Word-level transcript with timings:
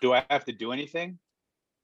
do 0.00 0.12
I 0.12 0.24
have 0.30 0.44
to 0.46 0.52
do 0.52 0.72
anything? 0.72 1.18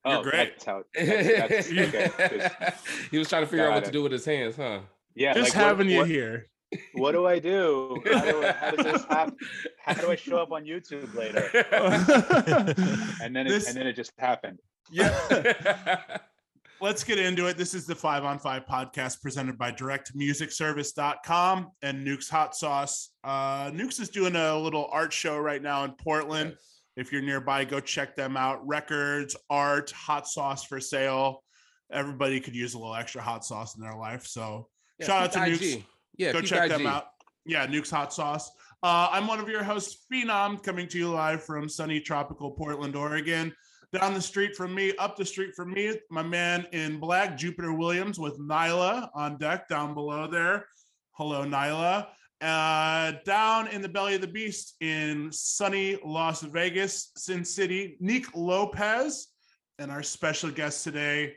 You're 0.07 0.19
oh, 0.19 0.23
great. 0.23 0.53
that's 0.59 0.65
how. 0.65 0.83
That's, 0.95 1.69
that's, 1.69 1.71
okay, 1.73 2.11
'cause- 2.17 2.75
he 3.11 3.19
was 3.19 3.29
trying 3.29 3.43
to 3.43 3.47
figure 3.47 3.65
out 3.65 3.71
Got 3.71 3.75
what 3.77 3.85
to 3.87 3.91
do 3.91 4.03
with 4.03 4.13
his 4.13 4.25
hands, 4.25 4.57
huh? 4.57 4.81
yeah, 5.15 5.33
Just 5.35 5.51
like, 5.51 5.57
what- 5.57 5.69
having 5.69 5.89
you 5.91 5.99
what, 5.99 6.09
here. 6.09 6.49
What 6.95 7.13
do 7.13 7.25
I 7.27 7.39
do? 7.39 8.03
How, 8.05 8.21
do 8.25 8.43
I, 8.45 8.53
how 8.53 8.71
does 8.73 8.85
this 8.85 9.05
happen? 9.09 9.37
How 9.85 9.95
do 9.95 10.11
I 10.11 10.17
show 10.17 10.39
up 10.39 10.51
on 10.51 10.65
YouTube 10.65 11.15
later? 11.15 11.49
And 13.23 13.35
then 13.37 13.47
it, 13.47 13.51
This- 13.51 13.69
and 13.69 13.77
then 13.77 13.87
it 13.87 13.93
just 13.95 14.13
happened. 14.19 14.59
Yeah. 14.91 15.15
Let's 16.81 17.05
get 17.05 17.19
into 17.21 17.47
it. 17.47 17.57
This 17.57 17.73
is 17.75 17.87
the 17.87 17.95
Five 17.95 18.25
on 18.25 18.39
Five 18.41 18.67
podcast 18.67 19.23
presented 19.23 19.57
by 19.57 19.71
directmusicservice.com 19.73 21.71
and 21.83 22.05
Nuke's 22.05 22.29
Hot 22.29 22.55
Sauce. 22.57 23.11
Uh, 23.23 23.71
Nuke's 23.73 24.01
is 24.01 24.09
doing 24.09 24.35
a 24.37 24.59
little 24.59 24.89
art 24.91 25.13
show 25.13 25.39
right 25.39 25.63
now 25.63 25.85
in 25.85 25.93
Portland. 25.93 26.57
If 26.97 27.13
you're 27.13 27.23
nearby, 27.23 27.65
go 27.65 27.81
check 27.81 28.15
them 28.15 28.37
out. 28.37 28.67
Records, 28.67 29.35
art, 29.51 29.91
hot 29.91 30.29
sauce 30.29 30.65
for 30.65 30.81
sale. 30.81 31.43
Everybody 31.93 32.41
could 32.41 32.55
use 32.55 32.75
a 32.75 32.79
little 32.79 32.95
extra 32.95 33.21
hot 33.21 33.45
sauce 33.45 33.77
in 33.77 33.83
their 33.83 33.97
life. 33.97 34.27
So 34.27 34.69
Yeah, 34.99 35.07
shout 35.07 35.23
out 35.25 35.33
to 35.33 35.45
peak 35.45 35.61
Nuke's. 35.61 35.87
Yeah, 36.17 36.33
go 36.33 36.41
check 36.41 36.71
IG. 36.71 36.79
them 36.79 36.87
out. 36.87 37.07
Yeah, 37.47 37.67
Nuke's 37.67 37.91
Hot 37.91 38.13
Sauce. 38.13 38.51
Uh, 38.83 39.09
I'm 39.11 39.27
one 39.27 39.39
of 39.39 39.49
your 39.49 39.63
hosts, 39.63 40.07
Phenom, 40.11 40.63
coming 40.63 40.87
to 40.89 40.99
you 40.99 41.11
live 41.11 41.43
from 41.43 41.69
sunny 41.69 42.01
tropical 42.01 42.51
Portland, 42.51 42.97
Oregon. 42.97 43.53
Down 43.93 44.15
the 44.15 44.21
street 44.21 44.57
from 44.57 44.75
me, 44.75 44.95
up 44.97 45.17
the 45.17 45.25
street 45.25 45.55
from 45.55 45.73
me, 45.73 45.99
my 46.11 46.23
man 46.23 46.67
in 46.73 46.99
black, 46.99 47.37
Jupiter 47.37 47.73
Williams, 47.73 48.19
with 48.19 48.39
Nyla 48.39 49.09
on 49.15 49.37
deck 49.39 49.69
down 49.69 49.95
below 49.95 50.27
there. 50.27 50.67
Hello, 51.13 51.45
Nyla. 51.45 52.09
Uh, 52.45 53.13
down 53.25 53.69
in 53.69 53.81
the 53.81 53.89
belly 53.89 54.15
of 54.15 54.21
the 54.21 54.27
beast 54.27 54.75
in 54.83 55.33
sunny 55.33 55.97
Las 56.05 56.43
Vegas, 56.43 57.11
Sin 57.17 57.43
City, 57.43 57.97
Nick 58.01 58.27
Lopez, 58.37 59.29
and 59.79 59.91
our 59.91 60.03
special 60.03 60.51
guest 60.51 60.85
today. 60.85 61.37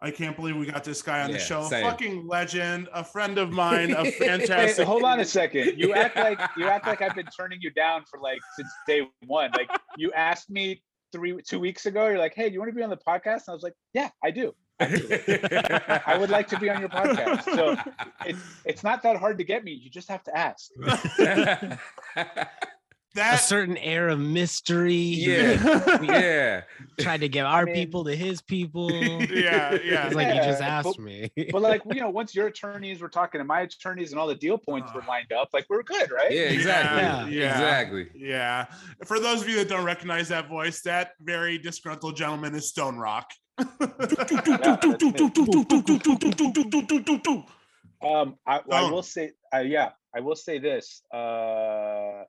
I 0.00 0.12
can't 0.12 0.36
believe 0.36 0.56
we 0.56 0.66
got 0.66 0.84
this 0.84 1.02
guy 1.02 1.24
on 1.24 1.32
the 1.32 1.40
show. 1.40 1.68
same. 1.68 1.84
Fucking 1.84 2.28
legend, 2.28 2.88
a 2.94 3.02
friend 3.02 3.36
of 3.36 3.50
mine, 3.64 3.90
a 3.90 4.04
Hey, 4.04 4.12
fantastic. 4.12 4.86
hold 4.86 5.02
on 5.02 5.18
a 5.18 5.24
second. 5.24 5.76
You 5.76 5.92
act 5.94 6.14
like 6.14 6.40
you 6.56 6.68
act 6.68 6.86
like 6.86 7.02
I've 7.02 7.16
been 7.16 7.26
turning 7.36 7.58
you 7.60 7.70
down 7.70 8.04
for 8.08 8.20
like 8.20 8.38
since 8.54 8.70
day 8.86 9.08
one. 9.26 9.50
Like 9.56 9.68
you 9.96 10.12
asked 10.12 10.50
me 10.50 10.80
three 11.10 11.36
two 11.42 11.58
weeks 11.58 11.86
ago. 11.86 12.06
You're 12.06 12.18
like, 12.18 12.34
"Hey, 12.36 12.48
do 12.48 12.52
you 12.52 12.60
want 12.60 12.70
to 12.70 12.76
be 12.76 12.82
on 12.84 12.90
the 12.90 12.96
podcast?" 12.96 13.48
And 13.48 13.48
I 13.48 13.52
was 13.54 13.64
like, 13.64 13.74
"Yeah, 13.92 14.10
I 14.22 14.30
do. 14.30 14.54
I 14.80 16.16
would 16.18 16.30
like 16.30 16.48
to 16.48 16.58
be 16.58 16.70
on 16.70 16.80
your 16.80 16.88
podcast." 16.88 17.42
So 17.44 17.76
it's 18.26 18.40
it's 18.64 18.82
not 18.84 19.02
that 19.02 19.16
hard 19.16 19.38
to 19.38 19.44
get 19.44 19.64
me. 19.64 19.72
You 19.72 19.90
just 19.90 20.08
have 20.08 20.22
to 20.24 20.36
ask. 20.36 20.70
a 23.20 23.36
certain 23.36 23.76
air 23.78 24.08
of 24.10 24.20
mystery. 24.20 24.92
yeah, 24.94 26.02
yeah. 26.02 26.60
Tried 27.00 27.20
to 27.22 27.28
give 27.28 27.44
our 27.46 27.64
mean- 27.64 27.74
people 27.74 28.04
to 28.04 28.14
his 28.14 28.40
people. 28.40 28.90
yeah, 28.92 29.76
yeah. 29.82 30.06
It's 30.06 30.14
like 30.14 30.28
you 30.34 30.40
just 30.42 30.60
Yeah, 30.60 30.68
asked 30.78 30.84
but- 30.84 31.00
me. 31.00 31.30
But 31.50 31.62
like 31.62 31.82
you 31.90 32.00
know, 32.00 32.10
once 32.10 32.34
your 32.34 32.46
attorneys 32.46 33.00
were 33.00 33.08
talking 33.08 33.40
to 33.40 33.44
my 33.44 33.62
attorneys 33.62 34.12
and 34.12 34.20
all 34.20 34.28
the 34.28 34.34
deal 34.36 34.58
points 34.58 34.92
were 34.94 35.02
lined 35.08 35.32
up, 35.32 35.48
like 35.52 35.66
we're 35.68 35.82
good, 35.82 36.10
right? 36.12 36.30
Yeah, 36.30 36.42
exactly. 36.42 37.02
Yeah. 37.02 37.26
Yeah. 37.26 37.50
Exactly. 37.52 38.06
Yeah. 38.14 38.66
For 39.04 39.18
those 39.18 39.42
of 39.42 39.48
you 39.48 39.56
that 39.56 39.68
don't 39.68 39.84
recognize 39.84 40.28
that 40.28 40.48
voice, 40.48 40.82
that 40.82 41.12
very 41.20 41.58
disgruntled 41.58 42.16
gentleman 42.16 42.54
is 42.54 42.72
Stonerokk. 42.72 43.24
Um, 48.00 48.36
I, 48.46 48.56
I 48.58 48.62
Oh. 48.68 48.92
will 48.92 49.02
say, 49.02 49.32
uh, 49.52 49.58
yeah, 49.58 49.90
I 50.14 50.20
will 50.20 50.36
say 50.36 50.58
this. 50.58 51.02
Uh, 51.12 52.22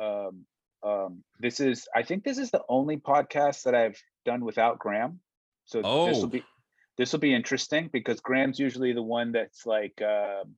um, 0.00 0.44
um, 0.82 1.22
this 1.40 1.60
is, 1.60 1.88
I 1.94 2.02
think 2.02 2.24
this 2.24 2.38
is 2.38 2.50
the 2.50 2.62
only 2.68 2.96
podcast 2.96 3.62
that 3.64 3.74
I've 3.74 4.00
done 4.24 4.44
without 4.44 4.78
Graham. 4.78 5.20
So 5.64 5.78
this 5.78 5.86
Oh. 5.86 6.20
will 6.20 6.28
be, 6.28 6.44
this 6.98 7.12
will 7.12 7.20
be 7.20 7.34
interesting 7.34 7.88
because 7.92 8.20
Graham's 8.20 8.58
usually 8.58 8.92
the 8.92 9.02
one 9.02 9.32
that's 9.32 9.66
like, 9.66 10.00
um, 10.02 10.56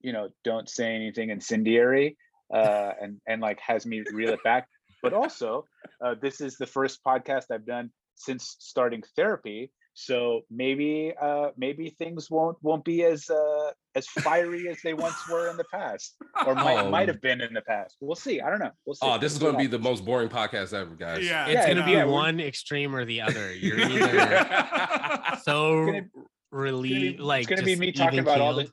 you 0.00 0.12
know, 0.12 0.28
don't 0.44 0.68
say 0.68 0.94
anything 0.94 1.30
incendiary, 1.30 2.16
uh, 2.54 2.92
and 3.00 3.20
and 3.26 3.42
like 3.42 3.58
has 3.60 3.84
me 3.84 4.04
reel 4.12 4.32
it 4.32 4.42
back. 4.44 4.68
But 5.02 5.12
also, 5.12 5.64
uh, 6.00 6.14
this 6.20 6.40
is 6.40 6.56
the 6.56 6.66
first 6.66 7.02
podcast 7.04 7.46
I've 7.50 7.66
done 7.66 7.90
since 8.18 8.56
starting 8.58 9.02
therapy 9.16 9.70
so 9.94 10.42
maybe 10.50 11.12
uh 11.20 11.48
maybe 11.56 11.90
things 11.98 12.30
won't 12.30 12.56
won't 12.62 12.84
be 12.84 13.02
as 13.04 13.28
uh 13.30 13.70
as 13.96 14.06
fiery 14.06 14.68
as 14.68 14.78
they 14.84 14.94
once 14.94 15.16
were 15.28 15.48
in 15.50 15.56
the 15.56 15.64
past 15.72 16.14
or 16.46 16.54
might 16.54 16.78
Oh. 16.84 16.90
might 16.90 17.08
have 17.08 17.20
been 17.20 17.40
in 17.40 17.52
the 17.52 17.62
past 17.62 17.96
we'll 18.00 18.14
see 18.14 18.40
i 18.40 18.48
don't 18.48 18.60
know 18.60 18.70
we'll 18.86 18.94
see 18.94 19.00
Oh, 19.06 19.18
this 19.18 19.32
is 19.32 19.38
going 19.38 19.54
to 19.54 19.58
be 19.58 19.66
the 19.66 19.78
most 19.78 20.04
boring 20.04 20.28
podcast 20.28 20.72
ever, 20.72 20.94
guys. 20.94 21.24
Yeah. 21.24 21.46
It's 21.46 21.54
Yeah, 21.54 21.68
gonna 21.68 21.80
no, 21.80 21.86
be 21.86 21.92
yeah, 21.92 22.04
we're- 22.04 22.12
one 22.12 22.38
extreme 22.40 22.94
or 22.94 23.04
the 23.04 23.20
other. 23.22 23.52
You're 23.64 23.80
either 23.80 25.38
so 25.42 25.86
gonna- 25.86 26.06
relieved, 26.52 27.14
it's 27.16 27.22
like 27.24 27.46
gonna 27.48 27.62
be 27.62 27.76
me 27.76 27.90
talking 27.92 28.20
even 28.20 28.24
about 28.24 28.40
all 28.40 28.54
the 28.54 28.62
keeled. 28.64 28.72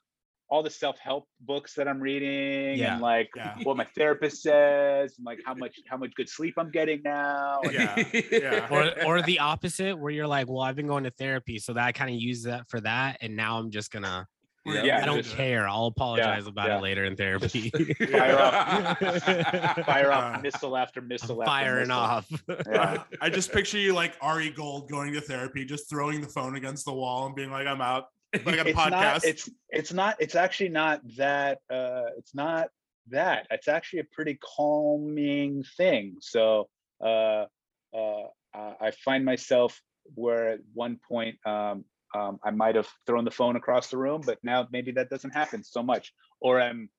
All 0.50 0.61
the 0.61 0.69
self-help 0.69 1.28
books 1.41 1.73
that 1.73 1.88
i'm 1.88 2.00
reading 2.00 2.78
Yeah. 2.78 2.94
and 2.94 3.01
like 3.01 3.29
Yeah. 3.35 3.56
what 3.63 3.78
my 3.78 3.88
therapist 3.97 4.44
says 4.44 5.16
and 5.17 5.25
like 5.25 5.39
how 5.45 5.56
much 5.56 5.79
how 5.89 5.97
much 5.97 6.13
good 6.16 6.29
sleep 6.29 6.53
i'm 6.57 6.69
getting 6.72 7.01
now 7.03 7.61
Yeah. 7.72 8.03
Yeah. 8.31 8.67
or 8.69 9.06
or 9.06 9.22
the 9.23 9.39
opposite 9.39 9.97
where 9.97 10.11
you're 10.11 10.28
like, 10.28 10.47
well, 10.47 10.61
I've 10.61 10.75
been 10.75 10.88
going 10.88 11.03
to 11.06 11.11
therapy, 11.11 11.57
so 11.59 11.73
that 11.73 11.83
I 11.83 11.91
kind 11.91 12.09
of 12.13 12.19
use 12.22 12.44
that 12.44 12.69
for 12.69 12.79
that, 12.81 13.17
and 13.22 13.35
now 13.35 13.57
I'm 13.59 13.72
just 13.72 13.91
gonna. 13.91 14.28
Yeah. 14.67 14.83
Yeah, 14.83 15.01
I 15.03 15.06
don't 15.06 15.22
just- 15.23 15.35
care. 15.35 15.67
I'll 15.67 15.85
apologize 15.85 16.47
about 16.47 16.67
yeah. 16.69 16.77
it 16.77 16.81
later 16.81 17.06
in 17.06 17.16
therapy. 17.16 17.69
fire 18.09 18.39
off 18.39 18.97
fire 19.85 20.12
Uh, 20.12 20.16
off 20.35 20.41
missile 20.41 20.75
after 20.77 21.01
missile 21.01 21.41
after 21.44 21.51
Firing 21.51 21.88
missile. 21.89 22.01
off. 22.01 22.27
yeah. 22.67 23.03
I 23.22 23.29
just 23.29 23.51
picture 23.51 23.77
you 23.77 23.94
like 23.94 24.16
Ari 24.22 24.50
Gold 24.51 24.89
going 24.89 25.13
to 25.13 25.22
therapy, 25.22 25.66
just 25.66 25.88
throwing 25.89 26.19
the 26.22 26.27
phone 26.27 26.56
against 26.56 26.85
the 26.85 26.94
wall 26.94 27.27
and 27.27 27.35
being 27.35 27.51
like, 27.51 27.67
I'm 27.67 27.81
out. 27.81 28.06
I 28.46 28.56
got 28.56 28.66
a 28.66 28.69
it's 28.69 28.79
podcast. 28.79 28.91
not 28.91 29.25
it's 29.25 29.50
it's 29.69 29.94
not 29.94 30.16
it's 30.19 30.35
actually 30.35 30.69
not 30.69 31.01
that 31.18 31.59
uh 31.72 32.03
it's 32.18 32.34
not 32.35 32.69
that. 33.09 33.47
It's 33.51 33.68
actually 33.68 34.00
a 34.00 34.07
pretty 34.12 34.38
calming 34.57 35.63
thing. 35.78 36.18
So 36.22 36.68
uh 37.03 37.45
uh 37.94 38.28
uh, 38.53 38.74
i 38.81 38.91
find 38.91 39.25
myself 39.25 39.81
where 40.13 40.50
at 40.50 40.59
one 40.74 41.00
point 41.07 41.35
um 41.45 41.84
um 42.16 42.40
i 42.44 42.51
might 42.51 42.75
have 42.75 42.88
thrown 43.06 43.25
the 43.25 43.31
phone 43.31 43.56
across 43.56 43.90
the 43.90 43.97
room 43.97 44.22
but 44.25 44.38
now 44.44 44.68
maybe 44.72 44.91
that 44.91 45.09
doesn't 45.09 45.31
happen 45.31 45.63
so 45.63 45.84
much. 45.84 46.13
Or 46.41 46.62
i'm 46.62 46.90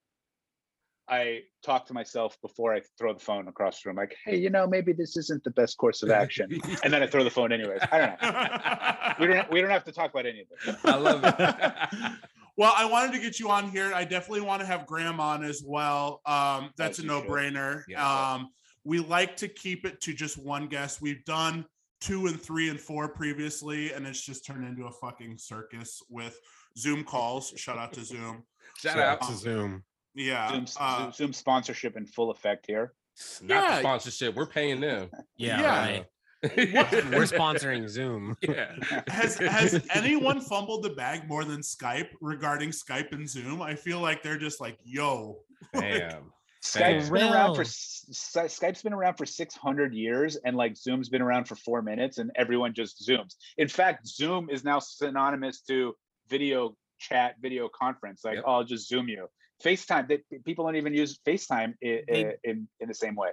I 1.08 1.42
talk 1.64 1.86
to 1.86 1.94
myself 1.94 2.36
before 2.42 2.74
I 2.74 2.82
throw 2.98 3.12
the 3.14 3.20
phone 3.20 3.48
across 3.48 3.82
the 3.82 3.88
room, 3.88 3.96
like, 3.96 4.16
"Hey, 4.24 4.36
you 4.36 4.50
know, 4.56 4.66
maybe 4.66 4.92
this 4.92 5.16
isn't 5.16 5.44
the 5.44 5.50
best 5.50 5.76
course 5.76 6.02
of 6.02 6.10
action," 6.10 6.50
and 6.84 6.92
then 6.92 7.02
I 7.02 7.06
throw 7.06 7.22
the 7.24 7.30
phone 7.30 7.52
anyways. 7.52 7.80
I 7.92 7.98
don't 7.98 8.22
know. 8.22 9.26
We 9.26 9.32
don't. 9.32 9.50
We 9.50 9.60
don't 9.60 9.70
have 9.70 9.84
to 9.84 9.92
talk 9.92 10.10
about 10.10 10.26
any 10.26 10.40
of 10.42 10.46
this. 10.64 10.76
I 10.84 10.96
love 10.96 11.22
it. 11.24 12.12
well, 12.56 12.72
I 12.76 12.84
wanted 12.86 13.12
to 13.12 13.18
get 13.20 13.38
you 13.38 13.50
on 13.50 13.70
here. 13.70 13.92
I 13.94 14.04
definitely 14.04 14.40
want 14.42 14.60
to 14.60 14.66
have 14.66 14.86
Graham 14.86 15.20
on 15.20 15.44
as 15.44 15.62
well. 15.64 16.20
Um, 16.26 16.70
that's 16.76 16.98
As 16.98 17.04
a 17.04 17.08
no-brainer. 17.08 17.82
Yeah. 17.88 18.32
Um, 18.34 18.48
we 18.84 19.00
like 19.00 19.36
to 19.38 19.48
keep 19.48 19.84
it 19.84 20.00
to 20.02 20.12
just 20.14 20.38
one 20.38 20.66
guest. 20.68 21.00
We've 21.00 21.24
done 21.24 21.64
two 22.00 22.26
and 22.26 22.40
three 22.40 22.68
and 22.68 22.78
four 22.80 23.08
previously, 23.08 23.92
and 23.92 24.06
it's 24.06 24.20
just 24.20 24.44
turned 24.46 24.64
into 24.64 24.86
a 24.86 24.92
fucking 24.92 25.38
circus 25.38 26.02
with 26.08 26.38
Zoom 26.78 27.04
calls. 27.04 27.52
Shout 27.56 27.78
out 27.78 27.92
to 27.94 28.04
Zoom. 28.04 28.44
Shout 28.78 28.94
So, 28.94 29.00
out. 29.00 29.22
um, 29.22 29.28
to 29.28 29.34
Zoom. 29.36 29.84
Yeah. 30.16 30.48
Zoom, 30.50 30.66
uh, 30.80 30.98
Zoom, 31.02 31.12
Zoom 31.12 31.32
sponsorship 31.32 31.96
in 31.96 32.06
full 32.06 32.30
effect 32.30 32.66
here. 32.66 32.94
Not 33.42 33.62
yeah. 33.64 33.74
the 33.76 33.80
sponsorship. 33.80 34.34
We're 34.34 34.46
paying 34.46 34.80
them. 34.80 35.10
Yeah, 35.36 35.60
Yeah. 35.60 35.78
right. 35.86 36.06
We're 36.56 37.24
sponsoring 37.24 37.88
Zoom. 37.88 38.36
yeah. 38.42 38.74
has 39.08 39.36
has 39.38 39.84
anyone 39.94 40.40
fumbled 40.40 40.82
the 40.82 40.90
bag 40.90 41.26
more 41.28 41.44
than 41.44 41.60
Skype 41.60 42.08
regarding 42.20 42.70
Skype 42.70 43.12
and 43.12 43.28
Zoom? 43.28 43.62
I 43.62 43.74
feel 43.74 44.00
like 44.00 44.22
they're 44.22 44.38
just 44.38 44.60
like, 44.60 44.78
yo. 44.84 45.38
Damn. 45.72 46.30
Skype's 46.62 47.08
For 47.08 47.14
been 47.14 47.32
around 47.32 47.54
for 47.54 47.60
real. 47.60 47.68
s- 47.68 48.04
S- 48.36 48.58
Skype's 48.58 48.82
been 48.82 48.92
around 48.92 49.14
for 49.16 49.24
600 49.24 49.94
years, 49.94 50.36
and 50.44 50.56
like 50.56 50.76
Zoom's 50.76 51.08
been 51.08 51.22
around 51.22 51.46
for 51.46 51.54
four 51.56 51.80
minutes, 51.80 52.18
and 52.18 52.30
everyone 52.36 52.74
just 52.74 53.06
zooms. 53.08 53.34
In 53.56 53.68
fact, 53.68 54.06
Zoom 54.06 54.50
is 54.50 54.62
now 54.64 54.78
synonymous 54.78 55.60
to 55.62 55.94
video 56.28 56.76
chat, 56.98 57.36
video 57.40 57.68
conference. 57.68 58.24
Like, 58.24 58.36
Yep. 58.36 58.44
oh, 58.46 58.52
I'll 58.52 58.64
just 58.64 58.88
Zoom 58.88 59.08
you. 59.08 59.26
FaceTime. 59.64 60.08
They, 60.08 60.18
people 60.44 60.64
don't 60.64 60.76
even 60.76 60.94
use 60.94 61.18
FaceTime 61.26 61.74
in, 61.80 62.00
They- 62.08 62.34
in 62.44 62.68
in 62.80 62.88
the 62.88 62.94
same 62.94 63.14
way. 63.14 63.30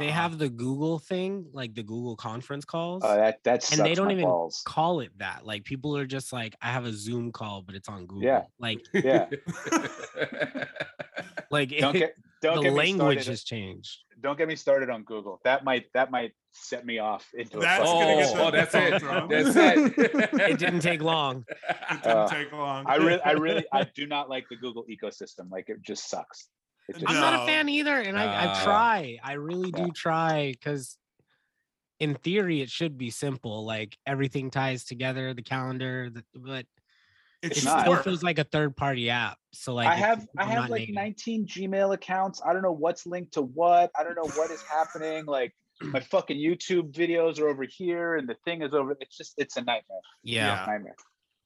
They 0.00 0.10
have 0.10 0.38
the 0.38 0.48
Google 0.48 0.98
thing, 0.98 1.46
like 1.52 1.72
the 1.76 1.82
Google 1.84 2.16
conference 2.16 2.64
calls. 2.64 3.04
Uh, 3.04 3.14
that 3.18 3.38
that 3.44 3.62
sucks 3.62 3.78
and 3.78 3.86
they 3.86 3.94
don't 3.94 4.10
even 4.10 4.24
balls. 4.24 4.60
call 4.66 4.98
it 4.98 5.16
that. 5.18 5.46
Like 5.46 5.62
people 5.62 5.96
are 5.96 6.06
just 6.06 6.32
like, 6.32 6.56
I 6.60 6.72
have 6.72 6.86
a 6.86 6.92
Zoom 6.92 7.30
call, 7.30 7.62
but 7.62 7.76
it's 7.76 7.88
on 7.88 8.04
Google. 8.06 8.24
Yeah. 8.24 8.42
Like, 8.58 8.80
Yeah. 8.92 9.28
like 11.52 11.70
Don't 11.78 11.92
get 11.98 12.16
don't 12.46 12.56
the 12.64 12.70
get 12.70 12.72
language 12.72 13.22
started. 13.22 13.26
has 13.30 13.44
changed. 13.44 13.98
Don't 14.20 14.38
get 14.38 14.48
me 14.48 14.56
started 14.56 14.88
on 14.90 15.02
Google. 15.04 15.40
That 15.44 15.62
might 15.64 15.86
that 15.94 16.10
might 16.10 16.32
set 16.52 16.86
me 16.86 16.98
off 16.98 17.26
into 17.34 17.58
a 17.58 17.60
That's 17.60 17.84
fucking- 17.84 18.00
gonna 18.00 18.16
get 18.16 18.36
Oh, 18.36 18.46
oh, 18.46 18.50
that's 18.50 18.74
it. 18.74 19.02
That's 19.28 19.56
it. 20.36 20.40
It 20.52 20.58
didn't 20.58 20.80
take 20.80 21.02
long. 21.02 21.44
It 21.68 22.02
didn't 22.02 22.06
Uh, 22.16 22.28
take 22.28 22.52
long. 22.52 22.84
I 22.86 22.96
really, 22.96 23.20
I 23.22 23.32
really, 23.32 23.64
I 23.72 23.84
do 23.94 24.06
not 24.06 24.28
like 24.30 24.46
the 24.48 24.56
Google 24.56 24.84
ecosystem. 24.90 25.50
Like 25.50 25.68
it 25.68 25.82
just 25.82 26.08
sucks. 26.08 26.48
It 26.88 26.94
just 26.98 27.08
I'm 27.08 27.16
not 27.20 27.42
a 27.42 27.46
fan 27.46 27.68
either, 27.68 27.98
and 28.00 28.18
I, 28.18 28.24
I 28.24 28.46
Uh, 28.46 28.64
try. 28.64 29.18
I 29.22 29.32
really 29.34 29.70
Yeah. 29.76 29.86
do 29.86 29.92
try 29.92 30.52
because 30.52 30.96
in 31.98 32.14
theory 32.14 32.60
it 32.62 32.70
should 32.70 32.96
be 32.96 33.10
simple. 33.10 33.64
Like 33.64 33.96
everything 34.06 34.50
ties 34.50 34.84
together, 34.84 35.34
the 35.34 35.42
calendar, 35.42 36.10
the, 36.10 36.24
but 36.34 36.64
It's 37.42 37.58
it 37.58 37.64
not. 37.64 37.80
still 37.80 37.92
work. 37.92 38.04
feels 38.04 38.22
like 38.22 38.38
a 38.38 38.44
third 38.44 38.76
party 38.76 39.10
app. 39.10 39.38
So 39.52 39.74
like 39.74 39.88
I 39.88 39.94
have 39.94 40.26
I 40.38 40.44
have 40.44 40.68
like 40.70 40.80
native- 40.82 40.94
19 40.94 41.46
Gmail 41.46 41.94
accounts. 41.94 42.40
I 42.44 42.52
don't 42.52 42.62
know 42.62 42.72
what's 42.72 43.06
linked 43.06 43.32
to 43.34 43.42
what. 43.42 43.90
I 43.98 44.02
don't 44.04 44.14
know 44.16 44.30
what 44.34 44.50
is 44.50 44.62
happening. 44.62 45.26
Like 45.26 45.54
my 45.82 46.00
fucking 46.00 46.38
YouTube 46.38 46.92
videos 46.92 47.38
are 47.40 47.48
over 47.48 47.64
here 47.64 48.16
and 48.16 48.28
the 48.28 48.36
thing 48.44 48.62
is 48.62 48.72
over. 48.74 48.96
It's 49.00 49.16
just 49.16 49.34
it's 49.36 49.56
a 49.56 49.60
nightmare. 49.60 49.98
yeah. 50.22 50.46
Yeah. 50.60 50.66
Nightmare. 50.66 50.96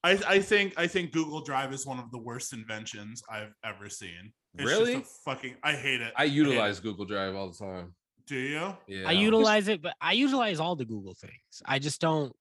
I, 0.02 0.18
I 0.26 0.38
think 0.40 0.74
I 0.78 0.86
think 0.86 1.12
Google 1.12 1.42
Drive 1.42 1.72
is 1.74 1.84
one 1.84 1.98
of 1.98 2.10
the 2.10 2.18
worst 2.18 2.52
inventions 2.54 3.22
I've 3.30 3.52
ever 3.64 3.88
seen. 3.90 4.32
It's 4.54 4.64
just 4.70 4.80
a 4.80 4.84
Really? 4.84 5.04
fucking 5.24 5.56
I 5.62 5.72
hate 5.72 6.00
it. 6.00 6.12
I 6.16 6.22
hate 6.26 6.32
it. 6.32 6.34
utilize 6.36 6.80
Google 6.80 7.04
Drive 7.04 7.34
all 7.34 7.50
the 7.50 7.58
time. 7.58 7.94
Do 8.26 8.36
you? 8.36 8.74
Yeah. 8.86 9.08
I 9.08 9.12
utilize 9.12 9.66
it, 9.68 9.82
but 9.82 9.94
I 10.00 10.12
utilize 10.12 10.60
all 10.60 10.76
the 10.76 10.84
Google 10.84 11.14
things. 11.14 11.34
I 11.66 11.78
just 11.80 12.00
don't. 12.00 12.34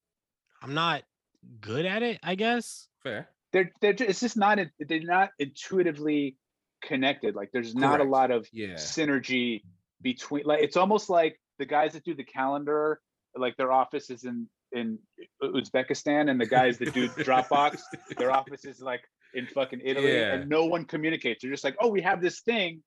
I'm 0.61 0.73
not 0.73 1.03
good 1.61 1.85
at 1.85 2.03
it. 2.03 2.19
I 2.23 2.35
guess. 2.35 2.87
fair. 3.03 3.27
They're 3.51 3.71
they're 3.81 3.93
ju- 3.93 4.05
it's 4.07 4.19
just 4.19 4.37
not 4.37 4.59
in- 4.59 4.71
they're 4.79 5.01
not 5.01 5.31
intuitively 5.39 6.37
connected. 6.81 7.35
Like 7.35 7.49
there's 7.51 7.75
not 7.75 7.99
a 7.99 8.03
lot 8.03 8.31
of 8.31 8.47
Yeah. 8.53 8.73
synergy 8.75 9.63
between 10.01 10.45
like 10.45 10.61
it's 10.63 10.77
almost 10.77 11.09
like 11.09 11.39
the 11.57 11.65
guys 11.65 11.93
that 11.93 12.03
do 12.05 12.13
the 12.13 12.23
calendar 12.23 13.01
like 13.35 13.57
their 13.57 13.71
office 13.71 14.09
is 14.09 14.23
in 14.23 14.47
in 14.71 14.97
Uzbekistan 15.43 16.29
and 16.29 16.39
the 16.39 16.45
guys 16.45 16.77
that 16.77 16.93
do 16.93 17.07
Dropbox 17.09 17.79
their 18.17 18.31
office 18.31 18.65
is 18.65 18.79
like 18.81 19.01
in 19.33 19.45
fucking 19.47 19.81
Italy 19.83 20.13
Yeah. 20.13 20.35
and 20.35 20.49
no 20.49 20.65
one 20.65 20.85
communicates 20.85 21.41
they're 21.41 21.51
just 21.51 21.63
like 21.63 21.75
oh 21.81 21.89
we 21.89 22.01
have 22.01 22.21
this 22.21 22.39
thing 22.41 22.81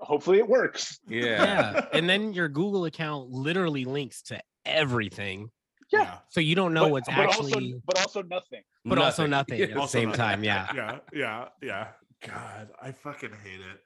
hopefully 0.00 0.38
it 0.38 0.48
works 0.48 0.98
Yeah. 1.08 1.20
Yeah. 1.42 1.86
and 1.92 2.08
then 2.08 2.32
your 2.32 2.48
Google 2.48 2.84
account 2.84 3.30
literally 3.30 3.84
links 3.84 4.22
to 4.22 4.40
everything, 4.64 5.50
Yeah. 5.92 6.18
so 6.28 6.40
you 6.40 6.54
don't 6.54 6.74
know 6.74 6.84
but, 6.84 6.90
what's 6.92 7.08
but 7.08 7.18
actually. 7.18 7.52
also 7.52 7.80
but 7.86 7.98
also 8.00 8.22
nothing 8.22 8.62
but 8.84 8.98
also 8.98 9.26
nothing 9.26 9.60
at 9.60 9.70
the 9.72 9.80
Also 9.80 9.98
same 9.98 10.08
nothing. 10.10 10.18
time. 10.20 10.44
Yeah. 10.44 10.66
yeah, 10.74 10.98
yeah, 11.12 11.44
yeah. 11.62 11.86
God, 12.26 12.68
I 12.82 12.92
fucking 12.92 13.30
hate 13.44 13.60
it. 13.60 13.80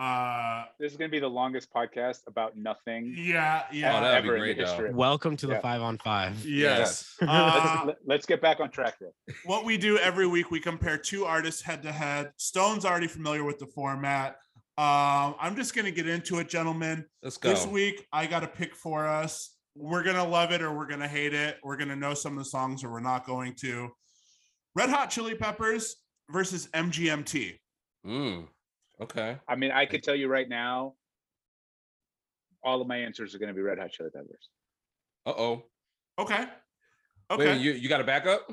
Uh 0.00 0.64
this 0.78 0.92
is 0.92 0.96
going 0.98 1.10
to 1.10 1.12
be 1.12 1.18
the 1.18 1.28
longest 1.28 1.72
podcast 1.74 2.20
about 2.28 2.56
nothing 2.56 3.12
yeah, 3.18 3.64
yeah. 3.72 3.98
Oh, 3.98 4.00
that'd 4.02 4.24
ever 4.24 4.36
in 4.36 4.42
great, 4.42 4.56
the 4.56 4.62
though. 4.64 4.70
history 4.70 4.94
Welcome 4.94 5.36
to 5.38 5.46
the 5.48 5.54
Yeah. 5.54 5.60
five 5.60 5.82
on 5.82 5.98
five. 5.98 6.44
Yes. 6.46 7.16
let's, 7.20 7.32
Uh, 7.32 7.82
let- 7.86 7.96
let's 8.06 8.24
get 8.26 8.40
back 8.40 8.60
on 8.60 8.70
track 8.70 8.94
here 9.00 9.10
what 9.44 9.64
we 9.64 9.76
do 9.76 9.98
every 9.98 10.26
week, 10.28 10.52
we 10.52 10.60
compare 10.60 10.96
two 10.98 11.24
artists 11.24 11.62
head 11.62 11.82
to 11.82 11.90
head. 11.90 12.30
Stone's 12.36 12.84
already 12.84 13.08
familiar 13.08 13.42
with 13.42 13.58
the 13.58 13.66
format. 13.66 14.36
Um, 14.76 15.34
I'm 15.40 15.56
just 15.56 15.74
gonna 15.74 15.90
get 15.90 16.06
into 16.06 16.38
it, 16.38 16.48
gentlemen. 16.48 17.04
Let's 17.24 17.36
go. 17.36 17.48
This 17.50 17.66
week, 17.66 18.06
I 18.12 18.26
got 18.26 18.44
a 18.44 18.46
pick 18.46 18.76
for 18.76 19.08
us. 19.08 19.50
We're 19.78 20.02
gonna 20.02 20.26
love 20.26 20.52
it 20.52 20.60
or 20.60 20.76
we're 20.76 20.86
gonna 20.86 21.08
hate 21.08 21.34
it. 21.34 21.58
We're 21.62 21.76
gonna 21.76 21.96
know 21.96 22.14
some 22.14 22.32
of 22.32 22.38
the 22.38 22.50
songs 22.50 22.82
or 22.82 22.90
we're 22.90 23.00
not 23.00 23.24
going 23.24 23.54
to. 23.60 23.90
Red 24.74 24.90
Hot 24.90 25.10
Chili 25.10 25.34
Peppers 25.34 25.96
versus 26.30 26.68
MGMT. 26.74 27.58
Mm, 28.06 28.48
okay. 29.00 29.38
I 29.48 29.56
mean 29.56 29.70
I 29.70 29.86
could 29.86 30.02
tell 30.02 30.14
you 30.14 30.28
right 30.28 30.48
now 30.48 30.94
all 32.62 32.80
of 32.80 32.88
my 32.88 32.96
answers 32.96 33.34
are 33.34 33.38
going 33.38 33.48
to 33.48 33.54
be 33.54 33.60
red 33.62 33.78
hot 33.78 33.90
chili 33.90 34.10
peppers 34.10 34.50
Uh 35.26 35.34
oh. 35.36 35.62
Okay. 36.18 36.44
Okay. 37.30 37.52
Wait, 37.52 37.60
you, 37.60 37.72
you 37.72 37.88
got 37.88 38.00
a 38.00 38.04
backup? 38.04 38.50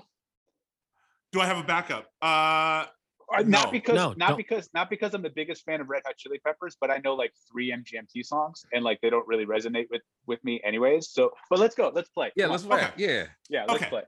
do 1.31 1.41
I 1.41 1.45
have 1.45 1.57
a 1.57 1.63
backup? 1.63 2.07
Uh, 2.21 2.85
Uh, 3.33 3.41
No, 3.41 3.47
not 3.63 3.71
because 3.71 3.95
no, 3.95 4.13
not 4.17 4.29
don't. 4.29 4.37
because 4.37 4.69
not 4.73 4.89
because 4.89 5.13
I'm 5.13 5.21
the 5.21 5.29
biggest 5.29 5.63
fan 5.65 5.81
of 5.81 5.89
Red 5.89 6.03
Hot 6.05 6.15
Chili 6.17 6.39
Peppers, 6.45 6.77
but 6.79 6.91
I 6.91 6.97
know 7.03 7.15
like 7.15 7.33
three 7.51 7.71
MGMT 7.71 8.25
songs 8.25 8.65
and 8.73 8.83
like 8.83 8.99
they 9.01 9.09
don't 9.09 9.27
really 9.27 9.45
resonate 9.45 9.87
with 9.89 10.01
with 10.27 10.43
me 10.43 10.61
anyways. 10.63 11.09
So, 11.09 11.31
but 11.49 11.59
let's 11.59 11.75
go. 11.75 11.91
Let's 11.93 12.09
play. 12.09 12.31
Yeah, 12.35 12.47
let's 12.47 12.63
play. 12.63 12.83
Okay. 12.83 12.91
Yeah. 12.97 13.25
yeah, 13.49 13.65
let's 13.67 13.81
Okay. 13.81 13.89
play. 13.89 14.03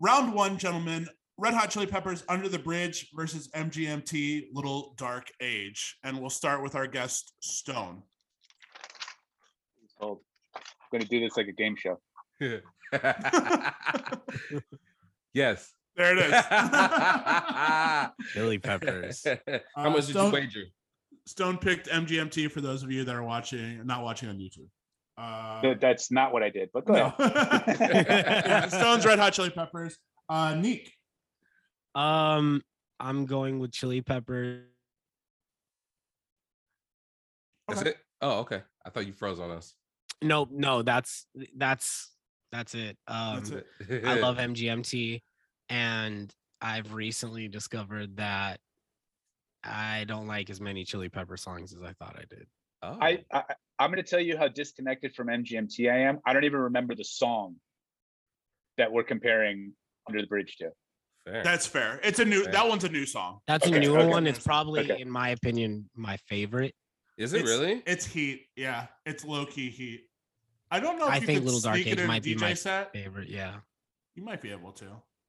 round 0.00 0.34
one, 0.34 0.58
gentlemen. 0.58 1.08
Red 1.40 1.54
Hot 1.54 1.70
Chili 1.70 1.86
Peppers 1.86 2.24
Under 2.28 2.48
the 2.48 2.58
Bridge 2.58 3.10
versus 3.14 3.48
MGMT 3.54 4.48
Little 4.52 4.94
Dark 4.98 5.28
Age. 5.40 5.96
And 6.02 6.20
we'll 6.20 6.30
start 6.30 6.62
with 6.64 6.74
our 6.74 6.88
guest, 6.88 7.32
Stone. 7.40 8.02
Hold. 9.98 10.20
I'm 10.56 10.62
gonna 10.92 11.04
do 11.04 11.20
this 11.20 11.36
like 11.36 11.46
a 11.48 11.52
game 11.52 11.76
show. 11.76 12.00
yes. 15.34 15.72
There 15.98 16.16
it 16.16 16.20
is. 16.20 16.30
Chili 18.32 18.58
peppers. 18.58 19.24
How 19.76 19.88
Uh, 19.88 19.90
much 19.90 20.06
did 20.06 20.08
you 20.08 20.12
Stone- 20.14 20.32
wager? 20.32 20.62
Stone 21.26 21.58
picked 21.58 21.88
MGMT 21.88 22.50
for 22.52 22.60
those 22.60 22.82
of 22.84 22.90
you 22.92 23.02
that 23.04 23.14
are 23.14 23.24
watching, 23.24 23.84
not 23.84 24.02
watching 24.04 24.28
on 24.30 24.38
YouTube. 24.38 24.68
Uh, 25.18 25.74
That's 25.80 26.10
not 26.12 26.32
what 26.32 26.42
I 26.44 26.50
did, 26.50 26.70
but 26.72 26.84
go 26.86 26.94
no. 26.94 27.12
ahead. 27.18 27.78
Yeah, 28.46 28.68
Stone's 28.68 29.04
Red 29.04 29.18
Hot 29.18 29.32
Chili 29.32 29.50
Peppers. 29.50 29.98
Uh, 30.28 30.54
Neek. 30.54 30.92
Um, 31.96 32.62
I'm 33.00 33.26
going 33.26 33.58
with 33.58 33.72
chili 33.72 34.00
Peppers. 34.00 34.62
That's 37.66 37.80
Okay. 37.80 37.90
it? 37.90 37.96
Oh, 38.20 38.38
okay. 38.40 38.62
I 38.86 38.90
thought 38.90 39.06
you 39.06 39.12
froze 39.12 39.40
on 39.40 39.50
us. 39.50 39.74
No, 40.22 40.46
no, 40.50 40.82
that's 40.82 41.26
that's 41.56 42.10
that's 42.52 42.74
it. 42.74 42.96
Um, 43.06 43.36
That's 43.44 43.50
it. 43.90 44.04
I 44.06 44.14
love 44.20 44.38
MGMT, 44.38 45.20
and 45.68 46.32
I've 46.60 46.92
recently 46.94 47.48
discovered 47.48 48.16
that 48.16 48.60
I 49.64 50.04
don't 50.04 50.26
like 50.26 50.50
as 50.50 50.60
many 50.60 50.84
Chili 50.84 51.08
Pepper 51.08 51.36
songs 51.36 51.72
as 51.74 51.82
I 51.82 51.92
thought 51.92 52.16
I 52.18 52.24
did. 52.28 52.46
Oh. 52.82 52.96
I, 53.00 53.24
I 53.32 53.42
I'm 53.78 53.90
gonna 53.90 54.02
tell 54.02 54.20
you 54.20 54.36
how 54.36 54.48
disconnected 54.48 55.14
from 55.14 55.28
MGMT 55.28 55.90
I 55.92 55.98
am. 56.00 56.18
I 56.24 56.32
don't 56.32 56.44
even 56.44 56.60
remember 56.60 56.94
the 56.94 57.04
song 57.04 57.56
that 58.76 58.90
we're 58.92 59.02
comparing 59.04 59.72
Under 60.08 60.20
the 60.20 60.26
Bridge 60.26 60.56
to. 60.58 60.70
fair. 61.26 61.42
That's 61.44 61.66
fair. 61.66 62.00
It's 62.04 62.18
a 62.20 62.24
new, 62.24 62.44
Fair. 62.44 62.52
that 62.52 62.68
one's 62.68 62.84
a 62.84 62.88
new 62.88 63.04
song. 63.06 63.40
That's 63.46 63.66
Okay, 63.66 63.76
a 63.76 63.80
newer 63.80 63.98
okay. 64.00 64.08
one. 64.08 64.26
It's 64.26 64.38
probably, 64.38 64.80
Okay. 64.90 65.00
in 65.02 65.10
my 65.10 65.30
opinion, 65.30 65.90
my 65.94 66.16
favorite. 66.28 66.74
Is 67.16 67.32
it 67.34 67.40
It's- 67.42 67.50
really? 67.58 67.82
It's 67.86 68.06
heat. 68.06 68.46
Yeah. 68.56 68.86
It's 69.04 69.24
low 69.24 69.44
key 69.46 69.70
heat. 69.70 70.04
I 70.70 70.78
don't 70.80 70.98
know 70.98 71.06
if 71.08 71.12
I 71.14 71.16
you 71.18 71.26
think 71.26 71.44
Little 71.44 71.60
Dark 71.60 71.78
Age 71.78 71.86
in 71.88 71.98
a 71.98 72.06
might 72.06 72.22
be 72.22 72.34
my 72.36 72.54
set. 72.54 72.92
Favorite, 72.92 73.28
yeah. 73.28 73.56
You 74.14 74.22
might 74.22 74.40
be 74.40 74.50
able 74.52 74.72
to. 74.74 74.86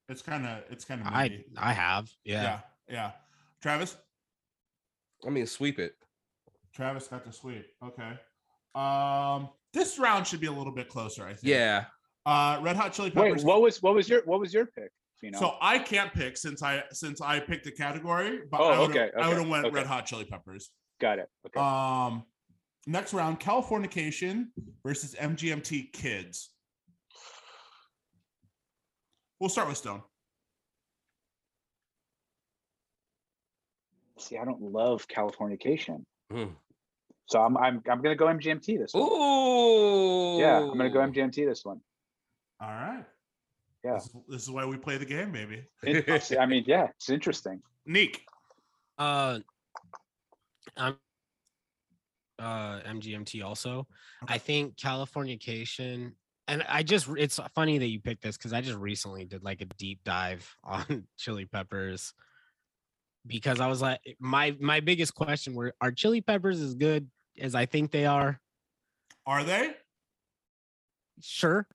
It's 0.10 0.22
kind 0.22 0.46
of, 0.46 0.64
it's 0.70 0.84
kind 0.86 1.02
of, 1.02 1.08
I 1.08 1.44
I 1.58 1.72
have, 1.74 2.10
yeah. 2.26 2.42
yeah. 2.44 2.60
Yeah. 2.90 3.12
Travis? 3.62 3.96
I 5.26 5.30
mean, 5.30 5.46
sweep 5.46 5.78
it. 5.80 5.94
Travis 6.74 7.08
got 7.08 7.24
the 7.26 7.32
sweep. 7.32 7.66
Okay. 7.84 8.14
Um, 8.76 9.50
this 9.74 10.00
round 10.00 10.26
should 10.26 10.40
be 10.40 10.48
a 10.48 10.52
little 10.52 10.74
bit 10.74 10.90
closer, 10.90 11.24
I 11.26 11.30
think. 11.34 11.44
Yeah. 11.44 11.86
Uh, 12.26 12.60
Red 12.62 12.76
Hot 12.76 12.94
Chili 12.94 13.10
Peppers. 13.12 13.24
Wait, 13.24 13.30
Peppers. 13.32 13.44
what 13.46 13.62
was 13.62 13.82
what 13.82 13.94
was 13.96 14.10
your 14.10 14.22
what 14.26 14.40
was 14.40 14.54
your 14.54 14.66
pick? 14.66 14.90
You 15.22 15.32
know, 15.32 15.40
So 15.40 15.56
I 15.62 15.78
can't 15.80 16.14
pick 16.14 16.38
since 16.38 16.64
I 16.64 16.84
since 16.92 17.22
I 17.22 17.40
picked 17.40 17.66
the 17.66 17.72
category, 17.72 18.40
but 18.50 18.62
Oh, 18.62 18.70
I 18.70 18.80
would 18.80 18.90
okay, 18.92 19.12
I 19.16 19.20
okay, 19.20 19.28
would 19.30 19.38
have 19.38 19.48
went 19.50 19.66
okay. 19.66 19.76
Red 19.76 19.86
Hot 19.88 20.06
Chili 20.06 20.26
Peppers. 20.26 20.70
got 21.02 21.20
it. 21.20 21.28
Okay. 21.48 21.60
Um, 21.60 22.24
next 22.88 23.14
round, 23.14 23.40
Californication 23.40 24.46
versus 24.86 25.16
MGMT 25.16 25.92
Kids. 25.94 26.52
We'll 29.40 29.50
start 29.50 29.68
with 29.68 29.78
Stone. 29.78 30.02
See, 34.20 34.38
I 34.38 34.46
don't 34.46 34.62
love 34.62 35.08
Californication, 35.08 36.04
Mm. 36.32 36.52
so 37.28 37.42
I'm 37.42 37.58
I'm 37.58 37.82
I'm 37.90 38.02
gonna 38.02 38.16
go 38.16 38.26
MGMT 38.28 38.78
this 38.78 38.94
one. 38.94 39.04
Ooh. 39.04 40.38
Yeah, 40.40 40.58
I'm 40.60 40.78
gonna 40.78 40.90
go 40.90 41.00
MGMT 41.00 41.46
this 41.48 41.64
one. 41.66 41.80
All 42.62 42.68
right. 42.70 43.06
Yeah. 43.84 43.94
This, 43.94 44.06
is- 44.08 44.16
this 44.28 44.44
is 44.44 44.52
why 44.52 44.66
we 44.66 44.78
play 44.78 44.98
the 44.98 45.06
game, 45.06 45.32
maybe. 45.32 45.64
It- 45.84 46.24
see, 46.24 46.38
I 46.38 46.46
mean, 46.46 46.64
yeah, 46.68 46.88
it's 46.98 47.10
interesting. 47.10 47.62
Neek. 47.86 48.22
Uh, 48.98 49.40
I'm 50.76 50.98
uh 52.38 52.80
MGMT 52.82 53.44
also. 53.44 53.88
I 54.28 54.36
Okay. 54.36 54.40
think 54.40 54.76
Californication, 54.76 56.14
and 56.48 56.64
I 56.68 56.84
just 56.84 57.08
it's 57.18 57.40
funny 57.56 57.78
that 57.78 57.88
you 57.88 58.00
picked 58.02 58.22
this 58.22 58.38
because 58.38 58.52
I 58.54 58.62
just 58.62 58.78
recently 58.78 59.26
did 59.26 59.44
like 59.44 59.62
a 59.62 59.66
deep 59.66 60.04
dive 60.04 60.56
on 60.64 61.08
Chili 61.18 61.46
Peppers 61.46 62.14
because 63.30 63.62
I 63.62 63.68
was 63.68 63.82
like, 63.82 64.02
my 64.20 64.56
my 64.60 64.82
biggest 64.82 65.16
question 65.16 65.54
were 65.54 65.74
are 65.80 65.92
Chili 65.92 66.20
Peppers 66.20 66.60
as 66.60 66.76
good 66.76 67.10
as 67.40 67.56
I 67.56 67.66
think 67.66 67.92
they 67.92 68.06
are? 68.06 68.42
Are 69.26 69.44
they? 69.44 69.72
Sure, 71.22 71.68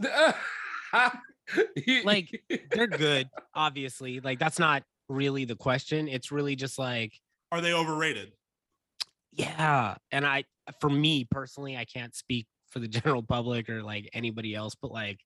Like, 2.04 2.42
they're 2.70 2.86
good, 2.86 3.28
obviously. 3.54 4.20
Like 4.20 4.38
that's 4.38 4.58
not 4.58 4.82
really 5.08 5.44
the 5.44 5.56
question. 5.56 6.08
It's 6.08 6.30
really 6.30 6.56
just 6.56 6.78
like 6.78 7.12
Are 7.52 7.60
they 7.60 7.72
overrated? 7.72 8.32
Yeah. 9.32 9.96
And 10.10 10.26
I, 10.26 10.44
for 10.80 10.90
me 10.90 11.26
personally, 11.30 11.76
I 11.76 11.84
can't 11.84 12.14
speak 12.14 12.46
for 12.70 12.78
the 12.78 12.88
general 12.88 13.22
public 13.22 13.68
or 13.68 13.82
like 13.82 14.08
anybody 14.12 14.54
else, 14.54 14.74
but 14.80 14.92
like, 14.92 15.20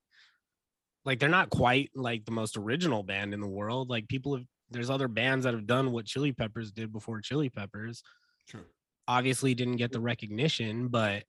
like 1.04 1.18
they're 1.18 1.28
not 1.28 1.50
quite 1.50 1.90
like 1.94 2.25
the 2.25 2.32
most 2.32 2.56
original 2.56 3.02
band 3.02 3.34
in 3.34 3.40
the 3.40 3.49
world. 3.49 3.90
Like 3.90 4.08
people 4.08 4.37
have, 4.37 4.46
there's 4.71 4.90
other 4.90 5.09
bands 5.09 5.44
that 5.44 5.54
have 5.54 5.66
done 5.66 5.92
what 5.92 6.06
Chili 6.06 6.33
Peppers 6.33 6.73
did 6.73 6.92
before 6.92 7.21
Chili 7.21 7.49
Peppers. 7.49 8.02
True. 8.49 8.64
Obviously 9.06 9.54
didn't 9.54 9.76
get 9.76 9.92
the 9.92 10.00
recognition, 10.00 10.88
but 10.88 11.25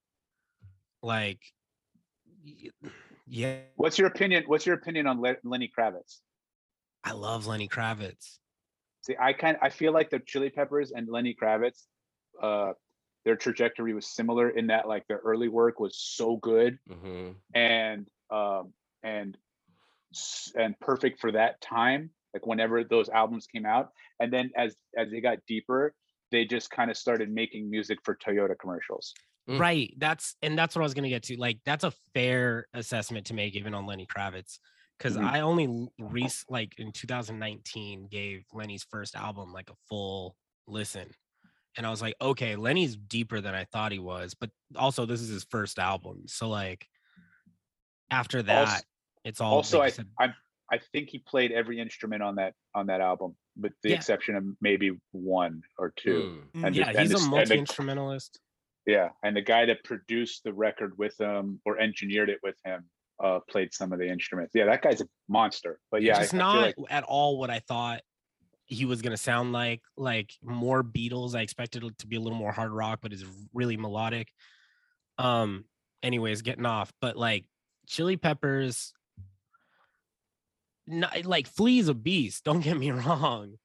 like 1.04 1.40
yeah, 3.28 3.58
What's 3.76 3.98
your 3.98 4.08
opinion? 4.08 4.44
What's 4.48 4.66
your 4.66 4.76
opinion 4.76 5.08
on 5.08 5.22
Le- 5.22 5.36
Lenny 5.44 5.72
Kravitz? 5.78 6.20
I 7.04 7.12
love 7.12 7.48
Lenny 7.48 7.68
Kravitz. 7.68 8.38
See, 9.02 9.16
I 9.20 9.34
kind 9.34 9.58
I 9.62 9.70
feel 9.70 9.94
like 9.94 10.10
the 10.10 10.20
Chili 10.20 10.50
Peppers 10.50 10.92
and 10.92 11.08
Lenny 11.08 11.36
Kravitz, 11.40 11.84
uh, 12.42 12.74
their 13.26 13.36
trajectory 13.36 13.94
was 13.94 14.08
similar 14.08 14.50
in 14.50 14.68
that 14.68 14.88
like 14.88 15.06
their 15.08 15.20
early 15.24 15.48
work 15.50 15.80
was 15.80 15.98
so 15.98 16.38
good 16.38 16.80
hmm 16.88 17.32
and 17.54 18.08
um 18.30 18.74
and 19.04 19.38
and 20.56 20.80
perfect 20.80 21.20
for 21.20 21.32
that 21.32 21.60
time, 21.62 22.10
like 22.36 22.46
whenever 22.46 22.84
those 22.84 23.08
albums 23.10 23.48
came 23.48 23.66
out. 23.66 23.90
And 24.20 24.32
then 24.32 24.52
as 24.56 24.76
as 24.96 25.10
they 25.10 25.22
got 25.22 25.40
deeper, 25.48 25.96
they 26.32 26.46
just 26.46 26.70
kind 26.70 26.92
of 26.92 26.98
started 26.98 27.32
making 27.32 27.70
music 27.72 28.00
for 28.04 28.16
Toyota 28.16 28.60
commercials. 28.60 29.14
Mm. 29.50 29.60
Right. 29.60 29.94
That's 29.98 30.36
and 30.42 30.58
that's 30.58 30.76
what 30.76 30.82
I 30.82 30.84
was 30.84 30.94
gonna 30.94 31.10
get 31.10 31.24
to. 31.24 31.38
Like, 31.38 31.60
that's 31.66 31.86
a 31.86 31.92
fair 32.14 32.68
assessment 32.74 33.28
to 33.28 33.34
make, 33.34 33.56
even 33.56 33.74
on 33.74 33.86
Lenny 33.86 34.06
Kravitz. 34.06 34.60
Because 34.98 35.18
Mhm. 35.18 35.26
I 35.26 35.40
only 35.42 35.88
rec 36.00 36.32
like 36.50 36.78
in 36.78 36.92
2019 36.92 38.08
gave 38.08 38.46
Lenny's 38.54 38.84
first 38.84 39.16
album 39.16 39.54
like 39.54 39.70
a 39.70 39.76
full 39.88 40.36
listen. 40.68 41.10
And 41.78 41.86
I 41.86 41.90
was 41.90 42.02
like, 42.02 42.16
okay, 42.22 42.56
Lenny's 42.56 42.96
deeper 42.96 43.42
than 43.42 43.54
I 43.54 43.66
thought 43.66 43.92
he 43.92 44.00
was, 44.00 44.34
but 44.34 44.50
also 44.76 45.06
this 45.06 45.22
is 45.22 45.30
his 45.30 45.46
first 45.50 45.80
album. 45.80 46.24
So 46.28 46.50
like 46.50 46.88
after 48.10 48.42
that, 48.44 48.84
it's 49.26 49.42
all 49.42 49.56
also, 49.56 49.80
like 49.80 49.84
I 49.84 49.88
you 49.88 49.92
said, 49.92 50.36
I 50.72 50.76
I 50.76 50.80
think 50.92 51.10
he 51.10 51.20
played 51.20 51.52
every 51.52 51.80
instrument 51.80 52.24
on 52.24 52.36
that 52.36 52.54
on 52.74 52.88
that 52.88 53.02
album, 53.02 53.36
with 53.60 53.74
the 53.84 53.90
Yeah. 53.90 53.96
exception 53.98 54.36
of 54.36 54.44
maybe 54.62 54.92
one 55.12 55.62
or 55.78 55.94
two. 55.96 56.44
Mm. 56.56 56.66
And 56.68 56.76
yeah, 56.76 56.90
and 56.90 57.00
he's 57.00 57.10
the 57.10 57.16
a 57.16 57.18
s- 57.20 57.24
and 57.24 57.32
the- 57.34 57.38
multi 57.38 57.58
instrumentalist. 57.60 58.40
Yeah, 58.88 59.10
and 59.24 59.36
the 59.36 59.42
guy 59.42 59.66
that 59.66 59.84
produced 59.84 60.44
the 60.44 60.54
record 60.54 60.98
with 60.98 61.20
him 61.20 61.60
or 61.66 61.80
engineered 61.80 62.30
it 62.30 62.40
with 62.44 62.56
him 62.66 62.86
uh 63.24 63.40
played 63.50 63.74
some 63.74 63.94
of 63.94 64.00
the 64.00 64.08
instruments. 64.10 64.54
Yeah, 64.56 64.66
that 64.66 64.82
guy's 64.82 65.02
a 65.02 65.08
monster. 65.30 65.80
But 65.92 66.02
yeah, 66.02 66.14
I, 66.16 66.18
I 66.18 66.20
just 66.22 66.32
feel 66.32 66.40
not 66.40 66.62
like 66.62 66.76
at 66.90 67.04
all 67.04 67.38
what 67.40 67.50
I 67.50 67.60
thought 67.60 68.02
he 68.66 68.86
was 68.86 69.02
gonna 69.04 69.16
sound 69.18 69.54
like. 69.54 69.82
Like 69.96 70.34
more 70.44 70.84
Beatles. 70.84 71.36
I 71.36 71.42
expected 71.42 71.84
it 71.84 71.98
to 72.00 72.08
be 72.08 72.16
a 72.16 72.20
little 72.20 72.38
more 72.38 72.52
hard 72.52 72.72
rock, 72.72 73.00
but 73.02 73.14
it's 73.14 73.24
really 73.54 73.78
melodic. 73.78 74.32
Um. 75.18 75.66
Anyways, 76.04 76.42
getting 76.44 76.66
off, 76.66 76.92
but 77.02 77.16
like 77.18 77.46
Chili 77.88 78.18
Peppers. 78.18 78.94
Not, 80.88 81.26
like 81.26 81.48
Flea's 81.48 81.88
a 81.88 81.94
beast. 81.94 82.44
Don't 82.44 82.62
get 82.62 82.78
me 82.78 82.92
wrong. 82.92 83.56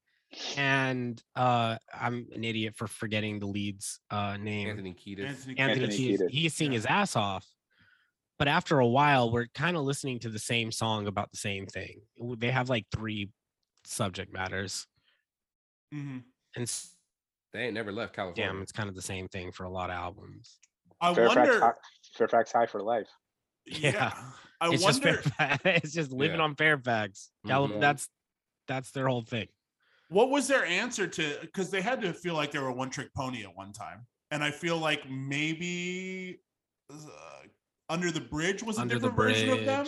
And 0.56 1.20
uh 1.34 1.76
I'm 1.92 2.28
an 2.34 2.44
idiot 2.44 2.74
for 2.76 2.86
forgetting 2.86 3.40
the 3.40 3.46
lead's 3.46 3.98
uh 4.10 4.36
name. 4.36 4.68
Anthony 4.68 4.94
Kiedis. 4.94 5.26
Anthony 5.26 5.58
Anthony, 5.58 5.84
Anthony 5.84 5.88
Kiedis, 5.88 6.20
Kiedis, 6.20 6.30
he's 6.30 6.54
singing 6.54 6.72
yeah. 6.72 6.78
his 6.78 6.86
ass 6.86 7.16
off. 7.16 7.46
But 8.38 8.46
after 8.48 8.78
a 8.78 8.86
while, 8.86 9.30
we're 9.30 9.48
kind 9.54 9.76
of 9.76 9.82
listening 9.82 10.20
to 10.20 10.28
the 10.30 10.38
same 10.38 10.70
song 10.72 11.06
about 11.08 11.30
the 11.30 11.36
same 11.36 11.66
thing. 11.66 12.00
They 12.38 12.50
have 12.50 12.70
like 12.70 12.86
three 12.94 13.30
subject 13.84 14.32
matters, 14.32 14.86
Mhm. 15.92 16.22
and 16.56 16.62
s- 16.62 16.94
They 17.52 17.64
ain't 17.64 17.74
never 17.74 17.90
left 17.92 18.14
California. 18.14 18.52
damn, 18.52 18.62
it's 18.62 18.72
kind 18.72 18.88
of 18.88 18.94
the 18.94 19.02
same 19.02 19.26
thing 19.28 19.50
for 19.52 19.64
a 19.64 19.70
lot 19.70 19.90
of 19.90 19.96
albums. 19.96 20.58
I 21.00 21.12
Fairfax 21.12 21.36
wonder. 21.36 21.60
High, 21.60 21.72
Fairfax 22.14 22.52
High 22.52 22.66
for 22.66 22.80
life. 22.82 23.08
Yeah. 23.66 23.90
Yeah. 23.92 24.22
I 24.60 24.68
it's 24.72 24.82
just 24.84 25.02
wonder 25.04 25.22
Fairfax. 25.22 25.62
it's 25.84 25.92
just 25.92 26.12
living 26.12 26.38
Yeah. 26.38 26.44
on 26.44 26.54
Fairfax. 26.56 27.30
Cali- 27.46 27.68
Mhm. 27.72 27.80
That's 27.80 28.08
that's 28.66 28.90
their 28.92 29.08
whole 29.08 29.22
thing. 29.22 29.48
what 30.10 30.28
was 30.30 30.46
their 30.48 30.64
answer 30.64 31.06
to 31.06 31.38
because 31.40 31.70
they 31.70 31.80
had 31.80 32.00
to 32.02 32.12
feel 32.12 32.34
like 32.34 32.50
they 32.52 32.58
were 32.58 32.68
a 32.68 32.72
one 32.72 32.90
trick 32.90 33.12
pony 33.14 33.42
at 33.44 33.54
one 33.56 33.72
time. 33.72 34.06
And 34.32 34.44
I 34.44 34.50
feel 34.52 34.76
like 34.78 35.08
maybe 35.10 36.40
uh, 36.92 36.96
Under 37.88 38.10
the 38.12 38.20
Bridge 38.20 38.62
was 38.62 38.78
a 38.78 38.82
Under 38.82 38.94
different 38.96 39.16
version 39.16 39.50
of 39.50 39.64
them. 39.64 39.86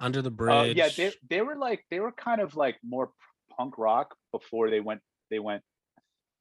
Under 0.00 0.20
the 0.20 0.28
Uh, 0.28 0.32
bridge. 0.32 0.76
yeah, 0.76 0.88
they 0.94 1.12
they 1.30 1.40
were 1.42 1.56
like 1.56 1.84
they 1.90 2.00
were 2.00 2.12
kind 2.12 2.40
of 2.40 2.54
like 2.56 2.76
more 2.82 3.12
punk 3.56 3.78
rock 3.78 4.14
before 4.32 4.68
they 4.68 4.80
went 4.80 5.00
they 5.30 5.38
went 5.38 5.62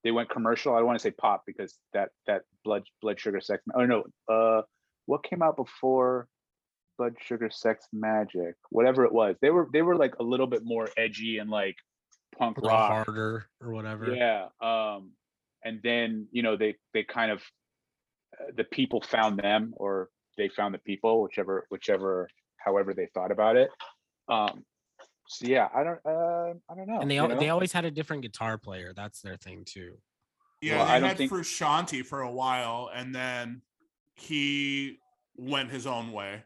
they 0.04 0.12
went 0.12 0.30
commercial. 0.30 0.74
I 0.74 0.78
don't 0.80 0.88
want 0.88 1.00
to 1.00 1.04
say 1.04 1.12
pop 1.12 1.44
because 1.46 1.78
that 1.94 2.10
that 2.28 2.42
blood 2.66 2.84
blood 3.02 3.20
sugar 3.20 3.40
sex. 3.40 3.64
Oh 3.74 3.86
no, 3.86 4.04
uh, 4.30 4.64
what 5.06 5.24
came 5.24 5.42
out 5.42 5.56
before 5.56 6.28
blood 6.98 7.16
sugar 7.20 7.50
sex 7.52 7.88
Magik? 7.94 8.54
Whatever 8.70 9.06
it 9.06 9.14
was, 9.14 9.36
they 9.42 9.50
were 9.50 9.68
they 9.74 9.82
were 9.82 9.96
like 9.96 10.16
a 10.20 10.24
little 10.24 10.48
bit 10.48 10.62
more 10.64 10.90
edgy 10.98 11.38
and 11.40 11.50
like 11.50 11.76
punk 12.38 12.58
rock. 12.58 13.06
harder 13.06 13.46
or 13.62 13.72
whatever. 13.72 14.14
Yeah. 14.14 14.48
Um, 14.62 15.12
and 15.64 15.80
then 15.84 16.28
you 16.32 16.44
know 16.44 16.56
they 16.58 16.76
they 16.94 17.04
kind 17.04 17.32
of 17.32 17.42
uh, 18.40 18.52
the 18.56 18.64
people 18.64 19.02
found 19.02 19.40
them 19.40 19.74
or 19.78 20.10
they 20.38 20.50
found 20.50 20.74
the 20.74 20.80
people, 20.80 21.22
whichever 21.22 21.66
whichever 21.70 22.30
however 22.58 22.94
they 22.94 23.08
thought 23.14 23.32
about 23.32 23.56
it. 23.56 23.70
Um, 24.28 24.64
so 25.28 25.48
yeah, 25.48 25.70
I 25.74 25.84
don't 25.84 26.00
uh, 26.06 26.54
I 26.70 26.76
don't 26.76 26.88
know. 26.88 27.00
And 27.02 27.10
they 27.10 27.16
you 27.16 27.22
al- 27.22 27.38
they 27.40 27.50
always 27.50 27.72
had 27.72 27.86
a 27.86 27.92
different 27.92 28.22
guitar 28.22 28.58
player. 28.58 28.94
That's 28.96 29.22
their 29.22 29.38
thing 29.38 29.64
too. 29.66 29.98
Yeah, 30.62 30.78
Well, 30.78 30.86
they 30.88 30.92
I 30.94 31.00
don't 31.00 31.10
had 31.10 31.18
think- 31.18 31.32
Frusciante 31.32 32.06
for 32.06 32.22
a 32.22 32.32
while, 32.32 32.90
and 32.94 33.14
then 33.14 33.62
he 34.16 35.00
went 35.38 35.70
his 35.72 35.86
own 35.86 36.12
way. 36.12 36.44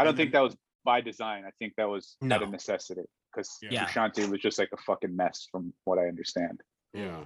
I 0.00 0.04
don't 0.04 0.16
think 0.16 0.32
that 0.32 0.40
was 0.42 0.56
by 0.84 1.00
design. 1.00 1.44
I 1.46 1.50
think 1.58 1.74
that 1.76 1.88
was 1.88 2.16
out 2.30 2.42
of 2.42 2.50
necessity 2.50 3.02
because 3.32 3.50
Yeah. 3.62 3.68
Yeah. 3.72 3.86
Frusciante 3.86 4.28
was 4.30 4.40
just 4.40 4.58
like 4.58 4.70
a 4.72 4.76
fucking 4.78 5.14
mess 5.14 5.46
from 5.50 5.72
what 5.84 5.98
I 5.98 6.06
understand. 6.08 6.62
Yeah. 6.94 7.24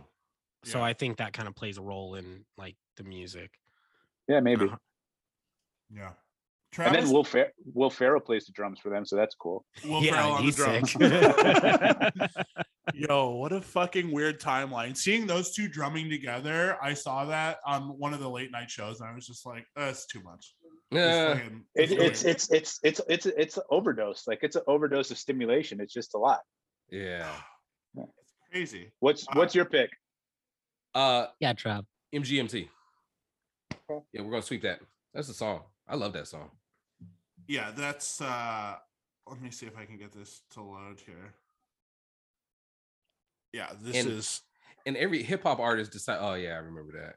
So 0.65 0.79
Yeah. 0.79 0.85
I 0.85 0.93
think 0.93 1.19
that 1.19 1.33
kind 1.33 1.47
of 1.49 1.55
plays 1.55 1.79
a 1.79 1.83
role 1.83 2.17
in 2.17 2.45
like 2.57 2.77
the 2.97 3.05
music. 3.05 3.51
Yeah, 4.29 4.41
maybe. 4.41 4.67
Uh-huh. 4.67 4.77
Yeah. 5.95 6.11
And 6.77 6.93
then 6.93 7.09
Will 7.11 7.23
Fer- 7.23 7.53
Will 7.73 7.91
Ferrell 7.91 8.21
plays 8.21 8.47
the 8.47 8.53
drums 8.53 8.81
for 8.81 8.89
them, 8.91 9.05
so 9.07 9.15
that's 9.15 9.37
cool. 9.37 9.65
Will 9.85 10.03
Ferrell 10.03 10.33
on 10.33 10.45
the 10.47 10.51
drums. 10.51 10.93
Yo, 12.95 13.31
what 13.31 13.53
a 13.53 13.61
fucking 13.61 14.11
weird 14.11 14.41
timeline. 14.41 14.97
Seeing 14.97 15.27
those 15.27 15.55
two 15.55 15.69
drumming 15.69 16.11
together, 16.11 16.77
I 16.83 16.95
saw 16.95 17.25
that 17.27 17.59
on 17.65 17.97
one 17.99 18.13
of 18.13 18.19
the 18.21 18.29
late 18.29 18.51
night 18.51 18.71
shows, 18.71 19.01
and 19.01 19.09
I 19.09 19.15
was 19.15 19.27
just 19.27 19.47
like, 19.47 19.67
that's 19.77 20.07
too 20.07 20.21
much. 20.23 20.55
It's 20.97 21.07
Yeah. 21.07 21.35
fucking- 21.35 21.65
It, 21.75 21.93
it's 21.93 22.25
it's 22.25 22.51
it's 22.51 22.81
it's 22.85 23.01
it's 23.09 23.27
it's 23.27 23.57
an 23.57 23.65
overdose. 23.71 24.27
Like 24.27 24.41
it's 24.43 24.57
an 24.57 24.63
overdose 24.67 25.11
of 25.11 25.19
stimulation. 25.19 25.81
It's 25.81 25.93
just 25.93 26.15
a 26.15 26.19
lot. 26.19 26.41
Yeah. 26.91 27.31
it's 27.97 28.33
crazy. 28.51 28.93
What's 29.01 29.27
Uh, 29.29 29.33
what's 29.35 29.55
your 29.55 29.65
pick? 29.65 29.91
Uh 30.95 31.27
yeah, 31.41 31.53
Trav. 31.55 31.85
MGMT. 32.15 32.69
Okay. 33.91 34.05
Yeah, 34.13 34.23
we're 34.23 34.31
gonna 34.31 34.43
sweep 34.43 34.63
that. 34.63 34.81
That's 35.13 35.29
a 35.29 35.35
song. 35.35 35.63
I 35.89 35.97
love 35.97 36.13
that 36.13 36.29
song. 36.29 36.51
Yeah, 37.49 37.73
that's 37.73 38.21
uh 38.21 38.77
let 39.27 39.41
me 39.41 39.51
see 39.51 39.67
if 39.67 39.77
I 39.77 39.85
can 39.87 39.97
get 39.99 40.13
this 40.13 40.43
to 40.53 40.63
load 40.63 41.01
here. 41.01 41.35
Yeah, 43.53 43.73
this 43.81 43.97
And- 43.97 44.09
is 44.09 44.43
And 44.87 44.97
every 44.99 45.23
hip 45.23 45.43
hop 45.45 45.59
artist 45.61 45.93
decide. 45.93 46.19
Oh 46.21 46.35
yeah, 46.35 46.55
I 46.55 46.59
remember 46.59 46.93
that. 47.01 47.17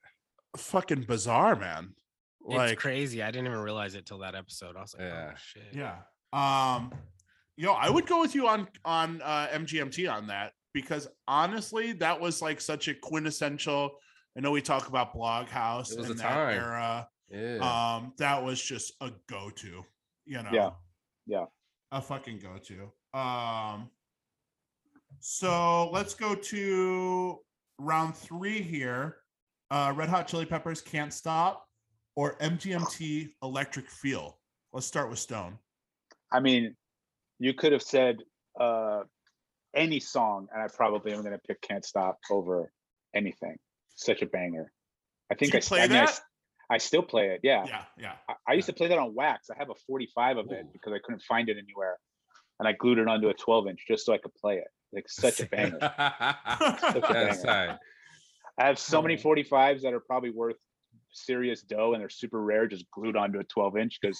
fucking 0.59 1.03
bizarre, 1.03 1.55
man. 1.55 1.93
Like 2.55 2.71
it's 2.73 2.81
crazy. 2.81 3.21
I 3.21 3.31
didn't 3.31 3.47
even 3.47 3.59
realize 3.59 3.95
it 3.95 4.05
till 4.05 4.19
that 4.19 4.35
episode. 4.35 4.75
I 4.77 4.81
was 4.81 4.95
like, 4.97 5.07
Yeah. 5.07 5.31
oh 5.33 5.37
shit. 5.37 5.63
Yeah. 5.73 5.95
Um, 6.33 6.91
yo, 7.57 7.73
I 7.73 7.89
would 7.89 8.05
go 8.05 8.21
with 8.21 8.35
you 8.35 8.47
on 8.47 8.67
on 8.85 9.21
uh, 9.21 9.47
MGMT 9.53 10.11
on 10.11 10.27
that 10.27 10.53
because 10.73 11.07
honestly, 11.27 11.93
that 11.93 12.19
was 12.19 12.41
like 12.41 12.61
such 12.61 12.87
a 12.87 12.93
quintessential. 12.93 13.91
I 14.37 14.41
know 14.41 14.51
we 14.51 14.61
talk 14.61 14.87
about 14.87 15.13
Bloghouse 15.15 15.91
It 15.91 15.97
was 15.99 16.09
in 16.11 16.17
that 16.17 16.23
time. 16.23 16.53
era. 16.53 17.07
Yeah. 17.29 17.57
Um, 17.97 18.13
that 18.19 18.43
was 18.43 18.61
just 18.61 18.93
a 19.01 19.11
go-to. 19.27 19.83
You 20.25 20.43
know. 20.43 20.49
Yeah. 20.53 20.69
Yeah. 21.25 21.45
A 21.91 22.01
fucking 22.01 22.39
go-to. 22.39 22.91
Um. 23.19 23.89
So 25.19 25.89
let's 25.91 26.13
go 26.13 26.35
to 26.35 27.39
round 27.79 28.15
three 28.15 28.61
here. 28.61 29.17
Uh, 29.71 29.93
Red 29.95 30.09
Hot 30.09 30.27
Chili 30.27 30.45
Peppers 30.45 30.81
can't 30.81 31.11
stop, 31.11 31.66
or 32.17 32.35
MGMT 32.39 33.29
Electric 33.43 33.87
Feel. 33.89 34.39
Let's 34.73 34.87
start 34.87 35.09
with 35.09 35.19
Stone. 35.19 35.59
I 36.31 36.39
mean, 36.39 36.75
you 37.39 37.53
could 37.53 37.71
have 37.71 37.83
said 37.83 38.17
uh 38.59 39.01
any 39.75 39.99
song, 39.99 40.47
and 40.51 40.61
I 40.61 40.67
probably 40.75 41.13
am 41.13 41.23
gonna 41.23 41.37
pick 41.47 41.61
Can't 41.61 41.85
Stop 41.85 42.17
over 42.31 42.71
anything. 43.15 43.55
Such 43.95 44.23
a 44.23 44.25
banger. 44.25 44.71
I 45.31 45.35
think 45.35 45.53
you 45.53 45.57
I, 45.57 45.59
s- 45.59 45.67
play 45.69 45.81
I, 45.81 45.87
mean, 45.87 45.91
I 45.97 45.99
that? 46.05 46.09
s- 46.09 46.21
I 46.71 46.77
still 46.79 47.03
play 47.03 47.27
it. 47.29 47.41
Yeah. 47.43 47.63
Yeah, 47.67 47.83
yeah. 47.99 48.13
I, 48.27 48.33
I 48.49 48.53
used 48.53 48.65
to 48.67 48.73
play 48.73 48.87
that 48.87 48.97
on 48.97 49.13
wax. 49.13 49.49
I 49.49 49.55
have 49.57 49.69
a 49.69 49.75
45 49.87 50.37
of 50.37 50.51
it 50.51 50.65
Ooh. 50.65 50.69
because 50.73 50.91
I 50.93 50.97
couldn't 51.03 51.21
find 51.21 51.47
it 51.49 51.57
anywhere. 51.57 51.97
And 52.59 52.67
I 52.67 52.71
glued 52.73 52.97
it 52.97 53.07
onto 53.07 53.29
a 53.29 53.33
12 53.35 53.67
inch 53.67 53.85
just 53.87 54.05
so 54.05 54.13
I 54.13 54.17
could 54.17 54.33
play 54.33 54.55
it. 54.57 54.67
Like 54.91 55.07
such 55.07 55.39
a 55.39 55.45
banger. 55.51 55.77
That's 55.79 57.07
banger. 57.07 57.35
tight. 57.43 57.77
I 58.59 58.65
have 58.65 58.79
so 58.79 59.01
many 59.03 59.17
Oh. 59.17 59.21
45s 59.35 59.81
that 59.83 59.93
are 59.93 59.99
probably 60.01 60.31
worth 60.31 60.57
serious 61.17 61.61
dough 61.61 61.93
and 61.93 62.01
they're 62.01 62.09
super 62.09 62.41
rare, 62.41 62.67
just 62.67 62.89
glued 62.91 63.15
onto 63.15 63.39
a 63.39 63.43
12 63.43 63.77
inch 63.77 63.99
because 64.01 64.19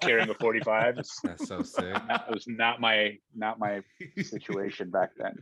carrying 0.00 0.28
a 0.30 0.34
45 0.34 0.96
That's 1.24 1.46
so 1.46 1.62
sick. 1.62 1.92
not, 2.08 2.26
it 2.28 2.34
was 2.34 2.46
not 2.46 2.80
my 2.80 3.18
not 3.34 3.58
my 3.58 3.82
situation 4.20 4.90
back 4.90 5.10
then. 5.16 5.34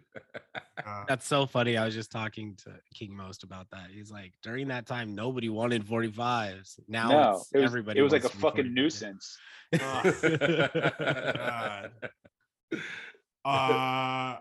Uh, 0.85 1.05
That's 1.07 1.27
so 1.27 1.47
funny. 1.47 1.77
I 1.77 1.85
was 1.85 1.95
just 1.95 2.11
talking 2.11 2.57
to 2.65 2.73
King 2.95 3.17
Most 3.17 3.43
about 3.43 3.69
that. 3.71 3.89
He's 3.93 4.11
like, 4.11 4.33
during 4.43 4.69
that 4.69 4.87
time, 4.87 5.15
nobody 5.15 5.49
wanted 5.49 5.87
45s. 5.87 6.81
Now 6.89 7.09
no, 7.09 7.31
it's, 7.33 7.53
it 7.53 7.59
was 7.59 7.65
everybody. 7.67 8.01
it 8.01 8.03
was 8.03 8.13
like 8.13 8.23
a 8.23 8.25
wants 8.25 8.33
to 8.33 8.39
be 8.39 8.43
fucking 8.43 8.65
45. 8.65 8.75
nuisance. 8.75 9.39
God. 13.45 13.45
uh, 13.45 14.39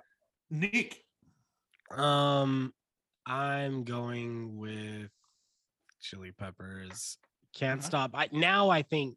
Neek. 0.49 1.03
Um, 1.95 2.73
I'm 3.25 3.83
going 3.83 4.57
with 4.57 5.09
Chili 6.09 6.31
Peppers. 6.31 7.17
Can't 7.55 7.79
Okay. 7.79 7.87
stop. 7.87 8.11
I 8.13 8.29
now 8.31 8.69
I 8.69 8.81
think 8.81 9.15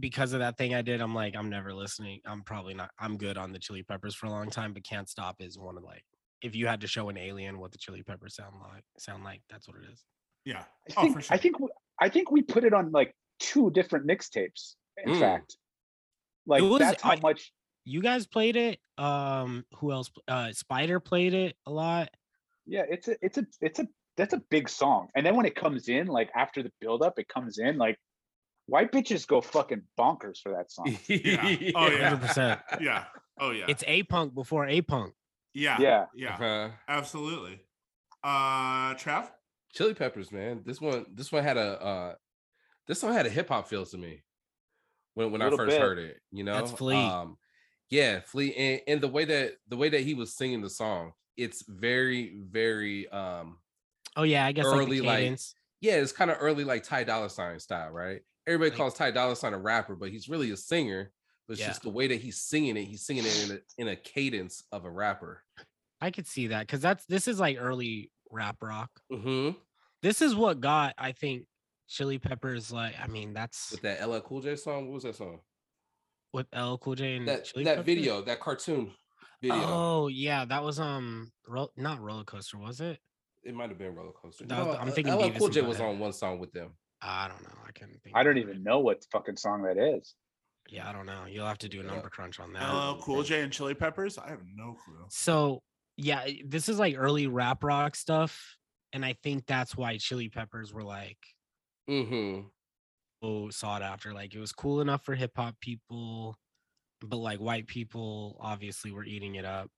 because 0.00 0.32
of 0.32 0.40
that 0.40 0.58
thing 0.58 0.74
I 0.74 0.82
did, 0.82 1.00
I'm 1.00 1.14
like, 1.14 1.36
I'm 1.36 1.48
never 1.48 1.72
listening. 1.72 2.20
I'm 2.26 2.42
probably 2.42 2.74
not. 2.74 2.90
I'm 2.98 3.16
good 3.16 3.38
on 3.38 3.52
the 3.52 3.58
Chili 3.58 3.82
Peppers 3.82 4.14
for 4.14 4.26
a 4.26 4.30
long 4.30 4.50
time, 4.50 4.72
but 4.72 4.82
Can't 4.84 5.08
Stop 5.08 5.36
is 5.40 5.58
one 5.58 5.76
of 5.76 5.84
like, 5.84 6.02
if 6.42 6.56
you 6.56 6.66
had 6.66 6.80
to 6.80 6.86
show 6.88 7.08
an 7.08 7.16
alien 7.16 7.58
what 7.58 7.70
the 7.72 7.78
Chili 7.78 8.02
Peppers 8.02 8.34
sound 8.34 8.56
like, 8.60 8.84
sound 8.98 9.22
like 9.24 9.42
that's 9.48 9.68
what 9.68 9.76
it 9.76 9.84
is. 9.92 10.04
Yeah. 10.44 10.64
I 10.90 10.94
Oh, 10.96 11.02
think 11.02 11.14
for 11.14 11.20
sure. 11.22 11.34
I 11.34 11.38
think 11.38 11.54
w- 11.56 11.72
I 12.00 12.08
think 12.08 12.30
we 12.30 12.42
put 12.42 12.64
it 12.64 12.72
on 12.74 12.90
like 12.90 13.14
two 13.38 13.70
different 13.70 14.06
mixtapes. 14.06 14.74
In 15.04 15.12
Mm. 15.14 15.20
fact, 15.20 15.56
like 16.46 16.62
was- 16.62 16.80
that's 16.80 17.02
how 17.02 17.12
I- 17.12 17.20
much. 17.20 17.52
You 17.84 18.02
guys 18.02 18.26
played 18.26 18.56
it. 18.56 18.80
Um, 18.98 19.64
who 19.76 19.92
else? 19.92 20.10
Uh, 20.26 20.52
Spider 20.52 20.98
played 20.98 21.32
it 21.34 21.56
a 21.66 21.70
lot. 21.70 22.08
Yeah, 22.66 22.82
it's 22.90 23.06
a 23.06 23.16
it's 23.24 23.38
a 23.38 23.46
it's 23.60 23.78
a 23.78 23.86
that's 24.16 24.32
a 24.34 24.42
big 24.50 24.68
song. 24.68 25.08
And 25.14 25.24
then 25.24 25.36
when 25.36 25.46
it 25.46 25.54
comes 25.54 25.88
in, 25.88 26.06
like 26.06 26.30
after 26.34 26.62
the 26.62 26.72
buildup, 26.80 27.18
it 27.18 27.28
comes 27.28 27.58
in 27.58 27.78
like 27.78 27.98
white 28.66 28.90
bitches 28.92 29.26
go 29.26 29.40
fucking 29.40 29.82
bonkers 29.98 30.38
for 30.42 30.52
that 30.52 30.70
song. 30.70 30.96
Yeah. 31.08 31.42
Oh, 31.74 31.88
yeah. 31.90 32.18
100%. 32.18 32.80
yeah. 32.80 33.04
Oh 33.38 33.50
yeah. 33.50 33.66
It's 33.68 33.84
a 33.86 34.02
punk 34.04 34.34
before 34.34 34.66
a 34.66 34.80
punk. 34.80 35.14
yeah. 35.54 35.76
Yeah. 35.80 36.06
Yeah. 36.14 36.36
Uh, 36.36 36.70
Absolutely. 36.88 37.60
Uh, 38.24 38.94
Trav. 38.94 39.28
Chili 39.72 39.94
Peppers, 39.94 40.32
man. 40.32 40.62
This 40.64 40.80
one, 40.80 41.04
this 41.12 41.30
one 41.30 41.44
had 41.44 41.56
a, 41.58 41.82
uh, 41.84 42.14
this 42.86 43.02
one 43.02 43.12
had 43.12 43.26
a 43.26 43.30
hip 43.30 43.48
hop 43.48 43.68
feel 43.68 43.84
to 43.84 43.98
me 43.98 44.22
when 45.14 45.32
when 45.32 45.42
I 45.42 45.50
first 45.50 45.70
bit. 45.70 45.80
heard 45.80 45.98
it. 45.98 46.18
You 46.32 46.44
know, 46.44 46.54
That's 46.54 46.72
Flea. 46.72 46.96
Um, 46.96 47.36
yeah, 47.90 48.20
Flea, 48.20 48.54
and, 48.54 48.80
and 48.88 49.00
the 49.00 49.08
way 49.08 49.24
that 49.26 49.52
the 49.68 49.76
way 49.76 49.88
that 49.90 50.00
he 50.00 50.14
was 50.14 50.34
singing 50.34 50.62
the 50.62 50.70
song, 50.70 51.12
it's 51.36 51.62
very, 51.68 52.36
very, 52.48 53.08
um, 53.10 53.58
Oh 54.16 54.22
yeah, 54.22 54.46
I 54.46 54.52
guess 54.52 54.64
Early, 54.66 55.00
the 55.00 55.06
like, 55.06 55.38
yeah, 55.80 55.94
it's 55.96 56.12
kind 56.12 56.30
of 56.30 56.38
early 56.40 56.64
like 56.64 56.82
Ty 56.82 57.04
Dolla 57.04 57.28
Sign 57.30 57.58
style, 57.60 57.90
right? 57.90 58.22
Everybody 58.46 58.70
Like- 58.70 58.78
calls 58.78 58.94
Ty 58.94 59.10
Dolla 59.10 59.36
Sign 59.36 59.52
a 59.54 59.58
rapper, 59.58 59.94
but 59.96 60.10
he's 60.10 60.28
really 60.28 60.50
a 60.50 60.56
singer. 60.56 61.12
But 61.46 61.52
it's 61.52 61.60
Yeah. 61.60 61.68
just 61.68 61.82
the 61.82 61.90
way 61.90 62.08
that 62.08 62.20
he's 62.20 62.40
singing 62.40 62.76
it. 62.76 62.84
He's 62.86 63.04
singing 63.06 63.24
it 63.24 63.44
in 63.44 63.56
a, 63.56 63.82
in 63.82 63.88
a 63.88 63.96
cadence 63.96 64.64
of 64.72 64.84
a 64.84 64.90
rapper. 64.90 65.44
I 66.00 66.10
could 66.10 66.26
see 66.26 66.48
that 66.48 66.66
because 66.66 66.80
that's 66.80 67.04
this 67.06 67.28
is 67.28 67.38
like 67.38 67.56
early 67.60 68.10
rap 68.30 68.56
rock. 68.62 68.90
hmm 69.10 69.50
This 70.02 70.20
is 70.22 70.34
what 70.34 70.60
got 70.60 70.94
I 70.98 71.12
think 71.12 71.46
Chili 71.88 72.18
Peppers 72.18 72.72
like. 72.72 72.94
I 73.00 73.06
mean, 73.06 73.32
that's 73.32 73.70
With 73.70 73.82
that 73.82 74.06
LL 74.08 74.18
Cool 74.20 74.40
J 74.40 74.56
song, 74.56 74.86
what 74.88 74.94
was 74.94 75.02
that 75.04 75.14
song? 75.16 75.40
with 76.32 76.46
L 76.52 76.76
Cool 76.78 76.96
J 76.96 77.16
and 77.16 77.28
That 77.28 77.44
Chili 77.44 77.64
that 77.64 77.76
Peppers? 77.76 77.86
video, 77.86 78.20
that 78.22 78.40
cartoon 78.40 78.92
video. 79.40 79.56
Oh 79.56 80.08
yeah, 80.08 80.44
that 80.46 80.64
was 80.64 80.80
um, 80.80 81.30
ro- 81.46 81.70
not 81.76 82.00
roller 82.00 82.24
coaster, 82.24 82.58
was 82.58 82.80
it? 82.80 82.98
It 83.46 83.54
might 83.54 83.68
have 83.68 83.78
been 83.78 83.94
roller 83.94 84.12
coaster. 84.12 84.44
That 84.44 84.58
was- 84.66 84.74
No, 84.76 84.80
I'm 84.80 84.90
thinking 84.90 85.14
LL 85.14 85.30
Cool 85.38 85.48
J 85.48 85.62
was 85.62 85.80
on 85.80 85.98
one 85.98 86.12
song 86.12 86.38
with 86.38 86.52
them. 86.52 86.72
I 87.00 87.28
don't 87.28 87.42
know. 87.42 87.54
I 87.66 87.72
can't 87.72 87.92
think. 88.02 88.16
I 88.16 88.22
don't 88.22 88.38
even 88.38 88.62
know 88.62 88.80
what 88.80 89.04
fucking 89.12 89.36
song 89.36 89.62
that 89.62 89.78
is. 89.78 90.14
Yeah, 90.68 90.88
I 90.88 90.92
don't 90.92 91.06
know. 91.06 91.26
You'll 91.26 91.46
have 91.46 91.58
to 91.58 91.68
do 91.68 91.80
a 91.80 91.84
Yeah. 91.84 91.90
number 91.92 92.08
crunch 92.10 92.40
on 92.40 92.52
that. 92.54 92.62
LL 92.68 93.00
Cool 93.00 93.22
J 93.22 93.42
and 93.42 93.52
Chili 93.52 93.74
Peppers. 93.74 94.18
I 94.18 94.28
have 94.30 94.40
no 94.54 94.74
clue. 94.84 95.06
So 95.10 95.62
yeah, 95.96 96.26
this 96.44 96.68
is 96.68 96.78
like 96.78 96.96
early 96.98 97.26
rap 97.28 97.62
rock 97.62 97.94
stuff, 97.94 98.56
and 98.92 99.04
I 99.04 99.12
think 99.22 99.46
that's 99.46 99.76
why 99.76 99.96
Chili 99.98 100.28
Peppers 100.28 100.72
were 100.72 100.82
like 100.84 101.18
Mm-hmm. 101.88 102.48
so 103.22 103.50
sought 103.50 103.82
after. 103.82 104.12
Like 104.12 104.34
it 104.34 104.40
was 104.40 104.52
cool 104.52 104.80
enough 104.80 105.04
for 105.04 105.14
hip 105.14 105.32
hop 105.36 105.60
people, 105.60 106.36
but 107.00 107.16
like 107.18 107.38
white 107.38 107.68
people 107.68 108.36
obviously 108.40 108.90
were 108.90 109.04
eating 109.04 109.36
it 109.36 109.44
up. 109.44 109.70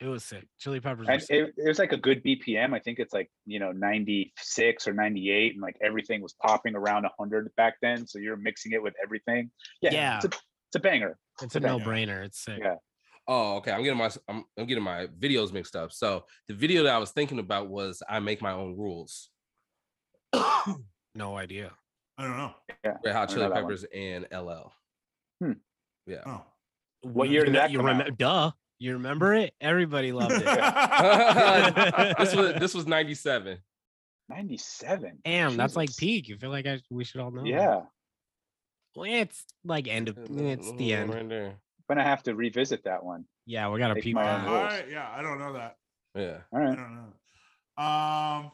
It 0.00 0.06
was 0.06 0.24
sick. 0.24 0.46
Chili 0.58 0.80
Peppers. 0.80 1.08
And 1.08 1.20
sick. 1.20 1.30
it, 1.30 1.54
it 1.56 1.68
was 1.68 1.78
like 1.78 1.92
a 1.92 1.96
good 1.96 2.22
BPM. 2.22 2.72
I 2.72 2.78
think 2.78 2.98
it's 3.00 3.12
like, 3.12 3.30
you 3.46 3.58
know, 3.58 3.72
96 3.72 4.86
or 4.86 4.92
98, 4.92 5.54
and 5.54 5.62
like 5.62 5.76
everything 5.82 6.22
was 6.22 6.34
popping 6.34 6.76
around 6.76 7.02
100 7.02 7.50
back 7.56 7.74
then. 7.82 8.06
So 8.06 8.18
you're 8.18 8.36
mixing 8.36 8.72
it 8.72 8.82
with 8.82 8.94
everything. 9.02 9.50
Yeah. 9.82 9.92
Yeah. 9.92 10.16
It's 10.16 10.24
a, 10.26 10.28
it's 10.28 10.76
a 10.76 10.80
banger. 10.80 11.18
it's 11.42 11.56
a 11.56 11.60
yeah. 11.60 11.66
no 11.66 11.78
brainer. 11.80 12.24
It's 12.24 12.44
sick. 12.44 12.60
Yeah. 12.62 12.76
Oh, 13.26 13.56
okay. 13.56 13.72
I'm 13.72 13.82
getting 13.82 13.98
my 13.98 14.10
I'm, 14.28 14.44
I'm 14.56 14.66
getting 14.66 14.84
my 14.84 15.08
videos 15.18 15.52
mixed 15.52 15.76
up. 15.76 15.92
So 15.92 16.24
the 16.46 16.54
video 16.54 16.84
that 16.84 16.94
I 16.94 16.98
was 16.98 17.10
thinking 17.10 17.38
about 17.38 17.68
was 17.68 18.02
I 18.08 18.20
make 18.20 18.40
my 18.40 18.52
own 18.52 18.76
rules. 18.76 19.30
No 21.14 21.36
idea. 21.36 21.72
I 22.16 22.24
don't 22.24 22.36
know. 22.36 22.54
Red 23.04 23.14
Hot 23.14 23.28
Chili 23.28 23.40
know 23.40 23.48
that 23.48 23.54
one. 23.54 23.62
Peppers 23.64 23.84
and 23.92 24.26
LL. 24.32 24.72
Hmm. 25.42 25.52
Yeah. 26.06 26.22
Oh. 26.26 26.44
What 27.02 27.28
year 27.28 27.40
You 27.40 27.46
did 27.46 27.54
that 27.56 27.70
you 27.70 27.78
come 27.78 27.86
remember? 27.86 28.12
out? 28.12 28.18
Duh. 28.18 28.50
You 28.78 28.92
remember 28.94 29.34
it? 29.34 29.54
Everybody 29.60 30.12
loved 30.12 30.34
it. 30.36 30.44
this 32.18 32.34
was 32.34 32.54
this 32.60 32.74
was 32.74 32.86
97. 32.86 33.58
97. 34.28 35.18
Damn, 35.24 35.56
that's 35.56 35.74
like 35.76 35.94
peak. 35.96 36.28
You 36.28 36.36
feel 36.36 36.50
like 36.50 36.66
I 36.66 36.80
we 36.90 37.04
should 37.04 37.20
all 37.20 37.30
know. 37.30 37.42
that. 37.42 37.48
Yeah. 37.48 37.80
Well, 38.94 39.04
it's 39.10 39.44
like 39.64 39.88
end 39.88 40.08
of 40.08 40.18
it's 40.18 40.72
the 40.72 40.92
end. 40.94 41.12
Right 41.14 41.28
there. 41.28 41.46
I'm 41.48 41.96
gonna 41.96 42.04
have 42.08 42.22
to 42.24 42.34
revisit 42.34 42.84
that 42.84 43.02
one. 43.04 43.24
Yeah, 43.46 43.68
we 43.70 43.78
gotta 43.78 43.94
Make 43.94 44.04
peep 44.04 44.14
my 44.14 44.28
Uh, 44.30 44.38
own 44.38 44.44
rules. 44.44 44.62
right. 44.72 44.84
Yeah, 44.90 45.08
I 45.10 45.22
don't 45.22 45.38
know 45.38 45.52
that. 45.54 45.76
Yeah. 46.14 46.38
All 46.52 46.60
I 46.60 46.64
don't 46.74 46.94
know. 46.94 47.12
Um, 47.82 48.50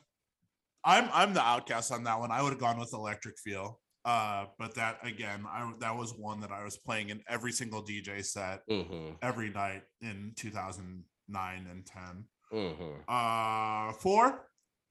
I'm 0.85 1.09
I'm 1.13 1.35
the 1.35 1.43
outcast 1.43 1.91
on 1.93 2.05
that 2.05 2.19
one. 2.21 2.31
I 2.31 2.43
would 2.43 2.51
have 2.51 2.61
gone 2.61 2.79
with 2.79 2.93
Electric 2.93 3.39
Feel. 3.39 3.81
Uh, 4.05 4.45
but 4.59 4.75
that 4.75 4.99
again, 5.03 5.45
I 5.49 5.73
that 5.81 5.97
was 5.97 6.13
one 6.15 6.41
that 6.41 6.51
I 6.53 6.63
was 6.65 6.77
playing 6.77 7.09
in 7.09 7.23
every 7.29 7.53
single 7.53 7.83
DJ 7.83 8.25
set 8.25 8.61
Mm-hmm. 8.69 9.15
every 9.23 9.51
night 9.51 9.83
in 10.03 10.33
2009 10.37 11.67
and 11.71 11.87
10. 11.87 12.25
Mm-hmm. 12.53 12.91
Uh, 13.09 13.93
four, 13.95 14.47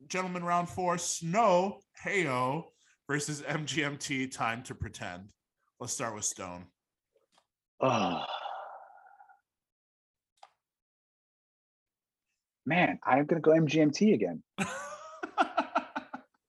gentlemen, 0.08 0.43
round 0.43 0.67
four. 0.67 0.97
Snow 0.97 1.80
Heyo 2.04 2.63
versus 3.08 3.41
MGMT. 3.43 4.32
Time 4.32 4.63
to 4.63 4.73
pretend. 4.76 5.30
Let's 5.80 5.93
start 5.93 6.15
with 6.15 6.26
Stone. 6.26 6.65
Oh. 7.82 8.23
Man, 12.65 12.97
I'm 13.04 13.26
gonna 13.26 13.41
go 13.41 13.52
MGMT 13.52 14.13
again. 14.13 14.41
I'm 14.58 14.67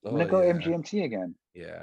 gonna 0.04 0.24
Oh, 0.24 0.28
go 0.28 0.42
yeah. 0.42 0.52
MGMT 0.52 1.04
again. 1.04 1.34
Yeah. 1.54 1.82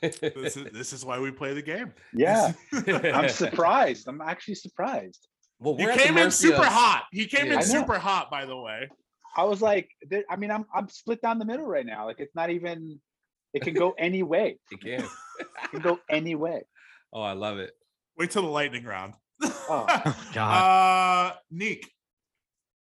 This 0.00 0.56
is 0.56 0.64
this 0.72 0.92
is 0.92 1.04
why 1.04 1.18
we 1.18 1.30
play 1.30 1.54
the 1.54 1.62
game. 1.62 1.92
Yeah. 2.12 2.52
I'm 2.86 3.28
surprised. 3.28 4.08
I'm 4.08 4.20
actually 4.20 4.54
surprised. 4.56 5.26
well, 5.58 5.76
He 5.76 5.84
we're 5.84 5.90
at 5.92 5.98
the 5.98 6.04
came 6.04 6.18
in 6.18 6.30
super 6.30 6.58
of- 6.62 6.64
hot. 6.72 7.04
He 7.12 7.26
came 7.26 7.46
Yeah. 7.46 7.54
in 7.56 7.62
super 7.62 7.98
hot, 7.98 8.30
by 8.30 8.44
the 8.46 8.56
way. 8.56 8.88
I 9.36 9.44
was 9.44 9.60
like, 9.60 9.88
I 10.30 10.36
mean, 10.36 10.50
I'm 10.50 10.64
I'm 10.74 10.88
split 10.88 11.20
down 11.20 11.38
the 11.38 11.44
middle 11.44 11.66
right 11.66 11.86
now. 11.86 12.06
Like 12.06 12.20
it's 12.20 12.34
not 12.34 12.50
even. 12.50 13.00
It 13.52 13.62
can 13.62 13.74
go 13.74 13.94
any 13.98 14.22
way. 14.24 14.58
He 14.70 14.76
can. 14.76 15.04
It 15.38 15.70
can 15.70 15.80
go 15.80 15.98
any 16.10 16.34
way. 16.34 16.62
Oh, 17.12 17.22
I 17.22 17.32
love 17.34 17.58
it. 17.58 17.72
Wait 18.18 18.30
till 18.30 18.42
the 18.42 18.48
lightning 18.48 18.84
round. 18.84 19.14
Oh, 19.42 19.86
God. 20.34 21.32
Uh, 21.32 21.36
Neek. 21.50 21.88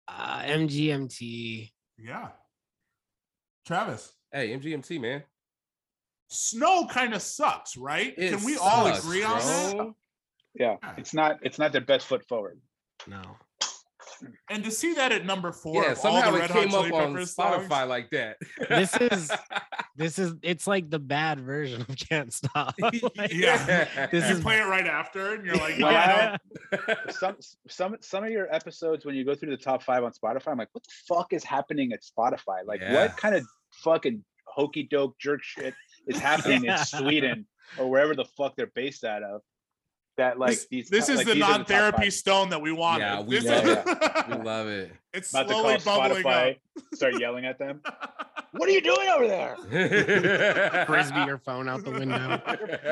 Uh, 0.08 0.42
MGMT. 0.44 1.72
Yeah. 1.98 2.30
Travis. 3.66 4.14
Hey, 4.32 4.50
MGMT, 4.58 5.00
man. 5.02 5.24
Snow 6.28 6.88
kind 6.88 7.14
of 7.14 7.22
sucks, 7.22 7.78
right? 7.78 8.14
It 8.18 8.34
Can 8.34 8.44
we 8.44 8.58
all 8.58 8.86
sucks, 8.86 9.04
agree 9.06 9.24
on 9.24 9.38
that? 9.40 9.76
bro. 9.76 9.96
yeah. 10.56 10.76
It's 10.98 11.14
not. 11.14 11.38
It's 11.44 11.60
not 11.60 11.72
their 11.72 11.82
best 11.82 12.08
foot 12.08 12.26
forward. 12.28 12.60
No. 13.08 13.22
And 14.50 14.64
to 14.64 14.72
see 14.72 14.94
that 14.94 15.12
at 15.12 15.26
number 15.26 15.52
four, 15.52 15.84
Yeah, 15.84 15.92
of 15.92 15.98
all 15.98 16.04
somehow 16.04 16.32
the 16.32 16.38
it 16.38 16.40
Red 16.42 16.50
came 16.52 16.74
up 16.74 16.94
on 16.94 17.14
Spotify 17.16 17.68
songs, 17.68 17.90
like 17.90 18.10
that. 18.12 18.38
This 18.70 18.96
is- 18.98 19.32
This 19.98 20.20
is 20.20 20.34
it's 20.42 20.68
like 20.68 20.90
the 20.90 21.00
bad 21.00 21.40
version 21.40 21.80
of 21.82 21.96
Can't 21.96 22.32
Stop. 22.34 22.76
Like, 22.82 23.32
Yeah. 23.34 24.08
This 24.12 24.28
you 24.30 24.36
is- 24.36 24.42
play 24.42 24.58
it 24.58 24.64
right 24.66 24.86
after, 24.88 25.36
and 25.36 25.46
you're 25.46 25.56
like, 25.56 25.78
no, 25.78 25.86
When 25.88 25.96
I 25.96 26.04
I- 26.34 26.38
don't. 26.98 27.12
some 27.14 27.36
some 27.70 27.98
some 28.02 28.24
of 28.26 28.30
your 28.30 28.54
episodes 28.54 29.06
when 29.06 29.16
you 29.16 29.24
go 29.24 29.36
through 29.36 29.52
the 29.52 29.58
top 29.58 29.84
five 29.84 30.04
on 30.04 30.12
Spotify, 30.12 30.48
I'm 30.52 30.58
like, 30.58 30.70
what 30.74 30.84
the 30.84 30.94
fuck 31.08 31.32
is 31.34 31.44
happening 31.46 31.92
at 31.94 32.02
Spotify? 32.04 32.66
Like, 32.66 32.82
Yeah. 32.82 32.94
what 32.94 33.16
kind 33.18 33.36
of 33.36 33.46
fucking 33.84 34.24
hokey 34.48 34.84
doke 34.84 35.18
jerk 35.20 35.42
shit 35.44 35.74
is 36.08 36.20
happening 36.32 36.66
in 36.66 36.78
Sweden 36.80 37.46
or 37.78 37.90
wherever 37.90 38.16
the 38.16 38.26
fuck 38.26 38.56
they're 38.56 38.68
based 38.68 39.04
out 39.04 39.24
of? 39.24 39.42
That 40.18 40.40
like 40.40 40.52
this, 40.52 40.68
these. 40.68 40.90
this 40.90 41.10
is 41.10 41.18
like, 41.18 41.26
the 41.28 41.34
these 41.34 41.42
non-therapy 41.42 42.04
five. 42.04 42.14
stone 42.14 42.50
that 42.52 42.62
we 42.62 42.72
want. 42.72 43.02
Yeah, 43.02 43.20
we 43.22 43.38
This 43.40 43.46
love 43.46 43.66
is- 43.68 44.28
we 44.30 44.36
love 44.46 44.68
it. 44.68 44.92
it's 45.14 45.30
About 45.32 45.48
to 45.50 45.54
slowly 45.54 45.78
call 45.80 46.00
bubbling 46.00 46.24
Spotify, 46.24 46.52
up. 46.52 46.84
start 46.94 47.20
yelling 47.20 47.46
at 47.46 47.60
them. 47.60 47.82
What 48.58 48.70
are 48.70 48.72
you 48.72 48.80
doing 48.82 49.10
over 49.10 49.28
there? 49.28 50.86
Frisbee 50.86 51.26
your 51.26 51.38
phone 51.40 51.68
out 51.68 51.84
the 51.84 51.92
window. 51.92 52.42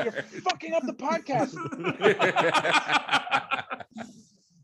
You're 0.04 0.12
fucking 0.42 0.74
up 0.74 0.82
the 0.84 0.92
podcast. 0.92 1.54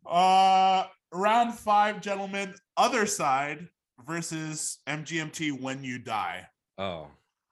Uh, 0.07 0.85
round 1.13 1.55
five, 1.55 2.01
gentlemen. 2.01 2.55
Other 2.77 3.07
side 3.07 3.69
versus 4.07 4.79
MGMT 4.87 5.61
when 5.61 5.83
you 5.85 5.99
die. 5.99 6.47
oh, 6.79 7.07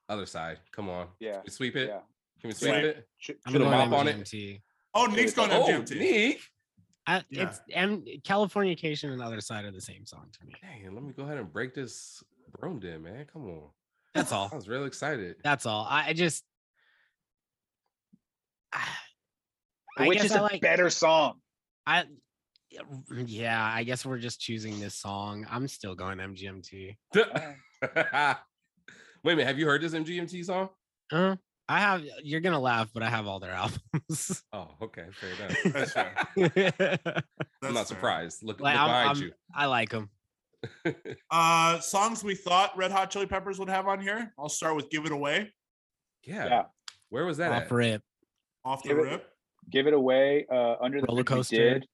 other 0.08 0.26
side. 0.26 0.58
Come 0.72 0.88
on. 0.88 1.08
Yeah, 1.20 1.32
Can 1.34 1.42
we 1.46 1.50
sweep 1.50 1.76
it? 1.76 1.88
yeah. 1.88 2.00
Can 2.40 2.48
we 2.48 2.52
sweep 2.54 2.72
Yeah. 2.72 2.78
it? 2.80 3.08
Should, 3.18 3.36
I'm 3.46 3.52
Should 3.52 3.60
have 3.62 3.70
going 3.70 3.90
mop 3.90 4.00
on 4.00 4.08
it. 4.08 4.16
MGMT. 4.16 4.62
Oh, 4.94 5.06
Nick's 5.06 5.32
going 5.34 5.50
Oh, 5.52 5.64
MGMT. 5.66 5.98
Nick. 5.98 6.40
I, 7.06 7.22
Yeah. 7.30 7.48
It's 7.48 7.60
M 7.72 8.04
Californication 8.26 9.12
and 9.12 9.22
other 9.22 9.40
side 9.40 9.64
are 9.64 9.70
the 9.70 9.80
same 9.80 10.04
song 10.06 10.26
to 10.38 10.46
me. 10.46 10.54
Dang, 10.62 10.94
let 10.94 11.02
me 11.02 11.12
go 11.12 11.22
ahead 11.24 11.38
and 11.38 11.52
break 11.52 11.74
this 11.74 12.22
broom 12.58 12.80
in, 12.82 13.02
man. 13.02 13.26
Come 13.32 13.48
on. 13.48 13.70
That's 14.14 14.32
all. 14.32 14.48
I 14.52 14.56
was 14.56 14.68
real 14.68 14.84
excited. 14.84 15.36
That's 15.44 15.66
all. 15.66 15.86
I, 15.88 16.08
I 16.08 16.12
just 16.12 16.44
I 18.72 20.06
Which 20.06 20.18
guess 20.18 20.26
is 20.26 20.32
I 20.32 20.38
a 20.38 20.42
like 20.42 20.60
better 20.60 20.90
song? 20.90 21.40
I 21.86 22.04
yeah, 23.26 23.64
I 23.64 23.82
guess 23.84 24.04
we're 24.04 24.18
just 24.18 24.40
choosing 24.40 24.78
this 24.78 24.94
song. 24.94 25.46
I'm 25.50 25.66
still 25.68 25.94
going 25.94 26.18
MGMT. 26.18 26.96
Wait 29.24 29.32
a 29.32 29.36
minute. 29.36 29.48
Have 29.48 29.58
you 29.58 29.66
heard 29.66 29.80
this 29.82 29.92
MGMT 29.94 30.44
song? 30.44 30.68
Uh, 31.12 31.36
I 31.68 31.80
have 31.80 32.02
you're 32.22 32.40
gonna 32.40 32.58
laugh, 32.60 32.90
but 32.94 33.02
I 33.02 33.10
have 33.10 33.26
all 33.26 33.40
their 33.40 33.52
albums. 33.52 34.42
Oh, 34.52 34.68
okay. 34.82 35.04
Fair 35.12 35.30
enough. 35.32 35.56
That's 35.72 35.92
fair. 35.92 36.14
I'm 37.62 37.74
not 37.74 37.74
fair. 37.74 37.84
surprised. 37.86 38.42
Look, 38.42 38.60
like 38.60 38.74
look 38.74 38.82
I'm, 38.82 38.88
behind 38.88 39.08
I'm- 39.08 39.22
you. 39.22 39.32
I 39.54 39.66
like 39.66 39.90
them. 39.90 40.10
Uh, 41.30 41.78
songs 41.78 42.24
we 42.24 42.34
thought 42.34 42.76
Red 42.76 42.90
Hot 42.90 43.10
Chili 43.10 43.26
Peppers 43.26 43.58
would 43.60 43.68
have 43.68 43.86
on 43.86 44.00
here. 44.00 44.32
I'll 44.38 44.48
start 44.48 44.74
with 44.76 44.90
"Give 44.90 45.04
It 45.06 45.12
Away" 45.12 45.52
Yeah. 46.24 46.46
Yeah. 46.46 46.62
Where 47.10 47.24
was 47.26 47.36
that? 47.36 47.52
Off 47.52 47.62
at? 47.64 47.70
rip. 47.70 48.02
off 48.64 48.82
the 48.82 48.88
Give 48.88 48.98
it- 48.98 49.02
rip. 49.02 49.28
Give 49.70 49.86
it 49.86 49.92
away. 49.92 50.46
Uh, 50.50 50.76
under 50.80 51.00
the 51.00 51.06
Roller 51.06 51.22
Bridge 51.22 51.30
We 51.30 51.36
Coaster. 51.36 51.56
Did. 51.74 51.86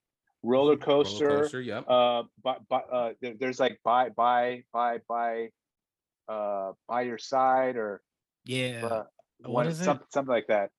Roller 0.45 0.65
Roller 0.73 0.77
coaster. 0.77 1.29
coaster. 1.41 1.61
Yep. 1.61 1.85
Uh, 1.91 2.23
but 2.43 2.61
but 2.71 2.87
uh, 2.93 3.11
there, 3.21 3.35
there's 3.39 3.59
like 3.59 3.81
by 3.85 4.11
by 4.11 4.63
by 4.73 4.99
by, 5.09 5.49
uh, 6.29 6.73
by 6.89 7.03
your 7.03 7.19
side 7.19 7.77
or 7.77 8.01
Yeah. 8.45 8.85
uh, 8.87 9.05
What 9.41 9.51
one- 9.53 9.67
is 9.69 9.81
it? 9.81 9.85
Something 9.85 10.07
something 10.11 10.33
like 10.33 10.47
that. 10.49 10.71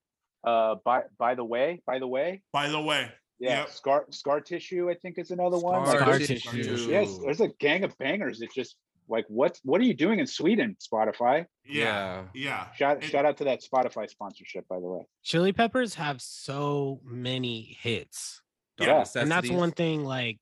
Uh, 0.44 0.76
by 0.86 1.04
by 1.18 1.36
the 1.36 1.44
way, 1.46 1.82
by 1.86 2.00
the 2.00 2.08
way. 2.08 2.42
By 2.52 2.68
the 2.70 2.82
way, 2.82 3.12
Yeah, 3.40 3.60
Yep. 3.62 3.70
scar 3.70 4.06
scar 4.12 4.42
tissue. 4.42 4.90
I 4.90 4.94
think 4.96 5.18
is 5.18 5.32
another 5.32 5.58
one. 5.58 5.86
Scar 5.86 5.86
Like, 5.86 5.98
Scar 6.00 6.12
there's- 6.20 6.28
tissue. 6.28 6.88
Yes, 6.90 7.18
there's 7.20 7.42
a 7.42 7.50
gang 7.60 7.84
of 7.84 7.98
bangers. 7.98 8.42
It's 8.42 8.54
just 8.56 8.78
like 9.08 9.26
what 9.28 9.60
what 9.64 9.82
are 9.82 9.84
you 9.84 9.94
doing 9.94 10.20
in 10.20 10.26
Sweden? 10.28 10.78
Spotify. 10.80 11.46
yeah, 11.64 12.28
yeah. 12.34 12.72
Shout 12.74 13.04
It- 13.04 13.08
shout 13.08 13.26
out 13.26 13.38
to 13.38 13.44
that 13.46 13.62
Spotify 13.62 14.08
sponsorship, 14.10 14.68
by 14.68 14.80
the 14.80 14.88
way. 14.88 15.02
Chili 15.24 15.52
Peppers 15.54 15.96
have 15.96 16.22
so 16.22 17.02
many 17.04 17.78
hits. 17.82 18.42
Dark 18.78 19.08
Yeah. 19.16 19.22
And 19.22 19.32
that's 19.32 19.50
one 19.50 19.72
thing 19.72 20.04
like 20.06 20.40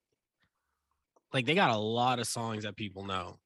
like 1.34 1.46
they 1.48 1.56
got 1.56 1.72
a 1.72 1.78
lot 1.78 2.20
of 2.20 2.28
songs 2.28 2.63
that 2.63 2.76
people 2.76 3.06
know. 3.06 3.39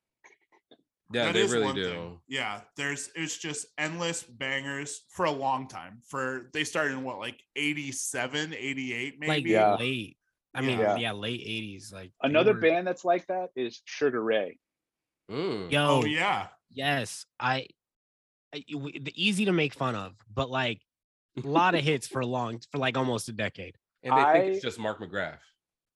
Yeah, 1.14 1.26
That 1.26 1.34
they 1.36 1.42
is 1.42 1.54
really 1.54 1.66
one 1.66 1.76
do. 1.76 1.86
thing. 1.90 2.20
Yeah, 2.28 2.62
there's 2.76 3.10
it's 3.16 3.38
just 3.38 3.66
endless 3.78 4.24
bangers 4.24 5.04
for 5.10 5.26
a 5.26 5.32
long 5.32 5.68
time. 5.70 6.02
For 6.08 6.50
they 6.54 6.64
started 6.66 6.94
in 6.94 7.04
what 7.04 7.18
like 7.20 7.42
87, 7.56 8.54
88 8.54 9.16
maybe. 9.20 9.30
Like 9.32 9.46
Yeah. 9.46 9.76
late. 9.76 10.18
I 10.54 10.62
mean, 10.62 10.80
Yeah. 10.80 10.98
yeah, 10.98 11.12
late 11.14 11.42
80s. 11.42 11.94
Like 11.94 12.12
Another 12.22 12.54
were- 12.54 12.60
band 12.60 12.88
that's 12.88 13.06
like 13.06 13.26
that 13.28 13.52
is 13.56 13.82
Sugar 13.86 14.22
Ray. 14.22 14.60
Mm. 15.32 15.72
Yo, 15.72 15.86
Oh 16.02 16.06
yeah. 16.06 16.48
yes. 16.72 17.26
I. 17.40 17.68
the 18.54 19.14
easy 19.16 19.46
to 19.46 19.52
make 19.54 19.74
fun 19.74 19.96
of, 19.96 20.14
but 20.34 20.50
like 20.50 20.82
a 21.42 21.48
lot 21.48 21.76
of 21.76 21.84
hits 21.84 22.08
for 22.08 22.26
long 22.26 22.60
for 22.72 22.80
like 22.80 22.98
almost 22.98 23.30
a 23.30 23.34
decade. 23.34 23.76
And 24.04 24.14
they 24.18 24.40
think 24.40 24.54
it's 24.56 24.64
just 24.64 24.80
Mark 24.80 25.00
McGrath. 25.00 25.40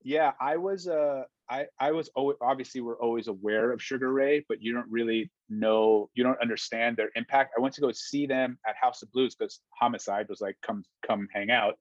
Yeah, 0.03 0.33
I 0.39 0.57
was 0.57 0.87
uh 0.87 1.23
I 1.51 1.65
I 1.79 1.91
was 1.91 2.09
always, 2.15 2.37
obviously 2.41 2.79
we're 2.81 2.99
always 3.01 3.27
aware 3.27 3.71
of 3.71 3.81
Sugar 3.83 4.11
Ray, 4.13 4.45
but 4.47 4.61
you 4.61 4.73
don't 4.73 4.89
really 4.89 5.29
know, 5.49 6.09
you 6.13 6.23
don't 6.23 6.41
understand 6.41 6.95
their 6.97 7.09
impact. 7.15 7.53
I 7.57 7.61
went 7.61 7.75
to 7.75 7.81
go 7.81 7.91
see 7.91 8.25
them 8.25 8.57
at 8.67 8.75
House 8.81 9.01
of 9.03 9.11
Blues 9.11 9.35
because 9.35 9.59
Homicide 9.79 10.27
was 10.29 10.39
like, 10.41 10.55
come 10.65 10.83
come 11.05 11.27
hang 11.33 11.51
out. 11.51 11.75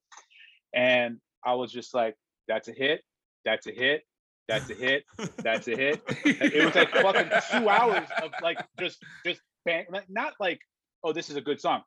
And 0.75 1.19
I 1.45 1.55
was 1.55 1.73
just 1.73 1.95
like, 1.95 2.17
that's 2.49 2.69
a 2.69 2.73
hit, 2.73 3.03
that's 3.45 3.67
a 3.69 3.73
hit, 3.73 4.03
that's 4.49 4.69
a 4.71 4.75
hit, 4.75 5.05
that's 5.39 5.69
a 5.69 5.77
hit. 5.77 6.03
it 6.25 6.65
was 6.65 6.75
like 6.75 6.91
fucking 7.07 7.31
two 7.53 7.69
hours 7.69 8.09
of 8.23 8.33
like 8.43 8.59
just 8.79 8.99
just 9.25 9.41
bang 9.65 9.85
not 10.09 10.33
like 10.41 10.59
oh 11.05 11.13
this 11.13 11.31
is 11.31 11.37
a 11.37 11.41
good 11.41 11.61
song 11.61 11.83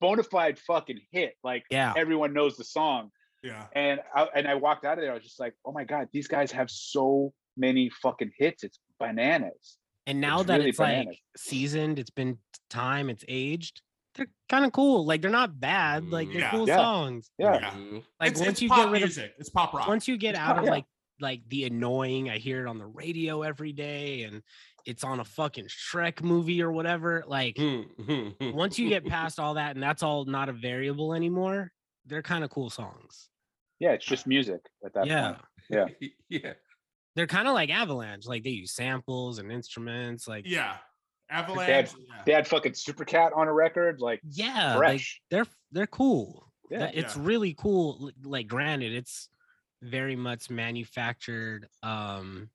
bona 0.00 0.22
fide 0.22 0.58
fucking 0.58 0.98
hit 1.12 1.34
like 1.44 1.62
Yeah. 1.70 1.92
everyone 1.96 2.32
knows 2.32 2.56
the 2.56 2.64
song 2.64 3.10
yeah. 3.42 3.66
and 3.74 4.00
I, 4.14 4.28
and 4.34 4.46
I 4.48 4.54
walked 4.54 4.84
out 4.84 4.98
of 4.98 5.02
there 5.02 5.10
I 5.12 5.14
was 5.14 5.22
just 5.24 5.40
like 5.40 5.54
oh 5.64 5.72
my 5.72 5.84
god 5.84 6.08
these 6.12 6.28
guys 6.28 6.50
have 6.52 6.70
so 6.70 7.32
many 7.56 7.90
fucking 8.02 8.32
hits 8.38 8.62
it's 8.64 8.78
bananas 8.98 9.78
And 10.06 10.20
now 10.20 10.38
It's 10.40 10.46
that 10.48 10.56
really 10.58 10.70
it's 10.70 10.78
like 10.78 10.96
bananas. 11.04 11.18
seasoned, 11.36 11.98
it's 11.98 12.10
been 12.10 12.38
time, 12.70 13.08
it's 13.10 13.24
aged. 13.28 13.82
They're 14.14 14.26
kind 14.48 14.64
of 14.66 14.72
cool. 14.72 15.06
Like 15.06 15.22
they're 15.22 15.30
not 15.30 15.58
bad. 15.60 16.10
Like 16.10 16.28
they're 16.32 16.40
Yeah. 16.42 16.50
cool 16.50 16.66
Yeah. 16.68 16.76
songs. 16.76 17.30
yeah 17.38 17.54
Yeah. 17.54 17.70
Mhm. 17.70 18.02
Like 18.20 18.30
it's, 18.32 18.40
once 18.40 18.50
it's 18.52 18.62
you 18.62 18.68
pop 18.68 18.78
get 18.78 18.90
rid 18.90 19.02
of 19.02 19.08
music. 19.08 19.34
it's 19.38 19.48
pop 19.48 19.72
rock. 19.72 19.86
once 19.88 20.06
you 20.08 20.16
get 20.16 20.30
It's 20.30 20.38
out 20.40 20.48
pop- 20.48 20.58
of 20.58 20.64
yeah. 20.64 20.70
like 20.70 20.84
like 21.20 21.42
the 21.50 21.64
annoying 21.66 22.28
i 22.30 22.38
hear 22.38 22.66
it 22.66 22.68
on 22.68 22.78
the 22.78 22.86
radio 22.86 23.42
every 23.42 23.72
day 23.72 24.24
and 24.24 24.42
it's 24.86 25.04
on 25.04 25.20
a 25.20 25.24
fucking 25.24 25.66
shrek 25.66 26.20
movie 26.22 26.60
or 26.62 26.72
whatever 26.72 27.22
like 27.28 27.54
Mhm. 27.56 28.54
once 28.54 28.76
you 28.78 28.88
get 28.88 29.06
past 29.06 29.38
all 29.38 29.54
that 29.54 29.76
and 29.76 29.82
that's 29.82 30.02
all 30.02 30.24
not 30.24 30.48
a 30.48 30.52
variable 30.52 31.14
anymore 31.14 31.70
they're 32.06 32.22
kind 32.22 32.42
of 32.42 32.50
cool 32.50 32.70
songs 32.70 33.28
yeah 33.82 33.90
it's 33.90 34.06
just 34.06 34.26
music 34.28 34.60
at 34.86 34.94
that 34.94 35.06
yeah 35.06 35.32
point 35.68 35.92
yeah. 36.00 36.08
yeah. 36.28 36.52
they're 37.16 37.26
kind 37.26 37.48
of 37.48 37.54
like 37.54 37.68
avalanche 37.68 38.26
like 38.26 38.44
they 38.44 38.50
use 38.50 38.72
samples 38.72 39.38
and 39.38 39.50
instruments 39.50 40.26
like 40.28 40.44
yeah. 40.48 40.76
Avalanche. 41.28 41.90
yeah. 41.98 42.22
they 42.26 42.32
had 42.32 42.46
fucking 42.46 42.74
Super 42.74 43.04
Cat 43.06 43.32
on 43.34 43.48
a 43.48 43.52
record 43.52 44.00
like 44.00 44.20
yeah 44.30 44.76
like, 44.76 45.02
they're 45.30 45.46
they're 45.72 45.86
cool 45.86 46.52
Yeah. 46.70 46.90
It's 46.94 47.16
Yeah. 47.16 47.22
really 47.24 47.54
cool 47.58 48.10
like 48.22 48.46
granted 48.46 48.92
it's 48.94 49.28
very 49.82 50.14
much 50.14 50.48
manufactured 50.50 51.66
um 51.82 52.50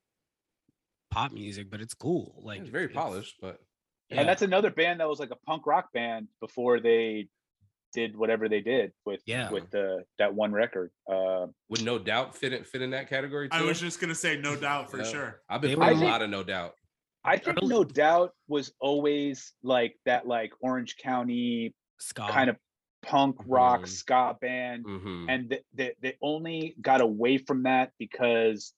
pop 1.11 1.31
music 1.33 1.69
but 1.71 1.81
it's 1.81 1.93
cool 1.93 2.39
like 2.43 2.61
It's 2.61 2.69
very 2.69 2.85
it's- 2.85 2.95
polished, 3.03 3.35
but 3.41 3.59
yeah. 4.09 4.19
and 4.21 4.29
that's 4.29 4.43
another 4.43 4.69
band 4.69 4.99
that 5.01 5.09
was 5.09 5.19
like 5.19 5.31
a 5.31 5.35
punk 5.47 5.65
rock 5.65 5.91
band 5.91 6.27
before 6.39 6.79
they 6.79 7.27
did 7.93 8.15
whatever 8.17 8.49
they 8.49 8.61
did 8.61 8.91
with 9.05 9.21
Yeah. 9.25 9.49
with 9.51 9.69
the 9.71 10.03
that 10.19 10.33
one 10.33 10.51
record 10.51 10.91
uh 11.11 11.47
would 11.69 11.83
no 11.83 11.97
doubt 11.97 12.35
fit 12.35 12.53
in, 12.53 12.63
fit 12.63 12.81
in 12.81 12.91
that 12.91 13.09
category 13.09 13.49
too. 13.49 13.57
I 13.57 13.61
was 13.63 13.79
just 13.79 13.99
gonna 13.99 14.15
say 14.15 14.37
no 14.37 14.55
doubt 14.67 14.91
for 14.91 14.97
Yeah. 14.99 15.03
sure. 15.03 15.41
I've 15.49 15.61
been 15.61 15.71
They 15.71 15.75
playing 15.75 16.01
a 16.01 16.05
lot 16.05 16.21
of 16.21 16.29
no 16.29 16.43
doubt. 16.43 16.73
I 17.23 17.37
think 17.37 17.61
No 17.63 17.83
Doubt 17.83 18.31
was 18.47 18.71
always 18.79 19.53
like 19.61 19.97
that, 20.05 20.27
like 20.27 20.53
Orange 20.61 20.95
County 20.97 21.73
ska 21.99 22.27
kind 22.29 22.49
of 22.49 22.55
punk 23.01 23.35
rock 23.45 23.81
Mhm. 23.81 23.87
ska 23.87 24.37
band, 24.39 24.85
Mhm. 24.85 25.25
and 25.29 25.49
they, 25.49 25.61
they 25.73 25.93
they 26.01 26.17
only 26.21 26.75
got 26.81 27.01
away 27.01 27.37
from 27.37 27.63
that 27.63 27.91
because 27.99 28.73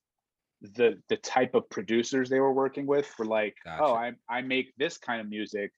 the 0.62 1.02
the 1.10 1.18
type 1.18 1.54
of 1.54 1.70
producers 1.70 2.28
they 2.30 2.40
were 2.40 2.54
working 2.54 2.86
with 2.88 3.08
were 3.20 3.26
like, 3.26 3.56
oh, 3.68 3.94
I 3.94 4.14
I 4.28 4.42
make 4.42 4.74
this 4.78 4.98
kind 4.98 5.22
of 5.22 5.30
music, 5.30 5.72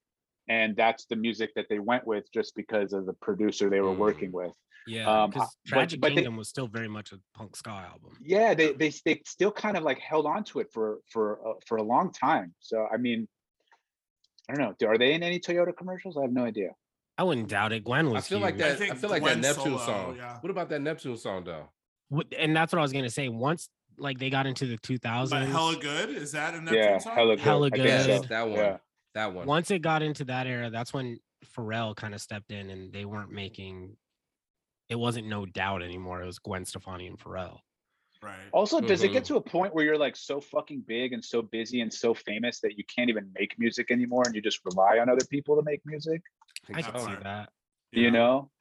and 0.47 0.75
that's 0.75 1.05
the 1.05 1.15
music 1.15 1.51
that 1.55 1.67
they 1.69 1.79
went 1.79 2.05
with 2.05 2.25
just 2.33 2.55
because 2.55 2.93
of 2.93 3.05
the 3.05 3.13
producer 3.13 3.69
they 3.69 3.81
were 3.81 3.93
Mm. 3.95 3.97
working 3.97 4.31
with. 4.31 4.53
Yeah, 4.87 5.07
Um, 5.23 5.29
because 5.29 5.55
but- 5.65 5.69
Tragic 5.69 6.01
but 6.01 6.09
they- 6.09 6.15
Kingdom 6.15 6.37
was 6.37 6.49
still 6.49 6.67
very 6.67 6.87
much 6.87 7.11
a 7.11 7.19
punk 7.35 7.55
ska 7.55 7.69
album. 7.69 8.17
Yeah, 8.21 8.53
they 8.55 8.73
they 8.73 8.91
they 9.05 9.21
still 9.25 9.51
kind 9.51 9.77
of 9.77 9.83
like 9.83 9.99
held 9.99 10.25
on 10.25 10.43
to 10.45 10.59
it 10.59 10.71
for 10.73 10.99
for 11.07 11.25
uh, 11.47 11.53
for 11.67 11.77
a 11.77 11.83
long 11.83 12.11
time. 12.11 12.53
So 12.59 12.87
I 12.91 12.97
mean. 12.97 13.27
I 14.49 14.55
don't 14.55 14.81
know. 14.81 14.87
Are 14.89 14.97
they 14.97 15.13
in 15.13 15.23
any 15.23 15.39
Toyota 15.39 15.73
commercials? 15.75 16.17
I 16.17 16.21
have 16.23 16.33
no 16.33 16.43
idea. 16.43 16.71
I 17.17 17.23
wouldn't 17.23 17.47
doubt 17.47 17.71
it. 17.71 17.83
Gwen 17.85 18.09
was. 18.09 18.25
I 18.25 18.27
feel 18.27 18.39
like 18.39 18.55
huge. 18.55 18.63
I 18.65 18.67
that. 18.69 18.75
I, 18.75 18.79
think 18.79 18.97
feel 18.97 19.09
like 19.09 19.21
Gwen 19.21 19.39
that 19.39 19.55
Neptune 19.55 19.77
Solo, 19.77 19.85
song. 19.85 20.15
yeah. 20.17 20.39
What 20.41 20.49
about 20.49 20.67
that 20.69 20.81
Neptune 20.81 21.15
song 21.15 21.43
though? 21.45 21.69
What- 22.09 22.27
and 22.37 22.53
that's 22.55 22.73
what 22.73 22.79
I 22.79 22.81
was 22.81 22.91
gonna 22.91 23.09
say. 23.09 23.29
Once 23.29 23.69
like 23.97 24.17
they 24.17 24.29
got 24.29 24.47
into 24.47 24.65
the 24.65 24.77
2000s, 24.79 25.29
But 25.29 25.47
hella 25.47 25.75
good. 25.77 26.09
Is 26.09 26.31
that 26.33 26.53
a 26.55 26.59
Neptune 26.59 26.83
yeah, 26.83 26.97
song? 26.97 27.13
hella 27.15 27.35
good. 27.35 27.43
Hella 27.45 27.67
I 27.67 27.69
think 27.69 27.83
Yes, 27.85 28.05
so. 28.07 28.19
good. 28.21 28.29
that 28.29 28.41
one. 28.49 28.57
Yeah. 28.57 28.77
That 29.13 29.33
one. 29.33 29.45
once 29.45 29.71
it 29.71 29.79
got 29.79 30.01
into 30.01 30.25
that 30.25 30.47
era, 30.47 30.69
that's 30.69 30.93
when 30.93 31.19
Pharrell 31.57 31.95
kind 31.95 32.13
of 32.13 32.21
stepped 32.21 32.51
in, 32.51 32.69
and 32.69 32.93
they 32.93 33.05
weren't 33.05 33.31
making. 33.31 33.97
It 34.89 34.95
wasn't 34.95 35.27
no 35.27 35.45
doubt 35.45 35.81
anymore. 35.83 36.21
It 36.21 36.25
was 36.25 36.39
Gwen 36.39 36.65
Stefani 36.65 37.07
and 37.07 37.17
Pharrell. 37.17 37.59
Right. 38.21 38.35
Also, 38.51 38.79
does 38.79 39.03
it 39.03 39.09
get 39.13 39.23
Mhm. 39.23 39.27
to 39.27 39.35
a 39.37 39.41
point 39.41 39.73
where 39.73 39.83
you're 39.83 39.97
like 39.97 40.15
so 40.15 40.39
fucking 40.39 40.81
big 40.81 41.13
and 41.13 41.23
so 41.25 41.41
busy 41.41 41.81
and 41.81 41.91
so 41.91 42.13
famous 42.13 42.59
that 42.59 42.77
you 42.77 42.83
can't 42.85 43.09
even 43.09 43.31
make 43.33 43.57
music 43.57 43.89
anymore 43.89 44.23
and 44.27 44.35
you 44.35 44.41
just 44.41 44.59
rely 44.63 44.99
on 44.99 45.09
other 45.09 45.25
people 45.29 45.55
to 45.55 45.63
make 45.63 45.81
music? 45.85 46.21
think 46.67 46.77
I 46.77 46.81
can 46.83 46.99
see 46.99 47.05
Alright. 47.07 47.23
that. 47.23 47.49
Yeah. 47.91 48.01
You 48.03 48.11
know, 48.11 48.51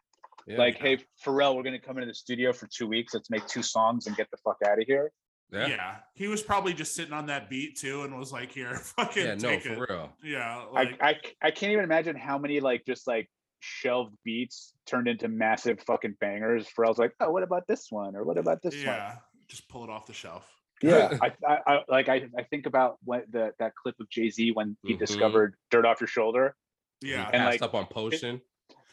Yeah. 0.47 0.57
like, 0.57 0.77
hey, 0.79 1.05
Pharrell, 1.23 1.55
we're 1.55 1.63
gonna 1.63 1.79
come 1.79 1.99
into 1.99 2.07
the 2.07 2.15
studio 2.15 2.53
for 2.55 2.67
two 2.69 2.87
weeks. 2.87 3.13
Let's 3.13 3.29
make 3.29 3.47
two 3.47 3.63
songs 3.63 4.07
and 4.07 4.17
get 4.17 4.31
the 4.31 4.39
fuck 4.39 4.57
out 4.67 4.81
of 4.81 4.87
here. 4.87 5.13
Yeah. 5.53 5.67
Yeah. 5.67 5.97
he 6.15 6.29
was 6.29 6.43
probably 6.43 6.73
just 6.75 6.95
sitting 6.95 7.13
on 7.13 7.27
that 7.27 7.51
beat 7.51 7.77
too, 7.77 8.03
and 8.05 8.17
was 8.19 8.33
like, 8.33 8.53
"Here, 8.53 8.75
fucking 8.97 9.25
Yeah, 9.25 9.35
no, 9.35 9.49
take 9.51 9.63
for 9.63 9.85
it." 9.85 9.91
real. 9.91 10.13
Yeah, 10.23 10.65
I, 10.73 10.73
like, 10.73 11.03
I 11.03 11.13
c- 11.15 11.35
I 11.43 11.51
can't 11.51 11.73
even 11.73 11.85
imagine 11.85 12.17
how 12.17 12.39
many 12.39 12.61
like 12.61 12.85
just 12.87 13.07
like 13.07 13.29
shelved 13.61 14.15
beats 14.25 14.73
turned 14.87 15.07
into 15.09 15.29
massive 15.29 15.81
fucking 15.81 16.15
bangers. 16.21 16.69
For 16.69 16.85
I 16.87 16.89
was 16.89 16.99
like, 16.99 17.13
oh, 17.21 17.31
what 17.31 17.43
about 17.43 17.67
this 17.67 17.87
one 17.91 18.17
or 18.17 18.25
what 18.25 18.39
about 18.39 18.63
this 18.63 18.75
one? 18.75 18.85
yeah, 18.85 19.17
just 19.49 19.69
pull 19.69 19.85
it 19.85 19.91
off 19.91 20.07
the 20.07 20.13
shelf. 20.15 20.47
Yeah, 20.83 21.19
I, 21.23 21.33
I, 21.47 21.59
I 21.67 21.81
like 21.89 22.09
I, 22.09 22.27
I 22.39 22.43
think 22.45 22.67
about 22.67 22.97
what 23.05 23.25
the 23.31 23.53
that 23.59 23.75
clip 23.75 23.97
of 24.01 24.09
Jay 24.09 24.31
Z 24.31 24.53
when 24.53 24.77
he 24.85 24.95
Mhm. 24.95 24.99
discovered 24.99 25.55
"Dirt 25.71 25.85
Off 25.85 26.01
Your 26.01 26.09
Shoulder." 26.09 26.55
Yeah, 27.03 27.25
And, 27.33 27.43
Passed 27.43 27.61
like, 27.61 27.63
up 27.63 27.75
on 27.75 27.87
potion. 27.87 28.41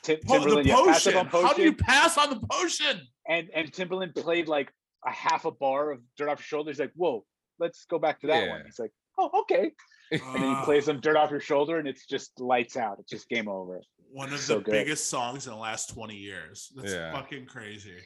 Tim, 0.03 0.17
Po- 0.25 0.39
the 0.39 0.45
Timbaland, 0.49 0.65
yeah, 0.65 0.75
pass 0.85 1.07
up 1.07 1.13
potion. 1.29 1.37
on 1.39 1.45
How 1.45 1.53
do 1.53 1.61
you 1.63 1.73
pass 1.73 2.17
on 2.17 2.29
the 2.29 2.39
potion? 2.49 3.01
and 3.27 3.49
and 3.53 3.71
Timbaland 3.71 4.15
played 4.15 4.47
like 4.47 4.71
a 5.07 5.11
half 5.11 5.45
a 5.45 5.51
bar 5.51 5.91
of 5.91 6.01
"Dirt 6.17 6.29
Off 6.29 6.39
Your 6.39 6.43
Shoulder." 6.45 6.69
He's 6.71 6.79
like, 6.79 6.91
"Whoa, 6.95 7.25
let's 7.59 7.85
go 7.85 7.97
back 7.99 8.19
to 8.21 8.27
that 8.27 8.49
one." 8.49 8.59
Yeah. 8.59 8.65
He's 8.65 8.79
like, 8.79 8.91
"Oh, 9.17 9.29
okay," 9.41 9.71
and 10.11 10.21
then 10.21 10.43
Ah. 10.43 10.59
he 10.59 10.65
plays 10.65 10.85
some 10.85 10.99
"Dirt 10.99 11.15
Off 11.17 11.31
Your 11.31 11.39
Shoulder," 11.39 11.79
and 11.79 11.87
it's 11.87 12.05
just 12.05 12.39
lights 12.39 12.77
out. 12.77 12.97
It's 12.99 13.09
just 13.09 13.29
game 13.29 13.47
over. 13.47 13.81
one 14.09 14.31
of 14.31 14.39
So 14.39 14.59
the 14.59 14.63
good. 14.63 14.71
biggest 14.71 15.09
songs 15.09 15.47
in 15.47 15.51
the 15.53 15.59
last 15.59 15.93
20 15.93 16.15
years. 16.15 16.71
That's 16.77 16.93
Yeah. 16.93 17.11
fucking 17.11 17.45
crazy. 17.47 17.97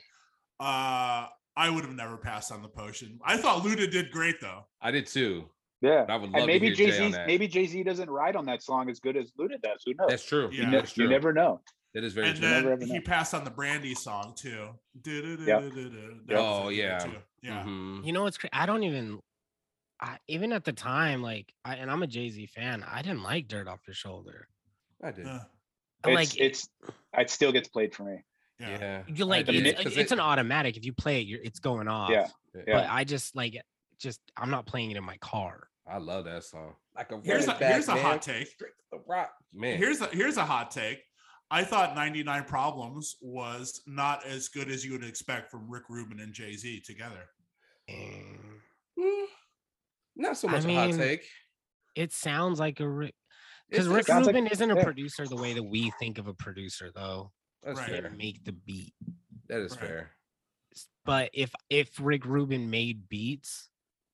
Uh 0.60 1.28
I 1.56 1.70
would 1.70 1.84
have 1.84 1.94
never 1.94 2.18
passed 2.18 2.52
on 2.52 2.62
the 2.64 2.70
potion. 2.70 3.20
I 3.24 3.38
thought 3.38 3.62
Luda 3.64 3.90
did 3.92 4.10
great 4.12 4.40
though. 4.42 4.66
I 4.82 4.90
did 4.92 5.06
too. 5.06 5.50
Yeah, 5.82 6.06
I 6.10 6.16
would 6.16 6.32
love 6.32 6.36
and 6.36 6.46
maybe 6.48 6.70
to 6.70 6.76
hear 6.76 6.88
Jay 6.88 6.92
Jay 6.98 7.06
on 7.06 7.12
Z 7.12 7.18
that. 7.18 7.28
maybe 7.28 7.48
Jay 7.48 7.66
Z 7.68 7.84
doesn't 7.84 8.10
ride 8.10 8.36
on 8.36 8.46
that 8.46 8.64
song 8.64 8.90
as 8.90 9.00
good 9.00 9.16
as 9.18 9.32
Luda 9.40 9.62
does. 9.62 9.84
Who 9.86 9.94
knows? 9.96 10.10
That's 10.10 10.26
true. 10.26 10.50
Yeah. 10.52 10.62
you, 10.62 10.66
ne- 10.68 10.78
That's 10.78 10.98
you 10.98 11.08
never 11.08 11.34
know. 11.34 11.62
That 11.94 12.04
is 12.06 12.14
very 12.14 12.30
and 12.30 12.40
true. 12.40 12.48
then 12.78 12.82
he 12.82 13.00
passed 13.02 13.34
on 13.34 13.44
the 13.44 13.50
Brandy 13.52 13.94
song 13.96 14.34
too. 14.36 14.70
Yep. 15.06 15.64
Oh, 16.32 16.70
yeah. 16.70 17.00
too. 17.00 17.12
Yeah. 17.42 17.64
Mhm. 17.64 18.06
You 18.06 18.14
know 18.14 18.24
what's 18.24 18.38
cra- 18.38 18.50
I 18.54 18.66
don't 18.66 18.84
even 18.84 19.20
I, 20.00 20.18
even 20.28 20.52
at 20.52 20.64
the 20.64 20.74
time, 20.74 21.22
like, 21.22 21.54
I, 21.64 21.76
and 21.76 21.92
I'm 21.92 22.02
a 22.02 22.08
Jay 22.08 22.28
Z 22.30 22.48
fan. 22.48 22.84
I 22.90 23.02
didn't 23.04 23.22
like 23.22 23.48
"Dirt 23.48 23.68
Off 23.68 23.82
Your 23.86 23.94
Shoulder." 23.94 24.48
I 25.04 25.12
did. 25.12 25.26
Yeah. 25.26 25.42
I 26.04 26.10
It's, 26.10 26.16
like 26.16 26.40
it's 26.40 26.70
it 27.18 27.30
still 27.30 27.52
gets 27.52 27.68
played 27.70 27.94
for 27.94 28.04
me. 28.04 28.24
Yeah. 28.60 28.78
Yeah. 28.80 29.04
you 29.08 29.26
like 29.26 29.48
I 29.50 29.52
did, 29.52 29.68
it's, 29.68 29.84
'cause 29.84 29.98
it's 29.98 30.12
it- 30.12 30.16
an 30.16 30.20
automatic. 30.20 30.78
If 30.78 30.86
you 30.86 30.94
play 30.94 31.22
it, 31.22 31.28
you're, 31.28 31.42
it's 31.44 31.60
going 31.60 31.88
off. 31.88 32.10
Yeah, 32.10 32.28
But. 32.54 32.88
I 32.90 33.04
just 33.04 33.36
like 33.36 33.62
just 34.00 34.20
I'm 34.38 34.50
not 34.50 34.66
playing 34.66 34.90
it 34.92 34.98
in 34.98 35.04
my 35.04 35.18
car. 35.18 35.68
I 35.88 35.98
love 35.98 36.26
that 36.26 36.44
song. 36.46 36.76
Like 36.96 37.12
a 37.12 37.20
Here's 37.24 37.46
a 37.46 37.48
back, 37.50 37.60
here's 37.74 37.88
a 37.88 37.96
man. 37.96 38.04
hot 38.04 38.22
take. 38.24 38.48
Straight 38.48 38.72
the 38.92 39.00
rock, 39.08 39.34
man. 39.54 39.78
Here's 39.78 40.02
a 40.02 40.08
here's 40.08 40.38
a 40.38 40.46
hot 40.46 40.72
take. 40.72 41.04
I 41.54 41.64
thought 41.66 41.96
99 41.96 42.46
Problems 42.46 43.18
was 43.22 43.82
not 43.86 44.26
as 44.26 44.48
good 44.48 44.70
as 44.70 44.86
you 44.86 44.94
would 44.94 45.04
expect 45.04 45.52
from 45.52 45.70
Rick 45.70 45.84
Rubin 45.90 46.22
and 46.22 46.34
Jay 46.34 46.56
Z 46.56 46.82
together. 46.86 47.28
Mm, 47.90 48.62
not 50.16 50.38
so 50.38 50.48
I 50.48 50.52
much 50.54 50.66
a 50.66 50.74
hot 50.74 50.88
mean, 50.90 50.98
take. 50.98 51.28
it 51.96 52.14
sounds 52.14 52.60
like 52.60 52.80
a 52.80 52.88
Rick 52.88 53.16
because 53.70 53.88
Rick 53.88 54.06
sounds 54.08 54.28
like- 54.28 54.36
Rubin 54.36 54.52
isn't 54.52 54.72
a 54.72 54.76
yeah. 54.76 54.84
producer 54.84 55.28
the 55.28 55.36
way 55.36 55.54
that 55.54 55.64
we 55.64 55.92
think 56.00 56.18
of 56.18 56.28
a 56.28 56.34
producer, 56.34 56.90
though. 56.94 57.32
That's 57.64 57.80
Right. 57.80 57.90
Fair. 58.02 58.10
make 58.12 58.44
the 58.46 58.54
beat. 58.54 58.94
That 59.48 59.60
is 59.62 59.72
Right. 59.74 59.80
fair. 59.82 60.12
But 61.04 61.32
if 61.34 61.54
if 61.70 62.00
Rick 62.00 62.26
Rubin 62.26 62.70
made 62.70 63.10
beats, 63.10 63.70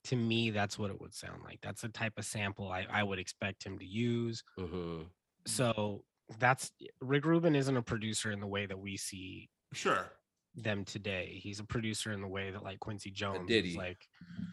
to 0.06 0.16
me, 0.16 0.50
that's 0.52 0.80
what 0.80 0.90
it 0.90 1.00
would 1.00 1.14
sound 1.14 1.44
like. 1.44 1.60
That's 1.62 1.82
the 1.82 1.90
type 1.90 2.14
of 2.18 2.26
sample 2.26 2.72
I, 2.72 2.88
I 2.90 3.04
would 3.04 3.20
expect 3.20 3.64
him 3.64 3.78
to 3.80 3.86
use. 3.86 4.44
hmm 4.58 5.04
So 5.46 6.04
that's 6.40 6.72
Rick 7.02 7.26
Rubin 7.26 7.56
isn't 7.56 7.76
a 7.78 7.82
producer 7.82 8.32
in 8.32 8.40
the 8.40 8.48
way 8.48 8.66
that 8.66 8.78
we 8.80 8.98
see 8.98 9.50
Sure. 9.74 10.12
them 10.56 10.84
today. 10.86 11.40
He's 11.42 11.60
a 11.60 11.64
producer 11.64 12.12
in 12.12 12.22
the 12.22 12.28
way 12.28 12.52
that 12.52 12.64
like 12.64 12.80
Quincy 12.80 13.12
Jones 13.12 13.48
Diddy. 13.48 13.70
is 13.72 13.76
like 13.78 14.08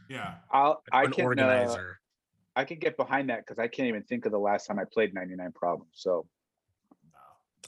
Yeah. 0.09 0.35
I'll 0.51 0.83
I 0.93 1.05
an 1.05 1.13
can 1.13 1.25
uh, 1.25 1.29
organizer. 1.29 2.01
I 2.57 2.65
can 2.65 2.79
get 2.79 2.97
behind 2.97 3.31
that 3.31 3.39
because 3.45 3.59
I 3.59 3.67
can't 3.67 3.89
even 3.89 4.05
think 4.05 4.27
of 4.27 4.33
the 4.33 4.39
last 4.39 4.67
time 4.67 4.79
I 4.79 4.85
played 4.85 5.13
99 5.15 5.53
Problems. 5.53 5.91
So 5.95 6.27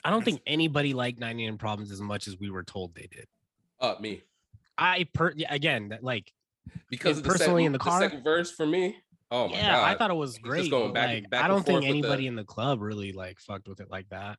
I 0.05 0.11
don't 0.11 0.25
think 0.25 0.40
anybody 0.47 0.95
liked 0.95 1.19
99 1.19 1.59
Problems 1.59 1.90
as 1.90 2.01
much 2.01 2.29
as 2.29 2.38
we 2.38 2.51
were 2.51 2.62
told 2.62 2.95
they 2.95 3.09
did. 3.11 3.27
Uh, 3.81 3.97
me. 4.01 4.23
I 4.79 5.09
per 5.12 5.35
again 5.49 5.88
that 5.88 6.05
like 6.05 6.33
Because 6.90 7.19
of 7.19 7.25
the 7.25 7.31
personally 7.31 7.62
second, 7.62 7.66
in 7.66 7.73
the 7.73 7.79
car? 7.79 8.01
second 8.01 8.23
verse 8.23 8.53
for 8.53 8.66
me. 8.66 8.97
Oh 9.31 9.49
my 9.49 9.55
god. 9.55 9.59
yeah, 9.59 9.73
god. 9.77 9.85
I 9.89 9.95
thought 9.97 10.11
it 10.11 10.15
was 10.15 10.33
just 10.35 10.43
great. 10.43 10.71
going 10.71 10.93
back- 10.93 11.09
like, 11.09 11.31
back 11.31 11.45
I 11.45 11.49
don't 11.49 11.65
think 11.65 11.67
forth 11.67 11.85
with 11.85 11.93
the- 11.93 11.99
anybody 12.09 12.27
in 12.27 12.37
the 12.37 12.45
club 12.45 12.81
really 12.81 13.12
like 13.12 13.41
fucked 13.41 13.69
with 13.69 13.81
it 13.81 13.91
like 13.91 14.09
that. 14.11 14.39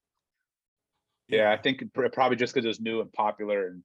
yeah, 1.28 1.52
I 1.52 1.58
think 1.58 1.84
probably 1.94 2.38
just 2.38 2.54
because 2.54 2.66
it 2.66 2.70
was 2.70 2.80
new 2.80 3.02
and 3.02 3.12
popular 3.12 3.68
and 3.68 3.84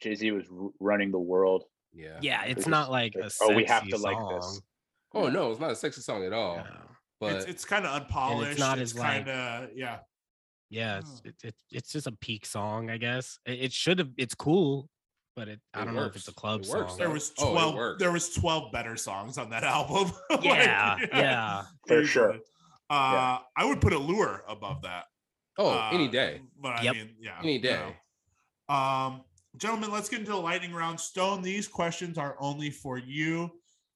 Jay 0.00 0.14
Z 0.14 0.30
was 0.32 0.44
r- 0.54 0.68
running 0.80 1.10
the 1.10 1.18
world. 1.18 1.64
Yeah. 1.94 2.18
Yeah, 2.20 2.44
it's 2.44 2.56
just 2.60 2.68
not 2.68 2.90
like 2.90 3.14
a 3.14 3.20
like, 3.24 3.32
oh, 3.40 3.54
we 3.54 3.64
have 3.64 3.82
sexy 3.84 3.90
to 3.92 3.98
like 3.98 4.18
this. 4.40 4.60
Oh 5.14 5.28
no, 5.28 5.50
it's 5.50 5.60
not 5.60 5.70
a 5.70 5.76
sexy 5.76 6.00
song 6.02 6.24
at 6.24 6.32
all. 6.32 6.56
Yeah. 6.56 6.66
But 7.20 7.32
it's 7.36 7.44
it's 7.46 7.64
kind 7.64 7.86
of 7.86 7.94
unpolished. 8.02 8.52
It's 8.52 8.60
not 8.60 8.78
it's 8.78 8.94
as, 8.94 8.98
kind 9.00 9.28
of 9.28 9.70
yeah. 9.74 9.98
Yeah, 10.70 10.98
it's 10.98 11.22
Oh. 11.24 11.28
it, 11.28 11.34
it, 11.44 11.54
it's 11.70 11.92
just 11.92 12.06
a 12.06 12.12
peak 12.12 12.46
song, 12.46 12.90
I 12.90 12.96
guess. 12.96 13.38
It, 13.46 13.60
it 13.64 13.72
should 13.72 13.98
have. 13.98 14.08
It's 14.16 14.34
cool, 14.34 14.88
but 15.34 15.48
it, 15.48 15.60
I 15.74 15.82
It 15.82 15.84
don't 15.86 15.94
know 15.94 16.04
if 16.04 16.16
it's 16.16 16.28
a 16.28 16.34
club 16.34 16.62
It 16.62 16.68
works, 16.68 16.90
song. 16.92 16.98
There 16.98 17.10
was 17.10 17.32
Oh, 17.38 17.52
twelve. 17.52 17.74
works. 17.74 17.98
there 18.00 18.12
was 18.12 18.28
twelve 18.34 18.72
better 18.72 18.96
songs 18.96 19.38
on 19.38 19.50
that 19.50 19.64
album. 19.78 20.12
Like, 20.30 20.44
yeah, 20.44 20.96
yeah. 21.12 21.62
For 21.86 22.04
sure. 22.04 22.30
easily. 22.30 22.44
Uh, 22.90 23.38
I 23.56 23.64
would 23.64 23.80
put 23.80 23.92
Allure 23.92 24.44
above 24.48 24.82
that. 24.82 25.04
oh, 25.58 25.88
any 25.92 26.08
Uh, 26.08 26.10
day. 26.10 26.40
But 26.60 26.78
I 26.80 26.82
Yep. 26.82 26.94
mean, 26.94 27.16
yeah, 27.20 27.38
Any 27.40 27.54
you 27.54 27.60
day. 27.60 27.80
know. 28.68 28.74
Um, 28.74 29.24
gentlemen, 29.56 29.90
let's 29.90 30.08
get 30.08 30.20
into 30.20 30.32
the 30.32 30.36
lightning 30.38 30.72
round. 30.74 31.00
Stone, 31.00 31.42
these 31.42 31.68
questions 31.68 32.18
are 32.18 32.36
only 32.38 32.70
for 32.70 32.98
you. 32.98 33.50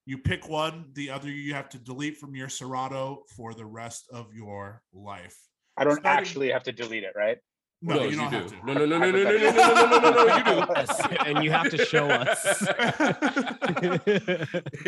You 0.06 0.18
pick 0.18 0.48
one, 0.48 0.90
the 0.94 1.10
other 1.10 1.28
you 1.30 1.52
have 1.54 1.68
to 1.70 1.78
delete 1.78 2.16
from 2.16 2.34
your 2.36 2.48
Serato 2.48 3.24
for 3.36 3.54
the 3.54 3.64
rest 3.66 4.08
of 4.12 4.32
your 4.32 4.82
life. 4.92 5.36
I 5.76 5.84
don't 5.84 5.98
Starting- 5.98 6.20
actually 6.20 6.50
have 6.52 6.62
to 6.64 6.72
delete 6.72 7.02
it, 7.04 7.12
right? 7.16 7.38
No, 7.86 8.02
you 8.02 8.10
you 8.10 8.16
don't 8.16 8.30
do. 8.30 8.36
have 8.36 8.46
to. 8.48 8.66
No, 8.66 8.72
no, 8.74 8.84
no, 8.84 8.98
no, 8.98 9.10
no, 9.10 9.22
no, 9.22 9.22
no, 9.22 9.38
no, 9.38 9.38
no, 9.38 9.84
no, 9.84 10.00
no, 10.00 10.10
no, 10.10 10.24
no, 10.24 10.36
you 10.36 10.44
do. 10.44 10.66
Yes, 10.74 11.00
and 11.24 11.44
you 11.44 11.50
have 11.52 11.70
to 11.70 11.84
show 11.84 12.08
us. 12.10 12.62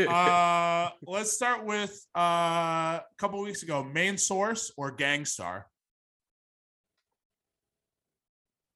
uh, 0.09 0.91
let's 1.07 1.33
start 1.33 1.65
with 1.65 2.05
uh, 2.17 2.21
a 2.21 3.05
couple 3.17 3.41
weeks 3.41 3.63
ago. 3.63 3.85
Main 3.85 4.19
source 4.19 4.73
or 4.77 4.91
Gang 4.91 5.25
Starr? 5.25 5.67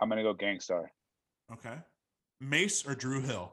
I'm 0.01 0.09
gonna 0.09 0.23
go 0.23 0.35
Gang 0.35 0.61
Starr. 0.61 0.93
Okay. 1.53 1.75
Mace 2.41 2.87
or 2.87 2.95
Dru 2.95 3.23
Hill? 3.23 3.53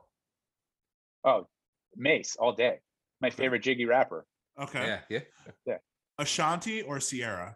Oh, 1.24 1.48
Mace 1.96 2.36
all 2.40 2.54
day. 2.54 2.78
My 3.22 3.32
favorite 3.32 3.64
Jiggy 3.64 3.86
rapper. 3.86 4.26
Okay. 4.62 5.00
Yeah, 5.10 5.22
yeah. 5.66 5.78
Ashanti 6.20 6.84
or 6.84 7.00
Ciara? 7.00 7.56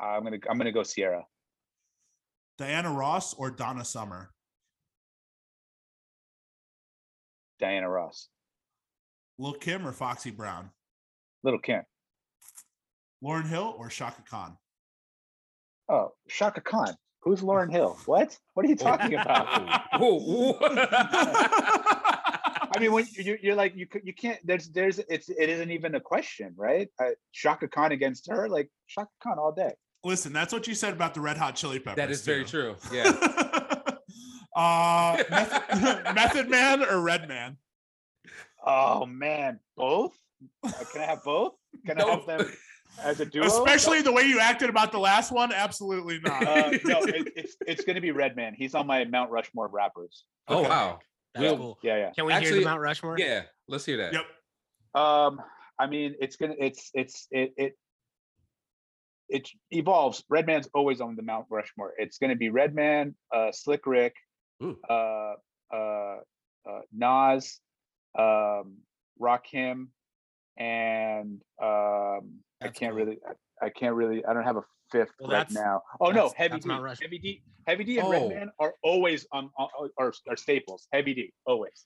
I'm 0.00 0.22
gonna 0.22 0.38
I'm 0.48 0.58
gonna 0.58 0.72
go 0.72 0.84
Ciara. 0.84 1.24
Diana 2.58 2.92
Ross 2.92 3.34
or 3.34 3.50
Donna 3.50 3.84
Summer? 3.84 4.30
Diana 7.60 7.88
Ross. 7.88 8.28
Lil 9.38 9.54
Kim 9.54 9.86
or 9.86 9.92
Foxy 9.92 10.30
Brown? 10.30 10.70
Little 11.42 11.60
Kim. 11.60 11.82
Lauryn 13.22 13.46
Hill 13.46 13.74
or 13.78 13.88
Chaka 13.88 14.22
Khan? 14.28 14.56
Oh, 15.88 16.12
Chaka 16.28 16.60
Khan. 16.60 16.94
Who's 17.22 17.40
Lauryn 17.40 17.70
Hill? 17.70 17.98
What? 18.06 18.36
What 18.54 18.66
are 18.66 18.68
you 18.68 18.76
talking 18.76 19.14
about? 19.18 19.82
Whoa, 19.98 20.18
whoa. 20.20 20.58
I 22.70 22.80
mean, 22.80 22.92
when 22.92 23.06
you, 23.12 23.38
you're 23.42 23.56
like 23.56 23.74
you 23.74 23.88
you 24.04 24.12
can't. 24.12 24.38
There's 24.46 24.68
there's 24.68 24.98
it's 25.00 25.28
it 25.28 25.48
isn't 25.48 25.70
even 25.70 25.94
a 25.94 26.00
question, 26.00 26.54
right? 26.56 26.88
Uh, 27.00 27.10
Chaka 27.32 27.66
Khan 27.66 27.92
against 27.92 28.28
her, 28.28 28.48
like 28.48 28.70
Chaka 28.86 29.10
Khan 29.22 29.38
all 29.38 29.52
day. 29.52 29.72
Listen, 30.08 30.32
that's 30.32 30.54
what 30.54 30.66
you 30.66 30.74
said 30.74 30.94
about 30.94 31.12
the 31.12 31.20
Red 31.20 31.36
Hot 31.36 31.54
Chili 31.54 31.78
Peppers. 31.78 31.96
that 31.96 32.10
is 32.10 32.22
very 32.22 32.42
true. 32.44 32.76
Yeah. 32.92 33.12
uh, 34.56 35.22
Method, 35.30 35.62
Method 36.14 36.48
Man 36.48 36.82
or 36.82 37.02
Redman? 37.02 37.58
Oh 38.64 39.04
man, 39.04 39.60
both? 39.76 40.16
Uh, 40.64 40.72
Can 40.92 41.02
I 41.02 41.04
have 41.04 41.22
both? 41.24 41.52
Can 41.86 42.00
I 42.00 42.08
have 42.08 42.24
them 42.26 42.50
as 43.02 43.20
a 43.20 43.26
duo? 43.26 43.44
Especially 43.44 44.00
the 44.00 44.10
way 44.10 44.22
you 44.22 44.40
acted 44.40 44.70
about 44.70 44.92
the 44.92 44.98
last 44.98 45.30
one. 45.30 45.52
Absolutely 45.52 46.20
not. 46.20 46.42
Uh, 46.42 46.70
no, 46.84 47.02
it, 47.02 47.30
it's 47.36 47.56
it's 47.66 47.84
gonna 47.84 48.00
be 48.00 48.10
Redman. 48.10 48.54
He's 48.54 48.74
on 48.74 48.86
my 48.86 49.04
Mount 49.04 49.30
Rushmore 49.30 49.66
of 49.66 49.74
rappers. 49.74 50.24
Oh 50.48 50.60
Okay. 50.60 50.68
wow. 50.70 50.98
That's 51.34 51.54
cool. 51.56 51.78
Yeah, 51.82 51.96
yeah. 51.98 52.10
Can 52.12 52.24
we 52.24 52.32
hear 52.32 52.40
Actually, 52.40 52.60
the 52.60 52.64
Mount 52.64 52.80
Rushmore? 52.80 53.16
Yeah, 53.18 53.42
let's 53.68 53.84
hear 53.84 53.98
that. 53.98 54.14
yep. 54.14 54.24
Um, 54.94 55.40
I 55.78 55.86
mean, 55.86 56.14
it's 56.18 56.36
gonna, 56.36 56.54
it's, 56.58 56.90
it's, 56.94 57.28
it, 57.30 57.52
it, 57.58 57.78
it 59.28 59.48
evolves. 59.70 60.24
Redman's 60.28 60.68
always 60.74 61.00
on 61.00 61.16
the 61.16 61.22
Mount 61.22 61.46
Rushmore. 61.50 61.92
It's 61.98 62.18
gonna 62.18 62.36
be 62.36 62.48
Redman, 62.50 63.14
uh, 63.34 63.52
Slick 63.52 63.86
Rick, 63.86 64.14
Ooh. 64.62 64.76
uh, 64.88 65.34
uh, 65.72 65.76
uh, 65.76 66.80
Nas, 66.92 67.60
um, 68.18 68.78
Rakim, 69.20 69.88
and 70.56 71.40
um, 71.62 72.40
I 72.60 72.68
can't 72.72 72.74
cool. 72.78 72.90
really, 72.92 73.18
I 73.62 73.68
can't 73.70 73.94
really. 73.94 74.24
I 74.24 74.32
don't 74.34 74.44
have 74.44 74.56
a 74.56 74.64
fifth 74.90 75.10
Well, 75.20 75.30
right 75.30 75.50
now. 75.50 75.82
Oh 76.00 76.10
no, 76.10 76.32
Heavy 76.36 76.58
D, 76.58 76.68
Heavy 77.00 77.18
D, 77.18 77.42
Heavy 77.66 77.84
D, 77.84 77.98
and 77.98 78.06
Oh. 78.08 78.10
Redman 78.10 78.50
are 78.58 78.74
always 78.82 79.26
on, 79.32 79.50
on 79.58 79.68
are, 79.98 80.12
are 80.28 80.36
staples. 80.36 80.88
Heavy 80.92 81.14
D, 81.14 81.32
always. 81.46 81.84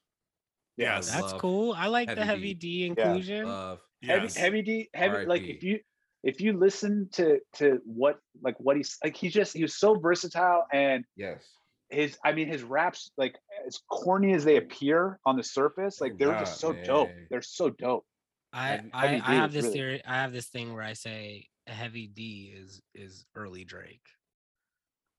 Yeah, 0.77 0.97
Yes. 0.97 1.11
That's 1.11 1.33
Love 1.33 1.41
cool. 1.41 1.73
I 1.77 1.87
like 1.89 2.09
the 2.09 2.25
Heavy 2.25 2.27
heavy 2.27 2.55
D. 2.55 2.79
D 2.81 2.87
inclusion. 2.87 3.47
Love. 3.47 3.81
heavy, 4.03 4.23
Yes. 4.25 4.37
heavy 4.37 4.63
D, 4.63 4.89
heavy. 4.95 5.27
Like 5.27 5.43
if 5.43 5.63
you 5.63 5.81
if 6.23 6.41
you 6.41 6.53
listen 6.53 7.09
to 7.13 7.39
to 7.55 7.81
what 7.85 8.19
like 8.43 8.55
what 8.59 8.77
he's 8.77 8.97
like, 9.03 9.17
he's 9.17 9.33
just 9.33 9.55
he 9.55 9.63
was 9.63 9.75
so 9.77 9.95
versatile 9.95 10.67
and 10.73 11.05
Yes. 11.17 11.45
his 11.91 12.17
I 12.25 12.33
mean 12.33 12.49
his 12.49 12.63
raps 12.63 13.11
like 13.17 13.37
as 13.67 13.79
corny 13.91 14.33
as 14.35 14.45
they 14.45 14.57
appear 14.57 15.19
on 15.27 15.37
the 15.37 15.43
surface, 15.43 16.01
like 16.01 16.17
they're 16.19 16.39
just 16.39 16.59
so 16.61 16.73
Nah, 16.73 16.83
dope. 16.85 17.11
They're 17.31 17.43
so 17.43 17.71
dope. 17.71 18.07
I 18.53 18.69
Heavy- 18.69 18.91
I, 18.93 19.07
Heavy 19.07 19.21
I 19.23 19.31
D 19.31 19.37
have 19.37 19.53
this 19.53 19.65
really- 19.65 19.75
theory. 19.75 20.03
I 20.07 20.15
have 20.15 20.33
this 20.33 20.49
thing 20.49 20.73
where 20.75 20.83
I 20.85 20.93
say 20.93 21.49
a 21.67 21.73
heavy 21.73 22.07
D 22.09 22.53
is 22.57 22.81
is 22.95 23.25
early 23.35 23.65
Drake. 23.65 24.03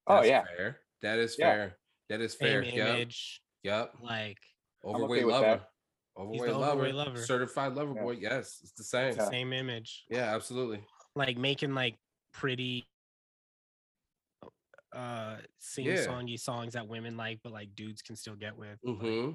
Oh, 0.08 0.16
That's 0.18 0.28
yeah. 0.28 0.44
fair. 0.58 0.80
That 1.02 1.20
is 1.20 1.36
Yeah. 1.40 1.52
fair. 1.52 1.78
That 2.10 2.22
is 2.22 2.36
fair. 2.36 2.64
Same 2.64 2.76
Yep. 2.76 2.88
image, 2.90 3.42
Yep. 3.64 3.94
like 4.02 4.38
Overweight 4.86 5.26
with 5.26 5.34
lover. 5.34 5.66
That. 6.16 6.22
Overweight, 6.22 6.52
the 6.52 6.58
lover. 6.58 6.72
overweight 6.74 6.96
lover. 6.96 7.18
Certified 7.24 7.74
lover 7.76 7.94
Yeah. 7.96 8.02
boy. 8.04 8.12
Yes, 8.12 8.60
it's 8.64 8.72
the 8.74 8.84
same. 8.84 9.16
Yeah. 9.16 9.30
same 9.30 9.54
image, 9.54 10.06
Yeah, 10.10 10.34
absolutely. 10.36 10.84
like 11.16 11.38
making 11.38 11.74
like 11.74 11.96
pretty 12.34 12.88
uh 14.94 15.38
sing 15.60 15.86
Yeah. 15.86 15.96
songy 16.06 16.40
songs 16.40 16.74
that 16.74 16.88
women 16.88 17.18
like, 17.18 17.40
but 17.44 17.52
like 17.52 17.74
dudes 17.76 18.02
can 18.04 18.16
still 18.16 18.36
get 18.36 18.56
with. 18.58 18.80
Mm-hmm. 18.86 19.32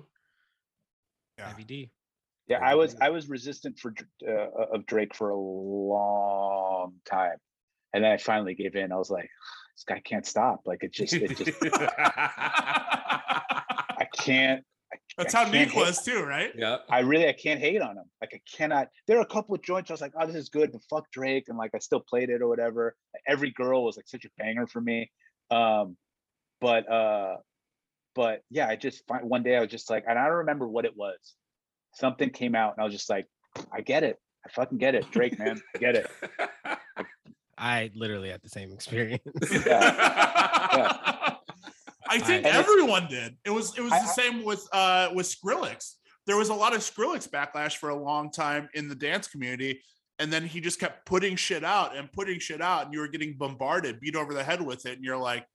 Yeah. 1.39 1.49
Heavy 1.49 1.65
D. 1.65 1.91
Yeah, 2.47 2.61
I 2.63 2.75
was 2.77 2.97
I 3.01 3.11
was 3.11 3.29
resistant 3.29 3.79
for 3.79 3.93
uh, 4.27 4.49
of 4.73 4.87
Drake 4.87 5.15
for 5.15 5.31
a 5.31 5.37
long 5.37 6.95
time, 7.05 7.37
and 7.93 8.03
then 8.03 8.11
I 8.13 8.17
finally 8.17 8.55
gave 8.55 8.75
in. 8.75 8.91
I 8.91 8.97
was 8.97 9.11
like, 9.11 9.29
this 9.77 9.85
guy 9.85 10.01
can't 10.01 10.25
stop. 10.25 10.63
Like 10.65 10.83
it 10.83 10.93
just 10.93 11.13
it 11.13 11.37
just 11.37 11.59
I 14.01 14.07
can't. 14.17 14.65
I, 15.19 15.23
That's 15.23 15.35
I 15.35 15.39
how 15.39 15.51
can't 15.51 15.69
Meek 15.69 15.77
was 15.77 16.03
too, 16.03 16.23
right? 16.23 16.53
Yeah. 16.57 16.79
I 16.89 17.01
really 17.01 17.29
I 17.29 17.33
can't 17.33 17.61
hate 17.61 17.83
on 17.83 17.97
him. 17.97 18.05
Like 18.21 18.31
I 18.35 18.41
cannot. 18.57 18.89
There 19.07 19.19
are 19.19 19.23
a 19.23 19.27
couple 19.27 19.55
of 19.55 19.63
joints 19.63 19.91
I 19.91 19.95
was 19.95 20.01
like, 20.01 20.13
oh, 20.19 20.27
this 20.27 20.37
is 20.37 20.49
good, 20.49 20.73
but 20.73 20.83
fuck 20.89 21.11
Drake, 21.11 21.47
and 21.49 21.59
like 21.59 21.73
I 21.75 21.79
still 21.79 22.01
played 22.01 22.31
it 22.31 22.41
or 22.41 22.49
whatever. 22.49 22.95
Every 23.27 23.51
girl 23.51 23.85
was 23.85 23.97
like 23.97 24.09
such 24.09 24.25
a 24.25 24.31
banger 24.39 24.67
for 24.67 24.81
me. 24.81 25.11
Um, 25.51 25.97
but 26.61 26.91
uh, 26.91 27.37
but 28.15 28.43
yeah, 28.51 28.69
I 28.69 28.77
just 28.77 29.07
find 29.07 29.29
one 29.29 29.43
day 29.43 29.57
I 29.57 29.61
was 29.61 29.71
just 29.71 29.91
like, 29.91 30.05
and 30.09 30.19
I 30.19 30.27
don't 30.27 30.39
remember 30.39 30.69
what 30.69 30.85
it 30.85 30.97
was. 30.97 31.19
Something 31.95 32.31
came 32.31 32.55
out, 32.55 32.75
and 32.77 32.83
I 32.83 32.85
was 32.85 32.95
just 32.95 33.11
like, 33.11 33.27
I 33.73 33.81
get 33.81 34.03
it. 34.05 34.19
I 34.47 34.51
fucking 34.51 34.79
get 34.79 34.95
it, 34.95 35.11
Drake, 35.11 35.39
man. 35.39 35.61
I 35.75 35.79
get 35.79 35.97
it. 35.97 36.11
I 37.59 37.91
literally 37.95 38.31
had 38.31 38.41
the 38.43 38.49
same 38.49 38.73
experience. 38.73 39.23
I 42.09 42.19
think 42.19 42.45
And 42.45 42.47
it's- 42.47 42.57
everyone 42.69 43.07
did. 43.09 43.37
It 43.45 43.51
was 43.51 43.77
it 43.77 43.83
was 43.83 43.93
I- 43.93 44.01
the 44.01 44.07
same 44.09 44.45
with 44.45 44.67
uh 44.73 45.11
with 45.15 45.27
Skrillex. 45.27 45.95
There 46.27 46.37
was 46.37 46.49
a 46.51 46.55
lot 46.55 46.75
of 46.75 46.81
Skrillex 46.81 47.29
backlash 47.29 47.77
for 47.77 47.89
a 47.91 47.97
long 47.97 48.31
time 48.31 48.69
in 48.75 48.89
the 48.89 48.95
dance 48.95 49.29
community, 49.29 49.83
and 50.19 50.33
then 50.33 50.47
he 50.47 50.61
just 50.61 50.79
kept 50.79 51.07
putting 51.07 51.37
shit 51.37 51.65
out 51.65 51.97
and 51.97 52.11
putting 52.13 52.39
shit 52.39 52.61
out, 52.61 52.85
and 52.85 52.93
you 52.95 53.01
were 53.01 53.09
getting 53.09 53.37
bombarded, 53.39 53.99
beat 54.01 54.15
over 54.17 54.35
the 54.35 54.45
head 54.45 54.61
with 54.61 54.85
it, 54.87 54.97
and 54.97 55.05
you're 55.05 55.17
like, 55.17 55.47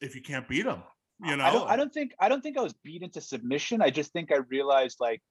if 0.00 0.14
you 0.14 0.20
can't 0.22 0.46
beat 0.48 0.66
him, 0.66 0.82
you 1.22 1.36
know, 1.36 1.44
I 1.44 1.50
don't, 1.52 1.70
I 1.70 1.76
don't 1.76 1.92
think 1.94 2.12
I 2.20 2.28
don't 2.28 2.42
think 2.42 2.58
I 2.58 2.62
was 2.62 2.74
beat 2.82 3.02
into 3.02 3.20
submission. 3.20 3.80
I 3.80 3.90
just 3.90 4.12
think 4.12 4.32
I 4.32 4.36
realized 4.48 4.98
like 5.00 5.22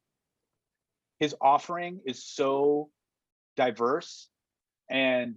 his 1.19 1.36
offering 1.39 2.02
is 2.06 2.26
so 2.26 2.89
diverse 3.56 4.30
and 4.89 5.36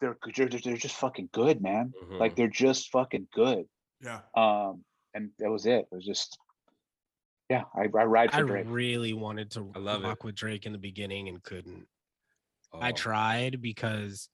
they're 0.00 0.16
they're, 0.34 0.48
they're 0.48 0.76
just 0.76 0.96
fucking 0.96 1.28
good, 1.32 1.62
man. 1.62 1.92
Like 2.10 2.32
Mhm. 2.32 2.36
they're 2.36 2.48
just 2.48 2.90
fucking 2.90 3.28
good. 3.32 3.66
Yeah. 4.02 4.20
Um 4.34 4.84
and 5.14 5.30
that 5.38 5.50
was 5.50 5.66
it. 5.66 5.86
It 5.90 5.94
was 5.94 6.04
just 6.04 6.38
yeah, 7.48 7.64
I, 7.74 7.82
I 7.82 8.04
ride 8.04 8.30
I 8.32 8.38
for 8.40 8.44
Drake. 8.44 8.66
really 8.68 9.12
wanted 9.12 9.50
to 9.52 9.72
I 9.74 9.78
love 9.80 10.04
it. 10.04 10.22
with 10.22 10.36
Drake 10.36 10.66
in 10.66 10.72
the 10.72 10.78
beginning 10.78 11.28
and 11.28 11.42
couldn't. 11.42 11.86
I 12.72 12.90
Oh, 12.90 12.92
tried 12.92 13.60
because 13.60 14.28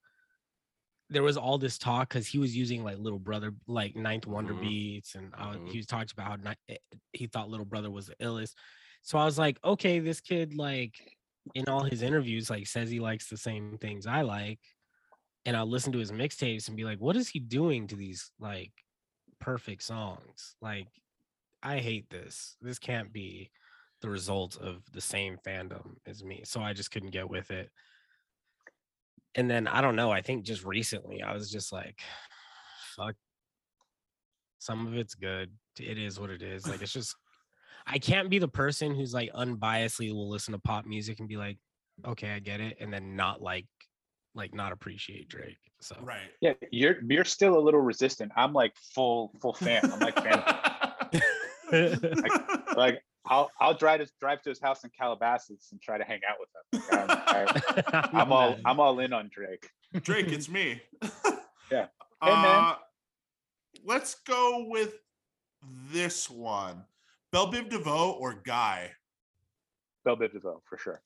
there 1.09 1.23
was 1.23 1.37
all 1.39 1.57
this 1.57 1.79
talk 1.79 2.09
because 2.11 2.27
he 2.27 2.39
was 2.39 2.55
using 2.55 2.85
like 2.85 2.99
little 2.99 3.19
brother 3.19 3.55
like 3.67 3.95
ninth 3.97 4.27
wonder 4.27 4.53
Mhm. 4.53 4.61
beats 4.61 5.15
and 5.15 5.33
I 5.35 5.49
was- 5.49 5.57
Mhm. 5.59 5.71
he 5.71 5.79
was 5.79 5.87
talked 5.87 6.13
about 6.13 6.27
how 6.27 6.37
Ni- 6.51 6.57
eh, 6.75 6.77
he 7.13 7.27
thought 7.27 7.49
little 7.49 7.65
brother 7.65 7.91
was 7.91 8.09
the 8.09 8.17
illest 8.17 8.55
so 9.03 9.17
i 9.17 9.25
was 9.25 9.39
like 9.39 9.59
okay 9.65 10.01
this 10.01 10.21
kid 10.21 10.55
like 10.55 11.17
in 11.55 11.69
all 11.69 11.85
his 11.85 12.03
interviews 12.03 12.51
like 12.51 12.67
says 12.67 12.91
he 12.91 12.99
likes 12.99 13.31
the 13.31 13.37
same 13.37 13.79
things 13.79 14.05
i 14.09 14.23
like 14.23 14.59
and 15.45 15.57
i'll 15.57 15.65
listen 15.71 15.93
to 15.93 15.99
his 15.99 16.11
mixtapes 16.11 16.67
and 16.67 16.77
be 16.77 16.83
like 16.85 16.99
what 16.99 17.15
is 17.17 17.29
he 17.29 17.39
doing 17.39 17.87
to 17.87 17.95
these 17.95 18.33
like 18.41 18.73
perfect 19.41 19.83
songs 19.83 20.57
like 20.61 20.89
i 21.63 21.79
hate 21.79 22.09
this 22.11 22.57
this 22.61 22.79
can't 22.79 23.13
be 23.13 23.51
the 24.03 24.09
result 24.09 24.57
of 24.61 24.83
the 24.93 25.01
same 25.01 25.39
fandom 25.47 25.97
as 26.07 26.23
me 26.23 26.43
so 26.45 26.61
i 26.61 26.73
just 26.73 26.91
couldn't 26.91 27.11
get 27.11 27.29
with 27.29 27.51
it 27.51 27.71
and 29.37 29.51
then 29.51 29.69
I 29.69 29.83
don't 29.83 29.97
know. 29.97 30.11
I 30.11 30.23
think 30.23 30.45
just 30.45 30.65
recently 30.65 31.23
I 31.23 31.35
was 31.35 31.51
just 31.51 31.73
like, 31.73 32.01
fuck. 32.97 33.15
Some 34.59 34.87
of 34.87 34.95
it's 34.97 35.15
good. 35.15 35.53
It 35.79 35.99
is 35.99 36.19
what 36.19 36.31
it 36.31 36.43
is. 36.43 36.67
Like 36.67 36.83
it's 36.83 36.93
just 36.93 37.15
I 37.87 37.99
can't 37.99 38.31
be 38.31 38.39
the 38.39 38.49
person 38.49 38.95
who's 38.95 39.15
like 39.15 39.31
unbiasedly 39.33 40.13
will 40.13 40.29
listen 40.29 40.53
to 40.53 40.59
pop 40.59 40.87
music 40.87 41.21
and 41.21 41.29
be 41.29 41.37
like, 41.37 41.59
okay, 42.05 42.31
I 42.31 42.39
get 42.41 42.61
it, 42.61 42.79
and 42.81 42.93
then 42.93 43.15
not 43.15 43.41
like 43.41 43.67
like 44.37 44.55
not 44.55 44.73
appreciate 44.73 45.29
Drake. 45.29 45.57
So 45.81 45.97
Right. 46.01 46.31
Yeah, 46.41 46.55
you're 46.71 46.97
you're 47.09 47.25
still 47.25 47.59
a 47.59 47.61
little 47.61 47.81
resistant. 47.81 48.33
I'm 48.37 48.53
like 48.53 48.75
full 48.77 49.33
full 49.41 49.55
fan. 49.55 49.81
I'm 49.85 49.99
like 50.01 50.15
fan. 50.15 50.43
like 52.77 53.03
I'll 53.27 53.51
I'll 53.61 53.75
drive 53.75 54.01
to 54.01 54.09
drive 54.21 54.43
to 54.43 54.51
his 54.51 54.61
house 54.61 54.85
in 54.85 54.91
Calabasas 54.97 55.69
and 55.73 55.83
try 55.83 55.99
to 55.99 56.05
hang 56.05 56.21
out 56.29 56.37
with 56.39 56.49
him. 56.55 56.99
Um, 56.99 57.07
I, 57.11 58.09
I'm 58.13 58.33
all 58.33 58.57
I'm 58.65 58.79
all 58.79 59.01
in 59.01 59.13
on 59.13 59.29
Drake. 59.33 59.69
Drake, 60.03 60.29
it's 60.29 60.49
me. 60.49 60.81
Yeah. 61.71 61.87
Hey, 62.23 62.31
man. 62.31 62.47
Uh, 62.47 62.75
let's 63.85 64.15
go 64.27 64.67
with 64.69 64.95
this 65.91 66.31
one. 66.31 66.85
Bell 67.33 67.51
Biv 67.51 67.69
DeVoe 67.69 68.13
or 68.13 68.35
Guy? 68.35 68.93
Bell 70.05 70.17
Biv 70.17 70.33
DeVoe 70.33 70.63
for 70.65 70.79
sure. 70.79 71.03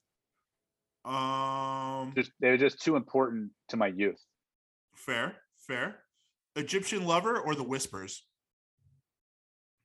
Um, 1.05 2.13
Just 2.15 2.31
they're 2.39 2.57
just 2.57 2.81
too 2.81 2.95
important 2.95 3.51
to 3.69 3.77
my 3.77 3.87
youth. 3.87 4.19
fair, 4.95 5.35
fair. 5.57 5.99
Egyptian 6.55 7.05
Lover 7.05 7.39
or 7.39 7.55
The 7.55 7.63
Whispers? 7.63 8.23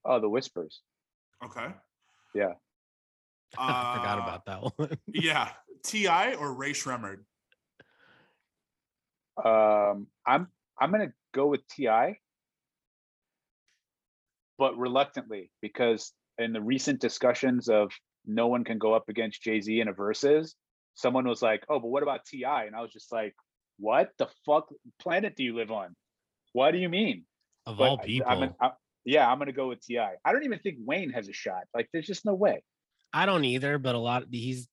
Oh, 0.04 0.20
the 0.20 0.28
whispers. 0.28 0.82
Okay. 1.44 1.68
Yeah. 2.34 2.52
I 3.58 3.96
forgot 3.96 4.18
Uh, 4.18 4.22
about 4.22 4.44
that 4.46 4.78
one. 4.78 4.98
Yeah. 5.12 5.50
T.I. 5.84 6.34
or 6.34 6.52
Rae 6.54 6.72
Sremmurd? 6.72 7.24
Um, 9.42 10.06
I'm 10.26 10.48
I'm 10.80 10.90
gonna 10.90 11.12
go 11.32 11.46
with 11.46 11.66
T.I., 11.68 12.18
but 14.58 14.76
reluctantly 14.78 15.50
because 15.60 16.12
in 16.38 16.52
the 16.52 16.60
recent 16.60 17.00
discussions 17.00 17.68
of 17.68 17.92
no 18.26 18.46
one 18.48 18.64
can 18.64 18.78
go 18.78 18.94
up 18.94 19.08
against 19.08 19.42
Jay 19.42 19.60
Z 19.60 19.80
in 19.80 19.88
a 19.88 19.92
verses, 19.92 20.54
someone 20.96 21.28
was 21.28 21.40
like, 21.40 21.64
"Oh, 21.68 21.78
but 21.78 21.88
what 21.88 22.02
about 22.02 22.24
T.I.?" 22.26 22.64
And 22.64 22.74
I 22.74 22.80
was 22.82 22.92
just 22.92 23.12
like, 23.12 23.34
"What 23.78 24.10
the 24.18 24.28
fuck 24.44 24.68
planet 24.98 25.36
do 25.36 25.44
you 25.44 25.54
live 25.54 25.70
on? 25.70 25.94
What 26.52 26.72
do 26.72 26.78
you 26.78 26.88
mean?" 26.88 27.24
of 27.66 27.78
But 27.78 27.88
all 27.88 27.98
people, 27.98 28.28
I'm 28.28 28.42
an- 28.42 28.54
I- 28.60 28.72
yeah, 29.04 29.30
I'm 29.30 29.38
gonna 29.38 29.52
go 29.52 29.68
with 29.68 29.80
Ti. 29.82 29.98
I 29.98 30.32
don't 30.32 30.44
even 30.44 30.58
think 30.58 30.78
Wayne 30.80 31.10
has 31.10 31.28
a 31.28 31.32
shot. 31.32 31.64
Like, 31.72 31.88
there's 31.92 32.06
just 32.06 32.24
no 32.24 32.34
way. 32.34 32.64
I 33.12 33.24
don't 33.24 33.44
either, 33.44 33.78
but 33.78 33.94
a 33.94 33.98
lot 33.98 34.24
he's 34.32 34.68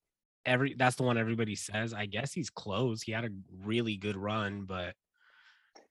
every 0.46 0.74
that's 0.74 0.96
the 0.96 1.04
one 1.04 1.18
everybody 1.18 1.56
says. 1.56 1.94
I 1.94 2.08
guess 2.08 2.34
he's 2.34 2.50
close. 2.50 3.02
He 3.04 3.12
had 3.12 3.26
a 3.26 3.30
really 3.64 3.96
good 3.96 4.18
run, 4.18 4.66
but 4.66 4.96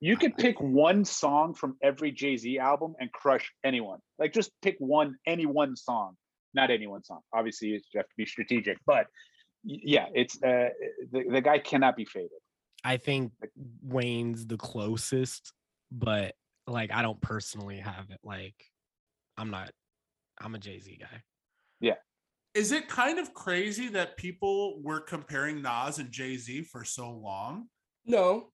You 0.00 0.16
could 0.16 0.36
pick 0.36 0.60
one 0.60 1.04
song 1.04 1.54
from 1.54 1.76
every 1.80 2.10
Jay 2.10 2.36
Z 2.36 2.58
album 2.58 2.94
and 2.98 3.12
crush 3.12 3.52
anyone. 3.62 4.00
Like 4.18 4.32
just 4.32 4.50
pick 4.60 4.76
one, 4.78 5.16
any 5.26 5.46
one 5.46 5.76
song, 5.76 6.16
not 6.54 6.70
any 6.72 6.88
one 6.88 7.04
song. 7.04 7.20
Obviously, 7.32 7.68
you 7.68 7.80
have 7.94 8.08
to 8.08 8.14
be 8.16 8.26
strategic, 8.26 8.78
but 8.84 9.06
yeah, 9.64 10.06
it's 10.14 10.42
uh, 10.42 10.68
the, 11.10 11.24
the 11.30 11.40
guy 11.40 11.58
cannot 11.58 11.96
be 11.96 12.04
faded. 12.04 12.30
I 12.84 12.96
think 12.96 13.32
Wayne's 13.82 14.46
the 14.46 14.56
closest, 14.56 15.52
but 15.90 16.34
like 16.66 16.92
I 16.92 17.02
don't 17.02 17.20
personally 17.20 17.78
have 17.78 18.06
it. 18.10 18.18
Like 18.24 18.56
I'm 19.36 19.50
not 19.50 19.70
I'm 20.40 20.54
a 20.54 20.58
Jay-Z 20.58 20.98
guy. 21.00 21.22
Yeah. 21.80 21.94
Is 22.54 22.72
it 22.72 22.88
kind 22.88 23.18
of 23.18 23.32
crazy 23.32 23.88
that 23.88 24.16
people 24.16 24.82
were 24.82 25.00
comparing 25.00 25.62
Nas 25.62 25.98
and 25.98 26.10
Jay 26.10 26.36
Z 26.36 26.62
for 26.64 26.84
so 26.84 27.10
long? 27.10 27.68
No. 28.04 28.50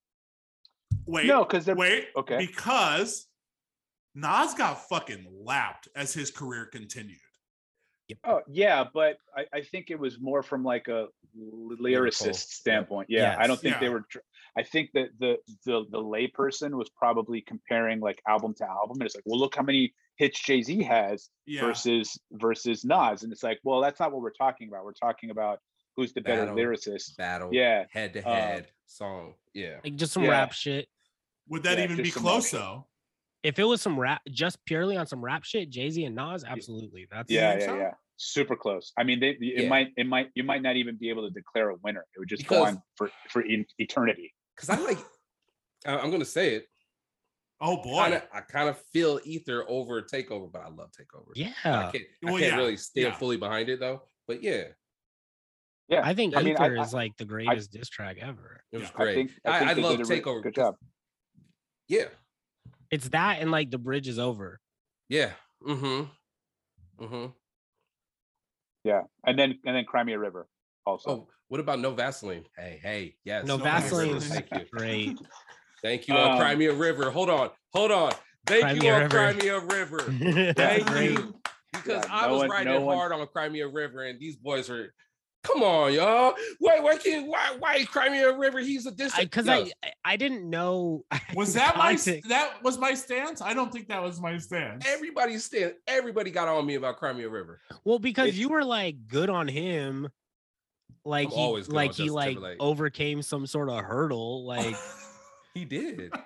Wait, 1.07 1.27
no, 1.27 1.45
because 1.45 1.65
they're 1.65 1.75
wait, 1.75 2.09
okay. 2.17 2.39
because 2.39 3.27
Nas 4.15 4.55
got 4.55 4.89
fucking 4.89 5.27
lapped 5.45 5.89
as 5.97 6.13
his 6.13 6.31
career 6.31 6.67
continued. 6.67 7.19
Oh 8.25 8.41
yeah, 8.49 8.85
but 8.93 9.19
I, 9.37 9.45
I 9.53 9.61
think 9.61 9.91
it 9.91 9.99
was 9.99 10.19
more 10.21 10.43
from 10.43 10.65
like 10.65 10.89
a 10.89 11.09
lyricist 11.37 11.81
Lyrical. 11.81 12.35
standpoint. 12.35 13.09
Yeah, 13.11 13.37
I 13.39 13.47
don't 13.47 13.55
Yes. 13.57 13.61
think 13.61 13.81
they 13.81 13.89
were. 13.89 14.03
tr- 14.11 14.19
I 14.57 14.63
think 14.63 14.91
that 14.95 15.09
the 15.19 15.37
the 15.65 15.85
the 15.91 15.99
layperson 15.99 16.73
was 16.73 16.89
probably 16.91 17.41
comparing 17.43 18.01
like 18.01 18.21
album 18.27 18.55
to 18.55 18.69
album, 18.69 18.97
and 19.01 19.03
it's 19.07 19.15
like, 19.15 19.25
well, 19.27 19.39
look 19.39 19.55
how 19.57 19.63
many 19.63 19.93
hits 20.17 20.41
Jay 20.43 20.63
Z 20.63 20.83
has 20.83 21.29
Yeah. 21.47 21.61
versus 21.63 22.19
versus 22.33 22.85
Nas, 22.85 23.23
and 23.23 23.33
it's 23.33 23.43
like, 23.43 23.61
well, 23.63 23.81
that's 23.81 24.01
not 24.01 24.13
what 24.13 24.23
we're 24.23 24.31
talking 24.31 24.69
about. 24.69 24.85
We're 24.85 24.93
talking 24.95 25.31
about 25.31 25.61
who's 25.97 26.13
the 26.13 26.21
better 26.21 26.47
lyricist. 26.53 27.17
Battle. 27.17 27.51
Yeah, 27.53 27.85
Head 27.91 28.15
to 28.15 28.23
head 28.23 28.69
song. 28.87 29.35
Yeah. 29.53 29.79
Like 29.85 29.97
just 29.97 30.13
some 30.13 30.25
Yeah. 30.25 30.31
rap 30.31 30.53
shit. 30.53 30.89
Would 31.49 31.63
that 31.65 31.79
Yeah, 31.79 31.85
even 31.85 31.97
be 32.03 32.11
close 32.11 32.51
though? 32.51 32.87
If 33.43 33.59
it 33.59 33.65
was 33.65 33.81
some 33.81 33.99
rap, 33.99 34.21
just 34.31 34.65
purely 34.65 34.97
on 34.97 35.07
some 35.07 35.25
rap 35.25 35.45
shit, 35.45 35.71
Jay 35.71 35.91
Z 35.91 36.05
and 36.05 36.15
Nas, 36.17 36.45
absolutely. 36.45 37.07
That's 37.11 37.31
yeah, 37.31 37.59
yeah, 37.59 37.67
so? 37.67 37.77
yeah. 37.77 37.91
Super 38.17 38.57
close. 38.57 38.93
I 38.99 39.05
mean, 39.05 39.21
they, 39.21 39.31
it 39.31 39.63
Yeah. 39.65 39.69
might, 39.69 39.89
it 39.97 40.07
might, 40.07 40.31
you 40.35 40.43
might 40.43 40.61
not 40.61 40.75
even 40.75 40.97
be 40.97 41.09
able 41.09 41.23
to 41.29 41.31
declare 41.31 41.71
a 41.71 41.77
winner. 41.85 42.05
It 42.17 42.19
would 42.19 42.29
just 42.29 42.47
go 42.49 42.65
on 42.65 42.83
for 42.97 43.11
for 43.31 43.43
in, 43.43 43.65
eternity. 43.79 44.35
Because 44.57 44.71
I'm 44.71 44.85
like, 44.85 44.99
I- 45.87 45.99
I'm 45.99 46.11
gonna 46.11 46.25
say 46.25 46.55
it. 46.57 46.67
Oh 47.61 47.77
boy. 47.83 48.03
Kinda, 48.03 48.25
I 48.33 48.41
kind 48.41 48.69
of 48.69 48.81
feel 48.93 49.21
Ether 49.25 49.65
over 49.69 50.03
Takeover, 50.03 50.51
but 50.51 50.63
I 50.63 50.69
love 50.69 50.91
Takeover. 50.91 51.29
I 51.31 51.33
yeah. 51.37 51.53
can't, 51.93 52.05
I 52.25 52.29
can't 52.31 52.41
yeah, 52.41 52.57
really 52.57 52.77
stand 52.77 53.07
yeah. 53.07 53.15
fully 53.17 53.37
behind 53.37 53.69
it 53.69 53.79
though. 53.79 54.03
But 54.27 54.43
yeah, 54.43 54.65
Yeah, 55.89 56.03
I 56.05 56.13
think 56.15 56.37
I 56.37 56.43
mean, 56.43 56.57
I- 56.57 56.67
Ether 56.67 56.79
I- 56.79 56.83
is 56.83 56.93
like 56.93 57.17
the 57.19 57.25
greatest 57.25 57.71
diss 57.73 57.89
track 57.89 58.17
ever. 58.21 58.61
it 58.73 58.79
was 58.79 58.89
Yeah. 58.89 58.91
I 58.97 59.03
great. 59.05 59.15
think 59.15 59.31
I, 59.45 59.51
I, 59.51 59.59
think 59.61 59.71
I, 59.71 59.75
they 59.75 59.83
love 59.83 59.97
did 59.99 60.07
a 60.07 60.09
re- 60.09 60.21
Takeover. 60.21 60.43
Good 60.43 60.55
'cause- 60.57 60.65
job. 60.65 60.75
Yeah, 61.89 62.05
It's 62.91 63.09
that 63.11 63.41
and 63.41 63.51
like 63.51 63.71
the 63.71 63.79
bridge 63.79 64.09
is 64.09 64.19
over. 64.19 64.61
yeah. 65.09 65.33
Mm-hmm. 65.67 66.05
Mm-hmm. 67.05 67.27
Yeah, 68.85 69.03
and 69.27 69.39
then 69.39 69.59
and 69.65 69.77
then 69.77 69.85
Cry 69.85 70.05
Me 70.05 70.13
a 70.13 70.19
River 70.19 70.47
also. 70.87 71.11
Oh, 71.11 71.29
what 71.49 71.61
about 71.61 71.81
No 71.81 71.91
Vaseline? 71.91 72.45
Hey, 72.57 72.79
hey, 72.83 73.17
yes. 73.25 73.45
No 73.47 73.57
No 73.57 73.65
Vaseline 73.65 74.15
Vaseline. 74.15 74.43
Thank 74.51 74.63
you. 74.63 74.69
Great. 74.79 75.19
Thank 75.83 76.09
you 76.09 76.15
on 76.15 76.33
Um, 76.33 76.39
Cry 76.39 76.55
Me 76.55 76.67
a 76.67 76.75
River. 76.75 77.11
Hold 77.11 77.29
on, 77.31 77.51
hold 77.73 77.91
on. 77.91 78.13
Thank 78.47 78.83
you 78.83 78.91
Crimea 78.91 78.95
on 78.95 79.01
River. 79.03 79.17
Cry 79.17 79.33
Me 79.35 79.49
a 79.49 79.61
River. 79.61 79.99
Thank 80.57 80.91
you. 80.91 81.35
Because 81.73 82.05
Yeah, 82.05 82.15
I 82.15 82.27
no 82.27 82.33
was 82.33 82.39
one- 82.43 82.51
riding 82.51 82.73
no 82.73 82.81
one- 82.83 82.97
hard 82.97 83.13
on 83.13 83.27
Cry 83.27 83.49
Me 83.49 83.61
a 83.61 83.69
River, 83.69 84.05
and 84.05 84.19
these 84.21 84.37
boys 84.37 84.71
are. 84.71 84.93
Come 85.49 85.63
on, 85.63 85.95
y'all. 85.95 86.35
Why? 86.59 86.79
Why 86.81 86.97
can't? 86.97 87.27
Why? 87.27 87.57
Why 87.59 87.85
Cry 87.85 88.11
Me 88.11 88.21
a 88.23 88.37
River? 88.37 88.59
He's 88.61 88.85
a 88.87 88.91
distant. 88.91 89.31
Because 89.31 89.49
I, 89.49 89.71
I 89.83 89.93
I 90.05 90.17
didn't 90.17 90.49
know. 90.49 91.05
was 91.35 91.55
the 91.55 91.61
that 91.61 91.77
my 91.77 91.97
that 92.29 92.63
was 92.63 92.79
my 92.79 92.93
stance? 92.95 93.41
I 93.41 93.55
don't 93.55 93.73
think 93.73 93.89
that 93.89 94.03
was 94.03 94.21
my 94.21 94.37
stance. 94.39 94.85
Everybody 94.87 95.39
stand. 95.39 95.75
Everybody 95.87 96.31
got 96.31 96.49
on 96.49 96.67
me 96.67 96.75
about 96.75 96.99
Cry 96.99 97.13
Me 97.15 97.25
a 97.25 97.29
River. 97.31 97.61
Well, 97.85 97.99
because 97.99 98.29
It's- 98.29 98.39
you 98.41 98.51
were 98.51 98.65
like 98.65 99.09
good 99.09 99.31
on 99.31 99.49
him, 99.49 100.09
like 101.05 101.29
I'm 101.29 101.33
he 101.35 101.41
always 101.41 101.69
like 101.69 101.95
he 101.95 102.11
like 102.11 102.35
Timberlake. 102.35 102.57
overcame 102.61 103.23
some 103.23 103.47
sort 103.47 103.71
of 103.71 103.83
hurdle. 103.83 104.45
Like 104.47 104.77
He 105.55 105.65
did. 105.65 106.13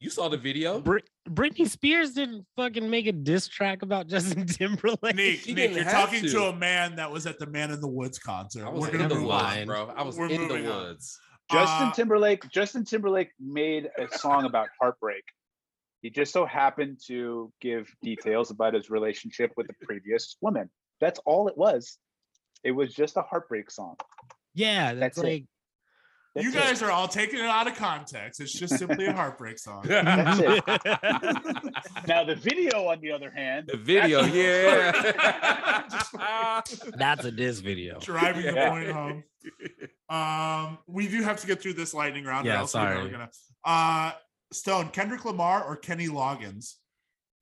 you 0.00 0.10
saw 0.10 0.28
the 0.28 0.36
video. 0.36 0.80
Brit- 0.80 1.08
Britney 1.28 1.68
Spears 1.68 2.12
didn't 2.12 2.46
fucking 2.56 2.88
make 2.88 3.06
a 3.06 3.12
diss 3.12 3.48
track 3.48 3.82
about 3.82 4.06
Justin 4.08 4.46
Timberlake. 4.46 5.14
Nick, 5.16 5.40
She 5.40 5.54
Nick, 5.54 5.70
didn't 5.70 5.74
you're 5.76 5.84
have 5.84 6.06
talking 6.06 6.22
to. 6.22 6.28
to. 6.30 6.42
a 6.44 6.56
man 6.56 6.96
that 6.96 7.10
was 7.10 7.26
at 7.26 7.38
the 7.38 7.46
Man 7.46 7.70
in 7.70 7.80
the 7.80 7.88
Woods 7.88 8.18
concert. 8.18 8.64
I 8.64 8.68
was 8.70 8.82
We're 8.82 8.90
in 8.90 8.96
gonna 8.98 9.08
the 9.08 9.14
move 9.16 9.24
woods, 9.28 9.64
bro. 9.66 9.92
I 9.96 10.02
was 10.02 10.16
We're 10.16 10.26
in 10.28 10.42
the 10.42 10.54
moving 10.54 10.66
on. 10.68 10.82
woods. 10.86 11.18
Justin 11.50 11.88
Uh, 11.88 11.92
Timberlake. 11.92 12.48
Justin 12.50 12.84
Timberlake 12.84 13.30
made 13.40 13.88
a 13.98 14.06
song 14.18 14.44
about 14.44 14.68
heartbreak. 14.80 15.24
He 16.02 16.10
just 16.10 16.32
so 16.32 16.44
happened 16.46 16.98
to 17.08 17.52
give 17.60 17.88
details 18.02 18.50
about 18.52 18.74
his 18.74 18.90
relationship 18.90 19.52
with 19.56 19.66
the 19.66 19.74
previous 19.84 20.36
woman. 20.40 20.70
That's 21.00 21.18
all 21.26 21.48
it 21.48 21.56
was. 21.56 21.98
It 22.62 22.70
was 22.72 22.94
just 22.94 23.16
a 23.16 23.22
heartbreak 23.22 23.70
song. 23.70 23.96
Yeah, 24.54 24.94
that's, 24.94 25.16
That's 25.16 25.18
it. 25.18 25.22
like 25.30 25.44
That's 26.38 26.54
you 26.54 26.58
it. 26.60 26.62
guys 26.62 26.82
are 26.82 26.90
all 26.90 27.08
taking 27.08 27.40
it 27.40 27.46
out 27.46 27.66
of 27.66 27.74
context. 27.74 28.40
It's 28.40 28.52
just 28.52 28.78
simply 28.78 29.06
a 29.06 29.12
heartbreak 29.12 29.58
song. 29.58 29.82
That's 29.88 30.40
it. 30.40 30.64
Now 32.06 32.24
the 32.24 32.34
video, 32.36 32.86
on 32.88 33.00
the 33.00 33.10
other 33.12 33.30
hand, 33.30 33.68
The 33.70 33.76
video, 33.76 34.22
yeah. 34.24 34.92
that's 36.96 37.24
a 37.24 37.30
diss 37.30 37.58
video. 37.60 37.98
Driving 38.00 38.46
the 38.54 38.66
point 38.68 38.90
home. 38.90 39.24
Um, 40.08 40.78
we 40.86 41.08
do 41.08 41.22
have 41.22 41.40
to 41.40 41.46
get 41.46 41.60
through 41.60 41.74
this 41.74 41.92
lightning 41.92 42.24
round. 42.24 42.46
Yeah, 42.46 42.58
else 42.60 42.74
we're 42.74 42.80
sorry. 42.80 43.10
Gonna, 43.10 43.30
uh, 43.64 44.12
Stone, 44.52 44.88
Kendrick 44.90 45.24
Lamar 45.24 45.64
or 45.64 45.76
Kenny 45.76 46.08
Loggins? 46.08 46.74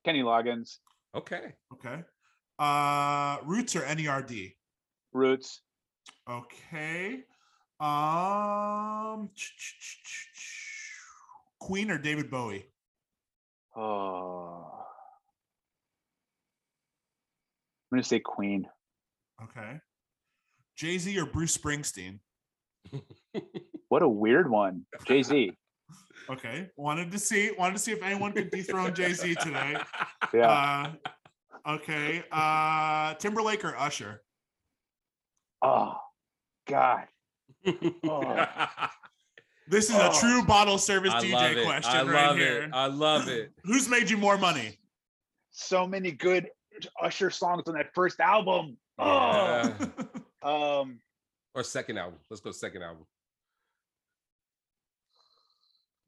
Kenny 0.05 0.23
Loggins, 0.23 0.79
okay. 1.15 1.53
Okay. 1.75 2.03
Uh, 2.59 3.37
Roots 3.45 3.77
or 3.77 3.83
NERD? 3.83 4.55
Roots, 5.13 5.61
Okay. 6.29 7.23
Um, 7.79 9.31
Queen 11.61 11.91
or 11.91 11.99
David 11.99 12.31
Bowie? 12.31 12.67
Oh, 13.77 14.85
I'm 17.91 17.97
gonna 17.97 18.03
say 18.03 18.21
Queen. 18.21 18.67
Okay. 19.43 19.81
Jay 20.77 20.99
Z 20.99 21.19
or 21.19 21.27
Bruce 21.27 21.57
Springsteen? 21.57 22.21
What 23.89 24.03
a 24.03 24.09
weird 24.09 24.51
one. 24.51 24.85
Jay 25.05 25.23
Z. 25.23 25.53
Okay. 26.29 26.69
Wanted 26.77 27.13
to 27.13 27.21
see 27.21 27.53
wanted 27.57 27.75
to 27.75 27.79
see 27.79 27.93
if 27.93 28.03
anyone 28.03 28.33
could 28.33 28.51
dethrone 28.51 28.93
Jay 28.93 29.13
Z 29.13 29.37
today. 29.37 29.77
Yeah. 30.35 30.95
Uh, 31.67 31.75
okay. 31.75 32.25
Uh, 32.33 33.15
Timberlake 33.15 33.65
or 33.65 33.77
Usher? 33.77 34.23
oh, 35.63 35.95
God. 36.67 37.05
Oh. 38.05 38.47
This 39.69 39.91
is 39.91 39.97
Oh. 39.97 40.11
a 40.11 40.21
true 40.21 40.45
bottle 40.45 40.79
service 40.79 41.11
I 41.13 41.19
love 41.19 41.25
DJ 41.51 41.57
it. 41.57 41.65
question 41.65 41.91
I 41.93 42.03
right 42.05 42.27
love 42.29 42.37
here. 42.37 42.63
it. 42.63 42.71
I 42.73 42.87
love 42.87 43.27
it. 43.29 43.51
Who's 43.65 43.89
made 43.89 44.09
you 44.09 44.17
more 44.17 44.39
money? 44.39 44.79
So 45.51 45.89
many 45.89 46.13
good 46.13 46.49
Usher 47.03 47.31
songs 47.31 47.65
on 47.67 47.75
that 47.75 47.93
first 47.93 48.21
album. 48.21 48.77
Oh. 48.97 49.05
Yeah. 49.05 49.87
Um, 50.43 51.01
Or 51.55 51.65
second 51.65 51.99
album. 51.99 52.21
Let's 52.31 52.41
go 52.41 52.53
second 52.53 52.83
album. 52.85 53.07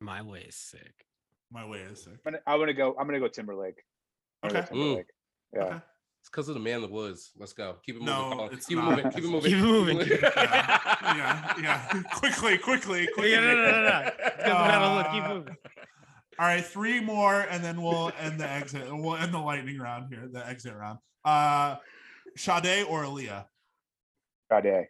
My 0.01 0.23
way 0.23 0.41
is 0.49 0.55
sick. 0.55 0.95
My 1.51 1.67
way 1.67 1.79
is 1.79 2.05
sick. 2.05 2.13
I'm 2.25 2.33
gonna, 2.33 2.39
I'm 2.47 2.59
gonna 2.61 2.73
go. 2.75 2.95
I'm 2.99 3.07
gonna 3.07 3.19
go 3.19 3.27
Timberlake. 3.29 3.83
I'm 4.43 4.51
gonna 4.51 4.61
go 4.61 4.67
Okay. 4.67 4.75
Timberlake. 4.79 5.07
Yeah. 5.53 5.61
Okay. 5.63 5.79
It's 6.21 6.31
because 6.31 6.49
of 6.49 6.55
the 6.55 6.61
man 6.61 6.77
in 6.77 6.83
the 6.83 6.89
woods. 6.89 7.33
Let's 7.39 7.53
go. 7.53 7.77
Keep 7.87 7.97
it 7.97 7.99
moving. 8.01 8.15
No, 8.15 8.31
Colin. 8.37 8.53
it's 8.53 8.67
keep 8.67 8.79
not. 8.79 8.99
it 8.99 9.05
moving. 9.05 9.13
Keep 9.13 9.25
it 9.25 9.29
moving. 9.29 9.51
Keep 9.51 9.59
it 9.59 9.63
moving. 9.63 9.99
Yeah, 10.09 11.55
yeah. 11.63 12.03
quickly, 12.13 12.59
quickly, 12.59 13.07
quickly. 13.15 13.31
Yeah, 13.33 13.41
no, 13.41 13.55
no, 13.55 13.63
no, 13.63 13.71
no. 13.71 13.91
Let's 13.91 14.17
get 14.19 14.37
the 14.37 14.51
battle, 14.51 14.95
look, 14.97 15.07
keep 15.13 15.25
Uh, 15.25 15.35
moving. 15.35 15.57
All 16.41 16.47
right, 16.47 16.65
three 16.65 17.01
more, 17.01 17.41
and 17.51 17.65
then 17.65 17.83
we'll 17.83 18.13
end 18.21 18.39
the 18.39 18.49
exit. 18.49 18.87
We'll 18.91 19.17
end 19.17 19.33
the 19.35 19.39
lightning 19.39 19.79
round 19.79 20.07
here, 20.13 20.29
the 20.31 20.47
exit 20.47 20.75
round. 20.75 20.99
Uh 21.25 21.77
Sade 22.37 22.85
or 22.89 23.03
Aaliyah? 23.05 23.47
Sade. 24.53 24.87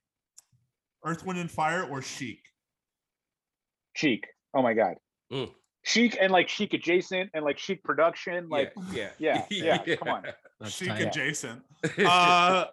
Earth, 1.05 1.24
Wind, 1.24 1.39
and 1.39 1.51
Fire 1.51 1.85
or 1.89 2.03
Chic? 2.03 2.41
Chic. 3.95 4.26
Oh 4.55 4.62
my 4.62 4.74
God. 4.74 4.95
Mm. 5.33 5.51
Chic 5.85 6.18
and 6.20 6.31
like 6.31 6.49
chic 6.49 6.74
adjacent 6.74 7.31
and 7.33 7.45
like 7.45 7.59
chic 7.59 7.83
production. 7.83 8.49
Like 8.49 8.72
yeah, 8.93 9.11
yeah, 9.18 9.45
yeah, 9.51 9.79
come 9.97 10.09
on. 10.09 10.24
That's 10.61 10.74
Chic 10.74 10.88
tight. 10.88 11.02
adjacent. 11.02 11.62
Uh, 11.98 12.66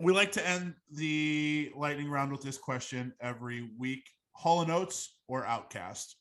we 0.00 0.12
like 0.12 0.32
to 0.32 0.46
end 0.46 0.74
the 0.90 1.72
lightning 1.76 2.10
round 2.10 2.32
with 2.32 2.42
this 2.42 2.58
question 2.58 3.14
every 3.20 3.70
week. 3.78 4.04
Hall 4.32 4.60
and 4.60 4.70
Oates 4.70 5.16
or 5.28 5.44
OutKast? 5.44 6.14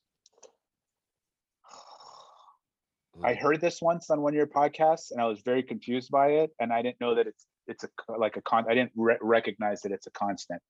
I 3.23 3.33
heard 3.33 3.61
this 3.61 3.81
once 3.81 4.09
on 4.09 4.21
one 4.21 4.33
of 4.33 4.37
your 4.37 4.47
podcasts, 4.47 5.11
and 5.11 5.21
I 5.21 5.25
was 5.25 5.41
very 5.41 5.63
confused 5.63 6.11
by 6.11 6.27
it, 6.27 6.51
and 6.59 6.71
I 6.71 6.81
didn't 6.81 6.99
know 6.99 7.15
that 7.15 7.27
it's 7.27 7.45
it's 7.67 7.83
a 7.83 7.89
like 8.17 8.37
a 8.37 8.41
con. 8.41 8.65
I 8.69 8.75
didn't 8.75 8.91
re- 8.95 9.17
recognize 9.21 9.81
that 9.81 9.91
it's 9.91 10.07
a 10.07 10.11
constant. 10.11 10.61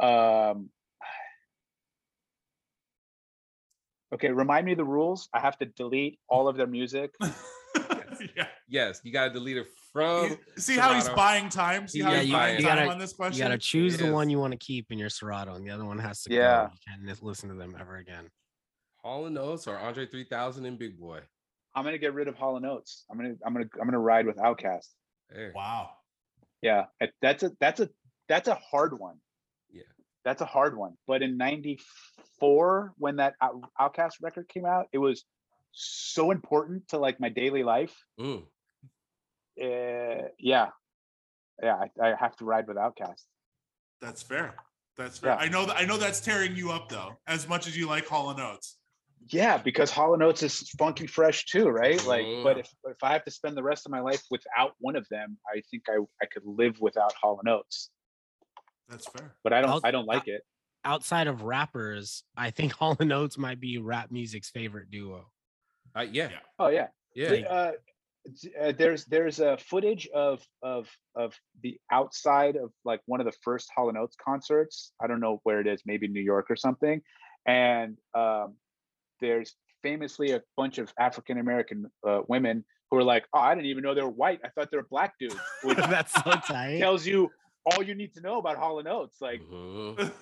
Um. 0.00 0.70
Okay, 4.12 4.30
remind 4.30 4.66
me 4.66 4.74
the 4.74 4.84
rules. 4.84 5.28
I 5.32 5.38
have 5.38 5.56
to 5.58 5.66
delete 5.66 6.18
all 6.28 6.48
of 6.48 6.56
their 6.56 6.66
music. 6.66 7.14
yeah. 8.36 8.46
yes, 8.68 9.00
you 9.04 9.12
gotta 9.12 9.32
delete 9.32 9.56
it 9.56 9.66
from. 9.92 10.36
See 10.56 10.76
how 10.76 10.94
he's 10.94 11.08
buying 11.10 11.48
time? 11.48 11.88
See 11.88 12.00
how 12.00 12.10
Yeah, 12.12 12.18
he's 12.20 12.28
you- 12.28 12.34
buying 12.34 12.58
you 12.60 12.66
time 12.66 12.76
gotta- 12.78 12.90
on 12.90 12.98
this 12.98 13.12
question. 13.12 13.38
You 13.38 13.44
gotta 13.44 13.58
choose 13.58 13.96
the 13.98 14.04
Yes. 14.04 14.12
one 14.12 14.30
you 14.30 14.38
want 14.38 14.52
to 14.52 14.58
keep 14.58 14.90
in 14.92 14.98
your 14.98 15.08
Serato, 15.10 15.54
and 15.54 15.66
the 15.66 15.70
other 15.70 15.84
one 15.84 15.98
has 15.98 16.22
to 16.24 16.32
Yeah. 16.34 16.66
go. 16.66 16.72
You 16.72 17.06
can't 17.06 17.22
listen 17.22 17.48
to 17.48 17.54
them 17.54 17.76
ever 17.78 17.96
again. 17.96 18.30
Hall 19.02 19.26
and 19.26 19.36
Oates 19.38 19.66
or 19.66 19.78
Andre 19.78 20.06
3000 20.06 20.66
and 20.66 20.78
Big 20.78 20.98
Boi. 20.98 21.20
I'm 21.74 21.84
gonna 21.84 21.98
get 21.98 22.12
rid 22.14 22.28
of 22.28 22.34
Hall 22.36 22.56
and 22.56 22.66
Oates. 22.66 23.04
I'm 23.10 23.16
gonna 23.16 23.34
I'm 23.44 23.52
gonna 23.54 23.68
I'm 23.80 23.86
gonna 23.86 23.98
ride 23.98 24.26
with 24.26 24.36
OutKast. 24.36 24.88
There. 25.30 25.52
Wow. 25.54 25.90
Yeah, 26.62 26.86
that's 27.22 27.42
a 27.42 27.50
that's 27.60 27.80
a 27.80 27.88
that's 28.28 28.48
a 28.48 28.54
hard 28.56 28.98
one. 28.98 29.16
Yeah. 29.70 29.84
That's 30.24 30.42
a 30.42 30.44
hard 30.44 30.76
one. 30.76 30.98
But 31.06 31.22
in 31.22 31.36
'94, 31.38 32.92
when 32.98 33.16
that 33.16 33.34
OutKast 33.80 34.14
record 34.20 34.48
came 34.48 34.66
out, 34.66 34.86
it 34.92 34.98
was 34.98 35.24
so 35.72 36.30
important 36.30 36.88
to 36.88 36.98
like 36.98 37.20
my 37.20 37.28
daily 37.28 37.62
life. 37.62 37.94
Mm. 38.18 38.44
Uh, 39.62 40.28
yeah, 40.38 40.68
yeah, 41.62 41.76
I, 42.02 42.08
I 42.10 42.14
have 42.18 42.36
to 42.36 42.44
ride 42.44 42.66
with 42.66 42.76
OutKast. 42.76 43.22
That's 44.00 44.22
fair. 44.22 44.54
That's 44.96 45.18
fair. 45.18 45.32
Yeah. 45.32 45.36
I 45.36 45.48
know 45.48 45.66
that 45.66 45.76
I 45.76 45.84
know 45.84 45.96
that's 45.98 46.20
tearing 46.20 46.56
you 46.56 46.70
up 46.72 46.88
though, 46.88 47.18
as 47.26 47.48
much 47.48 47.66
as 47.66 47.76
you 47.76 47.86
like 47.86 48.06
Hall 48.06 48.30
and 48.30 48.40
Oates. 48.40 48.78
Yeah, 49.28 49.58
because 49.58 49.90
Hall 49.90 50.14
and 50.14 50.22
Oates 50.22 50.42
is 50.42 50.70
funky 50.78 51.06
fresh 51.06 51.44
too, 51.44 51.68
right? 51.68 52.02
Like, 52.06 52.24
but 52.42 52.56
Mhm. 52.56 52.60
if 52.60 52.70
if 52.84 52.96
I 53.02 53.12
have 53.12 53.24
to 53.24 53.30
spend 53.30 53.56
the 53.56 53.62
rest 53.62 53.84
of 53.86 53.92
my 53.92 54.00
life 54.00 54.22
without 54.30 54.72
one 54.78 54.96
of 54.96 55.06
them, 55.10 55.38
I 55.54 55.60
think 55.70 55.84
I 55.88 55.98
I 56.22 56.26
could 56.26 56.42
live 56.46 56.80
without 56.80 57.12
Hall 57.20 57.38
and 57.38 57.48
Oates. 57.48 57.90
That's 58.88 59.06
fair. 59.08 59.36
But 59.44 59.52
I 59.52 59.60
don't 59.60 59.70
I'll- 59.70 59.80
I 59.84 59.90
don't 59.90 60.06
like 60.06 60.26
it. 60.26 60.42
Outside 60.84 61.26
of 61.26 61.42
rappers, 61.42 62.24
I 62.34 62.50
think 62.50 62.72
Hall 62.72 62.96
and 62.98 63.12
Oates 63.12 63.36
might 63.36 63.60
be 63.60 63.76
rap 63.76 64.10
music's 64.10 64.48
favorite 64.48 64.90
duo. 64.90 65.30
Uh, 65.96 66.00
yeah, 66.02 66.30
Yeah. 66.30 66.38
Oh 66.58 66.68
yeah. 66.68 66.88
yeah. 67.14 67.28
The, 67.30 67.50
uh, 67.50 67.72
uh, 68.60 68.72
there's 68.76 69.04
there's 69.06 69.40
a 69.40 69.56
footage 69.58 70.06
of 70.14 70.44
of 70.62 70.88
of 71.14 71.34
the 71.62 71.78
outside 71.90 72.56
of 72.56 72.70
like 72.84 73.00
one 73.06 73.20
of 73.20 73.26
the 73.26 73.36
first 73.42 73.70
Hall 73.74 73.88
and 73.88 73.96
Oates 73.98 74.16
concerts. 74.22 74.92
I 75.02 75.06
don't 75.06 75.20
know 75.20 75.40
where 75.44 75.60
it 75.60 75.66
is, 75.66 75.82
maybe 75.86 76.06
New 76.06 76.20
York 76.20 76.46
or 76.50 76.56
something. 76.56 77.00
And 77.46 77.96
um, 78.14 78.56
there's 79.20 79.54
famously 79.82 80.32
a 80.32 80.42
bunch 80.56 80.78
of 80.78 80.92
African 80.98 81.38
American 81.38 81.86
uh, 82.06 82.20
women 82.28 82.64
who 82.90 82.98
are 82.98 83.04
like, 83.04 83.26
"Oh, 83.32 83.40
I 83.40 83.54
didn't 83.54 83.66
even 83.70 83.82
know 83.82 83.94
they 83.94 84.02
were 84.02 84.10
white. 84.10 84.40
I 84.44 84.48
thought 84.50 84.70
they 84.70 84.76
were 84.76 84.86
black 84.90 85.14
dudes," 85.18 85.36
which 85.64 85.78
That's 85.78 86.12
so 86.12 86.30
tight. 86.46 86.78
tells 86.78 87.06
you 87.06 87.30
all 87.64 87.82
you 87.82 87.94
need 87.94 88.14
to 88.14 88.20
know 88.20 88.38
about 88.38 88.56
Hall 88.58 88.78
and 88.78 88.88
Oates. 88.88 89.20
Like, 89.20 89.40
Mhm. 89.42 90.12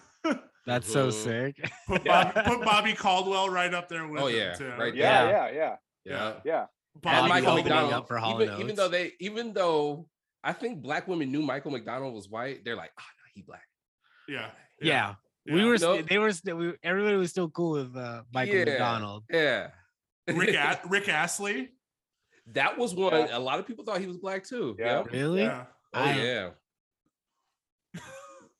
That's 0.66 0.90
so 0.92 1.10
sick. 1.10 1.56
Put 1.86 2.02
Yeah. 2.06 2.32
Bobby, 2.32 2.50
put 2.56 2.64
Bobby 2.64 2.92
Caldwell 2.92 3.48
right 3.48 3.72
up 3.72 3.88
there 3.88 4.06
with 4.06 4.20
Oh, 4.22 4.26
him, 4.26 4.36
yeah, 4.36 4.52
too. 4.54 4.72
right 4.78 4.94
yeah, 4.94 5.28
Yeah. 5.28 5.30
yeah, 5.30 5.50
yeah, 5.54 5.76
Yeah. 6.04 6.32
yeah. 6.44 6.60
And 6.94 7.02
Bobby 7.02 7.28
Michael 7.28 7.44
Caldwell. 7.46 7.64
McDonald. 7.64 7.92
up 7.94 8.08
for 8.08 8.16
Hall 8.18 8.42
even, 8.42 8.60
even 8.60 8.76
though 8.76 8.88
they, 8.88 9.12
even 9.20 9.52
though 9.52 10.08
I 10.44 10.52
think 10.52 10.82
black 10.82 11.08
women 11.08 11.30
knew 11.32 11.42
Michael 11.42 11.70
McDonald 11.70 12.14
was 12.14 12.28
white, 12.28 12.64
they're 12.64 12.76
like, 12.76 12.90
oh 12.98 13.02
no, 13.02 13.30
he 13.34 13.42
black. 13.42 13.62
Yeah. 14.28 14.50
Yeah. 14.80 15.14
We 15.46 15.52
Yeah. 15.60 15.64
were, 15.66 15.72
You 15.74 15.78
know? 15.78 15.94
st- 15.96 16.08
they 16.08 16.18
were, 16.18 16.32
still, 16.32 16.56
we, 16.56 16.72
everybody 16.82 17.16
was 17.16 17.30
still 17.30 17.48
cool 17.48 17.72
with 17.72 17.96
uh, 17.96 18.22
Michael 18.32 18.56
Yeah. 18.56 18.64
McDonald. 18.66 19.24
Yeah. 19.30 19.68
Rick 20.28 20.54
A- 20.54 20.80
Rick 20.88 21.08
Astley. 21.08 21.70
that 22.52 22.76
was 22.76 22.94
one. 22.94 23.12
Yeah. 23.14 23.36
A 23.36 23.40
lot 23.40 23.58
of 23.58 23.66
people 23.66 23.84
thought 23.84 24.00
he 24.00 24.06
was 24.06 24.18
black 24.18 24.44
too. 24.46 24.76
Yeah. 24.78 24.98
Yep. 24.98 25.12
Really? 25.12 25.42
Yeah. 25.42 25.64
Oh 25.94 26.00
I- 26.02 26.12
yeah. 26.16 26.50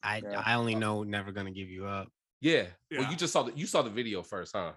I, 0.03 0.19
Yeah. 0.19 0.43
I 0.45 0.55
only 0.55 0.75
know 0.75 1.03
Never 1.03 1.33
Gonna 1.33 1.51
Give 1.51 1.69
You 1.69 1.87
Up. 1.87 2.09
Yeah. 2.41 2.67
Well, 2.91 3.11
you 3.11 3.17
just 3.17 3.33
saw 3.33 3.43
the 3.43 3.53
you 3.57 3.67
saw 3.67 3.83
the 3.83 3.91
video 3.91 4.23
first, 4.23 4.55
huh? 4.55 4.73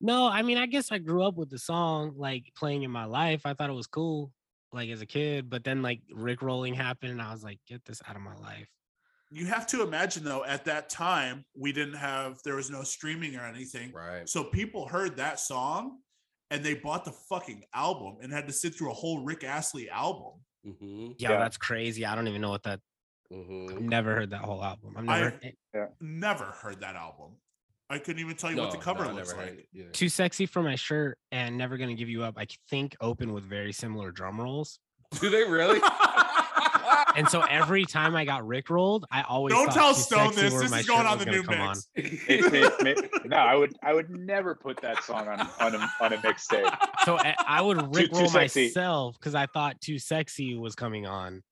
No, 0.00 0.28
I 0.28 0.42
mean, 0.42 0.58
I 0.58 0.66
guess 0.66 0.92
I 0.92 0.98
grew 0.98 1.24
up 1.24 1.36
with 1.36 1.50
the 1.50 1.58
song 1.58 2.12
like 2.16 2.52
playing 2.56 2.82
in 2.82 2.90
my 2.90 3.04
life. 3.04 3.42
I 3.44 3.54
thought 3.54 3.70
it 3.70 3.74
was 3.74 3.86
cool, 3.86 4.32
like 4.72 4.90
as 4.90 5.00
a 5.00 5.06
kid. 5.06 5.48
But 5.50 5.64
then 5.64 5.82
like 5.82 6.00
Rick 6.12 6.42
rolling 6.42 6.74
happened, 6.74 7.12
and 7.12 7.22
I 7.22 7.32
was 7.32 7.42
like, 7.44 7.58
get 7.68 7.84
this 7.84 8.00
out 8.08 8.16
of 8.16 8.22
my 8.22 8.34
life. 8.36 8.68
You 9.30 9.44
have 9.46 9.66
to 9.68 9.82
imagine 9.82 10.24
though, 10.24 10.44
at 10.44 10.64
that 10.64 10.88
time, 10.88 11.44
we 11.56 11.72
didn't 11.72 11.96
have 11.96 12.38
there 12.44 12.56
was 12.56 12.70
no 12.70 12.82
streaming 12.82 13.36
or 13.36 13.44
anything. 13.44 13.92
Right. 13.92 14.28
So 14.28 14.42
people 14.44 14.88
heard 14.88 15.16
that 15.18 15.38
song 15.38 15.98
and 16.50 16.64
they 16.64 16.74
bought 16.74 17.04
the 17.04 17.12
fucking 17.28 17.62
album 17.74 18.16
and 18.22 18.32
had 18.32 18.46
to 18.46 18.52
sit 18.54 18.74
through 18.74 18.90
a 18.90 18.94
whole 18.94 19.22
Rick 19.22 19.44
Astley 19.44 19.90
album. 19.90 20.32
Mm-hmm. 20.66 21.12
Yeah, 21.18 21.32
Yeah. 21.32 21.38
that's 21.40 21.58
crazy. 21.58 22.06
I 22.06 22.14
don't 22.14 22.26
even 22.26 22.40
know 22.40 22.48
what 22.50 22.62
that. 22.62 22.80
I've 23.30 23.36
Mm-hmm. 23.38 23.88
never 23.88 24.14
heard 24.14 24.30
that 24.30 24.40
whole 24.42 24.62
album. 24.64 24.94
I've 24.96 25.08
I- 25.08 25.20
never. 25.20 25.40
eh, 25.74 25.86
Never 26.00 26.44
heard 26.44 26.80
that 26.80 26.96
album. 26.96 27.32
I 27.90 27.98
couldn't 27.98 28.20
even 28.20 28.36
tell 28.36 28.50
you 28.50 28.58
what 28.58 28.70
the 28.70 28.76
cover 28.78 29.04
no, 29.04 29.10
I 29.10 29.12
looks 29.14 29.34
like. 29.34 29.66
Too 29.92 30.08
sexy 30.10 30.44
for 30.46 30.62
my 30.62 30.74
shirt 30.76 31.16
and 31.32 31.56
never 31.56 31.78
gonna 31.78 31.94
give 31.94 32.08
you 32.10 32.22
up. 32.22 32.34
I 32.36 32.46
think 32.68 32.94
open 33.00 33.32
with 33.32 33.44
very 33.44 33.72
similar 33.72 34.10
drum 34.10 34.38
rolls. 34.40 34.78
Do 35.20 35.30
they 35.30 35.44
really? 35.44 35.80
And 37.16 37.28
so 37.28 37.40
every 37.42 37.84
time 37.84 38.14
I 38.14 38.24
got 38.24 38.46
Rick 38.46 38.70
rolled, 38.70 39.04
I 39.10 39.22
always 39.22 39.52
Don't 39.52 39.72
tell 39.72 39.92
Stone 39.92 40.34
this. 40.36 40.52
This 40.54 40.72
is 40.72 40.86
going 40.86 41.06
on 41.06 41.18
the 41.18 41.26
new 41.26 41.42
mix. 41.42 41.88
It- 41.96 42.52
it- 42.52 42.86
it- 42.98 43.10
no, 43.26 43.36
I 43.36 43.56
would 43.56 43.74
I 43.82 43.92
would 43.92 44.08
never 44.10 44.54
put 44.54 44.80
that 44.82 45.02
song 45.02 45.26
on 45.26 45.40
on 45.60 45.74
a 45.74 45.90
on 46.00 46.12
a 46.12 46.16
mixtape. 46.18 46.72
So 47.04 47.16
I, 47.18 47.34
I 47.46 47.60
would 47.60 47.78
Too- 47.80 47.86
Rick 47.92 48.12
roll 48.12 48.30
myself 48.30 49.16
because 49.18 49.34
I 49.34 49.46
thought 49.46 49.80
Too 49.80 49.98
Sexy 49.98 50.54
was 50.56 50.74
coming 50.76 51.06
on. 51.06 51.42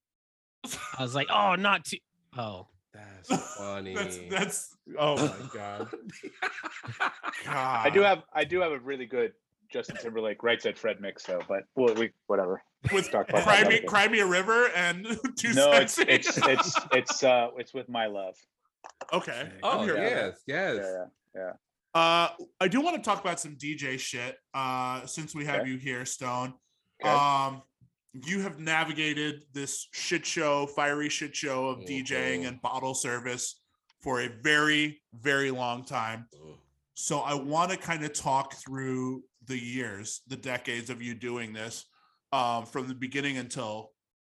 I 0.64 1.02
was 1.02 1.14
like, 1.14 1.28
oh, 1.32 1.54
not 1.54 1.84
too. 1.84 1.98
Oh, 2.36 2.68
That's 2.92 3.56
funny. 3.58 3.94
That's 3.94 4.18
that's 4.30 4.76
oh 4.98 5.16
my 5.16 5.48
god. 5.52 5.88
god. 7.44 7.86
I 7.86 7.90
do 7.90 8.00
have 8.02 8.22
I 8.32 8.44
do 8.44 8.60
have 8.60 8.72
a 8.72 8.78
really 8.78 9.06
good 9.06 9.32
Justin 9.72 9.96
Timberlake 9.96 10.42
right 10.42 10.60
said 10.60 10.78
Fred 10.78 11.00
mix 11.00 11.24
though, 11.24 11.42
but 11.48 11.64
well, 11.74 11.94
we 11.94 12.10
whatever. 12.26 12.62
with 12.92 13.10
talk 13.10 13.28
about 13.28 13.42
Cry 13.42 13.62
that 13.62 13.68
Me. 13.68 13.80
Cry 13.80 14.08
Me 14.08 14.20
a 14.20 14.26
River 14.26 14.68
and 14.74 15.06
Too 15.36 15.52
no, 15.54 15.72
it's 15.72 15.98
it's 15.98 16.36
it's 16.38 16.76
it's 16.92 17.22
uh 17.24 17.48
it's 17.58 17.74
with 17.74 17.88
my 17.88 18.06
love. 18.06 18.36
okay. 19.12 19.50
Oh 19.62 19.80
I'm 19.80 19.84
here 19.84 19.96
for 19.96 20.02
yes, 20.02 20.40
yes. 20.46 20.76
Yeah, 20.84 21.04
yeah. 21.34 21.52
Uh, 21.94 22.28
I 22.60 22.68
do 22.68 22.82
want 22.82 22.96
to 22.96 23.02
talk 23.02 23.22
about 23.22 23.40
some 23.40 23.56
DJ 23.56 23.98
shit. 23.98 24.36
Uh, 24.52 25.06
since 25.06 25.34
we 25.34 25.46
have 25.46 25.60
Okay. 25.62 25.70
you 25.70 25.78
here, 25.78 26.04
Stone. 26.04 26.52
Okay. 27.02 27.10
Um, 27.10 27.62
you 28.24 28.40
have 28.40 28.58
navigated 28.58 29.44
this 29.52 29.88
shit 29.92 30.24
show, 30.24 30.66
fiery 30.66 31.08
shit 31.08 31.34
show 31.34 31.66
of 31.68 31.80
DJing 31.80 32.42
Mhm. 32.42 32.48
and 32.48 32.62
bottle 32.62 32.94
service 32.94 33.60
for 34.02 34.20
a 34.22 34.28
very, 34.28 35.02
very 35.12 35.50
long 35.50 35.84
time. 35.84 36.28
Mm. 36.34 36.58
So 36.94 37.20
I 37.20 37.34
want 37.34 37.70
to 37.72 37.76
kind 37.76 38.04
of 38.04 38.12
talk 38.12 38.54
through 38.54 39.24
the 39.44 39.58
years, 39.58 40.22
the 40.26 40.36
decades 40.36 40.90
of 40.90 41.02
you 41.02 41.14
doing 41.14 41.52
this, 41.52 41.84
um, 42.32 42.66
from 42.66 42.88
the 42.88 42.94
beginning 42.94 43.38
until 43.38 43.92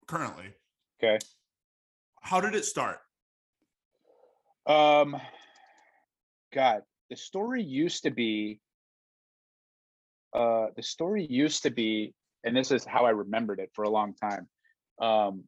currently. 0.07 0.53
Okay. 1.01 1.17
How 2.21 2.39
did 2.39 2.55
it 2.55 2.65
start? 2.65 2.99
Um 4.65 5.19
God, 6.53 6.83
the 7.09 7.15
story 7.15 7.63
used 7.63 8.03
to 8.03 8.11
be 8.11 8.59
uh 10.33 10.67
the 10.75 10.83
story 10.83 11.25
used 11.25 11.63
to 11.63 11.71
be, 11.71 12.13
and 12.43 12.55
this 12.55 12.71
is 12.71 12.85
how 12.85 13.05
I 13.05 13.11
remembered 13.11 13.59
it 13.59 13.71
for 13.73 13.83
a 13.83 13.89
long 13.89 14.13
time. 14.13 14.47
Um 15.01 15.43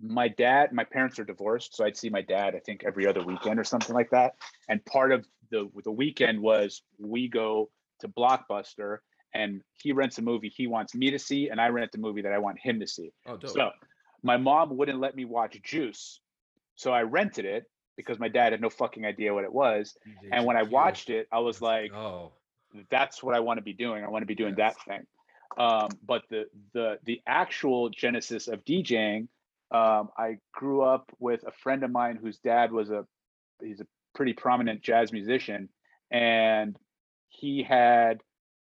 my 0.00 0.28
dad, 0.28 0.72
my 0.72 0.84
parents 0.84 1.18
are 1.18 1.24
divorced, 1.24 1.74
so 1.74 1.84
I'd 1.84 1.96
see 1.96 2.08
my 2.08 2.22
dad, 2.22 2.54
I 2.54 2.60
think 2.60 2.84
every 2.84 3.04
other 3.06 3.22
weekend 3.22 3.58
or 3.58 3.64
something 3.64 3.94
like 3.96 4.10
that. 4.10 4.34
And 4.68 4.84
part 4.84 5.12
of 5.12 5.26
the 5.50 5.68
the 5.84 5.92
weekend 5.92 6.40
was 6.40 6.82
we 6.98 7.28
go 7.28 7.70
to 8.00 8.08
Blockbuster 8.08 8.98
and 9.34 9.60
he 9.82 9.92
rents 9.92 10.18
a 10.18 10.22
movie 10.22 10.48
he 10.54 10.66
wants 10.66 10.94
me 10.94 11.10
to 11.10 11.18
see, 11.18 11.48
and 11.50 11.60
I 11.60 11.68
rent 11.68 11.92
the 11.92 11.98
movie 11.98 12.22
that 12.22 12.32
I 12.32 12.38
want 12.38 12.58
him 12.60 12.80
to 12.80 12.86
see. 12.86 13.12
Oh, 13.26 13.36
dope. 13.36 13.50
So 13.50 13.70
my 14.22 14.36
mom 14.36 14.76
wouldn't 14.76 15.00
let 15.00 15.14
me 15.16 15.24
watch 15.24 15.60
Juice. 15.62 16.20
So 16.76 16.92
I 16.92 17.02
rented 17.02 17.44
it 17.44 17.64
because 17.96 18.18
my 18.18 18.28
dad 18.28 18.52
had 18.52 18.60
no 18.60 18.70
fucking 18.70 19.04
idea 19.04 19.34
what 19.34 19.44
it 19.44 19.52
was. 19.52 19.96
And 20.32 20.46
when 20.46 20.56
I 20.56 20.62
watched 20.62 21.10
it, 21.10 21.26
I 21.32 21.40
was 21.40 21.60
like, 21.60 21.90
go. 21.90 22.32
that's 22.90 23.22
what 23.22 23.34
I 23.34 23.40
want 23.40 23.58
to 23.58 23.62
be 23.62 23.72
doing. 23.72 24.04
I 24.04 24.08
want 24.08 24.22
to 24.22 24.26
be 24.26 24.34
doing 24.36 24.54
Yes. 24.56 24.76
that 24.76 24.84
thing. 24.98 25.06
Um, 25.58 25.88
but 26.06 26.22
the 26.30 26.44
the 26.72 26.98
the 27.04 27.20
actual 27.26 27.90
genesis 27.90 28.46
of 28.48 28.64
DJing, 28.64 29.28
um, 29.70 30.08
I 30.16 30.38
grew 30.52 30.82
up 30.82 31.10
with 31.18 31.44
a 31.46 31.52
friend 31.52 31.82
of 31.82 31.90
mine 31.90 32.16
whose 32.16 32.38
dad 32.38 32.70
was 32.72 32.90
a 32.90 33.04
he's 33.60 33.80
a 33.80 33.86
pretty 34.14 34.32
prominent 34.32 34.82
jazz 34.82 35.12
musician, 35.12 35.68
and 36.10 36.76
he 37.28 37.62
had 37.62 38.22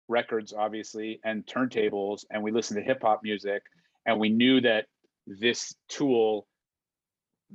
records 0.08 0.52
obviously 0.52 1.20
and 1.24 1.44
turntables, 1.46 2.24
and 2.30 2.42
we 2.42 2.52
listened 2.52 2.78
to 2.78 2.84
hip 2.84 3.02
hop 3.02 3.22
music, 3.22 3.62
and 4.06 4.20
we 4.20 4.28
knew 4.28 4.60
that 4.60 4.86
this 5.26 5.74
tool 5.88 6.46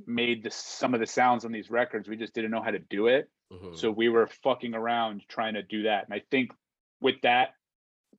made 0.06 0.42
the, 0.42 0.50
some 0.50 0.94
of 0.94 1.00
the 1.00 1.06
sounds 1.06 1.44
on 1.44 1.52
these 1.52 1.70
records. 1.70 2.08
We 2.08 2.16
just 2.16 2.34
didn't 2.34 2.50
know 2.50 2.62
how 2.62 2.70
to 2.70 2.78
do 2.78 3.06
it. 3.06 3.28
Mhm. 3.52 3.76
So 3.76 3.90
we 3.90 4.08
were 4.08 4.26
fucking 4.26 4.74
around 4.74 5.22
trying 5.28 5.54
to 5.54 5.62
do 5.62 5.84
that. 5.84 6.04
And 6.04 6.14
I 6.14 6.22
think 6.30 6.52
with 7.00 7.20
that 7.22 7.54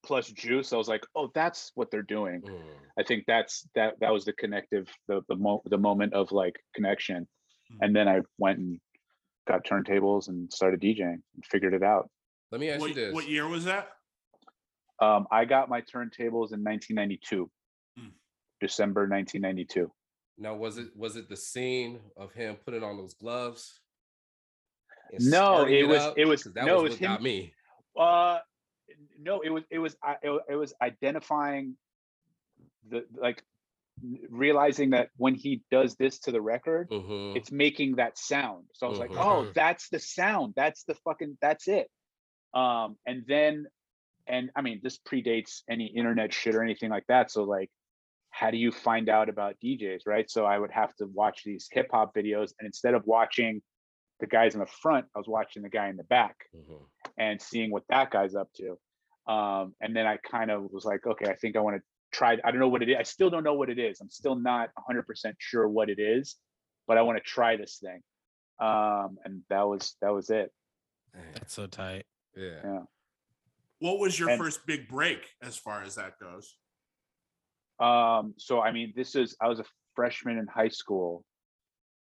plus 0.03 0.27
juice, 0.31 0.73
I 0.73 0.77
was 0.77 0.87
like, 0.87 1.03
oh, 1.15 1.29
that's 1.33 1.71
what 1.75 1.91
they're 1.91 2.01
doing. 2.01 2.41
Mm. 2.41 2.61
I 2.99 3.03
think 3.03 3.23
that's 3.27 3.67
that 3.75 3.99
that 4.01 4.11
was 4.11 4.25
the 4.25 4.33
connective, 4.33 4.87
the 5.07 5.21
the 5.29 5.35
mo- 5.35 5.61
the 5.65 5.77
moment 5.77 6.13
of 6.13 6.31
like 6.31 6.55
connection. 6.75 7.27
Mhm. 7.71 7.77
And 7.81 7.95
then 7.95 8.07
I 8.07 8.21
went 8.37 8.59
and 8.59 8.79
got 9.47 9.63
turntables 9.65 10.27
and 10.27 10.51
started 10.51 10.81
DJing 10.81 11.21
and 11.35 11.45
figured 11.49 11.73
it 11.73 11.83
out. 11.83 12.09
Let 12.51 12.59
me 12.61 12.69
ask 12.69 12.79
What, 12.81 12.89
you 12.89 12.95
this. 12.95 13.13
what 13.13 13.27
year 13.29 13.47
was 13.47 13.65
that? 13.65 13.89
Um, 14.99 15.25
I 15.31 15.45
got 15.45 15.69
my 15.69 15.81
turntables 15.81 16.53
in 16.53 16.63
1992, 16.63 17.49
Mm. 17.99 18.11
December 18.59 19.07
1992. 19.07 19.91
Now, 20.37 20.55
was 20.55 20.77
it 20.77 20.95
was 20.95 21.15
it 21.15 21.29
the 21.29 21.37
scene 21.37 21.99
of 22.17 22.33
him 22.33 22.55
putting 22.65 22.83
on 22.83 22.97
those 22.97 23.13
gloves? 23.13 23.79
No, 25.19 25.59
stirring 25.65 25.73
it 25.79 25.87
was- 25.87 26.01
up? 26.01 26.17
it 26.17 26.25
was- 26.25 26.43
'Cause 26.43 26.53
that 26.53 26.65
no, 26.65 26.79
it 26.79 26.83
was 26.83 26.91
was 26.91 27.01
what 27.01 27.07
got 27.07 27.17
him- 27.19 27.23
me. 27.23 27.53
Uh, 27.97 28.39
no, 29.19 29.41
it 29.41 29.49
was 29.49 29.63
it 29.69 29.79
was 29.79 29.95
I- 30.03 30.17
it, 30.23 30.55
was 30.55 30.73
identifying 30.81 31.77
the 32.89 33.05
like 33.13 33.43
realizing 34.29 34.91
that 34.91 35.09
when 35.17 35.35
he 35.35 35.61
does 35.69 35.95
this 35.95 36.19
to 36.19 36.31
the 36.31 36.41
record, 36.41 36.89
Mhm. 36.89 37.35
it's 37.35 37.51
making 37.51 37.95
that 37.97 38.17
sound. 38.17 38.65
So 38.73 38.87
I 38.87 38.89
was 38.89 38.99
like, 38.99 39.11
Mhm. 39.11 39.23
oh, 39.23 39.51
that's 39.53 39.89
the 39.89 39.99
sound. 39.99 40.53
That's 40.55 40.83
the 40.85 40.95
fucking 40.95 41.37
that's 41.41 41.67
it. 41.67 41.89
Um, 42.53 42.97
and 43.05 43.23
then 43.27 43.67
and 44.27 44.51
I 44.55 44.61
mean 44.61 44.79
this 44.83 44.97
predates 44.99 45.63
any 45.69 45.85
internet 45.87 46.33
shit 46.33 46.55
or 46.55 46.63
anything 46.63 46.89
like 46.89 47.05
that. 47.07 47.31
So 47.31 47.43
like 47.43 47.69
how 48.29 48.49
do 48.49 48.57
you 48.57 48.71
find 48.71 49.09
out 49.09 49.27
about 49.29 49.59
DJs, 49.59 50.03
right? 50.07 50.29
So 50.29 50.45
I 50.45 50.57
would 50.57 50.71
have 50.71 50.95
to 50.95 51.05
watch 51.07 51.43
these 51.43 51.67
hip 51.71 51.89
hop 51.91 52.15
videos 52.15 52.53
and 52.59 52.65
instead 52.65 52.93
of 52.93 53.05
watching 53.05 53.61
the 54.21 54.27
guys 54.27 54.53
in 54.53 54.61
the 54.61 54.67
front, 54.67 55.05
I 55.13 55.19
was 55.19 55.27
watching 55.27 55.63
the 55.63 55.69
guy 55.69 55.89
in 55.89 55.97
the 55.97 56.03
back 56.05 56.37
Mhm. 56.55 56.87
And 57.17 57.41
seeing 57.41 57.71
what 57.71 57.83
that 57.89 58.11
guy's 58.11 58.35
up 58.35 58.49
to. 58.57 58.77
Um, 59.31 59.73
and 59.81 59.95
then 59.95 60.05
I 60.07 60.17
kind 60.17 60.51
of 60.51 60.71
was 60.71 60.85
like, 60.85 61.05
okay, 61.05 61.29
I 61.29 61.35
think 61.35 61.55
I 61.55 61.59
want 61.59 61.77
to 61.77 61.81
try. 62.11 62.37
I 62.43 62.51
don't 62.51 62.59
know 62.59 62.67
what 62.67 62.81
it 62.81 62.89
is. 62.89 62.95
I 62.99 63.03
still 63.03 63.29
don't 63.29 63.43
know 63.43 63.53
what 63.53 63.69
it 63.69 63.79
is. 63.79 63.99
I'm 64.01 64.09
still 64.09 64.35
not 64.35 64.69
100% 64.89 65.03
sure 65.37 65.67
what 65.69 65.89
it 65.89 65.99
is, 65.99 66.35
but 66.87 66.97
I 66.97 67.01
want 67.03 67.17
to 67.17 67.23
try 67.23 67.55
this 67.57 67.77
thing. 67.81 68.01
Um, 68.59 69.17
and 69.23 69.41
that 69.49 69.63
was 69.67 69.95
that 70.01 70.13
was 70.13 70.29
it. 70.29 70.51
That's 71.33 71.53
so 71.53 71.67
tight. 71.67 72.05
yeah. 72.35 72.59
Yeah. 72.63 72.79
What 73.79 73.99
was 73.99 74.19
your 74.19 74.29
And- 74.29 74.39
first 74.39 74.65
big 74.67 74.87
break 74.87 75.27
as 75.41 75.57
far 75.57 75.81
as 75.83 75.95
that 75.95 76.19
goes? 76.19 76.55
Um, 77.79 78.35
so 78.37 78.61
I 78.61 78.71
mean, 78.71 78.93
this 78.95 79.15
is 79.15 79.35
I 79.41 79.47
was 79.47 79.59
a 79.59 79.65
freshman 79.95 80.37
in 80.37 80.45
high 80.47 80.67
school. 80.69 81.25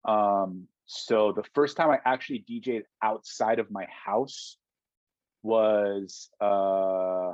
Um, 0.06 0.68
so 0.86 1.34
the 1.34 1.44
first 1.54 1.76
time 1.78 1.90
I 1.90 2.00
actually 2.06 2.46
DJ'd 2.50 2.86
outside 3.02 3.60
of 3.60 3.70
my 3.72 3.86
house 3.90 4.58
was 5.46 6.30
uh 6.42 7.34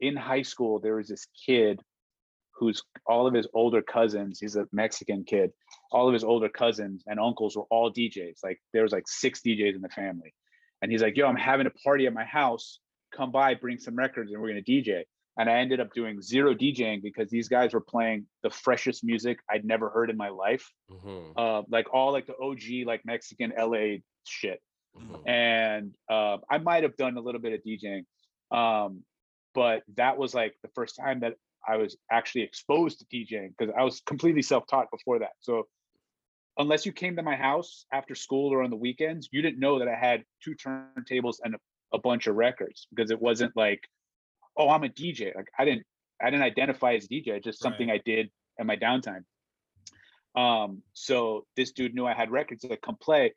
in 0.00 0.16
high 0.16 0.42
school. 0.42 0.78
There 0.78 0.96
was 0.96 1.08
this 1.08 1.26
kid 1.46 1.80
who's 2.52 2.82
all 3.06 3.26
of 3.26 3.34
his 3.34 3.46
older 3.54 3.82
cousins, 3.82 4.38
he's 4.40 4.56
a 4.56 4.66
Mexican 4.72 5.24
kid, 5.24 5.50
all 5.92 6.08
of 6.08 6.14
his 6.14 6.24
older 6.24 6.48
cousins 6.48 7.02
and 7.06 7.20
uncles 7.20 7.56
were 7.56 7.66
all 7.70 7.92
DJs. 7.92 8.38
Like 8.42 8.60
there 8.72 8.82
was 8.82 8.92
like 8.92 9.06
six 9.06 9.40
DJs 9.42 9.76
in 9.76 9.80
the 9.82 9.88
family. 9.88 10.34
And 10.82 10.90
he's 10.90 11.02
like, 11.02 11.16
yo, 11.16 11.26
I'm 11.26 11.36
having 11.36 11.66
a 11.66 11.70
party 11.84 12.06
at 12.06 12.12
my 12.12 12.24
house. 12.24 12.78
Come 13.16 13.32
by, 13.32 13.54
bring 13.54 13.78
some 13.78 13.96
records, 13.96 14.32
and 14.32 14.40
we're 14.40 14.48
gonna 14.48 14.62
DJ 14.62 15.02
and 15.38 15.48
I 15.48 15.58
ended 15.60 15.78
up 15.78 15.92
doing 15.94 16.20
zero 16.20 16.52
DJing 16.52 17.00
because 17.00 17.30
these 17.30 17.48
guys 17.48 17.72
were 17.72 17.80
playing 17.80 18.26
the 18.42 18.50
freshest 18.50 19.04
music 19.04 19.38
I'd 19.48 19.64
never 19.64 19.88
heard 19.88 20.10
in 20.10 20.16
my 20.16 20.30
life, 20.30 20.68
Mhm. 20.90 21.32
uh, 21.36 21.62
like 21.70 21.86
all 21.94 22.10
like 22.12 22.26
the 22.26 22.36
OG 22.36 22.84
like 22.84 23.04
Mexican 23.06 23.52
LA 23.56 23.98
shit. 24.24 24.60
Mhm. 24.96 25.28
And 25.28 25.94
uh, 26.08 26.38
I 26.50 26.58
might 26.58 26.82
have 26.82 26.96
done 26.96 27.16
a 27.16 27.20
little 27.20 27.40
bit 27.40 27.52
of 27.52 27.60
DJing, 27.62 28.04
um, 28.50 29.02
but 29.54 29.82
that 29.96 30.18
was 30.18 30.34
like 30.34 30.54
the 30.62 30.70
first 30.74 30.96
time 30.96 31.20
that 31.20 31.34
I 31.66 31.76
was 31.76 31.96
actually 32.10 32.42
exposed 32.42 33.00
to 33.00 33.06
DJing 33.06 33.52
because 33.56 33.74
I 33.76 33.82
was 33.82 34.00
completely 34.00 34.42
self-taught 34.42 34.90
before 34.90 35.18
that. 35.18 35.32
So 35.40 35.66
unless 36.56 36.86
you 36.86 36.92
came 36.92 37.16
to 37.16 37.22
my 37.22 37.36
house 37.36 37.84
after 37.92 38.14
school 38.14 38.52
or 38.52 38.62
on 38.62 38.70
the 38.70 38.76
weekends, 38.76 39.28
you 39.32 39.42
didn't 39.42 39.60
know 39.60 39.78
that 39.78 39.88
I 39.88 39.94
had 39.94 40.24
two 40.42 40.54
turntables 40.54 41.36
and 41.44 41.54
a, 41.54 41.58
a 41.92 41.98
bunch 41.98 42.26
of 42.26 42.36
records 42.36 42.86
because 42.90 43.10
it 43.10 43.20
wasn't 43.20 43.56
like 43.56 43.88
oh 44.58 44.68
i'm 44.68 44.84
a 44.84 44.88
dj 44.88 45.34
like 45.34 45.48
i 45.58 45.64
didn't 45.64 45.84
i 46.20 46.30
didn't 46.30 46.42
identify 46.42 46.94
as 46.94 47.06
dj 47.08 47.28
it's 47.28 47.44
just 47.44 47.60
something 47.60 47.90
i 47.90 48.00
did 48.04 48.28
in 48.58 48.66
my 48.66 48.76
downtime 48.76 49.24
um 50.34 50.82
so 50.92 51.46
this 51.56 51.72
dude 51.72 51.94
knew 51.94 52.06
i 52.06 52.12
had 52.12 52.30
records 52.30 52.62
that 52.68 52.82
come 52.82 52.96
play 53.00 53.32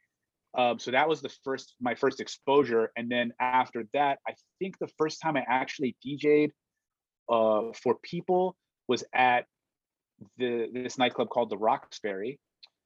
um 0.58 0.80
so 0.80 0.92
that 0.92 1.08
was 1.08 1.22
the 1.22 1.34
first 1.44 1.76
my 1.80 1.96
first 1.96 2.20
exposure 2.20 2.92
and 2.98 3.10
then 3.10 3.32
after 3.40 3.86
that 3.94 4.20
i 4.28 4.34
think 4.60 4.78
the 4.80 4.90
first 4.98 5.22
time 5.22 5.38
i 5.38 5.44
actually 5.48 5.96
dj'd 6.06 6.52
uh 7.30 7.62
for 7.82 7.96
people 8.04 8.56
was 8.88 9.04
at 9.14 9.46
the 10.38 10.68
this 10.74 10.98
nightclub 10.98 11.30
called 11.30 11.50
the 11.50 11.58
roxbury 11.58 12.40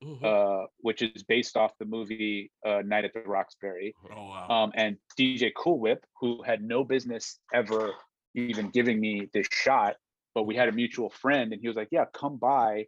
Mhm. 0.04 0.24
uh 0.26 0.68
which 0.80 1.02
is 1.02 1.24
based 1.24 1.56
off 1.56 1.72
the 1.80 1.86
movie 1.86 2.52
uh 2.66 2.82
night 2.86 3.06
at 3.06 3.14
the 3.14 3.22
roxbury 3.22 3.96
Oh 4.10 4.26
wow. 4.30 4.48
um, 4.64 4.72
and 4.76 4.98
DJ 5.18 5.52
Cool 5.56 5.80
Whip, 5.80 6.06
who 6.20 6.44
had 6.44 6.62
no 6.62 6.84
business 6.84 7.40
ever 7.54 7.94
even 8.36 8.70
giving 8.70 9.00
me 9.00 9.30
this 9.34 9.48
shot, 9.52 9.96
but 10.36 10.44
we 10.44 10.56
had 10.56 10.68
a 10.70 10.72
mutual 10.72 11.10
friend, 11.10 11.52
and 11.54 11.62
he 11.62 11.68
was 11.68 11.78
like, 11.78 11.88
"Yeah, 11.92 12.06
come 12.14 12.38
by 12.38 12.86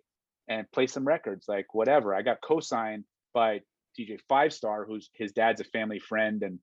and 0.47 0.69
play 0.71 0.87
some 0.87 1.05
records, 1.07 1.45
like 1.47 1.73
whatever." 1.73 2.13
I 2.13 2.21
got 2.21 2.41
co-signed 2.41 3.05
by 3.33 3.61
DJ 3.97 4.19
Five 4.29 4.53
Star, 4.53 4.85
who's 4.85 5.09
his 5.13 5.31
dad's 5.31 5.61
a 5.61 5.65
family 5.65 5.99
friend, 5.99 6.43
and 6.43 6.59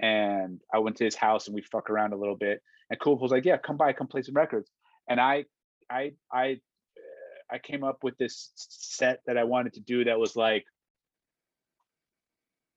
and 0.00 0.60
I 0.72 0.78
went 0.78 0.96
to 0.96 1.04
his 1.04 1.14
house 1.14 1.46
and 1.46 1.54
we 1.54 1.62
fuck 1.62 1.90
around 1.90 2.12
a 2.12 2.16
little 2.16 2.36
bit. 2.36 2.60
And 2.90 2.98
Cool 3.00 3.16
was 3.18 3.30
like, 3.30 3.44
"Yeah, 3.44 3.56
come 3.56 3.76
by, 3.76 3.92
come 3.92 4.08
play 4.08 4.22
some 4.22 4.34
records." 4.34 4.70
And 5.08 5.20
I, 5.20 5.44
I, 5.90 6.12
I, 6.32 6.60
I 7.50 7.58
came 7.58 7.84
up 7.84 7.98
with 8.02 8.16
this 8.18 8.52
set 8.56 9.20
that 9.26 9.36
I 9.36 9.44
wanted 9.44 9.74
to 9.74 9.80
do 9.80 10.04
that 10.04 10.18
was 10.18 10.36
like 10.36 10.64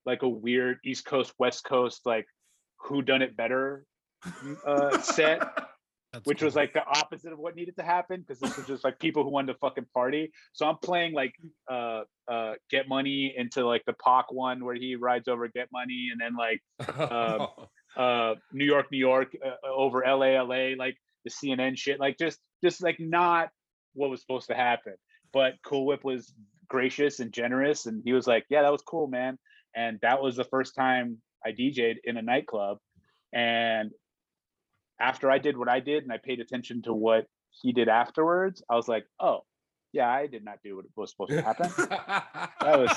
like 0.05 0.21
a 0.21 0.29
weird 0.29 0.79
East 0.85 1.05
Coast, 1.05 1.33
West 1.39 1.63
Coast, 1.63 2.01
like 2.05 2.27
who 2.77 3.01
done 3.01 3.21
it 3.21 3.35
better 3.35 3.85
uh, 4.65 4.99
set, 4.99 5.41
That's 6.15 6.25
which 6.25 6.41
was 6.41 6.55
like 6.55 6.73
the 6.73 6.85
opposite 6.85 7.33
of 7.33 7.39
what 7.39 7.55
needed 7.55 7.75
to 7.77 7.83
happen 7.83 8.21
because 8.21 8.39
this 8.39 8.55
was 8.55 8.65
just 8.65 8.83
like 8.83 8.99
people 8.99 9.23
who 9.23 9.29
wanted 9.29 9.53
to 9.53 9.59
fucking 9.59 9.87
party. 9.93 10.31
So 10.53 10.65
I'm 10.65 10.77
playing 10.77 11.13
like 11.13 11.33
uh 11.69 12.03
uh 12.27 12.53
Get 12.69 12.87
Money 12.87 13.33
into 13.35 13.65
like 13.65 13.83
the 13.85 13.93
Pac 13.93 14.31
one 14.31 14.63
where 14.63 14.75
he 14.75 14.95
rides 14.95 15.27
over 15.27 15.47
Get 15.47 15.69
Money 15.71 16.09
and 16.11 16.21
then 16.21 16.35
like 16.35 16.61
um, 17.11 17.47
uh 17.97 18.35
New 18.53 18.65
York, 18.65 18.87
New 18.91 18.97
York 18.97 19.35
uh, 19.45 19.67
over 19.69 20.03
LA, 20.07 20.41
LA, 20.41 20.75
like 20.77 20.97
the 21.25 21.31
CNN 21.31 21.77
shit, 21.77 21.99
like 21.99 22.17
just 22.17 22.39
just 22.63 22.81
like 22.81 22.99
not 22.99 23.49
what 23.93 24.09
was 24.09 24.21
supposed 24.21 24.47
to 24.47 24.55
happen. 24.55 24.95
But 25.33 25.55
Cool 25.65 25.85
Whip 25.85 26.05
was 26.05 26.33
gracious 26.69 27.19
and 27.19 27.33
generous, 27.33 27.87
and 27.87 28.01
he 28.05 28.13
was 28.13 28.25
like, 28.25 28.45
"Yeah, 28.49 28.61
that 28.61 28.71
was 28.71 28.81
cool, 28.81 29.07
man." 29.07 29.37
And 29.75 29.99
that 30.01 30.21
was 30.21 30.37
the 30.37 30.45
first 30.45 30.75
time 30.75 31.17
I 31.45 31.51
DJ'd 31.51 31.99
in 32.05 32.15
a 32.15 32.21
nightclub. 32.21 32.77
And 33.33 33.91
after 34.99 35.29
I 35.29 35.37
did 35.37 35.57
what 35.57 35.69
I 35.69 35.79
did, 35.79 36.03
and 36.03 36.11
I 36.11 36.17
paid 36.17 36.39
attention 36.39 36.81
to 36.83 36.93
what 36.93 37.27
he 37.49 37.71
did 37.71 37.87
afterwards, 37.87 38.63
I 38.69 38.75
was 38.75 38.87
like, 38.87 39.05
"Oh, 39.19 39.41
yeah, 39.91 40.09
I 40.09 40.27
did 40.27 40.43
not 40.43 40.59
do 40.63 40.75
what 40.77 40.85
was 40.95 41.11
supposed 41.11 41.31
to 41.31 41.41
happen. 41.41 41.69
that 41.77 42.79
was 42.79 42.91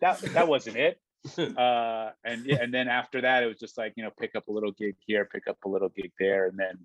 that 0.00 0.20
that 0.32 0.48
wasn't 0.48 0.76
it." 0.76 1.00
uh 1.38 2.10
and 2.26 2.44
yeah 2.44 2.58
and 2.60 2.72
then 2.74 2.86
after 2.86 3.22
that 3.22 3.42
it 3.42 3.46
was 3.46 3.58
just 3.58 3.78
like 3.78 3.94
you 3.96 4.02
know 4.04 4.10
pick 4.20 4.36
up 4.36 4.46
a 4.48 4.52
little 4.52 4.72
gig 4.72 4.94
here 5.06 5.24
pick 5.24 5.48
up 5.48 5.56
a 5.64 5.68
little 5.68 5.88
gig 5.88 6.12
there 6.20 6.48
and 6.48 6.58
then 6.58 6.78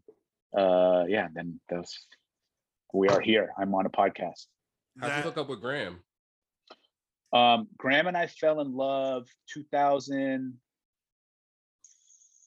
uh 0.57 1.03
yeah 1.09 1.27
then 1.33 1.59
those 1.69 1.93
we 2.93 3.09
are 3.09 3.19
here 3.19 3.49
i'm 3.59 3.75
on 3.75 3.85
a 3.85 3.89
podcast 3.89 4.45
How'd 4.97 5.17
you 5.17 5.23
hook 5.23 5.37
up 5.37 5.49
with 5.49 5.59
Graham? 5.59 5.99
um 7.33 7.67
graham 7.77 8.07
and 8.07 8.15
i 8.15 8.27
fell 8.27 8.61
in 8.61 8.73
love 8.73 9.27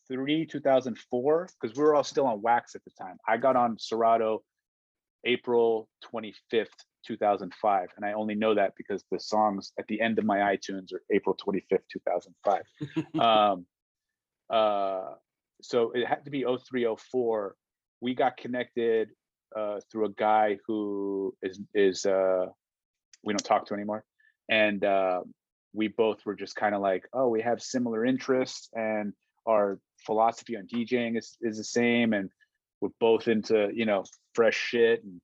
2003 0.08 0.46
2004 0.46 1.48
because 1.60 1.76
we 1.76 1.82
were 1.82 1.94
all 1.94 2.04
still 2.04 2.26
on 2.26 2.42
wax 2.42 2.74
at 2.74 2.82
the 2.84 2.90
time. 2.98 3.16
I 3.26 3.36
got 3.36 3.56
on 3.56 3.78
serato 3.78 4.42
april 5.24 5.88
25th 6.12 6.66
2005 7.06 7.88
and 7.96 8.04
i 8.04 8.12
only 8.12 8.34
know 8.34 8.56
that 8.56 8.72
because 8.76 9.04
the 9.12 9.20
songs 9.20 9.72
at 9.78 9.86
the 9.86 10.00
end 10.00 10.18
of 10.18 10.24
my 10.24 10.38
itunes 10.38 10.92
are 10.92 11.00
april 11.12 11.36
25th 11.36 11.78
2005 11.92 12.62
um 13.20 13.64
uh 14.50 15.14
so 15.62 15.92
it 15.92 16.04
had 16.04 16.24
to 16.24 16.30
be 16.32 16.42
0304 16.42 17.54
we 18.02 18.14
got 18.14 18.36
connected 18.36 19.08
uh 19.56 19.78
through 19.90 20.06
a 20.06 20.10
guy 20.10 20.58
who 20.66 21.34
is 21.40 21.60
is 21.74 22.04
uh 22.04 22.46
we 23.24 23.32
don't 23.32 23.44
talk 23.44 23.66
to 23.66 23.74
anymore. 23.74 24.04
And 24.50 24.84
uh 24.84 25.20
we 25.72 25.88
both 25.88 26.26
were 26.26 26.34
just 26.34 26.56
kind 26.56 26.74
of 26.74 26.82
like 26.82 27.08
oh 27.14 27.28
we 27.28 27.40
have 27.40 27.62
similar 27.62 28.04
interests 28.04 28.68
and 28.74 29.14
our 29.46 29.78
philosophy 30.04 30.56
on 30.56 30.66
djing 30.66 31.16
is 31.18 31.36
is 31.40 31.56
the 31.58 31.64
same 31.64 32.12
and 32.12 32.30
we're 32.80 32.88
both 33.00 33.28
into 33.28 33.70
you 33.74 33.84
know 33.86 34.04
fresh 34.34 34.56
shit 34.56 35.02
and 35.04 35.20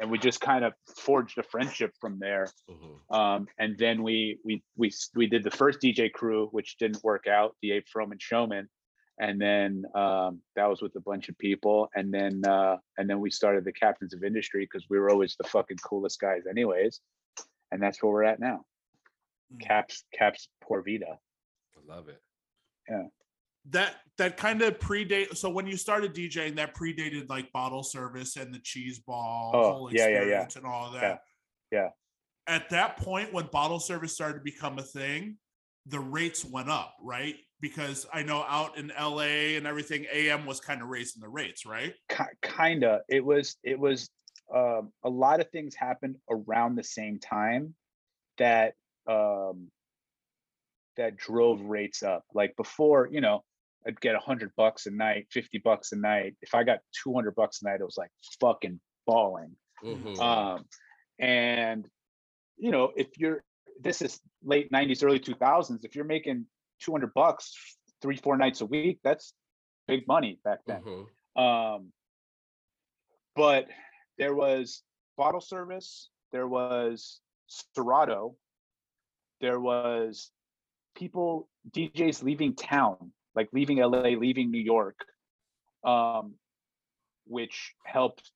and 0.00 0.10
we 0.12 0.18
just 0.18 0.40
kind 0.40 0.64
of 0.64 0.72
forged 0.96 1.38
a 1.38 1.42
friendship 1.42 1.92
from 2.00 2.18
there 2.20 2.46
Mhm. 2.70 3.14
um, 3.18 3.48
and 3.58 3.76
then 3.78 4.02
we 4.02 4.38
we 4.44 4.62
we 4.76 4.92
we 5.16 5.26
did 5.26 5.42
the 5.42 5.50
first 5.50 5.80
DJ 5.80 6.08
crew, 6.12 6.46
which 6.52 6.76
didn't 6.78 7.02
work 7.02 7.26
out, 7.26 7.56
the 7.62 7.72
Ape 7.72 7.86
Froman 7.92 8.20
Showman, 8.20 8.68
and 9.18 9.40
then 9.40 9.84
um, 9.96 10.40
that 10.54 10.66
was 10.70 10.80
with 10.80 10.94
a 10.94 11.00
bunch 11.00 11.28
of 11.28 11.36
people, 11.38 11.88
and 11.96 12.14
then 12.14 12.42
uh, 12.46 12.76
and 12.96 13.10
then 13.10 13.18
we 13.20 13.30
started 13.30 13.64
the 13.64 13.72
Captains 13.72 14.14
of 14.14 14.22
Industry 14.22 14.62
because 14.64 14.84
we 14.88 14.98
were 15.00 15.10
always 15.10 15.34
the 15.36 15.48
fucking 15.48 15.78
coolest 15.78 16.20
guys, 16.20 16.42
anyways, 16.48 17.00
and 17.72 17.82
that's 17.82 18.00
where 18.00 18.12
we're 18.12 18.22
at 18.32 18.38
now. 18.38 18.64
Mm. 19.52 19.60
Caps 19.66 20.04
Caps 20.16 20.48
Por 20.60 20.82
Vida. 20.82 21.18
I 21.76 21.92
love 21.94 22.08
it. 22.08 22.22
That 23.70 23.96
that 24.16 24.36
kind 24.36 24.62
of 24.62 24.78
predate 24.78 25.36
so 25.36 25.48
when 25.48 25.66
you 25.66 25.76
started 25.76 26.14
DJing 26.14 26.56
that 26.56 26.74
predated 26.74 27.28
like 27.28 27.52
bottle 27.52 27.82
service 27.82 28.36
and 28.36 28.52
the 28.52 28.58
cheese 28.60 28.98
ball 28.98 29.52
Oh, 29.54 29.72
whole 29.72 29.92
yeah, 29.92 30.08
yeah, 30.08 30.14
yeah. 30.14 30.20
experience 30.22 30.56
and 30.56 30.66
all 30.66 30.90
that. 30.92 31.22
yeah. 31.70 31.90
At 32.46 32.70
that 32.70 32.96
point 32.96 33.32
when 33.32 33.46
bottle 33.46 33.78
service 33.78 34.14
started 34.14 34.38
to 34.38 34.44
become 34.44 34.78
a 34.78 34.82
thing, 34.82 35.36
the 35.86 36.00
rates 36.00 36.44
went 36.44 36.70
up, 36.70 36.94
right? 37.02 37.36
Because 37.60 38.06
I 38.12 38.22
know 38.22 38.42
out 38.48 38.78
in 38.78 38.88
LA 38.98 39.56
and 39.56 39.66
everything, 39.66 40.06
AM 40.12 40.46
was 40.46 40.58
kind 40.58 40.80
of 40.80 40.88
raising 40.88 41.20
the 41.20 41.28
rates, 41.28 41.66
right? 41.66 41.94
Ki- 42.08 42.24
kinda. 42.42 43.02
It 43.08 43.24
was 43.24 43.56
it 43.62 43.78
was 43.78 44.08
um, 44.54 44.92
a 45.04 45.10
lot 45.10 45.40
of 45.40 45.50
things 45.50 45.74
happened 45.74 46.16
around 46.30 46.76
the 46.76 46.84
same 46.84 47.18
time 47.18 47.74
that 48.38 48.74
um, 49.06 49.70
that 50.96 51.16
drove 51.16 51.60
rates 51.62 52.02
up. 52.02 52.24
Like 52.32 52.56
before, 52.56 53.08
you 53.10 53.20
know, 53.20 53.44
I'd 53.88 54.00
get 54.00 54.14
a 54.14 54.18
hundred 54.18 54.52
bucks 54.54 54.86
a 54.86 54.90
night, 54.90 55.26
fifty 55.30 55.58
bucks 55.58 55.92
a 55.92 55.96
night. 55.96 56.36
If 56.42 56.54
I 56.54 56.62
got 56.62 56.80
two 56.92 57.14
hundred 57.14 57.34
bucks 57.34 57.62
a 57.62 57.64
night, 57.64 57.80
it 57.80 57.84
was 57.84 57.96
like 57.96 58.10
fucking 58.40 58.78
balling. 59.06 59.56
Mhm. 59.82 60.18
Um, 60.18 60.66
and 61.18 61.88
you 62.58 62.70
know, 62.70 62.92
if 62.96 63.08
you're 63.16 63.42
this 63.80 64.02
is 64.02 64.20
late 64.42 64.70
90s, 64.72 65.04
early 65.04 65.20
2000s, 65.20 65.84
if 65.84 65.94
you're 65.94 66.04
making 66.04 66.44
200 66.80 67.14
bucks 67.14 67.54
three, 68.02 68.16
four 68.16 68.36
nights 68.36 68.60
a 68.60 68.66
week, 68.66 68.98
that's 69.04 69.32
big 69.86 70.06
money 70.08 70.40
back 70.44 70.58
then. 70.66 70.82
Mhm. 70.82 71.40
Um, 71.40 71.92
but 73.36 73.68
there 74.18 74.34
was 74.34 74.82
bottle 75.16 75.40
service, 75.40 76.10
there 76.32 76.48
was 76.48 77.20
Serato, 77.46 78.36
there 79.40 79.60
was 79.60 80.32
people, 80.96 81.48
DJs 81.70 82.24
leaving 82.24 82.56
town, 82.56 83.12
like 83.38 83.48
leaving 83.52 83.78
LA, 83.78 84.10
leaving 84.26 84.50
New 84.50 84.60
York, 84.60 84.98
um, 85.84 86.34
which 87.24 87.72
helped. 87.84 88.32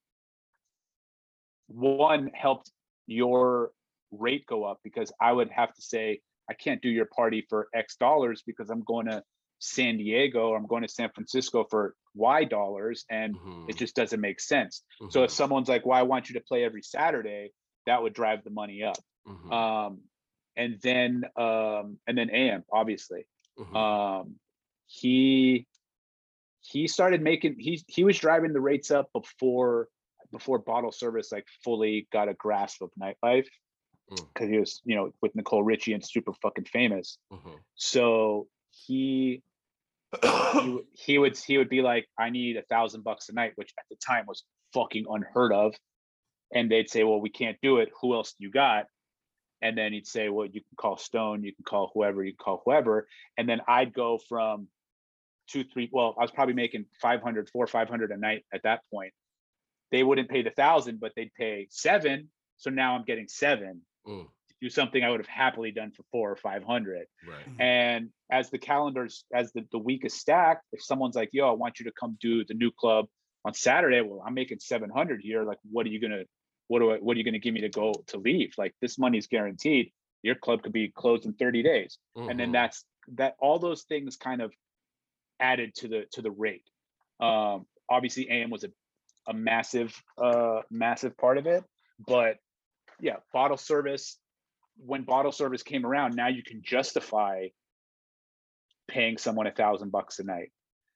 One 1.67 2.31
helped 2.33 2.71
your 3.05 3.71
rate 4.11 4.45
go 4.45 4.63
up 4.63 4.79
because 4.83 5.11
I 5.19 5.31
would 5.33 5.49
have 5.49 5.73
to 5.73 5.81
say, 5.81 6.21
I 6.49 6.53
can't 6.53 6.81
do 6.81 6.89
your 6.89 7.05
party 7.05 7.45
for 7.49 7.67
X 7.73 7.97
dollars 7.97 8.43
because 8.45 8.69
I'm 8.69 8.83
going 8.83 9.07
to 9.07 9.23
San 9.59 9.97
Diego 9.97 10.49
or 10.49 10.57
I'm 10.57 10.67
going 10.67 10.83
to 10.83 10.89
San 10.89 11.09
Francisco 11.15 11.65
for 11.69 11.95
Y 12.15 12.43
dollars 12.45 13.05
and 13.09 13.35
Mhm. 13.35 13.69
it 13.69 13.77
just 13.77 13.95
doesn't 13.95 14.21
make 14.21 14.39
sense. 14.39 14.83
So 15.09 15.23
if 15.23 15.31
Mhm. 15.31 15.33
someone's 15.33 15.69
like, 15.69 15.85
"Well, 15.85 15.97
I 15.97 16.03
want 16.03 16.29
you 16.29 16.33
to 16.39 16.41
play 16.49 16.63
every 16.63 16.83
Saturday," 16.83 17.51
that 17.87 18.01
would 18.01 18.13
drive 18.13 18.43
the 18.43 18.51
money 18.51 18.83
up. 18.83 18.99
Mhm. 19.27 19.51
Um, 19.51 20.09
and 20.55 20.79
then 20.81 21.23
um, 21.35 21.99
and 22.07 22.17
then 22.17 22.29
AM 22.29 22.63
obviously. 22.71 23.25
Mhm. 23.57 23.75
Um, 23.75 24.39
he 24.85 25.65
he 26.61 26.87
started 26.87 27.21
making 27.21 27.55
he 27.59 27.83
he 27.87 28.03
was 28.03 28.17
driving 28.17 28.53
the 28.53 28.61
rates 28.61 28.91
up 28.91 29.09
before 29.13 29.87
before 30.31 30.59
bottle 30.59 30.91
service 30.91 31.31
like 31.31 31.45
fully 31.63 32.07
got 32.11 32.29
a 32.29 32.33
grasp 32.33 32.81
of 32.81 32.89
nightlife 33.01 33.47
Mm. 34.11 34.27
because 34.33 34.49
he 34.49 34.57
was 34.57 34.81
you 34.83 34.95
know 34.97 35.11
with 35.21 35.33
Nicole 35.33 35.63
Richie 35.63 35.93
and 35.93 36.05
super 36.05 36.33
fucking 36.41 36.65
famous. 36.65 37.17
Mhm. 37.31 37.57
So 37.75 38.47
he 38.69 39.41
he, 40.21 40.69
would- 40.69 40.85
he 40.93 41.17
would 41.17 41.37
he 41.37 41.57
would 41.57 41.69
be 41.69 41.81
like, 41.81 42.07
I 42.19 42.29
need 42.29 42.57
a 42.57 42.63
thousand 42.63 43.03
bucks 43.05 43.29
a 43.29 43.33
night, 43.33 43.53
which 43.55 43.71
at 43.79 43.85
the 43.89 43.95
time 44.05 44.25
was 44.27 44.43
fucking 44.73 45.05
unheard 45.09 45.53
of. 45.53 45.73
And 46.53 46.69
they'd 46.69 46.89
say, 46.89 47.03
Well, 47.05 47.21
we 47.21 47.29
can't 47.29 47.57
do 47.61 47.77
it. 47.77 47.89
Who 48.01 48.13
else 48.13 48.33
do 48.37 48.43
you 48.45 48.51
got? 48.51 48.87
And 49.63 49.77
then 49.77 49.93
he'd 49.93 50.05
say, 50.05 50.29
Well, 50.29 50.45
you 50.45 50.61
can 50.61 50.75
call 50.77 50.97
Stone, 50.97 51.43
you 51.43 51.55
can 51.55 51.63
call 51.63 51.89
whoever, 51.93 52.23
you 52.23 52.33
can 52.33 52.43
call 52.43 52.61
whoever. 52.65 53.07
And 53.37 53.47
then 53.49 53.61
I'd 53.67 53.93
go 53.93 54.19
from 54.29 54.67
two, 55.47 55.63
three. 55.63 55.89
Well, 55.91 56.15
I 56.19 56.21
was 56.21 56.31
probably 56.31 56.53
making 56.53 56.85
500, 57.01 57.49
four, 57.49 57.65
500 57.65 58.11
a 58.11 58.17
night 58.17 58.45
at 58.53 58.63
that 58.63 58.81
point. 58.91 59.13
They 59.91 60.03
wouldn't 60.03 60.29
pay 60.29 60.41
the 60.41 60.51
thousand, 60.51 60.99
but 60.99 61.13
they'd 61.15 61.33
pay 61.33 61.67
seven. 61.71 62.29
So 62.57 62.69
now 62.69 62.95
I'm 62.95 63.05
getting 63.05 63.27
seven 63.27 63.81
Mm. 64.05 64.25
to 64.49 64.55
do 64.61 64.69
something 64.69 65.01
I 65.01 65.09
would 65.09 65.21
have 65.21 65.27
happily 65.27 65.71
done 65.71 65.91
for 65.91 66.03
four 66.11 66.29
or 66.29 66.35
500. 66.35 67.07
Right. 67.25 67.37
And 67.57 68.09
as 68.29 68.49
the 68.49 68.57
calendars, 68.57 69.23
as 69.33 69.53
the, 69.53 69.65
the 69.71 69.77
week 69.79 70.03
is 70.03 70.13
stacked, 70.13 70.65
if 70.73 70.83
someone's 70.83 71.15
like, 71.15 71.29
yo, 71.31 71.47
I 71.47 71.53
want 71.53 71.79
you 71.79 71.85
to 71.85 71.93
come 71.97 72.17
do 72.19 72.43
the 72.43 72.53
new 72.53 72.69
club 72.69 73.05
on 73.45 73.53
Saturday, 73.53 74.01
well, 74.01 74.21
I'm 74.25 74.33
making 74.33 74.59
700 74.59 75.21
here. 75.23 75.43
Like, 75.45 75.59
what 75.71 75.85
are 75.85 75.89
you 75.89 76.01
gonna, 76.01 76.23
what 76.67 76.79
do 76.79 76.91
I, 76.91 76.97
what 76.97 77.15
are 77.15 77.17
you 77.17 77.23
gonna 77.23 77.39
give 77.39 77.53
me 77.53 77.61
to 77.61 77.69
go 77.69 77.93
to 78.07 78.17
leave? 78.17 78.53
Like 78.57 78.73
this 78.81 78.97
money's 78.97 79.27
guaranteed. 79.27 79.91
Your 80.21 80.35
club 80.35 80.63
could 80.63 80.73
be 80.73 80.89
closed 80.89 81.25
in 81.25 81.33
30 81.33 81.63
days. 81.63 81.97
And 82.29 82.39
then 82.39 82.49
Mhm. 82.49 82.53
that's 82.53 82.85
that 83.15 83.35
all 83.39 83.59
those 83.59 83.83
things 83.83 84.15
kind 84.15 84.41
of 84.41 84.53
added 85.39 85.75
to 85.75 85.87
the 85.87 86.05
to 86.11 86.21
the 86.21 86.31
rate. 86.31 86.69
Um 87.19 87.67
obviously 87.89 88.29
AM 88.29 88.49
was 88.49 88.63
a, 88.63 88.71
a 89.27 89.33
massive 89.33 90.01
uh 90.17 90.61
massive 90.71 91.17
part 91.17 91.37
of 91.37 91.45
it, 91.47 91.63
but 91.99 92.37
yeah, 92.99 93.17
bottle 93.33 93.57
service 93.57 94.17
when 94.77 95.03
bottle 95.03 95.31
service 95.31 95.61
came 95.61 95.85
around, 95.85 96.15
now 96.15 96.27
you 96.29 96.41
can 96.41 96.61
justify 96.63 97.47
paying 98.87 99.17
someone 99.17 99.47
a 99.47 99.51
thousand 99.51 99.91
bucks 99.91 100.19
a 100.19 100.23
night. 100.23 100.51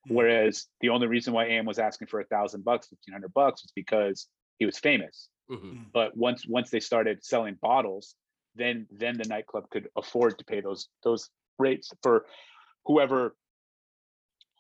Mhm. 0.07 0.15
Whereas 0.15 0.67
the 0.81 0.89
only 0.89 1.07
reason 1.07 1.33
why 1.33 1.45
AM 1.45 1.65
was 1.65 1.79
asking 1.79 2.07
for 2.07 2.19
a 2.19 2.25
thousand 2.25 2.63
bucks, 2.63 2.87
fifteen 2.87 3.13
hundred 3.13 3.33
bucks, 3.33 3.63
was 3.63 3.71
because 3.75 4.27
he 4.59 4.65
was 4.65 4.79
famous. 4.79 5.29
Mhm. 5.49 5.91
But 5.93 6.15
once 6.17 6.45
once 6.47 6.69
they 6.69 6.79
started 6.79 7.23
selling 7.23 7.55
bottles, 7.55 8.15
then 8.55 8.87
then 8.91 9.17
the 9.17 9.25
nightclub 9.25 9.69
could 9.69 9.89
afford 9.95 10.37
to 10.39 10.45
pay 10.45 10.61
those 10.61 10.89
those 11.03 11.29
rates 11.57 11.91
for 12.03 12.25
whoever 12.85 13.35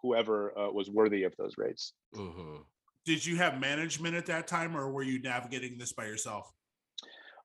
whoever 0.01 0.57
uh, 0.57 0.71
was 0.71 0.89
worthy 0.89 1.23
of 1.23 1.35
those 1.37 1.57
rates. 1.57 1.93
Mhm. 2.13 2.65
Did 3.05 3.25
you 3.25 3.37
have 3.37 3.59
management 3.59 4.15
at 4.15 4.25
that 4.27 4.47
time, 4.47 4.75
or 4.77 4.91
were 4.91 5.03
you 5.03 5.19
navigating 5.21 5.77
this 5.77 5.93
by 5.93 6.05
yourself? 6.05 6.51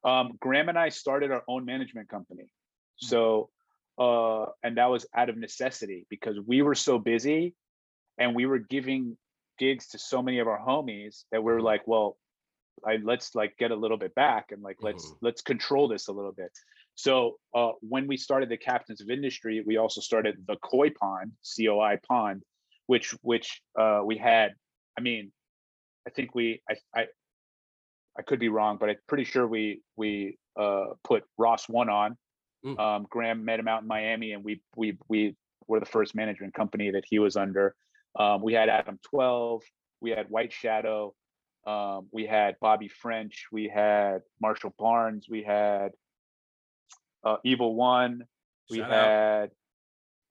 um, 0.05 0.37
Graham 0.41 0.69
and 0.69 0.79
I 0.79 0.89
started 0.89 1.31
our 1.31 1.45
own 1.47 1.65
management 1.65 2.09
company. 2.09 2.51
So, 2.97 3.51
uh, 3.99 4.47
and 4.63 4.77
that 4.77 4.87
was 4.91 5.07
out 5.15 5.29
of 5.29 5.37
necessity 5.37 6.07
because 6.11 6.41
we 6.41 6.63
were 6.63 6.75
so 6.75 6.99
busy 6.99 7.55
and 8.19 8.35
we 8.35 8.47
were 8.47 8.59
giving 8.59 9.17
gigs 9.59 9.89
to 9.89 9.99
so 9.99 10.23
many 10.23 10.41
of 10.41 10.49
our 10.49 10.59
homies 10.59 11.25
that 11.31 11.43
we 11.43 11.53
were 11.53 11.61
Mhm. 11.61 11.65
like, 11.65 11.87
well, 11.87 12.19
I, 12.87 12.97
let's 13.03 13.35
like 13.35 13.57
get 13.59 13.71
a 13.71 13.77
little 13.77 13.97
bit 13.97 14.15
back 14.15 14.53
and 14.53 14.63
like 14.63 14.79
let's 14.83 15.07
Mhm. 15.07 15.19
let's 15.23 15.43
control 15.43 15.89
this 15.89 16.09
a 16.09 16.13
little 16.13 16.33
bit. 16.33 16.51
So 16.95 17.39
uh, 17.55 17.73
when 17.81 18.07
we 18.07 18.17
started 18.17 18.49
the 18.49 18.57
Captains 18.57 19.01
of 19.01 19.09
Industry, 19.11 19.63
we 19.67 19.77
also 19.79 20.01
started 20.01 20.45
the 20.47 20.57
Koi 20.57 20.91
Pond, 20.91 21.33
COI 21.57 21.99
Pond, 22.07 22.43
which 22.87 23.13
which 23.23 23.63
uh, 23.79 24.03
we 24.05 24.19
had. 24.19 24.55
I 24.99 25.01
mean, 25.01 25.33
I 26.07 26.11
think 26.11 26.35
we 26.35 26.63
I, 26.69 26.75
I 26.95 27.07
I 28.19 28.23
could 28.23 28.41
be 28.41 28.49
wrong, 28.49 28.77
but 28.79 28.91
I'm 28.91 28.97
pretty 29.07 29.25
sure 29.25 29.47
we 29.47 29.83
we 29.97 30.39
uh, 30.59 30.87
put 31.03 31.25
Ross 31.39 31.69
one 31.69 31.89
on. 31.89 32.17
Mm. 32.65 32.79
Um, 32.79 33.07
Graham 33.09 33.45
met 33.45 33.59
him 33.59 33.69
out 33.69 33.83
in 33.83 33.89
Miami, 33.89 34.33
and 34.33 34.45
we 34.45 34.61
we 34.77 34.99
we 35.09 35.35
were 35.67 35.81
the 35.81 35.87
first 35.87 36.15
management 36.15 36.55
company 36.55 36.91
that 36.91 37.05
he 37.09 37.19
was 37.19 37.37
under. 37.37 37.75
Um, 38.19 38.43
we 38.43 38.53
had 38.53 38.69
Adam 38.69 38.99
Twelve, 39.03 39.63
we 40.01 40.11
had 40.11 40.29
White 40.29 40.53
Shadow, 40.53 41.15
um, 41.67 42.09
we 42.13 42.27
had 42.27 42.57
Bobby 42.61 42.89
French, 42.89 43.47
we 43.53 43.69
had 43.69 44.23
Marshall 44.41 44.75
Barnes, 44.79 45.27
we 45.31 45.43
had 45.43 45.93
uh, 47.25 47.37
Evil 47.45 47.75
One, 47.75 48.25
we 48.71 48.79
Shout 48.79 48.91
out. 48.91 48.97
had 48.97 49.51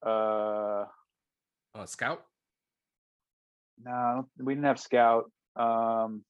uh, 0.05 0.85
Uh, 1.75 1.85
Scout. 1.85 2.21
no, 3.83 4.27
we 4.37 4.53
didn't 4.53 4.65
have 4.65 4.79
Scout. 4.79 5.31
Um, 5.55 6.23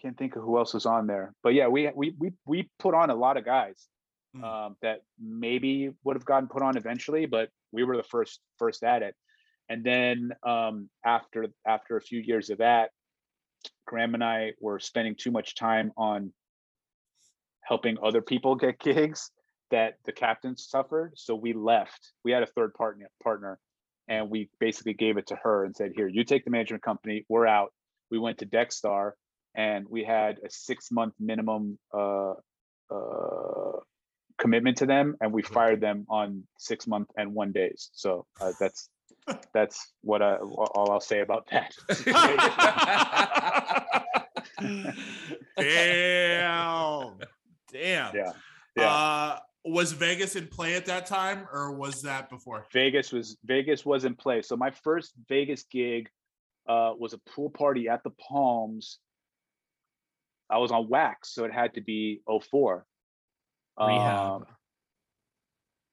can't 0.00 0.16
think 0.16 0.36
of 0.36 0.42
who 0.42 0.58
else 0.58 0.74
was 0.74 0.86
on 0.86 1.06
there, 1.06 1.34
but 1.42 1.54
yeah, 1.54 1.66
we 1.68 1.90
we 1.94 2.14
we 2.18 2.32
we 2.46 2.70
put 2.78 2.94
on 2.94 3.10
a 3.10 3.14
lot 3.14 3.36
of 3.36 3.44
guys 3.44 3.88
Mm. 4.36 4.44
um, 4.44 4.76
that 4.82 5.00
maybe 5.18 5.90
would 6.04 6.14
have 6.14 6.24
gotten 6.26 6.50
put 6.50 6.60
on 6.60 6.76
eventually, 6.76 7.24
but 7.24 7.48
we 7.72 7.82
were 7.82 7.96
the 7.96 8.02
first 8.02 8.40
first 8.58 8.84
at 8.84 9.00
it. 9.02 9.16
And 9.70 9.82
then 9.82 10.32
um, 10.46 10.90
after 11.02 11.46
after 11.66 11.96
a 11.96 12.00
few 12.02 12.20
years 12.20 12.50
of 12.50 12.58
that, 12.58 12.90
Graham 13.86 14.14
and 14.14 14.24
I 14.24 14.52
were 14.60 14.78
spending 14.78 15.14
too 15.14 15.30
much 15.30 15.54
time 15.54 15.92
on 15.96 16.32
helping 17.62 17.98
other 18.02 18.22
people 18.22 18.54
get 18.54 18.78
gigs 18.78 19.30
that 19.70 19.94
the 20.04 20.12
captains 20.12 20.66
suffered. 20.68 21.12
So 21.16 21.34
we 21.34 21.52
left. 21.52 22.12
We 22.24 22.32
had 22.32 22.42
a 22.42 22.46
third 22.46 22.74
partner 22.74 23.08
partner, 23.22 23.58
and 24.08 24.30
we 24.30 24.48
basically 24.58 24.94
gave 24.94 25.18
it 25.18 25.26
to 25.28 25.36
her 25.36 25.64
and 25.64 25.76
said, 25.76 25.92
"Here, 25.94 26.08
you 26.08 26.24
take 26.24 26.44
the 26.44 26.50
management 26.50 26.82
company. 26.82 27.24
We're 27.28 27.46
out." 27.46 27.72
We 28.10 28.18
went 28.18 28.38
to 28.38 28.46
Dexstar, 28.46 29.12
and 29.54 29.86
we 29.88 30.04
had 30.04 30.38
a 30.44 30.50
six 30.50 30.90
month 30.90 31.14
minimum 31.18 31.78
uh, 31.92 32.34
uh, 32.90 33.80
commitment 34.38 34.78
to 34.78 34.86
them, 34.86 35.16
and 35.20 35.32
we 35.32 35.42
Mhm. 35.42 35.52
fired 35.52 35.80
them 35.80 36.06
on 36.08 36.46
six 36.58 36.86
month 36.86 37.10
and 37.16 37.34
one 37.34 37.52
days. 37.52 37.90
So 37.92 38.26
uh, 38.40 38.52
that's 38.58 38.88
that's 39.54 39.92
what 40.02 40.22
I 40.22 40.36
all 40.36 40.90
I'll 40.90 41.00
say 41.00 41.20
about 41.20 41.48
that. 41.50 41.72
Damn. 45.58 47.18
Damn. 47.72 48.16
yeah, 48.16 48.32
yeah. 48.76 48.86
Uh, 48.86 49.38
was 49.64 49.92
Vegas 49.92 50.36
in 50.36 50.46
play 50.46 50.74
at 50.74 50.86
that 50.86 51.06
time, 51.06 51.46
or 51.52 51.72
was 51.72 52.02
that 52.02 52.30
before? 52.30 52.66
Vegas 52.72 53.12
was 53.12 53.36
Vegas 53.44 53.84
was 53.84 54.04
in 54.04 54.14
play. 54.14 54.42
So 54.42 54.56
my 54.56 54.70
first 54.70 55.12
Vegas 55.28 55.64
gig 55.64 56.08
uh, 56.68 56.92
was 56.98 57.12
a 57.12 57.18
pool 57.18 57.50
party 57.50 57.88
at 57.88 58.02
the 58.04 58.10
Palms. 58.10 58.98
I 60.50 60.58
was 60.58 60.70
on 60.70 60.88
wax, 60.88 61.34
so 61.34 61.44
it 61.44 61.52
had 61.52 61.74
to 61.74 61.80
be 61.80 62.22
04. 62.26 62.86
Rehab. 63.78 64.18
Um, 64.18 64.46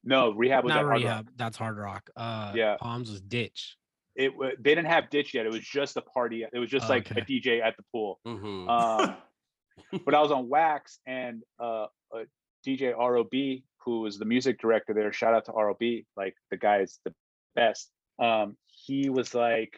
no, 0.06 0.32
rehab 0.32 0.64
was 0.64 0.70
Not 0.70 0.80
at 0.80 0.84
Hard 0.86 0.92
Rock. 0.94 1.02
rehab. 1.02 1.30
That's 1.36 1.58
hard 1.58 1.78
rock. 1.78 2.10
Uh, 2.16 2.54
Yeah. 2.56 2.78
Palms 2.80 3.10
was 3.12 3.22
ditch. 3.22 3.76
It 4.16 4.32
they 4.40 4.76
didn't 4.76 4.86
have 4.86 5.10
ditch 5.10 5.34
yet. 5.34 5.46
It 5.46 5.52
was 5.52 5.62
just 5.62 5.98
a 5.98 6.02
party. 6.02 6.46
It 6.52 6.58
was 6.58 6.70
just 6.70 6.86
Oh, 6.86 6.90
like 6.90 7.12
a. 7.12 7.16
DJ 7.16 7.62
at 7.62 7.76
the 7.76 7.84
pool. 7.92 8.20
Mhm. 8.26 8.70
Um, 8.70 9.16
but 10.06 10.16
I 10.16 10.22
was 10.22 10.32
on 10.32 10.48
wax 10.48 11.00
and 11.06 11.44
uh, 11.60 11.88
uh, 12.16 12.24
DJ 12.66 12.94
ROB, 12.98 13.62
who 13.84 14.00
was 14.02 14.18
the 14.18 14.26
music 14.26 14.60
director 14.60 14.94
there. 14.94 15.12
Shout 15.12 15.34
out 15.34 15.46
to 15.46 15.52
ROB, 15.52 15.82
like 16.16 16.36
the 16.50 16.56
guy 16.58 16.80
is 16.80 17.00
the 17.04 17.14
best. 17.56 17.92
Um, 18.18 18.56
he 18.68 19.10
was 19.10 19.34
like, 19.36 19.78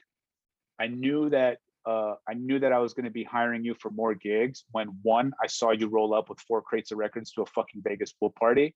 I 0.79 0.85
knew 0.87 1.29
that 1.29 1.57
uh, 1.87 2.15
I 2.29 2.33
knew 2.35 2.59
that 2.59 2.71
I 2.73 2.79
was 2.79 2.93
going 2.93 3.05
to 3.05 3.11
be 3.11 3.23
hiring 3.23 3.63
you 3.65 3.73
for 3.73 3.89
more 3.89 4.13
gigs 4.13 4.65
when 4.71 4.89
one, 5.03 5.31
I 5.41 5.47
saw 5.47 5.71
you 5.71 5.87
roll 5.87 6.13
up 6.13 6.29
with 6.29 6.39
four 6.41 6.61
crates 6.61 6.91
of 6.91 6.97
records 6.99 7.31
to 7.31 7.41
a 7.43 7.45
fucking 7.47 7.81
Vegas 7.81 8.11
pool 8.13 8.33
party, 8.37 8.75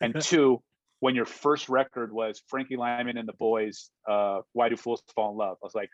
and 0.00 0.14
two, 0.20 0.62
when 1.02 1.16
your 1.16 1.24
first 1.24 1.68
record 1.68 2.12
was 2.12 2.40
Frankie 2.46 2.76
Lymon 2.76 3.16
and 3.18 3.26
the 3.28 3.32
Boys, 3.48 3.90
uh, 4.08 4.38
"Why 4.52 4.68
Do 4.68 4.76
Fools 4.76 5.02
Fall 5.16 5.32
in 5.32 5.36
Love?" 5.36 5.56
I 5.60 5.66
was 5.66 5.74
like, 5.74 5.90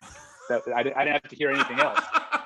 that, 0.51 0.61
I, 0.77 0.83
didn't- 0.83 0.97
I 0.99 1.05
didn't 1.05 1.23
have 1.23 1.31
to 1.31 1.37
hear 1.37 1.51
anything 1.51 1.81
else 1.81 2.01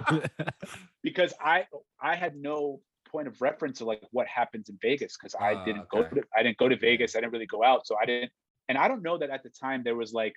because 1.03 1.35
I 1.41 1.67
I 2.01 2.15
had 2.15 2.37
no 2.37 2.81
point 3.11 3.27
of 3.29 3.41
reference 3.43 3.81
of 3.81 3.87
like 3.89 4.03
what 4.13 4.27
happens 4.27 4.69
in 4.69 4.79
Vegas 4.81 5.17
because 5.17 5.35
I 5.35 5.55
Ah, 5.55 5.65
didn't 5.65 5.87
okay. 5.93 6.09
go 6.09 6.15
to 6.21 6.23
I 6.37 6.43
didn't 6.45 6.59
go 6.59 6.69
to 6.69 6.77
Vegas. 6.77 7.17
I 7.17 7.21
didn't 7.21 7.33
really 7.33 7.47
go 7.47 7.63
out, 7.65 7.87
so 7.87 7.97
I 8.01 8.07
didn't. 8.07 8.31
And 8.69 8.79
I 8.79 8.87
don't 8.89 9.03
know 9.03 9.19
that 9.19 9.31
at 9.31 9.43
the 9.43 9.51
time 9.51 9.83
there 9.83 9.97
was 9.97 10.13
like 10.13 10.35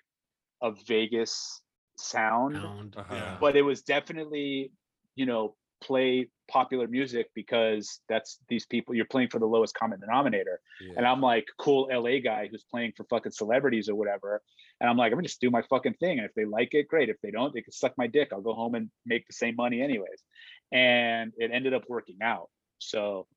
a 0.63 0.71
Vegas 0.87 1.61
sound, 1.97 2.55
Sound. 2.55 2.95
Uh-huh. 2.97 3.37
But 3.39 3.55
it 3.55 3.61
was 3.61 3.83
definitely 3.83 4.71
you 5.15 5.25
know 5.27 5.55
play 5.85 6.27
popular 6.47 6.87
music 6.87 7.27
because 7.33 7.99
that's 8.07 8.39
these 8.49 8.65
people 8.65 8.93
you're 8.95 9.05
playing 9.05 9.29
for 9.29 9.39
the 9.39 9.45
lowest 9.45 9.73
common 9.73 9.99
denominator. 9.99 10.59
Yeah. 10.81 10.93
And 10.97 11.05
I'm 11.05 11.21
like 11.21 11.45
cool 11.57 11.89
LA 11.91 12.19
guy 12.19 12.47
who's 12.49 12.63
playing 12.69 12.93
for 12.95 13.03
fucking 13.05 13.31
celebrities 13.31 13.89
or 13.89 13.95
whatever. 13.95 14.41
And 14.79 14.89
I'm 14.89 14.97
like, 14.97 15.11
I'm 15.11 15.17
gonna 15.17 15.27
just 15.27 15.41
do 15.41 15.49
my 15.49 15.61
fucking 15.63 15.95
thing. 15.95 16.19
And 16.19 16.25
if 16.25 16.33
they 16.35 16.45
like 16.45 16.73
it, 16.73 16.87
great. 16.87 17.09
If 17.09 17.17
they 17.21 17.31
don't, 17.31 17.53
they 17.53 17.61
can 17.61 17.73
suck 17.73 17.93
my 17.97 18.07
dick. 18.07 18.29
I'll 18.31 18.41
go 18.41 18.53
home 18.53 18.75
and 18.75 18.89
make 19.05 19.25
the 19.27 19.33
same 19.33 19.55
money 19.55 19.81
anyways. 19.81 20.23
And 20.71 21.33
it 21.37 21.51
ended 21.53 21.73
up 21.73 21.83
working 21.87 22.17
out. 22.21 22.49
So 22.79 23.27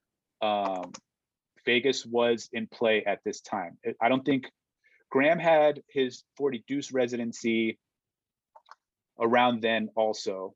um 0.42 0.92
Vegas 1.64 2.06
was 2.06 2.48
in 2.52 2.66
play 2.66 3.04
at 3.04 3.20
this 3.24 3.40
time. 3.40 3.76
I 4.00 4.08
don't 4.08 4.24
think 4.24 4.50
Graham 5.10 5.38
had 5.38 5.82
his 5.88 6.22
40 6.36 6.64
Deuce 6.66 6.92
residency 6.92 7.78
around 9.18 9.62
then 9.62 9.88
also 9.96 10.54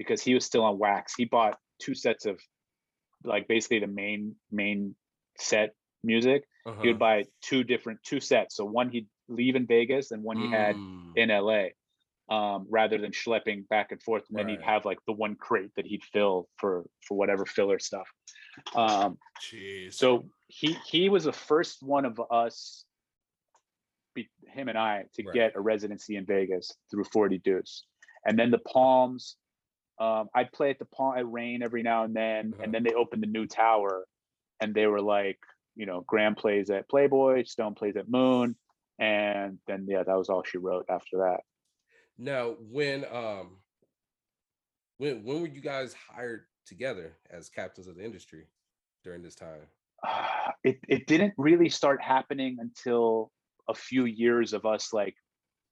because 0.00 0.22
he 0.22 0.32
was 0.32 0.46
still 0.46 0.64
on 0.64 0.78
wax. 0.78 1.12
He 1.14 1.26
bought 1.26 1.58
two 1.78 1.94
sets 1.94 2.24
of 2.24 2.40
like 3.22 3.46
basically 3.48 3.80
the 3.80 3.86
main 3.86 4.34
main 4.50 4.94
set 5.36 5.74
music 6.02 6.44
Uh-huh. 6.64 6.78
he 6.80 6.88
would 6.88 6.98
buy 6.98 7.24
two 7.42 7.62
different 7.62 7.98
two 8.02 8.20
sets 8.20 8.56
so 8.56 8.64
one 8.64 8.88
he'd 8.90 9.06
leave 9.28 9.56
in 9.56 9.66
vegas 9.66 10.10
and 10.12 10.22
one 10.22 10.38
he 10.38 10.48
had 10.50 10.76
Mm. 10.76 11.12
in 11.16 11.28
la 11.28 11.64
um, 12.34 12.66
rather 12.70 12.96
than 12.96 13.10
schlepping 13.12 13.68
back 13.68 13.92
and 13.92 14.02
forth 14.02 14.24
and 14.30 14.38
then 14.38 14.48
he'd 14.48 14.62
have 14.62 14.86
like 14.86 14.98
the 15.06 15.12
one 15.12 15.34
crate 15.34 15.72
that 15.76 15.84
he'd 15.86 16.02
fill 16.14 16.48
for 16.56 16.84
for 17.06 17.18
whatever 17.18 17.44
filler 17.44 17.78
stuff 17.78 18.08
um, 18.74 19.18
Jeez. 19.46 19.92
so 19.94 20.24
he 20.48 20.68
he 20.92 21.10
was 21.10 21.24
the 21.24 21.32
first 21.50 21.82
one 21.82 22.06
of 22.06 22.18
us 22.30 22.86
be, 24.14 24.30
him 24.56 24.68
and 24.70 24.78
i 24.78 25.04
to 25.14 25.22
Right. 25.24 25.34
get 25.34 25.56
a 25.56 25.60
residency 25.60 26.16
in 26.16 26.24
vegas 26.24 26.72
through 26.90 27.04
40 27.04 27.36
deuce 27.38 27.84
and 28.26 28.38
then 28.38 28.50
the 28.50 28.58
palms 28.74 29.36
um, 30.00 30.28
i'd 30.34 30.50
play 30.52 30.70
at 30.70 30.78
the 30.78 30.84
palm 30.86 31.16
at 31.16 31.30
rain 31.30 31.62
every 31.62 31.82
now 31.82 32.04
and 32.04 32.14
then 32.16 32.52
Uh-huh. 32.54 32.64
and 32.64 32.74
then 32.74 32.82
they 32.82 32.92
opened 32.94 33.22
the 33.22 33.26
new 33.28 33.46
tower 33.46 34.04
and 34.60 34.74
they 34.74 34.86
were 34.86 35.02
like 35.02 35.38
you 35.76 35.86
know 35.86 36.00
graham 36.06 36.34
plays 36.34 36.70
at 36.70 36.88
playboy 36.88 37.44
stone 37.44 37.74
plays 37.74 37.96
at 37.96 38.08
moon 38.08 38.56
and 38.98 39.58
then 39.66 39.86
yeah 39.88 40.02
that 40.02 40.16
was 40.16 40.28
all 40.28 40.42
she 40.44 40.58
wrote 40.58 40.86
after 40.90 41.18
that 41.18 41.40
Now, 42.18 42.56
when 42.70 43.04
um, 43.10 43.62
when 44.98 45.24
when 45.24 45.40
were 45.40 45.48
you 45.48 45.60
guys 45.62 45.94
hired 45.94 46.42
together 46.66 47.16
as 47.30 47.48
captains 47.48 47.88
of 47.88 47.96
the 47.96 48.04
industry 48.04 48.46
during 49.04 49.22
this 49.22 49.34
time? 49.34 49.62
it, 50.64 50.78
it 50.88 51.06
didn't 51.06 51.32
really 51.38 51.68
start 51.70 52.02
happening 52.02 52.58
until 52.60 53.30
a 53.68 53.74
few 53.74 54.04
years 54.04 54.52
of 54.52 54.66
us 54.66 54.92
like 54.92 55.14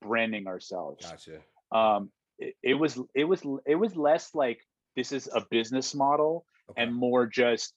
branding 0.01 0.47
ourselves 0.47 1.05
Gotcha. 1.11 1.41
um 1.73 2.11
it, 2.39 2.55
it 2.63 2.75
was 2.75 2.99
it 3.15 3.25
was 3.25 3.43
it 3.67 3.75
was 3.75 3.97
less 3.97 4.35
like 4.35 4.61
this 4.97 5.13
is 5.13 5.29
a 5.35 5.45
business 5.51 5.95
model 5.95 6.45
Okay. 6.71 6.83
and 6.83 6.95
more 6.95 7.27
just 7.27 7.73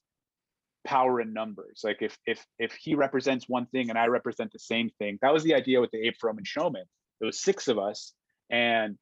power 0.84 1.22
in 1.22 1.32
numbers 1.32 1.82
like 1.84 2.02
if 2.02 2.18
if 2.26 2.46
if 2.60 2.74
he 2.74 2.96
represents 2.96 3.48
one 3.48 3.66
thing 3.68 3.90
and 3.90 3.98
i 4.00 4.08
represent 4.08 4.52
the 4.52 4.60
same 4.60 4.90
thing 4.98 5.18
that 5.22 5.32
was 5.32 5.44
the 5.44 5.54
idea 5.54 5.80
with 5.80 5.92
the 5.92 6.08
ape 6.08 6.18
roman 6.24 6.44
showman 6.44 6.84
there 7.20 7.28
was 7.28 7.40
six 7.40 7.68
of 7.68 7.78
us 7.78 8.14
and 8.50 8.98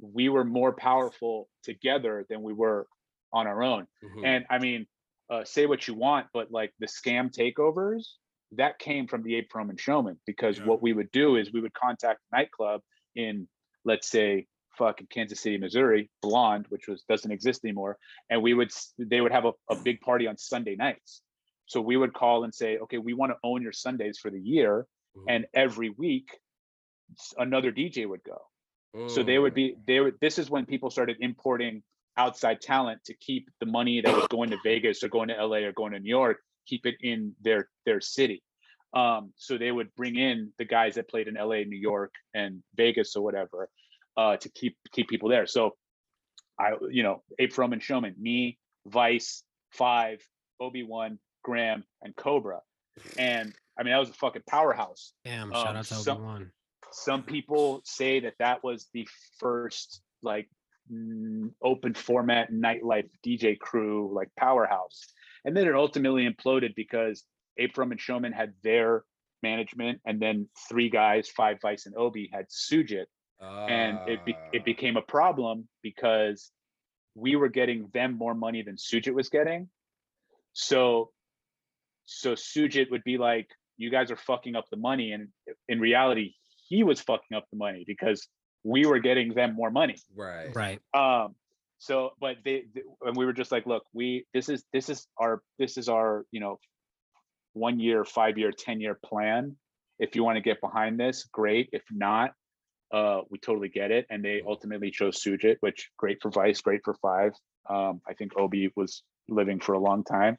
we 0.00 0.28
were 0.28 0.44
more 0.44 0.72
powerful 0.72 1.48
together 1.62 2.26
than 2.28 2.42
we 2.42 2.52
were 2.52 2.86
on 3.32 3.46
our 3.46 3.62
own 3.62 3.86
Mhm. 4.04 4.24
and 4.24 4.46
i 4.50 4.58
mean 4.58 4.86
uh, 5.30 5.42
say 5.44 5.64
what 5.66 5.88
you 5.88 5.94
want 5.94 6.26
but 6.34 6.52
like 6.52 6.72
the 6.78 6.86
scam 6.86 7.32
takeovers 7.32 8.04
that 8.52 8.78
came 8.78 9.08
from 9.08 9.22
the 9.22 9.34
ape 9.36 9.52
roman 9.54 9.76
showman 9.76 10.16
because 10.26 10.58
Yeah. 10.58 10.66
what 10.66 10.82
we 10.82 10.92
would 10.92 11.10
do 11.10 11.36
is 11.36 11.52
we 11.52 11.60
would 11.60 11.72
contact 11.74 12.20
nightclub 12.30 12.82
in 13.16 13.48
let's 13.86 14.08
say 14.08 14.46
fucking 14.76 15.06
Kansas 15.08 15.40
City, 15.40 15.58
Missouri, 15.58 16.10
Blonde, 16.22 16.66
which 16.68 16.88
was 16.88 17.02
doesn't 17.08 17.30
exist 17.30 17.64
anymore, 17.64 17.98
and 18.30 18.42
we 18.42 18.54
would 18.54 18.70
they 18.98 19.20
would 19.20 19.32
have 19.32 19.44
a, 19.44 19.52
a 19.70 19.76
big 19.76 20.00
party 20.00 20.26
on 20.26 20.36
Sunday 20.36 20.76
nights. 20.76 21.22
So 21.66 21.80
we 21.80 21.96
would 21.96 22.12
call 22.12 22.44
and 22.44 22.54
say, 22.54 22.78
okay, 22.78 22.98
we 22.98 23.14
want 23.14 23.32
to 23.32 23.38
own 23.42 23.62
your 23.62 23.72
Sundays 23.72 24.18
for 24.18 24.30
the 24.30 24.40
year, 24.40 24.86
Mhm. 25.16 25.24
and 25.28 25.46
every 25.54 25.90
week 25.90 26.38
another 27.38 27.70
DJ 27.72 28.06
would 28.06 28.22
go. 28.24 28.40
So 29.06 29.22
they 29.22 29.38
would 29.38 29.52
Mm. 29.52 29.56
be 29.56 29.76
they 29.86 30.00
would. 30.00 30.18
This 30.20 30.38
is 30.38 30.50
when 30.50 30.66
people 30.66 30.90
started 30.90 31.16
importing 31.20 31.82
outside 32.16 32.60
talent 32.60 33.04
to 33.04 33.14
keep 33.14 33.50
the 33.60 33.66
money 33.66 34.00
that 34.00 34.14
was 34.14 34.26
going 34.28 34.50
to 34.50 34.58
Vegas 34.62 35.02
or 35.02 35.08
going 35.08 35.28
to 35.28 35.34
LA 35.34 35.58
or 35.64 35.72
going 35.72 35.92
to 35.92 35.98
New 35.98 36.08
York, 36.08 36.38
keep 36.66 36.86
it 36.86 36.96
in 37.00 37.34
their 37.40 37.68
their 37.84 38.00
city. 38.00 38.42
Um, 38.94 39.32
so 39.36 39.58
they 39.58 39.72
would 39.72 39.92
bring 39.96 40.14
in 40.16 40.52
the 40.58 40.64
guys 40.64 40.94
that 40.94 41.08
played 41.08 41.26
in 41.26 41.34
LA, 41.36 41.64
New 41.64 41.76
York, 41.78 42.14
and 42.32 42.62
Vegas 42.76 43.16
or 43.16 43.24
whatever, 43.24 43.68
uh, 44.16 44.36
to 44.38 44.48
keep 44.50 44.76
keep 44.92 45.08
people 45.08 45.28
there. 45.28 45.46
So 45.46 45.72
I, 46.58 46.72
you 46.90 47.02
know, 47.02 47.22
Ape 47.38 47.56
Roman 47.58 47.80
Showman, 47.80 48.14
me, 48.18 48.58
Vice, 48.86 49.42
Five, 49.72 50.20
Obi 50.60 50.82
Wan, 50.84 51.18
Graham, 51.42 51.84
and 52.02 52.14
Cobra, 52.16 52.60
and 53.18 53.52
I 53.78 53.82
mean 53.82 53.92
that 53.92 53.98
was 53.98 54.10
a 54.10 54.14
fucking 54.14 54.42
powerhouse 54.48 55.12
Damn, 55.24 55.52
Um, 55.52 55.64
shout 55.64 55.76
out 55.76 55.84
to 55.86 55.94
some- 55.94 56.16
Obi-Wan. 56.18 56.52
some 56.92 57.22
people 57.24 57.80
say 57.84 58.20
that 58.20 58.34
that 58.38 58.62
was 58.62 58.88
the 58.92 59.06
first 59.40 60.00
like 60.22 60.48
open 61.62 61.94
format 61.94 62.52
nightlife 62.52 63.08
DJ 63.26 63.58
crew 63.58 64.12
like 64.14 64.28
powerhouse. 64.36 65.00
And 65.44 65.56
then 65.56 65.66
it 65.66 65.74
ultimately 65.74 66.28
imploded 66.28 66.74
because 66.74 67.24
Abram 67.58 67.90
and 67.90 68.00
Showman 68.00 68.32
had 68.32 68.52
their 68.62 69.04
management, 69.42 70.00
and 70.06 70.20
then 70.20 70.48
three 70.68 70.88
guys, 70.90 71.28
Five 71.28 71.58
Vice 71.62 71.86
and 71.86 71.94
Obi, 71.96 72.30
had 72.32 72.46
Sujit, 72.48 73.06
and 73.68 73.98
it 74.08 74.24
be- 74.24 74.36
it 74.52 74.64
became 74.64 74.96
a 74.96 75.02
problem 75.02 75.68
because 75.82 76.50
we 77.14 77.36
were 77.36 77.48
getting 77.48 77.88
them 77.92 78.16
more 78.16 78.34
money 78.34 78.62
than 78.62 78.76
Sujit 78.76 79.14
was 79.14 79.28
getting. 79.28 79.68
So, 80.52 81.10
so 82.04 82.32
Sujit 82.34 82.90
would 82.90 83.04
be 83.04 83.18
like, 83.18 83.48
"You 83.76 83.90
guys 83.90 84.10
are 84.10 84.16
fucking 84.16 84.56
up 84.56 84.66
the 84.70 84.76
money," 84.76 85.12
and 85.12 85.28
in 85.68 85.80
reality, 85.80 86.34
he 86.68 86.82
was 86.82 87.00
fucking 87.00 87.36
up 87.36 87.46
the 87.50 87.56
money 87.56 87.84
because 87.86 88.26
we 88.64 88.86
were 88.86 88.98
getting 88.98 89.34
them 89.34 89.54
more 89.54 89.70
money. 89.70 89.96
right. 90.14 90.54
Right. 90.54 90.80
Um, 90.94 91.34
so, 91.78 92.12
but 92.20 92.36
they, 92.44 92.64
th- 92.72 92.86
and 93.02 93.16
we 93.16 93.26
were 93.26 93.32
just 93.32 93.52
like, 93.52 93.66
"Look, 93.66 93.84
we 93.92 94.26
this 94.32 94.48
is 94.48 94.64
this 94.72 94.88
is 94.88 95.06
our 95.18 95.42
this 95.58 95.76
is 95.76 95.88
our 95.88 96.24
you 96.30 96.40
know 96.40 96.58
one 97.52 97.78
year, 97.78 98.04
five 98.04 98.38
year, 98.38 98.52
ten 98.52 98.80
year 98.80 98.98
plan. 99.04 99.56
If 99.98 100.16
you 100.16 100.24
want 100.24 100.36
to 100.36 100.40
get 100.42 100.60
behind 100.60 100.98
this, 100.98 101.24
great. 101.24 101.68
If 101.72 101.82
not, 101.90 102.32
uh, 102.94 103.22
we 103.28 103.38
totally 103.38 103.68
get 103.68 103.90
it. 103.90 104.06
And 104.08 104.24
they 104.24 104.42
ultimately 104.46 104.90
chose 104.92 105.20
Sujit, 105.20 105.56
which 105.60 105.90
great 105.96 106.22
for 106.22 106.30
Vice, 106.30 106.60
great 106.60 106.82
for 106.84 106.94
Five. 106.94 107.32
Um, 107.68 108.00
I 108.08 108.14
think 108.14 108.38
Obi 108.38 108.70
was 108.76 109.02
living 109.28 109.58
for 109.58 109.72
a 109.72 109.80
long 109.80 110.04
time. 110.04 110.38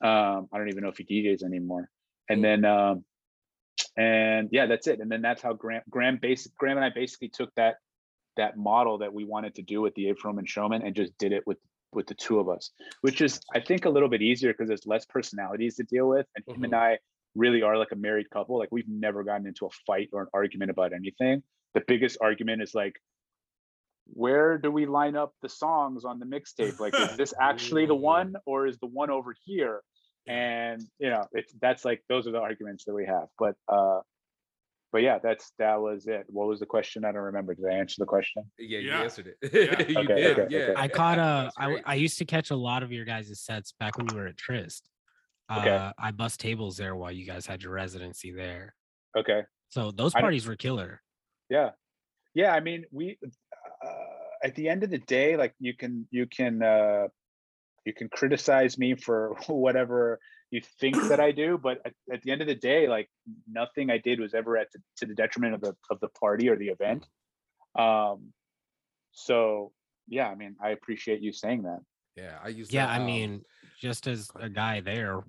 Um, 0.00 0.48
I 0.52 0.58
don't 0.58 0.68
even 0.70 0.82
know 0.82 0.88
if 0.88 0.98
he 0.98 1.04
DJs 1.04 1.44
anymore. 1.44 1.88
And 2.28 2.40
Mm. 2.40 2.42
then, 2.42 2.64
um, 2.64 3.04
and 3.96 4.48
yeah, 4.50 4.66
that's 4.66 4.86
it. 4.88 5.00
And 5.00 5.10
then 5.10 5.22
that's 5.22 5.42
how 5.42 5.52
Graham, 5.52 5.82
Graham, 5.88 6.18
basic, 6.20 6.56
Graham 6.56 6.78
and 6.78 6.84
I 6.84 6.90
basically 6.90 7.28
took 7.28 7.54
that 7.54 7.76
that 8.36 8.56
model 8.56 8.98
that 8.98 9.14
we 9.14 9.24
wanted 9.24 9.54
to 9.54 9.62
do 9.62 9.80
with 9.80 9.94
the 9.94 10.08
Ape 10.08 10.24
Roman 10.24 10.44
Showman 10.44 10.82
and 10.82 10.96
just 10.96 11.16
did 11.18 11.32
it 11.32 11.46
with 11.46 11.58
with 11.92 12.08
the 12.08 12.14
two 12.14 12.40
of 12.40 12.48
us, 12.48 12.72
which 13.02 13.20
is 13.20 13.40
I 13.54 13.60
think 13.60 13.84
a 13.84 13.90
little 13.90 14.08
bit 14.08 14.22
easier 14.22 14.52
because 14.52 14.66
there's 14.66 14.86
less 14.86 15.04
personalities 15.06 15.76
to 15.76 15.84
deal 15.84 16.08
with, 16.08 16.26
and 16.34 16.44
him 16.56 16.64
and 16.64 16.74
I 16.74 16.98
really 17.36 17.62
are 17.62 17.78
like 17.78 17.92
a 17.92 17.96
married 17.96 18.30
couple. 18.30 18.58
Like 18.58 18.72
we've 18.72 18.88
never 18.88 19.22
gotten 19.22 19.46
into 19.46 19.66
a 19.66 19.70
fight 19.86 20.08
or 20.12 20.22
an 20.22 20.28
argument 20.34 20.72
about 20.72 20.92
anything. 20.92 21.44
The 21.74 21.82
biggest 21.86 22.18
argument 22.20 22.62
is 22.62 22.74
like, 22.74 22.94
where 24.06 24.58
do 24.58 24.70
we 24.70 24.86
line 24.86 25.16
up 25.16 25.32
the 25.42 25.48
songs 25.48 26.04
on 26.04 26.18
the 26.18 26.26
mixtape? 26.26 26.78
Like, 26.78 26.94
is 26.94 27.16
this 27.16 27.34
actually 27.40 27.86
the 27.86 27.94
one 27.94 28.36
or 28.46 28.66
is 28.66 28.78
the 28.78 28.86
one 28.86 29.10
over 29.10 29.34
here? 29.44 29.82
And 30.26 30.82
you 30.98 31.10
know, 31.10 31.26
it's 31.32 31.52
that's 31.60 31.84
like 31.84 32.02
those 32.08 32.26
are 32.26 32.32
the 32.32 32.40
arguments 32.40 32.84
that 32.84 32.94
we 32.94 33.04
have. 33.06 33.26
But 33.38 33.56
uh 33.68 34.00
but 34.92 35.02
yeah, 35.02 35.18
that's 35.22 35.52
that 35.58 35.80
was 35.80 36.06
it. 36.06 36.24
What 36.28 36.46
was 36.46 36.60
the 36.60 36.66
question? 36.66 37.04
I 37.04 37.12
don't 37.12 37.22
remember. 37.22 37.54
Did 37.54 37.66
I 37.66 37.74
answer 37.74 37.96
the 37.98 38.06
question? 38.06 38.44
Yeah, 38.58 38.78
you 38.78 38.88
Yeah. 38.88 39.02
answered 39.02 39.26
it. 39.26 39.52
Yeah. 39.52 39.86
you 39.88 39.98
Okay, 39.98 40.14
did. 40.14 40.38
okay, 40.38 40.46
yeah. 40.50 40.58
okay. 40.60 40.74
I 40.76 40.88
caught 40.88 41.18
a. 41.18 41.50
That's 41.56 41.56
I. 41.58 41.82
I 41.84 41.94
used 41.96 42.18
to 42.18 42.24
catch 42.24 42.50
a 42.50 42.56
lot 42.56 42.82
of 42.82 42.92
your 42.92 43.04
guys' 43.04 43.40
sets 43.40 43.72
back 43.72 43.98
when 43.98 44.08
you 44.08 44.16
were 44.16 44.28
at 44.28 44.36
Tryst. 44.36 44.88
Okay. 45.50 45.68
Uh, 45.68 45.92
I 45.98 46.12
bust 46.12 46.40
tables 46.40 46.76
there 46.76 46.94
while 46.94 47.10
you 47.12 47.26
guys 47.26 47.44
had 47.44 47.62
your 47.62 47.72
residency 47.72 48.30
there. 48.32 48.74
Okay. 49.18 49.42
So 49.68 49.90
those 49.90 50.14
I 50.14 50.20
parties 50.20 50.46
were 50.46 50.56
killer. 50.56 51.02
Yeah. 51.54 51.70
Yeah. 52.34 52.52
I 52.52 52.60
mean, 52.60 52.84
we, 52.90 53.18
uh, 53.24 53.88
at 54.42 54.54
the 54.56 54.68
end 54.68 54.82
of 54.82 54.90
the 54.90 54.98
day, 54.98 55.36
like 55.36 55.54
you 55.60 55.74
can 55.76 56.06
you 56.10 56.26
can 56.26 56.62
uh 56.62 57.06
you 57.86 57.92
can 57.92 58.08
criticize 58.08 58.76
me 58.78 58.94
for 58.94 59.36
whatever 59.46 60.18
you 60.50 60.60
think 60.80 60.96
that 61.08 61.20
I 61.20 61.32
do, 61.32 61.58
but 61.58 61.78
at, 61.84 61.92
at 62.12 62.22
the 62.22 62.30
end 62.30 62.40
of 62.40 62.46
the 62.46 62.54
day, 62.54 62.86
like 62.88 63.08
nothing 63.50 63.90
I 63.90 63.98
did 63.98 64.20
was 64.20 64.34
ever 64.34 64.56
at 64.56 64.68
the, 64.72 64.80
to 64.98 65.06
the 65.06 65.14
detriment 65.14 65.54
of 65.54 65.60
the 65.60 65.74
of 65.90 66.00
the 66.00 66.08
party 66.08 66.48
or 66.48 66.56
the 66.56 66.68
event. 66.68 67.06
Um, 67.78 68.32
so 69.12 69.72
yeah, 70.08 70.28
I 70.28 70.34
mean, 70.34 70.56
I 70.62 70.70
appreciate 70.70 71.20
you 71.22 71.32
saying 71.32 71.62
that. 71.62 71.80
Yeah, 72.16 72.38
I 72.42 72.48
used. 72.48 72.72
Yeah, 72.72 72.86
to, 72.86 72.92
I 72.92 72.96
um, 72.96 73.06
mean, 73.06 73.42
just 73.80 74.06
as 74.06 74.30
a 74.36 74.48
guy 74.48 74.80
there 74.80 75.24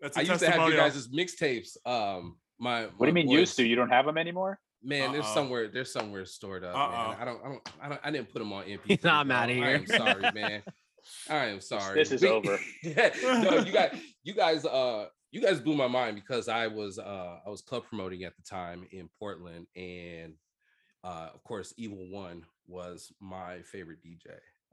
I 0.16 0.20
used 0.22 0.40
to 0.40 0.50
have 0.50 0.68
you 0.68 0.76
testimonial. 0.76 0.76
guys' 0.76 1.08
mixtapes. 1.08 1.76
Um, 1.86 2.36
my 2.58 2.84
What 2.96 3.00
do 3.00 3.06
you 3.06 3.12
my 3.12 3.22
mean 3.22 3.28
used 3.30 3.56
to? 3.56 3.66
You 3.66 3.76
don't 3.76 3.90
have 3.90 4.06
them 4.06 4.18
anymore? 4.18 4.58
Man, 4.82 5.12
there's 5.12 5.24
Uh-oh. 5.24 5.34
somewhere 5.34 5.68
there's 5.68 5.92
somewhere 5.92 6.24
stored 6.24 6.64
up. 6.64 6.74
Man. 6.74 6.82
Uh-oh. 6.82 7.16
I 7.20 7.24
don't 7.24 7.40
I 7.44 7.48
don't 7.48 7.68
I 7.82 7.88
don't 7.88 8.00
I 8.04 8.10
didn't 8.10 8.32
put 8.32 8.38
them 8.38 8.52
on 8.52 8.64
MP. 8.64 9.02
Nah, 9.04 9.20
I'm 9.20 9.30
out 9.30 9.50
of 9.50 9.56
here. 9.56 9.64
I 9.64 9.70
am 9.72 9.86
sorry, 9.86 10.22
man. 10.34 10.62
I 11.30 11.44
am 11.46 11.60
sorry. 11.60 11.94
this 11.94 12.12
is 12.12 12.22
We- 12.22 12.28
over. 12.28 12.58
no, 12.84 13.58
you 13.64 13.72
guys, 13.72 13.98
you 14.22 14.34
guys, 14.34 14.64
uh, 14.64 15.06
you 15.30 15.40
guys 15.40 15.58
blew 15.60 15.74
my 15.76 15.86
mind 15.88 16.16
because 16.16 16.48
I 16.48 16.66
was, 16.66 16.98
uh, 16.98 17.38
I 17.46 17.48
was 17.48 17.60
club 17.62 17.84
promoting 17.88 18.24
at 18.24 18.34
the 18.36 18.42
time 18.42 18.86
in 18.92 19.08
Portland, 19.18 19.66
and 19.76 20.34
uh, 21.04 21.28
of 21.34 21.42
course, 21.44 21.72
Evil 21.76 22.08
One 22.10 22.44
was 22.66 23.10
my 23.20 23.62
favorite 23.62 23.98
DJ. 24.04 24.26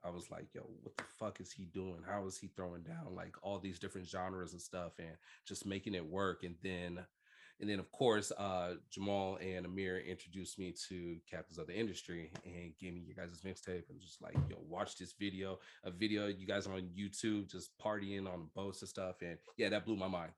I 0.05 0.09
was 0.09 0.29
like, 0.29 0.47
yo, 0.53 0.61
what 0.83 0.95
the 0.97 1.03
fuck 1.19 1.41
is 1.41 1.51
he 1.51 1.65
doing? 1.65 1.99
How 2.07 2.25
is 2.25 2.37
he 2.37 2.47
throwing 2.55 2.83
down 2.83 3.15
like 3.15 3.35
all 3.41 3.59
these 3.59 3.79
different 3.79 4.07
genres 4.07 4.53
and 4.53 4.61
stuff 4.61 4.93
and 4.99 5.15
just 5.47 5.65
making 5.65 5.95
it 5.95 6.05
work? 6.05 6.43
And 6.43 6.55
then, 6.61 6.99
and 7.59 7.69
then 7.69 7.79
of 7.79 7.91
course, 7.91 8.31
uh, 8.37 8.75
Jamal 8.91 9.37
and 9.41 9.65
Amir 9.65 9.99
introduced 9.99 10.59
me 10.59 10.73
to 10.89 11.17
Captains 11.29 11.57
of 11.57 11.67
the 11.67 11.75
Industry 11.75 12.31
and 12.45 12.73
gave 12.79 12.93
me 12.93 13.01
your 13.01 13.15
guys' 13.15 13.41
mixtape 13.45 13.89
and 13.89 13.99
just 13.99 14.21
like, 14.21 14.35
yo, 14.49 14.57
watch 14.67 14.97
this 14.97 15.13
video, 15.19 15.59
a 15.83 15.91
video 15.91 16.27
you 16.27 16.45
guys 16.45 16.67
on 16.67 16.89
YouTube 16.95 17.49
just 17.49 17.71
partying 17.83 18.31
on 18.31 18.49
boats 18.55 18.81
and 18.81 18.89
stuff. 18.89 19.15
And 19.21 19.37
yeah, 19.57 19.69
that 19.69 19.85
blew 19.85 19.95
my 19.95 20.07
mind. 20.07 20.31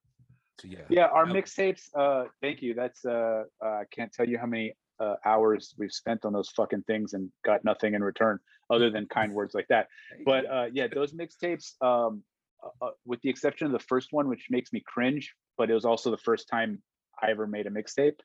So 0.62 0.68
yeah. 0.68 0.80
Yeah, 0.90 1.06
our 1.08 1.26
mixtapes. 1.26 1.90
Uh, 1.94 2.26
thank 2.42 2.62
you. 2.62 2.74
That's 2.74 3.06
uh, 3.06 3.44
uh, 3.64 3.66
I 3.66 3.84
can't 3.92 4.12
tell 4.12 4.28
you 4.28 4.38
how 4.38 4.48
many 4.48 4.74
uh, 5.00 5.16
hours 5.26 5.74
we've 5.78 5.92
spent 5.92 6.26
on 6.26 6.34
those 6.34 6.50
fucking 6.50 6.84
things 6.84 7.14
and 7.14 7.32
got 7.46 7.64
nothing 7.64 7.94
in 7.94 8.04
return 8.04 8.40
other 8.70 8.90
than 8.90 9.06
kind 9.08 9.34
words 9.34 9.54
like 9.54 9.68
that. 9.70 9.88
But 10.26 10.46
uh, 10.50 10.66
yeah, 10.72 10.88
those 10.94 11.14
mixtapes. 11.14 11.74
Um, 11.82 12.24
uh, 12.64 12.86
uh, 12.86 12.90
with 13.06 13.22
the 13.22 13.30
exception 13.30 13.68
of 13.68 13.74
the 13.74 13.80
first 13.80 14.10
one, 14.12 14.28
which 14.28 14.48
makes 14.50 14.74
me 14.74 14.82
cringe, 14.86 15.34
but 15.58 15.70
it 15.70 15.74
was 15.74 15.86
also 15.86 16.10
the 16.10 16.18
first 16.18 16.48
time 16.48 16.82
I 17.22 17.30
ever 17.30 17.48
made 17.48 17.68
a 17.68 17.70
mixtape. 17.70 18.20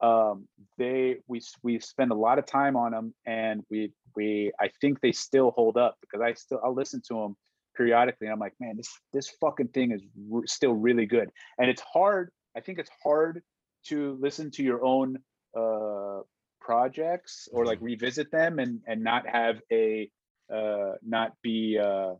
Um, 0.00 0.48
they 0.76 1.16
we 1.28 1.40
we 1.62 1.78
spend 1.78 2.10
a 2.10 2.14
lot 2.14 2.38
of 2.38 2.46
time 2.46 2.76
on 2.76 2.92
them, 2.92 3.14
and 3.26 3.62
we 3.70 3.92
we 4.16 4.52
I 4.60 4.68
think 4.80 5.00
they 5.00 5.12
still 5.12 5.52
hold 5.52 5.76
up 5.76 5.96
because 6.00 6.20
I 6.20 6.34
still 6.34 6.60
I'll 6.62 6.74
listen 6.74 7.00
to 7.08 7.14
them 7.14 7.36
periodically, 7.76 8.26
and 8.26 8.34
I'm 8.34 8.40
like, 8.40 8.54
man, 8.60 8.76
this 8.76 8.90
this 9.12 9.30
fucking 9.40 9.68
thing 9.68 9.92
is 9.92 10.02
r- 10.32 10.46
still 10.46 10.74
really 10.74 11.06
good, 11.06 11.30
and 11.58 11.70
it's 11.70 11.82
hard. 11.82 12.30
I 12.56 12.60
think 12.60 12.78
it's 12.78 12.90
hard 13.02 13.42
to 13.86 14.18
listen 14.20 14.50
to 14.52 14.62
your 14.62 14.84
own 14.84 15.18
uh 15.56 16.20
projects 16.60 17.48
or 17.52 17.64
like 17.66 17.78
revisit 17.80 18.30
them 18.30 18.58
and 18.58 18.80
and 18.86 19.02
not 19.02 19.26
have 19.26 19.60
a 19.70 20.10
uh 20.52 20.92
not 21.02 21.32
be 21.42 21.78
uh 21.78 22.14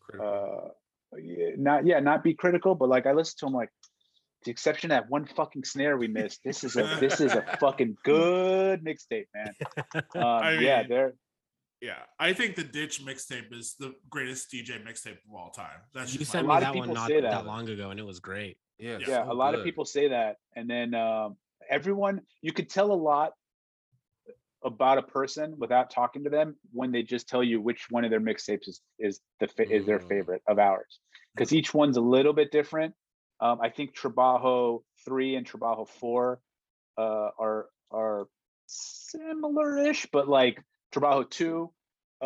Critical. 0.00 0.72
uh 1.14 1.18
not 1.58 1.84
yeah 1.84 2.00
not 2.00 2.24
be 2.24 2.32
critical 2.34 2.74
but 2.74 2.88
like 2.88 3.06
i 3.06 3.12
listen 3.12 3.34
to 3.38 3.46
them 3.46 3.54
like 3.54 3.68
the 4.44 4.50
exception 4.50 4.90
of 4.90 4.96
that 4.96 5.10
one 5.10 5.26
fucking 5.26 5.62
snare 5.62 5.96
we 5.98 6.08
missed 6.08 6.40
this 6.42 6.64
is 6.64 6.76
a 6.76 6.96
this 7.00 7.20
is 7.20 7.32
a 7.34 7.42
fucking 7.60 7.96
good 8.02 8.82
mixtape 8.82 9.26
man 9.34 9.52
um 9.94 10.02
I 10.22 10.52
yeah 10.54 10.80
mean, 10.80 10.88
they're 10.88 11.14
Yeah, 11.82 11.98
I 12.18 12.32
think 12.32 12.54
the 12.54 12.62
Ditch 12.62 13.02
mixtape 13.04 13.52
is 13.52 13.74
the 13.78 13.90
greatest 14.08 14.50
DJ 14.52 14.78
mixtape 14.86 15.18
of 15.26 15.34
all 15.34 15.50
time. 15.50 15.80
That's 15.92 16.12
You 16.12 16.20
just 16.20 16.30
sent 16.30 16.46
me 16.46 16.48
lot 16.54 16.62
of 16.62 16.68
that 16.72 16.78
one 16.78 16.88
people 16.88 16.94
not 16.94 17.08
say 17.08 17.20
that. 17.20 17.30
that. 17.30 17.44
long 17.46 17.68
ago, 17.68 17.90
and 17.90 17.98
it 17.98 18.06
was 18.06 18.20
great. 18.20 18.56
yeah, 18.78 18.98
yeah 19.00 19.24
so 19.26 19.32
a 19.32 19.34
lot 19.34 19.54
of 19.56 19.64
people 19.64 19.84
say 19.84 20.06
that 20.08 20.36
and 20.56 20.70
then 20.70 20.94
um 20.94 21.36
everyone 21.72 22.20
you 22.42 22.52
could 22.52 22.68
tell 22.68 22.92
a 22.92 23.00
lot 23.10 23.32
about 24.64 24.98
a 24.98 25.02
person 25.02 25.54
without 25.58 25.90
talking 25.90 26.22
to 26.24 26.30
them 26.30 26.54
when 26.72 26.92
they 26.92 27.02
just 27.02 27.28
tell 27.28 27.42
you 27.42 27.60
which 27.60 27.86
one 27.90 28.04
of 28.04 28.10
their 28.12 28.20
mixtapes 28.20 28.68
is 28.68 28.80
is 28.98 29.20
the 29.40 29.48
is 29.76 29.84
their 29.86 29.98
Mm. 29.98 30.08
favorite 30.08 30.42
of 30.46 30.58
ours 30.58 31.00
because 31.34 31.52
each 31.52 31.74
one's 31.74 31.96
a 31.96 32.00
little 32.16 32.32
bit 32.40 32.50
different. 32.52 32.94
Um 33.40 33.58
i 33.66 33.70
think 33.76 33.88
trabajo 34.02 34.82
3 35.04 35.34
and 35.36 35.44
trabajo 35.50 35.84
4 35.88 36.40
uh 36.98 37.30
are 37.46 37.60
are 37.90 38.28
similar-ish 38.66 40.06
but 40.16 40.28
like 40.28 40.56
trabajo 40.94 41.28
2 41.28 41.72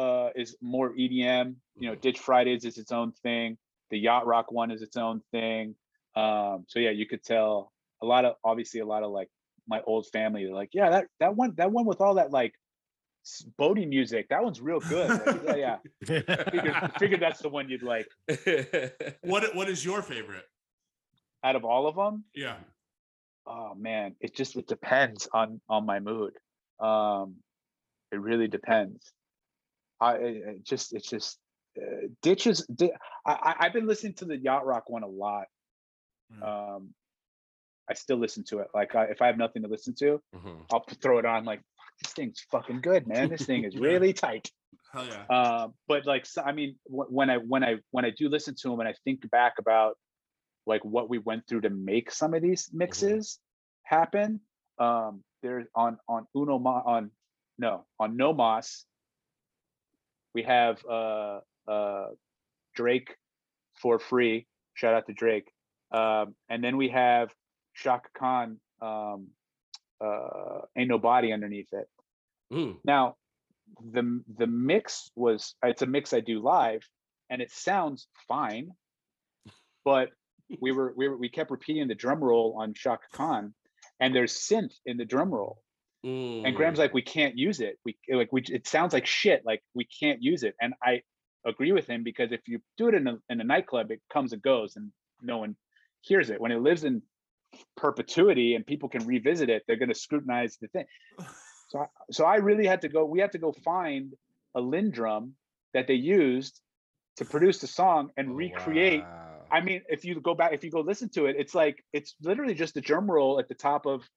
uh 0.02 0.28
is 0.42 0.56
more 0.60 0.88
edm 1.04 1.46
you 1.80 1.88
know 1.88 1.94
ditch 2.04 2.18
fridays 2.18 2.64
is 2.64 2.76
its 2.82 2.92
own 2.92 3.12
thing. 3.26 3.48
The 3.90 3.98
yacht 3.98 4.24
rock 4.26 4.46
one 4.50 4.70
is 4.76 4.82
its 4.82 4.96
own 5.06 5.18
thing. 5.34 5.74
Um 6.22 6.64
so 6.70 6.76
yeah 6.86 6.90
you 7.00 7.06
could 7.10 7.22
tell 7.22 7.72
a 8.02 8.06
lot 8.12 8.24
of 8.28 8.32
obviously 8.50 8.80
a 8.80 8.86
lot 8.94 9.02
of 9.06 9.10
like 9.20 9.30
my 9.68 9.80
old 9.86 10.06
family 10.12 10.44
they're 10.44 10.54
like 10.54 10.70
yeah 10.72 10.90
that 10.90 11.06
that 11.20 11.34
one 11.36 11.52
that 11.56 11.70
one 11.72 11.84
with 11.86 12.00
all 12.00 12.14
that 12.14 12.30
like 12.30 12.54
s- 13.24 13.42
boating 13.58 13.88
music 13.88 14.28
that 14.30 14.42
one's 14.42 14.60
real 14.60 14.80
good. 14.80 15.08
Like, 15.44 15.56
yeah 15.56 15.78
yeah. 16.08 16.20
Figured, 16.50 16.92
figured 16.98 17.20
that's 17.20 17.40
the 17.40 17.48
one 17.48 17.68
you'd 17.68 17.82
like. 17.82 18.06
What 19.22 19.54
what 19.54 19.68
is 19.68 19.84
your 19.84 20.02
favorite? 20.02 20.44
out 21.44 21.54
of 21.56 21.64
all 21.64 21.86
of 21.86 21.94
them? 21.96 22.24
Yeah. 22.34 22.56
oh 23.46 23.74
man 23.76 24.16
it 24.20 24.34
just 24.34 24.56
it 24.56 24.66
depends 24.66 25.28
on 25.32 25.60
on 25.68 25.86
my 25.86 26.00
mood. 26.00 26.32
Um 26.80 27.36
it 28.12 28.20
really 28.20 28.48
depends. 28.48 29.12
I 30.00 30.14
it, 30.16 30.36
it 30.46 30.64
just 30.64 30.94
it's 30.94 31.08
just 31.08 31.38
uh, 31.80 32.06
ditches 32.22 32.66
di- 32.74 32.92
I, 33.26 33.32
I 33.32 33.54
i've 33.66 33.72
been 33.72 33.86
listening 33.86 34.14
to 34.14 34.24
the 34.24 34.36
yacht 34.36 34.64
rock 34.66 34.88
one 34.88 35.02
a 35.02 35.08
lot. 35.08 35.46
Mm. 36.32 36.42
um 36.76 36.94
i 37.90 37.94
still 37.94 38.16
listen 38.18 38.42
to 38.44 38.58
it 38.58 38.68
like 38.74 38.94
I, 38.94 39.04
if 39.04 39.20
i 39.22 39.26
have 39.26 39.38
nothing 39.38 39.62
to 39.62 39.68
listen 39.68 39.94
to 39.96 40.20
Mhm. 40.34 40.64
i'll 40.72 40.84
throw 41.02 41.18
it 41.18 41.24
on 41.26 41.44
like 41.44 41.60
"Fuck, 41.60 41.92
this 42.02 42.12
thing's 42.12 42.40
fucking 42.50 42.80
good 42.80 43.06
man 43.06 43.28
this 43.28 43.44
thing 43.46 43.64
is 43.64 43.74
Yeah. 43.76 43.80
really 43.82 44.12
tight 44.12 44.50
Hell 44.92 45.06
yeah. 45.06 45.24
uh, 45.36 45.68
but 45.88 46.06
like 46.06 46.26
so, 46.26 46.42
i 46.42 46.52
mean 46.52 46.76
wh- 46.84 47.10
when 47.10 47.28
i 47.30 47.36
when 47.36 47.62
i 47.64 47.76
when 47.90 48.04
i 48.04 48.10
do 48.10 48.28
listen 48.28 48.54
to 48.62 48.68
them 48.70 48.80
and 48.80 48.88
i 48.88 48.94
think 49.04 49.28
back 49.30 49.54
about 49.58 49.96
like 50.66 50.84
what 50.84 51.08
we 51.08 51.18
went 51.18 51.46
through 51.46 51.60
to 51.62 51.70
make 51.70 52.10
some 52.10 52.34
of 52.34 52.42
these 52.42 52.70
mixes 52.72 53.38
happen 53.84 54.40
um 54.78 55.22
there's 55.42 55.66
on 55.74 55.96
on 56.08 56.26
uno 56.34 56.58
Ma, 56.58 56.82
on 56.84 57.10
no 57.58 57.86
on 58.00 58.16
no 58.16 58.32
mas 58.32 58.84
we 60.34 60.42
have 60.42 60.84
uh 60.86 61.40
uh 61.68 62.08
drake 62.74 63.14
for 63.74 63.98
free 63.98 64.46
shout 64.74 64.94
out 64.94 65.06
to 65.06 65.12
drake 65.14 65.50
um 65.92 66.34
and 66.48 66.62
then 66.64 66.76
we 66.76 66.88
have 66.88 67.30
Chaka 67.76 68.08
Khan 68.18 68.58
um 68.82 69.28
uh 70.00 70.60
ain't 70.76 70.88
nobody 70.88 71.32
underneath 71.32 71.68
it 71.72 71.88
Mm. 72.52 72.76
now, 72.84 73.16
the 73.92 74.22
the 74.38 74.46
mix 74.46 75.10
was 75.16 75.56
it's 75.64 75.82
a 75.82 75.86
mix 75.86 76.12
I 76.12 76.20
do 76.20 76.40
live, 76.40 76.82
and 77.28 77.42
it 77.42 77.50
sounds 77.50 78.06
fine, 78.28 78.70
but 79.84 80.10
we 80.60 80.70
were 80.72 80.94
we 80.96 81.08
were, 81.08 81.16
we 81.16 81.28
kept 81.28 81.50
repeating 81.50 81.88
the 81.88 81.94
drum 81.96 82.22
roll 82.22 82.56
on 82.58 82.74
Chaka 82.74 83.06
Khan, 83.12 83.52
and 83.98 84.14
there's 84.14 84.32
synth 84.32 84.74
in 84.84 84.96
the 84.96 85.04
drum 85.04 85.30
roll, 85.30 85.60
and 86.44 86.54
Graham's 86.54 86.78
Mm. 86.78 86.82
like 86.82 86.94
we 86.94 87.02
can't 87.02 87.36
use 87.36 87.60
it. 87.60 87.78
We 87.84 87.96
like 88.08 88.32
we 88.32 88.42
it 88.42 88.68
sounds 88.68 88.92
like 88.92 89.06
shit. 89.06 89.42
Like 89.44 89.62
we 89.74 89.84
can't 89.86 90.22
use 90.22 90.44
it, 90.44 90.54
and 90.60 90.74
I 90.82 91.02
agree 91.44 91.72
with 91.72 91.88
him 91.88 92.04
because 92.04 92.30
if 92.32 92.46
you 92.46 92.60
do 92.78 92.88
it 92.88 92.94
in 92.94 93.08
a 93.08 93.18
in 93.28 93.40
a 93.40 93.44
nightclub, 93.44 93.90
it 93.90 94.00
comes 94.12 94.32
and 94.32 94.42
goes, 94.42 94.76
and 94.76 94.92
no 95.20 95.38
one 95.38 95.56
hears 96.02 96.30
it. 96.30 96.40
When 96.40 96.52
it 96.52 96.60
lives 96.60 96.84
in 96.84 97.02
perpetuity 97.76 98.54
and 98.54 98.66
people 98.66 98.88
can 98.88 99.06
revisit 99.06 99.48
it, 99.50 99.62
they're 99.66 99.76
going 99.76 99.88
to 99.88 99.94
scrutinize 99.94 100.56
the 100.60 100.68
thing. 100.68 100.86
So, 101.68 101.80
I, 101.80 101.86
so 102.12 102.24
I 102.24 102.36
really 102.36 102.64
had 102.64 102.82
to 102.82 102.88
go. 102.88 103.04
We 103.04 103.18
had 103.18 103.32
to 103.32 103.38
go 103.38 103.50
find 103.50 104.12
a 104.54 104.60
LinnDrum 104.60 105.32
that 105.74 105.88
they 105.88 105.94
used 105.94 106.60
to 107.16 107.24
produce 107.24 107.58
the 107.58 107.66
song 107.66 108.10
and 108.16 108.30
oh, 108.30 108.34
recreate. 108.34 109.02
Wow. 109.02 109.26
I 109.50 109.60
mean, 109.60 109.82
if 109.88 110.04
you 110.04 110.20
go 110.20 110.32
back, 110.32 110.52
if 110.52 110.62
you 110.62 110.70
go 110.70 110.80
listen 110.80 111.08
to 111.10 111.26
it, 111.26 111.34
it's 111.36 111.56
like 111.56 111.84
it's 111.92 112.14
literally 112.22 112.54
just 112.54 112.76
a 112.76 112.80
drum 112.80 113.10
roll 113.10 113.40
at 113.40 113.48
the 113.48 113.54
top 113.56 113.84
of 113.84 114.08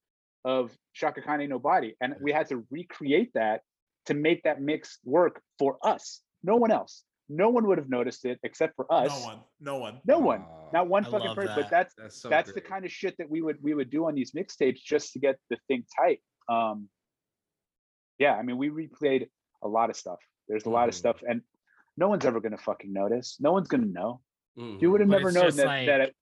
of 0.46 0.72
Chaka 0.94 1.22
Khan 1.22 1.42
Ain't 1.42 1.50
Nobody, 1.50 1.96
and 2.02 2.16
we 2.22 2.32
had 2.32 2.50
to 2.50 2.66
recreate 2.70 3.32
that 3.34 3.62
to 4.06 4.14
make 4.14 4.44
that 4.44 4.62
mix 4.62 5.00
work 5.04 5.42
for 5.58 5.78
us. 5.84 6.22
No 6.44 6.56
one 6.56 6.72
else. 6.72 7.04
No 7.32 7.50
one 7.50 7.68
would 7.68 7.78
have 7.78 7.90
noticed 7.90 8.26
it 8.26 8.40
except 8.44 8.76
for 8.76 8.92
us. 8.92 9.10
No 9.10 9.26
one. 9.26 9.40
No 9.62 9.78
one. 9.78 10.02
No 10.06 10.20
one. 10.20 10.42
Wow. 10.42 10.70
Not 10.74 10.88
one 10.88 11.06
I 11.06 11.12
fucking 11.12 11.36
person. 11.36 11.56
that. 11.56 11.62
But 11.62 11.70
that's 11.70 11.94
That's 11.96 12.22
so 12.22 12.30
that's 12.30 12.52
the 12.54 12.62
kind 12.62 12.86
of 12.86 12.92
shit 12.92 13.16
that 13.20 13.30
we 13.30 13.42
would 13.42 13.58
we 13.62 13.74
would 13.76 13.90
do 13.92 14.06
on 14.08 14.16
these 14.16 14.32
mixtapes 14.32 14.80
just 14.84 15.14
to 15.14 15.20
get 15.20 15.38
the 15.52 15.58
thing 15.68 15.86
tight. 15.96 16.22
Um, 16.50 16.90
yeah, 18.18 18.34
I 18.34 18.42
mean, 18.42 18.58
we 18.58 18.70
replayed 18.70 19.28
a 19.64 19.68
lot 19.68 19.90
of 19.92 19.96
stuff. 19.96 20.18
There's 20.48 20.66
a 20.66 20.70
lot 20.70 20.90
of 20.90 20.96
Mhm. 20.96 20.98
stuff, 20.98 21.24
and 21.28 21.42
no 21.98 22.10
one's 22.10 22.26
ever 22.26 22.40
gonna 22.42 22.58
fucking 22.58 22.92
notice. 22.92 23.38
No 23.40 23.52
one's 23.52 23.68
gonna 23.68 23.86
know. 23.86 24.22
Mhm. 24.58 24.82
You 24.82 24.90
would 24.92 25.00
have 25.02 25.10
never 25.10 25.30
it's 25.30 25.36
known 25.38 25.56
that. 25.58 25.66
like- 25.68 25.86
that 25.88 26.02
it, 26.02 26.16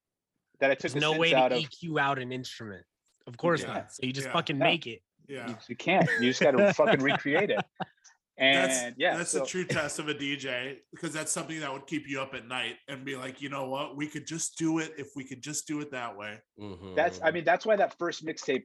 that 0.60 0.70
I 0.70 0.74
took 0.74 0.94
no 0.94 1.16
way 1.18 1.30
to 1.30 1.36
out 1.36 1.52
of. 1.52 1.58
EQ 1.58 1.98
out 1.98 2.18
an 2.18 2.32
instrument. 2.32 2.84
Of 3.26 3.36
course 3.38 3.62
Yeah. 3.62 3.72
not. 3.74 3.92
So 3.92 4.00
you 4.04 4.12
just 4.12 4.26
Yeah. 4.26 4.32
fucking 4.34 4.58
No. 4.58 4.64
make 4.66 4.86
it. 4.86 5.02
Yeah. 5.26 5.48
You, 5.48 5.56
you 5.68 5.76
can't. 5.76 6.08
You 6.20 6.30
just 6.30 6.40
got 6.40 6.50
to 6.52 6.72
fucking 6.74 7.00
recreate 7.00 7.50
it. 7.50 7.64
And 8.40 8.56
that's 8.70 8.94
yeah, 8.98 9.16
that's 9.16 9.30
so- 9.32 9.40
the 9.40 9.46
true 9.46 9.64
test 9.64 9.98
of 9.98 10.08
a 10.08 10.14
DJ 10.14 10.76
because 10.92 11.12
that's 11.12 11.32
something 11.32 11.58
that 11.60 11.72
would 11.72 11.86
keep 11.86 12.08
you 12.08 12.20
up 12.20 12.34
at 12.34 12.46
night 12.46 12.76
and 12.88 13.04
be 13.04 13.16
like, 13.16 13.42
you 13.42 13.48
know 13.48 13.68
what, 13.68 13.96
we 13.96 14.06
could 14.06 14.26
just 14.26 14.56
do 14.56 14.78
it 14.78 14.92
if 14.96 15.08
we 15.16 15.24
could 15.24 15.42
just 15.42 15.66
do 15.66 15.80
it 15.80 15.90
that 15.90 16.16
way. 16.16 16.38
that's 16.96 17.20
i 17.22 17.30
mean 17.30 17.44
that's 17.44 17.64
why 17.66 17.74
that 17.76 17.96
first 17.98 18.24
mixtape 18.24 18.64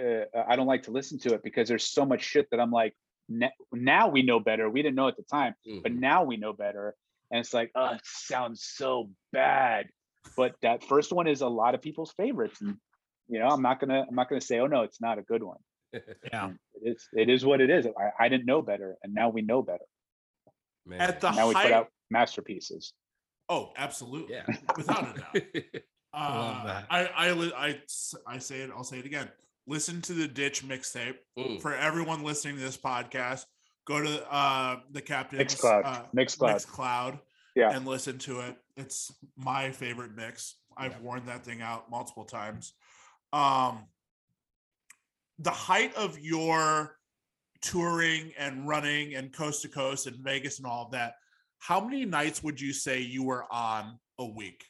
uh, 0.00 0.24
i 0.48 0.56
don't 0.56 0.66
like 0.66 0.82
to 0.84 0.90
listen 0.90 1.18
to 1.18 1.34
it 1.34 1.42
because 1.42 1.68
there's 1.68 1.84
so 1.90 2.04
much 2.04 2.22
shit 2.22 2.46
that 2.50 2.60
i'm 2.60 2.70
like 2.70 2.94
"Na- 3.28 3.48
now 3.72 4.08
we 4.08 4.22
know 4.22 4.38
better. 4.40 4.68
We 4.68 4.82
didn't 4.82 4.96
know 4.96 5.08
at 5.08 5.16
the 5.16 5.22
time 5.24 5.54
but 5.82 5.92
Mhm. 5.92 5.98
now 6.00 6.24
we 6.24 6.36
know 6.36 6.52
better. 6.52 6.94
And 7.30 7.40
it's 7.40 7.54
like 7.54 7.70
oh 7.74 7.94
it 7.94 8.00
sounds 8.04 8.62
so 8.64 9.10
bad. 9.32 9.86
But 10.36 10.54
that 10.62 10.84
first 10.84 11.12
one 11.12 11.26
is 11.26 11.40
a 11.40 11.48
lot 11.48 11.74
of 11.74 11.80
people's 11.82 12.12
favorites 12.12 12.60
and 12.60 12.76
you 13.28 13.38
know 13.38 13.46
i'm 13.48 13.62
not 13.62 13.80
gonna 13.80 14.04
i'm 14.08 14.14
not 14.14 14.28
gonna 14.28 14.40
say 14.40 14.58
oh 14.58 14.66
no 14.66 14.82
it's 14.82 15.00
not 15.00 15.18
a 15.18 15.22
good 15.22 15.42
one 15.42 15.58
Yeah. 16.32 16.50
It 16.84 16.88
is 16.96 17.08
it 17.12 17.28
is 17.30 17.44
what 17.44 17.60
it 17.60 17.70
is 17.70 17.86
i, 17.86 18.24
I 18.24 18.28
didn't 18.28 18.46
know 18.46 18.60
better 18.60 18.96
and 19.04 19.14
now 19.14 19.28
we 19.28 19.42
know 19.42 19.62
better 19.62 19.84
Man. 20.84 21.00
At 21.00 21.20
the 21.20 21.30
now 21.30 21.46
we 21.48 21.54
put 21.54 21.70
out 21.70 21.88
masterpieces 22.10 22.92
oh, 23.48 23.70
absolutely, 23.76 24.34
yeah. 24.34 24.46
without 24.76 25.16
a 25.16 25.20
doubt. 25.20 25.42
I 26.12 26.38
love 26.38 26.56
Uh, 26.56 26.64
that. 26.66 26.86
I, 26.90 27.04
I, 27.06 27.32
li- 27.32 27.52
I, 27.56 27.68
s- 27.84 28.14
I 28.26 28.38
say 28.38 28.60
it. 28.62 28.70
I'll 28.74 28.82
say 28.84 28.98
it 28.98 29.06
again. 29.06 29.28
Listen 29.66 30.00
to 30.02 30.12
the 30.14 30.26
Ditch 30.26 30.64
mixtape 30.66 31.16
for 31.60 31.74
everyone 31.74 32.24
listening 32.24 32.56
to 32.56 32.62
this 32.62 32.76
podcast. 32.76 33.44
Go 33.86 34.02
to 34.02 34.32
uh, 34.32 34.80
the 34.90 35.02
Captain's 35.02 35.54
Mixcloud, 35.54 35.82
uh, 35.84 36.02
Mixcloud. 36.16 36.66
Mixcloud, 36.66 37.20
Yeah. 37.54 37.70
and 37.76 37.86
listen 37.86 38.18
to 38.20 38.40
it. 38.40 38.56
It's 38.76 39.12
my 39.36 39.70
favorite 39.70 40.16
mix. 40.16 40.56
I've 40.76 40.92
Yeah. 40.92 40.98
worn 41.00 41.26
that 41.26 41.44
thing 41.44 41.60
out 41.62 41.90
multiple 41.90 42.24
times. 42.24 42.72
Um, 43.32 43.84
the 45.42 45.50
height 45.50 45.94
of 45.96 46.18
your 46.18 46.96
touring 47.60 48.32
and 48.38 48.66
running 48.66 49.14
and 49.14 49.32
coast 49.32 49.62
to 49.62 49.68
coast 49.68 50.06
and 50.06 50.16
Vegas 50.18 50.58
and 50.58 50.66
all 50.66 50.86
of 50.86 50.92
that. 50.92 51.14
How 51.58 51.80
many 51.80 52.04
nights 52.04 52.42
would 52.42 52.60
you 52.60 52.72
say 52.72 53.00
you 53.00 53.22
were 53.24 53.44
on 53.52 53.98
a 54.18 54.26
week? 54.26 54.64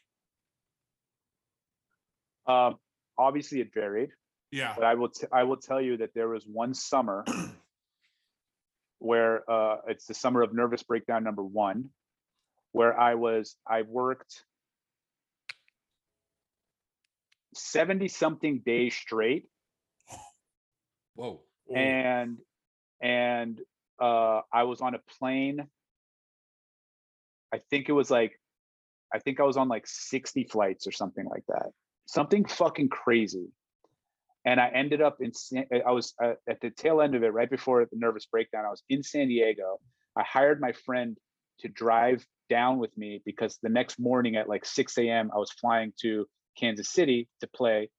um 2.47 2.75
obviously 3.17 3.61
it 3.61 3.73
varied 3.73 4.11
Yeah. 4.51 4.73
but 4.75 4.85
I 4.85 4.95
will 4.95 5.11
t- 5.11 5.29
I 5.33 5.45
will 5.45 5.59
tell 5.59 5.81
you 5.81 5.99
that 5.99 6.11
there 6.13 6.29
was 6.29 6.45
one 6.45 6.75
summer 6.75 7.25
where 8.99 9.49
uh, 9.49 9.77
it's 9.87 10.07
the 10.07 10.15
summer 10.15 10.43
of 10.43 10.53
nervous 10.53 10.83
breakdown 10.83 11.23
number 11.23 11.45
one, 11.45 11.91
where 12.73 12.99
I 12.99 13.15
was 13.15 13.55
I 13.67 13.83
worked 13.83 14.45
seventy 17.55 18.09
something 18.09 18.63
days 18.65 18.95
straight, 18.95 19.47
Whoa. 21.15 21.41
and 21.75 22.39
and 23.01 23.61
uh, 24.01 24.41
I 24.53 24.65
was 24.65 24.81
on 24.81 24.95
a 24.95 25.01
plane. 25.19 25.67
I 27.53 27.59
think 27.59 27.89
it 27.89 27.93
was 27.93 28.11
like, 28.11 28.41
I 29.13 29.19
think 29.19 29.41
I 29.41 29.43
was 29.43 29.57
on 29.57 29.69
like 29.69 29.87
sixty 29.87 30.45
flights 30.45 30.87
or 30.87 30.93
something 30.93 31.27
like 31.27 31.45
that, 31.49 31.71
something 32.07 32.45
fucking 32.45 32.89
crazy 32.89 33.49
and 34.45 34.61
I 34.61 34.69
ended 34.69 35.01
up 35.01 35.19
in 35.21 35.33
I 35.87 35.93
was 35.93 36.15
uh, 36.23 36.35
at 36.49 36.61
the 36.61 36.71
tail 36.71 37.01
end 37.01 37.15
of 37.15 37.23
it 37.23 37.33
right 37.33 37.51
before 37.51 37.85
the 37.85 37.97
nervous 37.97 38.27
breakdown. 38.27 38.65
I 38.65 38.71
was 38.71 38.83
in 38.89 39.03
San 39.03 39.29
Diego. 39.29 39.79
I 40.17 40.25
hired 40.25 40.61
my 40.61 40.73
friend 40.73 41.17
to 41.61 41.69
drive 41.69 42.27
down 42.51 42.79
with 42.79 42.97
me 42.99 43.23
because 43.25 43.59
the 43.63 43.69
next 43.69 43.99
morning 43.99 44.37
at 44.37 44.49
like 44.49 44.65
6 44.65 44.99
a.m. 44.99 45.31
I 45.35 45.39
was 45.39 45.53
flying 45.53 45.93
to 46.03 46.27
Kansas 46.59 46.91
City 46.91 47.29
to 47.41 47.47
play, 47.47 47.91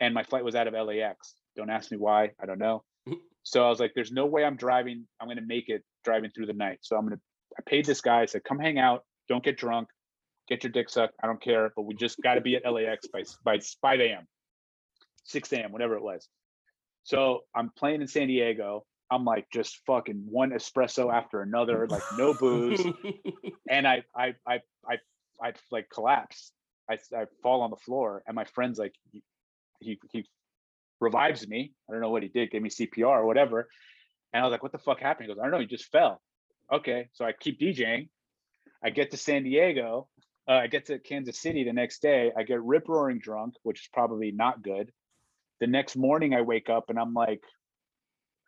and 0.00 0.14
my 0.14 0.22
flight 0.22 0.44
was 0.44 0.54
out 0.54 0.68
of 0.68 0.74
LAX. 0.74 1.34
Don't 1.56 1.70
ask 1.70 1.90
me 1.90 1.98
why. 1.98 2.30
I 2.40 2.46
don't 2.46 2.58
know. 2.58 2.82
So 3.44 3.64
I 3.64 3.68
was 3.68 3.80
like, 3.80 3.90
"There's 3.96 4.12
no 4.12 4.24
way 4.24 4.44
I'm 4.44 4.54
driving. 4.54 5.04
I'm 5.20 5.26
gonna 5.26 5.40
make 5.44 5.68
it 5.68 5.82
driving 6.04 6.30
through 6.30 6.46
the 6.46 6.52
night." 6.52 6.78
So 6.82 6.96
I'm 6.96 7.02
gonna. 7.02 7.18
I 7.58 7.62
paid 7.66 7.84
this 7.84 8.00
guy. 8.00 8.20
I 8.20 8.26
said, 8.26 8.44
"Come 8.44 8.60
hang 8.60 8.78
out. 8.78 9.02
Don't 9.28 9.42
get 9.42 9.58
drunk. 9.58 9.88
Get 10.48 10.62
your 10.62 10.70
dick 10.70 10.88
sucked. 10.88 11.14
I 11.20 11.26
don't 11.26 11.42
care. 11.42 11.72
But 11.74 11.82
we 11.82 11.96
just 11.96 12.22
got 12.22 12.34
to 12.34 12.40
be 12.40 12.54
at 12.54 12.72
LAX 12.72 13.08
by 13.08 13.24
by 13.44 13.58
5 13.58 13.98
a.m." 13.98 14.28
6 15.24 15.52
a.m., 15.52 15.72
whatever 15.72 15.96
it 15.96 16.02
was. 16.02 16.28
So 17.04 17.40
I'm 17.54 17.70
playing 17.76 18.00
in 18.00 18.06
San 18.06 18.28
Diego. 18.28 18.84
I'm 19.10 19.24
like 19.24 19.46
just 19.52 19.80
fucking 19.86 20.24
one 20.28 20.50
espresso 20.50 21.12
after 21.12 21.42
another, 21.42 21.86
like 21.86 22.02
no 22.16 22.32
booze. 22.32 22.80
and 23.68 23.86
I, 23.86 24.04
I, 24.16 24.34
I, 24.46 24.60
I, 24.88 24.98
I 25.42 25.52
like 25.70 25.88
collapse. 25.92 26.52
I, 26.90 26.94
I 27.14 27.26
fall 27.42 27.60
on 27.60 27.70
the 27.70 27.76
floor, 27.76 28.22
and 28.26 28.34
my 28.34 28.44
friend's 28.44 28.78
like, 28.78 28.94
he, 29.12 29.22
he, 29.80 29.98
he 30.12 30.26
revives 31.02 31.46
me. 31.46 31.72
I 31.88 31.92
don't 31.92 32.00
know 32.00 32.10
what 32.10 32.22
he 32.22 32.28
did, 32.28 32.50
gave 32.50 32.62
me 32.62 32.70
CPR 32.70 33.06
or 33.06 33.26
whatever. 33.26 33.68
And 34.32 34.42
I 34.42 34.46
was 34.46 34.52
like, 34.52 34.62
what 34.62 34.72
the 34.72 34.78
fuck 34.78 35.00
happened? 35.00 35.28
He 35.28 35.34
goes, 35.34 35.38
I 35.38 35.44
don't 35.44 35.52
know, 35.52 35.60
he 35.60 35.66
just 35.66 35.90
fell. 35.92 36.22
Okay, 36.72 37.08
so 37.12 37.24
I 37.24 37.32
keep 37.32 37.60
DJing. 37.60 38.08
I 38.82 38.90
get 38.90 39.10
to 39.10 39.16
San 39.16 39.42
Diego. 39.44 40.08
Uh, 40.48 40.52
I 40.52 40.66
get 40.66 40.86
to 40.86 40.98
Kansas 40.98 41.40
City 41.40 41.64
the 41.64 41.72
next 41.72 42.00
day. 42.00 42.32
I 42.36 42.42
get 42.42 42.62
rip 42.62 42.88
roaring 42.88 43.18
drunk, 43.18 43.54
which 43.62 43.82
is 43.82 43.88
probably 43.92 44.32
not 44.32 44.62
good 44.62 44.90
the 45.62 45.68
next 45.68 45.94
morning 45.94 46.34
I 46.34 46.40
wake 46.40 46.68
up 46.68 46.90
and 46.90 46.98
I'm 46.98 47.14
like, 47.14 47.40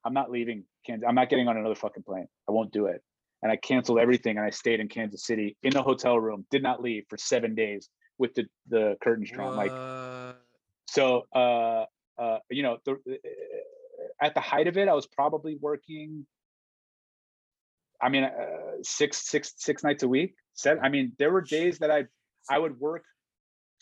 I'm 0.04 0.14
not 0.14 0.32
leaving 0.32 0.64
Kansas. 0.84 1.06
I'm 1.08 1.14
not 1.14 1.30
getting 1.30 1.46
on 1.46 1.56
another 1.56 1.76
fucking 1.76 2.02
plane. 2.02 2.26
I 2.48 2.52
won't 2.52 2.72
do 2.72 2.86
it. 2.86 3.04
And 3.40 3.52
I 3.52 3.56
canceled 3.56 4.00
everything 4.00 4.36
and 4.36 4.44
I 4.44 4.50
stayed 4.50 4.80
in 4.80 4.88
Kansas 4.88 5.24
City 5.24 5.56
in 5.62 5.76
a 5.76 5.82
hotel 5.82 6.18
room, 6.18 6.44
did 6.50 6.60
not 6.60 6.82
leave 6.82 7.04
for 7.08 7.16
seven 7.16 7.54
days 7.54 7.88
with 8.18 8.34
the, 8.34 8.46
the 8.68 8.96
curtains 9.00 9.30
drawn. 9.30 9.54
Like, 9.54 9.70
so, 10.88 11.22
uh, 11.32 11.84
uh, 12.18 12.38
you 12.50 12.62
know, 12.62 12.78
the, 12.84 12.96
at 14.20 14.34
the 14.34 14.40
height 14.40 14.66
of 14.66 14.76
it, 14.76 14.88
I 14.88 14.94
was 14.94 15.06
probably 15.06 15.56
working, 15.60 16.26
I 18.00 18.08
mean, 18.08 18.24
uh, 18.24 18.30
six, 18.82 19.18
six, 19.28 19.52
six 19.56 19.82
nights 19.82 20.02
a 20.02 20.08
week. 20.08 20.34
Seven. 20.54 20.84
I 20.84 20.88
mean, 20.88 21.12
there 21.18 21.32
were 21.32 21.40
days 21.40 21.78
that 21.80 21.90
I, 21.90 22.04
I 22.48 22.58
would 22.58 22.78
work 22.78 23.04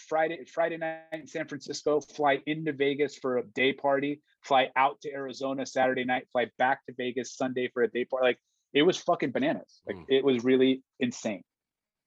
Friday 0.08 0.44
Friday 0.52 0.78
night 0.78 1.00
in 1.12 1.26
San 1.26 1.46
Francisco, 1.46 2.00
fly 2.00 2.40
into 2.46 2.72
Vegas 2.72 3.16
for 3.16 3.38
a 3.38 3.44
day 3.44 3.72
party, 3.72 4.22
fly 4.42 4.68
out 4.74 5.00
to 5.02 5.12
Arizona 5.12 5.66
Saturday 5.66 6.04
night, 6.04 6.26
fly 6.32 6.46
back 6.58 6.84
to 6.86 6.94
Vegas 6.96 7.36
Sunday 7.36 7.68
for 7.72 7.82
a 7.82 7.88
day 7.90 8.04
party. 8.04 8.26
Like 8.26 8.38
it 8.72 8.82
was 8.82 8.96
fucking 8.96 9.32
bananas. 9.32 9.80
Like 9.86 9.96
Mm. 9.96 10.04
it 10.08 10.24
was 10.24 10.42
really 10.44 10.82
insane, 10.98 11.42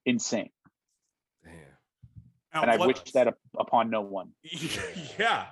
insane. 0.04 0.50
Damn. 1.44 2.62
And 2.62 2.70
I 2.70 2.76
what- 2.76 2.88
wished 2.88 3.12
that 3.14 3.28
up, 3.28 3.38
upon 3.56 3.88
no 3.88 4.00
one. 4.02 4.32
yeah. 5.18 5.46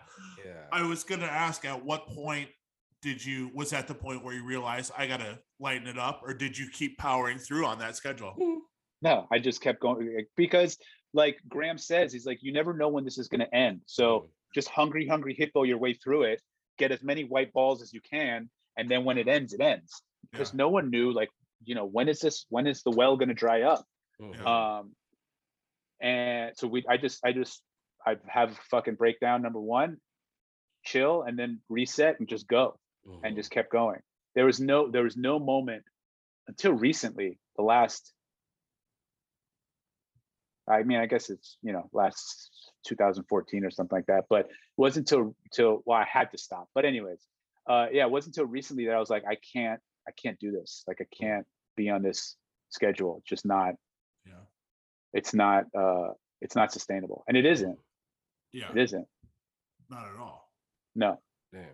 Yeah. 0.74 0.84
I 0.84 0.86
was 0.88 1.04
gonna 1.04 1.26
ask 1.26 1.64
at 1.64 1.84
what 1.84 2.06
point 2.08 2.48
did 3.02 3.24
you 3.24 3.50
was 3.54 3.72
at 3.72 3.86
the 3.86 3.94
point 3.94 4.24
where 4.24 4.34
you 4.34 4.44
realized 4.44 4.92
I 4.96 5.06
gotta 5.06 5.38
lighten 5.60 5.86
it 5.86 5.98
up, 5.98 6.20
or 6.24 6.34
did 6.34 6.56
you 6.56 6.68
keep 6.72 6.98
powering 6.98 7.38
through 7.38 7.66
on 7.66 7.78
that 7.80 7.96
schedule? 7.96 8.34
No, 9.02 9.26
I 9.30 9.38
just 9.38 9.60
kept 9.60 9.80
going 9.80 10.26
because, 10.36 10.78
like 11.12 11.38
Graham 11.48 11.76
says, 11.78 12.12
he's 12.12 12.24
like, 12.26 12.38
you 12.42 12.52
never 12.52 12.72
know 12.72 12.88
when 12.88 13.04
this 13.04 13.18
is 13.18 13.28
going 13.28 13.40
to 13.40 13.54
end. 13.54 13.82
So 13.86 14.30
just 14.54 14.68
hungry, 14.68 15.06
hungry 15.06 15.34
hippo 15.34 15.64
your 15.64 15.76
way 15.76 15.92
through 15.92 16.22
it. 16.22 16.40
Get 16.78 16.90
as 16.90 17.02
many 17.02 17.24
white 17.24 17.52
balls 17.52 17.82
as 17.82 17.92
you 17.92 18.00
can, 18.00 18.48
and 18.78 18.90
then 18.90 19.04
when 19.04 19.18
it 19.18 19.28
ends, 19.28 19.52
it 19.52 19.60
ends. 19.60 20.00
Because 20.32 20.52
Yeah. 20.54 20.58
no 20.58 20.70
one 20.70 20.88
knew, 20.90 21.12
like, 21.12 21.28
you 21.64 21.74
know, 21.74 21.84
when 21.84 22.08
is 22.08 22.20
this? 22.20 22.46
When 22.48 22.66
is 22.66 22.82
the 22.82 22.92
well 22.92 23.16
going 23.18 23.28
to 23.28 23.34
dry 23.34 23.62
up? 23.62 23.84
Mhm. 24.20 24.46
um 24.46 24.94
and 26.00 26.56
so 26.56 26.66
we 26.68 26.84
i 26.88 26.96
just 26.96 27.18
i 27.24 27.32
just 27.32 27.62
i 28.06 28.16
have 28.28 28.56
fucking 28.70 28.94
breakdown 28.94 29.42
number 29.42 29.60
one 29.60 29.96
chill 30.84 31.22
and 31.22 31.38
then 31.38 31.60
reset 31.68 32.18
and 32.20 32.28
just 32.28 32.46
go 32.46 32.78
and 33.22 33.32
Mhm. 33.34 33.36
just 33.36 33.50
kept 33.50 33.70
going 33.70 34.00
there 34.34 34.46
was 34.46 34.60
no 34.60 34.90
there 34.90 35.02
was 35.02 35.16
no 35.16 35.38
moment 35.38 35.84
until 36.48 36.72
recently 36.72 37.38
the 37.56 37.62
last 37.62 38.12
i 40.68 40.82
mean 40.82 40.98
i 40.98 41.06
guess 41.06 41.30
it's 41.30 41.58
you 41.62 41.72
know 41.72 41.88
last 41.92 42.50
2014 42.86 43.64
or 43.64 43.70
something 43.70 43.96
like 43.96 44.06
that 44.06 44.24
but 44.28 44.46
it 44.46 44.52
wasn't 44.76 45.10
until 45.10 45.34
till 45.52 45.82
well 45.86 45.98
i 45.98 46.04
had 46.04 46.30
to 46.30 46.38
stop 46.38 46.68
but 46.74 46.84
anyways 46.84 47.22
uh 47.68 47.86
yeah 47.92 48.04
it 48.04 48.10
wasn't 48.10 48.34
until 48.36 48.46
recently 48.50 48.86
that 48.86 48.94
i 48.94 48.98
was 48.98 49.10
like 49.10 49.24
i 49.28 49.36
can't 49.52 49.80
i 50.08 50.12
can't 50.12 50.38
do 50.38 50.50
this 50.52 50.84
like 50.86 50.98
i 51.00 51.06
can't 51.20 51.46
be 51.76 51.90
on 51.90 52.02
this 52.02 52.36
schedule 52.70 53.18
it's 53.18 53.28
just 53.28 53.44
not 53.46 53.74
Yeah. 54.26 54.32
it's 55.12 55.34
not 55.34 55.64
uh 55.74 56.12
it's 56.40 56.56
not 56.56 56.72
sustainable 56.72 57.24
and 57.28 57.36
it 57.36 57.46
isn't 57.46 57.78
Yeah. 58.52 58.70
it 58.70 58.78
isn't 58.78 59.06
Not 59.90 60.06
at 60.08 60.16
all. 60.18 60.43
No 60.94 61.18
Damn. 61.52 61.64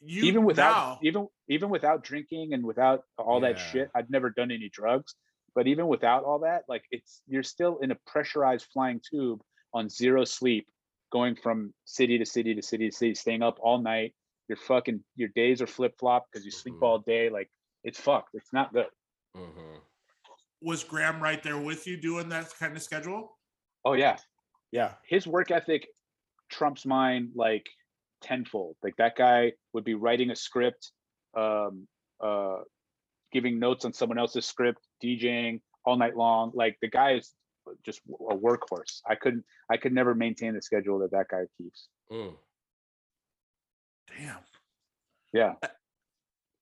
You 0.00 0.22
even 0.24 0.44
without 0.44 0.72
now- 0.76 0.98
even 1.02 1.28
even 1.48 1.70
without 1.70 2.04
drinking 2.04 2.52
and 2.54 2.64
without 2.64 3.02
all 3.18 3.40
that 3.40 3.58
shit 3.58 3.90
i've 3.94 4.10
never 4.10 4.30
done 4.30 4.50
any 4.50 4.68
drugs 4.68 5.14
but 5.54 5.66
even 5.66 5.86
without 5.88 6.22
all 6.24 6.38
that 6.40 6.62
like 6.68 6.84
it's 6.90 7.22
you're 7.26 7.42
still 7.42 7.78
in 7.78 7.90
a 7.90 7.96
pressurized 8.06 8.66
flying 8.72 9.00
tube 9.08 9.40
on 9.74 9.88
zero 9.88 10.24
sleep 10.24 10.66
going 11.10 11.34
from 11.34 11.72
city 11.84 12.18
to 12.18 12.24
city 12.26 12.54
to 12.54 12.62
city 12.62 12.88
to 12.90 12.94
city 12.96 13.14
staying 13.14 13.42
up 13.42 13.58
all 13.60 13.78
night 13.80 14.14
your 14.48 14.56
fucking 14.56 15.02
your 15.16 15.28
days 15.34 15.60
are 15.60 15.66
flip-flop 15.66 16.26
because 16.30 16.44
you 16.44 16.50
sleep 16.52 16.74
Mhm. 16.76 16.82
all 16.82 16.98
day 17.00 17.28
like 17.28 17.50
it's 17.82 17.98
fucked 17.98 18.30
it's 18.34 18.52
not 18.52 18.72
good 18.72 18.86
Mhm. 19.36 19.80
was 20.60 20.84
Graham 20.84 21.20
right 21.22 21.42
there 21.42 21.58
with 21.58 21.86
you 21.86 21.96
doing 21.96 22.28
that 22.30 22.52
kind 22.58 22.76
of 22.76 22.82
schedule? 22.82 23.36
oh 23.84 23.94
yeah 23.94 24.16
yeah 24.70 24.94
his 25.04 25.26
work 25.26 25.50
ethic 25.50 25.88
trumps 26.48 26.84
mine 26.86 27.30
like 27.34 27.66
tenfold 28.20 28.76
like 28.82 28.96
that 28.96 29.16
guy 29.16 29.52
would 29.72 29.84
be 29.84 29.94
writing 29.94 30.30
a 30.30 30.36
script 30.36 30.90
um 31.36 31.86
uh 32.22 32.56
giving 33.32 33.58
notes 33.58 33.84
on 33.84 33.92
someone 33.92 34.18
else's 34.18 34.46
script 34.46 34.80
djing 35.02 35.60
all 35.84 35.96
night 35.96 36.16
long 36.16 36.50
like 36.54 36.76
the 36.82 36.88
guy 36.88 37.12
is 37.12 37.32
just 37.84 38.00
a 38.30 38.34
workhorse 38.34 39.00
i 39.08 39.14
couldn't 39.14 39.44
i 39.70 39.76
could 39.76 39.92
never 39.92 40.14
maintain 40.14 40.54
the 40.54 40.62
schedule 40.62 40.98
that 40.98 41.10
that 41.10 41.26
guy 41.30 41.42
keeps 41.56 41.88
Mm. 42.10 42.34
Damn. 44.16 44.38
yeah 45.32 45.52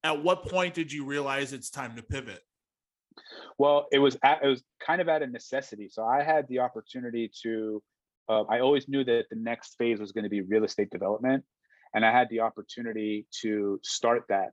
At 0.06 0.22
what 0.22 0.48
point 0.48 0.74
did 0.74 0.92
you 0.92 1.04
realize 1.04 1.52
it's 1.52 1.68
time 1.68 1.96
to 1.96 2.02
pivot? 2.02 2.40
Well, 3.58 3.88
it 3.90 3.98
was 3.98 4.16
at, 4.22 4.44
it 4.44 4.46
was 4.46 4.62
kind 4.78 5.00
of 5.00 5.08
at 5.08 5.20
a 5.22 5.26
necessity. 5.26 5.88
So 5.88 6.04
I 6.04 6.22
had 6.22 6.46
the 6.46 6.60
opportunity 6.60 7.28
to. 7.42 7.82
Uh, 8.28 8.42
I 8.42 8.60
always 8.60 8.88
knew 8.88 9.04
that 9.04 9.26
the 9.30 9.36
next 9.36 9.76
phase 9.78 10.00
was 10.00 10.12
going 10.12 10.24
to 10.24 10.30
be 10.30 10.40
real 10.40 10.64
estate 10.64 10.90
development, 10.90 11.44
and 11.94 12.04
I 12.04 12.10
had 12.12 12.28
the 12.28 12.40
opportunity 12.40 13.26
to 13.42 13.78
start 13.82 14.24
that. 14.28 14.50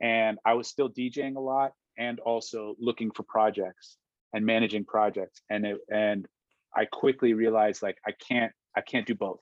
And 0.00 0.38
I 0.44 0.54
was 0.54 0.68
still 0.68 0.88
DJing 0.88 1.36
a 1.36 1.40
lot, 1.40 1.72
and 1.98 2.20
also 2.20 2.76
looking 2.78 3.10
for 3.10 3.24
projects 3.24 3.96
and 4.32 4.46
managing 4.46 4.84
projects. 4.84 5.42
And 5.50 5.66
it, 5.66 5.78
and 5.92 6.26
I 6.74 6.84
quickly 6.84 7.34
realized 7.34 7.82
like 7.82 7.98
I 8.06 8.12
can't 8.12 8.52
I 8.76 8.82
can't 8.82 9.06
do 9.06 9.14
both 9.14 9.40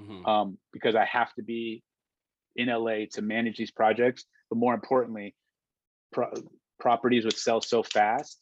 Mhm. 0.00 0.26
um, 0.26 0.58
because 0.72 0.94
I 0.94 1.04
have 1.04 1.34
to 1.34 1.42
be 1.42 1.82
in 2.56 2.68
LA 2.68 3.06
to 3.12 3.22
manage 3.22 3.58
these 3.58 3.70
projects. 3.72 4.24
But 4.48 4.56
more 4.56 4.72
importantly, 4.72 5.34
pro- 6.12 6.32
properties 6.80 7.24
would 7.24 7.36
sell 7.36 7.60
so 7.60 7.82
fast 7.82 8.40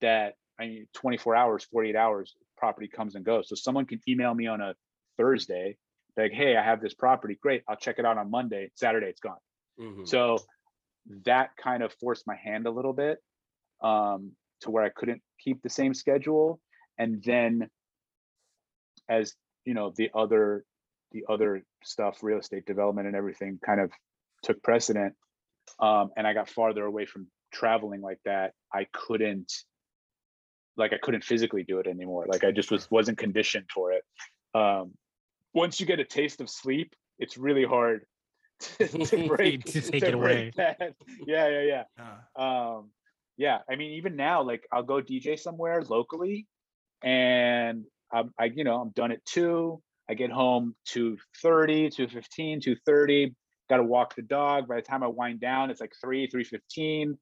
that 0.00 0.36
I 0.58 0.66
mean, 0.68 0.88
24 0.94 1.34
hours, 1.34 1.64
48 1.64 1.96
hours, 1.96 2.36
property 2.62 2.86
comes 2.86 3.16
and 3.16 3.24
goes. 3.24 3.48
So 3.48 3.56
someone 3.56 3.86
can 3.86 4.00
email 4.08 4.32
me 4.32 4.46
on 4.46 4.60
a 4.60 4.76
Thursday, 5.18 5.76
like, 6.16 6.30
hey, 6.30 6.56
I 6.56 6.62
have 6.62 6.80
this 6.80 6.94
property. 6.94 7.36
Great, 7.42 7.64
I'll 7.68 7.76
check 7.76 7.96
it 7.98 8.04
out 8.04 8.18
on 8.18 8.30
Monday. 8.30 8.70
Saturday, 8.76 9.08
it's 9.08 9.20
gone. 9.20 9.42
Mhm. 9.80 10.06
So 10.06 10.38
that 11.24 11.56
kind 11.56 11.82
of 11.82 11.92
forced 11.94 12.24
my 12.24 12.36
hand 12.36 12.68
a 12.68 12.70
little 12.70 12.92
bit 12.92 13.18
um, 13.80 14.36
to 14.60 14.70
where 14.70 14.84
I 14.84 14.90
couldn't 14.90 15.22
keep 15.40 15.60
the 15.62 15.68
same 15.68 15.92
schedule. 15.92 16.60
And 16.98 17.20
then 17.24 17.68
as 19.08 19.34
you 19.64 19.74
know, 19.74 19.92
the 19.96 20.10
other 20.14 20.64
the 21.10 21.24
other 21.28 21.64
stuff, 21.82 22.22
real 22.22 22.38
estate 22.38 22.64
development 22.64 23.08
and 23.08 23.16
everything 23.16 23.58
kind 23.66 23.80
of 23.80 23.90
took 24.44 24.62
precedent. 24.62 25.14
Um, 25.80 26.10
and 26.16 26.28
I 26.28 26.32
got 26.32 26.48
farther 26.48 26.84
away 26.84 27.06
from 27.06 27.26
traveling 27.52 28.00
like 28.00 28.20
that. 28.24 28.54
I 28.72 28.86
couldn't 28.92 29.52
like 30.76 30.92
I 30.92 30.98
couldn't 30.98 31.24
physically 31.24 31.64
do 31.64 31.78
it 31.78 31.86
anymore. 31.86 32.26
Like 32.28 32.44
I 32.44 32.50
just 32.50 32.70
was 32.70 32.90
wasn't 32.90 33.18
conditioned 33.18 33.66
for 33.74 33.92
it. 33.92 34.04
Um, 34.54 34.92
once 35.54 35.80
you 35.80 35.86
get 35.86 36.00
a 36.00 36.04
taste 36.04 36.40
of 36.40 36.48
sleep, 36.48 36.94
it's 37.18 37.36
really 37.36 37.64
hard 37.64 38.04
to, 38.60 38.88
to 38.88 39.26
break 39.28 39.64
To 39.72 39.80
take 39.80 40.00
to 40.02 40.08
it 40.08 40.14
away. 40.14 40.52
break 40.52 40.54
that. 40.54 40.94
Yeah, 41.26 41.48
yeah, 41.48 41.62
yeah 41.62 41.84
Yeah. 41.98 42.76
um 42.76 42.90
yeah 43.38 43.58
i 43.68 43.76
mean 43.76 43.92
even 43.92 44.14
now 44.14 44.42
like 44.42 44.66
i'll 44.72 44.82
go 44.82 45.00
dj 45.00 45.38
somewhere 45.38 45.82
locally 45.82 46.46
and 47.02 47.84
i'm 48.12 48.32
i 48.38 48.44
you 48.44 48.62
know 48.62 48.80
i'm 48.80 48.90
done 48.90 49.10
at 49.10 49.24
two 49.24 49.80
i 50.08 50.14
get 50.14 50.30
home 50.30 50.74
2.30 50.88 51.18
2.15 51.96 52.62
2.30 52.86 53.34
gotta 53.70 53.82
walk 53.82 54.14
the 54.14 54.22
dog 54.22 54.68
by 54.68 54.76
the 54.76 54.82
time 54.82 55.02
i 55.02 55.06
wind 55.06 55.40
down 55.40 55.70
it's 55.70 55.80
like 55.80 55.92
3 56.04 56.28
3.15 56.28 57.16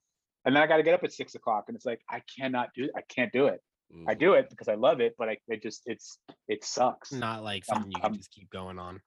and 0.44 0.54
then 0.54 0.62
i 0.62 0.66
gotta 0.66 0.82
get 0.82 0.94
up 0.94 1.04
at 1.04 1.12
six 1.12 1.34
o'clock 1.34 1.64
and 1.68 1.76
it's 1.76 1.84
like 1.86 2.00
i 2.08 2.20
cannot 2.38 2.68
do 2.74 2.88
i 2.96 3.00
can't 3.08 3.32
do 3.32 3.46
it 3.46 3.60
i 4.08 4.14
Mhm. 4.14 4.18
do 4.18 4.34
it 4.34 4.48
because 4.50 4.68
i 4.68 4.74
love 4.74 5.00
it 5.00 5.14
but 5.18 5.28
i 5.28 5.36
it 5.48 5.62
just 5.62 5.82
it's 5.86 6.18
it 6.48 6.64
sucks 6.64 7.12
Not 7.12 7.42
like 7.42 7.64
I'm- 7.68 7.76
something 7.76 7.92
you 7.92 7.96
can 8.00 8.04
I'm- 8.12 8.14
just 8.16 8.30
keep 8.30 8.48
going 8.50 8.78
on. 8.78 9.00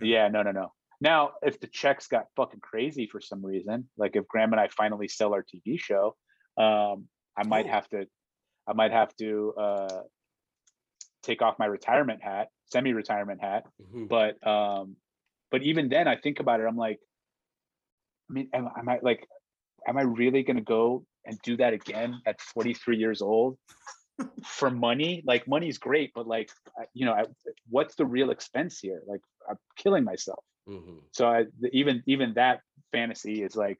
yeah, 0.00 0.26
no, 0.28 0.42
no, 0.42 0.50
no. 0.50 0.72
Now, 1.00 1.34
if 1.42 1.60
the 1.60 1.68
checks 1.68 2.08
got 2.08 2.24
fucking 2.34 2.58
crazy 2.60 3.06
for 3.06 3.20
some 3.20 3.46
reason, 3.46 3.88
like 3.96 4.16
if 4.16 4.26
Graham 4.26 4.52
and 4.52 4.60
I 4.60 4.66
finally 4.68 5.06
sell 5.06 5.32
our 5.32 5.44
TV 5.44 5.78
show, 5.78 6.16
um, 6.56 7.08
I 7.36 7.44
might 7.46 7.66
Ooh. 7.66 7.70
have 7.76 7.88
to, 7.90 8.06
I 8.66 8.72
might 8.72 8.90
have 8.90 9.14
to 9.18 9.54
uh, 9.56 10.02
take 11.22 11.40
off 11.40 11.58
my 11.60 11.66
retirement 11.66 12.20
hat, 12.22 12.48
semi-retirement 12.72 13.40
hat. 13.40 13.62
Mhm. 13.80 14.08
But, 14.08 14.44
um, 14.46 14.96
but 15.52 15.62
even 15.62 15.88
then, 15.88 16.08
I 16.08 16.16
think 16.16 16.40
about 16.40 16.58
it. 16.60 16.64
I'm 16.66 16.76
like, 16.76 16.98
I 18.28 18.32
mean, 18.32 18.48
am, 18.52 18.68
am 18.76 18.88
I 18.88 18.98
like, 19.00 19.26
am 19.88 19.96
I 19.96 20.02
really 20.02 20.42
gonna 20.42 20.60
go 20.60 21.04
and 21.24 21.38
do 21.42 21.56
that 21.56 21.72
again 21.72 22.20
at 22.26 22.40
43 22.40 22.96
years 22.98 23.22
old 23.22 23.58
for 24.44 24.70
money? 24.70 25.22
Like, 25.26 25.48
money's 25.48 25.78
great, 25.78 26.12
but 26.14 26.26
like, 26.26 26.50
you 26.92 27.06
know, 27.06 27.12
I, 27.12 27.24
what's 27.68 27.94
the 27.96 28.04
real 28.06 28.30
expense 28.30 28.78
here? 28.78 29.00
Like, 29.06 29.20
I'm 29.48 29.56
killing 29.76 30.04
myself 30.04 30.44
Mhm. 30.68 31.00
so 31.12 31.26
I, 31.26 31.46
even 31.72 32.02
even 32.06 32.34
that 32.34 32.60
fantasy 32.92 33.42
is 33.42 33.56
like 33.56 33.78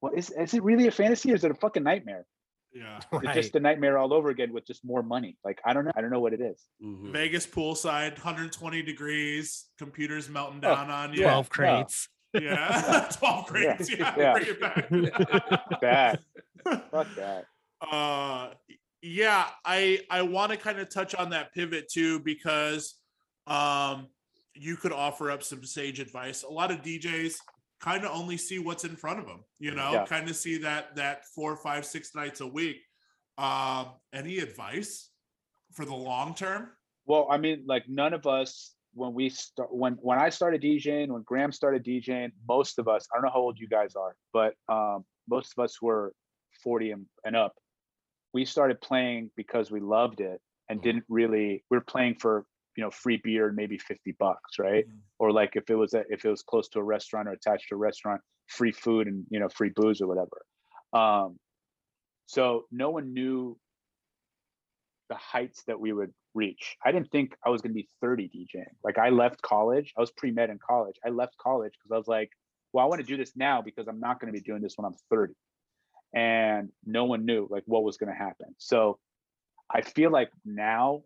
well 0.00 0.12
is, 0.16 0.30
is 0.30 0.54
it 0.54 0.62
really 0.62 0.86
a 0.86 0.90
fantasy 0.90 1.30
or 1.30 1.34
is 1.34 1.44
it 1.44 1.50
a 1.50 1.54
fucking 1.54 1.82
nightmare 1.82 2.24
Yeah. 2.72 2.96
it's 3.12 3.22
Right. 3.26 3.34
just 3.34 3.54
a 3.56 3.60
nightmare 3.60 3.98
all 3.98 4.14
over 4.14 4.30
again 4.30 4.50
with 4.54 4.66
just 4.66 4.82
more 4.82 5.02
money 5.02 5.36
like 5.44 5.60
i 5.66 5.74
don't 5.74 5.84
know 5.84 5.92
i 5.94 6.00
don't 6.00 6.08
know 6.10 6.20
what 6.20 6.32
it 6.32 6.40
is 6.40 6.64
Mhm. 6.82 7.12
Vegas 7.12 7.46
poolside, 7.46 8.12
120 8.16 8.80
degrees, 8.82 9.66
computers 9.76 10.30
melting 10.30 10.60
Oh, 10.64 10.74
down 10.74 10.88
on 10.90 11.12
you. 11.12 11.20
yeah. 11.20 11.32
12 11.32 11.50
crates. 11.50 12.08
Yeah. 12.42 13.08
12 13.12 13.46
Yeah. 13.54 13.76
crates. 13.76 13.90
Yeah. 13.90 14.14
Yeah. 14.16 14.32
Bring 14.32 14.46
it 14.48 15.80
back. 15.80 16.20
fuck 16.90 17.06
that 17.16 17.44
uh 17.92 18.48
yeah 19.02 19.46
i 19.64 20.00
i 20.10 20.22
want 20.22 20.50
to 20.50 20.56
kind 20.56 20.78
of 20.80 20.88
touch 20.88 21.14
on 21.14 21.30
that 21.30 21.52
pivot 21.52 21.88
too 21.88 22.18
because 22.20 22.94
um 23.46 24.08
you 24.54 24.74
could 24.76 24.92
offer 24.92 25.30
up 25.30 25.42
some 25.42 25.62
sage 25.62 26.00
advice 26.00 26.42
a 26.42 26.48
lot 26.48 26.70
of 26.70 26.78
djs 26.82 27.34
kind 27.78 28.04
of 28.04 28.10
only 28.10 28.36
see 28.38 28.58
what's 28.58 28.84
in 28.84 28.96
front 28.96 29.18
of 29.20 29.26
them 29.26 29.44
you 29.60 29.70
know 29.72 29.92
Yeah. 29.92 30.06
kind 30.06 30.28
of 30.30 30.34
see 30.34 30.56
that 30.58 30.96
that 30.96 31.26
four 31.34 31.56
five 31.56 31.84
six 31.84 32.14
nights 32.14 32.40
a 32.40 32.46
week 32.46 32.78
um 33.38 33.88
any 34.14 34.38
advice 34.38 35.10
for 35.72 35.84
the 35.84 35.94
long 35.94 36.34
term 36.34 36.70
well 37.04 37.28
i 37.30 37.36
mean 37.36 37.62
like 37.66 37.84
none 37.88 38.14
of 38.14 38.26
us 38.26 38.72
when 38.96 39.12
we 39.12 39.28
start 39.28 39.68
when 39.72 39.92
when 40.00 40.18
i 40.18 40.28
started 40.28 40.62
djing 40.62 41.08
when 41.08 41.22
graham 41.22 41.52
started 41.52 41.84
djing 41.84 42.30
most 42.48 42.78
of 42.78 42.88
us 42.88 43.06
i 43.12 43.16
don't 43.16 43.24
know 43.24 43.30
how 43.32 43.40
old 43.40 43.58
you 43.58 43.68
guys 43.68 43.94
are 43.94 44.16
but 44.32 44.54
um 44.68 45.04
most 45.28 45.52
of 45.56 45.62
us 45.64 45.82
were 45.82 46.12
40 46.62 46.92
and, 46.92 47.06
and 47.24 47.36
up. 47.36 47.54
We 48.32 48.44
started 48.44 48.80
playing 48.80 49.30
because 49.36 49.70
we 49.70 49.80
loved 49.80 50.20
it 50.20 50.40
and 50.68 50.80
Mhm. 50.80 50.82
didn't 50.82 51.04
really 51.08 51.64
we 51.70 51.76
are 51.76 51.82
playing 51.82 52.16
for 52.16 52.44
you 52.76 52.82
know 52.84 52.90
free 52.90 53.18
beer 53.22 53.46
and 53.48 53.56
maybe 53.56 53.78
50 53.78 54.12
bucks 54.18 54.58
right? 54.58 54.86
Or 55.18 55.32
like 55.32 55.56
if 55.56 55.70
it 55.70 55.74
was 55.76 55.94
a, 55.94 56.04
if 56.10 56.24
it 56.24 56.28
was 56.30 56.42
close 56.42 56.68
to 56.70 56.80
a 56.80 56.84
restaurant 56.84 57.28
or 57.28 57.32
attached 57.32 57.68
to 57.68 57.74
a 57.74 57.78
restaurant 57.78 58.20
free 58.48 58.72
food 58.72 59.06
and 59.06 59.24
you 59.30 59.40
know 59.40 59.48
free 59.48 59.72
booze 59.74 60.00
or 60.00 60.06
whatever. 60.06 60.44
Um 60.92 61.38
so 62.26 62.66
no 62.70 62.90
one 62.90 63.12
knew 63.12 63.58
the 65.08 65.14
heights 65.14 65.62
that 65.66 65.78
we 65.78 65.92
would 65.92 66.12
reach 66.36 66.76
i 66.84 66.92
didn't 66.92 67.10
think 67.10 67.34
i 67.44 67.48
was 67.48 67.62
going 67.62 67.72
to 67.72 67.74
be 67.74 67.88
30 68.00 68.28
djing 68.28 68.64
like 68.84 68.98
i 68.98 69.08
left 69.08 69.40
college 69.42 69.92
i 69.96 70.00
was 70.00 70.10
pre-med 70.12 70.50
in 70.50 70.58
college 70.58 70.96
i 71.04 71.08
left 71.08 71.36
college 71.38 71.72
because 71.72 71.92
i 71.92 71.96
was 71.96 72.06
like 72.06 72.30
well 72.72 72.84
i 72.84 72.88
want 72.88 73.00
to 73.00 73.06
do 73.06 73.16
this 73.16 73.32
now 73.36 73.62
because 73.62 73.88
i'm 73.88 74.00
not 74.00 74.20
going 74.20 74.32
to 74.32 74.38
be 74.38 74.44
doing 74.44 74.62
this 74.62 74.74
when 74.76 74.84
i'm 74.84 74.94
30 75.10 75.34
and 76.14 76.68
no 76.84 77.04
one 77.04 77.24
knew 77.24 77.48
like 77.50 77.64
what 77.66 77.82
was 77.82 77.96
going 77.96 78.12
to 78.12 78.18
happen 78.18 78.54
so 78.58 78.98
i 79.70 79.80
feel 79.80 80.10
like 80.10 80.30
now 80.44 81.02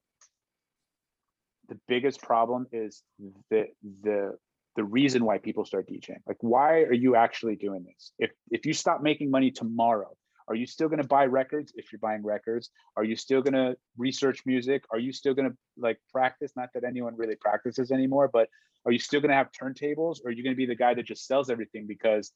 the 1.69 1.79
biggest 1.87 2.21
problem 2.21 2.67
is 2.73 3.03
the 3.51 3.69
the 4.03 4.37
the 4.77 4.85
reason 4.85 5.25
why 5.25 5.39
people 5.39 5.65
start 5.65 5.89
DJing. 5.89 6.21
Like, 6.27 6.37
why 6.41 6.83
are 6.83 6.93
you 6.93 7.17
actually 7.17 7.57
doing 7.57 7.85
this? 7.85 8.13
If 8.19 8.31
if 8.51 8.67
you 8.67 8.73
stop 8.73 9.03
making 9.03 9.31
money 9.31 9.51
tomorrow, 9.51 10.11
are 10.51 10.57
you 10.57 10.67
still 10.67 10.89
going 10.89 11.01
to 11.01 11.07
buy 11.07 11.27
records? 11.27 11.73
If 11.77 11.93
you're 11.93 12.01
buying 12.01 12.25
records, 12.25 12.71
are 12.97 13.05
you 13.05 13.15
still 13.15 13.41
going 13.41 13.55
to 13.55 13.77
research 13.97 14.43
music? 14.45 14.83
Are 14.91 14.99
you 14.99 15.13
still 15.13 15.33
going 15.33 15.49
to 15.49 15.57
like 15.79 15.99
practice? 16.13 16.51
Not 16.57 16.71
that 16.75 16.83
anyone 16.83 17.17
really 17.17 17.37
practices 17.37 17.93
anymore, 17.93 18.29
but 18.33 18.49
are 18.85 18.91
you 18.91 18.99
still 18.99 19.21
going 19.21 19.31
to 19.31 19.37
have 19.37 19.53
turntables? 19.53 20.19
Or 20.25 20.29
are 20.29 20.33
you 20.33 20.43
going 20.43 20.53
to 20.53 20.57
be 20.57 20.67
the 20.67 20.75
guy 20.75 20.93
that 20.95 21.07
just 21.07 21.27
sells 21.29 21.51
everything 21.51 21.87
because 21.87 22.33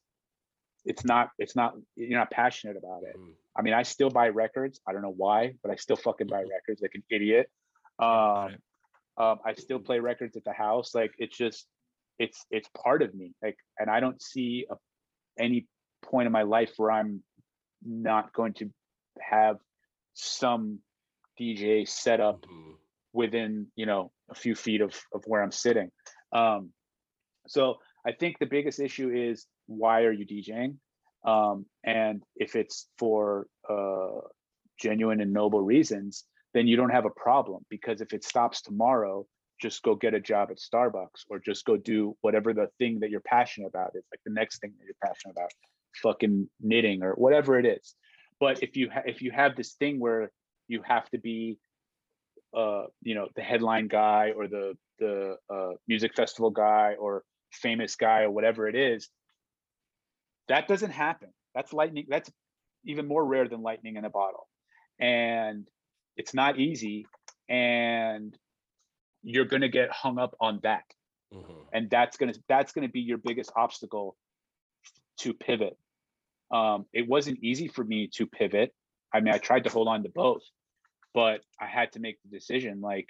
it's 0.85 1.05
not 1.05 1.31
it's 1.39 1.57
not 1.57 1.75
you're 1.97 2.19
not 2.19 2.31
passionate 2.31 2.77
about 2.77 3.03
it? 3.03 3.17
Mhm. 3.19 3.33
I 3.57 3.63
mean, 3.63 3.75
I 3.75 3.83
still 3.83 4.11
buy 4.11 4.29
records. 4.29 4.81
I 4.87 4.93
don't 4.93 5.03
know 5.03 5.15
why, 5.17 5.55
but 5.63 5.73
I 5.73 5.77
still 5.77 5.97
fucking 5.97 6.29
buy 6.29 6.43
records 6.43 6.83
like 6.83 6.95
an 6.95 7.03
idiot. 7.11 7.51
Um, 7.99 8.57
um, 9.17 9.39
I 9.45 9.55
still 9.55 9.81
play 9.81 9.99
records 9.99 10.37
at 10.37 10.45
the 10.45 10.53
house. 10.53 10.95
Like 10.95 11.15
it's 11.19 11.37
just, 11.37 11.67
it's 12.21 12.47
it's 12.51 12.69
part 12.81 13.03
of 13.03 13.13
me. 13.13 13.33
Like, 13.43 13.57
and 13.79 13.91
I 13.91 13.99
don't 13.99 14.23
see 14.23 14.67
a, 14.71 14.77
any 15.39 15.67
point 16.03 16.27
in 16.27 16.33
my 16.33 16.43
life 16.43 16.73
where 16.77 16.93
I'm 16.93 17.23
not 17.85 18.33
going 18.33 18.55
to 18.55 18.71
have 19.21 19.59
some 20.15 20.81
DJ 21.39 21.87
set 21.89 22.21
up 22.21 22.43
Mhm. 22.43 22.79
within 23.13 23.71
you 23.77 23.87
know 23.87 24.13
a 24.29 24.35
few 24.35 24.55
feet 24.55 24.81
of 24.81 24.95
of 25.13 25.25
where 25.27 25.43
I'm 25.43 25.53
sitting. 25.53 25.91
Um, 26.33 26.73
so 27.47 27.81
I 28.07 28.13
think 28.13 28.39
the 28.39 28.47
biggest 28.47 28.81
issue 28.81 29.11
is 29.11 29.47
why 29.67 30.03
are 30.03 30.13
you 30.13 30.27
DJing? 30.27 30.79
Um, 31.25 31.67
and 31.83 32.23
if 32.37 32.55
it's 32.55 32.89
for 32.99 33.47
uh, 33.69 34.21
genuine 34.79 35.21
and 35.21 35.33
noble 35.33 35.63
reasons, 35.63 36.25
then 36.53 36.67
you 36.67 36.77
don't 36.77 36.91
have 36.91 37.07
a 37.07 37.11
problem 37.11 37.65
because 37.71 38.01
if 38.01 38.13
it 38.13 38.25
stops 38.25 38.61
tomorrow, 38.61 39.27
just 39.61 39.83
go 39.83 39.95
get 39.95 40.15
a 40.15 40.21
job 40.21 40.51
at 40.51 40.59
Starbucks 40.59 41.25
or 41.31 41.39
just 41.39 41.65
go 41.65 41.77
do 41.77 42.17
whatever 42.21 42.53
the 42.53 42.69
thing 42.79 43.01
that 43.01 43.11
you're 43.11 43.21
passionate 43.21 43.69
about 43.69 43.93
is, 43.95 44.05
like 44.13 44.21
the 44.25 44.33
next 44.33 44.61
thing 44.61 44.75
that 44.79 44.85
you're 44.85 44.95
passionate 45.03 45.33
about, 45.33 45.51
fucking 46.03 46.49
knitting 46.61 47.03
or 47.03 47.13
whatever 47.15 47.59
it 47.59 47.67
is. 47.67 47.95
But 48.41 48.63
if 48.63 48.77
you 48.77 48.91
ha- 48.91 49.03
if 49.07 49.23
you 49.23 49.31
have 49.31 49.57
this 49.57 49.75
thing 49.75 50.01
where 50.01 50.31
you 50.69 50.83
have 50.83 51.09
to 51.11 51.19
be, 51.19 51.59
uh, 52.57 52.85
you 53.03 53.15
know, 53.15 53.29
the 53.37 53.43
headline 53.43 53.89
guy 53.89 54.33
or 54.37 54.49
the 54.49 54.77
the 54.99 55.37
uh, 55.53 55.73
music 55.89 56.15
festival 56.15 56.51
guy 56.51 56.95
or 56.99 57.25
famous 57.53 57.97
guy 57.97 58.23
or 58.23 58.31
whatever 58.31 58.69
it 58.69 58.75
is, 58.75 59.09
that 60.49 60.69
doesn't 60.69 60.91
happen. 60.91 61.29
That's 61.55 61.73
lightning. 61.73 62.07
That's 62.09 62.31
even 62.85 63.07
more 63.07 63.25
rare 63.25 63.49
than 63.49 63.63
lightning 63.63 63.97
in 63.97 64.05
a 64.05 64.11
bottle, 64.11 64.49
and 64.99 65.67
it's 66.17 66.35
not 66.35 66.59
easy. 66.59 67.07
And 67.49 68.37
you're 69.23 69.45
going 69.47 69.63
to 69.63 69.69
get 69.69 69.91
hung 69.91 70.19
up 70.19 70.35
on 70.41 70.61
that 70.63 70.85
Mhm. 71.33 71.67
and 71.73 71.91
that's 71.91 72.17
going 72.17 72.33
to 72.33 72.41
that's 72.49 72.73
going 72.73 72.87
to 72.87 72.93
be 72.93 73.01
your 73.01 73.19
biggest 73.19 73.51
obstacle 73.57 74.17
to 75.19 75.33
pivot 75.33 75.77
um 76.51 76.87
it 76.93 77.09
wasn't 77.09 77.39
easy 77.43 77.69
for 77.69 77.85
me 77.85 78.09
to 78.15 78.27
pivot. 78.27 78.73
I 79.13 79.21
mean 79.21 79.33
i 79.35 79.39
tried 79.39 79.65
to 79.65 79.71
hold 79.71 79.89
on 79.89 80.03
to 80.03 80.09
both 80.09 80.43
but 81.15 81.41
i 81.61 81.67
had 81.67 81.93
to 81.93 82.01
make 82.01 82.19
the 82.23 82.37
decision 82.37 82.81
like 82.81 83.09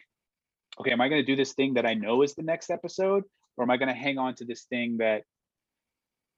okay 0.78 0.92
am 0.92 1.00
i 1.00 1.08
going 1.08 1.22
to 1.22 1.26
do 1.26 1.36
this 1.36 1.54
thing 1.54 1.74
that 1.74 1.86
i 1.86 1.94
know 1.94 2.22
is 2.22 2.34
the 2.34 2.42
next 2.42 2.70
episode 2.70 3.24
or 3.56 3.64
am 3.64 3.70
i 3.70 3.76
going 3.76 3.88
to 3.88 3.94
hang 3.94 4.18
on 4.18 4.34
to 4.34 4.44
this 4.44 4.64
thing 4.64 4.98
that 4.98 5.22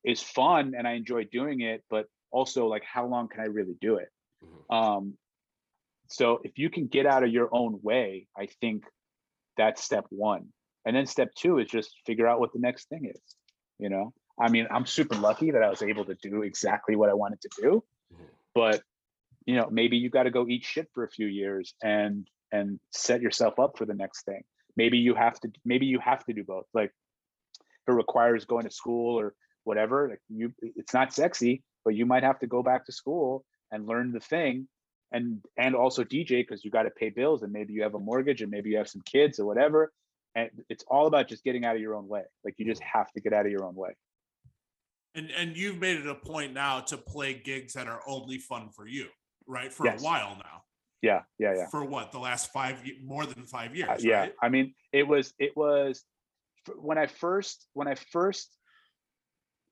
is 0.05 0.23
fun 0.23 0.75
and 0.79 0.87
i 0.87 0.93
enjoy 0.93 1.25
doing 1.25 1.61
it 1.63 1.83
but 1.91 2.07
also 2.31 2.67
like 2.67 2.85
how 2.85 3.07
long 3.07 3.29
can 3.29 3.41
i 3.41 3.47
really 3.47 3.77
do 3.81 3.97
it? 3.97 4.09
Mhm. 4.45 4.75
um 4.75 5.19
so 6.09 6.41
if 6.45 6.57
you 6.57 6.71
can 6.71 6.87
get 6.87 7.05
out 7.07 7.25
of 7.25 7.31
your 7.31 7.49
own 7.53 7.81
way 7.83 8.29
i 8.39 8.47
think 8.61 8.85
that's 9.57 9.83
step 9.83 10.05
one. 10.11 10.53
And 10.85 10.95
then 10.95 11.07
step 11.07 11.31
two 11.35 11.59
is 11.59 11.69
just 11.69 11.91
figure 12.05 12.29
out 12.29 12.39
what 12.39 12.53
the 12.53 12.61
next 12.61 12.89
thing 12.89 13.07
is 13.07 13.21
you 13.79 13.89
know 13.89 14.13
i 14.39 14.49
mean 14.49 14.67
i'm 14.71 14.87
super 14.87 15.17
lucky 15.17 15.51
that 15.51 15.63
i 15.63 15.71
was 15.71 15.83
able 15.83 16.05
to 16.05 16.15
do 16.17 16.43
exactly 16.43 16.97
what 16.97 17.09
i 17.11 17.15
wanted 17.15 17.41
to 17.41 17.49
do 17.61 17.85
Mhm. 18.13 18.27
but 18.55 18.83
you 19.47 19.57
know 19.57 19.69
maybe 19.71 19.97
you 19.97 20.11
got 20.11 20.25
to 20.25 20.31
go 20.31 20.47
eat 20.49 20.65
shit 20.65 20.89
for 20.95 21.05
a 21.05 21.09
few 21.11 21.27
years 21.27 21.75
and 21.83 22.29
and 22.53 22.79
set 22.93 23.21
yourself 23.21 23.59
up 23.59 23.77
for 23.77 23.85
the 23.87 23.93
next 23.95 24.25
thing. 24.25 24.43
Maybe 24.77 24.99
you 24.99 25.15
have 25.15 25.39
to 25.41 25.51
maybe 25.65 25.87
you 25.87 25.99
have 25.99 26.25
to 26.27 26.33
do 26.33 26.45
both. 26.45 26.67
Like 26.73 26.93
if 27.83 27.89
it 27.89 27.93
requires 27.93 28.45
going 28.45 28.65
to 28.65 28.71
school 28.71 29.19
or 29.19 29.35
whatever 29.65 30.09
like 30.09 30.21
you 30.29 30.53
it's 30.63 30.95
not 30.95 31.13
sexy 31.13 31.63
but 31.85 31.95
you 31.97 32.07
might 32.07 32.23
have 32.23 32.39
to 32.39 32.47
go 32.47 32.63
back 32.63 32.87
to 32.87 32.93
school 32.93 33.45
and 33.73 33.87
learn 33.87 34.13
the 34.13 34.21
thing 34.21 34.69
and 35.11 35.43
and 35.59 35.75
also 35.75 36.05
dj 36.05 36.29
because 36.29 36.65
you 36.65 36.71
got 36.71 36.85
to 36.85 36.91
pay 36.91 37.11
bills 37.11 37.43
and 37.43 37.53
maybe 37.53 37.73
you 37.73 37.83
have 37.83 37.95
a 37.97 37.99
mortgage 37.99 38.43
and 38.43 38.51
maybe 38.51 38.71
you 38.71 38.77
have 38.77 38.89
some 38.89 39.03
kids 39.03 39.41
or 39.41 39.45
whatever 39.47 39.93
and 40.37 40.51
it's 40.69 40.85
all 40.89 41.07
about 41.09 41.27
just 41.27 41.43
getting 41.43 41.65
out 41.65 41.75
of 41.75 41.81
your 41.81 41.95
own 41.97 42.07
way. 42.07 42.23
Like 42.45 42.55
you 42.59 42.65
just 42.67 42.83
have 42.83 43.11
to 43.13 43.21
get 43.21 43.33
out 43.33 43.45
of 43.47 43.51
your 43.51 43.65
own 43.65 43.75
way 43.75 43.97
And 45.17 45.31
and 45.31 45.57
you've 45.57 45.79
made 45.79 45.97
it 45.97 46.07
a 46.07 46.15
point 46.15 46.53
now 46.53 46.81
to 46.81 46.97
play 46.99 47.35
gigs 47.35 47.73
that 47.73 47.89
are 47.89 48.03
only 48.07 48.39
fun 48.39 48.69
for 48.71 48.87
you, 48.87 49.07
right? 49.47 49.73
For 49.73 49.87
Yes. 49.87 50.01
a 50.01 50.05
while 50.05 50.37
now. 50.37 50.63
yeah 51.03 51.23
yeah 51.39 51.55
yeah 51.55 51.67
For 51.71 51.85
what? 51.85 52.11
The 52.13 52.19
last 52.19 52.53
five 52.53 52.77
more 53.05 53.27
than 53.27 53.45
five 53.47 53.75
years. 53.77 53.91
Uh, 53.91 53.97
yeah 54.01 54.21
right? 54.21 54.35
i 54.43 54.49
mean 54.49 54.75
it 54.93 55.07
was 55.13 55.35
it 55.39 55.53
was 55.57 56.05
when 56.89 56.97
i 56.99 57.07
first 57.07 57.67
when 57.75 57.87
i 57.87 57.95
first 58.17 58.49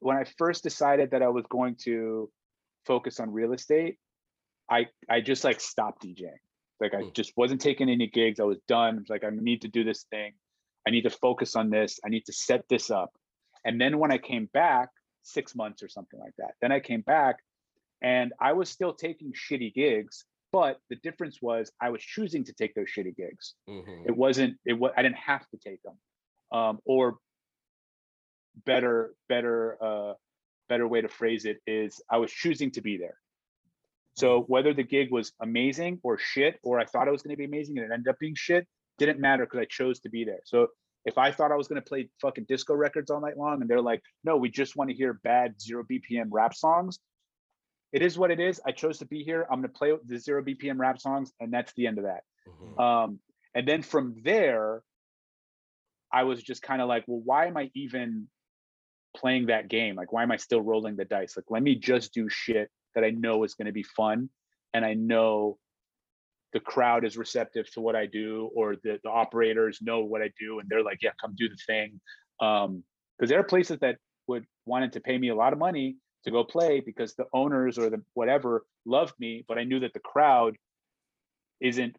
when 0.00 0.16
i 0.16 0.24
first 0.38 0.62
decided 0.62 1.10
that 1.12 1.22
i 1.22 1.30
was 1.38 1.44
going 1.56 1.74
to 1.86 2.30
focus 2.90 3.14
on 3.20 3.26
real 3.32 3.52
estate 3.54 3.94
i 4.70 4.80
i 5.08 5.20
just 5.30 5.42
like 5.48 5.60
stopped 5.60 6.02
djing 6.04 6.40
like 6.82 6.92
i 6.94 7.02
Hmm. 7.02 7.08
just 7.20 7.32
wasn't 7.40 7.60
taking 7.68 7.88
any 7.88 8.06
gigs 8.18 8.38
i 8.38 8.44
was 8.52 8.60
done 8.68 8.92
I 8.96 8.98
was 9.04 9.08
like 9.14 9.24
i 9.24 9.30
need 9.50 9.60
to 9.62 9.68
do 9.78 9.82
this 9.90 10.02
thing 10.14 10.30
i 10.86 10.90
need 10.94 11.02
to 11.10 11.14
focus 11.26 11.56
on 11.56 11.66
this 11.70 11.98
i 12.04 12.08
need 12.14 12.24
to 12.30 12.34
set 12.48 12.62
this 12.68 12.86
up 13.00 13.10
and 13.66 13.80
then 13.80 13.92
when 14.00 14.12
i 14.12 14.18
came 14.18 14.46
back 14.62 14.88
six 15.24 15.54
months 15.56 15.82
or 15.82 15.88
something 15.88 16.20
like 16.20 16.34
that. 16.38 16.52
Then 16.60 16.70
i 16.72 16.78
came 16.80 17.00
back 17.00 17.36
and 18.02 18.32
i 18.40 18.52
was 18.52 18.68
still 18.68 18.92
taking 18.92 19.32
shitty 19.32 19.74
gigs 19.74 20.24
but 20.52 20.78
the 20.90 20.96
difference 20.96 21.40
was 21.42 21.72
i 21.80 21.90
was 21.90 22.02
choosing 22.02 22.44
to 22.44 22.52
take 22.52 22.74
those 22.74 22.86
shitty 22.94 23.16
gigs. 23.16 23.54
Mhm. 23.68 24.06
it 24.06 24.16
wasn't 24.16 24.56
it 24.64 24.74
was 24.74 24.92
i 24.96 25.02
didn't 25.02 25.16
have 25.32 25.44
to 25.50 25.56
take 25.56 25.80
them 25.82 25.96
um 26.52 26.78
or 26.84 27.18
better 28.64 29.14
better 29.28 29.76
uh 29.82 30.12
better 30.68 30.86
way 30.86 31.00
to 31.00 31.08
phrase 31.08 31.44
it 31.44 31.58
is 31.66 32.00
i 32.10 32.16
was 32.18 32.30
choosing 32.30 32.70
to 32.70 32.80
be 32.80 32.96
there. 32.96 33.18
So 34.16 34.42
whether 34.42 34.72
the 34.72 34.84
gig 34.84 35.10
was 35.10 35.32
amazing 35.40 35.98
or 36.02 36.18
shit 36.18 36.58
or 36.62 36.78
i 36.78 36.84
thought 36.84 37.08
it 37.08 37.10
was 37.10 37.22
going 37.22 37.34
to 37.34 37.36
be 37.36 37.44
amazing 37.44 37.78
and 37.78 37.86
it 37.90 37.92
ended 37.92 38.08
up 38.08 38.18
being 38.18 38.34
shit 38.36 38.66
didn't 38.98 39.18
matter 39.18 39.44
because 39.44 39.60
i 39.60 39.64
chose 39.64 39.98
to 40.00 40.08
be 40.08 40.24
there. 40.24 40.40
So 40.44 40.68
if 41.04 41.18
i 41.18 41.30
thought 41.30 41.52
i 41.52 41.56
was 41.56 41.68
going 41.68 41.80
to 41.80 41.88
play 41.88 42.08
fucking 42.20 42.44
disco 42.48 42.74
records 42.74 43.10
all 43.10 43.20
night 43.20 43.36
long 43.36 43.60
and 43.60 43.68
they're 43.70 43.80
like 43.80 44.02
no 44.24 44.36
we 44.36 44.48
just 44.48 44.76
want 44.76 44.90
to 44.90 44.96
hear 44.96 45.14
bad 45.24 45.60
zero 45.60 45.84
bpm 45.90 46.26
rap 46.30 46.54
songs 46.54 46.98
it 47.92 48.02
is 48.02 48.18
what 48.18 48.30
it 48.30 48.40
is 48.40 48.60
i 48.66 48.72
chose 48.72 48.98
to 48.98 49.06
be 49.06 49.22
here 49.22 49.46
i'm 49.50 49.60
going 49.60 49.72
to 49.72 49.78
play 49.78 49.92
the 50.06 50.18
zero 50.18 50.42
bpm 50.42 50.78
rap 50.78 51.00
songs 51.00 51.32
and 51.40 51.52
that's 51.52 51.72
the 51.74 51.86
end 51.86 51.98
of 51.98 52.04
that 52.04 52.22
Mhm. 52.48 52.80
um, 52.80 53.20
and 53.54 53.68
then 53.68 53.82
from 53.82 54.16
there, 54.22 54.82
I 56.12 56.24
was 56.24 56.42
just 56.42 56.62
kind 56.62 56.82
of 56.82 56.88
like, 56.88 57.04
well, 57.06 57.20
why 57.24 57.46
am 57.46 57.56
I 57.56 57.70
even 57.74 58.28
playing 59.16 59.46
that 59.46 59.68
game? 59.68 59.94
Like, 59.94 60.12
why 60.12 60.22
am 60.22 60.32
I 60.32 60.36
still 60.36 60.60
rolling 60.60 60.96
the 60.96 61.04
dice? 61.04 61.36
Like, 61.36 61.50
let 61.50 61.62
me 61.62 61.76
just 61.76 62.12
do 62.12 62.28
shit 62.28 62.70
that 62.94 63.04
I 63.04 63.10
know 63.10 63.44
is 63.44 63.54
going 63.54 63.66
to 63.66 63.72
be 63.72 63.84
fun. 63.84 64.28
And 64.72 64.84
I 64.84 64.94
know 64.94 65.58
the 66.54 66.60
crowd 66.60 67.04
is 67.04 67.18
receptive 67.18 67.70
to 67.72 67.80
what 67.80 67.96
I 67.96 68.06
do, 68.06 68.48
or 68.54 68.76
the, 68.76 68.98
the 69.02 69.10
operators 69.10 69.80
know 69.82 70.00
what 70.04 70.22
I 70.22 70.30
do. 70.38 70.60
And 70.60 70.68
they're 70.68 70.84
like, 70.84 71.00
yeah, 71.02 71.10
come 71.20 71.34
do 71.36 71.48
the 71.48 71.58
thing. 71.66 72.00
Um, 72.40 72.84
because 73.18 73.28
there 73.28 73.40
are 73.40 73.44
places 73.44 73.78
that 73.80 73.98
would 74.28 74.46
wanted 74.64 74.92
to 74.92 75.00
pay 75.00 75.18
me 75.18 75.28
a 75.28 75.34
lot 75.34 75.52
of 75.52 75.58
money 75.58 75.96
to 76.24 76.30
go 76.30 76.42
play 76.44 76.80
because 76.80 77.14
the 77.14 77.26
owners 77.32 77.76
or 77.76 77.90
the 77.90 78.02
whatever 78.14 78.64
loved 78.86 79.14
me, 79.18 79.44
but 79.46 79.58
I 79.58 79.64
knew 79.64 79.80
that 79.80 79.92
the 79.92 80.00
crowd 80.00 80.56
isn't 81.60 81.96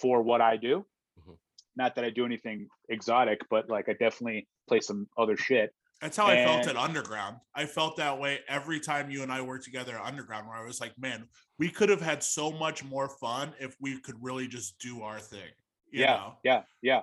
for 0.00 0.22
what 0.22 0.40
I 0.40 0.56
do. 0.56 0.86
Mhm. 1.20 1.36
Not 1.76 1.94
that 1.94 2.04
I 2.04 2.10
do 2.10 2.24
anything 2.24 2.68
exotic, 2.88 3.40
but 3.50 3.68
like 3.68 3.88
I 3.88 3.92
definitely 3.92 4.48
play 4.68 4.80
some 4.80 5.06
other 5.16 5.36
shit. 5.36 5.74
That's 6.00 6.16
how 6.16 6.26
I 6.26 6.44
felt 6.44 6.66
at 6.66 6.76
Underground. 6.76 7.36
I 7.54 7.66
felt 7.66 7.96
that 7.96 8.18
way 8.18 8.40
every 8.48 8.80
time 8.80 9.10
you 9.10 9.22
and 9.22 9.30
I 9.30 9.42
worked 9.42 9.64
together 9.64 9.98
at 9.98 10.04
Underground, 10.04 10.48
where 10.48 10.56
I 10.56 10.64
was 10.64 10.80
like, 10.80 10.98
man, 10.98 11.28
we 11.58 11.68
could 11.68 11.90
have 11.90 12.00
had 12.00 12.22
so 12.22 12.50
much 12.50 12.82
more 12.82 13.08
fun 13.08 13.52
if 13.60 13.76
we 13.80 14.00
could 14.00 14.14
really 14.22 14.48
just 14.48 14.78
do 14.78 15.02
our 15.02 15.18
thing. 15.18 15.50
You 15.90 16.00
yeah, 16.00 16.14
know? 16.14 16.34
yeah, 16.42 16.62
yeah. 16.80 17.00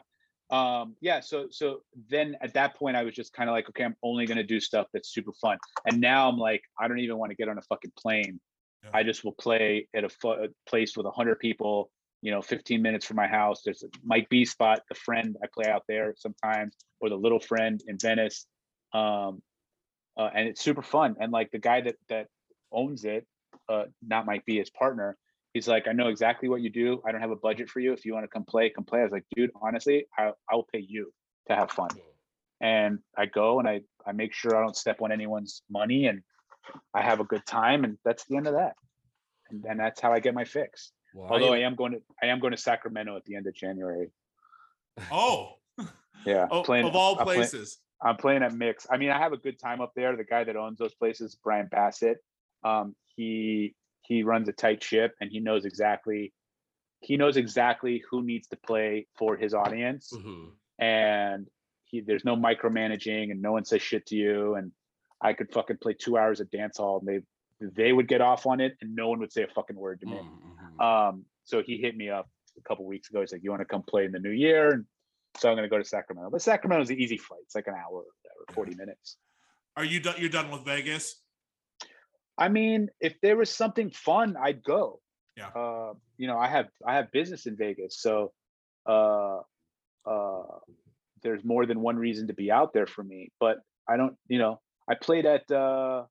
Um, 0.50 0.96
yeah, 1.02 1.20
so 1.20 1.48
so 1.52 1.82
then 2.10 2.38
at 2.42 2.54
that 2.54 2.76
point 2.76 2.96
I 2.96 3.04
was 3.04 3.14
just 3.14 3.34
kind 3.34 3.50
of 3.50 3.54
like, 3.54 3.70
okay, 3.70 3.84
I'm 3.84 3.96
only 4.02 4.26
gonna 4.26 4.44
do 4.44 4.60
stuff 4.60 4.88
that's 4.94 5.14
super 5.14 5.34
fun. 5.34 5.58
And 5.86 6.02
now 6.02 6.28
I'm 6.28 6.38
like, 6.38 6.64
I 6.80 6.88
don't 6.88 7.00
even 7.00 7.18
want 7.18 7.32
to 7.32 7.36
get 7.36 7.50
on 7.50 7.58
a 7.58 7.62
fucking 7.64 7.92
plane. 7.98 8.40
Yeah. 8.84 8.90
I 8.94 9.04
just 9.04 9.24
will 9.24 9.34
play 9.34 9.88
at 9.96 10.06
a, 10.06 10.10
fu- 10.10 10.30
a 10.30 10.48
place 10.68 10.96
with 10.96 11.06
a 11.06 11.12
hundred 11.12 11.40
people, 11.40 11.92
you 12.22 12.32
know, 12.32 12.42
15 12.42 12.82
minutes 12.82 13.06
from 13.06 13.18
my 13.18 13.28
house. 13.28 13.62
There's 13.64 13.84
a 13.84 13.88
Mike 14.04 14.28
B 14.30 14.46
spot, 14.46 14.82
the 14.88 14.96
friend 14.96 15.36
I 15.44 15.48
play 15.54 15.70
out 15.70 15.84
there 15.88 16.14
sometimes, 16.18 16.76
or 17.02 17.10
the 17.10 17.16
little 17.16 17.40
friend 17.40 17.82
in 17.88 17.98
Venice. 18.00 18.46
Um, 18.94 19.42
uh, 20.18 20.30
and 20.34 20.48
it's 20.48 20.62
super 20.62 20.82
fun. 20.82 21.16
And 21.20 21.32
like 21.32 21.52
the 21.52 21.60
guy 21.60 21.82
that 21.82 21.96
that 22.10 22.28
owns 22.72 23.06
it, 23.06 23.26
uh, 23.70 23.86
not 24.06 24.26
Mike 24.26 24.44
B, 24.46 24.58
his 24.58 24.70
partner, 24.70 25.18
he's 25.54 25.68
like, 25.68 25.88
I 25.88 25.92
know 25.94 26.08
exactly 26.08 26.50
what 26.50 26.62
you 26.62 26.70
do. 26.70 27.02
I 27.06 27.12
don't 27.12 27.22
have 27.22 27.32
a 27.32 27.36
budget 27.36 27.70
for 27.70 27.80
you. 27.80 27.94
If 27.94 28.06
you 28.06 28.14
want 28.14 28.24
to 28.24 28.30
come 28.30 28.44
play, 28.46 28.70
come 28.70 28.86
play. 28.86 29.02
I 29.02 29.04
was 29.04 29.12
like, 29.12 29.26
dude, 29.36 29.52
honestly, 29.62 30.08
I 30.18 30.32
I 30.50 30.56
will 30.56 30.68
pay 30.72 30.86
you 30.88 31.12
to 31.50 31.56
have 31.56 31.72
fun. 31.72 31.90
And 32.60 33.00
I 33.16 33.28
go 33.28 33.60
and 33.60 33.68
I 33.68 33.82
I 34.06 34.12
make 34.14 34.34
sure 34.34 34.56
I 34.56 34.62
don't 34.64 34.76
step 34.76 35.02
on 35.02 35.12
anyone's 35.12 35.62
money 35.70 36.08
and 36.08 36.22
I 36.94 37.02
have 37.02 37.20
a 37.20 37.24
good 37.24 37.46
time. 37.46 37.84
And 37.84 37.98
that's 38.04 38.26
the 38.26 38.36
end 38.38 38.48
of 38.48 38.54
that. 38.54 38.74
And, 39.50 39.64
and 39.66 39.80
that's 39.80 40.02
how 40.02 40.12
I 40.12 40.20
get 40.20 40.34
my 40.34 40.44
fix. 40.44 40.92
Well, 41.14 41.30
Although 41.32 41.54
I 41.54 41.60
am- 41.60 41.72
am 41.74 41.76
going 41.76 41.92
to 41.94 42.02
I 42.22 42.28
am 42.28 42.40
going 42.40 42.52
to 42.52 42.58
Sacramento 42.58 43.16
at 43.16 43.24
the 43.26 43.36
end 43.36 43.48
of 43.48 43.54
January. 43.54 44.12
Oh, 45.12 45.54
Yeah. 46.26 46.48
of, 46.52 46.66
playing- 46.66 46.86
of 46.86 46.96
all 46.96 47.18
I'm 47.20 47.26
play- 47.26 47.36
places. 47.36 47.78
I'm 48.02 48.18
playing 48.18 48.44
at 48.44 48.54
Mix. 48.54 48.86
I 48.90 48.98
mean, 48.98 49.10
I 49.10 49.18
have 49.18 49.34
a 49.34 49.38
good 49.38 49.60
time 49.60 49.82
up 49.82 49.94
there. 49.96 50.16
The 50.16 50.24
guy 50.24 50.44
that 50.44 50.56
owns 50.56 50.78
those 50.78 50.94
places, 50.94 51.36
Brian 51.44 51.68
Bassett, 51.70 52.18
um, 52.64 52.96
he 53.16 53.76
he 54.02 54.24
runs 54.24 54.48
a 54.48 54.54
tight 54.54 54.84
ship 54.84 55.16
and 55.20 55.30
he 55.32 55.40
knows 55.40 55.66
exactly 55.66 56.34
he 57.02 57.18
knows 57.18 57.38
exactly 57.38 58.04
who 58.10 58.24
needs 58.24 58.48
to 58.48 58.56
play 58.58 59.08
for 59.18 59.36
his 59.36 59.54
audience. 59.54 60.12
Mhm. 60.16 60.52
And 60.80 61.48
he 61.86 62.02
there's 62.02 62.26
no 62.26 62.36
micromanaging 62.36 63.32
and 63.32 63.42
no 63.42 63.52
one 63.52 63.66
says 63.66 63.82
shit 63.82 64.06
to 64.08 64.16
you. 64.16 64.56
And 64.56 64.72
I 65.22 65.34
could 65.34 65.52
fucking 65.52 65.78
play 65.78 65.94
two 65.94 66.18
hours 66.18 66.40
of 66.40 66.50
dance 66.52 66.78
hall 66.78 67.00
and 67.00 67.08
they 67.08 67.22
they 67.60 67.92
would 67.92 68.08
get 68.08 68.22
off 68.22 68.46
on 68.46 68.60
it 68.62 68.78
and 68.82 68.96
no 68.96 69.10
one 69.10 69.20
would 69.20 69.32
say 69.34 69.42
a 69.44 69.48
fucking 69.48 69.76
word 69.76 70.00
to 70.02 70.06
me. 70.06 70.20
Mhm. 70.80 70.82
Um, 70.84 71.26
so 71.44 71.64
he 71.64 71.78
hit 71.78 71.96
me 71.98 72.10
up 72.10 72.30
a 72.58 72.62
couple 72.62 72.86
weeks 72.86 73.10
ago. 73.10 73.22
He's 73.22 73.32
like, 73.32 73.44
"You 73.44 73.50
want 73.50 73.62
to 73.62 73.66
come 73.66 73.82
play 73.84 74.06
in 74.06 74.12
the 74.12 74.20
new 74.20 74.30
year?" 74.32 74.70
And 74.74 74.86
so 75.38 75.50
I'm 75.50 75.56
going 75.56 75.68
to 75.68 75.70
go 75.70 75.78
to 75.78 75.86
Sacramento. 75.86 76.30
But 76.32 76.42
Sacramento's 76.42 76.90
an 76.90 77.00
easy 77.00 77.18
flight. 77.18 77.42
It's 77.44 77.56
like 77.56 77.68
an 77.68 77.76
hour 77.76 77.92
or 77.92 78.06
whatever, 78.24 78.54
40 78.54 78.76
minutes. 78.76 79.18
Are 79.76 79.84
you 79.84 80.00
done? 80.00 80.16
You're 80.18 80.30
done 80.30 80.50
with 80.50 80.66
Vegas? 80.66 81.22
I 82.38 82.50
mean, 82.50 82.90
if 83.00 83.16
there 83.22 83.38
was 83.38 83.50
something 83.50 83.90
fun, 83.92 84.36
I'd 84.42 84.64
go. 84.64 85.00
Yeah. 85.36 85.50
uh, 85.50 85.94
you 86.18 86.28
know, 86.28 86.38
I 86.38 86.48
have 86.48 86.68
I 86.86 86.96
have 86.96 87.12
business 87.12 87.46
in 87.46 87.56
Vegas, 87.56 88.02
so 88.02 88.32
uh, 88.88 89.42
uh, 90.06 90.44
there's 91.22 91.44
more 91.44 91.68
than 91.68 91.80
one 91.80 91.98
reason 91.98 92.28
to 92.28 92.34
be 92.34 92.52
out 92.52 92.74
there 92.74 92.88
for 92.88 93.04
me. 93.04 93.32
But 93.40 93.60
I 93.88 93.98
don't, 93.98 94.16
you 94.28 94.40
know, 94.40 94.60
I 94.90 94.96
played 94.96 95.28
at 95.28 95.50
uh, 95.52 96.06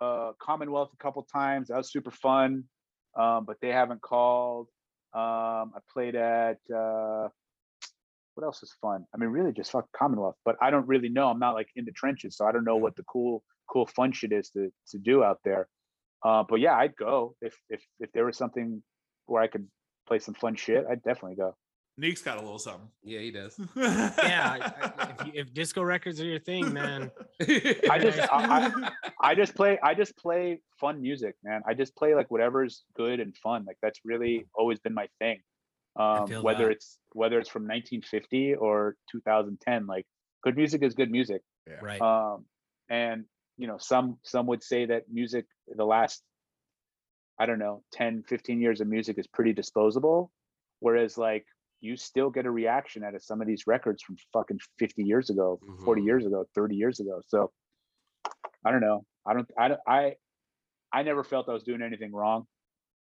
uh, 0.00 0.32
Commonwealth 0.40 0.90
a 0.94 1.02
couple 1.02 1.22
times. 1.24 1.68
That 1.68 1.76
was 1.76 1.92
super 1.92 2.10
fun, 2.10 2.64
um, 3.14 3.44
but 3.44 3.56
they 3.60 3.68
haven't 3.68 4.00
called. 4.00 4.68
Um, 5.12 5.72
I 5.74 5.80
played 5.92 6.14
at 6.14 6.58
uh, 6.74 7.28
what 8.40 8.46
else 8.46 8.62
is 8.62 8.74
fun? 8.80 9.04
I 9.14 9.18
mean, 9.18 9.28
really 9.28 9.52
just 9.52 9.70
fuck 9.70 9.86
Commonwealth, 9.94 10.36
but 10.44 10.56
I 10.62 10.70
don't 10.70 10.86
really 10.88 11.08
know. 11.10 11.28
I'm 11.28 11.38
not 11.38 11.52
like 11.54 11.68
in 11.76 11.84
the 11.84 11.92
trenches, 11.92 12.36
so 12.36 12.46
I 12.46 12.52
don't 12.52 12.64
know 12.64 12.76
what 12.76 12.96
the 12.96 13.02
cool, 13.04 13.42
cool 13.70 13.86
fun 13.86 14.12
shit 14.12 14.32
is 14.32 14.50
to 14.50 14.70
to 14.90 14.98
do 14.98 15.22
out 15.22 15.38
there. 15.44 15.68
Uh, 16.24 16.42
but 16.48 16.60
yeah, 16.60 16.74
I'd 16.76 16.96
go 16.96 17.34
if 17.42 17.54
if 17.68 17.82
if 17.98 18.10
there 18.12 18.24
was 18.24 18.36
something 18.38 18.82
where 19.26 19.42
I 19.42 19.46
could 19.46 19.66
play 20.08 20.18
some 20.18 20.34
fun 20.34 20.54
shit. 20.56 20.84
I'd 20.90 21.02
definitely 21.02 21.36
go. 21.36 21.54
Neek's 21.98 22.22
got 22.22 22.38
a 22.38 22.40
little 22.40 22.58
something. 22.58 22.88
Yeah, 23.02 23.18
he 23.20 23.30
does. 23.30 23.60
Yeah, 23.76 24.56
I- 24.56 24.92
I- 24.98 25.14
if, 25.20 25.26
you, 25.26 25.32
if 25.34 25.52
disco 25.52 25.82
records 25.82 26.18
are 26.20 26.24
your 26.24 26.38
thing, 26.38 26.72
man. 26.72 27.10
I 27.90 27.98
just 28.00 28.18
I, 28.32 28.72
I, 28.72 28.90
I 29.20 29.34
just 29.34 29.54
play 29.54 29.78
I 29.82 29.92
just 29.94 30.16
play 30.16 30.60
fun 30.80 31.02
music, 31.02 31.34
man. 31.44 31.60
I 31.68 31.74
just 31.74 31.94
play 31.94 32.14
like 32.14 32.30
whatever's 32.30 32.84
good 32.96 33.20
and 33.20 33.36
fun. 33.36 33.64
Like 33.66 33.76
that's 33.82 34.00
really 34.04 34.46
always 34.54 34.78
been 34.78 34.94
my 34.94 35.08
thing. 35.18 35.40
Um, 35.96 36.30
whether 36.42 36.66
that. 36.66 36.72
it's 36.72 36.98
whether 37.12 37.38
it's 37.38 37.48
from 37.48 37.62
1950 37.64 38.54
or 38.54 38.96
2010, 39.10 39.86
like 39.86 40.06
good 40.42 40.56
music 40.56 40.82
is 40.82 40.94
good 40.94 41.10
music. 41.10 41.42
Right. 41.80 42.00
um 42.00 42.44
and 42.88 43.24
you 43.56 43.66
know 43.68 43.78
some 43.78 44.18
some 44.24 44.46
would 44.46 44.62
say 44.62 44.86
that 44.86 45.04
music 45.10 45.46
the 45.68 45.84
last 45.84 46.22
i 47.38 47.46
don't 47.46 47.60
know 47.60 47.82
10 47.92 48.24
15 48.24 48.60
years 48.60 48.80
of 48.80 48.88
music 48.88 49.18
is 49.18 49.26
pretty 49.28 49.52
disposable 49.52 50.32
whereas 50.80 51.16
like 51.16 51.46
you 51.80 51.96
still 51.96 52.28
get 52.30 52.44
a 52.46 52.50
reaction 52.50 53.04
out 53.04 53.14
of 53.14 53.22
some 53.22 53.40
of 53.40 53.46
these 53.46 53.66
records 53.68 54.02
from 54.02 54.16
fucking 54.32 54.58
50 54.78 55.04
years 55.04 55.30
ago 55.30 55.60
40 55.84 56.00
Mhm. 56.00 56.04
years 56.06 56.26
ago 56.26 56.44
30 56.56 56.74
years 56.74 56.98
ago 56.98 57.20
so 57.26 57.52
i 58.64 58.72
don't 58.72 58.80
know 58.80 59.04
i 59.24 59.32
don't 59.34 59.48
i 59.56 59.68
don't 59.68 59.80
i 59.86 60.16
i 60.92 61.02
never 61.04 61.22
felt 61.22 61.48
i 61.48 61.52
was 61.52 61.62
doing 61.62 61.82
anything 61.82 62.12
wrong 62.12 62.46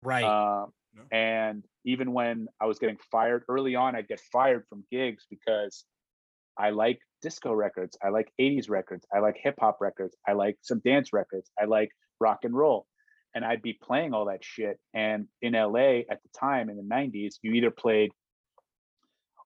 right. 0.02 0.24
um, 0.24 0.72
No. 0.94 1.02
and 1.12 1.64
even 1.84 2.12
when 2.12 2.48
I 2.60 2.66
was 2.66 2.78
getting 2.78 2.98
fired 3.12 3.44
early 3.48 3.74
on, 3.76 3.94
I'd 3.96 4.08
get 4.08 4.20
fired 4.32 4.64
from 4.68 4.84
gigs 4.90 5.24
because 5.30 5.84
I 6.58 6.70
like 6.70 6.98
disco 7.22 7.52
records, 7.52 7.96
I 8.02 8.08
like 8.08 8.32
80s 8.40 8.68
records, 8.68 9.06
I 9.14 9.20
like 9.20 9.36
hip 9.42 9.54
hop 9.60 9.78
records, 9.80 10.16
I 10.26 10.32
like 10.32 10.56
some 10.62 10.80
dance 10.84 11.12
records, 11.12 11.50
I 11.60 11.66
like 11.66 11.90
rock 12.20 12.40
and 12.44 12.54
roll. 12.54 12.86
And 13.34 13.44
I'd 13.44 13.62
be 13.62 13.74
playing 13.80 14.12
all 14.12 14.24
that 14.26 14.42
shit. 14.44 14.80
And 14.92 15.28
in 15.40 15.52
LA 15.52 16.00
at 16.10 16.20
the 16.22 16.28
time 16.38 16.68
in 16.68 16.76
the 16.76 16.82
90s, 16.82 17.36
you 17.42 17.52
either 17.52 17.70
played 17.70 18.10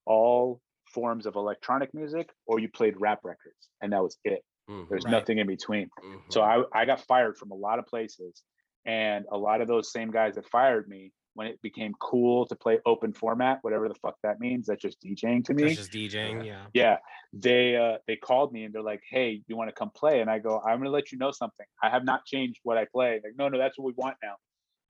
all 0.07 0.61
forms 0.87 1.27
of 1.27 1.35
electronic 1.37 1.93
music 1.95 2.31
or 2.47 2.59
you 2.59 2.69
played 2.69 2.95
rap 2.99 3.21
records. 3.25 3.69
And 3.81 3.93
that 3.93 4.03
was 4.03 4.17
it. 4.25 4.43
Mhm, 4.69 4.89
There's 4.89 5.05
Right. 5.05 5.11
nothing 5.11 5.39
in 5.39 5.47
between. 5.47 5.91
So 6.31 6.41
mhm. 6.41 6.67
I, 6.73 6.81
I 6.83 6.85
got 6.85 7.01
fired 7.03 7.37
from 7.37 7.51
a 7.51 7.55
lot 7.55 7.79
of 7.79 7.87
places. 7.87 8.43
And 8.87 9.25
a 9.33 9.37
lot 9.39 9.61
of 9.63 9.69
those 9.69 9.91
same 9.93 10.11
guys 10.11 10.35
that 10.35 10.47
fired 10.51 10.89
me, 10.89 11.13
when 11.35 11.47
it 11.47 11.61
became 11.63 11.93
cool 12.01 12.47
to 12.47 12.55
play 12.57 12.79
open 12.87 13.13
format, 13.13 13.59
whatever 13.63 13.89
the 13.89 13.95
fuck 13.95 14.17
that 14.23 14.41
means, 14.41 14.67
that's 14.67 14.83
just 14.83 15.01
DJing 15.03 15.45
to 15.45 15.55
me. 15.55 15.65
That's 15.65 15.77
just 15.77 15.93
DJing. 15.93 16.45
Yeah. 16.45 16.67
yeah. 16.73 16.97
They 17.33 17.77
uh 17.77 17.99
they 18.07 18.17
called 18.17 18.53
me 18.53 18.65
and 18.65 18.75
they're 18.75 18.83
like, 18.83 19.03
Hey, 19.09 19.43
you 19.47 19.57
want 19.57 19.69
to 19.69 19.75
come 19.75 19.91
play? 19.91 20.21
And 20.21 20.31
I 20.31 20.39
go, 20.39 20.61
I'm 20.61 20.79
gonna 20.79 20.91
let 20.91 21.13
you 21.13 21.19
know 21.19 21.31
something. 21.31 21.67
I 21.83 21.91
have 21.91 22.05
not 22.05 22.25
changed 22.25 22.61
what 22.63 22.79
I 22.79 22.87
play. 22.87 23.21
Like, 23.23 23.35
no, 23.37 23.49
no, 23.49 23.59
that's 23.59 23.79
what 23.79 23.85
we 23.87 23.93
want 23.97 24.17
now. 24.23 24.37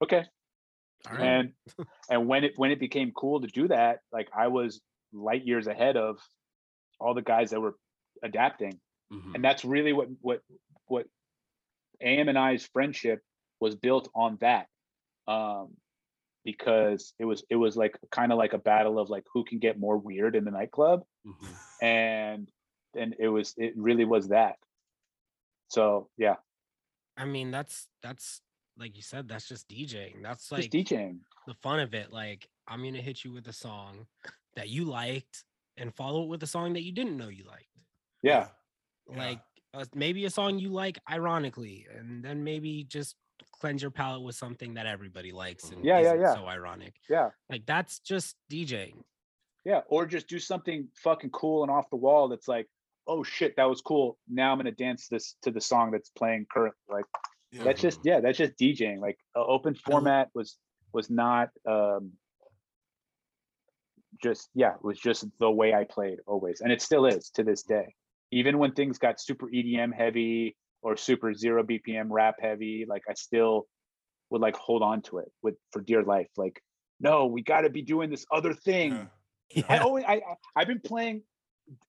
Okay. 0.03 0.23
All 1.09 1.15
right. 1.15 1.23
And 1.23 1.53
and 2.09 2.27
when 2.27 2.43
it 2.43 2.53
when 2.55 2.71
it 2.71 2.79
became 2.79 3.11
cool 3.15 3.41
to 3.41 3.47
do 3.47 3.67
that, 3.69 3.99
like 4.11 4.29
I 4.37 4.47
was 4.47 4.81
light 5.13 5.45
years 5.45 5.67
ahead 5.67 5.97
of 5.97 6.19
all 6.99 7.13
the 7.13 7.21
guys 7.21 7.49
that 7.51 7.59
were 7.61 7.75
adapting 8.23 8.79
Mhm. 9.13 9.35
and 9.35 9.43
that's 9.43 9.63
really 9.63 9.93
what 9.93 10.07
what 10.21 10.41
what 10.87 11.05
AM 12.01 12.27
and 12.27 12.37
i's 12.37 12.65
friendship 12.65 13.21
was 13.59 13.75
built 13.75 14.09
on 14.15 14.37
that 14.41 14.67
um 15.27 15.75
because 16.45 17.13
it 17.19 17.25
was 17.25 17.43
it 17.49 17.55
was 17.57 17.75
like 17.75 17.97
kind 18.11 18.31
of 18.31 18.37
like 18.37 18.53
a 18.53 18.57
battle 18.57 18.97
of 18.99 19.09
like 19.09 19.25
who 19.33 19.43
can 19.43 19.59
get 19.59 19.77
more 19.79 19.97
weird 19.97 20.35
in 20.35 20.45
the 20.45 20.51
nightclub 20.51 21.03
Mhm. 21.25 21.55
and 21.81 22.51
and 22.95 23.15
it 23.19 23.27
was 23.27 23.53
it 23.57 23.73
really 23.75 24.05
was 24.05 24.29
that 24.29 24.55
so 25.69 26.09
yeah 26.17 26.35
I 27.17 27.23
mean, 27.23 27.49
that's 27.49 27.87
that's 28.03 28.41
like 28.77 28.97
you 28.97 29.01
said, 29.01 29.29
that's 29.29 29.47
just 29.47 29.69
DJing. 29.69 30.21
That's 30.21 30.51
like 30.51 30.69
just 30.69 30.73
djing 30.91 31.19
the 31.47 31.53
fun 31.63 31.79
of 31.79 31.93
it. 31.93 32.11
Like, 32.11 32.45
I'm 32.67 32.83
gonna 32.83 33.01
hit 33.01 33.23
you 33.23 33.31
with 33.31 33.47
a 33.47 33.53
song 33.53 34.05
that 34.57 34.67
you 34.67 34.83
liked 34.83 35.45
and 35.77 35.95
follow 35.95 36.23
it 36.23 36.27
with 36.27 36.43
a 36.43 36.47
song 36.47 36.73
that 36.73 36.83
you 36.83 36.91
didn't 36.91 37.15
know 37.15 37.29
you 37.29 37.45
liked. 37.45 37.69
yeah 38.21 38.49
Yeah. 39.09 39.17
Like 39.17 39.39
uh, 39.73 39.85
maybe 39.93 40.25
a 40.25 40.29
song 40.29 40.59
you 40.59 40.67
like 40.69 40.99
ironically, 41.09 41.87
and 41.97 42.21
then 42.21 42.43
maybe 42.43 42.83
just 42.83 43.15
cleanse 43.59 43.81
your 43.81 43.91
palate 43.91 44.21
with 44.23 44.35
something 44.35 44.73
that 44.75 44.85
everybody 44.85 45.31
likes 45.31 45.69
and 45.71 45.83
Yeah, 45.83 45.99
yeah, 45.99 46.07
isn't 46.13 46.21
yeah. 46.21 46.33
so 46.35 46.45
ironic. 46.47 46.93
yeah 47.09 47.29
Like 47.49 47.65
that's 47.65 47.99
just 47.99 48.35
DJing. 48.51 48.95
yeah 49.65 49.81
or 49.87 50.05
just 50.05 50.27
do 50.27 50.39
something 50.39 50.87
fucking 50.95 51.31
cool 51.31 51.63
and 51.63 51.71
off 51.71 51.89
the 51.89 51.95
wall 51.95 52.27
that's 52.27 52.47
like 52.47 52.67
oh 53.07 53.23
shit 53.23 53.55
that 53.57 53.65
was 53.69 53.81
cool 53.81 54.17
now 54.29 54.51
i'm 54.51 54.57
gonna 54.57 54.71
dance 54.71 55.07
this 55.07 55.35
to 55.43 55.51
the 55.51 55.61
song 55.61 55.91
that's 55.91 56.09
playing 56.09 56.45
currently 56.51 56.79
like 56.89 57.05
Yeah. 57.51 57.63
that's 57.63 57.81
just 57.81 57.99
yeah 58.03 58.19
that's 58.19 58.37
just 58.37 58.53
djing 58.59 58.99
like 58.99 59.17
uh, 59.35 59.45
open 59.45 59.75
format 59.75 60.29
was 60.33 60.57
was 60.93 61.09
not 61.09 61.49
um 61.67 62.11
just 64.23 64.49
yeah 64.55 64.73
it 64.75 64.83
was 64.83 64.97
just 64.99 65.25
the 65.39 65.49
way 65.51 65.73
i 65.73 65.83
played 65.83 66.19
always 66.25 66.61
and 66.61 66.71
it 66.71 66.81
still 66.81 67.05
is 67.05 67.29
to 67.31 67.43
this 67.43 67.63
day 67.63 67.93
even 68.31 68.57
when 68.57 68.71
things 68.71 68.97
got 68.97 69.19
super 69.19 69.47
edm 69.49 69.93
heavy 69.93 70.55
or 70.85 70.95
super 70.95 71.33
zero 71.33 71.63
bpm 71.63 72.07
rap 72.09 72.35
heavy 72.39 72.85
like 72.87 73.01
i 73.09 73.13
still 73.15 73.65
would 74.29 74.41
like 74.41 74.55
hold 74.55 74.81
on 74.83 75.01
to 75.01 75.17
it 75.17 75.29
with 75.41 75.55
for 75.71 75.81
dear 75.81 76.03
life 76.03 76.29
like 76.37 76.61
no 76.99 77.25
we 77.25 77.41
got 77.41 77.61
to 77.61 77.69
be 77.69 77.81
doing 77.81 78.09
this 78.09 78.25
other 78.31 78.53
thing 78.53 79.09
Yeah. 79.53 79.63
I 79.69 79.77
always 79.79 80.05
I 80.07 80.15
I- 80.31 80.37
I've 80.55 80.67
been 80.67 80.81
playing 80.81 81.21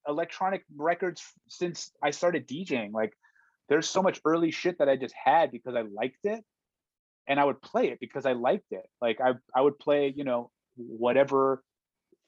electronic 0.07 0.63
records 0.77 1.23
since 1.49 1.91
I 2.03 2.11
started 2.11 2.47
DJing. 2.47 2.93
Like 2.93 3.13
there's 3.69 3.89
so 3.89 4.03
much 4.03 4.21
early 4.25 4.51
shit 4.51 4.79
that 4.79 4.89
I 4.89 4.97
just 4.97 5.15
had 5.15 5.51
because 5.51 5.75
I 5.75 5.83
liked 6.01 6.25
it 6.25 6.45
and 7.29 7.41
I 7.41 7.45
would 7.45 7.61
play 7.63 7.89
it 7.93 7.99
because 7.99 8.25
I 8.27 8.33
liked 8.33 8.71
it. 8.73 8.87
Like 9.01 9.21
I 9.21 9.31
I 9.55 9.61
would 9.63 9.79
play, 9.79 10.13
you 10.15 10.25
know, 10.25 10.51
whatever 10.77 11.63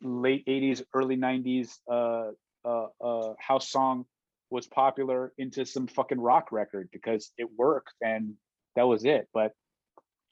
late 0.00 0.44
80s, 0.46 0.82
early 0.94 1.16
90s 1.16 1.68
uh 1.90 2.30
uh 2.64 2.86
uh 3.08 3.34
house 3.38 3.68
song 3.68 4.06
was 4.50 4.66
popular 4.66 5.32
into 5.38 5.64
some 5.66 5.86
fucking 5.86 6.20
rock 6.20 6.52
record 6.52 6.88
because 6.92 7.32
it 7.38 7.48
worked 7.56 7.94
and 8.02 8.34
that 8.76 8.86
was 8.86 9.04
it, 9.04 9.28
but 9.34 9.52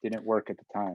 didn't 0.03 0.25
work 0.25 0.51
at 0.51 0.57
the 0.57 0.65
time. 0.73 0.95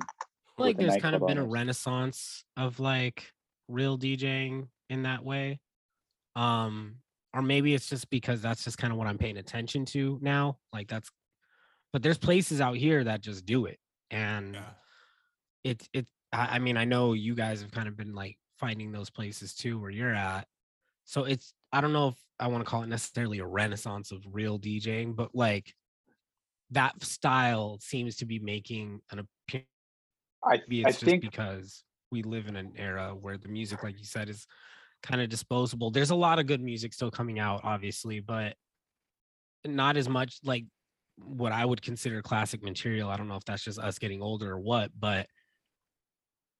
feel 0.58 0.66
like 0.66 0.78
with 0.78 0.78
the 0.78 0.84
there's 0.92 1.02
kind 1.02 1.16
of 1.16 1.22
nightclub 1.22 1.38
been 1.38 1.46
a 1.46 1.48
renaissance 1.48 2.44
of 2.58 2.80
like 2.80 3.32
real 3.68 3.98
DJing 3.98 4.68
in 4.90 5.04
that 5.04 5.24
way. 5.24 5.60
Um, 6.36 6.96
or 7.34 7.42
maybe 7.42 7.74
it's 7.74 7.88
just 7.88 8.10
because 8.10 8.42
that's 8.42 8.64
just 8.64 8.78
kind 8.78 8.92
of 8.92 8.98
what 8.98 9.08
I'm 9.08 9.18
paying 9.18 9.38
attention 9.38 9.86
to 9.88 10.20
now. 10.22 10.58
Like 10.74 10.88
that's 10.88 11.10
but 11.94 12.02
there's 12.02 12.18
places 12.18 12.62
out 12.62 12.78
here 12.78 13.04
that 13.04 13.22
just 13.22 13.46
do 13.46 13.66
it. 13.66 13.78
And 14.10 14.56
Yeah. 14.56 14.70
it 15.64 15.90
it 15.94 16.08
I, 16.34 16.56
I 16.56 16.60
mean, 16.60 16.78
I 16.78 16.86
know 16.86 17.14
you 17.14 17.36
guys 17.36 17.62
have 17.62 17.72
kind 17.72 17.88
of 17.88 17.98
been 17.98 18.14
like 18.14 18.38
finding 18.60 18.92
those 18.92 19.10
places 19.10 19.54
too 19.54 19.80
where 19.80 19.90
you're 19.90 20.14
at. 20.14 20.48
So 21.06 21.26
it's 21.26 21.54
I 21.74 21.82
don't 21.82 21.94
know 21.94 22.10
if 22.10 22.16
I 22.42 22.48
want 22.48 22.66
to 22.66 22.70
call 22.70 22.84
it 22.84 22.90
necessarily 22.90 23.40
a 23.40 23.46
renaissance 23.46 24.12
of 24.12 24.24
real 24.32 24.60
DJing, 24.60 25.16
but 25.16 25.30
like 25.34 25.74
that 26.72 27.02
style 27.04 27.78
seems 27.82 28.18
to 28.18 28.26
be 28.26 28.40
making 28.40 29.02
an 29.12 29.20
appearance 29.20 29.68
I 30.44 30.62
maybe 30.68 30.86
I 30.86 30.90
it's 30.90 31.00
just 31.00 31.10
think 31.10 31.22
because 31.22 31.84
we 32.12 32.24
live 32.24 32.48
in 32.48 32.56
an 32.56 32.74
era 32.76 33.16
where 33.20 33.38
the 33.38 33.48
music, 33.48 33.84
like 33.84 34.00
you 34.00 34.06
said, 34.06 34.30
is 34.30 34.48
kind 35.04 35.22
of 35.22 35.30
disposable. 35.30 35.92
There's 35.92 36.10
a 36.10 36.16
lot 36.16 36.40
of 36.40 36.48
good 36.48 36.62
music 36.62 36.94
still 36.94 37.12
coming 37.12 37.40
out, 37.40 37.62
obviously, 37.64 38.20
but 38.20 38.56
not 39.66 39.98
as 39.98 40.10
much 40.10 40.40
like 40.44 40.66
what 41.18 41.52
I 41.52 41.64
would 41.64 41.82
consider 41.82 42.22
classic 42.22 42.64
material. 42.64 43.10
I 43.10 43.18
don't 43.18 43.28
know 43.28 43.36
if 43.36 43.46
that's 43.46 43.64
just 43.64 43.80
us 43.80 44.00
getting 44.00 44.22
older 44.22 44.52
or 44.52 44.60
what, 44.60 44.92
but 44.98 45.28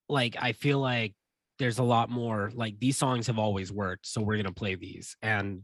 like 0.08 0.36
I 0.40 0.52
feel 0.52 0.78
like 0.78 1.14
there's 1.58 1.78
a 1.78 1.84
lot 1.84 2.10
more 2.10 2.50
like 2.54 2.78
these 2.78 2.96
songs 2.96 3.26
have 3.26 3.38
always 3.38 3.72
worked, 3.72 4.06
so 4.06 4.20
we're 4.20 4.36
gonna 4.36 4.52
play 4.52 4.76
these, 4.76 5.16
and 5.22 5.62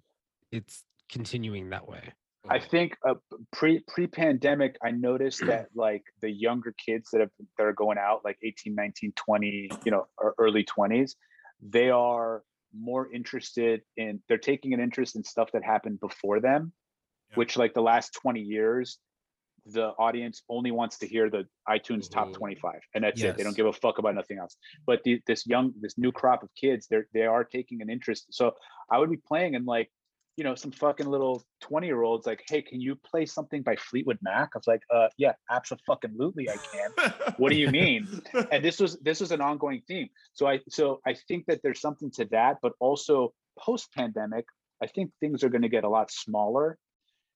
it's 0.53 0.85
continuing 1.09 1.71
that 1.71 1.89
way. 1.89 2.13
I 2.51 2.59
think 2.59 2.97
uh, 3.07 3.15
pre 3.53 3.81
pre 3.87 4.07
pandemic, 4.07 4.77
I 4.83 4.91
noticed 4.91 5.41
that 5.47 5.69
like 5.75 6.03
the 6.21 6.31
younger 6.31 6.75
kids 6.85 7.11
that 7.13 7.21
have 7.21 7.31
that 7.59 7.65
are 7.65 7.73
going 7.73 7.99
out, 7.99 8.23
like 8.25 8.39
18, 8.43 8.75
19, 8.75 9.13
20, 9.17 9.71
you 9.85 9.91
know, 9.91 10.07
or 10.17 10.35
early 10.39 10.65
20s, 10.65 11.15
they 11.61 11.91
are 11.91 12.43
more 12.75 13.11
interested 13.13 13.83
in 13.97 14.21
they're 14.29 14.39
taking 14.39 14.75
an 14.75 14.81
interest 14.81 15.17
in 15.17 15.25
stuff 15.25 15.51
that 15.53 15.65
happened 15.65 16.01
before 16.01 16.41
them, 16.41 16.73
Yeah. 17.31 17.37
which 17.37 17.57
like 17.57 17.75
the 17.75 17.83
last 17.83 18.13
20 18.23 18.41
years, 18.41 18.99
the 19.67 19.89
audience 19.99 20.43
only 20.49 20.71
wants 20.71 20.99
to 20.99 21.07
hear 21.07 21.29
the 21.29 21.47
iTunes 21.69 22.11
top 22.11 22.29
Mhm. 22.29 22.35
25 22.35 22.81
and 22.95 23.05
that's 23.05 23.23
it. 23.23 23.37
They 23.37 23.43
don't 23.43 23.57
give 23.57 23.67
a 23.67 23.73
fuck 23.73 23.99
about 23.99 24.15
nothing 24.15 24.39
else. 24.39 24.57
But 24.87 25.03
the, 25.03 25.21
this 25.27 25.47
young, 25.47 25.75
this 25.81 25.99
new 25.99 26.13
crop 26.13 26.43
of 26.43 26.49
kids, 26.55 26.87
they're, 26.87 27.07
they 27.13 27.25
are 27.25 27.45
taking 27.45 27.83
an 27.83 27.91
interest. 27.91 28.27
So 28.31 28.55
I 28.91 28.99
would 28.99 29.11
be 29.11 29.19
playing 29.19 29.57
and 29.57 29.67
like, 29.67 29.91
you 30.39 30.45
know, 30.45 30.55
some 30.55 30.71
fucking 30.71 31.07
little 31.07 31.45
20 31.63 31.89
year 31.89 32.03
olds 32.03 32.25
like, 32.25 32.43
Hey, 32.49 32.63
can 32.63 32.81
you 32.81 32.95
play 33.11 33.27
something 33.27 33.61
by 33.63 33.75
Fleetwood 33.75 34.19
Mac? 34.23 34.51
I 34.55 34.59
was 34.59 34.69
like, 34.69 34.83
uh, 34.95 35.09
yeah, 35.19 35.33
absolutely 35.51 36.49
I 36.49 36.57
can. 36.57 36.91
What 37.39 37.51
do 37.51 37.57
you 37.57 37.71
mean? 37.71 38.07
and 38.53 38.65
this 38.65 38.79
was 38.79 38.99
this 39.01 39.19
was 39.21 39.33
an 39.33 39.41
ongoing 39.41 39.83
theme 39.89 40.09
so 40.35 40.47
i 40.47 40.61
so 40.69 41.01
i 41.07 41.15
think 41.29 41.45
that 41.47 41.61
there's 41.63 41.81
something 41.81 42.11
to 42.19 42.25
that 42.27 42.57
but 42.63 42.73
also 42.81 43.33
post 43.59 43.93
pandemic 43.93 44.45
i 44.83 44.87
think 44.87 45.11
things 45.21 45.43
are 45.45 45.49
going 45.49 45.63
to 45.63 45.69
get 45.69 45.85
a 45.85 45.89
lot 45.89 46.11
smaller 46.11 46.79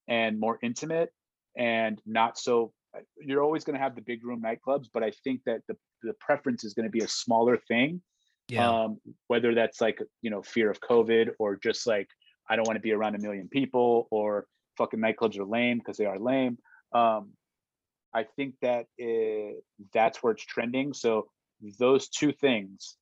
and 0.09 0.39
more 0.39 0.59
intimate 0.63 1.11
and 1.57 2.01
not 2.07 2.39
so 2.39 2.73
you're 3.21 3.43
always 3.43 3.65
going 3.65 3.77
to 3.77 3.83
have 3.83 3.95
the 3.95 4.03
big 4.03 4.25
room 4.25 4.41
nightclubs 4.43 4.87
but 4.95 5.03
i 5.03 5.11
think 5.25 5.41
that 5.47 5.61
the 5.69 5.77
the 6.03 6.15
preference 6.21 6.63
is 6.65 6.75
going 6.75 6.87
to 6.91 6.91
be 6.99 7.05
a 7.05 7.09
smaller 7.09 7.57
thing 7.69 8.01
Yeah. 8.49 8.69
um 8.85 8.99
whether 9.29 9.55
that's 9.55 9.81
like 9.81 9.99
you 10.25 10.31
know 10.31 10.43
fear 10.43 10.71
of 10.71 10.79
covid 10.81 11.31
or 11.39 11.57
just 11.57 11.87
like 11.87 12.09
i 12.53 12.57
don't 12.57 12.67
want 12.67 12.77
to 12.77 12.81
be 12.89 12.93
around 12.93 13.15
a 13.15 13.19
million 13.19 13.49
people 13.49 14.07
or 14.11 14.47
fucking 14.77 15.01
nightclubs 15.01 15.39
are 15.39 15.45
lame 15.47 15.79
because 15.79 15.97
they 15.97 16.05
are 16.07 16.19
lame 16.19 16.59
um 16.93 17.31
i 18.15 18.23
think 18.37 18.55
that 18.61 18.85
it, 18.99 19.65
that's 19.93 20.23
where 20.23 20.33
it's 20.35 20.45
trending 20.45 20.93
so 20.93 21.27
those 21.79 22.09
two 22.09 22.33
things 22.33 22.97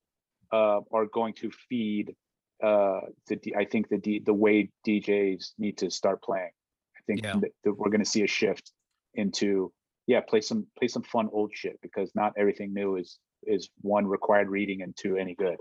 uh 0.53 0.81
are 0.93 1.07
going 1.07 1.35
to 1.35 1.51
feed 1.69 2.15
uh 2.63 3.01
the 3.29 3.37
D- 3.37 3.55
i 3.57 3.65
think 3.65 3.89
the 3.89 3.99
D, 3.99 4.21
the 4.25 4.35
way 4.35 4.71
djs 4.87 5.53
need 5.59 5.77
to 5.79 5.91
start 5.91 6.23
playing 6.23 6.53
i 6.97 7.01
think 7.07 7.21
Yeah. 7.23 7.37
that, 7.41 7.51
that 7.65 7.73
we're 7.79 7.91
going 7.91 8.05
to 8.05 8.11
see 8.17 8.23
a 8.23 8.29
shift 8.29 8.73
into 9.15 9.73
yeah 10.07 10.21
play 10.21 10.41
some 10.41 10.67
play 10.79 10.89
some 10.89 11.03
fun 11.03 11.29
old 11.33 11.51
shit 11.55 11.77
because 11.83 12.11
not 12.15 12.33
everything 12.37 12.73
new 12.73 12.97
is 12.97 13.19
is 13.45 13.71
one 13.81 14.07
required 14.07 14.49
reading 14.49 14.83
and 14.83 14.95
two 14.97 15.17
any 15.17 15.35
good 15.35 15.57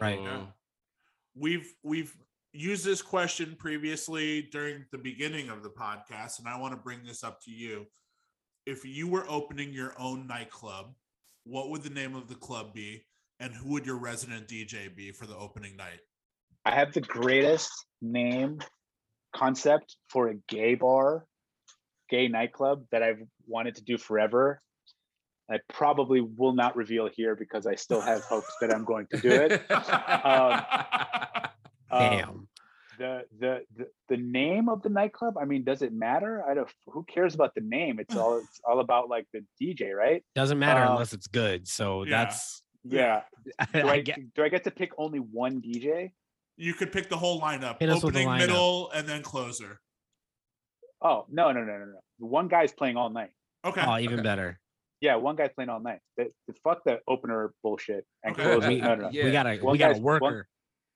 Right. 0.00 0.22
Mhm. 0.22 0.46
we've 1.34 1.72
we've 1.82 2.14
used 2.52 2.84
this 2.84 3.02
question 3.02 3.56
previously 3.58 4.42
during 4.52 4.84
the 4.92 4.98
beginning 4.98 5.48
of 5.48 5.62
the 5.62 5.70
podcast 5.70 6.38
and 6.38 6.48
i 6.48 6.58
want 6.58 6.72
to 6.72 6.80
bring 6.80 7.02
this 7.04 7.24
up 7.24 7.40
to 7.42 7.50
you 7.50 7.86
if 8.66 8.84
you 8.84 9.08
were 9.08 9.24
opening 9.28 9.72
your 9.72 9.94
own 9.98 10.26
nightclub 10.26 10.92
what 11.44 11.70
would 11.70 11.82
the 11.82 11.90
name 11.90 12.14
of 12.14 12.28
the 12.28 12.34
club 12.34 12.74
be 12.74 13.04
and 13.40 13.54
who 13.54 13.70
would 13.70 13.86
your 13.86 13.98
resident 13.98 14.46
dj 14.46 14.94
be 14.94 15.10
for 15.10 15.26
the 15.26 15.36
opening 15.36 15.76
night 15.76 16.00
I 16.64 16.74
have 16.74 16.92
the 16.92 17.00
greatest 17.00 17.72
name 18.00 18.60
concept 19.34 19.96
for 20.08 20.28
a 20.28 20.34
gay 20.48 20.76
bar, 20.76 21.26
gay 22.08 22.28
nightclub 22.28 22.84
that 22.92 23.02
I've 23.02 23.22
wanted 23.46 23.74
to 23.76 23.82
do 23.82 23.98
forever. 23.98 24.60
I 25.50 25.58
probably 25.72 26.20
will 26.20 26.54
not 26.54 26.76
reveal 26.76 27.08
here 27.12 27.34
because 27.34 27.66
I 27.66 27.74
still 27.74 28.00
have 28.00 28.22
hopes 28.22 28.54
that 28.60 28.72
I'm 28.72 28.84
going 28.84 29.06
to 29.10 29.18
do 29.18 29.30
it. 29.30 29.62
Um, 30.24 30.62
Damn. 31.92 32.48
the, 32.98 33.24
the 33.38 33.60
the 33.76 33.86
the 34.08 34.16
name 34.16 34.68
of 34.68 34.82
the 34.82 34.88
nightclub. 34.88 35.36
I 35.38 35.44
mean, 35.44 35.64
does 35.64 35.82
it 35.82 35.92
matter? 35.92 36.42
I 36.48 36.54
don't. 36.54 36.68
Who 36.86 37.04
cares 37.04 37.34
about 37.34 37.54
the 37.54 37.60
name? 37.62 37.98
It's 38.00 38.14
all 38.16 38.38
it's 38.38 38.60
all 38.68 38.80
about 38.80 39.08
like 39.08 39.26
the 39.32 39.44
DJ, 39.60 39.94
right? 39.94 40.22
Doesn't 40.34 40.58
matter 40.58 40.80
um, 40.82 40.92
unless 40.92 41.12
it's 41.12 41.26
good. 41.26 41.66
So 41.68 42.04
yeah. 42.04 42.24
that's 42.24 42.62
Yeah. 42.84 43.22
Do 43.72 43.80
I 43.88 43.92
I, 43.92 44.00
get 44.00 44.34
do 44.34 44.42
I 44.42 44.48
get 44.48 44.64
to 44.64 44.70
pick 44.70 44.90
only 44.98 45.18
one 45.20 45.60
DJ? 45.62 46.12
you 46.58 46.74
could 46.74 46.92
pick 46.92 47.08
the 47.08 47.16
whole 47.16 47.40
lineup 47.40 47.80
Hit 47.80 47.88
us 47.88 48.04
with 48.04 48.12
the 48.14 48.20
opening 48.20 48.28
lineup. 48.28 48.38
middle 48.46 48.90
and 48.90 49.08
then 49.08 49.22
closer 49.22 49.80
Oh 51.00 51.24
no 51.30 51.50
no 51.50 51.60
no 51.64 51.78
no 51.78 51.84
no! 51.86 51.98
One 52.18 52.46
guy's 52.48 52.72
playing 52.72 52.96
all 52.96 53.10
night. 53.10 53.30
okay 53.64 53.82
oh 53.86 53.98
even 53.98 54.20
Okay. 54.20 54.22
better. 54.22 54.60
Yeah, 55.00 55.16
one 55.16 55.34
guy's 55.34 55.50
playing 55.54 55.68
all 55.70 55.80
night. 55.80 55.98
The, 56.16 56.30
the 56.46 56.54
fuck 56.62 56.84
the 56.84 57.00
opener 57.08 57.52
bullshit 57.62 58.04
and 58.22 58.34
Okay. 58.34 58.42
closer. 58.44 58.68
We- 58.68 58.80
No, 58.80 58.94
no, 58.94 59.02
no. 59.04 59.10
Yeah. 59.10 59.24
We 59.24 59.32
got 59.32 59.46
a 59.46 59.56
One 59.58 59.72
we 59.72 59.78
got 59.78 59.90
a 59.90 59.94
guy's- 59.94 60.02
one- 60.02 60.20
worker. 60.20 60.48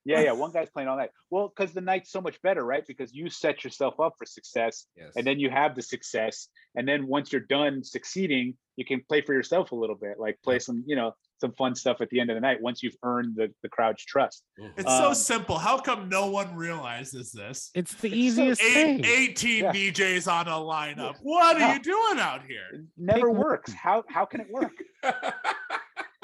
Yeah, 0.06 0.20
yeah. 0.20 0.32
One 0.32 0.52
guy's 0.52 0.70
playing 0.70 0.88
all 0.88 0.96
night. 0.96 1.10
Well, 1.30 1.52
because 1.54 1.74
the 1.74 1.80
night's 1.80 2.12
so 2.12 2.20
much 2.20 2.40
better, 2.40 2.64
right? 2.64 2.84
Because 2.86 3.12
you 3.12 3.28
set 3.28 3.64
yourself 3.64 3.98
up 3.98 4.14
for 4.18 4.24
success, 4.24 4.86
yes. 4.96 5.12
and 5.16 5.26
then 5.26 5.40
you 5.40 5.50
have 5.50 5.74
the 5.74 5.82
success, 5.82 6.48
and 6.76 6.86
then 6.88 7.08
once 7.08 7.32
you're 7.32 7.40
done 7.40 7.82
succeeding, 7.82 8.54
you 8.76 8.84
can 8.84 9.02
play 9.08 9.20
for 9.20 9.32
yourself 9.34 9.72
a 9.72 9.74
little 9.74 9.96
bit, 9.96 10.18
like 10.18 10.38
play 10.44 10.58
some, 10.60 10.84
you 10.86 10.94
know, 10.94 11.12
some 11.40 11.52
fun 11.52 11.74
stuff 11.74 12.00
at 12.00 12.08
the 12.10 12.20
end 12.20 12.30
of 12.30 12.36
the 12.36 12.40
night 12.40 12.62
once 12.62 12.82
you've 12.82 12.96
earned 13.02 13.34
the, 13.36 13.52
the 13.62 13.68
crowd's 13.68 14.04
trust. 14.04 14.42
Mhm. 14.60 14.70
it's 14.78 14.88
so 14.96 15.08
Um, 15.08 15.14
simple 15.14 15.58
how 15.58 15.76
come 15.78 16.08
no 16.08 16.30
one 16.30 16.54
realizes 16.54 17.32
this 17.32 17.70
It's 17.74 17.94
the 17.94 18.08
It's 18.08 18.16
easiest 18.16 18.62
Eight, 18.62 18.74
thing. 18.74 19.04
18 19.04 19.64
Yeah. 19.64 19.72
DJs 19.72 20.32
on 20.32 20.46
a 20.48 20.52
lineup. 20.52 21.16
What 21.22 21.56
are 21.56 21.60
Yeah. 21.60 21.74
you 21.74 21.80
doing 21.80 22.18
out 22.20 22.42
here? 22.46 22.68
It 22.74 22.80
never 22.96 23.30
one. 23.30 23.40
works. 23.40 23.72
How 23.72 24.04
how 24.08 24.24
can 24.24 24.40
it 24.40 24.48
work? 24.50 24.72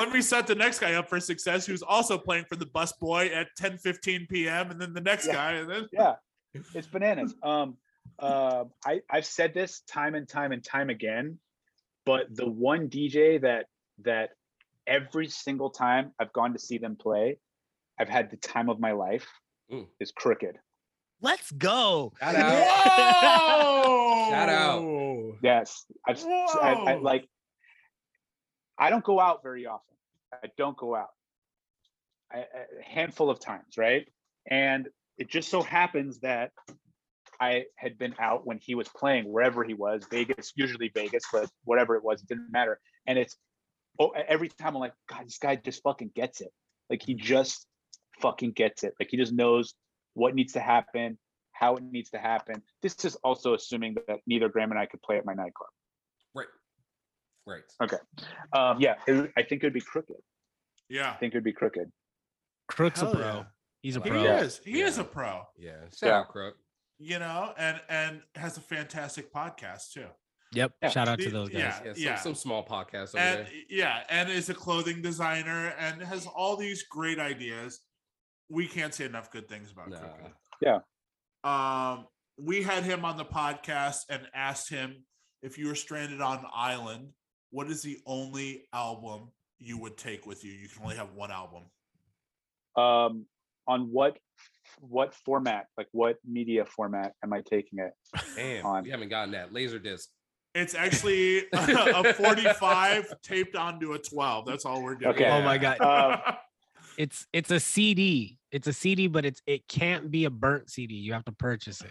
Let 0.03 0.13
me 0.13 0.21
set 0.21 0.49
the 0.49 0.57
next 0.57 0.81
guy 0.81 0.95
up 0.95 1.09
for 1.09 1.21
success 1.21 1.65
who's 1.65 1.81
also 1.83 2.19
playing 2.19 2.47
for 2.49 2.57
the 2.57 2.67
bus 2.67 2.93
boy 2.95 3.27
at 3.29 3.47
10 3.57 3.79
15 3.79 4.27
p.m. 4.29 4.73
and 4.73 4.81
then 4.81 4.93
the 4.93 5.01
next 5.01 5.27
Yeah. 5.29 5.33
guy 5.33 5.53
and 5.53 5.71
then 5.71 5.87
yeah 5.93 6.15
it's 6.75 6.89
bananas 6.89 7.35
um 7.45 7.77
uh 8.19 8.65
i 8.85 9.01
i've 9.11 9.25
said 9.25 9.55
this 9.55 9.83
time 9.83 10.17
and 10.17 10.29
time 10.29 10.51
and 10.51 10.63
time 10.65 10.91
again 10.91 11.39
but 12.05 12.27
the 12.35 12.47
one 12.51 12.89
dj 12.89 13.41
that 13.43 13.67
that 14.03 14.31
every 14.89 15.29
single 15.29 15.71
time 15.71 16.11
i've 16.19 16.33
gone 16.33 16.53
to 16.53 16.59
see 16.59 16.79
them 16.79 16.97
play 16.97 17.39
i've 18.01 18.09
had 18.09 18.29
the 18.33 18.37
time 18.39 18.69
of 18.69 18.81
my 18.81 18.91
life 18.93 19.27
Mm. 19.71 19.87
is 20.01 20.11
crooked 20.11 20.59
Let's 21.23 21.53
go. 21.53 22.13
Shout 22.19 22.35
out. 22.35 22.53
Whoa! 23.87 24.31
Shout 24.31 24.49
out. 24.49 24.83
yes 25.45 25.85
i've 26.09 26.23
I, 26.61 26.73
I 26.89 26.95
like 26.97 27.25
i 28.77 28.91
don't 28.91 29.05
go 29.05 29.21
out 29.21 29.43
very 29.45 29.65
often 29.67 29.92
i 30.33 30.49
don't 30.57 30.77
go 30.77 30.95
out 30.95 31.11
I, 32.33 32.39
a 32.39 32.45
handful 32.85 33.31
of 33.31 33.41
times 33.41 33.77
right 33.77 34.07
and 34.49 34.89
it 35.19 35.29
just 35.31 35.51
so 35.51 35.63
happens 35.63 36.21
that 36.21 36.53
I 37.41 37.65
had 37.77 37.99
been 37.99 38.15
out 38.21 38.47
when 38.47 38.59
he 38.59 38.77
was 38.77 38.89
playing 38.89 39.25
wherever 39.25 39.65
he 39.65 39.75
was, 39.75 40.05
Vegas, 40.11 40.53
usually 40.55 40.93
Vegas, 40.95 41.25
but 41.33 41.51
whatever 41.65 41.97
it 41.97 42.05
was, 42.05 42.23
it 42.23 42.29
didn't 42.29 42.53
matter. 42.53 42.79
And 43.07 43.19
it's 43.19 43.37
oh, 43.99 44.11
every 44.11 44.49
time 44.49 44.77
I'm 44.77 44.81
like, 44.81 44.95
God, 45.09 45.27
this 45.27 45.39
guy 45.39 45.57
just 45.57 45.83
fucking 45.83 46.13
gets 46.15 46.41
it. 46.41 46.51
Like 46.89 47.03
he 47.03 47.15
just 47.15 47.67
fucking 48.21 48.53
gets 48.53 48.85
it. 48.85 48.95
Like 49.01 49.09
he 49.11 49.17
just 49.17 49.33
knows 49.33 49.75
what 50.15 50.35
needs 50.35 50.53
to 50.53 50.61
happen, 50.61 51.19
how 51.53 51.77
it 51.77 51.83
needs 51.83 52.11
to 52.11 52.19
happen. 52.19 52.63
This 52.81 53.05
is 53.05 53.17
also 53.17 53.55
assuming 53.55 53.97
that 54.07 54.21
neither 54.27 54.49
Graham 54.49 54.71
and 54.71 54.79
I 54.79 54.87
could 54.87 55.03
play 55.03 55.17
at 55.17 55.27
my 55.27 55.35
nightclub. 55.35 55.71
right. 56.35 56.47
Right. 57.47 57.63
Okay. 57.83 57.97
Um, 58.53 58.81
yeah, 58.81 58.95
it, 59.07 59.33
I 59.37 59.43
think 59.43 59.63
it 59.63 59.67
would 59.67 59.73
be 59.73 59.81
crooked. 59.81 60.17
Yeah. 60.89 61.11
I 61.11 61.15
think 61.17 61.35
it 61.35 61.37
would 61.39 61.45
be 61.45 61.53
crooked. 61.53 61.91
Crook's 62.69 63.01
Hell 63.01 63.13
a 63.13 63.15
pro. 63.17 63.25
yeah. 63.25 63.43
He's 63.83 63.97
a 63.97 64.01
pro. 64.01 64.19
He 64.21 64.27
is. 64.27 64.61
He 64.65 64.81
is 64.83 64.99
a 64.99 65.05
pro. 65.05 65.43
Yeah. 65.57 65.73
Shout 65.99 66.09
Yeah. 66.09 66.19
out, 66.21 66.29
Crook. 66.29 66.55
You 66.99 67.19
know, 67.19 67.53
and 67.59 67.81
and 67.89 68.21
has 68.37 68.57
a 68.57 68.61
fantastic 68.61 69.33
podcast 69.35 69.93
too. 69.93 70.07
Yep. 70.53 70.73
Yeah. 70.83 70.89
Shout 70.91 71.09
out 71.09 71.19
to 71.19 71.31
those 71.31 71.49
guys. 71.49 71.59
yeah. 71.61 71.81
Yeah. 71.85 71.93
Some, 71.95 72.03
yeah. 72.03 72.17
some 72.17 72.35
small 72.37 72.65
podcast 72.65 73.15
over 73.15 73.19
and 73.19 73.39
there. 73.47 73.49
yeah, 73.69 74.05
and 74.09 74.31
is 74.31 74.49
a 74.51 74.55
clothing 74.55 75.03
designer 75.03 75.75
and 75.79 76.01
has 76.03 76.27
all 76.27 76.57
these 76.57 76.85
great 76.85 77.19
ideas. 77.19 77.81
We 78.49 78.69
can't 78.69 78.95
say 78.95 79.07
enough 79.07 79.31
good 79.33 79.49
things 79.49 79.73
about 79.73 79.91
Nah. 79.91 79.99
Crooked. 79.99 80.33
Yeah. 80.61 80.79
Um, 81.43 82.07
we 82.39 82.63
had 82.63 82.85
him 82.85 83.05
on 83.05 83.17
the 83.17 83.25
podcast 83.25 84.03
and 84.09 84.23
asked 84.35 84.69
him 84.69 85.05
if 85.43 85.59
you 85.59 85.67
were 85.69 85.75
stranded 85.75 86.21
on 86.21 86.39
an 86.39 86.45
island, 86.55 87.09
what 87.53 87.71
is 87.71 87.83
the 87.83 87.99
only 88.07 88.65
album 88.73 89.29
you 89.59 89.79
would 89.79 89.97
take 89.97 90.27
with 90.27 90.45
you? 90.45 90.53
You 90.53 90.69
can 90.69 90.83
only 90.83 90.97
have 90.97 91.13
one 91.15 91.31
album. 91.31 91.63
Um, 92.77 93.27
on 93.69 93.93
what 93.93 94.19
what 94.81 95.15
format, 95.15 95.67
like 95.77 95.89
what 95.93 96.17
media 96.27 96.65
format 96.65 97.13
am 97.23 97.33
I 97.33 97.43
taking 97.43 97.79
it? 97.79 97.93
Damn. 98.35 98.67
on. 98.67 98.85
We 98.85 98.91
haven't 98.91 99.11
gotten 99.11 99.33
that 99.33 99.53
laser 99.53 99.79
disc. 99.79 100.09
It's 100.55 100.75
actually 100.75 101.45
a 101.53 102.13
45 102.15 103.15
taped 103.23 103.57
onto 103.57 103.93
a 103.93 103.99
12. 103.99 104.47
That's 104.47 104.65
all 104.65 104.83
we're 104.83 104.97
doing. 104.97 105.15
Okay. 105.15 105.31
Oh 105.31 105.43
my 105.43 105.59
god. 105.59 105.81
Um, 105.81 106.35
It's 106.99 107.27
it's 107.33 107.51
a 107.51 107.59
CD. 107.59 108.39
It's 108.51 108.67
a 108.67 108.73
CD, 108.73 109.07
but 109.07 109.25
it's 109.25 109.41
it 109.47 109.67
can't 109.67 110.11
be 110.11 110.27
a 110.27 110.31
burnt 110.31 110.71
CD. 110.71 110.95
You 110.95 111.15
have 111.15 111.25
to 111.25 111.33
purchase 111.33 111.81
it. 111.81 111.91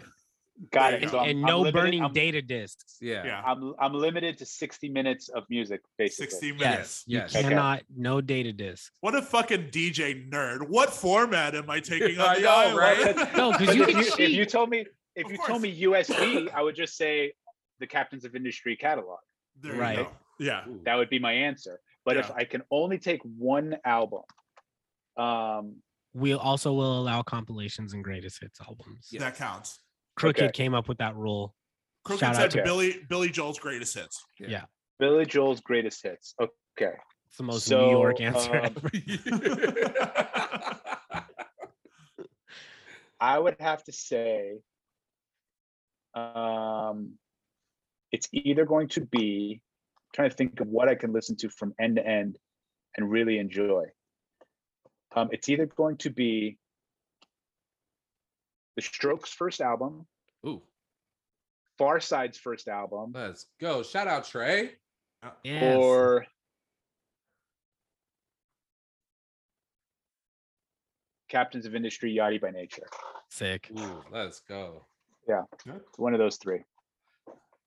Got 0.70 0.94
it. 0.94 1.02
you 1.02 1.08
And, 1.08 1.16
I'm- 1.18 1.30
and 1.30 1.40
I'm 1.40 1.46
no 1.46 1.58
limited- 1.62 1.74
burning 1.80 2.02
I'm- 2.04 2.14
data 2.14 2.42
discs. 2.42 2.98
Yeah. 3.02 3.26
yeah. 3.26 3.42
I'm 3.44 3.74
I'm 3.80 3.94
limited 3.94 4.38
to 4.40 4.46
60 4.46 4.90
minutes 4.90 5.30
of 5.30 5.44
music, 5.50 5.82
basically. 5.98 6.28
60 6.30 6.52
minutes. 6.52 7.04
Yes. 7.08 7.08
You 7.08 7.18
Yes. 7.18 7.36
Okay. 7.36 7.50
cannot 7.50 7.84
no 7.96 8.22
data 8.22 8.54
discs. 8.54 8.92
What 9.02 9.16
a 9.16 9.22
fucking 9.24 9.70
DJ 9.72 10.30
nerd. 10.30 10.70
What 10.70 10.94
format 10.94 11.56
am 11.56 11.70
I 11.70 11.80
taking 11.80 12.20
I 12.20 12.28
on 12.28 12.36
the 12.36 12.42
know, 12.42 12.78
right? 12.78 13.16
No, 13.36 13.52
'cause 13.54 13.66
But 13.68 13.76
you 13.76 13.84
if, 13.86 13.90
you, 14.20 14.26
if 14.26 14.30
you 14.32 14.46
told 14.46 14.70
me 14.70 14.86
if 15.16 15.26
Of 15.26 15.32
you 15.32 15.38
course. 15.38 15.48
told 15.50 15.62
me 15.64 15.82
USB, 15.84 16.50
I 16.54 16.62
would 16.62 16.76
just 16.76 16.96
say 16.96 17.34
the 17.80 17.88
Captains 17.88 18.24
of 18.24 18.36
Industry 18.36 18.76
catalog. 18.76 19.18
There 19.60 19.74
you 19.76 19.82
Right. 19.82 19.98
go. 19.98 20.12
Yeah. 20.40 20.64
That 20.86 20.96
would 20.96 21.10
be 21.10 21.20
my 21.20 21.34
answer. 21.34 21.80
But 22.06 22.18
if 22.18 22.30
I 22.32 22.44
can 22.46 22.62
only 22.72 22.98
take 23.00 23.22
one 23.24 23.78
album, 23.86 24.22
um, 25.18 25.82
We 26.14 26.34
also 26.34 26.74
will 26.74 27.00
allow 27.00 27.22
compilations 27.24 27.94
and 27.94 28.04
greatest 28.04 28.40
hits 28.42 28.60
albums. 28.62 29.08
Yeah. 29.12 29.20
That 29.22 29.36
counts. 29.36 29.80
Crooked 30.22 30.44
Okay. 30.44 30.52
came 30.52 30.74
up 30.74 30.88
with 30.88 31.00
that 31.00 31.16
rule. 31.16 31.56
Crooked 32.06 32.20
Shout 32.20 32.36
out 32.36 32.42
said 32.42 32.52
to- 32.52 32.64
Billy 32.64 33.04
Billy 33.10 33.30
Joel's 33.30 33.60
greatest 33.60 33.96
hits. 33.96 34.24
Yeah. 34.40 34.66
Billy 35.00 35.26
Joel's 35.26 35.62
greatest 35.62 36.04
hits. 36.04 36.36
Okay. 36.40 36.94
It's 37.28 37.38
the 37.38 37.44
most 37.44 37.66
So, 37.66 37.86
New 37.86 37.92
York 37.92 38.22
answer 38.22 38.56
um, 38.56 38.66
ever. 38.76 38.92
I 43.20 43.38
would 43.38 43.56
have 43.60 43.84
to 43.86 43.92
say 43.92 44.60
um 46.14 47.14
it's 48.12 48.28
either 48.34 48.66
going 48.66 48.90
to 48.90 49.02
be 49.02 49.62
trying 50.14 50.30
to 50.30 50.36
think 50.36 50.60
of 50.60 50.68
what 50.68 50.90
I 50.90 50.96
can 50.96 51.14
listen 51.14 51.38
to 51.38 51.50
from 51.50 51.74
end 51.80 51.96
to 51.96 52.06
end 52.06 52.38
and 52.98 53.10
really 53.10 53.40
enjoy. 53.40 53.86
Um, 55.16 55.30
it's 55.32 55.48
either 55.48 55.66
going 55.66 55.96
to 55.98 56.10
be 56.10 56.58
the 58.76 58.82
Strokes' 58.82 59.32
first 59.32 59.62
album, 59.62 60.06
Ooh, 60.46 60.62
Pharcyde's 61.78 62.38
first 62.38 62.68
album, 62.68 63.12
let's 63.14 63.48
go. 63.60 63.84
Shout 63.84 64.08
out 64.08 64.26
Trey. 64.26 64.72
Uh, 65.24 65.30
yes. 65.44 65.76
or 65.78 66.26
Captains 71.30 71.66
of 71.66 71.76
Industry, 71.76 72.14
Yachty 72.16 72.42
by 72.42 72.52
Nature. 72.52 72.88
sick. 73.30 73.70
Ooh, 73.80 74.04
let's 74.12 74.42
go. 74.42 74.86
Yeah. 75.28 75.44
One 75.98 76.14
of 76.14 76.20
those 76.20 76.38
three. 76.38 76.60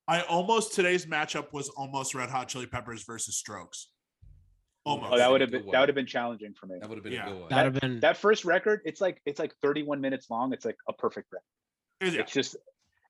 I 0.07 0.21
almost 0.21 0.73
today's 0.75 1.07
matchup 1.07 1.51
was 1.51 1.69
almost 1.69 2.13
Red 2.13 2.29
Hot 2.29 2.47
Chili 2.47 2.67
Peppers 2.67 3.03
versus 3.03 3.37
Strokes. 3.37 3.89
Almost. 4.85 5.13
Oh, 5.13 5.17
that 5.17 5.31
would 5.31 5.41
have 5.41 5.49
been 5.49 5.65
one. 5.65 5.71
that 5.71 5.79
would 5.79 5.89
have 5.89 5.95
been 5.95 6.05
challenging 6.05 6.53
for 6.53 6.67
me. 6.67 6.75
That 6.79 6.87
would 6.89 6.97
have 6.97 7.03
been 7.03 7.13
Yeah. 7.13 7.25
a 7.25 7.29
good 7.31 7.39
one. 7.39 7.49
That'd 7.49 7.73
have 7.73 7.81
been 7.81 7.99
That 8.01 8.17
first 8.17 8.45
record, 8.45 8.81
it's 8.85 9.01
like 9.01 9.19
it's 9.25 9.39
like 9.39 9.55
31 9.63 9.99
minutes 9.99 10.29
long. 10.29 10.53
It's 10.53 10.65
like 10.65 10.77
a 10.87 10.93
perfect 10.93 11.31
record. 11.31 11.43
Is 12.01 12.13
it? 12.13 12.19
It's 12.21 12.33
just 12.33 12.55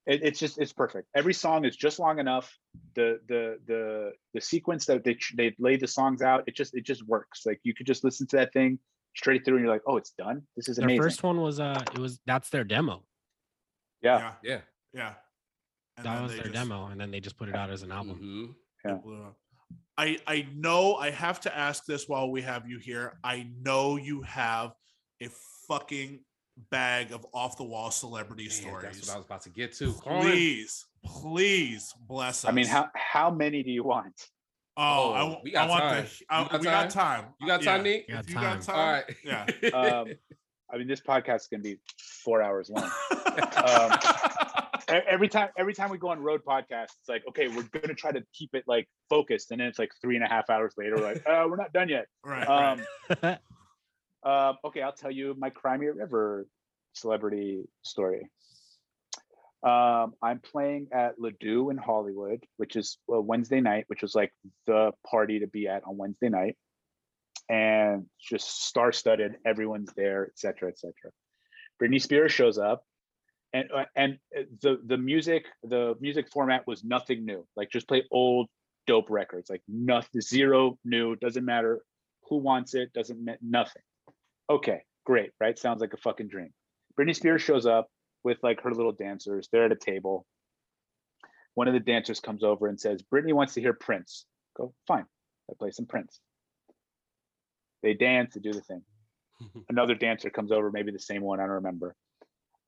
it, 0.05 0.21
it's 0.23 0.39
just 0.39 0.57
it's 0.59 0.73
perfect. 0.73 1.07
Every 1.15 1.33
song 1.33 1.65
is 1.65 1.75
just 1.75 1.99
long 1.99 2.19
enough. 2.19 2.55
The 2.95 3.19
the 3.27 3.57
the 3.67 4.11
the 4.33 4.41
sequence 4.41 4.85
that 4.85 5.03
they 5.03 5.15
ch- 5.15 5.33
they 5.35 5.55
laid 5.59 5.79
the 5.79 5.87
songs 5.87 6.21
out, 6.21 6.43
it 6.47 6.55
just 6.55 6.75
it 6.75 6.85
just 6.85 7.05
works. 7.07 7.45
Like 7.45 7.59
you 7.63 7.73
could 7.73 7.87
just 7.87 8.03
listen 8.03 8.27
to 8.27 8.35
that 8.37 8.53
thing 8.53 8.79
straight 9.15 9.43
through 9.45 9.55
and 9.57 9.65
you're 9.65 9.73
like, 9.73 9.81
"Oh, 9.87 9.97
it's 9.97 10.11
done. 10.11 10.43
This 10.55 10.69
is 10.69 10.77
their 10.77 10.85
amazing." 10.85 11.01
first 11.01 11.23
one 11.23 11.41
was 11.41 11.59
uh 11.59 11.81
it 11.93 11.97
was 11.99 12.19
that's 12.25 12.49
their 12.49 12.63
demo. 12.63 13.03
yeah. 14.01 14.19
yeah. 14.19 14.31
Yeah. 14.43 14.59
Yeah. 14.93 15.13
And 15.97 16.05
That 16.05 16.21
was 16.23 16.31
their 16.33 16.41
just- 16.43 16.53
demo, 16.53 16.87
and 16.87 16.99
then 16.99 17.09
they 17.11 17.19
just 17.19 17.37
put 17.37 17.49
it 17.49 17.55
out 17.55 17.69
as 17.71 17.81
an 17.83 17.91
album. 17.91 18.19
Mhm. 18.21 18.55
Yeah. 18.85 18.95
it 18.97 19.03
blew 19.03 19.23
up. 19.23 19.35
I 19.97 20.19
I 20.27 20.47
know 20.53 20.95
I 20.95 21.09
have 21.09 21.39
to 21.41 21.57
ask 21.57 21.85
this 21.85 22.07
while 22.07 22.29
we 22.29 22.41
have 22.43 22.67
you 22.69 22.77
here. 22.79 23.17
I 23.23 23.49
know 23.61 23.95
you 23.97 24.21
have 24.21 24.73
a 25.21 25.29
fucking 25.67 26.19
bag 26.72 27.11
of 27.11 27.26
off 27.34 27.57
the 27.57 27.64
wall 27.64 27.91
celebrity 27.91 28.44
Man, 28.44 28.52
stories. 28.52 28.84
that's 28.84 29.07
what 29.07 29.14
I 29.14 29.18
was 29.18 29.26
about 29.26 29.41
to 29.44 29.49
get 29.49 29.73
to. 29.73 29.94
Come 30.03 30.14
on. 30.14 30.22
Please, 30.23 30.86
please 31.06 31.94
bless 32.07 32.45
us. 32.45 32.49
I 32.49 32.52
mean, 32.53 32.65
how 32.68 32.90
how 32.95 33.30
many 33.30 33.64
do 33.64 33.72
you 33.72 33.84
want? 33.84 34.14
Oh, 34.77 35.11
I, 35.14 35.22
Oh, 35.22 35.30
w- 35.30 35.38
we 35.44 35.56
I 35.56 35.65
got 35.65 35.69
want 35.69 35.82
time. 35.84 36.03
the. 36.03 36.26
I, 36.30 36.41
You 36.44 36.49
got 36.49 36.60
we 36.60 36.65
got 36.65 36.90
time. 36.90 37.26
You 37.40 37.48
got 37.48 37.61
time, 37.61 37.77
Yeah. 37.86 37.91
Nick? 37.91 38.06
Yeah. 38.10 38.19
If 38.19 38.30
you 38.30 38.36
got 38.36 38.61
time. 38.61 38.76
All 38.77 38.91
right. 38.91 39.15
Yeah. 39.23 39.45
Um, 39.73 40.07
I 40.73 40.77
mean, 40.77 40.88
this 40.88 40.99
podcast 40.99 41.36
is 41.41 41.48
gonna 41.48 41.64
be 41.64 41.77
four 42.23 42.41
hours 42.41 42.69
long. 42.69 42.90
Um, 43.23 43.99
Every 44.88 45.27
time, 45.27 45.49
every 45.57 45.73
time 45.73 45.90
we 45.90 45.98
go 45.98 46.10
on 46.10 46.22
road 46.22 46.41
podcasts, 46.45 46.94
it's 46.99 47.10
like, 47.10 47.23
okay, 47.27 47.48
we're 47.48 47.64
gonna 47.64 47.95
try 47.95 48.11
to 48.11 48.22
keep 48.34 48.53
it 48.53 48.64
like 48.68 48.88
focused, 49.10 49.49
and 49.49 49.60
then 49.60 49.68
it's 49.68 49.80
like 49.80 49.90
three 49.99 50.15
and 50.15 50.23
a 50.23 50.27
half 50.27 50.48
hours 50.49 50.73
later, 50.77 50.95
we're 50.98 51.03
like, 51.14 51.27
uh, 51.27 51.44
we're 51.49 51.56
not 51.56 51.73
done 51.73 51.90
yet. 51.90 52.06
right. 52.23 52.48
Um, 52.48 52.86
right. 53.23 53.40
um, 54.26 54.57
okay, 54.65 54.81
I'll 54.81 54.91
tell 54.93 55.11
you 55.11 55.35
my 55.38 55.49
Cry 55.49 55.77
Me 55.77 55.88
a 55.88 55.93
River 55.93 56.47
celebrity 56.93 57.65
story. 57.84 58.27
Um, 59.64 60.14
I'm 60.22 60.39
playing 60.39 60.89
at 60.91 61.19
Les 61.19 61.31
Deux 61.39 61.69
in 61.69 61.77
Hollywood, 61.77 62.43
which 62.57 62.76
is 62.76 62.97
uh, 63.11 63.19
Wednesday 63.19 63.61
night, 63.61 63.85
which 63.88 64.02
was 64.02 64.14
like 64.14 64.31
the 64.68 64.91
party 65.10 65.39
to 65.39 65.47
be 65.47 65.68
at 65.68 65.84
on 65.85 65.97
Wednesday 65.97 66.30
night, 66.30 66.56
and 67.49 68.06
just 68.19 68.65
star-studded. 68.65 69.35
Everyone's 69.45 69.91
there, 69.95 70.26
et 70.26 70.38
cetera, 70.38 70.69
et 70.69 70.77
cetera. 70.77 71.11
Britney 71.81 72.02
Spears 72.02 72.31
shows 72.31 72.57
up, 72.57 72.84
and 73.53 73.72
uh, 73.72 73.85
and 73.95 74.19
uh, 74.38 74.43
the 74.61 74.80
the 74.85 74.97
music 74.97 75.45
the 75.64 75.95
music 75.99 76.30
format 76.31 76.68
was 76.68 76.84
nothing 76.84 77.26
new. 77.26 77.45
Like 77.56 77.72
just 77.72 77.88
play 77.88 78.03
old 78.11 78.47
dope 78.85 79.10
records, 79.10 79.49
like 79.49 79.64
nothing, 79.68 80.22
zero 80.22 80.77
new. 80.85 81.15
Doesn't 81.15 81.45
matter 81.45 81.81
who 82.30 82.38
wants 82.38 82.76
it. 82.76 82.93
Doesn't 82.93 83.23
ma- 83.23 83.34
nothing. 83.41 83.81
Okay, 84.49 84.81
great, 85.05 85.31
right? 85.39 85.57
Sounds 85.57 85.81
like 85.81 85.93
a 85.93 85.97
fucking 85.97 86.27
dream. 86.27 86.53
Britney 86.99 87.15
Spears 87.15 87.41
shows 87.41 87.65
up 87.65 87.88
with 88.23 88.38
like 88.43 88.61
her 88.61 88.73
little 88.73 88.91
dancers. 88.91 89.47
They're 89.51 89.65
at 89.65 89.72
a 89.72 89.76
table. 89.76 90.26
One 91.55 91.67
of 91.67 91.73
the 91.73 91.80
dancers 91.80 92.19
comes 92.19 92.43
over 92.43 92.67
and 92.67 92.80
says, 92.80 93.01
Britney 93.13 93.34
wants 93.34 93.53
to 93.53 93.61
hear 93.61 93.73
Prince. 93.73 94.26
Go, 94.57 94.73
fine. 94.88 95.05
I 95.49 95.53
play 95.57 95.72
some 95.72 95.85
Prince. 95.85 96.19
They 97.81 97.93
dance, 97.93 98.34
they 98.34 98.41
do 98.41 98.51
the 98.51 98.61
thing. 98.61 98.81
Another 99.69 99.95
dancer 99.95 100.30
comes 100.30 100.51
over, 100.51 100.72
maybe 100.72 100.91
the 100.91 100.99
same 100.99 101.22
one, 101.22 101.39
I 101.39 101.43
don't 101.43 101.53
remember. 101.53 101.95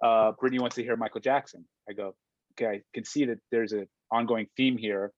Uh, 0.04 0.32
Britney 0.42 0.60
wants 0.60 0.76
to 0.76 0.84
hear 0.84 0.96
Michael 0.96 1.22
Jackson. 1.22 1.66
I 1.90 1.94
go, 1.94 2.16
okay, 2.54 2.78
I 2.78 2.82
can 2.94 3.04
see 3.04 3.26
that 3.26 3.40
there's 3.52 3.74
an 3.74 3.88
ongoing 4.12 4.48
theme 4.56 4.78
here. 4.78 5.12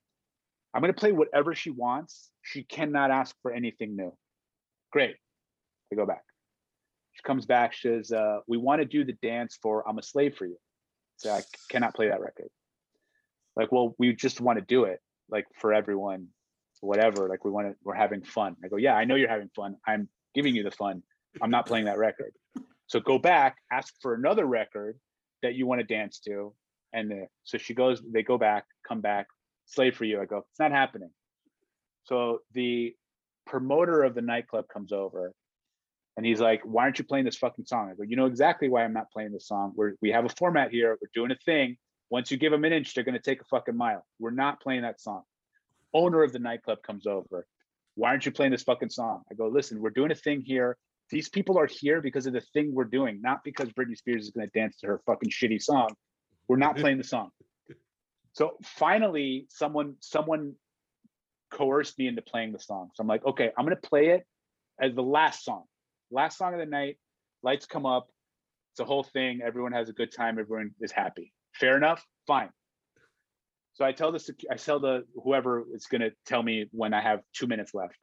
I'm 0.74 0.82
going 0.82 0.94
to 0.94 1.00
play 1.00 1.12
whatever 1.12 1.54
she 1.54 1.70
wants. 1.70 2.32
She 2.44 2.64
cannot 2.64 3.12
ask 3.12 3.36
for 3.42 3.52
anything 3.52 3.96
new. 3.96 4.16
Great. 4.92 5.16
I 5.92 5.96
go 5.96 6.06
back. 6.06 6.24
She 7.20 7.28
comes 7.28 7.46
back. 7.46 7.74
She 7.74 7.90
says, 7.90 8.14
uh, 8.14 8.40
"We 8.48 8.56
want 8.56 8.82
to 8.82 8.86
do 8.86 9.04
the 9.04 9.12
dance 9.22 9.60
for 9.62 9.86
I'm 9.86 9.98
a 9.98 10.04
Slave 10.04 10.38
for 10.38 10.46
You." 10.46 10.58
So 11.18 11.34
I 11.34 11.42
cannot 11.70 11.94
play 11.94 12.08
that 12.08 12.22
record. 12.22 12.48
Like, 13.58 13.74
well, 13.74 13.94
we 14.00 14.16
just 14.16 14.40
want 14.40 14.58
to 14.58 14.64
do 14.64 14.86
it, 14.86 15.02
like 15.30 15.46
for 15.60 15.74
everyone, 15.74 16.28
whatever. 16.80 17.28
Like 17.28 17.44
we 17.44 17.52
want 17.52 17.68
to, 17.68 17.76
we're 17.84 17.94
having 17.94 18.24
fun. 18.24 18.56
I 18.64 18.70
go, 18.70 18.78
yeah, 18.78 18.94
I 18.94 19.04
know 19.04 19.16
you're 19.16 19.28
having 19.28 19.50
fun. 19.54 19.76
I'm 19.86 20.08
giving 20.34 20.56
you 20.56 20.64
the 20.64 20.72
fun. 20.72 21.04
I'm 21.42 21.52
not 21.52 21.66
playing 21.66 21.86
that 21.86 21.98
record. 21.98 22.32
So 22.88 23.02
go 23.02 23.20
back, 23.20 23.58
ask 23.70 23.94
for 24.02 24.14
another 24.14 24.46
record 24.46 24.98
that 25.44 25.56
you 25.56 25.68
want 25.68 25.82
to 25.82 25.86
dance 25.86 26.20
to, 26.20 26.54
and 26.94 27.12
uh, 27.12 27.26
so 27.44 27.58
she 27.58 27.74
goes. 27.74 28.02
They 28.14 28.24
go 28.24 28.38
back, 28.38 28.64
come 28.88 29.02
back. 29.02 29.28
Slave 29.66 29.98
for 29.98 30.06
you. 30.06 30.22
I 30.22 30.26
go, 30.26 30.38
it's 30.38 30.60
not 30.60 30.72
happening. 30.72 31.10
So 32.06 32.40
the 32.54 32.96
promoter 33.46 34.04
of 34.04 34.16
the 34.16 34.22
nightclub 34.22 34.70
comes 34.74 34.94
over 34.94 35.34
and 36.20 36.26
he's 36.26 36.42
like, 36.42 36.60
why 36.66 36.84
aren't 36.84 37.00
you 37.00 37.06
playing 37.06 37.24
this 37.24 37.38
fucking 37.38 37.64
song? 37.64 37.90
I 37.90 37.94
go, 37.94 38.04
you 38.04 38.18
know 38.18 38.26
exactly 38.26 38.68
why 38.68 38.84
I'm 38.84 38.92
not 38.92 39.10
playing 39.10 39.32
this 39.32 39.48
song. 39.48 39.72
We're, 39.74 39.94
we 40.02 40.12
have 40.12 40.26
a 40.26 40.30
format 40.30 40.70
here. 40.70 40.98
We're 41.02 41.08
doing 41.14 41.32
a 41.32 41.38
thing. 41.46 41.78
Once 42.10 42.30
you 42.30 42.36
give 42.36 42.52
them 42.52 42.66
an 42.66 42.74
inch, 42.74 42.94
they're 42.94 43.06
going 43.06 43.16
to 43.16 43.22
take 43.22 43.40
a 43.40 43.46
fucking 43.46 43.78
mile. 43.78 44.06
We're 44.20 44.32
not 44.32 44.60
playing 44.60 44.82
that 44.82 45.00
song. 45.00 45.22
Owner 45.94 46.22
of 46.22 46.34
the 46.34 46.40
nightclub 46.40 46.84
comes 46.84 47.08
over. 47.08 47.48
Why 47.96 48.10
aren't 48.10 48.26
you 48.26 48.34
playing 48.34 48.52
this 48.52 48.64
fucking 48.64 48.90
song? 48.90 49.22
I 49.32 49.36
go, 49.36 49.48
listen, 49.48 49.80
we're 49.80 49.92
doing 49.92 50.12
a 50.12 50.16
thing 50.16 50.42
here. 50.42 50.76
These 51.10 51.30
people 51.30 51.58
are 51.58 51.68
here 51.68 52.02
because 52.02 52.26
of 52.26 52.34
the 52.34 52.42
thing 52.42 52.74
we're 52.74 52.84
doing, 52.84 53.22
not 53.22 53.46
because 53.46 53.70
Britney 53.70 53.96
Spears 53.96 54.24
is 54.24 54.32
going 54.32 54.46
to 54.46 54.60
dance 54.60 54.76
to 54.82 54.88
her 54.88 55.02
fucking 55.06 55.30
shitty 55.30 55.62
song. 55.64 55.88
We're 56.50 56.58
not 56.58 56.76
playing 56.76 56.98
the 56.98 57.06
song. 57.06 57.30
So 58.34 58.58
finally, 58.62 59.46
someone 59.48 59.96
someone 60.02 60.56
coerced 61.50 61.98
me 61.98 62.10
into 62.10 62.22
playing 62.22 62.52
the 62.52 62.60
song. 62.60 62.90
So 62.94 63.04
I'm 63.04 63.08
like, 63.08 63.26
okay, 63.26 63.52
I'm 63.58 63.66
gonna 63.66 63.78
play 63.78 64.10
it 64.10 64.26
as 64.82 64.94
the 64.96 65.04
last 65.04 65.46
song, 65.46 65.64
last 66.12 66.38
song 66.38 66.54
of 66.54 66.60
the 66.60 66.66
night. 66.66 66.98
Lights 67.44 67.66
come 67.66 67.86
up. 67.86 68.10
It's 68.74 68.80
a 68.80 68.86
whole 68.86 69.04
thing. 69.04 69.42
Everyone 69.46 69.72
has 69.72 69.90
a 69.90 69.94
good 69.94 70.12
time. 70.12 70.40
Everyone 70.40 70.72
is 70.82 70.92
happy. 70.92 71.34
Fair 71.54 71.78
enough. 71.78 72.06
Fine. 72.28 72.50
So 73.74 73.86
I 73.86 73.92
tell 73.94 74.12
the 74.12 74.34
I 74.52 74.56
tell 74.56 74.80
the 74.80 75.06
whoever 75.24 75.66
is 75.74 75.88
gonna 75.88 76.10
tell 76.26 76.44
me 76.44 76.66
when 76.72 76.94
I 76.94 77.02
have 77.02 77.22
two 77.34 77.48
minutes 77.48 77.74
left. 77.74 77.98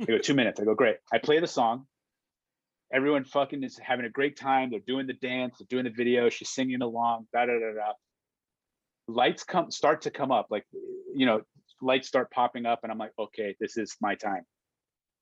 I 0.00 0.04
go 0.04 0.18
two 0.18 0.34
minutes. 0.34 0.60
I 0.60 0.64
go 0.64 0.74
great. 0.74 0.96
I 1.12 1.18
play 1.18 1.38
the 1.38 1.46
song. 1.46 1.86
Everyone 2.92 3.24
fucking 3.24 3.62
is 3.62 3.78
having 3.78 4.04
a 4.04 4.10
great 4.10 4.36
time. 4.36 4.70
They're 4.70 4.80
doing 4.86 5.06
the 5.06 5.14
dance. 5.14 5.58
They're 5.58 5.66
doing 5.70 5.84
the 5.84 5.96
video. 5.96 6.28
She's 6.28 6.50
singing 6.50 6.82
along. 6.82 7.26
Da 7.32 7.46
da 7.46 7.52
da 7.52 7.72
da 7.74 7.92
lights 9.06 9.44
come 9.44 9.70
start 9.70 10.02
to 10.02 10.10
come 10.10 10.32
up 10.32 10.46
like 10.50 10.64
you 11.14 11.26
know 11.26 11.42
lights 11.82 12.08
start 12.08 12.30
popping 12.30 12.66
up 12.66 12.80
and 12.82 12.90
i'm 12.92 12.98
like 12.98 13.12
okay 13.18 13.54
this 13.60 13.76
is 13.76 13.96
my 14.00 14.14
time 14.14 14.42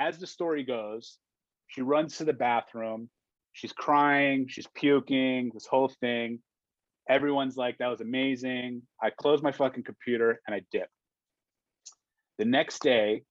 as 0.00 0.18
the 0.18 0.26
story 0.26 0.64
goes, 0.64 1.18
she 1.68 1.82
runs 1.82 2.16
to 2.16 2.24
the 2.24 2.32
bathroom. 2.32 3.10
She's 3.52 3.72
crying, 3.72 4.46
she's 4.48 4.66
puking, 4.74 5.50
this 5.52 5.66
whole 5.66 5.92
thing. 6.00 6.40
Everyone's 7.08 7.56
like, 7.56 7.78
that 7.78 7.88
was 7.88 8.00
amazing. 8.00 8.82
I 9.02 9.10
close 9.10 9.42
my 9.42 9.52
fucking 9.52 9.84
computer 9.84 10.40
and 10.46 10.54
I 10.54 10.62
dip. 10.72 10.88
The 12.38 12.44
next 12.44 12.82
day, 12.82 13.24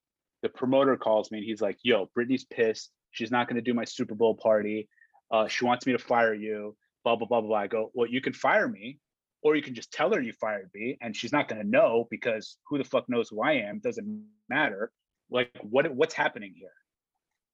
the 0.44 0.50
promoter 0.50 0.96
calls 0.96 1.32
me 1.32 1.40
and 1.40 1.46
he's 1.46 1.62
like, 1.62 1.78
yo, 1.82 2.10
Britney's 2.18 2.46
pissed. 2.46 2.92
She's 3.12 3.32
not 3.32 3.48
going 3.48 3.56
to 3.56 3.62
do 3.62 3.74
my 3.74 3.86
Super 3.86 4.16
Bowl 4.16 4.36
party. 4.36 4.88
Uh, 5.32 5.48
she 5.48 5.66
wants 5.66 5.86
me 5.86 5.94
to 5.94 6.00
fire 6.00 6.34
you. 6.34 6.76
Blah, 7.04 7.16
blah, 7.16 7.28
blah, 7.28 7.42
blah, 7.42 7.48
blah. 7.48 7.58
I 7.58 7.68
go, 7.68 7.90
well, 7.94 8.08
you 8.08 8.22
can 8.22 8.34
fire 8.34 8.68
me 8.68 9.00
or 9.42 9.56
you 9.56 9.64
can 9.64 9.74
just 9.74 9.92
tell 9.92 10.14
her 10.14 10.22
you 10.22 10.34
fired 10.34 10.70
me 10.76 10.98
and 11.02 11.16
she's 11.16 11.32
not 11.32 11.48
going 11.48 11.62
to 11.62 11.68
know 11.68 12.08
because 12.12 12.58
who 12.68 12.78
the 12.78 12.84
fuck 12.84 13.10
knows 13.10 13.30
who 13.30 13.42
I 13.42 13.54
am? 13.54 13.80
Doesn't 13.80 14.26
matter. 14.50 14.92
Like, 15.32 15.52
what 15.62 15.94
what's 15.94 16.14
happening 16.14 16.54
here? 16.56 16.72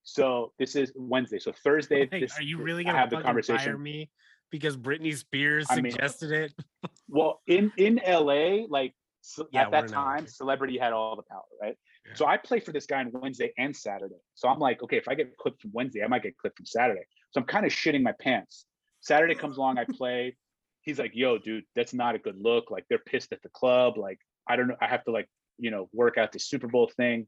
So 0.04 0.54
this 0.60 0.76
is 0.76 0.92
Wednesday. 0.96 1.40
So 1.40 1.52
Thursday, 1.52 2.06
this, 2.06 2.38
are 2.38 2.44
you 2.44 2.60
really 2.62 2.84
gonna 2.84 2.98
have 2.98 3.10
the 3.10 3.22
conversation. 3.22 3.66
fire 3.66 3.78
me 3.78 4.10
because 4.52 4.78
Britney 4.78 5.16
Spears 5.16 5.66
I 5.70 5.82
mean- 5.82 5.92
suggested 5.92 6.32
it? 6.32 6.54
Well, 7.08 7.40
in 7.46 7.72
in 7.78 8.02
LA, 8.06 8.66
like 8.68 8.94
ce- 9.22 9.42
Yeah, 9.52 9.66
at 9.66 9.72
that 9.72 9.88
time, 9.90 10.26
celebrity 10.28 10.78
had 10.78 10.92
all 10.92 11.16
the 11.16 11.22
power, 11.22 11.44
right? 11.62 11.78
Yeah. 12.06 12.14
So 12.16 12.26
I 12.26 12.38
play 12.38 12.60
for 12.60 12.72
this 12.72 12.88
guy 12.88 13.00
on 13.00 13.12
Wednesday 13.14 13.54
and 13.60 13.76
Saturday. 13.76 14.16
So 14.34 14.50
I'm 14.50 14.58
like, 14.60 14.82
okay, 14.84 14.98
if 14.98 15.08
I 15.08 15.14
get 15.14 15.38
clipped 15.38 15.62
from 15.62 15.72
Wednesday, 15.72 16.04
I 16.04 16.08
might 16.08 16.24
get 16.24 16.36
clipped 16.36 16.58
from 16.58 16.66
Saturday. 16.66 17.04
So 17.30 17.40
I'm 17.40 17.46
kind 17.48 17.64
of 17.66 17.72
shitting 17.72 18.02
my 18.02 18.14
pants. 18.20 18.66
Saturday 19.02 19.36
comes 19.36 19.58
along, 19.58 19.78
I 19.78 19.86
play. 19.86 20.36
He's 20.82 20.98
like, 20.98 21.12
yo, 21.14 21.38
dude, 21.38 21.64
that's 21.76 21.94
not 21.94 22.16
a 22.16 22.20
good 22.20 22.38
look. 22.42 22.72
Like 22.72 22.86
they're 22.90 22.98
pissed 22.98 23.32
at 23.32 23.42
the 23.44 23.50
club. 23.50 23.98
Like 23.98 24.20
I 24.48 24.56
don't 24.56 24.68
know. 24.68 24.76
I 24.82 24.88
have 24.88 25.04
to 25.06 25.12
like, 25.12 25.30
you 25.60 25.70
know, 25.70 25.90
work 25.94 26.18
out 26.18 26.32
the 26.32 26.40
Super 26.40 26.68
Bowl 26.68 26.92
thing. 26.98 27.28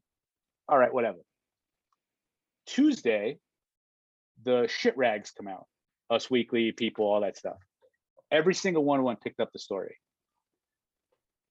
All 0.70 0.78
right, 0.78 0.94
whatever. 0.94 1.20
Tuesday, 2.66 3.40
the 4.44 4.68
shit 4.68 4.98
rags 4.98 5.32
come 5.32 5.48
out. 5.48 5.66
Us 6.10 6.30
Weekly, 6.30 6.72
people, 6.72 7.06
all 7.06 7.22
that 7.22 7.38
stuff 7.38 7.58
every 8.32 8.54
single 8.54 8.84
one 8.84 9.00
of 9.00 9.06
them 9.06 9.16
picked 9.18 9.40
up 9.40 9.52
the 9.52 9.60
story. 9.60 9.98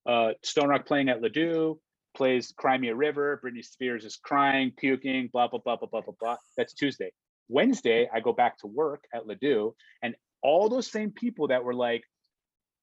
Uh, 0.06 0.32
Stonerokk 0.44 0.86
playing 0.86 1.08
at 1.08 1.22
Les 1.22 1.30
Deux 1.30 1.78
plays 2.16 2.52
Cry 2.56 2.78
Me 2.78 2.88
a 2.88 2.94
River. 2.94 3.40
Britney 3.44 3.64
Spears 3.64 4.04
is 4.04 4.16
crying, 4.16 4.72
puking, 4.76 5.28
blah 5.32 5.48
blah 5.48 5.60
blah 5.64 5.76
blah 5.76 5.88
blah 5.88 6.00
blah 6.02 6.14
blah. 6.20 6.36
That's 6.56 6.74
Tuesday. 6.74 7.10
Wednesday, 7.48 8.08
I 8.12 8.20
go 8.20 8.32
back 8.32 8.58
to 8.58 8.66
work 8.66 9.04
at 9.14 9.26
Les 9.26 9.36
Deux, 9.36 9.74
and 10.02 10.14
all 10.42 10.68
those 10.68 10.90
same 10.90 11.10
people 11.10 11.48
that 11.48 11.64
were 11.64 11.74
like, 11.74 12.04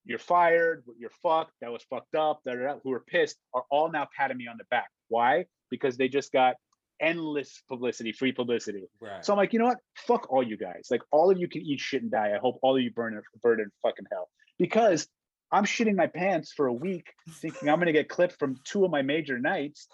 "You're 0.06 0.20
fired, 0.20 0.84
you're 0.98 1.12
fucked, 1.22 1.54
that 1.62 1.72
was 1.72 1.84
fucked 1.84 2.16
up," 2.16 2.42
who 2.46 2.90
were 2.90 3.04
pissed, 3.08 3.38
are 3.54 3.64
all 3.70 3.92
now 3.92 4.08
patting 4.16 4.38
me 4.38 4.48
on 4.48 4.58
the 4.58 4.66
back. 4.66 4.90
Why? 5.08 5.46
Because 5.78 5.98
they 5.98 6.08
just 6.08 6.32
got 6.32 6.54
endless 7.00 7.64
publicity, 7.68 8.12
free 8.12 8.32
publicity. 8.32 8.84
Right. 9.02 9.26
So 9.26 9.34
I'm 9.34 9.38
like, 9.38 9.52
you 9.54 9.60
know 9.60 9.66
what? 9.66 9.80
Fuck 10.08 10.32
all 10.32 10.44
you 10.44 10.58
guys. 10.58 10.88
Like 10.92 11.02
all 11.12 11.32
of 11.32 11.38
you 11.40 11.48
can 11.48 11.62
eat 11.64 11.80
shit 11.80 12.02
and 12.04 12.12
die. 12.12 12.32
I 12.36 12.38
hope 12.38 12.60
all 12.62 12.76
of 12.78 12.82
you 12.84 12.92
burn 12.92 13.14
in 13.14 13.22
burn 13.42 13.60
in 13.60 13.70
fucking 13.82 14.06
hell. 14.12 14.30
Because 14.60 15.08
I'm 15.52 15.66
shitting 15.66 15.96
my 15.96 16.08
pants 16.08 16.54
for 16.56 16.68
a 16.68 16.74
week, 16.74 17.08
thinking 17.42 17.70
I'm 17.70 17.80
gonna 17.80 17.92
get 17.92 18.10
clipped 18.10 18.38
from 18.40 18.56
two 18.64 18.86
of 18.86 18.92
my 18.92 19.02
major 19.02 19.40
nights, 19.40 19.88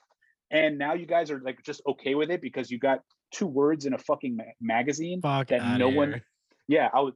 and 0.51 0.77
now 0.77 0.93
you 0.93 1.05
guys 1.05 1.31
are 1.31 1.39
like 1.39 1.63
just 1.63 1.81
okay 1.87 2.15
with 2.15 2.29
it 2.31 2.41
because 2.41 2.69
you 2.69 2.79
got 2.79 2.99
two 3.31 3.47
words 3.47 3.85
in 3.85 3.93
a 3.93 3.97
fucking 3.97 4.35
ma- 4.35 4.43
magazine. 4.61 5.21
Fuck 5.21 5.47
that 5.47 5.61
outta 5.61 5.77
no 5.79 5.89
one- 5.89 6.21
Yeah, 6.67 6.89
I 6.93 6.99
was 7.01 7.13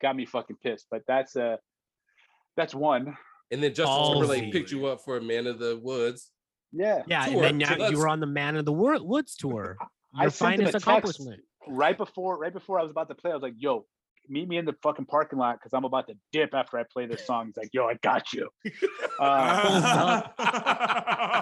got 0.00 0.16
me 0.16 0.24
fucking 0.26 0.56
pissed. 0.62 0.86
But 0.90 1.02
that's 1.06 1.36
uh 1.36 1.56
that's 2.56 2.74
one. 2.74 3.16
and 3.50 3.62
then 3.62 3.72
Justin 3.74 4.12
Timberlake 4.12 4.52
picked 4.52 4.70
you 4.72 4.86
up 4.86 5.00
for 5.04 5.16
a 5.16 5.20
Man 5.22 5.46
of 5.46 5.58
the 5.58 5.78
Woods. 5.82 6.30
Yeah. 6.72 7.02
Yeah, 7.06 7.26
tour. 7.26 7.44
and 7.44 7.60
then 7.60 7.68
So 7.68 7.74
now 7.76 7.88
you 7.88 7.98
were 7.98 8.08
on 8.08 8.20
the 8.20 8.26
Man 8.26 8.56
of 8.56 8.64
the 8.64 8.72
Woods 8.72 9.36
tour. 9.36 9.76
I 10.16 10.22
Your 10.22 10.30
sent 10.30 10.54
him 10.54 10.60
a 10.60 10.64
finest 10.70 10.86
accomplishment. 10.86 11.40
Right 11.66 11.96
before 11.98 12.38
right 12.38 12.52
before 12.52 12.80
I 12.80 12.82
was 12.82 12.90
about 12.90 13.08
to 13.08 13.14
play, 13.14 13.30
I 13.30 13.34
was 13.34 13.42
like, 13.42 13.54
yo, 13.58 13.84
meet 14.28 14.48
me 14.48 14.56
in 14.56 14.64
the 14.64 14.74
fucking 14.82 15.04
parking 15.06 15.38
lot 15.38 15.56
because 15.58 15.72
I'm 15.74 15.84
about 15.84 16.06
to 16.08 16.14
dip 16.32 16.54
after 16.54 16.78
I 16.78 16.84
play 16.90 17.06
this 17.06 17.26
song. 17.26 17.46
He's 17.46 17.56
like, 17.58 17.70
yo, 17.72 17.86
I 17.86 17.94
got 18.02 18.32
you. 18.32 18.48
Uh, 19.20 20.22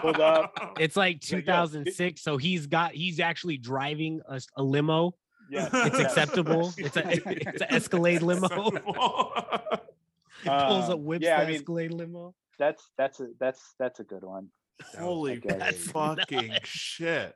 Hold 0.00 0.18
up. 0.20 0.76
It's 0.80 0.96
like 0.96 1.16
Like, 1.16 1.20
2006, 1.20 2.22
so 2.22 2.36
he's 2.38 2.66
got 2.66 2.92
he's 2.92 3.20
actually 3.20 3.58
driving 3.58 4.20
a 4.56 4.62
limo. 4.62 5.14
yes, 5.50 5.70
It's 5.74 5.98
yes. 5.98 6.06
acceptable. 6.16 6.72
It's 6.78 6.96
a 6.96 7.02
it's 7.10 7.60
an 7.62 7.68
Escalade 7.70 8.22
limo. 8.22 8.48
He 8.48 10.48
pulls 10.48 10.88
Uh, 10.88 10.94
up 10.94 11.00
whips 11.00 11.24
yeah, 11.24 11.40
I 11.40 11.46
mean, 11.46 11.56
Escalade 11.56 11.92
limo. 11.92 12.34
That's 12.58 12.82
that's 12.96 13.20
a 13.20 13.28
that's 13.38 13.74
that's 13.78 14.00
a 14.00 14.04
good 14.04 14.24
one. 14.24 14.48
Holy 14.98 15.36
guess. 15.36 15.58
That's 15.58 15.90
fucking 15.90 16.48
nuts. 16.48 16.68
shit. 16.68 17.34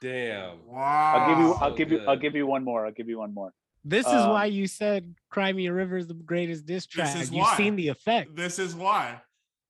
Damn. 0.00 0.66
Wow. 0.66 1.14
I'll 1.16 1.28
give 1.28 1.38
you 1.38 1.52
I'll 1.54 1.70
so 1.70 1.76
give 1.76 1.92
you 1.92 2.00
I'll 2.08 2.16
give 2.16 2.34
you 2.34 2.46
one 2.46 2.64
more. 2.64 2.86
I'll 2.86 2.92
give 2.92 3.08
you 3.08 3.18
one 3.18 3.34
more. 3.34 3.52
This 3.84 4.06
is 4.06 4.12
Um, 4.12 4.30
why 4.30 4.44
you 4.46 4.66
said 4.66 5.14
Cry 5.30 5.52
Me 5.52 5.66
a 5.66 5.72
River 5.72 5.96
is 5.96 6.06
the 6.06 6.14
greatest 6.14 6.66
diss 6.66 6.86
track. 6.86 7.14
is 7.16 7.30
You've 7.30 7.40
why. 7.42 7.56
seen 7.56 7.76
the 7.76 7.88
effect. 7.88 8.34
This 8.36 8.58
is 8.58 8.74
why. 8.74 9.20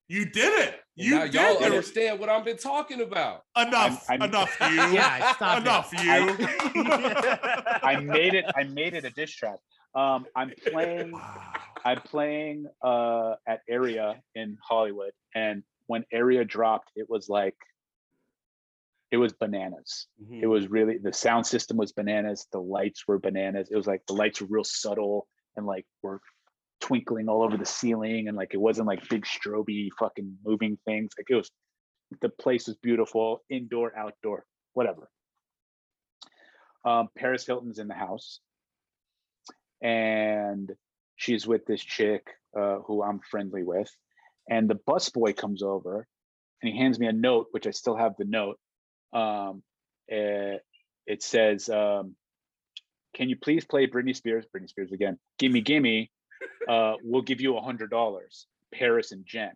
You 0.09 0.25
did 0.25 0.69
it. 0.69 0.81
You 0.97 1.15
now 1.17 1.25
did 1.27 1.35
y'all 1.35 1.57
it. 1.59 1.63
understand 1.63 2.19
what 2.19 2.29
I've 2.29 2.45
been 2.45 2.57
talking 2.57 3.01
about. 3.01 3.43
Enough. 3.57 4.05
I'm- 4.11 4.23
I'm- 4.23 4.29
enough 4.31 4.57
you. 4.61 4.77
Yeah, 4.97 5.33
stop 5.35 5.59
it. 5.59 5.63
enough 5.63 5.93
you. 5.93 6.81
I 7.83 8.01
made 8.03 8.35
it 8.35 8.45
I 8.57 8.65
made 8.65 8.95
it 8.95 9.05
a 9.05 9.11
diss 9.11 9.31
track. 9.33 9.59
Um 9.95 10.27
I'm 10.37 10.53
playing 10.71 11.13
I'm 11.85 12.01
playing 12.03 12.67
uh 12.83 13.35
at 13.47 13.61
Area 13.69 14.21
in 14.35 14.57
Hollywood 14.63 15.13
and 15.35 15.63
when 15.91 16.05
Area 16.13 16.45
dropped 16.45 16.91
it 16.95 17.11
was 17.11 17.29
like 17.29 17.57
it 19.11 19.17
was 19.17 19.33
bananas. 19.33 20.07
Mhm. 20.23 20.43
It 20.45 20.47
was 20.47 20.69
really 20.69 20.99
the 20.99 21.13
sound 21.13 21.45
system 21.45 21.77
was 21.77 21.93
bananas, 21.93 22.47
the 22.53 22.61
lights 22.61 23.09
were 23.09 23.19
bananas. 23.19 23.69
It 23.71 23.77
was 23.77 23.89
like 23.89 24.03
the 24.07 24.15
lights 24.15 24.41
were 24.41 24.47
real 24.49 24.65
subtle 24.65 25.27
and 25.57 25.67
like 25.67 25.85
were 26.03 26.21
twinkling 26.81 27.29
all 27.29 27.43
over 27.43 27.57
the 27.57 27.67
ceiling 27.67 28.29
and 28.29 28.37
like 28.37 28.55
it 28.55 28.61
wasn't 28.61 28.87
like 28.87 29.09
big 29.09 29.25
stroby 29.25 29.89
fucking 29.99 30.39
moving 30.45 30.79
things. 30.87 31.11
Like 31.19 31.27
it 31.29 31.35
was 31.35 31.51
the 32.21 32.29
place 32.29 32.69
was 32.69 32.77
beautiful, 32.77 33.43
indoor, 33.51 33.97
outdoor, 33.97 34.45
whatever. 34.75 35.11
Um, 36.85 37.09
Paris 37.17 37.47
Hilton's 37.47 37.79
in 37.79 37.89
the 37.89 37.95
house, 37.95 38.41
and 39.83 40.73
she's 41.17 41.47
with 41.47 41.67
this 41.67 41.83
chick 41.83 42.27
uh, 42.59 42.79
who 42.87 43.03
I'm 43.03 43.21
friendly 43.21 43.63
with, 43.63 43.91
and 44.49 44.69
the 44.69 44.75
busboy 44.77 45.37
comes 45.37 45.63
over, 45.63 46.07
and 46.63 46.73
he 46.73 46.79
hands 46.79 46.99
me 46.99 47.07
a 47.07 47.13
note, 47.13 47.47
which 47.53 47.67
I 47.67 47.71
still 47.71 47.97
have 47.97 48.15
the 48.19 48.25
note. 48.25 48.59
Um, 49.13 49.63
eh, 50.11 50.59
it 51.07 51.23
says, 51.23 51.69
um, 51.69 52.15
"Can 53.15 53.29
you 53.29 53.37
please 53.37 53.65
play 53.65 53.87
Britney 53.87 54.15
Spears? 54.15 54.47
Britney 54.55 54.69
Spears 54.69 54.93
again. 54.93 55.19
Gimme, 55.39 55.61
gimme. 55.61 56.11
Uh, 56.69 56.95
we'll 57.03 57.23
give 57.23 57.41
you 57.41 57.57
a 57.57 57.61
hundred 57.63 57.91
dollars. 57.91 58.47
Paris 58.73 59.13
and 59.13 59.25
Jen." 59.27 59.53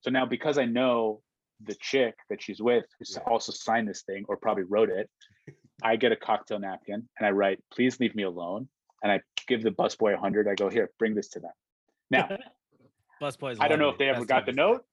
So 0.00 0.10
now, 0.10 0.26
because 0.26 0.58
I 0.58 0.64
know 0.64 1.22
the 1.60 1.74
chick 1.74 2.14
that 2.30 2.40
she's 2.40 2.60
with, 2.62 2.84
who 2.98 3.02
s- 3.02 3.14
Yeah. 3.16 3.22
also 3.30 3.50
signed 3.52 3.88
this 3.88 4.02
thing 4.02 4.24
or 4.28 4.36
probably 4.36 4.62
wrote 4.62 4.90
it, 4.90 5.10
I 5.82 5.96
get 5.96 6.12
a 6.12 6.16
cocktail 6.16 6.58
napkin 6.60 7.08
and 7.18 7.26
I 7.26 7.30
write, 7.32 7.62
"Please 7.70 7.98
leave 8.00 8.14
me 8.14 8.22
alone." 8.22 8.68
And 9.02 9.12
I 9.12 9.20
give 9.46 9.62
the 9.62 9.70
busboy 9.70 10.14
a 10.14 10.18
hundred. 10.18 10.48
I 10.48 10.54
go, 10.54 10.68
"Here, 10.68 10.90
bring 10.98 11.14
this 11.14 11.28
to 11.30 11.40
them." 11.40 11.52
Now, 12.10 12.28
Busboys. 13.20 13.56
I 13.60 13.68
don't 13.68 13.78
know 13.78 13.88
if 13.88 13.98
they 13.98 14.08
ever 14.08 14.20
That's 14.20 14.28
got 14.28 14.46
the 14.46 14.52
note. 14.52 14.84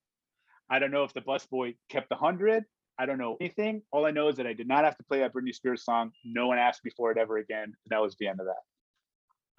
I 0.70 0.80
don't 0.80 0.92
know 0.92 1.04
if 1.04 1.14
the 1.14 1.22
busboy 1.22 1.76
kept 1.90 2.10
the 2.10 2.16
hundred. 2.16 2.66
I 2.98 3.06
don't 3.06 3.18
know 3.18 3.38
anything. 3.40 3.82
All 3.92 4.06
I 4.06 4.12
know 4.12 4.30
is 4.30 4.38
that 4.38 4.48
I 4.48 4.54
did 4.54 4.68
not 4.68 4.84
have 4.84 4.98
to 4.98 5.04
play 5.04 5.20
that 5.20 5.34
Britney 5.34 5.54
Spears 5.54 5.84
song. 5.84 6.12
No 6.24 6.48
one 6.48 6.58
asked 6.58 6.84
me 6.84 6.92
for 6.96 7.12
it 7.12 7.18
ever 7.18 7.38
again. 7.38 7.64
And 7.66 7.74
that 7.90 8.02
was 8.02 8.16
the 8.20 8.28
end 8.28 8.40
of 8.40 8.46
that. 8.48 8.56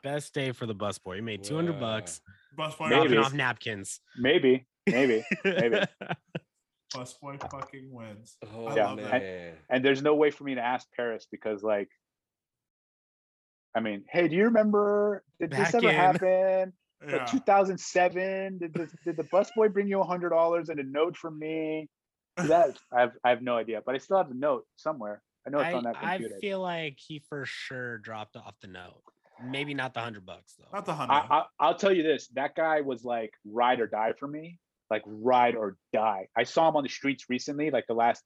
Best 0.03 0.33
day 0.35 0.53
for 0.53 0.67
the 0.67 0.75
busboy. 0.75 1.17
He 1.17 1.21
made 1.21 1.45
200 1.45 1.75
Wow. 1.75 1.81
bucks 1.81 2.21
Busboy, 2.59 2.91
Maybe. 2.91 3.09
dropping 3.09 3.19
off 3.19 3.35
napkins. 3.35 4.01
Maybe, 4.17 4.67
maybe, 4.87 5.25
maybe. 5.45 5.81
Busboy 6.95 7.39
fucking 7.51 7.93
wins. 7.93 8.37
Oh 8.55 8.75
Yeah. 8.75 8.95
man. 8.95 9.55
And 9.69 9.85
there's 9.85 10.03
no 10.03 10.15
way 10.15 10.31
for 10.31 10.45
me 10.45 10.55
to 10.55 10.61
ask 10.63 10.87
Paris 10.97 11.27
because, 11.31 11.63
like, 11.63 11.89
I 13.75 13.81
mean, 13.81 14.05
hey, 14.11 14.29
do 14.29 14.37
you 14.37 14.45
remember? 14.45 15.23
Did 15.39 15.51
Back 15.51 15.67
this 15.67 15.75
ever 15.75 15.89
in. 15.91 15.95
happen? 15.95 16.73
Yeah. 17.07 17.17
Like 17.17 17.31
2007? 17.31 18.59
Did 18.59 18.75
this, 18.75 18.91
did 19.05 19.17
the 19.17 19.25
busboy 19.25 19.73
bring 19.73 19.89
you 19.89 20.01
a 20.01 20.05
hundred 20.05 20.31
dollars 20.31 20.69
and 20.69 20.81
a 20.81 20.85
note 20.85 21.17
from 21.17 21.39
me? 21.39 21.89
That 22.37 22.79
I 22.93 23.01
have 23.01 23.13
I 23.25 23.31
have 23.31 23.43
no 23.43 23.57
idea, 23.57 23.83
but 23.85 23.95
I 23.95 23.99
still 23.99 24.19
have 24.19 24.29
the 24.29 24.35
note 24.35 24.67
somewhere. 24.77 25.23
I 25.47 25.51
know 25.51 25.59
it's 25.59 25.69
I, 25.69 25.73
on 25.75 25.85
that 25.85 26.01
computer 26.01 26.35
I 26.37 26.41
feel 26.41 26.61
like 26.61 26.99
he 26.99 27.23
for 27.29 27.45
sure 27.47 27.99
dropped 27.99 28.37
off 28.37 28.55
the 28.61 28.69
note. 28.69 29.03
Maybe 29.43 29.75
not 29.75 29.95
the 29.95 30.01
hundred 30.01 30.27
bucks 30.27 30.55
though. 30.59 30.67
Not 30.73 30.87
the 30.87 30.95
hundred. 30.95 31.13
I, 31.13 31.45
I'll 31.61 31.77
tell 31.77 31.93
you 31.93 32.03
this: 32.03 32.29
that 32.35 32.55
guy 32.55 32.81
was 32.81 33.05
like 33.05 33.33
ride 33.45 33.81
or 33.81 33.87
die 33.87 34.13
for 34.19 34.27
me, 34.27 34.59
like 34.91 35.03
ride 35.07 35.55
or 35.55 35.77
die. 35.93 36.29
I 36.37 36.45
saw 36.45 36.69
him 36.69 36.77
on 36.77 36.83
the 36.83 36.89
streets 36.89 37.27
recently, 37.29 37.71
like 37.71 37.87
the 37.87 37.95
last 37.95 38.23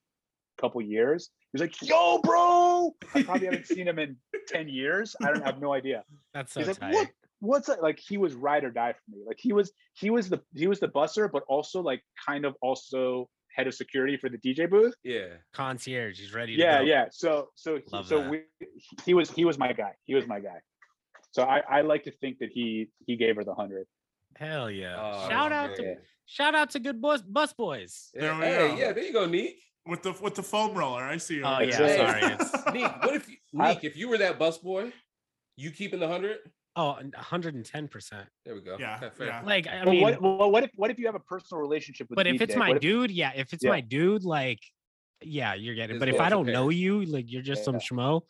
couple 0.59 0.81
years. 0.81 1.29
He 1.51 1.59
was 1.59 1.61
like, 1.61 1.81
"Yo, 1.81 2.19
bro!" 2.19 2.95
I 3.13 3.23
probably 3.23 3.45
haven't 3.45 3.67
seen 3.67 3.87
him 3.87 3.99
in 3.99 4.15
ten 4.47 4.69
years. 4.69 5.15
I 5.21 5.27
don't 5.27 5.43
I 5.43 5.47
have 5.47 5.59
no 5.61 5.73
idea. 5.73 6.03
That's 6.33 6.53
so 6.53 6.61
He's 6.61 6.67
like, 6.69 6.79
tight. 6.79 6.93
"What? 6.93 7.07
What's 7.41 7.67
that?" 7.67 7.83
Like 7.83 7.99
he 7.99 8.17
was 8.17 8.33
ride 8.33 8.63
or 8.63 8.71
die 8.71 8.93
for 8.93 9.11
me. 9.15 9.23
Like 9.27 9.39
he 9.39 9.51
was 9.51 9.71
he 9.93 10.09
was 10.09 10.29
the 10.29 10.41
he 10.55 10.67
was 10.67 10.79
the 10.79 10.87
busser, 10.87 11.29
but 11.29 11.43
also 11.47 11.81
like 11.81 12.01
kind 12.25 12.45
of 12.45 12.55
also 12.61 13.29
head 13.55 13.67
of 13.67 13.73
security 13.73 14.15
for 14.15 14.29
the 14.29 14.37
DJ 14.37 14.69
booth. 14.69 14.95
Yeah. 15.03 15.27
Concierge. 15.53 16.19
He's 16.19 16.33
ready. 16.33 16.53
Yeah, 16.53 16.79
go. 16.79 16.85
yeah. 16.85 17.05
So 17.11 17.49
so 17.55 17.79
Love 17.91 18.07
so 18.07 18.21
that. 18.21 18.29
we 18.29 18.43
he 19.05 19.13
was 19.13 19.29
he 19.29 19.43
was 19.45 19.57
my 19.57 19.73
guy. 19.73 19.93
He 20.05 20.15
was 20.15 20.25
my 20.25 20.39
guy. 20.39 20.59
So 21.31 21.43
I 21.43 21.61
I 21.69 21.81
like 21.81 22.03
to 22.03 22.11
think 22.11 22.39
that 22.39 22.49
he 22.51 22.89
he 23.05 23.15
gave 23.17 23.35
her 23.35 23.43
the 23.43 23.53
hundred. 23.53 23.87
Hell 24.37 24.71
yeah! 24.71 24.95
Oh, 24.97 25.29
shout 25.29 25.51
out 25.51 25.75
to 25.75 25.97
shout 26.25 26.55
out 26.55 26.69
to 26.71 26.79
good 26.79 27.01
bus 27.01 27.21
bus 27.21 27.53
boys. 27.53 28.09
There 28.13 28.33
we 28.35 28.41
hey, 28.45 28.67
go. 28.69 28.75
yeah, 28.75 28.93
there 28.93 29.03
you 29.03 29.13
go, 29.13 29.25
Neek. 29.25 29.57
with 29.85 30.03
the 30.03 30.13
with 30.21 30.35
the 30.35 30.43
foam 30.43 30.73
roller. 30.73 31.03
I 31.03 31.17
see. 31.17 31.35
you 31.35 31.43
Oh 31.43 31.59
yeah, 31.59 31.77
That's 31.77 32.51
sorry. 32.51 32.73
Neek, 32.79 33.03
what 33.03 33.15
if 33.15 33.29
you, 33.29 33.35
I- 33.59 33.73
Neek, 33.73 33.83
if 33.83 33.97
you 33.97 34.07
were 34.09 34.17
that 34.19 34.39
bus 34.39 34.57
boy, 34.57 34.93
you 35.57 35.71
keeping 35.71 35.99
the 35.99 36.07
hundred? 36.07 36.37
Oh, 36.75 36.91
110 36.93 37.87
percent. 37.87 38.27
There 38.45 38.55
we 38.55 38.61
go. 38.61 38.77
Yeah, 38.79 38.97
Okay, 38.97 39.09
fair. 39.15 39.27
yeah. 39.27 39.41
Like 39.43 39.67
I 39.67 39.83
Well, 39.83 39.91
mean, 39.93 40.01
what, 40.01 40.21
well, 40.21 40.51
what 40.51 40.63
if 40.63 40.71
what 40.75 40.91
if 40.91 40.99
you 40.99 41.05
have 41.05 41.15
a 41.15 41.19
personal 41.19 41.61
relationship 41.61 42.09
with? 42.09 42.15
but 42.15 42.27
if 42.27 42.35
DJ? 42.37 42.41
it's 42.41 42.55
my 42.55 42.69
What 42.69 42.77
if- 42.77 42.81
dude, 42.81 43.11
yeah. 43.11 43.31
If 43.35 43.53
it's 43.53 43.63
Yeah. 43.63 43.71
my 43.71 43.81
dude, 43.81 44.23
like, 44.23 44.59
yeah, 45.21 45.53
you're 45.53 45.75
getting. 45.75 45.97
it. 45.97 45.99
But 45.99 46.09
if 46.09 46.19
I 46.19 46.29
don't 46.29 46.43
okay. 46.45 46.53
know 46.53 46.69
you, 46.69 47.05
like, 47.05 47.25
you're 47.31 47.41
just 47.43 47.63
some 47.65 47.75
Yeah. 47.75 47.81
schmo. 47.81 48.21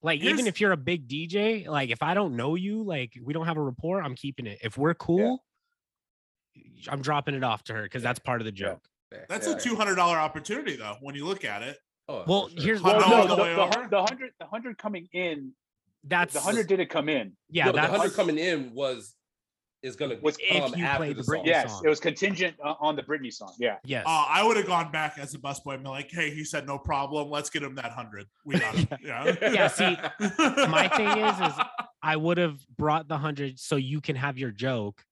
Like, 0.00 0.20
even 0.20 0.46
if 0.46 0.60
you're 0.60 0.70
a 0.72 0.76
big 0.76 1.08
DJ, 1.08 1.66
like, 1.66 1.90
if 1.90 2.02
I 2.04 2.14
don't 2.14 2.36
know 2.36 2.54
you, 2.54 2.84
like, 2.84 3.18
we 3.20 3.32
don't 3.32 3.46
have 3.46 3.56
a 3.56 3.60
rapport, 3.62 4.00
I'm 4.00 4.14
keeping 4.14 4.46
it. 4.46 4.58
If 4.62 4.78
we're 4.78 4.94
cool, 4.94 5.44
I'm 6.88 7.02
dropping 7.02 7.34
it 7.34 7.42
off 7.42 7.64
to 7.64 7.74
her 7.74 7.82
because 7.82 8.02
that's 8.02 8.20
part 8.20 8.40
of 8.40 8.44
the 8.44 8.52
joke. 8.52 8.86
Fair. 9.10 9.26
That's 9.28 9.46
Yeah. 9.48 9.54
a 9.56 9.60
two 9.60 9.74
hundred 9.74 9.96
dollar 9.96 10.16
opportunity 10.18 10.76
though. 10.76 10.96
When 11.00 11.14
you 11.14 11.24
look 11.26 11.44
at 11.44 11.62
it, 11.62 11.78
Oh, 12.10 12.24
Well, 12.26 12.48
sure. 12.48 12.62
here's 12.62 12.80
Hot 12.80 12.96
Well, 12.96 13.10
no, 13.10 13.22
the 13.28 13.36
the, 13.36 13.42
the, 13.44 13.88
the 13.90 14.02
hundred, 14.06 14.32
the 14.40 14.46
hundred 14.46 14.78
coming 14.78 15.08
in, 15.12 15.52
That's 16.04 16.32
the 16.34 16.40
hundred 16.40 16.68
didn't 16.68 16.88
come 16.90 17.08
in. 17.08 17.32
yeah. 17.50 17.66
No, 17.66 17.72
the 17.72 17.80
hundred 17.82 18.14
coming 18.14 18.38
in 18.38 18.72
was 18.74 19.14
is 19.82 19.94
gonna 19.94 20.16
Was 20.22 20.36
if 20.40 20.76
you 20.76 20.84
after 20.84 20.96
play 20.98 21.08
the 21.12 21.14
the 21.14 21.24
song. 21.24 21.34
Britney 21.36 21.46
Yes, 21.46 21.70
song. 21.70 21.82
it 21.84 21.88
was 21.88 22.00
contingent 22.00 22.56
uh, 22.64 22.74
on 22.80 22.96
the 22.96 23.02
Britney 23.02 23.32
song. 23.32 23.52
Yeah, 23.60 23.76
yes. 23.84 24.04
uh, 24.06 24.24
I 24.28 24.42
would 24.42 24.56
have 24.56 24.66
gone 24.66 24.90
back 24.90 25.18
as 25.18 25.34
a 25.34 25.38
busboy 25.38 25.74
and 25.74 25.84
been 25.84 25.92
like, 25.92 26.10
"Hey, 26.10 26.30
he 26.34 26.42
said 26.44 26.66
no 26.66 26.78
problem. 26.78 27.30
Let's 27.30 27.48
get 27.48 27.62
him 27.62 27.76
that 27.76 27.92
hundred. 27.92 28.26
We 28.44 28.58
got 28.58 28.74
him." 28.74 28.88
Yeah. 29.02 29.34
Yeah, 29.40 29.68
see, 29.68 29.96
my 30.38 30.88
thing 30.96 31.06
is- 31.24 31.40
is 31.52 31.54
I 32.02 32.16
would 32.16 32.38
have 32.38 32.58
brought 32.76 33.06
the 33.08 33.18
hundred 33.18 33.58
so 33.60 33.76
you 33.76 34.00
can 34.00 34.16
have 34.16 34.36
your 34.38 34.50
joke, 34.50 35.04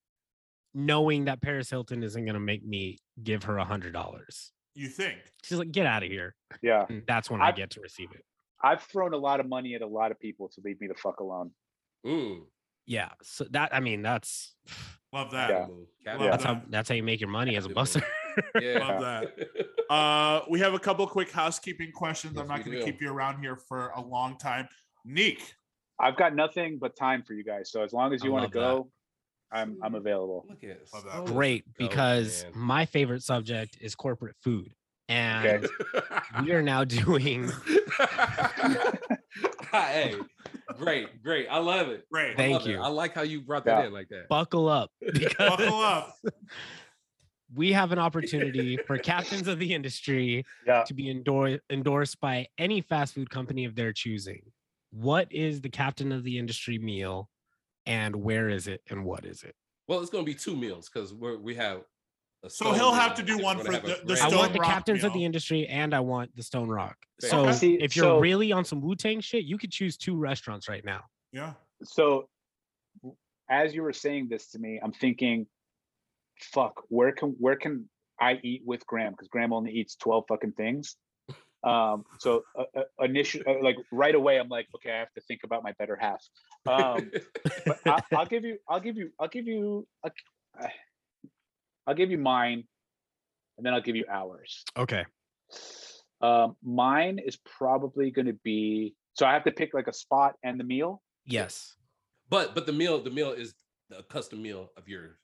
knowing 0.74 1.26
that 1.26 1.40
Paris 1.40 1.70
Hilton 1.70 2.02
isn't 2.02 2.24
gonna 2.24 2.40
make 2.40 2.64
me 2.64 2.98
give 3.22 3.44
her 3.44 3.58
a 3.58 3.64
hundred 3.64 3.92
dollars. 3.92 4.50
you 4.74 4.88
think? 4.88 5.18
She's 5.44 5.58
like, 5.58 5.70
get 5.72 5.86
out 5.86 6.02
of 6.02 6.10
here. 6.10 6.34
yeah. 6.60 6.86
And 6.88 7.02
that's 7.06 7.30
when 7.30 7.40
I, 7.40 7.46
I- 7.48 7.52
get 7.52 7.70
to 7.70 7.80
receive 7.80 8.08
it. 8.12 8.24
I've 8.62 8.82
thrown 8.82 9.12
a 9.14 9.16
lot 9.18 9.40
of 9.40 9.46
money 9.48 9.74
at 9.74 9.82
a 9.82 9.86
lot 9.86 10.10
of 10.10 10.18
people 10.20 10.48
to 10.54 10.60
leave 10.64 10.80
me 10.80 10.86
the 10.86 10.94
fuck 10.94 11.20
alone. 11.20 11.50
Mm, 12.06 12.42
Yeah. 12.86 13.10
So 13.22 13.44
that 13.50 13.74
I 13.74 13.80
mean 13.80 14.02
that's 14.02 14.54
Love 15.12 15.30
that. 15.30 15.48
Yeah. 15.50 15.56
Capital 15.58 15.76
move, 15.76 15.86
Yeah. 16.04 16.10
capital 16.12 16.30
that's 16.30 16.44
how 16.44 16.62
that's 16.68 16.88
how 16.88 16.94
you 16.94 17.02
make 17.02 17.20
your 17.20 17.30
money 17.30 17.56
as 17.56 17.64
a 17.64 17.68
Good 17.68 17.76
move. 17.76 17.86
busser. 17.86 18.02
move. 18.34 18.44
Yeah. 18.62 18.78
Love 18.86 19.00
that. 19.00 19.48
Uh, 19.88 20.40
we 20.50 20.58
have 20.58 20.74
a 20.74 20.80
couple 20.80 21.06
quick 21.06 21.30
housekeeping 21.30 21.92
questions. 21.92 22.32
Yes, 22.34 22.42
I'm 22.42 22.48
not 22.48 22.64
going 22.64 22.76
to 22.76 22.84
keep 22.84 23.00
you 23.00 23.08
around 23.12 23.38
here 23.40 23.54
for 23.54 23.90
a 23.90 24.00
long 24.00 24.36
time. 24.36 24.66
Neek, 25.04 25.54
I've 26.00 26.16
got 26.16 26.34
nothing 26.34 26.78
but 26.80 26.96
time 26.96 27.22
for 27.22 27.34
you 27.34 27.44
guys. 27.44 27.70
So 27.70 27.84
as 27.84 27.92
long 27.92 28.12
as 28.12 28.24
you 28.24 28.32
want 28.32 28.52
to 28.52 28.58
love 28.58 28.64
that. 28.78 28.82
go, 28.82 28.90
I'm 29.52 29.78
I'm 29.84 29.94
available. 29.94 30.44
Look 30.48 30.64
at 30.64 30.80
Love 30.92 31.04
so 31.04 31.08
that. 31.24 31.24
Great, 31.32 31.64
because 31.78 32.42
man. 32.52 32.52
my 32.56 32.84
favorite 32.84 33.22
subject 33.22 33.78
is 33.80 33.94
corporate 33.94 34.34
food. 34.42 34.72
And 35.08 35.66
Okay. 35.66 35.68
we 36.42 36.52
are 36.52 36.62
now 36.62 36.84
doing 36.84 37.50
hey, 39.72 40.14
great, 40.76 41.22
great. 41.22 41.46
I 41.50 41.58
love 41.58 41.88
it. 41.88 42.04
great. 42.10 42.32
I 42.32 42.36
Thank 42.36 42.66
it. 42.66 42.70
you. 42.70 42.80
I 42.80 42.88
like 42.88 43.14
how 43.14 43.22
you 43.22 43.40
brought 43.40 43.64
that 43.66 43.80
Yeah. 43.80 43.86
in 43.86 43.92
like 43.92 44.08
that. 44.08 44.28
buckle 44.28 44.68
up 44.68 44.90
because 45.12 45.36
Buckle 45.50 45.80
up. 45.80 46.16
we 47.54 47.72
have 47.72 47.92
an 47.92 47.98
opportunity 47.98 48.76
for 48.76 48.98
captains 48.98 49.48
of 49.48 49.58
the 49.58 49.72
industry 49.74 50.44
Yeah. 50.66 50.82
to 50.84 50.94
be 50.94 51.10
endor- 51.10 51.60
endorsed 51.70 52.20
by 52.20 52.48
any 52.58 52.80
fast 52.80 53.14
food 53.14 53.30
company 53.30 53.64
of 53.64 53.74
their 53.76 53.92
choosing. 53.92 54.42
What 54.90 55.28
is 55.30 55.60
the 55.60 55.68
captain 55.68 56.10
of 56.12 56.24
the 56.24 56.38
industry 56.38 56.78
meal 56.78 57.28
and 57.84 58.16
where 58.16 58.48
is 58.48 58.66
it 58.66 58.80
and 58.90 59.04
what 59.04 59.24
is 59.24 59.42
it? 59.44 59.54
Well, 59.88 60.00
it's 60.00 60.10
gonna 60.10 60.24
be 60.24 60.34
two 60.34 60.56
meals 60.56 60.88
because 60.92 61.14
we're 61.14 61.38
we 61.38 61.54
have. 61.54 61.82
A 62.44 62.50
So 62.50 62.72
he'll 62.72 62.92
have 62.92 63.14
to 63.16 63.22
do 63.22 63.34
and 63.34 63.42
one 63.42 63.58
for 63.58 63.72
have 63.72 63.82
the- 63.82 64.00
the 64.04 64.14
grand- 64.14 64.32
I 64.34 64.36
want 64.36 64.52
the 64.52 64.58
Rock 64.60 64.70
captains 64.70 65.04
of 65.04 65.12
the 65.12 65.24
industry 65.24 65.66
and 65.66 65.94
I 65.94 66.00
want 66.00 66.34
the 66.36 66.42
Stonerokk. 66.42 66.94
Fair. 67.20 67.30
So 67.30 67.48
Okay. 67.48 67.74
If 67.74 67.96
you're 67.96 68.04
so- 68.04 68.20
really 68.20 68.52
on 68.52 68.64
some 68.64 68.80
Wu 68.80 68.94
Tang 68.94 69.20
shit, 69.20 69.44
you 69.44 69.58
could 69.58 69.72
choose 69.72 69.96
two 69.96 70.16
restaurants 70.16 70.68
right 70.68 70.84
now. 70.84 71.04
Yeah. 71.32 71.54
So 71.82 72.28
as 73.48 73.74
you 73.74 73.82
were 73.82 73.92
saying 73.92 74.28
this 74.28 74.50
to 74.50 74.58
me, 74.58 74.78
I'm 74.82 74.92
thinking, 74.92 75.46
fuck, 76.38 76.82
where 76.88 77.12
can 77.12 77.30
where 77.38 77.56
can 77.56 77.88
I 78.20 78.40
eat 78.42 78.62
with 78.64 78.86
Graham? 78.86 79.12
Because 79.12 79.28
Graham 79.28 79.52
only 79.52 79.72
eats 79.72 79.96
12 79.96 80.24
fucking 80.28 80.52
things. 80.52 80.96
Um, 81.64 82.04
so 82.20 82.44
uh, 82.56 82.64
uh, 82.76 82.82
initially, 83.00 83.44
uh, 83.44 83.60
like 83.60 83.76
right 83.90 84.14
away, 84.14 84.38
I'm 84.38 84.48
like, 84.48 84.68
okay, 84.76 84.92
I 84.92 84.98
have 85.00 85.12
to 85.14 85.20
think 85.22 85.40
about 85.42 85.64
my 85.64 85.72
better 85.80 85.96
half. 85.96 86.22
Um, 86.64 87.10
but 87.64 87.80
I, 87.86 88.00
I'll 88.14 88.26
give 88.26 88.44
you, 88.44 88.58
I'll 88.68 88.78
give 88.78 88.96
you, 88.96 89.10
I'll 89.18 89.26
give 89.26 89.48
you, 89.48 89.84
a, 90.04 90.10
uh, 90.62 90.68
I'll 91.86 91.94
give 91.94 92.10
you 92.10 92.18
mine, 92.18 92.64
and 93.56 93.64
then 93.64 93.74
I'll 93.74 93.80
give 93.80 93.96
you 93.96 94.04
ours. 94.10 94.64
Okay. 94.76 95.04
Um, 96.20 96.56
mine 96.62 97.18
is 97.24 97.36
probably 97.58 98.10
going 98.10 98.26
to 98.26 98.38
be. 98.44 98.94
So 99.14 99.26
I 99.26 99.32
have 99.32 99.44
to 99.44 99.52
pick 99.52 99.72
like 99.74 99.86
a 99.86 99.92
spot 99.92 100.34
and 100.42 100.58
the 100.58 100.64
meal. 100.64 101.02
Yes. 101.26 101.74
but 102.28 102.54
but 102.54 102.66
the 102.66 102.72
meal 102.72 103.00
the 103.02 103.10
meal 103.10 103.32
is 103.32 103.54
the 103.88 104.02
custom 104.04 104.42
meal 104.42 104.70
of 104.76 104.88
your. 104.88 105.18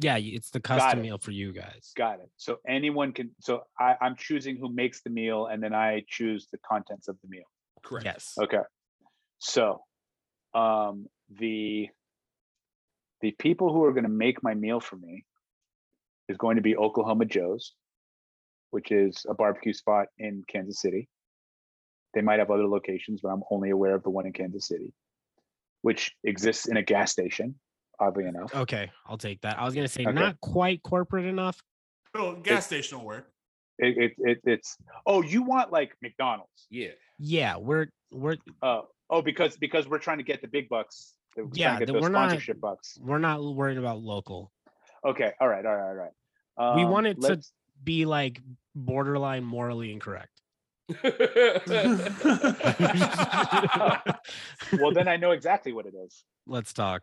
Yeah, 0.00 0.16
it's 0.16 0.50
the 0.50 0.60
custom 0.60 1.00
it. 1.00 1.02
meal 1.02 1.18
for 1.18 1.32
you 1.32 1.52
guys. 1.52 1.92
Got 1.96 2.20
it. 2.20 2.30
So 2.36 2.58
anyone 2.68 3.12
can. 3.12 3.30
So 3.40 3.62
I, 3.78 3.96
I'm 4.00 4.14
choosing 4.16 4.56
who 4.56 4.72
makes 4.72 5.02
the 5.02 5.10
meal, 5.10 5.46
and 5.46 5.62
then 5.62 5.74
I 5.74 6.04
choose 6.08 6.46
the 6.52 6.58
contents 6.58 7.08
of 7.08 7.16
the 7.22 7.28
meal. 7.28 7.44
Correct. 7.82 8.04
Yes. 8.04 8.34
Okay. 8.40 8.62
So, 9.38 9.80
um, 10.54 11.06
the 11.30 11.88
the 13.20 13.32
people 13.32 13.72
who 13.72 13.84
are 13.84 13.92
going 13.92 14.04
to 14.04 14.10
make 14.10 14.42
my 14.42 14.54
meal 14.54 14.80
for 14.80 14.96
me 14.96 15.24
is 16.28 16.36
going 16.36 16.56
to 16.56 16.62
be 16.62 16.76
Oklahoma 16.76 17.24
Joe's, 17.24 17.74
which 18.70 18.92
is 18.92 19.24
a 19.28 19.34
barbecue 19.34 19.72
spot 19.72 20.06
in 20.18 20.44
Kansas 20.48 20.80
City. 20.80 21.08
They 22.14 22.20
might 22.20 22.38
have 22.38 22.50
other 22.50 22.66
locations, 22.66 23.20
but 23.22 23.30
I'm 23.30 23.42
only 23.50 23.70
aware 23.70 23.94
of 23.94 24.02
the 24.02 24.10
one 24.10 24.26
in 24.26 24.32
Kansas 24.32 24.66
City, 24.68 24.92
which 25.82 26.12
exists 26.24 26.68
in 26.68 26.76
a 26.76 26.82
gas 26.82 27.12
station. 27.12 27.54
Oddly 28.00 28.26
enough, 28.26 28.54
Okay, 28.54 28.88
I'll 29.06 29.18
take 29.18 29.40
that. 29.40 29.58
I 29.58 29.64
was 29.64 29.74
gonna 29.74 29.88
say 29.88 30.02
Okay. 30.04 30.12
not 30.12 30.40
quite 30.40 30.80
corporate 30.84 31.24
enough. 31.24 31.60
Oh, 32.14 32.36
gas 32.36 32.64
station 32.66 32.98
will 32.98 33.06
work. 33.06 33.28
it, 33.80 33.98
it, 33.98 34.12
it 34.18 34.40
it's. 34.44 34.76
Oh, 35.04 35.20
you 35.20 35.42
want 35.42 35.72
like 35.72 35.96
McDonald's? 36.00 36.68
Yeah. 36.70 36.90
Yeah, 37.18 37.56
we're 37.56 37.88
we're 38.12 38.36
Uh, 38.62 38.82
oh, 39.10 39.20
because 39.20 39.56
because 39.56 39.88
we're 39.88 39.98
trying 39.98 40.18
to 40.18 40.22
get 40.24 40.40
the 40.42 40.46
big 40.46 40.68
bucks. 40.68 41.14
We're 41.36 41.42
trying 41.42 41.50
to 41.54 41.58
Yeah, 41.58 41.78
get 41.80 41.86
that 41.88 41.92
those 41.94 42.02
we're 42.02 42.08
not- 42.10 42.40
bucks. 42.60 42.98
we're 43.00 43.18
not 43.18 43.42
worried 43.42 43.78
about 43.78 43.98
local. 43.98 44.52
Okay, 45.04 45.32
all 45.40 45.48
right, 45.48 45.66
all 45.66 45.74
right, 45.74 45.88
all 45.88 45.94
right. 45.94 46.12
We 46.58 46.64
Um, 46.64 46.90
want 46.90 47.06
it 47.06 47.20
to- 47.22 47.40
Be 47.84 48.04
like 48.04 48.40
borderline 48.74 49.44
morally 49.44 49.92
incorrect. 49.92 50.32
well, 54.80 54.92
then 54.92 55.06
I 55.08 55.16
know 55.16 55.30
exactly 55.32 55.72
what 55.72 55.86
it 55.86 55.94
is. 55.94 56.24
Let's 56.46 56.72
talk. 56.72 57.02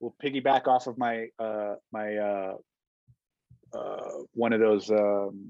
We'll 0.00 0.14
piggyback 0.22 0.66
off 0.66 0.86
of 0.86 0.98
my 0.98 1.28
uh 1.38 1.74
my 1.92 2.16
uh 2.16 2.54
uh 3.72 4.10
one 4.34 4.52
of 4.52 4.60
those 4.60 4.90
um 4.90 5.46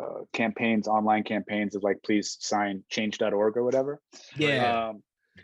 uh 0.00 0.24
campaigns, 0.32 0.88
online 0.88 1.22
campaigns 1.22 1.74
of 1.74 1.82
like 1.82 2.02
please 2.04 2.36
sign 2.40 2.82
change.org 2.90 3.56
or 3.56 3.64
whatever. 3.64 4.00
Yeah. 4.36 4.88
Um 4.88 5.02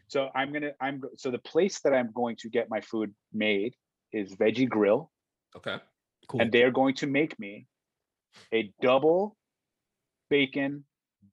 so 0.08 0.28
I'm 0.34 0.52
gonna 0.52 0.72
I'm 0.80 1.02
so 1.16 1.30
the 1.30 1.38
place 1.38 1.80
that 1.80 1.94
I'm 1.94 2.10
going 2.12 2.36
to 2.40 2.48
get 2.48 2.68
my 2.68 2.80
food 2.80 3.14
made 3.32 3.74
is 4.12 4.34
Veggie 4.34 4.68
Grill, 4.68 5.10
okay. 5.56 5.76
Cool. 6.28 6.40
and 6.40 6.52
they're 6.52 6.70
going 6.70 6.94
to 6.96 7.06
make 7.06 7.38
me 7.38 7.66
a 8.52 8.72
double 8.80 9.36
bacon 10.30 10.84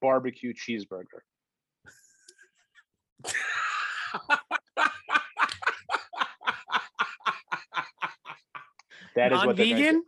barbecue 0.02 0.54
cheeseburger. 0.54 1.22
That 9.14 9.34
is 9.34 9.46
what 9.46 9.58
they're. 9.58 9.68
Non-vegan. 9.68 10.04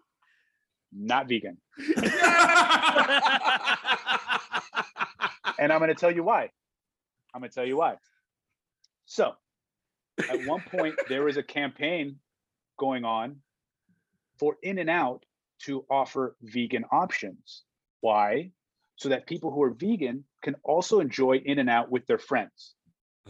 Not 0.93 1.27
vegan. 1.27 1.57
And 5.60 5.72
I'm 5.72 5.80
going 5.80 5.89
to 5.89 5.95
tell 5.95 6.11
you 6.11 6.23
why. 6.23 6.49
I'm 7.34 7.39
going 7.39 7.49
to 7.49 7.55
tell 7.55 7.65
you 7.65 7.77
why. 7.77 7.95
So, 9.05 9.34
at 10.30 10.45
one 10.45 10.61
point, 10.69 10.95
there 11.07 11.23
was 11.23 11.38
a 11.38 11.43
campaign 11.43 12.18
going 12.77 13.05
on 13.05 13.38
for 14.39 14.57
In 14.64 14.80
N 14.80 14.89
Out 14.89 15.26
to 15.64 15.85
offer 15.89 16.35
vegan 16.41 16.85
options. 16.91 17.64
Why? 18.01 18.51
So 18.95 19.10
that 19.10 19.27
people 19.27 19.51
who 19.51 19.64
are 19.64 19.73
vegan 19.73 20.26
can 20.41 20.55
also 20.64 20.99
enjoy 20.99 21.38
In 21.38 21.60
N 21.60 21.69
Out 21.69 21.91
with 21.91 22.05
their 22.05 22.18
friends. 22.18 22.76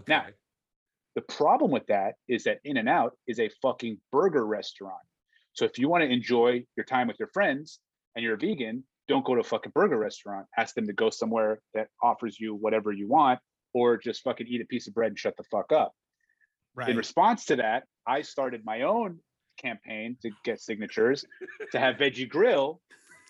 Now, 0.08 0.26
The 1.16 1.22
problem 1.22 1.72
with 1.72 1.86
that 1.88 2.16
is 2.28 2.44
that 2.46 2.60
In 2.64 2.78
N 2.78 2.88
Out 2.88 3.16
is 3.28 3.40
a 3.40 3.50
fucking 3.62 4.00
burger 4.12 4.46
restaurant. 4.46 5.02
So 5.54 5.66
if 5.66 5.78
you 5.78 5.88
want 5.88 6.04
to 6.04 6.10
enjoy 6.10 6.66
your 6.76 6.86
time 6.86 7.08
with 7.08 7.20
your 7.20 7.30
friends 7.30 7.80
and 8.16 8.24
you're 8.24 8.34
a 8.34 8.38
vegan, 8.38 8.84
don't 9.08 9.26
go 9.26 9.36
to 9.36 9.42
a 9.42 9.44
fucking 9.44 9.74
burger 9.76 9.98
restaurant. 9.98 10.48
Ask 10.58 10.74
them 10.74 10.88
to 10.88 10.94
go 10.94 11.10
somewhere 11.10 11.60
that 11.74 11.90
offers 12.02 12.40
you 12.40 12.56
whatever 12.56 12.92
you 12.92 13.08
want, 13.08 13.40
or 13.74 13.98
just 13.98 14.24
fucking 14.24 14.48
eat 14.48 14.62
a 14.62 14.66
piece 14.66 14.88
of 14.88 14.94
bread 14.96 15.10
and 15.10 15.20
shut 15.20 15.38
the 15.38 15.44
fuck 15.52 15.72
up. 15.72 15.94
In 16.90 16.98
response 16.98 17.46
to 17.46 17.58
that, 17.58 17.84
I 18.08 18.24
started 18.24 18.66
my 18.66 18.82
own 18.82 19.20
campaign 19.74 20.18
to 20.22 20.30
get 20.44 20.60
signatures 20.62 21.26
to 21.72 21.80
have 21.80 21.96
Veggie 21.96 22.28
Grill 22.30 22.82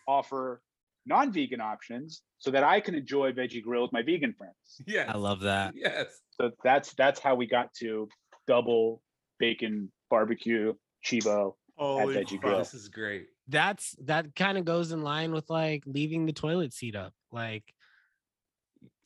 offer 0.07 0.61
non-vegan 1.05 1.61
options 1.61 2.21
so 2.37 2.51
that 2.51 2.63
I 2.63 2.79
can 2.79 2.95
enjoy 2.95 3.31
Veggie 3.31 3.61
Grill 3.63 3.83
with 3.83 3.93
my 3.93 4.01
vegan 4.01 4.33
friends. 4.37 4.55
Yes. 4.87 5.09
I 5.13 5.17
love 5.17 5.41
that. 5.41 5.73
Yes. 5.75 6.07
So 6.31 6.51
that's 6.63 6.93
that's 6.95 7.19
how 7.19 7.35
we 7.35 7.45
got 7.47 7.73
to 7.79 8.07
double 8.47 9.01
bacon 9.39 9.91
barbecue 10.09 10.73
chibo. 11.05 11.53
Holy 11.77 12.15
Veggie 12.15 12.31
fuck. 12.31 12.41
Grill. 12.41 12.57
This 12.59 12.73
is 12.73 12.87
great. 12.89 13.27
That's 13.47 13.95
that 14.05 14.35
kind 14.35 14.57
of 14.57 14.65
goes 14.65 14.91
in 14.91 15.01
line 15.03 15.31
with 15.33 15.49
like 15.49 15.83
leaving 15.85 16.25
the 16.25 16.33
toilet 16.33 16.73
seat 16.73 16.95
up. 16.95 17.13
Like 17.31 17.63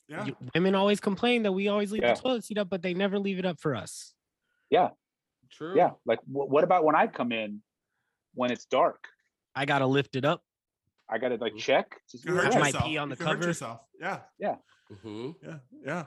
Yeah. 0.08 0.24
you- 0.26 0.36
women 0.54 0.74
always 0.74 1.00
complain 1.00 1.42
that 1.42 1.52
we 1.52 1.68
always 1.68 1.92
leave 1.92 2.02
Yeah. 2.02 2.14
the 2.14 2.20
toilet 2.20 2.44
seat 2.44 2.58
up, 2.58 2.68
but 2.70 2.82
they 2.82 2.94
never 2.94 3.18
leave 3.18 3.38
it 3.38 3.44
up 3.46 3.58
for 3.60 3.74
us. 3.74 4.14
True. 5.50 5.76
Yeah, 5.76 5.90
like 6.06 6.20
wh- 6.24 6.48
what 6.50 6.64
about 6.64 6.84
when 6.84 6.94
I 6.96 7.06
come 7.06 7.32
in 7.32 7.60
when 8.34 8.50
it's 8.50 8.64
dark? 8.66 9.06
I 9.54 9.64
gotta 9.64 9.86
lift 9.86 10.14
it 10.16 10.24
up. 10.24 10.42
I 11.10 11.18
gotta 11.18 11.36
like 11.36 11.56
check. 11.56 12.00
to 12.10 12.18
see 12.18 12.28
You 12.28 12.34
hurt 12.36 12.46
it's 12.46 12.56
at. 12.56 12.60
might 12.60 12.74
pee 12.76 12.98
on 12.98 13.08
You 13.10 13.14
the 13.16 13.24
hurt 13.24 13.34
cover. 13.34 13.46
yourself. 13.46 13.80
Yeah. 14.00 14.20
Mhm. 15.04 15.34
Yeah. 15.42 15.58
Yeah. 15.84 16.04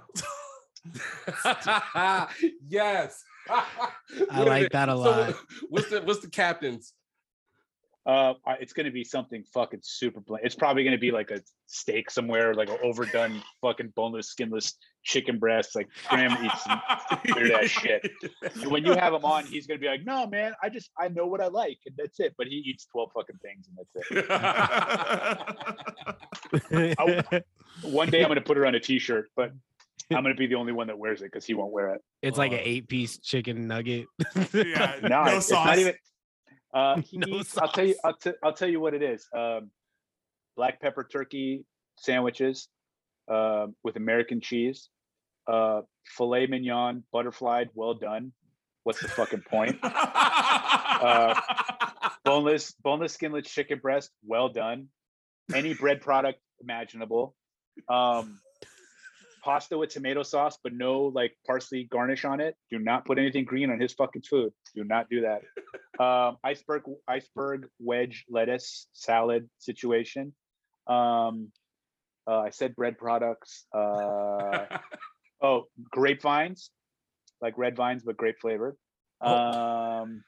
yes. 2.67 3.23
I 3.49 4.43
like 4.43 4.71
that 4.71 4.89
a 4.89 4.93
So 4.93 4.97
lot. 4.97 5.35
what's 5.69 5.89
the 5.89 6.01
what's 6.01 6.19
the 6.21 6.29
captain's? 6.29 6.93
Uh, 8.03 8.33
it's 8.59 8.73
gonna 8.73 8.89
be 8.89 9.03
something 9.03 9.43
fucking 9.53 9.79
super 9.83 10.21
bland. 10.21 10.43
It's 10.43 10.55
probably 10.55 10.83
gonna 10.83 10.97
be 10.97 11.11
like 11.11 11.29
a 11.29 11.39
steak 11.67 12.09
somewhere, 12.09 12.55
like 12.55 12.69
an 12.69 12.77
overdone 12.83 13.43
fucking 13.61 13.93
boneless, 13.95 14.27
skinless 14.29 14.73
chicken 15.03 15.37
breast. 15.37 15.75
Like 15.75 15.87
Graham 16.09 16.43
eats 16.43 16.63
some 16.63 16.81
weird 17.35 17.51
ass 17.51 17.69
shit. 17.69 18.09
And 18.41 18.71
when 18.71 18.83
you 18.85 18.93
have 18.93 19.13
him 19.13 19.23
on, 19.23 19.45
he's 19.45 19.67
gonna 19.67 19.79
be 19.79 19.87
like, 19.87 20.03
"No, 20.03 20.25
man, 20.25 20.53
I 20.63 20.69
just 20.69 20.89
I 20.99 21.09
know 21.09 21.27
what 21.27 21.41
I 21.41 21.47
like, 21.47 21.77
and 21.85 21.95
that's 21.95 22.19
it." 22.19 22.33
But 22.39 22.47
he 22.47 22.55
eats 22.55 22.85
twelve 22.85 23.11
fucking 23.13 23.37
things, 23.43 23.67
and 23.67 23.77
that's 23.77 23.95
it. 27.31 27.45
One 27.83 28.09
day 28.09 28.23
I'm 28.23 28.29
gonna 28.29 28.41
put 28.41 28.57
it 28.57 28.65
on 28.65 28.73
a 28.73 28.79
t-shirt, 28.79 29.29
but 29.35 29.51
I'm 30.09 30.23
gonna 30.23 30.33
be 30.33 30.47
the 30.47 30.55
only 30.55 30.73
one 30.73 30.87
that 30.87 30.97
wears 30.97 31.21
it 31.21 31.25
because 31.25 31.45
he 31.45 31.53
won't 31.53 31.71
wear 31.71 31.93
it. 31.93 32.01
it's 32.21 32.37
like 32.39 32.51
an 32.51 32.61
eight 32.63 32.87
piece 32.87 33.19
chicken 33.19 33.67
nugget. 33.67 34.07
yeah. 34.53 34.97
No, 35.03 35.23
no 35.23 35.37
it's, 35.37 35.47
sauce. 35.47 35.49
it's 35.49 35.51
not 35.51 35.77
even. 35.77 35.93
Uh, 36.73 37.01
he 37.01 37.17
No 37.17 37.27
eats- 37.27 37.57
I'll 37.57 37.67
tell 37.67 37.85
you. 37.87 37.95
I'll, 38.03 38.13
t- 38.15 38.33
I'll 38.43 38.53
tell 38.53 38.69
you 38.69 38.79
what 38.79 38.93
it 38.93 39.01
is. 39.03 39.27
Um, 39.35 39.71
black 40.55 40.81
pepper 40.81 41.03
turkey 41.03 41.65
sandwiches 41.97 42.67
um, 43.29 43.75
with 43.83 43.95
American 43.95 44.41
cheese, 44.41 44.89
uh, 45.47 45.81
filet 46.05 46.47
mignon, 46.47 47.03
butterflied, 47.11 47.69
well 47.73 47.93
done. 47.93 48.33
What's 48.83 49.01
the 49.01 49.07
fucking 49.09 49.43
point? 49.49 49.77
Uh, 49.83 51.39
boneless, 52.25 52.73
boneless, 52.83 53.13
skinless 53.13 53.47
chicken 53.47 53.79
breast, 53.79 54.09
well 54.25 54.49
done. 54.49 54.87
Any 55.53 55.73
bread 55.73 56.01
product 56.01 56.39
imaginable. 56.61 57.35
Um, 57.87 58.39
pasta 59.43 59.77
with 59.77 59.89
tomato 59.89 60.23
sauce, 60.23 60.57
but 60.63 60.73
no 60.73 61.03
like 61.03 61.33
parsley 61.45 61.87
garnish 61.91 62.25
on 62.25 62.39
it. 62.39 62.55
Do 62.69 62.79
not 62.79 63.05
put 63.05 63.17
anything 63.17 63.45
green 63.45 63.69
on 63.69 63.79
his 63.79 63.93
fucking 63.93 64.23
food. 64.23 64.53
Do 64.75 64.83
not 64.83 65.09
do 65.09 65.21
that. 65.21 65.41
Um, 65.99 66.37
iceberg, 66.43 66.81
iceberg 67.07 67.67
wedge 67.79 68.25
lettuce 68.27 68.87
salad 68.91 69.47
situation. 69.59 70.33
Um, 70.87 71.49
uh, 72.27 72.39
I 72.39 72.49
said 72.49 72.75
bread 72.75 72.97
products. 72.97 73.65
Uh, 73.71 74.65
oh, 75.43 75.65
grapevines, 75.91 76.71
like 77.39 77.55
red 77.55 77.75
vines 77.75 78.01
but 78.03 78.17
grape 78.17 78.37
flavored. 78.41 78.77
Um, 79.21 80.23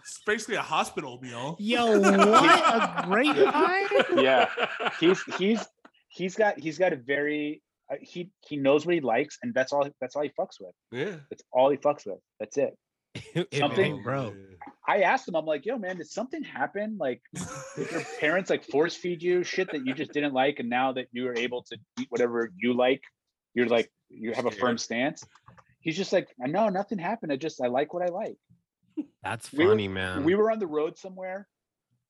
it's 0.00 0.20
basically 0.26 0.56
a 0.56 0.62
hospital 0.62 1.20
meal. 1.22 1.56
Yo, 1.60 2.00
what 2.00 2.14
a 2.18 3.04
great 3.06 3.36
line. 3.36 3.86
yeah, 4.16 4.48
he's 4.98 5.22
he's 5.38 5.64
he's 6.10 6.34
got 6.36 6.58
he's 6.58 6.76
got 6.78 6.92
a 6.92 6.96
very 6.96 7.62
uh, 7.90 7.96
he 8.02 8.30
he 8.46 8.56
knows 8.56 8.84
what 8.84 8.94
he 8.94 9.00
likes 9.00 9.38
and 9.42 9.54
that's 9.54 9.72
all 9.72 9.88
that's 10.00 10.14
all 10.16 10.22
he 10.22 10.30
fucks 10.38 10.60
with. 10.60 10.74
yeah. 10.92 11.16
That's 11.30 11.42
all 11.52 11.70
he 11.70 11.76
fucks 11.78 12.04
with. 12.06 12.18
That's 12.38 12.56
it. 12.58 12.76
Something- 13.54 13.94
ain't 13.96 14.04
bro. 14.04 14.32
I 14.86 15.00
asked 15.02 15.26
him, 15.28 15.34
I'm 15.36 15.44
like, 15.46 15.66
yo, 15.66 15.78
man, 15.78 15.96
did 15.98 16.08
something 16.08 16.42
happen? 16.42 16.96
Like, 16.98 17.22
did 17.76 17.90
your 17.90 18.02
parents 18.20 18.50
like 18.50 18.64
force 18.64 18.94
feed 18.94 19.22
you 19.22 19.42
shit 19.42 19.70
that 19.72 19.86
you 19.86 19.94
just 19.94 20.12
didn't 20.12 20.34
like, 20.34 20.58
and 20.58 20.68
now 20.68 20.92
that 20.92 21.06
you 21.12 21.26
are 21.28 21.36
able 21.36 21.62
to 21.70 21.76
eat 21.98 22.06
whatever 22.10 22.50
you 22.56 22.72
like, 22.74 23.02
you're 23.54 23.66
like, 23.66 23.90
you 24.10 24.32
have 24.32 24.46
a 24.46 24.50
firm 24.50 24.78
stance. 24.78 25.24
He's 25.80 25.96
just 25.96 26.12
like, 26.12 26.28
no, 26.38 26.68
nothing 26.68 26.98
happened. 26.98 27.32
I 27.32 27.36
just 27.36 27.60
I 27.62 27.66
like 27.68 27.94
what 27.94 28.02
I 28.02 28.12
like. 28.12 28.36
That's 29.22 29.52
We 29.52 29.64
were- 29.64 29.70
funny, 29.72 29.88
man. 29.88 30.24
we 30.24 30.34
were 30.34 30.50
on 30.50 30.58
the 30.58 30.66
road 30.66 30.98
somewhere 30.98 31.46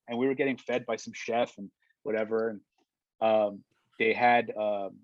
and 0.07 0.17
we 0.19 0.27
were 0.27 0.35
getting 0.35 0.57
fed 0.57 0.85
by 0.85 0.97
some 0.97 1.13
chef 1.15 1.51
and 1.57 1.69
whatever 2.03 2.49
and 2.49 2.59
um, 3.21 3.63
they 4.01 4.13
had 4.13 4.51
um, 4.59 4.97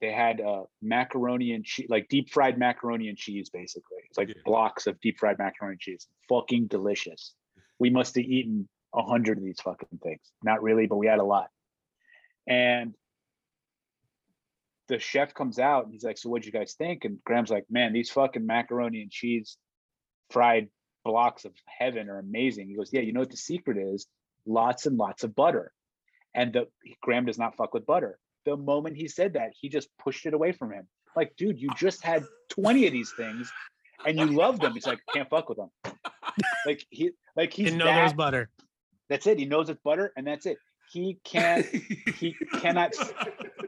they 0.00 0.12
had 0.12 0.40
uh, 0.40 0.62
macaroni 0.80 1.52
and 1.52 1.64
cheese 1.64 1.86
like 1.88 2.08
deep 2.08 2.30
fried 2.30 2.56
macaroni 2.58 3.08
and 3.08 3.18
cheese 3.18 3.50
basically 3.50 3.98
it's 4.08 4.16
like 4.18 4.28
Yeah. 4.28 4.34
blocks 4.44 4.86
of 4.86 5.00
deep 5.00 5.18
fried 5.18 5.38
macaroni 5.38 5.72
and 5.72 5.80
cheese 5.80 6.06
fucking 6.28 6.68
delicious 6.68 7.34
we 7.78 7.90
must 7.90 8.14
have 8.14 8.24
eaten 8.24 8.68
a 8.94 9.02
hundred 9.02 9.38
of 9.38 9.44
these 9.44 9.60
fucking 9.60 9.98
things 10.02 10.20
not 10.42 10.62
really 10.62 10.86
but 10.86 10.96
we 10.96 11.06
had 11.06 11.18
a 11.18 11.24
lot 11.24 11.48
and 12.46 12.94
the 14.88 14.98
chef 14.98 15.34
comes 15.34 15.58
out 15.58 15.84
and 15.84 15.92
he's 15.92 16.04
like 16.04 16.16
so 16.18 16.28
what'd 16.28 16.46
you 16.46 16.52
guys 16.52 16.74
think 16.78 17.04
and 17.04 17.18
graham's 17.24 17.50
like 17.50 17.64
man 17.68 17.92
these 17.92 18.10
fucking 18.10 18.46
macaroni 18.46 19.02
and 19.02 19.10
cheese 19.10 19.58
fried 20.30 20.68
blocks 21.04 21.44
of 21.46 21.52
heaven 21.66 22.08
are 22.10 22.18
amazing. 22.18 22.68
He 22.68 22.76
goes, 22.76 22.90
Yeah, 22.92 23.00
you 23.00 23.12
know 23.14 23.20
what 23.20 23.30
the 23.30 23.36
secret 23.36 23.78
is? 23.78 24.06
Lots 24.46 24.84
and 24.86 24.96
lots 24.98 25.24
of 25.24 25.34
butter. 25.34 25.72
And 26.34 26.52
the 26.52 26.66
Graham 27.02 27.24
does 27.24 27.38
not 27.38 27.56
fuck 27.56 27.72
with 27.72 27.86
butter. 27.86 28.18
The 28.48 28.56
moment 28.56 28.96
he 28.96 29.08
said 29.08 29.34
that, 29.34 29.50
he 29.60 29.68
just 29.68 29.90
pushed 29.98 30.24
it 30.24 30.32
away 30.32 30.52
from 30.52 30.72
him. 30.72 30.88
Like, 31.14 31.36
dude, 31.36 31.60
you 31.60 31.68
just 31.76 32.02
had 32.02 32.24
20 32.48 32.86
of 32.86 32.92
these 32.94 33.12
things 33.14 33.52
and 34.06 34.18
you 34.18 34.24
love 34.24 34.58
them. 34.58 34.72
He's 34.72 34.86
like, 34.86 35.00
can't 35.12 35.28
fuck 35.28 35.50
with 35.50 35.58
them. 35.58 35.70
Like 36.64 36.86
he 36.88 37.10
like 37.36 37.52
he's 37.52 37.66
Didn't 37.66 37.80
know 37.80 37.84
there 37.84 38.02
was 38.04 38.12
that, 38.12 38.16
butter. 38.16 38.48
that's 39.10 39.26
it. 39.26 39.38
He 39.38 39.44
knows 39.44 39.68
it's 39.68 39.78
butter 39.84 40.12
and 40.16 40.26
that's 40.26 40.46
it. 40.46 40.56
He 40.90 41.18
can't 41.24 41.66
he 42.16 42.34
cannot 42.60 42.94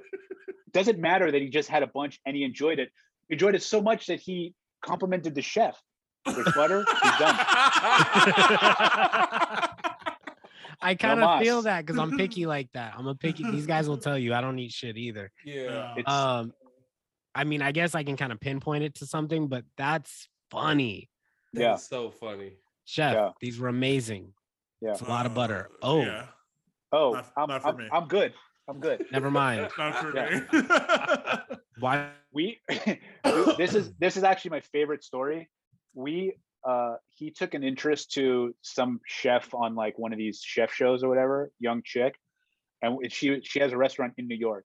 doesn't 0.73 0.99
matter 0.99 1.31
that 1.31 1.43
he 1.43 1.49
just 1.51 1.69
had 1.69 1.83
a 1.83 1.89
bunch 1.89 2.21
and 2.25 2.35
he 2.35 2.43
enjoyed 2.43 2.79
it. 2.79 2.91
Enjoyed 3.29 3.55
it 3.55 3.63
so 3.63 3.83
much 3.83 4.07
that 4.07 4.21
he 4.21 4.55
complimented 4.83 5.35
the 5.35 5.43
chef. 5.43 5.79
There's 6.25 6.53
butter, 6.55 6.87
he's 7.03 7.19
done. 7.19 7.37
I 10.83 10.95
kind 10.95 11.23
of 11.23 11.41
feel 11.41 11.63
that 11.63 11.85
because 11.85 11.99
I'm 11.99 12.17
picky 12.17 12.47
like 12.55 12.69
that. 12.75 12.95
I'm 12.97 13.07
a 13.07 13.15
picky. 13.15 13.45
These 13.51 13.67
guys 13.67 13.89
will 13.89 13.99
tell 13.99 14.19
you 14.19 14.33
I 14.35 14.41
don't 14.41 14.59
eat 14.59 14.73
shit 14.73 14.97
either. 14.97 15.31
yeah. 15.45 15.95
It's 15.97 16.09
Um, 16.11 16.53
I 17.35 17.45
mean, 17.45 17.63
I 17.63 17.71
guess 17.73 17.95
I 17.95 18.03
can 18.03 18.17
kind 18.17 18.33
of 18.33 18.41
pinpoint 18.41 18.83
it 18.85 18.95
to 18.97 19.07
something, 19.07 19.47
but 19.49 19.65
that's 19.77 20.29
funny, 20.51 21.09
Yeah. 21.53 21.77
So 21.77 22.11
funny. 22.11 22.55
chef. 22.87 23.15
Yeah. 23.15 23.31
These 23.41 23.59
were 23.61 23.69
amazing. 23.69 24.33
Yeah. 24.81 24.91
It's 24.93 25.01
a 25.03 25.09
lot 25.09 25.27
of 25.27 25.35
butter. 25.35 25.69
Uh, 25.83 25.87
Oh, 25.87 26.01
yeah. 26.03 26.27
Oh, 26.93 27.13
Not- 27.13 27.33
I'm, 27.37 27.49
not 27.49 27.63
for 27.63 27.69
I'm, 27.69 27.77
me. 27.77 27.89
I'm 27.93 28.09
good. 28.09 28.33
I'm 28.69 28.81
good. 28.81 29.07
never 29.13 29.31
mind. 29.31 29.69
Not 29.79 29.97
for 29.97 30.13
me. 30.13 31.47
Why? 31.79 32.11
We 32.33 32.59
this 33.59 33.75
is 33.75 33.93
this 33.99 34.17
is 34.17 34.23
actually 34.23 34.53
my 34.53 34.61
favorite 34.61 35.03
story. 35.03 35.49
We 35.95 36.35
uh 36.67 36.95
he 37.11 37.31
took 37.31 37.55
an 37.55 37.63
interest 37.63 38.13
to 38.13 38.55
some 38.63 39.01
chef 39.07 39.55
on 39.55 39.75
like 39.75 39.99
one 39.99 40.13
of 40.13 40.19
these 40.19 40.41
chef 40.43 40.73
shows 40.73 41.03
or 41.03 41.09
whatever, 41.09 41.51
young 41.59 41.83
chick, 41.85 42.15
and 42.83 42.99
she 43.13 43.41
she 43.43 43.61
has 43.61 43.73
a 43.73 43.77
restaurant 43.77 44.15
in 44.19 44.27
New 44.27 44.37
York. 44.37 44.65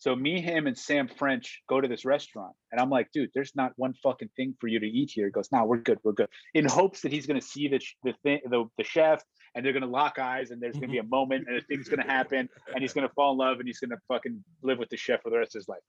So 0.00 0.14
me, 0.14 0.40
him, 0.40 0.68
and 0.68 0.78
Sam 0.78 1.08
French 1.08 1.60
go 1.68 1.80
to 1.80 1.88
this 1.88 2.04
restaurant, 2.04 2.54
and 2.70 2.80
I'm 2.80 2.88
like, 2.88 3.10
dude, 3.12 3.30
there's 3.34 3.50
not 3.56 3.72
one 3.74 3.94
fucking 3.94 4.30
thing 4.36 4.54
for 4.60 4.68
you 4.68 4.78
to 4.78 4.86
eat 4.86 5.10
here. 5.12 5.26
He 5.26 5.32
goes, 5.32 5.50
nah, 5.50 5.64
we're 5.64 5.78
good, 5.78 5.98
we're 6.04 6.12
good. 6.12 6.28
In 6.54 6.66
hopes 6.66 7.00
that 7.00 7.10
he's 7.10 7.26
gonna 7.26 7.40
see 7.40 7.66
the 7.66 7.80
the 8.04 8.14
thing, 8.22 8.40
the, 8.48 8.64
the 8.78 8.84
chef, 8.84 9.22
and 9.56 9.66
they're 9.66 9.72
gonna 9.72 9.86
lock 9.86 10.20
eyes, 10.20 10.52
and 10.52 10.62
there's 10.62 10.76
gonna 10.76 10.92
be 10.92 10.98
a 10.98 11.02
moment, 11.18 11.48
and 11.48 11.56
a 11.56 11.62
thing's 11.62 11.88
gonna 11.88 12.06
happen, 12.06 12.48
and 12.72 12.80
he's 12.80 12.92
gonna 12.92 13.08
fall 13.16 13.32
in 13.32 13.38
love, 13.38 13.58
and 13.58 13.66
he's 13.66 13.80
gonna 13.80 13.98
fucking 14.06 14.42
live 14.62 14.78
with 14.78 14.88
the 14.88 14.96
chef 14.96 15.20
for 15.22 15.30
the 15.30 15.38
rest 15.38 15.56
of 15.56 15.60
his 15.60 15.68
life. 15.68 15.80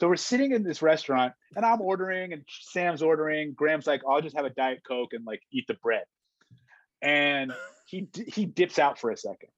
So 0.00 0.08
we're 0.08 0.16
sitting 0.16 0.52
in 0.52 0.62
this 0.64 0.82
restaurant, 0.82 1.34
and 1.54 1.64
I'm 1.64 1.80
ordering, 1.80 2.32
and 2.32 2.42
Sam's 2.48 3.02
ordering. 3.02 3.54
Graham's 3.54 3.86
like, 3.86 4.02
"I'll 4.08 4.20
just 4.20 4.36
have 4.36 4.44
a 4.44 4.50
diet 4.50 4.82
coke 4.86 5.12
and 5.12 5.24
like 5.24 5.40
eat 5.52 5.66
the 5.68 5.74
bread," 5.74 6.04
and 7.00 7.52
he 7.86 8.08
he 8.26 8.46
dips 8.46 8.78
out 8.78 8.98
for 8.98 9.10
a 9.10 9.16
second. 9.16 9.50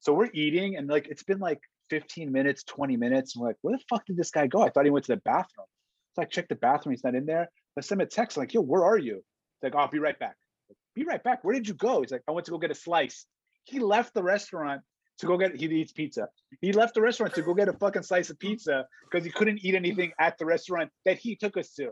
So 0.00 0.12
we're 0.12 0.30
eating, 0.34 0.76
and 0.76 0.86
like 0.88 1.08
it's 1.08 1.22
been 1.22 1.38
like 1.38 1.60
15 1.90 2.32
minutes, 2.32 2.64
20 2.64 2.96
minutes. 2.96 3.34
And 3.34 3.42
we're 3.42 3.48
like, 3.48 3.58
where 3.62 3.76
the 3.76 3.82
fuck 3.88 4.04
did 4.06 4.16
this 4.16 4.30
guy 4.30 4.46
go? 4.46 4.62
I 4.62 4.70
thought 4.70 4.84
he 4.84 4.90
went 4.90 5.06
to 5.06 5.14
the 5.14 5.20
bathroom. 5.24 5.66
So 6.14 6.22
I 6.22 6.24
checked 6.26 6.48
the 6.48 6.56
bathroom, 6.56 6.92
he's 6.92 7.04
not 7.04 7.14
in 7.14 7.26
there. 7.26 7.48
I 7.76 7.80
sent 7.80 8.00
him 8.00 8.06
a 8.06 8.10
text, 8.10 8.36
like, 8.36 8.54
yo, 8.54 8.60
where 8.60 8.84
are 8.84 8.98
you? 8.98 9.16
He's 9.16 9.62
like, 9.62 9.74
oh, 9.74 9.78
I'll 9.78 9.90
be 9.90 9.98
right 9.98 10.18
back. 10.18 10.36
Like, 10.68 10.76
be 10.94 11.04
right 11.04 11.22
back. 11.22 11.42
Where 11.42 11.54
did 11.54 11.66
you 11.66 11.74
go? 11.74 12.00
He's 12.00 12.12
like, 12.12 12.22
I 12.28 12.32
went 12.32 12.44
to 12.46 12.52
go 12.52 12.58
get 12.58 12.70
a 12.70 12.74
slice. 12.74 13.26
He 13.64 13.80
left 13.80 14.14
the 14.14 14.22
restaurant 14.22 14.82
to 15.24 15.28
go 15.28 15.38
get 15.38 15.56
he 15.56 15.66
eats 15.66 15.92
pizza. 15.92 16.28
He 16.60 16.72
left 16.72 16.94
the 16.94 17.00
restaurant 17.00 17.34
to 17.34 17.42
go 17.42 17.54
get 17.54 17.68
a 17.68 17.72
fucking 17.72 18.02
slice 18.02 18.30
of 18.30 18.38
pizza 18.38 18.86
because 19.10 19.24
he 19.24 19.30
couldn't 19.30 19.58
eat 19.64 19.74
anything 19.74 20.12
at 20.18 20.38
the 20.38 20.44
restaurant 20.46 20.90
that 21.04 21.18
he 21.18 21.36
took 21.36 21.56
us 21.56 21.72
to. 21.74 21.84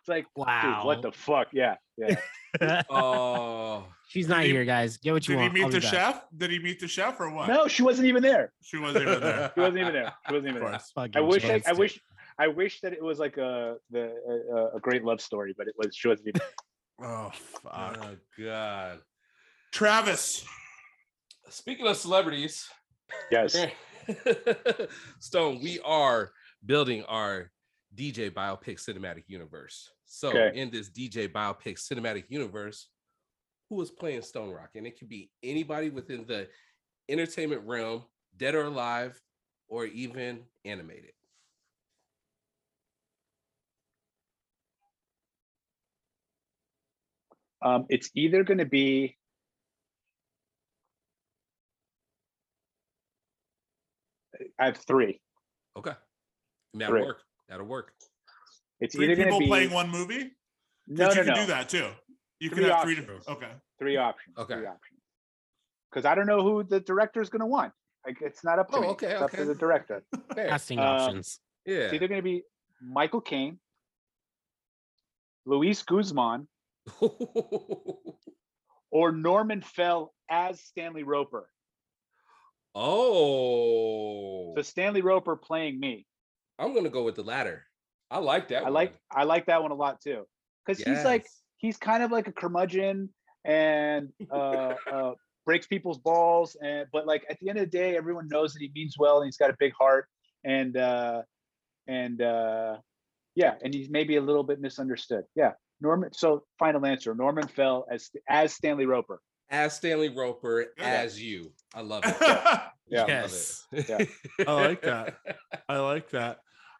It's 0.00 0.08
like, 0.08 0.26
Wow. 0.36 0.76
dude, 0.78 0.86
what 0.86 1.02
the 1.02 1.12
fuck? 1.12 1.48
Yeah. 1.52 1.76
Yeah. 1.96 2.16
Oh, 2.90 3.84
She's 4.08 4.26
not 4.26 4.42
he- 4.44 4.50
here, 4.52 4.64
guys. 4.64 4.96
Get 4.96 5.12
what 5.12 5.28
you 5.28 5.36
Did 5.36 5.42
he 5.42 5.48
meet 5.50 5.64
I'll 5.64 5.68
the 5.70 5.78
be 5.78 5.82
back. 5.82 5.92
chef? 5.92 6.24
Did 6.36 6.50
he 6.50 6.58
meet 6.58 6.80
the 6.80 6.88
chef 6.88 7.20
or 7.20 7.30
what? 7.30 7.46
No, 7.48 7.68
she 7.68 7.82
wasn't 7.82 8.08
even 8.08 8.22
there. 8.22 8.52
she 8.62 8.78
wasn't 8.78 9.06
even 9.06 9.20
there. 9.20 9.52
She 9.54 9.60
wasn't 9.60 9.78
even 9.80 9.92
there. 9.92 10.12
She 10.26 10.32
wasn't 10.34 10.48
even 10.50 10.62
there. 10.62 10.70
course. 10.70 10.92
I 11.14 11.20
wish 11.20 11.44
I, 11.44 11.62
I 11.66 11.72
wish 11.74 12.00
I 12.38 12.46
wish 12.48 12.80
that 12.80 12.92
it 12.94 13.02
was 13.02 13.18
like 13.18 13.36
a 13.36 13.76
the 13.90 14.14
a, 14.72 14.76
a 14.76 14.80
great 14.80 15.04
love 15.04 15.20
story, 15.20 15.54
but 15.58 15.66
it 15.68 15.74
was 15.76 15.94
she 15.94 16.08
wasn't 16.08 16.28
even. 16.28 16.40
Oh 17.00 17.30
fuck. 17.62 17.98
oh 18.02 18.16
God. 18.42 18.98
Travis. 19.72 20.44
Speaking 21.50 21.86
of 21.86 21.96
celebrities, 21.96 22.68
Yes. 23.30 23.56
Stone, 25.20 25.60
we 25.62 25.80
are 25.84 26.32
building 26.64 27.04
our 27.04 27.50
DJ 27.94 28.30
biopic 28.30 28.78
cinematic 28.78 29.24
universe. 29.28 29.90
So, 30.04 30.28
Okay. 30.28 30.58
in 30.58 30.70
this 30.70 30.90
DJ 30.90 31.28
biopic 31.28 31.78
cinematic 31.78 32.24
universe, 32.28 32.88
who 33.68 33.80
is 33.82 33.90
playing 33.90 34.20
Stonerokk? 34.20 34.74
And 34.74 34.86
it 34.86 34.98
could 34.98 35.08
be 35.08 35.30
anybody 35.42 35.90
within 35.90 36.26
the 36.26 36.48
entertainment 37.08 37.62
realm, 37.66 38.04
dead 38.36 38.54
or 38.54 38.64
alive, 38.64 39.20
or 39.68 39.86
even 39.86 40.44
animated. 40.64 41.12
Um, 47.60 47.86
it's 47.88 48.10
either 48.14 48.44
going 48.44 48.58
to 48.58 48.64
be 48.64 49.17
I 54.58 54.66
have 54.66 54.76
three. 54.78 55.20
Okay. 55.76 55.92
That'll 56.74 56.92
Correct. 56.94 57.06
work. 57.06 57.18
That'll 57.48 57.66
work. 57.66 57.92
It's 58.80 58.94
Three 58.94 59.06
either 59.06 59.16
going 59.16 59.26
people 59.28 59.38
to 59.40 59.44
be 59.44 59.48
playing 59.48 59.70
one 59.72 59.90
movie? 59.90 60.30
no, 60.86 61.06
no, 61.06 61.08
you 61.10 61.14
can 61.16 61.26
no. 61.26 61.34
do 61.34 61.46
that 61.46 61.68
too. 61.68 61.88
You 62.40 62.50
can 62.50 62.58
Three 62.58 62.68
have 62.68 62.82
three 62.82 62.92
options. 62.94 62.98
different. 63.24 63.28
Okay. 63.28 63.52
Three 63.78 63.96
options. 63.96 64.36
Okay. 64.38 64.54
Three 64.54 64.66
options. 64.66 65.00
Because 65.90 66.04
I 66.04 66.14
don't 66.14 66.26
know 66.26 66.42
who 66.42 66.62
the 66.64 66.80
director 66.80 67.20
is 67.20 67.28
going 67.30 67.40
to 67.40 67.46
want. 67.46 67.72
Like, 68.06 68.18
it's 68.20 68.44
not 68.44 68.58
up 68.58 68.70
to 68.70 68.76
Oh, 68.76 68.80
me. 68.82 68.86
okay, 68.88 69.06
it's 69.12 69.22
up 69.22 69.30
okay. 69.34 69.38
to 69.38 69.44
the 69.46 69.54
director. 69.54 70.02
Fair. 70.34 70.48
Casting 70.48 70.78
Um, 70.78 70.84
options. 70.86 71.40
Yeah. 71.66 71.76
It's 71.78 71.94
either 71.94 72.06
going 72.08 72.18
to 72.20 72.22
be 72.24 72.42
Michael 72.80 73.20
Caine, 73.20 73.58
Luis 75.46 75.82
Guzman, 75.82 76.46
or 78.90 79.12
Norman 79.12 79.60
Fell 79.62 80.14
as 80.30 80.60
Stanley 80.60 81.02
Roper. 81.02 81.48
Oh, 82.78 84.54
So 84.56 84.62
Stanley 84.62 85.02
Roper 85.02 85.36
playing 85.36 85.78
me. 85.78 86.06
I'm 86.58 86.74
gonna 86.74 86.90
go 86.90 87.04
with 87.04 87.14
the 87.16 87.22
latter. 87.22 87.64
I 88.10 88.18
like 88.18 88.48
that. 88.48 88.64
I 88.64 88.68
like 88.68 88.90
one. 88.90 89.22
I 89.22 89.24
like 89.24 89.46
that 89.46 89.62
one 89.62 89.70
a 89.70 89.74
lot 89.74 90.00
too. 90.00 90.26
Because 90.66 90.82
he's 90.82 91.04
like 91.04 91.26
he's 91.58 91.76
kind 91.76 92.02
of 92.02 92.10
like 92.10 92.28
a 92.28 92.32
curmudgeon 92.32 93.10
and 93.44 94.08
uh, 94.30 94.74
uh, 94.90 95.12
breaks 95.44 95.66
people's 95.66 95.98
balls, 95.98 96.56
and 96.62 96.86
but 96.92 97.06
like 97.06 97.24
at 97.30 97.38
the 97.40 97.48
end 97.48 97.58
of 97.58 97.70
the 97.70 97.78
day, 97.78 97.96
everyone 97.96 98.28
knows 98.28 98.52
that 98.54 98.60
he 98.60 98.70
means 98.74 98.96
well 98.98 99.18
and 99.18 99.26
he's 99.26 99.36
got 99.36 99.50
a 99.50 99.56
big 99.58 99.72
heart, 99.78 100.06
and 100.44 100.76
uh, 100.76 101.22
and 101.86 102.22
uh, 102.22 102.76
yeah, 103.34 103.54
and 103.62 103.74
he's 103.74 103.90
maybe 103.90 104.16
a 104.16 104.20
little 104.20 104.44
bit 104.44 104.60
misunderstood. 104.60 105.24
Yeah, 105.34 105.52
Norman. 105.80 106.12
So 106.12 106.44
final 106.58 106.84
answer: 106.86 107.14
Norman 107.14 107.48
Fell 107.48 107.86
as 107.90 108.10
as 108.28 108.52
Stanley 108.52 108.86
Roper. 108.86 109.20
As 109.50 109.74
Stanley 109.76 110.08
Roper 110.08 110.66
Yeah. 110.78 110.84
as 110.84 111.20
you. 111.20 111.52
I 111.74 111.80
love 111.82 112.02
it. 112.04 112.16
Yeah. 112.90 113.04
Yes. 113.06 113.66
Yeah. 113.72 113.98
I 114.46 114.52
like 114.52 114.80
that. 114.82 115.16
I 115.68 115.76
like 115.78 116.08
that. 116.10 116.38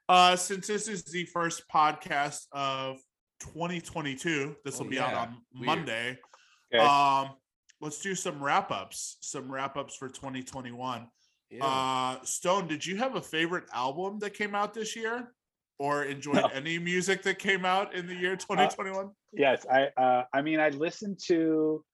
Uh, 0.08 0.36
since 0.36 0.66
this 0.66 0.88
is 0.88 1.04
the 1.04 1.26
first 1.26 1.64
podcast 1.68 2.46
of 2.52 2.96
2022, 3.40 4.56
this 4.64 4.78
will 4.78 4.86
Oh, 4.86 4.88
be 4.88 4.98
out 4.98 5.12
on 5.12 5.36
Weird. 5.54 5.66
Monday. 5.66 6.18
Okay. 6.74 6.82
Um, 6.82 7.32
let's 7.82 8.00
do 8.00 8.14
some 8.14 8.42
wrap 8.42 8.70
ups. 8.70 9.18
Some 9.20 9.52
wrap 9.52 9.76
ups 9.76 9.96
for 9.96 10.08
2021. 10.08 11.06
Yeah. 11.50 11.64
Uh, 11.64 12.24
Stone, 12.24 12.68
did 12.68 12.86
you 12.86 12.96
have 12.96 13.16
a 13.16 13.22
favorite 13.22 13.64
album 13.74 14.18
that 14.20 14.32
came 14.32 14.54
out 14.54 14.72
this 14.72 14.96
year, 14.96 15.34
or 15.78 16.04
enjoyed 16.04 16.36
No. 16.36 16.46
any 16.54 16.78
music 16.78 17.22
that 17.24 17.38
came 17.38 17.66
out 17.66 17.94
in 17.94 18.06
the 18.06 18.14
year 18.14 18.34
2021? 18.36 19.10
yes 19.34 19.66
i 19.70 19.88
uh 20.02 20.24
i 20.32 20.40
mean 20.40 20.58
i 20.58 20.70
listened 20.70 21.18
to 21.26 21.84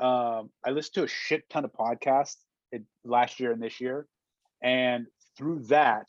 um 0.00 0.50
i 0.64 0.70
listened 0.70 0.94
to 0.94 1.04
a 1.04 1.08
shit 1.08 1.48
ton 1.50 1.64
of 1.64 1.72
podcasts 1.72 2.36
it, 2.72 2.82
last 3.04 3.38
year 3.40 3.52
and 3.52 3.62
this 3.62 3.80
year 3.80 4.06
and 4.62 5.06
through 5.36 5.60
that 5.60 6.06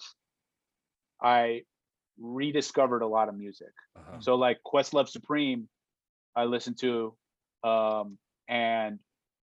i 1.21 1.61
rediscovered 2.19 3.01
a 3.01 3.07
lot 3.07 3.29
of 3.29 3.35
music 3.37 3.73
Uh-huh. 3.97 4.19
so 4.19 4.35
like 4.35 4.59
questlove 4.65 5.09
supreme 5.09 5.67
i 6.35 6.43
listened 6.45 6.77
to 6.79 7.15
um 7.63 8.17
and 8.47 8.99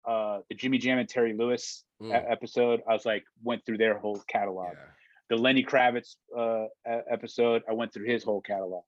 uh 0.07 0.39
the 0.49 0.55
jimmy 0.55 0.77
jam 0.77 0.97
and 0.99 1.09
terry 1.09 1.33
lewis 1.37 1.83
Mm, 1.99 2.13
episode 2.29 2.83
i 2.87 2.93
was 2.93 3.07
like 3.07 3.23
went 3.43 3.65
through 3.65 3.79
their 3.79 3.97
whole 3.97 4.21
catalog 4.27 4.73
yeah. 4.73 4.91
the 5.31 5.35
Lenny 5.35 5.63
Kravitz 5.63 6.09
uh, 6.37 6.65
episode, 7.09 7.63
I 7.67 7.73
went 7.73 7.91
through 7.91 8.05
his 8.05 8.23
whole 8.23 8.39
catalog, 8.39 8.83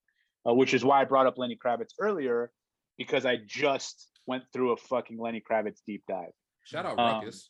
uh, 0.48 0.54
which 0.54 0.76
is 0.76 0.86
why 0.86 1.02
I 1.02 1.06
brought 1.06 1.26
up 1.26 1.40
Lenny 1.40 1.58
Kravitz 1.58 1.94
earlier, 2.00 2.52
because 3.00 3.26
I 3.26 3.38
just 3.48 4.12
went 4.30 4.44
through 4.54 4.72
a 4.72 4.78
fucking 4.78 5.18
Lenny 5.18 5.42
Kravitz 5.42 5.80
deep 5.86 6.04
dive. 6.08 6.32
Shout 6.64 6.86
out 6.86 7.00
Um, 7.00 7.16
Ruckus. 7.16 7.50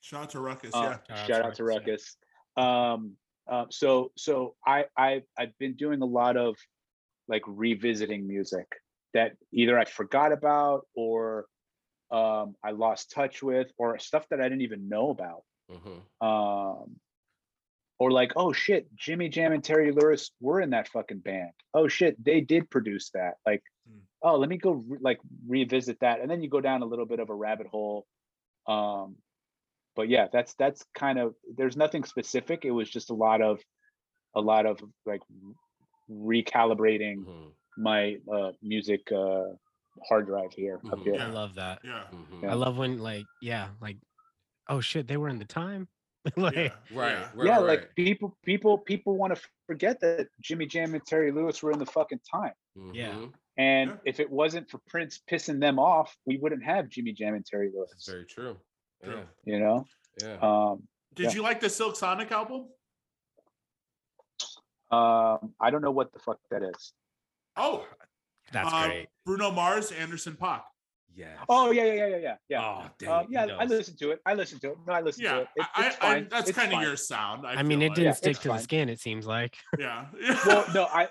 Shout 0.00 0.22
out 0.22 0.30
to 0.30 0.40
Ruckus. 0.40 0.74
Uh, 0.74 0.78
yeah. 0.80 0.90
Shout 0.90 1.00
out 1.10 1.26
shout 1.26 1.28
to 1.28 1.46
out 1.46 1.54
to 1.56 1.64
Ruckus, 1.64 2.16
Ruckus. 2.56 2.66
Um, 2.68 3.16
uh, 3.50 3.64
so 3.70 4.12
so 4.16 4.54
I 4.64 4.86
I 4.96 5.22
I've 5.36 5.56
been 5.58 5.74
doing 5.74 6.00
a 6.02 6.06
lot 6.06 6.36
of 6.36 6.56
like 7.28 7.42
revisiting 7.46 8.26
music 8.26 8.66
that 9.12 9.32
either 9.52 9.78
I 9.78 9.84
forgot 9.84 10.30
about 10.32 10.86
or 10.94 11.46
um, 12.10 12.54
I 12.62 12.70
lost 12.70 13.10
touch 13.10 13.42
with, 13.42 13.68
or 13.76 13.98
stuff 13.98 14.26
that 14.30 14.40
I 14.40 14.44
didn't 14.44 14.62
even 14.62 14.88
know 14.88 15.10
about. 15.10 15.42
Mhm. 15.72 16.00
um 16.20 17.00
or 17.98 18.10
like 18.10 18.32
oh 18.36 18.52
shit 18.52 18.82
jimmy 19.04 19.30
jam 19.30 19.52
and 19.52 19.64
terry 19.64 19.92
lewis 19.92 20.30
were 20.38 20.60
in 20.60 20.70
that 20.70 20.88
fucking 20.88 21.20
band 21.20 21.52
oh 21.72 21.88
shit 21.88 22.22
they 22.22 22.40
did 22.42 22.68
produce 22.70 23.10
that 23.14 23.34
like. 23.46 23.62
Oh 24.24 24.36
let 24.36 24.48
me 24.48 24.56
go 24.58 24.72
re- 24.88 24.98
like 25.00 25.20
revisit 25.46 25.98
that 26.00 26.20
and 26.20 26.28
then 26.30 26.42
you 26.42 26.48
go 26.48 26.60
down 26.60 26.82
a 26.82 26.84
little 26.86 27.06
bit 27.06 27.20
of 27.20 27.30
a 27.30 27.34
rabbit 27.34 27.66
hole 27.68 28.06
um 28.66 29.14
but 29.94 30.08
yeah 30.08 30.26
that's 30.32 30.54
that's 30.54 30.84
kind 30.98 31.18
of 31.18 31.34
there's 31.56 31.76
nothing 31.76 32.02
specific 32.04 32.64
it 32.64 32.70
was 32.72 32.90
just 32.90 33.10
a 33.10 33.14
lot 33.14 33.40
of 33.42 33.60
a 34.34 34.40
lot 34.40 34.66
of 34.66 34.80
like 35.06 35.20
recalibrating 36.10 37.24
Mhm. 37.24 37.52
my 37.76 38.18
uh 38.32 38.52
music 38.62 39.10
uh 39.12 39.44
hard 40.08 40.26
drive 40.26 40.52
here 40.52 40.80
up 40.92 40.98
Mhm. 40.98 41.04
here 41.04 41.16
I 41.20 41.26
love 41.26 41.54
that. 41.54 41.78
Yeah. 41.84 42.04
Mhm. 42.12 42.48
I 42.50 42.54
love 42.54 42.76
when 42.78 42.98
like 42.98 43.26
yeah, 43.40 43.68
like 43.80 43.96
oh 44.68 44.80
shit, 44.80 45.06
they 45.06 45.16
were 45.16 45.28
in 45.28 45.38
the 45.38 45.44
time. 45.44 45.88
like 46.36 46.56
yeah. 46.56 46.62
Right, 46.90 47.12
yeah. 47.12 47.30
right, 47.34 47.46
yeah, 47.46 47.56
right. 47.58 47.66
like 47.66 47.94
people, 47.94 48.36
people, 48.44 48.78
people 48.78 49.16
want 49.16 49.34
to 49.36 49.40
forget 49.66 50.00
that 50.00 50.28
Jimmy 50.40 50.66
Jam 50.66 50.94
and 50.94 51.04
Terry 51.04 51.30
Lewis 51.30 51.62
were 51.62 51.70
in 51.70 51.78
the 51.78 51.86
fucking 51.86 52.20
time. 52.30 52.54
Yeah. 52.92 53.26
And 53.56 53.90
Yeah. 53.90 53.96
if 54.04 54.20
it 54.20 54.30
wasn't 54.30 54.68
for 54.68 54.78
Prince 54.88 55.20
pissing 55.30 55.60
them 55.60 55.78
off, 55.78 56.16
we 56.26 56.38
wouldn't 56.38 56.64
have 56.64 56.88
Jimmy 56.88 57.12
Jam 57.12 57.34
and 57.34 57.46
Terry 57.46 57.70
Lewis. 57.74 57.90
That's 57.92 58.08
very 58.08 58.24
true. 58.26 58.56
True. 59.04 59.18
Yeah, 59.18 59.24
You 59.44 59.60
know, 59.60 59.84
yeah. 60.22 60.38
um, 60.42 60.88
Did 61.14 61.26
Yeah. 61.26 61.32
you 61.34 61.42
like 61.42 61.60
the 61.60 61.70
Silk 61.70 61.94
Sonic 61.96 62.32
album? 62.32 62.68
um, 64.90 65.54
I 65.60 65.70
don't 65.70 65.82
know 65.82 65.90
what 65.90 66.12
the 66.12 66.18
fuck 66.18 66.38
that 66.50 66.62
is. 66.62 66.92
Oh, 67.56 67.86
that's 68.52 68.72
uh, 68.72 68.86
great. 68.86 69.08
Bruno 69.24 69.50
Mars, 69.50 69.90
Anderson 69.92 70.34
Paak. 70.34 70.62
yes. 71.14 71.36
Oh 71.48 71.70
yeah, 71.70 71.84
yeah, 71.84 71.92
yeah, 71.94 72.06
yeah, 72.06 72.16
yeah, 72.16 72.36
yeah. 72.48 72.60
Oh, 72.62 72.90
dang, 72.98 73.08
Um, 73.10 73.26
he 73.28 73.34
yeah, 73.34 73.42
I 73.42 73.46
knows. 73.46 73.70
listened 73.70 73.98
to 74.00 74.10
it. 74.12 74.20
I 74.26 74.34
listened 74.34 74.60
to 74.62 74.72
it. 74.72 74.78
No, 74.86 74.92
I 74.92 75.00
listened 75.00 75.26
to 75.28 75.40
it. 75.42 75.48
it 75.56 75.66
I, 75.74 75.86
it's 75.86 75.96
I, 75.96 75.98
fine. 76.00 76.28
that's 76.30 76.50
kind 76.52 76.72
of 76.74 76.82
your 76.82 76.96
sound. 76.96 77.46
I, 77.46 77.54
I, 77.54 77.62
mean, 77.62 77.80
it 77.82 77.88
like. 77.90 77.94
didn't 77.96 78.06
Yeah, 78.06 78.12
stick 78.14 78.30
it's 78.32 78.40
to 78.40 78.48
the 78.48 78.58
skin. 78.58 78.88
It 78.88 79.00
seems 79.00 79.26
like. 79.26 79.56
Yeah. 79.78 80.06
Well, 80.46 80.64
no, 80.74 80.84
I, 80.86 81.08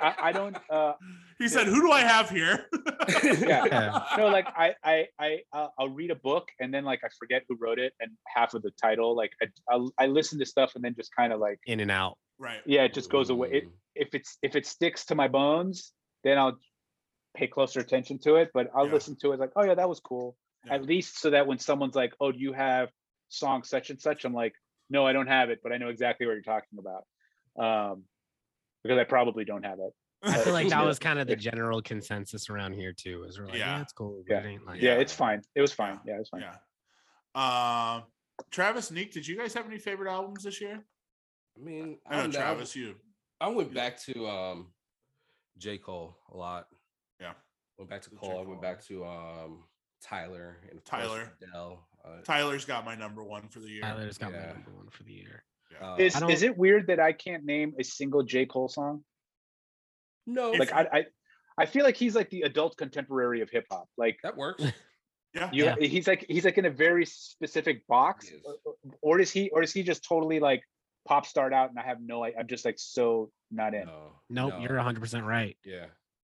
I, 0.00 0.14
I 0.18 0.32
don't. 0.32 0.56
Uh, 0.70 0.94
he 1.38 1.48
said, 1.48 1.66
"Who 1.66 1.80
do 1.80 1.90
I 1.92 2.00
have 2.00 2.30
here?" 2.30 2.66
Yeah. 3.22 4.00
no, 4.16 4.28
like 4.28 4.46
I, 4.56 4.74
I, 4.82 5.06
I, 5.18 5.38
uh, 5.52 5.68
I'll 5.78 5.90
read 5.90 6.10
a 6.10 6.14
book 6.14 6.48
and 6.60 6.72
then 6.72 6.84
like 6.84 7.00
I 7.04 7.08
forget 7.18 7.42
who 7.48 7.56
wrote 7.60 7.78
it 7.78 7.92
and 8.00 8.10
half 8.34 8.54
of 8.54 8.62
the 8.62 8.70
title. 8.82 9.14
Like 9.16 9.32
I, 9.42 9.46
I'll, 9.70 9.92
I 9.98 10.06
listen 10.06 10.38
to 10.38 10.46
stuff 10.46 10.72
and 10.74 10.82
then 10.84 10.94
just 10.96 11.14
kind 11.14 11.32
of 11.32 11.40
like, 11.40 11.58
In 11.66 11.80
and 11.80 11.90
out. 11.90 12.16
right. 12.38 12.60
yeah, 12.66 12.82
it 12.84 12.94
just 12.94 13.10
goes 13.10 13.30
away. 13.30 13.48
It, 13.52 13.64
if 13.94 14.14
it's 14.14 14.38
if 14.42 14.56
it 14.56 14.66
sticks 14.66 15.04
to 15.06 15.14
my 15.14 15.28
bones, 15.28 15.92
then 16.24 16.38
I'll 16.38 16.58
pay 17.36 17.46
closer 17.46 17.80
attention 17.80 18.18
to 18.20 18.36
it. 18.36 18.50
But 18.54 18.70
I'll 18.74 18.86
Yeah. 18.86 18.94
listen 18.94 19.16
to 19.22 19.32
it 19.32 19.40
like, 19.40 19.50
oh 19.56 19.64
yeah, 19.64 19.74
that 19.74 19.88
was 19.88 20.00
cool. 20.00 20.36
Yeah. 20.66 20.74
At 20.74 20.84
least 20.84 21.20
so 21.20 21.30
that 21.30 21.46
when 21.46 21.58
someone's 21.58 21.94
like, 21.94 22.14
oh, 22.20 22.32
do 22.32 22.38
you 22.38 22.52
have 22.54 22.88
song 23.28 23.62
such 23.64 23.90
and 23.90 24.00
such? 24.00 24.24
I'm 24.24 24.34
like, 24.34 24.54
no, 24.90 25.06
I 25.06 25.12
don't 25.12 25.26
have 25.28 25.50
it, 25.50 25.60
but 25.62 25.72
I 25.72 25.76
know 25.78 25.88
exactly 25.88 26.26
what 26.26 26.32
you're 26.32 26.42
talking 26.42 26.78
about. 26.78 27.04
Um, 27.92 28.04
because 28.84 28.98
I 28.98 29.04
probably 29.04 29.44
don't 29.44 29.64
have 29.64 29.78
it. 29.80 29.92
I 30.22 30.38
feel 30.38 30.52
like 30.52 30.68
that 30.68 30.84
was 30.84 30.98
kind 31.00 31.18
of 31.18 31.26
the 31.26 31.34
general 31.36 31.82
consensus 31.82 32.48
around 32.48 32.74
here 32.74 32.92
too. 32.92 33.24
Is 33.28 33.38
we're 33.38 33.46
like, 33.46 33.54
Yeah. 33.56 33.76
yeah, 33.76 33.82
it's 33.82 33.92
cool. 33.92 34.22
Yeah. 34.28 34.38
it 34.40 34.46
ain't 34.46 34.64
like 34.66 34.80
Yeah, 34.80 34.94
Yeah. 34.94 35.00
it's 35.00 35.12
fine. 35.12 35.42
It 35.56 35.60
was 35.60 35.72
fine. 35.72 35.98
Yeah, 36.06 36.14
it 36.16 36.18
was 36.20 36.28
fine. 36.28 36.42
Yeah. 36.42 36.54
Um, 37.96 38.04
Travis, 38.50 38.90
Neek, 38.90 39.12
did 39.12 39.26
you 39.26 39.36
guys 39.36 39.52
have 39.54 39.66
any 39.66 39.78
favorite 39.78 40.10
albums 40.10 40.44
this 40.44 40.60
year? 40.60 40.80
I 41.56 41.60
mean, 41.60 41.98
I 42.06 42.16
know 42.16 42.20
I'm- 42.22 42.32
Travis, 42.32 42.76
you. 42.76 42.94
I 43.40 43.48
went 43.48 43.74
back 43.74 43.98
to 44.04 44.26
um 44.28 44.72
J. 45.58 45.78
Cole 45.78 46.16
a 46.32 46.36
lot. 46.36 46.68
Yeah. 47.20 47.32
Went 47.78 47.90
back 47.90 48.02
to 48.02 48.10
The 48.10 48.16
J. 48.16 48.20
Cole. 48.20 48.38
I 48.40 48.42
went 48.48 48.62
back 48.62 48.84
to 48.86 49.04
um 49.04 49.64
Tyler 50.02 50.58
and 50.70 50.78
of 50.78 50.84
course, 50.84 51.02
Tyler. 51.02 51.32
Adele. 51.42 51.88
Uh, 52.04 52.20
Tyler's 52.22 52.64
got 52.64 52.84
my 52.84 52.94
number 52.94 53.22
one 53.24 53.48
for 53.48 53.60
the 53.60 53.68
year. 53.68 53.82
Tyler's 53.82 54.18
got 54.18 54.32
my 54.32 54.38
number 54.38 54.70
one 54.72 54.88
for 54.90 55.02
the 55.04 55.12
year. 55.12 55.44
Uh, 55.82 55.96
Is 55.98 56.20
is 56.22 56.42
it 56.42 56.56
weird 56.56 56.86
that 56.88 57.00
I 57.00 57.12
can't 57.12 57.44
name 57.44 57.74
a 57.78 57.84
single 57.84 58.22
J 58.22 58.46
Cole 58.46 58.68
song? 58.68 59.04
no, 60.26 60.52
Like 60.52 60.72
I 60.72 60.82
I, 60.92 61.04
I 61.58 61.66
feel 61.66 61.84
like 61.84 61.96
he's 61.96 62.14
like 62.14 62.30
the 62.30 62.42
adult 62.42 62.76
contemporary 62.76 63.40
of 63.42 63.50
hip 63.50 63.66
hop. 63.70 63.88
Like 63.96 64.18
that 64.22 64.36
works. 64.36 64.64
Yeah. 65.36 65.50
you, 65.52 65.64
Yeah. 65.64 65.74
he's 65.80 66.06
like 66.06 66.24
he's 66.28 66.44
like 66.44 66.58
in 66.58 66.64
a 66.66 66.70
very 66.70 67.04
specific 67.04 67.84
box, 67.88 68.30
is. 68.30 68.40
or, 68.44 68.54
or- 68.64 68.74
or 69.02 69.20
is 69.20 69.32
he 69.32 69.50
or 69.50 69.62
is 69.64 69.72
he 69.72 69.82
just 69.82 70.04
totally 70.04 70.38
like 70.38 70.62
pop 71.08 71.26
start 71.26 71.52
out 71.52 71.70
and 71.70 71.78
I 71.78 71.82
have 71.82 71.98
no 72.00 72.22
I- 72.24 72.34
I'm 72.38 72.46
just 72.46 72.64
like 72.64 72.78
so 72.78 73.32
not 73.50 73.74
in. 73.74 73.86
No, 73.86 74.12
Nope, 74.30 74.52
no, 74.54 74.58
you're 74.60 74.76
100 74.76 75.00
percent 75.00 75.24
right. 75.26 75.56
Yeah, 75.64 75.86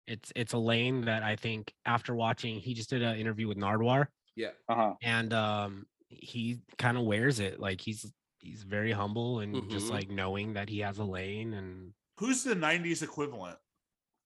It's 0.07 0.31
it's 0.35 0.53
a 0.53 0.57
lane 0.57 1.01
that 1.01 1.21
I 1.21 1.35
think 1.35 1.71
after 1.85 2.15
watching, 2.15 2.59
he 2.59 2.73
just 2.73 2.89
did 2.89 3.03
an 3.03 3.15
interview 3.19 3.47
with 3.47 3.59
Nardwuar, 3.59 4.07
yeah. 4.35 4.49
Uh 4.67 4.75
huh. 4.75 4.93
and 5.03 5.31
um, 5.33 5.85
he 6.09 6.61
kind 6.79 6.97
of 6.97 7.03
wears 7.03 7.39
it. 7.39 7.59
Like 7.59 7.81
he's 7.81 8.11
he's 8.45 8.63
very 8.63 8.91
humble 8.91 9.39
and 9.39 9.69
just 9.69 9.87
Mhm. 9.87 9.91
like 9.91 10.09
knowing 10.09 10.53
that 10.53 10.69
he 10.69 10.79
has 10.79 10.99
a 10.99 11.03
lane 11.03 11.53
and 11.53 11.93
Who's 12.17 12.43
the 12.43 12.55
'90s 12.55 13.01
equivalent? 13.03 13.59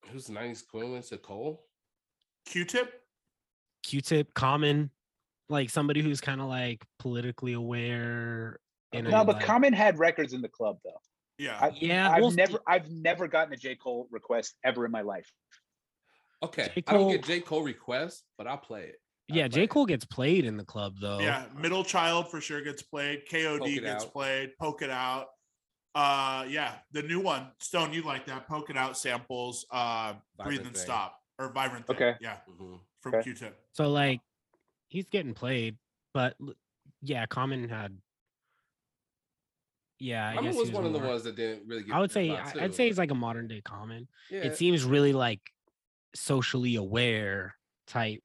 Who's 0.10 0.28
the 0.28 0.34
'90s 0.34 0.62
equivalent 0.62 1.06
to 1.06 1.18
Cole? 1.18 1.66
Q-Tip. 2.46 3.04
Q-Tip, 3.84 4.34
Common, 4.36 4.92
like 5.50 5.70
somebody 5.72 6.02
who's 6.04 6.22
kind 6.22 6.40
of 6.42 6.48
like 6.48 6.86
politically 7.00 7.54
aware. 7.54 8.60
In 8.92 9.08
a, 9.08 9.10
No, 9.10 9.24
but 9.26 9.38
like- 9.38 9.46
Common 9.46 9.74
had 9.74 9.98
records 9.98 10.34
in 10.34 10.42
the 10.42 10.50
club 10.50 10.78
though. 10.84 11.02
Yeah. 11.40 11.58
I, 11.60 11.70
yeah, 11.70 12.12
I've 12.12 12.22
we'll 12.22 12.32
never 12.32 12.54
see. 12.54 12.64
I've 12.68 12.90
never 12.92 13.28
gotten 13.28 13.54
a 13.54 13.58
J 13.58 13.76
Cole 13.76 14.08
request 14.12 14.56
ever 14.64 14.86
in 14.86 14.92
my 14.92 15.02
life. 15.02 15.32
Okay, 16.44 16.72
I 16.88 16.94
don't 16.94 17.12
get 17.12 17.24
J 17.24 17.42
Cole 17.42 17.64
requests, 17.64 18.24
but 18.38 18.46
I'll 18.48 18.58
play 18.58 18.84
it. 18.86 19.02
I'll 19.30 19.38
Yeah, 19.38 19.48
J. 19.48 19.68
Cole 19.68 19.86
gets 19.86 20.06
played 20.06 20.46
in 20.46 20.58
the 20.58 20.64
club 20.66 20.96
though. 21.02 21.20
yeah. 21.20 21.46
Middle 21.58 21.84
Child 21.84 22.30
for 22.32 22.42
sure 22.42 22.62
gets 22.62 22.82
played. 22.82 23.24
KOD 23.30 23.82
gets 23.82 24.06
Out. 24.06 24.12
played. 24.14 24.52
Poke 24.60 24.82
it 24.82 24.90
out. 24.90 25.28
Uh, 25.96 26.46
yeah. 26.48 26.76
The 26.92 27.02
new 27.04 27.20
one, 27.20 27.48
Stone. 27.60 27.94
You 27.94 28.04
like 28.04 28.26
that? 28.28 28.48
Poke 28.48 28.70
it 28.70 28.78
out 28.78 28.98
samples. 28.98 29.66
Uh, 29.72 30.14
breathe 30.44 30.60
and 30.62 30.68
Thing. 30.76 30.76
stop 30.76 31.20
or 31.38 31.52
Vivrant. 31.54 31.86
Thing. 31.88 31.96
Okay. 31.96 32.16
Yeah. 32.22 32.38
Mhm. 32.50 32.80
From 33.02 33.16
Okay. 33.16 33.24
Q-Tip. 33.24 33.58
So 33.74 33.90
like 33.90 34.20
he's 34.90 35.08
getting 35.10 35.34
played, 35.34 35.78
but 36.14 36.36
yeah, 37.02 37.26
Common 37.26 37.70
had. 37.70 37.98
Yeah, 40.02 40.30
I, 40.30 40.38
I, 40.38 40.42
guess 40.44 40.54
he 40.56 40.62
was 40.62 40.72
one 40.72 40.86
of 40.86 40.94
the 40.94 41.00
ones 41.00 41.24
that 41.24 41.36
didn't 41.36 41.68
really 41.68 41.84
get. 41.84 41.94
I 41.94 42.00
would 42.00 42.12
say 42.12 42.30
a 42.30 42.36
I- 42.36 42.54
I'd 42.62 42.74
say 42.74 42.88
he's 42.88 42.98
like 42.98 43.12
a 43.12 43.16
modern 43.16 43.48
day 43.50 43.60
Common. 43.62 44.08
yeah, 44.30 44.40
It 44.40 44.56
seems 44.58 44.86
really 44.86 45.12
like 45.12 45.42
socially 46.16 46.76
aware 46.76 47.56
type, 47.86 48.22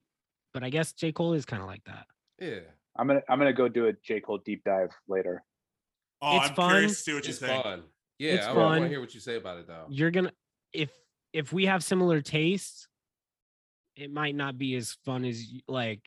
but 0.54 0.62
I 0.64 0.70
guess 0.70 0.92
J 0.92 1.12
Cole 1.12 1.34
is 1.34 1.44
kind 1.44 1.60
of 1.60 1.68
like 1.68 1.84
that. 1.84 2.06
yeah. 2.40 2.60
I'm 2.96 3.08
gonna 3.08 3.22
I'm 3.28 3.38
gonna 3.38 3.52
go 3.52 3.68
do 3.68 3.88
a 3.88 3.92
J 3.92 4.20
Cole 4.20 4.38
deep 4.38 4.62
dive 4.64 4.90
later. 5.08 5.42
Oh, 6.22 6.36
It's 6.38 6.50
I'm 6.50 6.54
fun. 6.54 6.70
curious 6.70 6.92
to 6.98 7.02
see 7.02 7.12
what 7.14 7.24
you 7.24 7.30
It's 7.30 7.38
think. 7.40 7.62
fun. 7.64 7.82
Yeah, 8.20 8.34
It's 8.34 8.46
I, 8.46 8.52
want 8.52 8.82
to 8.82 8.88
hear 8.88 9.00
what 9.00 9.12
you 9.12 9.18
say 9.20 9.34
about 9.36 9.58
it 9.58 9.66
though. 9.66 9.86
You're 9.90 10.12
gonna 10.12 10.30
if 10.72 10.90
if 11.32 11.52
we 11.52 11.66
have 11.66 11.82
similar 11.82 12.20
tastes, 12.20 12.86
it 13.96 14.12
might 14.12 14.36
not 14.36 14.56
be 14.58 14.76
as 14.76 14.96
fun 15.04 15.24
as 15.24 15.44
y- 15.52 15.60
like 15.66 16.02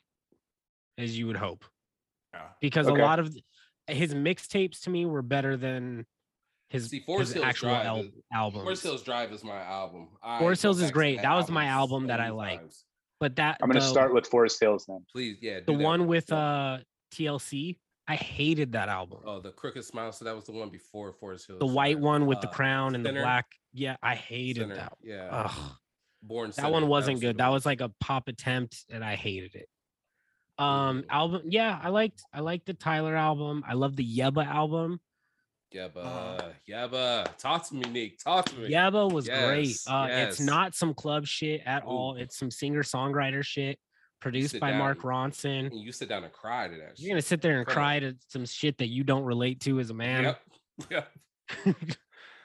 as 0.97 1.17
you 1.19 1.27
would 1.27 1.35
hope 1.35 1.65
Yeah. 2.33 2.47
because 2.61 2.87
Okay. 2.87 3.01
a 3.01 3.03
lot 3.05 3.19
of 3.19 3.33
th- 3.33 3.43
his 3.89 4.13
mixtapes 4.13 4.81
to 4.83 4.89
me 4.89 5.05
were 5.05 5.21
better 5.21 5.57
than 5.57 6.05
his, 6.69 6.89
See, 6.89 7.01
Forest 7.01 7.29
his 7.29 7.33
Hills 7.35 7.45
actual 7.45 7.69
Drive 7.69 7.85
al- 7.85 7.99
is- 7.99 8.11
albums. 8.33 8.63
Forest 8.63 8.83
Hills 8.83 9.03
Drive 9.03 9.31
is 9.33 9.43
my 9.43 9.61
album. 9.61 10.07
I 10.23 10.39
Forest 10.39 10.61
Hills 10.61 10.81
is 10.81 10.91
great. 10.91 11.21
That 11.21 11.35
was 11.35 11.49
my 11.49 11.65
album 11.65 12.07
that 12.07 12.19
I 12.21 12.29
liked. 12.29 12.61
times. 12.61 12.85
But 13.19 13.35
that 13.37 13.57
I'm 13.61 13.69
gonna 13.69 13.79
the- 13.79 13.85
start 13.85 14.13
with 14.13 14.27
Forest 14.27 14.59
Hills 14.59 14.85
then. 14.87 15.03
Please, 15.11 15.37
yeah. 15.41 15.59
the 15.61 15.71
do 15.73 15.77
that 15.77 15.83
one 15.83 16.07
with 16.07 16.31
uh 16.31 16.79
TLC. 17.13 17.77
I 18.09 18.15
hated 18.15 18.71
that 18.71 18.87
album. 18.87 19.19
Oh, 19.25 19.41
the 19.41 19.51
Crooked 19.51 19.83
Smile. 19.83 20.11
So 20.13 20.23
that 20.25 20.33
was 20.35 20.45
the 20.45 20.53
one 20.53 20.69
before 20.69 21.11
Forest 21.13 21.47
Hills. 21.47 21.59
the 21.59 21.65
white 21.65 21.99
one 21.99 22.25
with 22.25 22.39
the 22.41 22.47
Uh, 22.47 22.53
crown 22.53 22.95
and 22.95 23.05
the 23.05 23.11
black. 23.11 23.45
Yeah, 23.73 23.97
I 24.01 24.15
hated 24.15 24.61
Sinner, 24.63 24.75
that. 24.75 24.93
Yeah. 25.03 25.27
Ugh. 25.29 25.71
Born. 26.23 26.49
that 26.51 26.55
Sinner, 26.55 26.69
one 26.71 26.87
wasn't 26.87 27.15
was 27.15 27.21
good. 27.21 27.35
the 27.35 27.43
That 27.43 27.49
was 27.49 27.65
like 27.65 27.81
a 27.81 27.89
pop 27.99 28.27
attempt, 28.29 28.85
and 28.89 29.03
I 29.03 29.15
hated 29.15 29.55
it. 29.55 29.67
Um, 30.57 31.03
album, 31.09 31.43
yeah, 31.45 31.77
I 31.83 31.89
liked 31.89 32.23
I 32.33 32.39
liked 32.39 32.65
the 32.65 32.73
Tyler 32.73 33.15
album. 33.15 33.63
I 33.67 33.73
love 33.73 33.95
the 33.95 34.05
Yebba 34.17 34.45
album. 34.47 34.99
Yabba, 35.73 35.97
Uh-huh. 35.97 36.49
Yabba. 36.69 37.37
Talk 37.37 37.67
to 37.69 37.75
me, 37.75 37.89
Nick. 37.89 38.19
Talk 38.19 38.45
to 38.49 38.55
me. 38.57 38.69
Yebba 38.69 39.11
was 39.11 39.27
great. 39.27 39.67
Yes, 39.67 39.87
Uh, 39.87 40.07
it's 40.09 40.39
not 40.39 40.75
some 40.75 40.93
club 40.93 41.25
shit 41.27 41.61
at 41.65 41.83
all. 41.83 42.15
It's 42.15 42.37
some 42.37 42.49
singer 42.51 42.83
songwriter 42.83 43.43
shit 43.43 43.77
produced 44.21 44.51
sit 44.53 44.61
by 44.61 44.73
Mark 44.73 45.01
Ronson. 45.01 45.67
And 45.67 45.79
you 45.79 45.91
sit 45.91 46.09
down 46.09 46.23
and 46.23 46.33
cry 46.33 46.67
to 46.67 46.75
that. 46.77 46.93
You're 46.99 47.09
gonna 47.09 47.21
sit 47.21 47.41
there 47.41 47.59
and 47.59 47.67
cry 47.67 47.99
to 47.99 48.15
some 48.29 48.45
shit 48.45 48.77
that 48.79 48.87
you 48.87 49.03
don't 49.03 49.23
relate 49.25 49.59
to 49.61 49.79
as 49.79 49.89
a 49.89 49.93
man. 49.93 50.23
Yep. 50.23 50.41
Yep. 50.91 51.11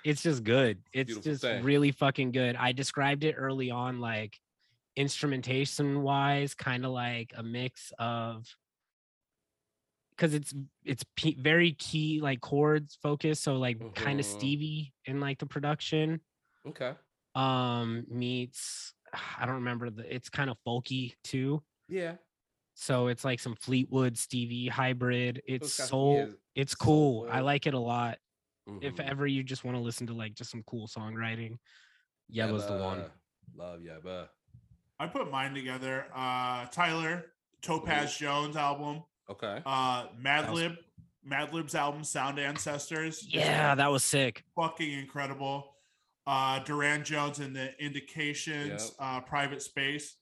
it's 0.04 0.22
just 0.22 0.42
good. 0.42 0.78
It's 0.92 1.08
Beautiful 1.08 1.32
just 1.32 1.42
thing. 1.42 1.62
really 1.62 1.92
fucking 1.92 2.32
good. 2.32 2.56
I 2.56 2.72
described 2.72 3.24
it 3.24 3.34
early 3.38 3.70
on, 3.70 4.00
like 4.00 4.38
instrumentation 4.96 6.02
wise, 6.02 6.54
kind 6.54 6.84
of 6.84 6.92
like 6.92 7.32
a 7.36 7.42
mix 7.42 7.92
of 7.98 8.46
because 10.22 10.34
it's 10.34 10.54
it's 10.84 11.04
p- 11.16 11.36
very 11.40 11.72
key 11.72 12.20
like 12.22 12.40
chords 12.40 12.96
focused, 13.02 13.42
so 13.42 13.56
like 13.56 13.94
kind 13.96 14.20
of. 14.20 14.26
Stevie 14.26 14.94
in 15.04 15.18
like 15.18 15.38
the 15.40 15.46
production. 15.46 16.20
Okay. 16.64 16.92
Um, 17.34 18.04
meets 18.08 18.94
I 19.38 19.46
don't 19.46 19.56
remember 19.56 19.90
the. 19.90 20.14
It's 20.14 20.28
kind 20.28 20.48
of 20.48 20.56
folky 20.66 21.14
too. 21.24 21.62
Yeah. 21.88 22.14
So 22.74 23.08
it's 23.08 23.24
like 23.24 23.40
some 23.40 23.56
Fleetwood 23.56 24.16
Stevie 24.16 24.68
hybrid. 24.68 25.42
It's 25.44 25.66
it's 25.78 25.88
soul. 25.88 26.28
It's 26.54 26.74
cool. 26.76 27.26
I 27.28 27.40
like 27.40 27.66
it 27.66 27.74
a 27.74 27.78
lot 27.78 28.18
if 28.80 28.94
Mhm. 28.96 29.08
ever 29.08 29.26
you 29.26 29.42
just 29.42 29.64
want 29.64 29.76
to 29.76 29.82
listen 29.82 30.06
to 30.06 30.12
like 30.14 30.34
just 30.34 30.52
some 30.52 30.62
cool 30.68 30.86
songwriting, 30.86 31.56
Yebba's 32.32 32.66
the 32.66 32.78
one. 32.78 33.00
Yabba. 33.00 33.10
Love 33.56 33.80
Yabba. 33.80 34.28
I 35.00 35.08
put 35.08 35.30
mine 35.32 35.52
together. 35.52 36.06
Uh, 36.14 36.66
Tyler 36.66 37.24
Topaz 37.60 38.16
Jones 38.16 38.56
album. 38.56 39.02
Okay. 39.30 39.62
Uh, 39.64 40.06
was- 40.06 40.16
Madlib. 40.22 40.76
Madlib's 41.28 41.74
album 41.76 42.02
Sound 42.02 42.38
Ancestors. 42.40 43.24
Yeah, 43.28 43.76
that 43.76 43.90
was 43.92 44.02
sick. 44.02 44.42
fucking 44.56 44.90
incredible. 44.92 45.76
Uh, 46.26 46.58
Durand 46.60 47.04
Jones 47.04 47.38
and 47.38 47.54
the 47.54 47.72
Indications, 47.82 48.82
Yep. 48.82 48.90
uh, 48.98 49.20
Private 49.20 49.62
Space, 49.62 50.16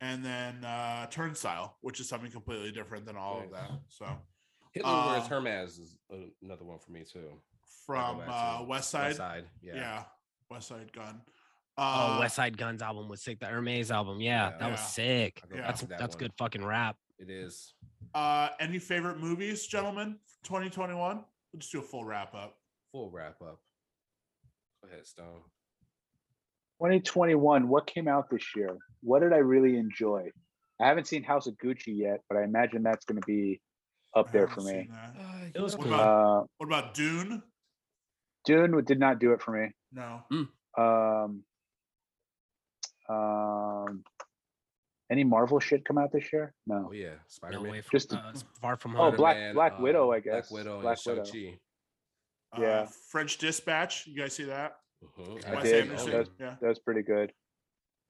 and 0.00 0.24
then 0.24 0.64
uh, 0.64 1.06
Turnstile, 1.08 1.76
which 1.82 2.00
is 2.00 2.08
something 2.08 2.30
completely 2.30 2.72
different 2.72 3.04
than 3.06 3.16
all 3.16 3.40
of 3.42 3.50
that. 3.52 3.70
So 3.88 4.06
Hitler 4.72 4.90
wears 5.06 5.24
uh, 5.24 5.28
Hermes 5.28 5.78
is 5.78 5.96
another 6.42 6.64
one 6.64 6.78
for 6.78 6.92
me 6.92 7.04
too. 7.10 7.38
From 7.86 8.20
uh, 8.26 8.64
West 8.66 8.90
Side, 8.90 9.06
West 9.08 9.16
Side. 9.18 9.44
yeah. 9.62 9.74
Yeah. 9.74 10.02
Westside 10.52 10.92
Gunn. 10.92 11.20
Oh, 11.78 11.82
Uh, 11.82 12.20
Westside 12.22 12.56
Gunn's 12.56 12.82
album 12.82 13.08
was 13.08 13.20
sick. 13.22 13.40
The 13.40 13.46
Hermes 13.46 13.90
album, 13.90 14.20
yeah, 14.20 14.50
Yeah. 14.50 14.56
that 14.58 14.70
was 14.70 14.80
sick. 14.80 15.42
Yeah. 15.54 15.60
That's 15.66 15.80
that 15.82 15.98
that's 15.98 16.14
one. 16.16 16.18
good 16.20 16.32
fucking 16.38 16.64
rap. 16.64 16.96
It 17.20 17.28
is. 17.30 17.74
Uh, 18.14 18.48
any 18.58 18.78
favorite 18.78 19.18
movies, 19.20 19.66
gentlemen? 19.66 20.16
2021. 20.44 21.16
We'll 21.52 21.60
just 21.60 21.70
do 21.70 21.80
a 21.80 21.82
full 21.82 22.04
wrap 22.04 22.34
up. 22.34 22.56
Full 22.92 23.10
wrap 23.10 23.36
up. 23.42 23.60
Go 24.82 24.88
ahead, 24.90 25.06
Stone. 25.06 25.42
2021. 26.80 27.68
What 27.68 27.86
came 27.86 28.08
out 28.08 28.30
this 28.30 28.56
year? 28.56 28.76
What 29.02 29.20
did 29.20 29.32
I 29.34 29.38
really 29.38 29.76
enjoy? 29.76 30.30
I 30.80 30.86
haven't 30.88 31.06
seen 31.06 31.22
House 31.22 31.46
of 31.46 31.54
Gucci 31.62 31.88
yet, 31.88 32.20
but 32.28 32.38
I 32.38 32.44
imagine 32.44 32.82
that's 32.82 33.04
going 33.04 33.20
to 33.20 33.26
be 33.26 33.60
up 34.16 34.32
there 34.32 34.48
for 34.48 34.62
me. 34.62 34.88
that. 34.90 35.14
It 35.54 35.60
was 35.60 35.76
What 35.76 35.84
cool. 35.84 35.94
about 35.94 36.40
Uh, 36.42 36.46
what 36.56 36.66
about 36.66 36.94
Dune? 36.94 37.42
Dune 38.46 38.82
did 38.84 38.98
not 38.98 39.18
do 39.18 39.32
it 39.32 39.42
for 39.42 39.50
me. 39.52 39.68
No. 39.92 40.22
Um, 40.78 41.44
um, 43.10 44.04
any 45.10 45.24
Marvel 45.24 45.58
shit 45.60 45.84
come 45.84 45.98
out 45.98 46.12
this 46.12 46.32
year? 46.32 46.54
No. 46.66 46.86
Oh 46.88 46.92
yeah, 46.92 47.14
Spider 47.26 47.60
Man. 47.60 47.70
way 47.72 47.80
from, 47.80 47.90
Just- 47.98 48.12
uh, 48.12 48.32
far 48.60 48.76
from 48.76 48.92
home. 48.92 49.00
Oh, 49.00 49.04
home. 49.10 49.16
Black- 49.16 49.54
Black 49.54 49.78
Widow, 49.80 50.12
I 50.12 50.20
guess. 50.20 50.48
Black 50.48 50.64
Widow 50.64 50.80
Black 50.80 50.98
and 51.06 51.16
Widow. 51.18 51.52
Uh, 52.52 52.60
Yeah. 52.60 52.86
French 53.10 53.38
Dispatch. 53.38 54.06
You 54.06 54.16
guys 54.16 54.34
see 54.34 54.44
that? 54.44 54.78
Mhm. 55.04 55.46
I 55.46 55.54
Wes 55.54 55.62
did. 55.64 55.82
Anderson. 55.82 56.10
That's- 56.10 56.30
Yeah. 56.38 56.56
That 56.60 56.68
was 56.68 56.78
pretty 56.78 57.02
good. 57.02 57.32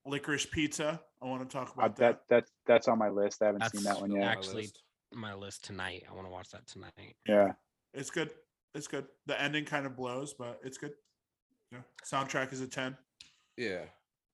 Licorice 0.07 0.47
Pizza. 0.51 1.03
I 1.21 1.27
want 1.27 1.43
to 1.49 1.53
talk 1.53 1.69
Uh, 1.69 1.73
about 1.73 1.97
that 1.97 1.99
that. 1.99 2.29
that's 2.29 2.53
that's 2.67 2.89
on 2.89 2.99
my 2.99 3.11
list. 3.11 3.43
I 3.43 3.47
haven't 3.47 3.69
seen 3.71 3.83
that 3.85 4.01
one 4.01 4.11
yet. 4.13 4.23
Actually, 4.25 4.69
my 5.13 5.35
list 5.35 5.65
tonight. 5.65 6.05
I 6.09 6.13
want 6.15 6.27
to 6.27 6.31
watch 6.31 6.49
that 6.51 6.67
tonight. 6.67 7.17
Yeah. 7.27 7.53
It's 7.93 8.11
good. 8.11 8.31
It's 8.75 8.89
good. 8.89 9.07
The 9.27 9.39
ending 9.41 9.65
kind 9.67 9.85
of 9.85 9.97
blows, 9.97 10.33
but 10.33 10.61
it's 10.65 10.79
good. 10.79 10.95
Yeah. 11.71 11.83
Soundtrack 12.05 12.53
is 12.53 12.61
a 12.61 12.69
10. 12.69 12.97
Yeah. 13.57 13.85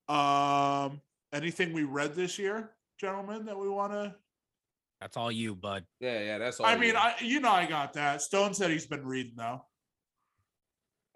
Um 0.07 1.01
anything 1.33 1.73
we 1.73 1.83
read 1.83 2.15
this 2.15 2.37
year, 2.39 2.71
gentlemen, 2.99 3.45
that 3.45 3.57
we 3.57 3.69
want 3.69 3.93
to 3.93 4.15
That's 5.01 5.17
all 5.17 5.31
you, 5.31 5.55
bud. 5.55 5.85
Yeah, 5.99 6.19
yeah. 6.21 6.37
That's 6.37 6.59
all. 6.59 6.65
I 6.65 6.75
mean, 6.77 6.89
you. 6.93 6.95
I 6.97 7.15
you 7.21 7.39
know 7.39 7.51
I 7.51 7.65
got 7.65 7.93
that. 7.93 8.21
Stone 8.21 8.53
said 8.53 8.71
he's 8.71 8.87
been 8.87 9.05
reading 9.05 9.33
though. 9.35 9.63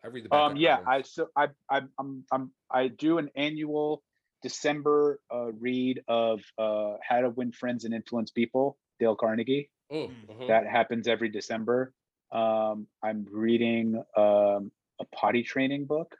I 0.04 0.08
read 0.08 0.26
the 0.26 0.30
back 0.30 0.52
Um. 0.52 0.56
Yeah. 0.58 0.78
albums. 0.78 0.88
I 0.88 1.02
so 1.04 1.28
I 1.36 1.48
I 1.70 1.82
I'm 2.00 2.24
I'm 2.32 2.52
I 2.70 2.88
do 2.88 3.18
an 3.18 3.30
annual 3.36 4.04
December 4.44 5.20
uh, 5.34 5.52
read 5.54 6.02
of 6.08 6.42
uh, 6.58 6.94
How 7.08 7.22
to 7.22 7.30
Win 7.30 7.52
Friends 7.52 7.86
and 7.86 7.94
Influence 7.94 8.32
People, 8.32 8.78
Dale 9.00 9.16
Carnegie. 9.16 9.70
Mm, 9.92 10.08
Mm. 10.10 10.14
mhm. 10.38 10.48
That 10.48 10.66
happens 10.68 11.08
every 11.08 11.30
December. 11.30 11.94
Um, 12.32 12.88
I'm 13.04 13.28
reading 13.30 13.96
um, 14.18 14.72
a 15.00 15.06
potty 15.14 15.44
training 15.44 15.86
book. 15.86 16.16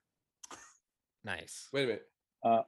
Nice. 1.24 1.70
Wait 1.72 1.84
a 1.84 1.88
minute. 1.88 2.08
Uh, 2.44 2.62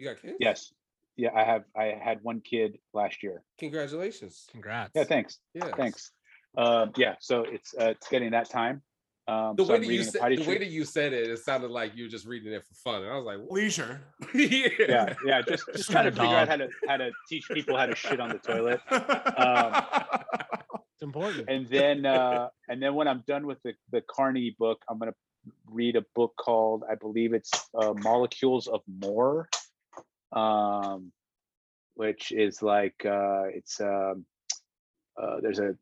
you 0.00 0.06
got 0.08 0.20
kids? 0.22 0.36
Yes, 0.40 0.72
yeah, 1.16 1.30
I 1.34 1.44
have. 1.44 1.64
I 1.76 1.94
had 2.02 2.18
one 2.22 2.40
kid 2.40 2.78
last 2.94 3.22
year. 3.22 3.42
Congratulations. 3.58 4.46
Congrats. 4.50 4.90
Yeah, 4.94 5.04
thanks, 5.04 5.38
Yeah. 5.54 5.70
thanks. 5.76 6.12
Um, 6.56 6.92
yeah, 6.96 7.14
so 7.20 7.42
it's 7.42 7.74
uh, 7.78 7.90
it's 7.90 8.08
getting 8.08 8.30
that 8.30 8.48
time. 8.50 8.82
Um, 9.28 9.54
The 9.56 9.64
so 9.64 9.70
way 9.70 9.76
I'm 9.76 9.82
that 9.82 9.92
you 9.92 10.02
said 10.02 10.20
potty 10.20 10.36
the 10.36 10.48
way 10.48 10.58
that 10.58 10.68
you 10.68 10.84
said 10.84 11.12
it, 11.12 11.28
it 11.30 11.38
sounded 11.38 11.70
like 11.70 11.94
you 11.94 12.04
were 12.04 12.08
just 12.10 12.26
reading 12.26 12.52
it 12.52 12.64
for 12.66 12.74
fun. 12.74 13.02
And 13.02 13.12
I 13.12 13.16
was 13.16 13.24
like, 13.26 13.38
what? 13.38 13.52
Leisure. 13.52 14.00
yeah. 14.34 14.68
yeah, 14.88 15.14
yeah, 15.24 15.42
just 15.42 15.66
just 15.66 15.76
Just 15.76 15.90
trying 15.90 16.06
to 16.06 16.10
got 16.10 16.22
figure 16.22 16.36
out 16.36 16.48
how 16.48 16.56
to 16.56 16.68
how 16.88 16.96
to 16.96 17.10
teach 17.28 17.46
people 17.48 17.76
how 17.76 17.86
to 17.86 17.94
shit 17.94 18.18
on 18.18 18.30
the 18.30 18.38
toilet. 18.38 18.80
It's 20.94 21.06
important. 21.06 21.48
and 21.48 21.66
then 21.68 22.04
uh 22.04 22.48
and 22.68 22.82
then 22.82 22.94
when 22.94 23.08
i'm 23.08 23.24
done 23.26 23.46
with 23.46 23.56
the 23.62 23.72
the 23.90 24.02
carney 24.02 24.54
book 24.58 24.82
i'm 24.86 24.98
going 24.98 25.10
to 25.10 25.16
read 25.70 25.96
a 25.96 26.04
book 26.14 26.34
called 26.38 26.84
i 26.90 26.94
believe 26.94 27.32
it's 27.32 27.50
uh, 27.74 27.94
molecules 27.94 28.66
of 28.66 28.82
more 29.02 29.48
um 30.32 31.12
which 31.94 32.32
is 32.32 32.62
like 32.62 32.94
uh 33.04 33.44
it's 33.52 33.80
um 33.80 34.24
uh 35.20 35.36
there's 35.42 35.58
a 35.58 35.74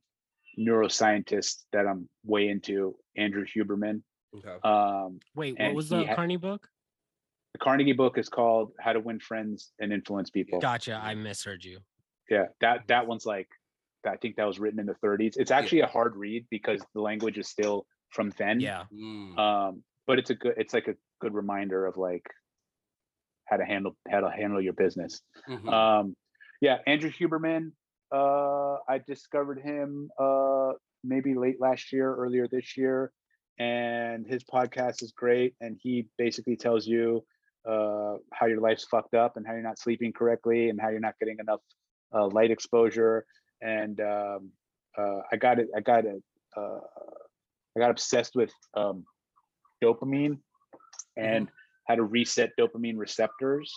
neuroscientist 0.58 1.64
that 1.72 1.86
i'm 1.86 2.08
way 2.24 2.48
into 2.48 2.94
andrew 3.16 3.44
huberman 3.44 4.02
Okay. 4.36 4.56
um 4.62 5.20
Wait, 5.34 5.58
what 5.58 5.74
was 5.74 5.88
he 5.88 5.96
the 5.96 6.04
ha- 6.06 6.14
Carney 6.16 6.36
book? 6.36 6.68
the 7.54 7.58
carnegie 7.58 7.92
book 7.94 8.18
is 8.18 8.28
called 8.28 8.72
how 8.78 8.92
to 8.92 9.00
win 9.00 9.18
friends 9.20 9.72
and 9.80 9.92
influence 9.92 10.28
people 10.30 10.60
Gotcha. 10.60 11.00
I 11.02 11.14
misheard 11.14 11.64
you. 11.64 11.78
yeah 12.28 12.46
that 12.60 12.86
that 12.88 13.06
one's 13.06 13.24
like 13.26 13.48
i 14.06 14.16
think 14.16 14.36
that 14.36 14.44
was 14.46 14.58
written 14.58 14.78
in 14.80 14.86
the 14.86 14.94
30s 15.04 15.34
it's 15.36 15.50
actually 15.50 15.80
a 15.80 15.86
hard 15.86 16.14
read 16.16 16.46
because 16.50 16.80
the 16.94 17.00
language 17.00 17.38
is 17.38 17.48
still 17.48 17.86
from 18.10 18.32
then 18.38 18.60
Yeah. 18.60 18.84
Mm. 18.92 19.38
um 19.38 19.82
but 20.06 20.18
it's 20.18 20.30
a 20.30 20.34
good 20.34 20.54
it's 20.56 20.74
like 20.74 20.88
a 20.88 20.94
good 21.20 21.34
reminder 21.34 21.84
of 21.86 21.96
like 21.96 22.26
how 23.48 23.56
to 23.56 23.64
handle 23.64 23.96
how 24.10 24.20
to 24.20 24.30
handle 24.30 24.60
your 24.60 24.74
business. 24.74 25.22
Mhm. 25.48 25.68
um 25.72 26.16
yeah 26.60 26.78
andrew 26.86 27.10
huberman 27.10 27.72
uh 28.12 28.74
i 28.88 28.98
discovered 29.06 29.58
him 29.60 30.10
uh 30.18 30.70
maybe 31.04 31.34
late 31.34 31.60
last 31.60 31.92
year 31.92 32.14
earlier 32.14 32.46
this 32.48 32.76
year 32.76 33.12
and 33.58 34.26
his 34.26 34.42
podcast 34.44 35.02
is 35.02 35.12
great 35.12 35.54
and 35.60 35.78
he 35.82 36.06
basically 36.16 36.56
tells 36.56 36.86
you 36.86 37.24
uh 37.68 38.14
how 38.32 38.46
your 38.46 38.60
life's 38.60 38.84
fucked 38.84 39.14
up 39.14 39.36
and 39.36 39.46
how 39.46 39.52
you're 39.52 39.62
not 39.62 39.78
sleeping 39.78 40.12
correctly 40.12 40.68
and 40.70 40.80
how 40.80 40.88
you're 40.88 41.00
not 41.08 41.18
getting 41.20 41.38
enough 41.40 41.60
uh, 42.14 42.26
light 42.28 42.50
exposure. 42.50 43.24
And 43.60 44.00
um 44.00 44.50
uh 44.96 45.20
i 45.32 45.36
got 45.36 45.58
it 45.58 45.68
i 45.76 45.80
got 45.80 46.04
it 46.06 46.22
uh 46.56 46.80
i 47.76 47.80
got 47.80 47.90
obsessed 47.90 48.34
with 48.34 48.52
um 48.74 49.04
dopamine. 49.82 50.38
And 51.16 51.48
how 51.89 51.94
to 51.97 52.05
reset 52.05 52.51
dopamine 52.60 52.97
receptors 52.98 53.73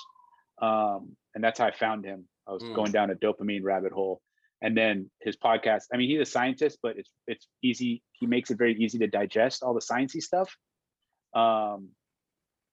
um 0.61 1.15
and 1.33 1.43
that's 1.43 1.57
how 1.59 1.65
i 1.65 1.71
found 1.71 2.05
him. 2.05 2.27
I 2.47 2.51
was 2.53 2.63
Mm. 2.63 2.75
going 2.75 2.91
down 2.91 3.09
a 3.11 3.15
dopamine 3.15 3.63
rabbit 3.63 3.91
hole. 3.93 4.21
And 4.61 4.77
then 4.77 5.09
his 5.21 5.35
podcast 5.37 5.83
i 5.93 5.97
mean 5.97 6.09
he's 6.09 6.19
a 6.21 6.25
scientist 6.37 6.77
but 6.83 6.97
it's 6.99 7.09
it's 7.27 7.47
easy 7.63 8.03
he 8.19 8.25
makes 8.27 8.51
it 8.51 8.57
very 8.57 8.75
easy 8.83 8.97
to 8.99 9.07
digest 9.07 9.63
all 9.63 9.73
the 9.73 9.79
sciencey 9.89 10.21
stuff. 10.21 10.49
Um 11.33 11.89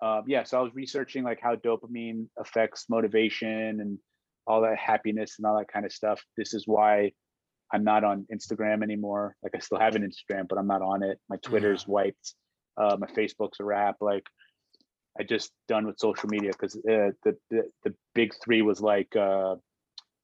um 0.01 0.23
yeah 0.27 0.45
so 0.45 0.59
i 0.59 0.63
was 0.63 0.75
researching 0.75 1.25
like 1.25 1.41
how 1.41 1.55
dopamine 1.57 2.27
affects 2.39 2.87
motivation 2.89 3.81
and 3.83 3.99
all 4.47 4.61
that 4.63 4.79
happiness 4.79 5.31
and 5.39 5.47
all 5.47 5.57
that 5.59 5.69
kind 5.69 5.85
of 5.87 5.93
stuff. 5.93 6.21
This 6.37 6.53
is 6.55 6.65
why 6.67 7.13
i'm 7.73 7.85
not 7.85 8.03
on 8.05 8.27
instagram 8.35 8.83
anymore. 8.83 9.35
Like 9.43 9.55
i 9.55 9.59
still 9.61 9.79
have 9.79 9.95
an 9.97 10.03
instagram 10.11 10.47
but 10.49 10.59
i'm 10.59 10.67
not 10.75 10.83
on 10.83 11.03
it. 11.03 11.19
My 11.29 11.37
twitter's 11.49 11.87
wiped. 11.87 12.35
Uh 12.81 12.97
my 12.99 13.07
facebook's 13.09 13.61
a 13.61 13.65
wrap. 13.65 13.97
Like 14.01 14.27
i 15.19 15.23
just 15.23 15.53
done 15.69 15.87
with 15.87 15.99
social 15.99 16.29
media 16.29 16.51
because 16.53 16.77
uh, 16.77 17.11
the, 17.25 17.37
the 17.51 17.63
the 17.85 17.95
big 18.15 18.33
three 18.43 18.63
was 18.63 18.81
like 18.81 19.15
uh 19.17 19.55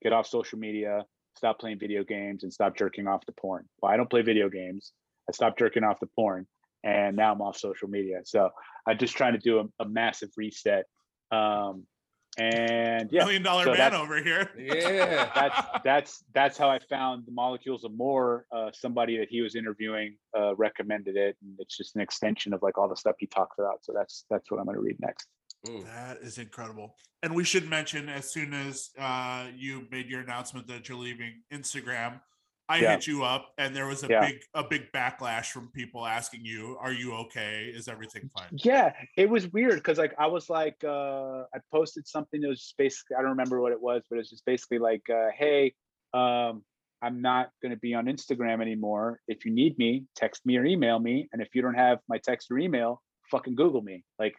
get 0.03 0.13
off 0.13 0.27
social 0.27 0.59
media 0.59 1.05
stop 1.37 1.59
playing 1.59 1.79
video 1.79 2.05
games 2.05 2.43
and 2.45 2.53
stop 2.53 2.77
jerking 2.77 3.07
off 3.07 3.25
to 3.27 3.33
porn. 3.33 3.65
Well 3.81 3.93
i 3.93 3.97
don't 3.97 4.11
play 4.11 4.23
video 4.23 4.49
games. 4.49 4.93
I 5.29 5.33
stopped 5.33 5.59
jerking 5.59 5.85
off 5.85 5.99
to 6.01 6.07
porn 6.15 6.47
and 6.83 7.17
now 7.17 7.33
i'm 7.33 7.41
off 7.41 7.57
social 7.57 7.89
media. 7.89 8.21
So 8.25 8.51
i'm 8.87 8.99
just 8.99 9.17
trying 9.17 9.33
to 9.33 9.39
do 9.39 9.61
a, 9.61 9.83
a 9.83 9.89
massive 9.89 10.31
reset. 10.37 10.87
Um 11.31 11.87
and 12.37 13.09
yeah 13.13 13.25
Million 13.25 13.43
dollar 13.43 13.65
so 13.65 13.75
man 13.75 13.95
over 13.95 14.23
here. 14.23 14.51
Yeah. 14.59 15.31
that's 15.35 15.69
that's 15.85 16.25
that's 16.33 16.59
how 16.59 16.69
I 16.69 16.79
found 16.79 17.27
the 17.27 17.33
molecules 17.33 17.85
of 17.85 17.93
more. 17.93 18.47
Uh, 18.53 18.71
somebody 18.73 19.17
that 19.19 19.29
he 19.29 19.41
was 19.41 19.55
interviewing 19.55 20.17
uh, 20.37 20.55
recommended 20.57 21.17
it, 21.17 21.37
and 21.43 21.57
it's 21.59 21.77
just 21.77 21.95
an 21.95 22.03
extension 22.03 22.53
of 22.53 22.63
like 22.63 22.79
all 22.79 22.89
the 22.89 22.97
stuff 22.97 23.17
he 23.19 23.27
talks 23.27 23.59
about. 23.59 23.85
So 23.85 23.93
that's 23.95 24.25
that's 24.31 24.51
what 24.51 24.59
I'm 24.59 24.67
going 24.67 24.77
to 24.77 24.83
read 24.83 24.97
next. 25.01 25.29
Mm. 25.67 25.85
That 25.85 26.19
is 26.19 26.39
incredible. 26.39 26.97
And 27.23 27.35
we 27.35 27.45
should 27.45 27.69
mention 27.69 28.09
as 28.09 28.31
soon 28.31 28.53
as 28.53 28.91
uh, 28.99 29.47
you 29.57 29.87
made 29.91 30.09
your 30.09 30.21
announcement 30.21 30.67
that 30.69 30.89
you're 30.89 30.99
leaving 30.99 31.43
Instagram, 31.53 32.21
I 32.69 32.79
Yeah. 32.81 32.93
hit 32.93 33.07
you 33.07 33.25
up 33.25 33.53
and 33.59 33.77
there 33.77 33.87
was 33.87 34.05
a 34.05 34.09
Yeah. 34.09 34.21
big 34.21 34.43
a 34.55 34.65
big 34.65 34.91
backlash 34.93 35.47
from 35.53 35.71
people 35.73 36.07
asking 36.07 36.45
you, 36.45 36.77
"Are 36.81 36.93
you 36.93 37.15
okay? 37.15 37.67
Is 37.67 37.89
everything 37.89 38.29
fine?" 38.31 38.49
Yeah, 38.53 38.95
it 39.17 39.29
was 39.29 39.49
weird 39.49 39.77
because 39.77 39.99
like 39.99 40.15
I 40.19 40.27
was 40.27 40.49
like 40.49 40.83
uh, 40.85 41.43
I 41.55 41.59
posted 41.73 42.07
something 42.09 42.41
that 42.41 42.49
was 42.49 42.61
just 42.61 42.77
basically 42.79 43.17
I 43.17 43.21
don't 43.21 43.31
remember 43.31 43.61
what 43.61 43.73
it 43.73 43.81
was, 43.81 44.05
but 44.09 44.19
it's 44.19 44.31
just 44.31 44.45
basically 44.47 44.79
like, 44.79 45.03
uh, 45.11 45.29
hey, 45.37 45.75
um, 46.15 46.65
I'm 47.03 47.21
not 47.21 47.51
going 47.61 47.71
to 47.71 47.77
be 47.79 47.93
on 47.93 48.07
Instagram 48.07 48.63
anymore. 48.63 49.21
If 49.29 49.45
you 49.45 49.53
need 49.53 49.77
me, 49.79 50.07
text 50.17 50.47
me 50.47 50.57
or 50.57 50.65
email 50.65 50.99
me, 50.99 51.29
and 51.33 51.43
if 51.43 51.55
you 51.55 51.61
don't 51.61 51.75
have 51.75 51.99
my 52.09 52.17
text 52.19 52.51
or 52.51 52.59
email, 52.59 53.03
fucking 53.31 53.57
Google 53.57 53.83
me. 53.83 54.05
Like, 54.19 54.35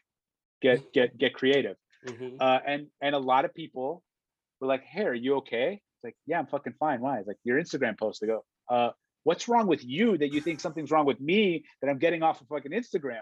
get 0.61 0.91
get 0.93 1.17
get 1.17 1.33
creative. 1.35 1.77
Mhm. 2.07 2.37
uh, 2.39 2.59
and 2.65 2.87
and 3.01 3.13
a 3.15 3.19
lot 3.19 3.45
of 3.45 3.53
people 3.53 4.03
were 4.59 4.67
like, 4.67 4.83
"Hey, 4.83 5.05
are 5.05 5.13
you 5.13 5.35
okay?" 5.37 5.81
It's 6.05 6.13
like, 6.13 6.15
"Yeah, 6.27 6.39
I'm 6.39 6.47
fucking 6.47 6.73
fine." 6.79 7.01
Why? 7.01 7.19
It's 7.19 7.27
like 7.27 7.37
your 7.43 7.59
Instagram 7.61 7.97
post. 7.97 8.23
I 8.23 8.27
go, 8.27 8.45
uh, 8.69 8.91
"What's 9.23 9.47
wrong 9.47 9.67
with 9.67 9.83
you 9.83 10.17
that 10.17 10.31
you 10.33 10.41
think 10.41 10.59
something's 10.59 10.91
wrong 10.91 11.05
with 11.05 11.19
me 11.19 11.65
that 11.81 11.89
I'm 11.89 11.97
getting 11.99 12.23
off 12.23 12.41
of 12.41 12.47
fucking 12.47 12.71
Instagram?" 12.71 13.21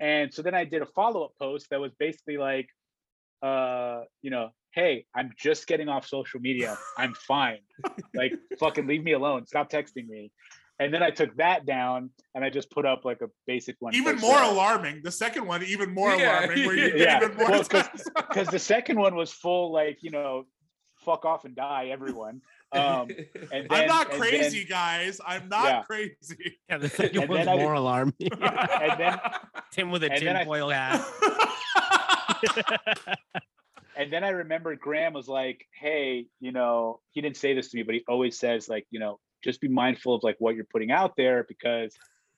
And 0.00 0.32
so 0.32 0.42
then 0.42 0.54
I 0.54 0.64
did 0.64 0.82
a 0.82 0.86
follow 0.86 1.24
up 1.24 1.32
post 1.38 1.68
that 1.70 1.80
was 1.80 1.92
basically 1.98 2.36
like, 2.38 2.68
uh, 3.42 4.02
you 4.22 4.30
know, 4.30 4.50
"Hey, 4.72 5.06
I'm 5.14 5.30
just 5.38 5.66
getting 5.66 5.88
off 5.88 6.06
social 6.06 6.40
media. 6.40 6.76
I'm 6.98 7.14
fine. 7.14 7.60
like, 8.14 8.32
fucking 8.58 8.86
leave 8.86 9.02
me 9.04 9.12
alone. 9.12 9.46
Stop 9.46 9.70
texting 9.70 10.08
me." 10.08 10.32
And 10.78 10.94
then 10.94 11.02
I 11.02 11.10
took 11.10 11.36
that 11.36 11.66
down 11.66 12.08
and 12.34 12.42
I 12.42 12.48
just 12.48 12.70
put 12.70 12.86
up 12.86 13.04
like 13.04 13.20
a 13.20 13.26
basic 13.46 13.76
one. 13.80 13.94
Even 13.94 14.16
more 14.16 14.38
said- 14.38 14.50
alarming. 14.50 15.02
The 15.04 15.10
second 15.12 15.46
one, 15.46 15.62
even 15.62 15.92
more 15.92 16.14
Yeah, 16.14 16.38
alarming, 16.46 16.66
where 16.66 16.74
you 16.76 16.90
get 16.96 16.98
yeah. 17.00 17.16
even 17.22 17.36
more. 17.36 17.50
Well, 17.50 17.64
'cause- 17.64 17.68
text. 17.92 18.10
because 18.16 18.48
the 18.48 18.58
second 18.58 18.98
one 18.98 19.14
was 19.14 19.30
full 19.30 19.72
like 19.72 19.98
you 20.00 20.10
know 20.10 20.44
fuck 21.04 21.24
off 21.24 21.44
and 21.44 21.54
die 21.56 21.88
everyone 21.90 22.40
um 22.72 23.08
and 23.52 23.66
I'm 23.70 23.88
not 23.88 24.12
and 24.12 24.20
crazy, 24.20 24.58
then- 24.60 24.68
guys. 24.68 25.20
I'm 25.26 25.48
not 25.48 25.64
Yeah. 25.64 25.82
crazy. 25.82 26.58
Yeah, 26.68 26.78
the 26.78 26.88
second 26.88 27.22
And 27.22 27.28
one's 27.30 27.46
then 27.46 27.58
I- 27.58 27.62
more 27.62 27.72
alarming. 27.72 28.14
and 28.20 29.00
then 29.00 29.18
Tim 29.72 29.90
with 29.90 30.04
a 30.04 30.12
and 30.12 30.24
then 30.24 30.34
tinfoil 30.36 30.68
hat. 30.70 31.04
and 33.96 34.12
then 34.12 34.24
i 34.24 34.28
remember 34.30 34.74
graham 34.76 35.12
was 35.12 35.28
like 35.28 35.66
hey 35.78 36.26
you 36.40 36.52
know 36.52 37.00
he 37.10 37.20
didn't 37.20 37.36
say 37.36 37.54
this 37.54 37.70
to 37.70 37.76
me 37.76 37.82
but 37.82 37.94
he 37.94 38.02
always 38.08 38.38
says 38.38 38.68
like 38.68 38.86
you 38.90 38.98
know 39.00 39.18
just 39.42 39.60
be 39.60 39.68
mindful 39.68 40.14
of 40.14 40.22
like 40.22 40.36
what 40.38 40.54
you're 40.54 40.64
putting 40.64 40.90
out 40.90 41.16
there 41.16 41.44
because 41.48 41.94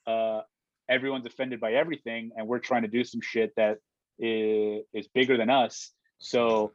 uh 0.07 0.41
everyone's 0.89 1.27
offended 1.27 1.61
by 1.61 1.73
everything 1.75 2.31
and 2.37 2.47
we're 2.47 2.59
trying 2.59 2.83
to 2.83 2.89
do 2.89 3.05
some 3.05 3.21
shit 3.21 3.53
that 3.57 3.79
is, 4.19 4.83
is 4.93 5.09
bigger 5.15 5.37
than 5.37 5.51
us 5.51 5.91
so 6.19 6.73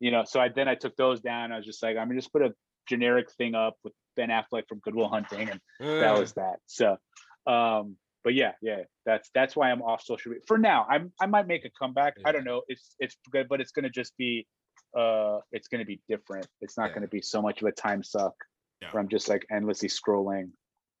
you 0.00 0.10
know 0.10 0.24
so 0.26 0.40
i 0.40 0.48
then 0.48 0.68
i 0.68 0.74
took 0.74 0.94
those 0.96 1.20
down 1.20 1.52
i 1.52 1.56
was 1.56 1.66
just 1.66 1.82
like 1.82 1.96
i'm 1.96 2.06
gonna 2.08 2.18
just 2.20 2.32
put 2.32 2.42
a 2.42 2.52
generic 2.88 3.30
thing 3.32 3.54
up 3.54 3.74
with 3.84 3.92
ben 4.16 4.28
affleck 4.30 4.62
from 4.68 4.78
goodwill 4.80 5.08
hunting 5.08 5.48
and 5.50 5.60
that 5.80 6.18
was 6.18 6.32
that. 6.34 6.56
So, 6.66 6.96
um, 7.46 7.96
but 8.24 8.34
yeah, 8.34 8.52
yeah, 8.62 8.82
that's 9.06 9.30
that's 9.34 9.54
why 9.54 9.70
I'm 9.70 9.80
off 9.82 10.02
social 10.02 10.30
media 10.30 10.42
for 10.48 10.58
now. 10.58 10.86
I'm 10.90 11.12
I 11.20 11.26
might 11.26 11.46
make 11.46 11.64
a 11.64 11.70
comeback. 11.78 12.14
I 12.24 12.32
don't 12.32 12.44
know. 12.44 12.62
It's 12.68 12.96
it's 12.98 13.16
good, 13.30 13.46
but 13.48 13.60
it's 13.60 13.70
gonna 13.72 13.90
just 13.90 14.16
be, 14.16 14.46
uh, 14.98 15.38
it's 15.52 15.68
gonna 15.68 15.84
be 15.84 16.00
different. 16.08 16.46
It's 16.60 16.76
not 16.76 16.88
Yeah. 16.88 16.94
gonna 16.94 17.08
be 17.08 17.20
so 17.22 17.40
much 17.40 17.60
of 17.62 17.68
a 17.68 17.72
time 17.72 18.02
suck 18.02 18.34
Yeah. 18.82 18.90
where 18.90 19.00
I'm 19.02 19.08
just 19.08 19.28
like 19.28 19.46
endlessly 19.52 19.88
scrolling 19.88 20.50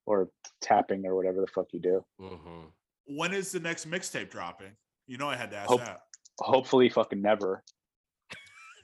or 0.06 0.28
tapping 0.62 1.04
or 1.06 1.16
whatever 1.16 1.40
the 1.40 1.48
fuck 1.48 1.66
you 1.72 1.80
do. 1.80 2.04
Mhm. 2.20 2.70
when 3.06 3.32
is 3.32 3.50
the 3.52 3.60
next 3.60 3.88
mixtape 3.90 4.30
dropping? 4.30 4.76
You 5.06 5.16
know, 5.16 5.28
I 5.28 5.36
had 5.36 5.50
to 5.52 5.56
ask 5.56 5.68
Hope- 5.70 5.80
that. 5.80 6.02
Hopefully, 6.40 6.88
fucking 6.90 7.20
never. 7.22 7.64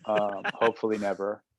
Um, 0.06 0.43
hopefully 0.55 0.98
never. 0.98 1.43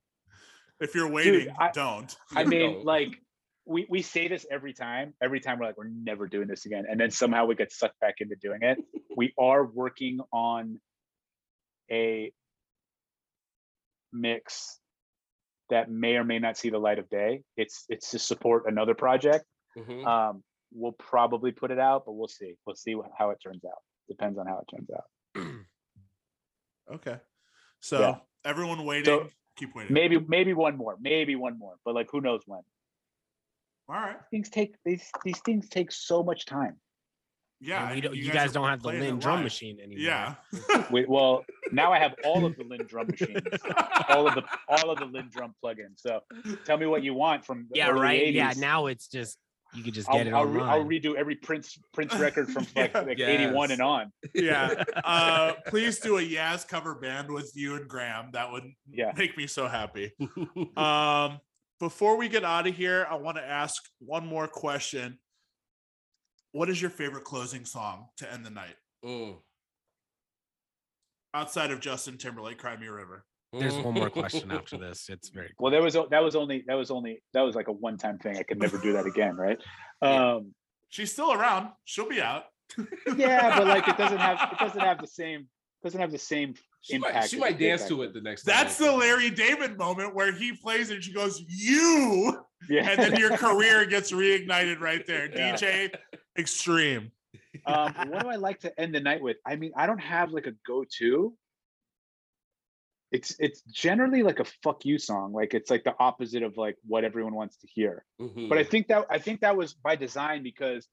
If 0.78 0.94
you're 0.94 1.10
waiting, 1.10 1.48
I- 1.58 1.70
don't. 1.72 2.14
I 2.34 2.44
mean, 2.52 2.74
don't. 2.74 2.84
like 2.84 3.18
we 3.64 3.86
we 3.88 4.02
say 4.02 4.28
this 4.28 4.44
every 4.50 4.74
time. 4.74 5.14
Every 5.22 5.40
time 5.40 5.58
we're 5.58 5.64
like, 5.64 5.78
we're 5.78 5.88
never 5.88 6.26
doing 6.28 6.48
this 6.48 6.66
again, 6.66 6.84
and 6.90 7.00
then 7.00 7.10
somehow 7.10 7.46
we 7.46 7.54
get 7.54 7.72
sucked 7.72 7.98
back 8.00 8.16
into 8.20 8.36
doing 8.36 8.58
it. 8.60 8.76
we 9.16 9.32
are 9.38 9.64
working 9.64 10.20
on 10.34 10.78
a 11.90 12.30
mix 14.12 14.78
that 15.70 15.90
may 15.90 16.16
or 16.16 16.24
may 16.24 16.38
not 16.38 16.58
see 16.58 16.68
the 16.68 16.78
light 16.78 16.98
of 16.98 17.08
day. 17.08 17.42
It's 17.56 17.84
it's 17.88 18.10
to 18.10 18.18
support 18.18 18.64
another 18.66 18.94
project. 18.94 19.46
Mhm. 19.78 20.06
Um, 20.06 20.44
we'll 20.74 20.92
probably 20.92 21.52
put 21.52 21.70
it 21.70 21.78
out, 21.78 22.04
but 22.04 22.12
we'll 22.12 22.28
see. 22.28 22.54
We'll 22.66 22.76
see 22.76 22.94
how 23.18 23.30
it 23.30 23.38
turns 23.42 23.64
out. 23.64 23.78
Depends 24.10 24.38
on 24.38 24.46
how 24.46 24.58
it 24.58 24.76
turns 24.76 24.90
out. 24.90 25.46
Okay. 26.92 27.16
So 27.80 27.98
Yeah. 28.00 28.14
Everyone 28.46 28.84
waiting. 28.84 29.28
keep 29.56 29.74
waiting. 29.74 29.92
Maybe 29.92 30.18
maybe 30.18 30.54
one 30.54 30.76
more, 30.76 30.96
maybe 31.00 31.34
one 31.34 31.58
more, 31.58 31.74
but 31.84 31.94
like 31.94 32.08
who 32.10 32.20
knows 32.20 32.42
when. 32.46 32.60
All 33.88 33.96
right. 33.96 34.16
Things 34.30 34.48
take 34.48 34.76
these 34.84 35.10
these 35.24 35.40
things 35.40 35.68
take 35.68 35.90
so 35.92 36.22
much 36.22 36.46
time. 36.46 36.76
Yeah. 37.60 37.86
And 37.86 37.94
we 37.94 38.00
don't, 38.02 38.14
you, 38.14 38.30
guys, 38.30 38.50
are 38.50 38.54
don't 38.54 38.68
have 38.68 38.82
the 38.82 38.90
playing 38.90 39.18
LinnDrum 39.18 39.24
live. 39.36 39.44
machine 39.44 39.78
anymore. 39.80 39.98
Yeah. 39.98 40.34
Wait, 40.90 41.08
well, 41.08 41.44
now 41.72 41.92
I 41.92 41.98
have 41.98 42.14
all 42.24 42.44
of 42.44 42.56
the 42.56 42.64
LinnDrum 42.64 43.10
machines, 43.10 43.40
all 44.08 44.28
of 44.28 44.34
the 44.34 44.42
all 44.68 44.90
of 44.90 44.98
the 44.98 45.06
LinnDrum 45.06 45.52
plugins. 45.64 45.96
So 45.96 46.20
tell 46.64 46.76
me 46.76 46.86
what 46.86 47.02
you 47.02 47.14
want 47.14 47.44
from 47.44 47.66
the 47.70 47.78
Yeah, 47.78 47.90
early 47.90 48.00
right. 48.00 48.32
Yeah, 48.32 48.52
now 48.56 48.86
it's 48.86 49.08
just 49.08 49.38
you 49.74 49.82
could 49.82 49.94
just 49.94 50.08
I'll, 50.08 50.16
get 50.18 50.26
it 50.28 50.32
I'll, 50.32 50.44
re- 50.46 50.62
I'll 50.62 50.84
redo 50.84 51.14
every 51.16 51.34
Prince 51.36 51.78
Prince 51.92 52.14
record 52.18 52.48
from 52.50 52.66
like, 52.74 52.92
Yeah. 52.94 53.00
like 53.00 53.20
81 53.20 53.70
and 53.72 53.82
on. 53.82 54.12
yeah. 54.34 54.84
Uh, 55.04 55.52
please 55.66 55.98
do 56.00 56.18
a 56.18 56.22
Yaz 56.22 56.66
cover 56.66 56.94
band 56.94 57.30
with 57.30 57.52
you 57.54 57.76
and 57.76 57.88
Graham. 57.88 58.30
That 58.32 58.50
would 58.52 58.64
Yeah. 58.90 59.12
make 59.16 59.36
me 59.36 59.46
so 59.46 59.66
happy. 59.68 60.12
Um, 60.76 61.40
before 61.78 62.16
we 62.16 62.28
get 62.28 62.42
out 62.44 62.66
of 62.66 62.74
here, 62.74 63.06
I 63.10 63.16
want 63.16 63.36
to 63.36 63.42
ask 63.46 63.82
one 63.98 64.26
more 64.26 64.48
question. 64.48 65.18
What 66.52 66.70
is 66.70 66.80
your 66.80 66.90
favorite 66.90 67.24
closing 67.24 67.64
song 67.66 68.06
to 68.18 68.32
end 68.32 68.46
the 68.46 68.50
night 68.50 68.76
Mm. 69.04 69.36
outside 71.34 71.70
of 71.70 71.80
Justin 71.80 72.16
Timberlake, 72.16 72.56
"Cry 72.58 72.76
Me 72.76 72.86
a 72.86 72.92
River"? 72.92 73.24
There's 73.58 73.76
one 73.78 73.94
more 73.94 74.10
question 74.10 74.50
after 74.50 74.76
this. 74.78 75.08
It's 75.08 75.28
very 75.28 75.52
Well, 75.58 75.70
there 75.70 75.82
was 75.82 75.94
that 75.94 76.22
was 76.22 76.36
only 76.36 76.64
that 76.66 76.74
was 76.74 76.90
only 76.90 77.22
that 77.34 77.42
was 77.42 77.54
like 77.54 77.68
a 77.68 77.72
one 77.72 77.96
time 77.96 78.18
thing. 78.18 78.36
I 78.36 78.42
could 78.42 78.58
never 78.58 78.78
do 78.78 78.92
that 78.94 79.06
again, 79.06 79.36
right? 79.36 79.58
Um, 80.02 80.54
She's 80.88 81.12
still 81.12 81.32
around. 81.32 81.70
She'll 81.84 82.08
be 82.08 82.20
out. 82.20 82.44
yeah, 83.16 83.58
but 83.58 83.66
like 83.66 83.86
it 83.88 83.96
doesn't 83.98 84.18
have 84.18 84.52
it 84.52 84.58
doesn't 84.58 84.80
have 84.80 85.00
the 85.00 85.06
same 85.06 85.48
doesn't 85.82 86.00
have 86.00 86.10
the 86.10 86.18
same 86.18 86.54
She 86.80 86.98
might, 86.98 87.08
impact. 87.08 87.30
she 87.30 87.38
might 87.38 87.58
dance 87.58 87.82
back 87.82 87.88
to 87.90 88.02
it 88.02 88.14
the 88.14 88.20
next 88.20 88.42
time. 88.44 88.54
That's 88.56 88.76
the 88.78 88.90
Larry 88.90 89.30
David 89.30 89.76
moment 89.78 90.14
where 90.14 90.32
he 90.32 90.52
plays 90.52 90.90
and 90.90 91.02
she 91.02 91.12
goes, 91.12 91.42
"You," 91.48 92.40
Yeah. 92.68 92.88
and 92.90 92.98
then 93.00 93.16
your 93.20 93.36
career 93.36 93.84
gets 93.86 94.10
reignited 94.12 94.80
right 94.80 95.06
there. 95.06 95.28
Yeah. 95.32 95.54
DJ 95.54 95.94
Extreme. 96.38 97.12
um, 97.66 97.94
what 98.08 98.20
do 98.22 98.28
I 98.28 98.36
like 98.36 98.60
to 98.60 98.80
end 98.80 98.94
the 98.94 99.00
night 99.00 99.20
with? 99.22 99.36
I 99.46 99.56
mean, 99.56 99.72
I 99.76 99.86
don't 99.86 99.98
have 100.00 100.30
like 100.32 100.46
a 100.46 100.52
go-to. 100.66 101.34
It's 103.12 103.36
it's 103.38 103.62
generally 103.62 104.22
like 104.22 104.40
a 104.40 104.44
fuck 104.62 104.84
you 104.84 104.98
song. 104.98 105.32
Like 105.32 105.54
it's 105.54 105.70
like 105.70 105.84
the 105.84 105.94
opposite 105.98 106.42
of 106.42 106.56
like 106.56 106.76
what 106.84 107.04
everyone 107.04 107.34
wants 107.34 107.56
to 107.58 107.68
hear. 107.68 108.04
Mhm. 108.20 108.48
But 108.48 108.58
I 108.58 108.64
think 108.64 108.88
that 108.88 109.06
I 109.08 109.18
think 109.18 109.40
that 109.40 109.56
was 109.56 109.74
by 109.74 109.96
design 109.96 110.42
because 110.42 110.88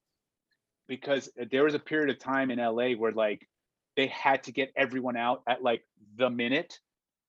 because 0.88 1.30
there 1.52 1.64
was 1.64 1.73
a 1.73 1.80
period 1.80 2.10
of 2.10 2.19
time 2.19 2.52
in 2.52 2.60
LA 2.60 2.91
where 2.91 3.11
like 3.11 3.48
they 3.95 4.07
had 4.07 4.44
to 4.44 4.52
get 4.52 4.72
everyone 4.76 5.18
out 5.18 5.41
at 5.48 5.64
like 5.64 5.84
the 6.18 6.30
minute. 6.30 6.80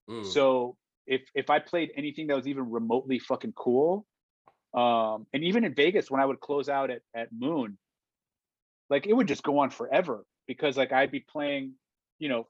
Mm. 0.08 0.26
So 0.26 0.76
if 1.06 1.22
if 1.34 1.50
I 1.50 1.58
played 1.58 1.92
anything 1.96 2.26
that 2.28 2.36
was 2.36 2.46
even 2.46 2.70
remotely 2.70 3.18
fucking 3.18 3.52
cool, 3.52 4.06
um, 4.74 5.26
and 5.32 5.44
even 5.44 5.64
in 5.64 5.74
Vegas 5.74 6.10
when 6.10 6.20
I 6.20 6.26
would 6.26 6.40
close 6.40 6.68
out 6.68 6.90
at 6.90 7.02
at 7.14 7.28
Moon, 7.32 7.78
like 8.90 9.06
it 9.06 9.12
would 9.12 9.28
just 9.28 9.42
go 9.42 9.58
on 9.58 9.70
forever 9.70 10.24
because 10.46 10.76
like 10.76 10.92
I'd 10.92 11.10
be 11.10 11.20
playing, 11.20 11.72
you 12.18 12.28
know, 12.28 12.48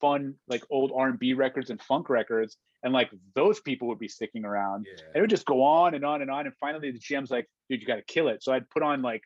fun 0.00 0.34
like 0.48 0.62
old 0.70 0.92
R 0.94 1.08
and 1.08 1.18
B 1.18 1.34
records 1.34 1.70
and 1.70 1.80
funk 1.82 2.08
records, 2.10 2.56
and 2.82 2.92
like 2.92 3.10
those 3.34 3.60
people 3.60 3.88
would 3.88 3.98
be 3.98 4.08
sticking 4.08 4.44
around. 4.44 4.86
yeah. 4.86 5.02
And 5.06 5.16
it 5.16 5.20
would 5.20 5.30
just 5.30 5.46
go 5.46 5.62
on 5.62 5.94
and 5.94 6.04
on 6.04 6.22
and 6.22 6.30
on, 6.30 6.46
and 6.46 6.54
finally 6.60 6.90
the 6.90 6.98
GM's 6.98 7.30
like, 7.30 7.46
"Dude, 7.68 7.80
you 7.80 7.86
got 7.86 7.96
to 7.96 8.02
kill 8.02 8.28
it." 8.28 8.42
So 8.42 8.52
I'd 8.52 8.68
put 8.70 8.82
on 8.82 9.02
like 9.02 9.22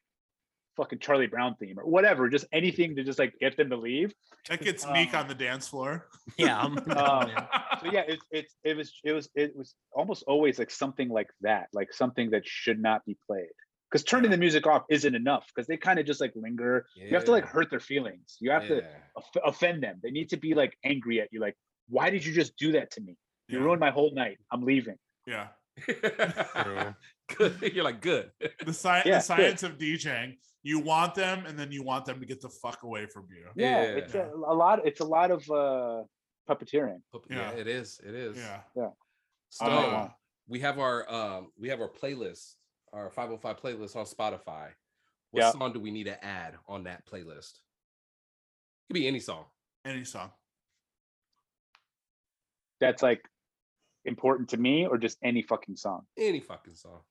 fucking 0.77 0.99
Charlie 1.01 1.27
Brown 1.27 1.57
theme 1.57 1.79
or 1.79 1.85
whatever, 1.85 2.29
just 2.31 2.47
anything 2.53 2.97
to 2.97 3.05
just 3.05 3.19
like 3.19 3.35
get 3.41 3.57
them 3.57 3.71
to 3.71 3.77
leave. 3.77 4.15
That 4.49 4.63
gets 4.63 4.87
Meek 4.87 5.13
Um, 5.15 5.21
on 5.23 5.29
the 5.29 5.35
dance 5.35 5.69
floor. 5.69 6.09
yeah. 6.39 6.63
Um, 6.97 7.31
so 7.83 7.91
yeah, 7.93 8.03
it's 8.07 8.25
it's 8.31 8.55
it 8.65 8.77
was 8.77 8.93
it 9.05 9.13
was 9.13 9.29
it 9.35 9.57
was 9.57 9.75
almost 9.93 10.23
always 10.27 10.59
like 10.59 10.71
something 10.71 11.09
like 11.09 11.29
that, 11.43 11.69
like 11.73 11.93
something 11.93 12.31
that 12.31 12.47
should 12.47 12.81
not 12.81 13.05
be 13.05 13.17
played. 13.27 13.49
Because 13.91 14.05
turning 14.05 14.31
the 14.31 14.37
music 14.37 14.67
off 14.69 14.85
isn't 14.89 15.15
enough 15.17 15.47
because 15.53 15.67
they 15.67 15.77
kind 15.77 15.99
of 15.99 16.07
just 16.07 16.21
like 16.21 16.33
linger. 16.37 16.87
You 16.95 17.15
have 17.15 17.25
to 17.25 17.33
like 17.33 17.45
hurt 17.45 17.71
their 17.71 17.81
feelings. 17.81 18.37
You 18.41 18.51
have 18.53 18.67
to 18.69 18.77
Yeah. 18.77 18.89
off- 19.17 19.37
offend 19.45 19.83
them. 19.83 19.99
They 20.03 20.11
need 20.13 20.29
to 20.31 20.37
be 20.37 20.55
like 20.55 20.77
angry 20.85 21.21
at 21.21 21.29
you. 21.33 21.41
Like, 21.41 21.57
why 21.89 22.09
did 22.11 22.25
you 22.25 22.33
just 22.33 22.57
do 22.57 22.73
that 22.73 22.93
to 22.93 23.01
me? 23.01 23.17
You 23.49 23.59
Yeah. 23.59 23.65
ruined 23.65 23.81
my 23.81 23.91
whole 23.91 24.13
night. 24.15 24.39
I'm 24.53 24.63
leaving. 24.63 24.97
yeah. 25.27 25.49
Good. 27.37 27.73
You're 27.75 27.85
like 27.85 28.01
good. 28.01 28.31
The, 28.41 28.49
sci- 28.73 29.03
Yeah, 29.07 29.17
the 29.19 29.21
science 29.21 29.63
of 29.63 29.79
DJing. 29.79 30.37
You 30.63 30.79
want 30.81 31.15
them, 31.15 31.47
and 31.47 31.59
then 31.59 31.73
you 31.73 31.83
want 31.83 32.05
them 32.05 32.21
to 32.21 32.27
get 32.27 32.41
the 32.41 32.49
fuck 32.51 32.83
away 32.83 33.07
from 33.07 33.27
you. 33.31 33.47
Yeah, 33.57 33.83
Yeah. 33.83 33.89
it's 33.99 34.15
a, 34.15 34.31
a 34.35 34.55
lot. 34.55 34.85
It's 34.87 35.01
a 35.01 35.05
lot 35.05 35.31
of 35.31 35.49
uh, 35.51 36.03
puppeteering. 36.49 37.01
Yeah, 37.31 37.37
Yeah. 37.37 37.51
it 37.53 37.67
is. 37.67 38.01
It 38.05 38.15
is. 38.15 38.37
Yeah. 38.37 38.61
So 39.49 39.65
Uh, 39.67 40.09
we 40.49 40.61
have 40.61 40.79
our 40.79 41.11
um 41.11 41.51
we 41.57 41.69
have 41.71 41.81
our 41.81 41.89
playlist, 41.89 42.57
our 42.93 43.11
5on5 43.11 43.61
playlist 43.61 43.97
on 43.97 44.05
Spotify. 44.05 44.71
What 45.31 45.41
Yeah. 45.43 45.51
song 45.53 45.73
do 45.73 45.81
we 45.81 45.91
need 45.91 46.05
to 46.05 46.23
add 46.25 46.59
on 46.67 46.85
that 46.85 47.07
playlist? 47.07 47.53
It 47.59 48.89
could 48.89 48.95
be 48.95 49.07
any 49.07 49.21
song. 49.21 49.47
Any 49.85 50.05
song. 50.05 50.33
That's 52.81 53.03
like 53.03 53.23
important 54.05 54.49
to 54.51 54.57
me, 54.57 54.87
or 54.87 54.99
just 54.99 55.19
any 55.23 55.43
fucking 55.43 55.77
song. 55.77 56.07
Any 56.17 56.41
fucking 56.41 56.75
song. 56.75 57.05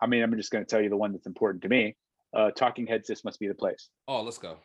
I 0.00 0.06
mean, 0.06 0.22
I'm 0.22 0.36
just 0.36 0.50
going 0.50 0.64
to 0.64 0.68
tell 0.68 0.80
you 0.82 0.88
the 0.90 0.96
one 0.96 1.12
that's 1.12 1.26
important 1.26 1.62
to 1.62 1.68
me. 1.68 1.96
Uh, 2.32 2.50
Talking 2.50 2.86
Heads, 2.86 3.08
this 3.08 3.24
must 3.24 3.40
be 3.40 3.48
the 3.48 3.54
place. 3.54 3.88
Oh, 4.06 4.22
let's 4.22 4.38
go. 4.38 4.58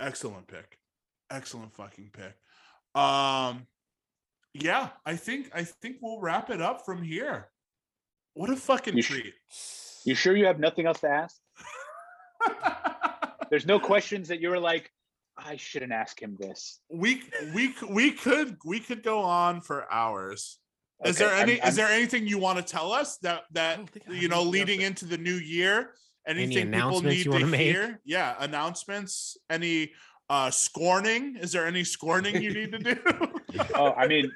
Excellent 0.00 0.46
pick. 0.48 0.78
Excellent 1.30 1.74
fucking 1.74 2.10
pick. 2.12 2.34
Um 2.94 3.66
yeah, 4.54 4.90
I 5.04 5.14
think 5.16 5.50
I 5.54 5.62
think 5.64 5.98
we'll 6.00 6.20
wrap 6.20 6.48
it 6.50 6.60
up 6.60 6.84
from 6.86 7.02
here. 7.02 7.50
What 8.38 8.50
a 8.50 8.56
fucking 8.56 8.94
You 8.94 9.02
sh- 9.02 9.08
treat. 9.08 9.34
You 10.04 10.14
sure 10.14 10.36
you 10.36 10.46
have 10.46 10.60
nothing 10.60 10.86
else 10.86 11.00
to 11.00 11.08
ask? 11.08 11.36
There's 13.50 13.66
no 13.66 13.80
questions 13.80 14.28
that 14.28 14.40
you 14.40 14.48
were 14.50 14.60
like, 14.60 14.92
I 15.36 15.56
shouldn't 15.56 15.90
ask 15.90 16.20
him 16.22 16.36
this. 16.38 16.78
we 16.88 17.22
we 17.52 17.74
we 17.90 18.12
could 18.12 18.56
we 18.64 18.78
could 18.78 19.02
go 19.02 19.20
on 19.22 19.60
for 19.60 19.92
hours. 19.92 20.58
Is 21.04 21.16
Okay, 21.16 21.24
there 21.24 21.34
I'm- 21.34 21.48
any 21.48 21.60
I'm- 21.60 21.68
is 21.68 21.74
there 21.76 21.88
anything 21.88 22.28
you 22.28 22.38
want 22.38 22.58
to 22.58 22.64
tell 22.64 22.92
us 22.92 23.18
that 23.18 23.42
that 23.54 23.76
don't 23.76 23.90
think 23.90 24.04
I 24.08 24.14
have 24.14 24.22
you 24.22 24.28
know 24.28 24.42
leading 24.44 24.82
into 24.82 25.04
the 25.04 25.18
new 25.18 25.34
year? 25.34 25.94
Anything 26.26 26.70
people 26.70 27.00
need 27.02 27.18
you 27.18 27.24
to 27.24 27.30
wanna 27.30 27.46
make? 27.46 27.72
hear? 27.72 28.00
Yeah, 28.04 28.36
announcements. 28.38 29.36
Any 29.50 29.92
uh 30.30 30.50
scorning? 30.52 31.36
Is 31.40 31.50
there 31.50 31.66
any 31.66 31.82
scorning 31.82 32.40
you 32.40 32.52
need 32.54 32.70
to 32.72 32.78
do? 32.78 32.96
Oh, 33.74 33.92
I 33.92 34.06
mean, 34.06 34.30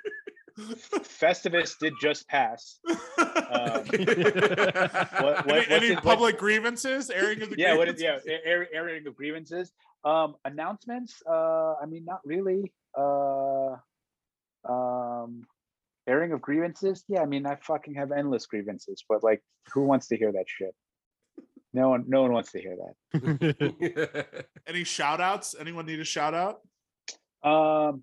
Festivus 1.21 1.79
did 1.79 1.93
just 2.01 2.27
pass. 2.29 2.79
Um, 3.37 3.85
what- 5.25 5.49
any 5.49 5.67
any 5.69 5.87
it- 5.89 5.95
what- 5.97 6.05
public 6.05 6.39
grievances? 6.39 7.11
Airing 7.11 7.43
of 7.43 7.51
the 7.51 7.57
yeah, 7.59 7.77
what 7.77 7.89
is 7.89 7.95
grievances? 7.97 8.27
yeah, 8.29 8.35
a- 8.37 8.47
air, 8.47 8.69
airing 8.75 9.07
of 9.07 9.15
grievances. 9.15 9.73
Um, 10.05 10.35
announcements. 10.45 11.23
Uh, 11.29 11.75
I 11.75 11.87
mean, 11.87 12.05
not 12.05 12.21
really. 12.25 12.73
Uh, 12.97 13.77
um, 14.69 15.43
airing 16.07 16.33
of 16.33 16.41
grievances. 16.41 17.05
Yeah, 17.09 17.21
I 17.23 17.27
mean, 17.27 17.47
I 17.47 17.57
fucking 17.57 17.95
have 17.95 18.13
endless 18.13 18.47
grievances, 18.47 19.05
but 19.09 19.23
like, 19.23 19.43
who 19.73 19.83
wants 19.83 20.09
to 20.09 20.17
hear 20.17 20.33
that 20.33 20.45
shit? 20.47 20.75
No 21.73 21.89
one, 21.89 22.05
no 22.07 22.23
one 22.23 22.33
wants 22.33 22.53
to 22.53 22.61
hear 22.61 22.77
that. 23.13 24.45
Any 24.67 24.85
shout 24.85 25.21
outs? 25.21 25.55
Anyone 25.59 25.87
need 25.87 26.01
a 26.01 26.05
shout 26.05 26.35
out? 26.35 26.61
Um, 27.43 28.03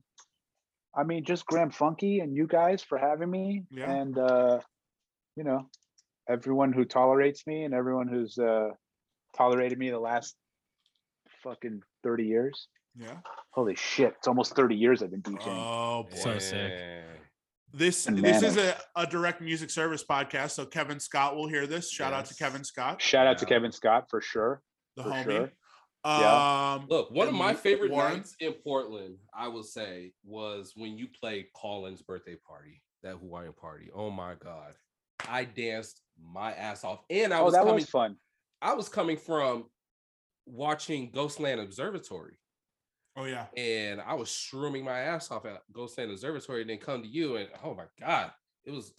I 0.96 1.04
mean, 1.04 1.24
just 1.24 1.46
Graham 1.46 1.70
Funky 1.70 2.20
and 2.20 2.36
you 2.36 2.48
guys 2.48 2.82
for 2.82 2.98
having 2.98 3.30
me, 3.30 3.64
Yeah. 3.70 3.92
and 3.92 4.18
uh, 4.18 4.60
you 5.40 5.46
know, 5.46 5.70
everyone 6.28 6.74
who 6.74 6.84
tolerates 6.84 7.48
me 7.48 7.64
and 7.64 7.74
everyone 7.74 8.10
who's 8.10 8.38
uh 8.38 8.72
tolerated 9.38 9.80
me 9.80 9.90
the 9.90 9.98
last 10.00 10.36
fucking 11.44 11.82
thirty 12.04 12.26
years. 12.26 12.68
Yeah. 12.98 13.16
Holy 13.52 13.76
shit! 13.76 14.16
It's 14.18 14.28
almost 14.28 14.54
thirty 14.54 14.76
years 14.76 15.02
I've 15.02 15.12
been 15.12 15.22
DJing. 15.22 15.48
Oh 15.48 16.08
boy. 16.10 16.18
So 16.18 16.40
sick. 16.40 16.74
This 17.74 18.08
And 18.08 18.18
this 18.18 18.44
is 18.44 18.58
a, 18.58 18.76
a 18.98 19.06
direct 19.08 19.42
music 19.42 19.70
service 19.70 20.04
podcast, 20.04 20.52
so 20.52 20.66
Kevin 20.66 21.00
Scott 21.00 21.38
will 21.38 21.48
hear 21.48 21.68
this. 21.68 21.90
Shout 21.90 22.12
out 22.14 22.26
to 22.26 22.36
Kevin 22.36 22.64
Scott, 22.66 23.02
Shout 23.02 23.28
out 23.28 23.38
to 23.38 23.46
Kevin 23.46 23.72
Scott 23.72 24.08
for 24.10 24.20
sure. 24.22 24.62
the 24.98 25.04
for 25.04 25.10
homie. 25.10 25.24
sure. 25.24 25.52
Um, 26.04 26.88
Look, 26.90 27.12
one 27.12 27.28
of 27.28 27.34
my 27.36 27.54
favorite 27.54 27.92
Warren. 27.92 28.14
nights 28.14 28.36
in 28.40 28.54
Portland, 28.54 29.18
I 29.38 29.50
will 29.50 29.64
say, 29.64 30.14
was 30.26 30.74
when 30.76 30.98
you 30.98 31.08
played 31.22 31.46
Colin's 31.56 32.02
birthday 32.02 32.38
party, 32.48 32.82
that 33.04 33.18
Hawaiian 33.18 33.54
party. 33.54 33.90
Oh 33.94 34.10
my 34.10 34.34
god, 34.44 34.74
I 35.28 35.46
danced 35.46 36.02
my 36.34 36.54
ass 36.54 36.84
off, 36.84 37.00
and 37.10 37.34
I 37.34 37.40
oh, 37.40 37.46
was 37.46 37.54
that 37.54 37.62
coming. 37.62 37.76
was 37.76 37.90
fun. 37.90 38.16
I 38.62 38.74
was 38.74 38.90
coming 38.90 39.18
from 39.18 39.66
watching 40.46 41.12
Ghostland 41.12 41.62
Observatory. 41.62 42.36
Oh 43.16 43.26
yeah. 43.26 43.48
and 43.58 44.00
I 44.00 44.14
was 44.14 44.30
shrooming 44.30 44.84
my 44.84 45.00
ass 45.00 45.30
off 45.30 45.46
at 45.46 45.64
Ghostland 45.74 46.12
Observatory, 46.12 46.62
and 46.62 46.70
then 46.70 46.78
come 46.78 47.02
to 47.02 47.08
you, 47.08 47.36
and 47.38 47.50
oh 47.64 47.74
my 47.74 47.86
god, 48.00 48.32
it 48.66 48.72
was 48.72 48.94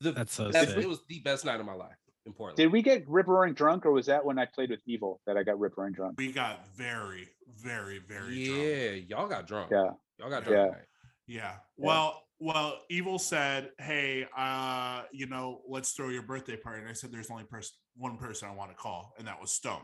the 0.00 0.12
That's 0.12 0.32
so 0.32 0.50
best, 0.50 0.76
it 0.76 0.88
was 0.88 1.00
the 1.08 1.20
best 1.20 1.44
night 1.44 1.60
of 1.60 1.66
my 1.66 1.74
life 1.74 1.96
in 2.26 2.32
Portland. 2.32 2.56
Did 2.56 2.72
we 2.72 2.82
get 2.82 3.04
rip 3.08 3.28
roaring 3.28 3.54
drunk, 3.54 3.86
or 3.86 3.92
was 3.92 4.06
that 4.06 4.24
when 4.24 4.38
I 4.38 4.46
played 4.46 4.70
with 4.70 4.80
Evil 4.86 5.20
that 5.26 5.36
I 5.36 5.42
got 5.42 5.58
rip 5.58 5.76
roaring 5.76 5.92
drunk? 5.92 6.14
We 6.18 6.32
got 6.32 6.66
very, 6.74 7.28
very, 7.56 7.98
very 7.98 8.44
drunk. 8.46 8.62
yeah, 8.62 8.90
y'all 8.90 9.28
got 9.28 9.46
drunk. 9.46 9.70
Yeah. 9.70 9.90
y'all 10.18 10.30
got 10.30 10.44
drunk. 10.44 10.48
Yeah. 10.48 10.64
tonight. 10.64 10.86
Yeah. 11.26 11.52
Well, 11.76 12.23
well, 12.38 12.80
Evil 12.90 13.18
said, 13.18 13.70
"Hey, 13.78 14.26
uh, 14.36 15.02
you 15.12 15.26
know, 15.26 15.62
let's 15.68 15.92
throw 15.92 16.08
your 16.08 16.22
birthday 16.22 16.56
party." 16.56 16.80
And 16.80 16.88
I 16.88 16.92
said, 16.92 17.12
"There's 17.12 17.30
only 17.30 17.44
person, 17.44 17.74
one 17.96 18.16
person 18.18 18.48
I 18.48 18.52
want 18.52 18.70
to 18.70 18.76
call, 18.76 19.14
and 19.18 19.26
that 19.26 19.40
was 19.40 19.52
Stone. 19.52 19.82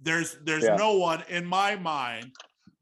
There's, 0.00 0.36
there's 0.42 0.64
Yeah. 0.64 0.76
no 0.76 0.96
one 0.98 1.22
in 1.28 1.46
my 1.46 1.76
mind, 1.76 2.34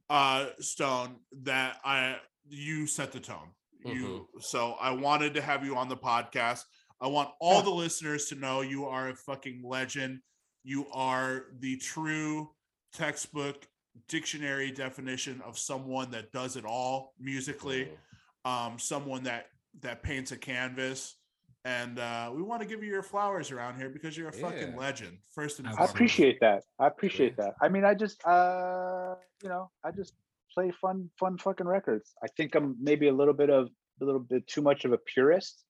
uh, 0.08 0.50
Stone, 0.60 1.20
that 1.42 1.80
I 1.84 2.18
you 2.48 2.86
set 2.86 3.12
the 3.12 3.20
tone. 3.20 3.50
You, 3.84 4.28
so 4.40 4.72
I 4.74 4.90
wanted 4.90 5.34
to 5.34 5.40
have 5.42 5.64
you 5.64 5.76
on 5.76 5.88
the 5.88 5.96
podcast. 5.96 6.64
I 7.00 7.06
want 7.06 7.30
all 7.40 7.56
Yeah. 7.58 7.62
the 7.62 7.70
listeners 7.70 8.26
to 8.26 8.34
know 8.34 8.60
you 8.60 8.86
are 8.86 9.08
a 9.08 9.14
fucking 9.16 9.62
legend. 9.64 10.20
You 10.64 10.86
are 10.90 11.46
the 11.60 11.76
true 11.78 12.54
textbook 12.92 13.66
dictionary 14.08 14.70
definition 14.70 15.40
of 15.42 15.58
someone 15.58 16.10
that 16.10 16.32
does 16.32 16.56
it 16.56 16.64
all 16.64 17.14
musically 17.18 17.86
Mhm. 17.86 17.96
Um, 18.44 18.78
someone 18.78 19.24
that 19.24 19.46
that 19.80 20.02
paints 20.02 20.32
a 20.32 20.36
canvas, 20.36 21.16
and 21.64 21.98
uh, 21.98 22.30
we 22.34 22.42
want 22.42 22.62
to 22.62 22.68
give 22.68 22.82
you 22.82 22.90
your 22.90 23.02
flowers 23.02 23.50
around 23.50 23.76
here 23.78 23.88
because 23.88 24.16
you're 24.16 24.28
a 24.28 24.32
fucking 24.32 24.76
legend. 24.76 25.18
First 25.30 25.58
and 25.58 25.68
I 25.68 25.72
I 25.72 25.84
appreciate 25.84 26.40
that. 26.40 26.64
I 26.78 26.86
appreciate 26.86 27.36
that. 27.36 27.54
I 27.60 27.68
mean, 27.68 27.84
I 27.84 27.94
just, 27.94 28.24
uh, 28.26 29.14
you 29.42 29.48
know, 29.48 29.70
I 29.84 29.90
just 29.90 30.14
play 30.54 30.72
fun, 30.80 31.10
fun 31.18 31.38
fucking 31.38 31.66
records. 31.66 32.14
I 32.22 32.26
think 32.36 32.54
I'm 32.54 32.76
maybe 32.80 33.08
a 33.08 33.12
little 33.12 33.34
bit 33.34 33.50
of 33.50 33.68
a 34.00 34.04
little 34.04 34.20
bit 34.20 34.46
too 34.46 34.62
much 34.62 34.84
of 34.84 34.92
a 34.92 34.98
purist 34.98 35.62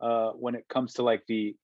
uh, 0.00 0.30
when 0.30 0.54
it 0.54 0.66
comes 0.68 0.94
to 0.94 1.02
like 1.02 1.24
the 1.26 1.56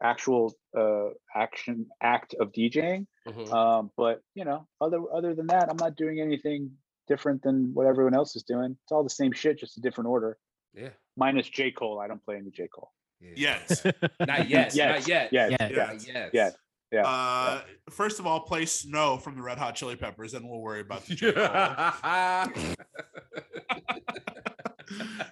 actual 0.00 0.54
uh, 0.76 1.08
action 1.34 1.86
act 2.00 2.34
of 2.40 2.52
DJing. 2.52 3.06
Mhm. 3.26 3.52
Um, 3.52 3.90
but 3.96 4.22
you 4.34 4.44
know, 4.44 4.68
other 4.80 5.00
other 5.12 5.34
than 5.34 5.48
that, 5.48 5.68
I'm 5.68 5.76
not 5.76 5.96
doing 5.96 6.20
anything 6.20 6.70
different 7.08 7.42
than 7.42 7.70
what 7.74 7.86
everyone 7.86 8.14
else 8.14 8.36
is 8.36 8.42
doing. 8.42 8.76
It's 8.84 8.92
all 8.92 9.02
the 9.02 9.10
same 9.10 9.32
shit, 9.32 9.58
just 9.58 9.76
a 9.78 9.80
different 9.80 10.08
order. 10.08 10.38
yeah. 10.74 10.90
Minus 11.16 11.48
J 11.48 11.70
Cole. 11.72 11.98
I 12.00 12.06
don't 12.06 12.24
play 12.24 12.36
any 12.36 12.50
J 12.50 12.68
Cole. 12.72 12.92
yeah. 13.20 13.30
Yes. 13.36 13.84
Not 14.20 14.48
yet. 14.48 14.74
Yes, 14.74 14.76
Not 14.76 15.08
yet. 15.08 15.32
Yeah, 15.32 15.48
Yeah. 15.48 15.56
yeah, 15.70 15.76
Not 15.86 16.06
yet. 16.06 16.30
Yeah. 16.32 16.50
yeah. 16.92 17.06
Uh, 17.06 17.60
first 17.90 18.20
of 18.20 18.26
all, 18.26 18.40
play 18.40 18.64
"Snow" 18.66 19.16
from 19.18 19.34
the 19.36 19.42
Red 19.42 19.58
Hot 19.58 19.74
Chili 19.74 19.96
Peppers, 19.96 20.34
and 20.34 20.48
we'll 20.48 20.60
worry 20.60 20.80
about 20.80 21.04
the 21.06 21.14
J. 21.16 21.32
Cole. 21.32 22.74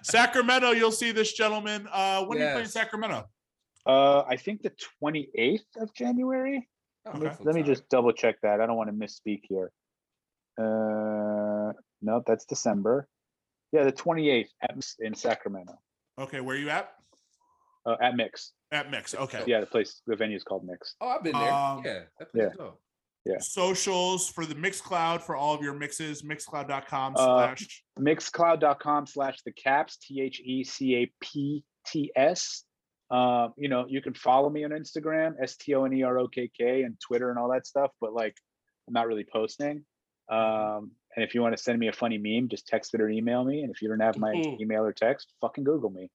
Sacramento. 0.03 0.71
You'll 0.71 0.91
see 0.91 1.11
this 1.11 1.33
gentleman. 1.33 1.87
Uh, 1.91 2.23
when 2.25 2.37
do 2.37 2.43
you 2.43 2.51
play 2.51 2.61
in 2.61 2.67
Sacramento? 2.67 3.27
Uh, 3.85 4.23
I 4.27 4.35
think 4.35 4.61
the 4.63 4.71
28th 5.01 5.61
of 5.79 5.93
January. 5.93 6.67
Oh, 7.05 7.11
Let 7.11 7.21
me, 7.21 7.27
Okay. 7.29 7.37
let 7.43 7.55
me 7.55 7.63
just 7.63 7.87
double 7.89 8.11
check 8.11 8.35
that. 8.43 8.59
I 8.59 8.65
don't 8.65 8.75
want 8.75 8.89
to 8.89 8.95
misspeak 8.95 9.41
here. 9.47 9.71
Uh, 10.59 11.46
no, 12.01 12.21
that's 12.25 12.45
December. 12.45 13.07
Yeah, 13.71 13.83
the 13.83 13.91
28th 13.91 14.47
at, 14.61 14.77
in 14.99 15.13
Sacramento. 15.13 15.73
Okay, 16.19 16.41
where 16.41 16.55
are 16.55 16.59
you 16.59 16.69
at? 16.69 16.91
Uh, 17.85 17.95
at 18.01 18.15
Mix. 18.15 18.53
At 18.71 18.91
Mix. 18.91 19.15
Okay. 19.15 19.43
Yeah, 19.47 19.61
the 19.61 19.65
place, 19.65 20.01
the 20.07 20.15
venue 20.15 20.35
is 20.35 20.43
called 20.43 20.65
Mix. 20.65 20.95
Oh, 20.99 21.07
I've 21.07 21.23
been 21.23 21.33
there. 21.33 21.53
Um, 21.53 21.81
yeah, 21.85 21.99
that 22.19 22.31
place 22.31 22.43
yeah. 22.43 22.49
dope. 22.57 22.81
Yeah. 23.25 23.39
Socials 23.39 24.29
for 24.29 24.45
the 24.45 24.55
Mixcloud 24.55 25.21
for 25.21 25.35
all 25.35 25.53
of 25.53 25.61
your 25.61 25.73
mixes. 25.73 26.21
Mixcloud.com 26.21 27.13
Uh, 27.17 27.25
slash. 27.25 27.83
Mixcloud.com 27.99 29.05
slash 29.05 29.41
the 29.45 29.51
caps, 29.51 29.97
T 29.97 30.21
H 30.21 30.41
E 30.43 30.63
C 30.63 30.95
A 30.95 31.11
P 31.21 31.63
T 31.85 32.11
S. 32.15 32.63
Um, 33.09 33.53
you 33.57 33.67
know, 33.69 33.85
you 33.87 34.01
can 34.01 34.13
follow 34.13 34.49
me 34.49 34.63
on 34.63 34.71
Instagram, 34.71 35.33
S 35.41 35.57
T 35.57 35.73
O 35.75 35.83
N 35.83 35.93
E 35.93 36.03
R 36.03 36.19
O 36.19 36.27
K 36.27 36.49
K, 36.57 36.83
and 36.83 36.97
Twitter 36.99 37.29
and 37.29 37.37
all 37.37 37.51
that 37.51 37.67
stuff, 37.67 37.91
but 37.99 38.13
like, 38.13 38.35
I'm 38.87 38.93
not 38.93 39.07
really 39.07 39.25
posting. 39.31 39.83
Um, 40.29 40.91
and 41.17 41.23
if 41.23 41.33
you 41.33 41.41
want 41.41 41.57
to 41.57 41.61
send 41.61 41.79
me 41.79 41.87
a 41.87 41.91
funny 41.91 42.19
meme, 42.19 42.47
just 42.47 42.67
text 42.67 42.93
it 42.93 43.01
or 43.01 43.09
email 43.09 43.43
me. 43.43 43.63
And 43.63 43.71
if 43.73 43.81
you 43.81 43.89
don't 43.89 43.99
have 43.99 44.17
my 44.17 44.33
Mhm. 44.33 44.61
email 44.61 44.83
or 44.85 44.93
text, 44.93 45.33
fucking 45.41 45.63
Google 45.63 45.89
me. 45.89 46.11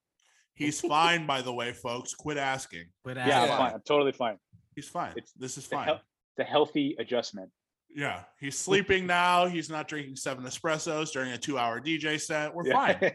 He's 0.54 0.80
fine, 0.80 1.26
by 1.26 1.42
the 1.42 1.52
way, 1.52 1.72
folks. 1.72 2.14
Quit 2.14 2.36
asking. 2.38 2.84
Quit 3.02 3.16
Yeah, 3.16 3.42
I'm 3.42 3.48
fine. 3.48 3.72
I'm 3.74 3.82
totally 3.82 4.12
fine. 4.12 4.38
He's 4.76 4.88
fine. 4.88 5.12
It's 5.16 5.32
this 5.32 5.58
is 5.58 5.66
the 5.68 5.74
fine. 5.76 5.86
hel- 5.88 6.00
The 6.36 6.44
healthy 6.44 6.94
adjustment. 7.00 7.50
Yeah, 7.94 8.24
he's 8.40 8.56
sleeping 8.56 9.06
now. 9.06 9.46
He's 9.46 9.68
not 9.68 9.86
drinking 9.88 10.16
seven 10.16 10.44
espressos 10.44 11.12
during 11.12 11.32
a 11.32 11.36
two-hour 11.38 11.80
DJ 11.80 12.16
set. 12.16 12.54
We're 12.54 12.66
Yeah. 12.68 12.72
fine. 12.72 13.12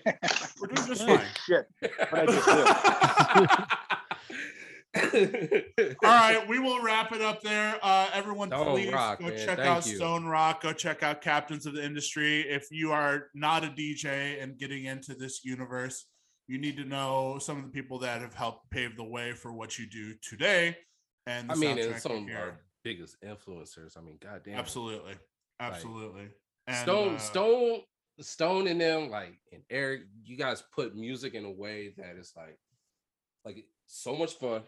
We're 0.60 0.68
doing 0.68 0.88
just 0.88 1.04
fine. 1.08 1.26
Shit. 1.48 1.66
What 2.10 2.30
I 2.30 3.78
All 6.04 6.10
right, 6.10 6.48
we 6.48 6.60
will 6.60 6.82
wrap 6.82 7.12
it 7.12 7.22
up 7.22 7.42
there. 7.42 7.78
Uh, 7.82 8.10
everyone, 8.14 8.50
Stone 8.50 8.72
please 8.72 8.94
Rock, 8.94 9.20
go 9.20 9.28
man. 9.28 9.38
check 9.38 9.58
Thank 9.58 9.60
out 9.60 9.88
you. 9.88 10.00
Stonerokk. 10.00 10.62
Go 10.62 10.74
check 10.74 11.04
out 11.04 11.22
Captains 11.22 11.66
of 11.66 11.74
the 11.74 11.84
Industry. 11.84 12.42
If 12.42 12.68
you 12.72 12.92
are 12.92 13.28
not 13.34 13.64
a 13.64 13.68
DJ 13.68 14.42
and 14.42 14.58
getting 14.58 14.86
into 14.86 15.14
this 15.14 15.44
universe, 15.44 16.06
you 16.48 16.58
need 16.58 16.78
to 16.78 16.86
know 16.86 17.38
some 17.40 17.58
of 17.58 17.64
the 17.64 17.70
people 17.70 18.00
that 18.00 18.22
have 18.22 18.34
helped 18.34 18.70
pave 18.72 18.96
the 18.96 19.04
way 19.04 19.34
for 19.34 19.54
what 19.54 19.78
you 19.78 19.86
do 19.86 20.14
today. 20.22 20.78
And 21.26 21.52
I 21.52 21.56
mean, 21.56 21.78
and 21.78 22.00
some 22.00 22.30
of 22.30 22.36
our 22.36 22.60
biggest 22.84 23.18
influencers. 23.22 23.98
I 23.98 24.02
mean, 24.02 24.18
goddamn. 24.22 24.58
absolutely, 24.58 25.16
absolutely. 25.60 26.30
And, 26.68 26.78
Stone, 26.78 27.16
uh, 27.16 27.20
Stone, 27.20 27.82
Stone, 28.22 28.68
and 28.68 28.80
them 28.80 29.10
like 29.10 29.38
and 29.52 29.62
Eric, 29.70 30.04
you 30.24 30.38
guys 30.38 30.64
put 30.74 30.96
music 30.96 31.34
in 31.34 31.44
a 31.44 31.52
way 31.52 31.94
that 31.98 32.16
is 32.18 32.32
like, 32.36 32.58
like 33.44 33.66
so 33.88 34.16
much 34.16 34.34
fun. 34.36 34.62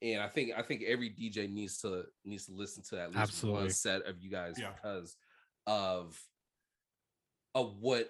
And 0.00 0.20
I 0.22 0.28
think 0.28 0.52
I 0.56 0.62
think 0.62 0.82
every 0.86 1.10
DJ 1.10 1.50
needs 1.52 1.78
to 1.78 2.04
needs 2.24 2.46
to 2.46 2.52
listen 2.52 2.82
to 2.90 3.00
at 3.00 3.08
least 3.08 3.18
Absolutely. 3.20 3.60
one 3.62 3.70
set 3.70 4.02
of 4.06 4.20
you 4.20 4.30
guys 4.30 4.54
Yeah. 4.58 4.70
because 4.72 5.16
of 5.66 6.20
of 7.54 7.76
what 7.80 8.08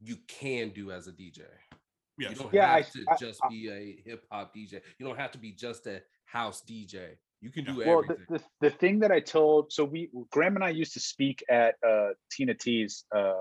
you 0.00 0.16
can 0.28 0.70
do 0.70 0.90
as 0.92 1.06
a 1.08 1.12
DJ. 1.12 1.42
Yes. 2.18 2.30
You 2.32 2.36
don't 2.36 2.54
Yeah, 2.54 2.72
I- 2.72 2.80
have 2.82 2.92
to 2.92 3.04
I- 3.10 3.16
just 3.16 3.40
I- 3.44 3.48
be 3.48 3.68
a 3.68 4.02
hip 4.08 4.24
hop 4.30 4.54
DJ. 4.54 4.80
You 4.98 5.06
don't 5.06 5.18
have 5.18 5.32
to 5.32 5.38
be 5.38 5.52
just 5.52 5.86
a 5.86 6.02
house 6.24 6.62
DJ. 6.62 7.18
You 7.40 7.50
can 7.50 7.64
do 7.64 7.76
well 7.76 8.02
the, 8.02 8.14
everything. 8.14 8.26
the, 8.60 8.68
the 8.68 8.70
thing 8.70 8.98
that 8.98 9.12
i 9.12 9.20
told 9.20 9.72
so 9.72 9.84
we 9.84 10.10
graham 10.32 10.56
and 10.56 10.64
i 10.64 10.70
used 10.70 10.92
to 10.94 10.98
speak 10.98 11.44
at 11.48 11.76
uh 11.86 12.08
tina 12.32 12.52
t's 12.52 13.04
uh 13.14 13.34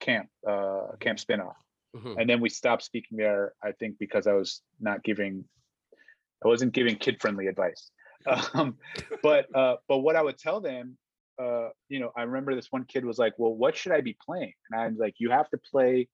camp 0.00 0.28
uh 0.46 0.88
camp 1.00 1.18
spinoff 1.18 1.54
Mhm. 1.96 2.20
and 2.20 2.28
then 2.28 2.42
we 2.42 2.50
stopped 2.50 2.82
speaking 2.82 3.16
there 3.16 3.54
i 3.62 3.72
think 3.72 3.98
because 3.98 4.26
i 4.26 4.34
was 4.34 4.60
not 4.80 5.02
giving 5.02 5.48
i 6.44 6.48
wasn't 6.48 6.72
giving 6.72 6.96
kid 6.96 7.20
friendly 7.20 7.46
advice 7.46 7.90
um 8.54 8.76
but 9.22 9.46
uh 9.54 9.76
but 9.88 9.98
what 9.98 10.16
i 10.16 10.22
would 10.22 10.38
tell 10.38 10.60
them 10.60 10.96
uh 11.40 11.68
you 11.88 12.00
know 12.00 12.10
i 12.16 12.22
remember 12.22 12.54
this 12.54 12.68
one 12.70 12.84
kid 12.84 13.04
was 13.04 13.18
like 13.18 13.32
well 13.38 13.54
what 13.54 13.76
should 13.76 13.92
i 13.92 14.00
be 14.00 14.16
playing? 14.24 14.52
And 14.70 14.80
i'm 14.80 14.96
like 14.96 15.14
you 15.18 15.30
have 15.30 15.48
to 15.50 15.58
play 15.58 16.08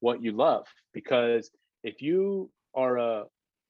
what 0.00 0.22
you 0.22 0.32
love 0.32 0.66
because 0.92 1.50
if 1.82 2.02
you 2.02 2.50
are 2.74 2.98
a, 2.98 3.24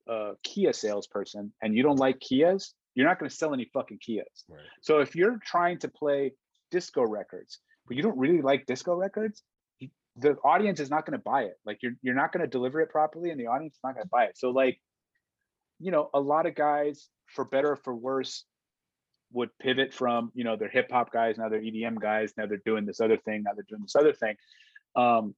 a 0.09 0.33
kia 0.43 0.73
salesperson 0.73 1.53
and 1.63 1.77
you 1.77 1.83
don't 1.83 1.99
like 1.99 2.19
kias 2.19 2.71
you're 2.95 3.07
not 3.07 3.19
going 3.19 3.29
to 3.29 3.35
sell 3.35 3.53
any 3.53 3.69
fucking 3.73 3.99
kias. 3.99 4.45
Right. 4.49 4.61
so 4.81 4.99
if 4.99 5.17
you're 5.17 5.39
trying 5.45 5.79
to 5.81 5.89
play 5.89 6.33
disco 6.71 7.03
records 7.03 7.61
but 7.87 7.97
you 7.97 8.03
don't 8.03 8.19
really 8.19 8.41
like 8.41 8.67
disco 8.67 8.95
records 8.95 9.43
the 10.17 10.37
audience 10.45 10.81
is 10.81 10.91
not 10.91 11.07
going 11.07 11.19
to 11.19 11.23
buy 11.23 11.43
it. 11.43 11.59
Like 11.67 11.79
you're 11.83 11.95
you're 12.03 12.15
not 12.15 12.33
going 12.33 12.43
to 12.43 12.47
deliver 12.47 12.81
it 12.81 12.91
properly 12.91 13.31
and 13.31 13.41
the 13.41 13.47
audience 13.47 13.75
is 13.75 13.81
not 13.83 13.95
going 13.95 14.05
to 14.05 14.11
buy 14.11 14.25
it. 14.25 14.39
So 14.39 14.51
like 14.51 14.81
you 15.81 15.91
know 15.91 16.11
a 16.15 16.21
lot 16.21 16.47
of 16.47 16.55
guys 16.55 17.09
for 17.27 17.45
better 17.45 17.73
or 17.73 17.77
for 17.77 17.95
worse 17.95 18.45
would 19.33 19.51
pivot 19.59 19.93
from 19.93 20.31
you 20.35 20.45
know 20.45 20.57
they're 20.57 20.69
hip 20.69 20.91
hop 20.91 21.13
guys 21.13 21.37
now 21.39 21.49
they're 21.49 21.61
EDM 21.61 22.01
guys 22.01 22.33
now 22.37 22.47
they're 22.47 22.63
doing 22.65 22.85
this 22.87 23.01
other 23.01 23.17
thing 23.17 23.43
now 23.43 23.53
they're 23.55 23.67
doing 23.69 23.83
this 23.83 23.97
other 23.97 24.13
thing. 24.13 24.37
Um 24.95 25.35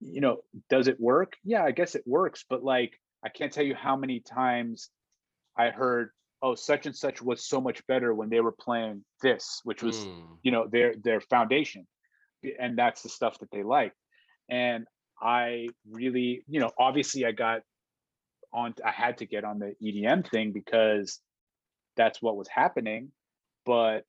you 0.00 0.20
know 0.20 0.38
does 0.68 0.88
it 0.88 1.00
work? 1.00 1.34
Yeah 1.42 1.64
i 1.64 1.70
guess 1.72 1.94
it 1.94 2.04
works 2.06 2.44
but 2.48 2.62
like 2.62 3.00
i 3.24 3.28
can't 3.28 3.52
tell 3.52 3.64
you 3.64 3.74
how 3.74 3.96
many 3.96 4.20
times 4.20 4.90
i 5.56 5.70
heard 5.70 6.10
oh 6.42 6.54
such 6.54 6.84
and 6.86 6.94
such 6.94 7.22
was 7.22 7.48
so 7.48 7.60
much 7.62 7.84
better 7.86 8.14
when 8.14 8.28
they 8.28 8.40
were 8.40 8.52
playing 8.52 9.02
this 9.22 9.60
which 9.64 9.82
was 9.82 9.96
Mm. 9.96 10.38
you 10.42 10.52
know 10.52 10.66
their 10.68 10.94
their 11.02 11.20
foundation 11.20 11.86
and 12.60 12.76
that's 12.78 13.02
the 13.02 13.08
stuff 13.08 13.38
that 13.40 13.50
they 13.50 13.62
like. 13.64 13.92
And 14.50 14.86
i 15.20 15.68
really 15.90 16.42
you 16.46 16.60
know 16.60 16.70
obviously 16.78 17.24
i 17.24 17.32
got 17.32 17.62
on 18.52 18.74
i 18.84 18.90
had 18.90 19.18
to 19.18 19.26
get 19.26 19.44
on 19.44 19.58
the 19.58 19.74
edm 19.82 20.28
thing 20.28 20.52
because 20.52 21.20
that's 21.96 22.20
what 22.22 22.36
was 22.36 22.48
happening 22.48 23.10
but 23.64 24.04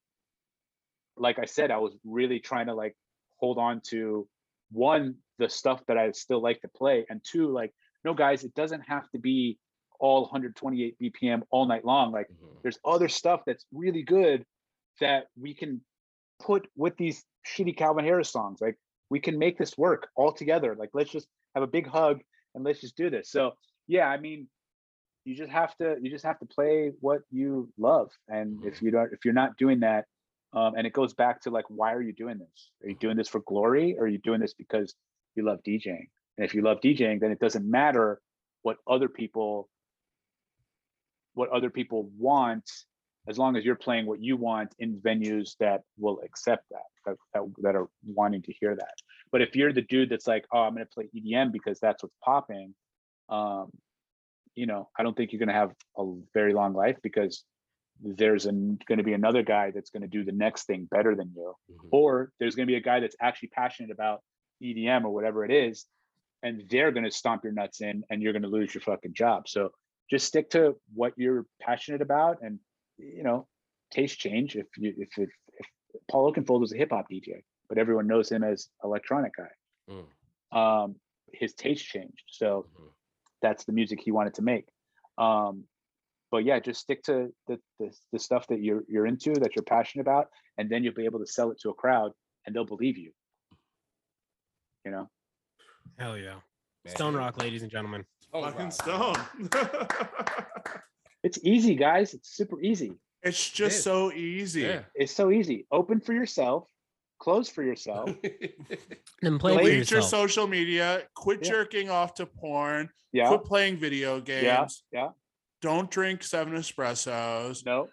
like 1.18 1.40
i 1.40 1.46
said 1.46 1.72
i 1.72 1.78
was 1.78 1.96
really 2.06 2.40
trying 2.40 2.68
to 2.68 2.74
like 2.74 2.96
hold 3.38 3.58
on 3.58 3.82
to 3.82 4.28
one 4.72 5.16
the 5.40 5.50
stuff 5.50 5.82
that 5.88 5.98
i 5.98 6.12
still 6.12 6.42
like 6.42 6.62
to 6.62 6.68
play 6.68 7.06
and 7.10 7.22
two 7.24 7.52
like 7.52 7.74
no 8.04 8.14
guys 8.14 8.44
it 8.44 8.54
doesn't 8.54 8.82
have 8.82 9.10
to 9.12 9.20
be 9.20 9.58
all 10.00 10.22
128 10.24 10.96
bpm 11.02 11.42
all 11.50 11.66
night 11.66 11.86
long 11.86 12.12
like 12.12 12.28
Mhm. 12.28 12.62
there's 12.62 12.80
other 12.86 13.08
stuff 13.08 13.42
that's 13.46 13.66
really 13.72 14.04
good 14.04 14.46
that 15.00 15.28
we 15.40 15.54
can 15.54 15.82
put 16.40 16.68
with 16.76 16.96
these 16.98 17.24
shitty 17.46 17.76
Calvin 17.78 18.06
Harris 18.06 18.30
songs. 18.30 18.60
Like 18.62 18.78
we 19.10 19.20
can 19.20 19.38
make 19.38 19.58
this 19.58 19.78
work 19.78 20.10
all 20.16 20.32
together. 20.32 20.76
Like 20.76 20.90
let's 20.94 21.10
just 21.12 21.28
have 21.56 21.64
a 21.64 21.68
big 21.68 21.88
hug 21.88 22.22
and 22.56 22.64
let's 22.64 22.82
just 22.82 22.96
do 22.98 23.10
this. 23.10 23.30
So 23.30 23.54
yeah, 23.88 24.08
I 24.08 24.18
mean, 24.18 24.48
you 25.26 25.36
just 25.36 25.52
have 25.52 25.76
to 25.78 25.98
you 26.02 26.10
just 26.10 26.26
have 26.26 26.40
to 26.40 26.46
play 26.46 26.92
what 27.02 27.22
you 27.32 27.70
love. 27.78 28.12
And 28.28 28.64
if 28.66 28.82
you 28.82 28.92
don't 28.92 29.12
if 29.12 29.26
you're 29.26 29.34
not 29.34 29.58
doing 29.58 29.82
that, 29.82 30.06
um, 30.54 30.76
and 30.76 30.88
it 30.88 30.94
goes 30.94 31.14
back 31.14 31.42
to 31.42 31.50
like 31.50 31.66
why 31.70 31.94
are 31.94 32.02
you 32.02 32.14
doing 32.14 32.38
this? 32.38 32.72
Are 32.84 32.90
you 32.90 32.96
doing 32.96 33.18
this 33.18 33.28
for 33.28 33.42
glory 33.42 33.98
or 33.98 34.06
are 34.06 34.08
you 34.08 34.20
doing 34.20 34.40
this 34.40 34.54
because 34.54 34.96
you 35.36 35.44
love 35.44 35.60
DJing? 35.68 36.08
And 36.38 36.46
if 36.46 36.54
you 36.54 36.62
love 36.62 36.80
DJing, 36.82 37.20
then 37.20 37.32
it 37.32 37.40
doesn't 37.40 37.70
matter 37.70 38.22
what 38.62 38.78
other 38.88 39.10
people 39.10 39.70
what 41.34 41.50
other 41.50 41.70
people 41.70 42.10
want 42.18 42.70
as 43.28 43.38
long 43.38 43.58
as 43.58 43.66
you're 43.66 43.76
playing 43.76 44.06
what 44.06 44.22
you 44.22 44.38
want 44.38 44.74
in 44.80 44.96
venues 44.96 45.58
that 45.60 45.82
will 45.98 46.20
accept 46.24 46.64
that, 46.72 46.80
that, 47.06 47.16
that, 47.34 47.44
that 47.62 47.76
are 47.76 47.88
wanting 48.06 48.42
to 48.42 48.54
hear 48.54 48.76
that. 48.76 48.94
But 49.32 49.42
if 49.42 49.56
you're 49.56 49.74
the 49.74 49.82
dude 49.82 50.10
that's 50.10 50.28
like, 50.28 50.46
oh, 50.54 50.60
I'm 50.60 50.76
going 50.76 50.86
to 50.86 50.94
play 50.94 51.10
EDM 51.16 51.52
because 51.52 51.80
that's 51.80 52.04
what's 52.04 52.16
popping, 52.24 52.74
um, 53.30 53.72
you 54.56 54.66
know, 54.66 54.90
I 54.98 55.04
don't 55.04 55.16
think 55.16 55.32
you're 55.32 55.40
going 55.40 55.48
to 55.50 55.54
have 55.54 55.74
a 55.98 56.14
very 56.34 56.54
long 56.54 56.74
life 56.74 56.98
because 57.04 57.44
there's 58.02 58.46
going 58.46 58.78
to 58.98 59.04
be 59.04 59.14
another 59.14 59.44
guy 59.44 59.72
that's 59.72 59.90
going 59.90 60.02
to 60.04 60.08
do 60.08 60.24
the 60.24 60.32
next 60.32 60.66
thing 60.66 60.86
better 60.86 61.16
than 61.16 61.32
you, 61.36 61.54
Mhm. 61.72 61.90
or 61.92 62.32
there's 62.40 62.56
going 62.56 62.68
to 62.68 62.72
be 62.72 62.78
a 62.78 62.82
guy 62.82 63.00
that's 63.00 63.16
actually 63.20 63.50
passionate 63.50 63.92
about 63.92 64.24
EDM 64.62 65.06
or 65.06 65.10
whatever 65.14 65.44
it 65.46 65.52
is, 65.52 65.86
and 66.44 66.64
they're 66.70 66.92
going 66.92 67.04
to 67.04 67.12
stomp 67.12 67.44
your 67.44 67.54
nuts 67.54 67.82
in, 67.82 68.04
and 68.10 68.22
you're 68.22 68.34
going 68.34 68.44
to 68.44 68.48
lose 68.50 68.74
your 68.74 68.82
fucking 68.82 69.14
job. 69.14 69.48
So 69.48 69.72
just 70.10 70.26
stick 70.28 70.50
to 70.52 70.80
what 70.94 71.14
you're 71.18 71.46
passionate 71.62 72.02
about, 72.02 72.42
and 72.42 72.60
you 72.98 73.24
know, 73.24 73.48
taste 73.92 74.20
change. 74.20 74.56
If 74.56 74.68
you 74.78 74.94
if 74.98 75.18
if, 75.18 75.30
if 75.54 75.68
Paul 76.10 76.32
Oakenfold 76.32 76.62
was 76.62 76.74
a 76.74 76.78
hip 76.78 76.90
hop 76.92 77.08
DJ, 77.10 77.44
but 77.70 77.78
everyone 77.78 78.08
knows 78.08 78.32
him 78.32 78.44
as 78.44 78.70
electronic 78.84 79.34
guy, 79.36 79.52
Mm, 79.90 80.58
um, 80.58 80.96
his 81.34 81.54
taste 81.54 81.86
changed. 81.86 82.24
So 82.28 82.68
mhm. 82.76 82.92
That's 83.42 83.66
the 83.66 83.72
music 83.72 84.00
he 84.02 84.12
wanted 84.12 84.36
to 84.36 84.42
make. 84.42 84.66
Um, 85.18 85.64
but 86.32 86.44
yeah, 86.44 86.60
just 86.60 86.82
stick 86.82 87.04
to 87.04 87.34
the, 87.48 87.60
the 87.80 87.92
the 88.12 88.20
stuff 88.20 88.48
that 88.48 88.62
you're 88.62 88.84
you're 88.88 89.08
into, 89.08 89.34
that 89.34 89.56
you're 89.56 89.64
passionate 89.64 90.02
about, 90.02 90.28
and 90.58 90.70
then 90.70 90.84
you'll 90.84 90.94
be 90.94 91.06
able 91.06 91.20
to 91.20 91.28
sell 91.28 91.52
it 91.52 91.60
to 91.62 91.70
a 91.70 91.74
crowd, 91.74 92.12
and 92.46 92.56
they'll 92.56 92.66
believe 92.66 92.98
you. 92.98 93.12
You 94.86 94.92
know, 94.92 95.10
Hell 95.98 96.18
yeah. 96.18 96.36
Man. 96.86 96.96
Stonerokk, 96.96 97.42
ladies 97.42 97.64
and 97.64 97.72
gentlemen. 97.72 98.06
Oh, 98.34 98.44
Fucking 98.44 98.72
wow. 98.88 99.14
stone. 99.14 99.50
it's 101.24 101.40
easy, 101.44 101.76
guys. 101.76 102.14
It's 102.14 102.30
super 102.36 102.62
easy. 102.62 102.94
it's 103.24 103.50
just 103.50 103.78
is. 103.78 103.84
so 103.84 104.12
easy. 104.12 104.62
Yeah. 104.62 104.82
It's 104.96 105.14
so 105.14 105.32
easy. 105.32 105.66
Open 105.72 106.00
for 106.00 106.14
yourself, 106.14 106.68
close 107.20 107.50
for 107.50 107.64
yourself. 107.64 108.10
Then 109.22 109.40
play 109.40 109.56
for 109.56 109.62
Delete 109.64 109.90
your 109.92 110.02
social 110.04 110.46
media. 110.48 111.04
Quit 111.16 111.40
Yeah. 111.44 111.50
jerking 111.50 111.90
off 111.90 112.14
to 112.16 112.26
porn. 112.26 112.90
Yeah, 113.12 113.28
Quit 113.30 113.44
playing 113.46 113.78
video 113.78 114.20
games. 114.22 114.84
yeah. 114.92 115.10
Don't 115.62 115.90
drink 115.90 116.24
seven 116.24 116.54
espressos. 116.54 117.66
no, 117.66 117.88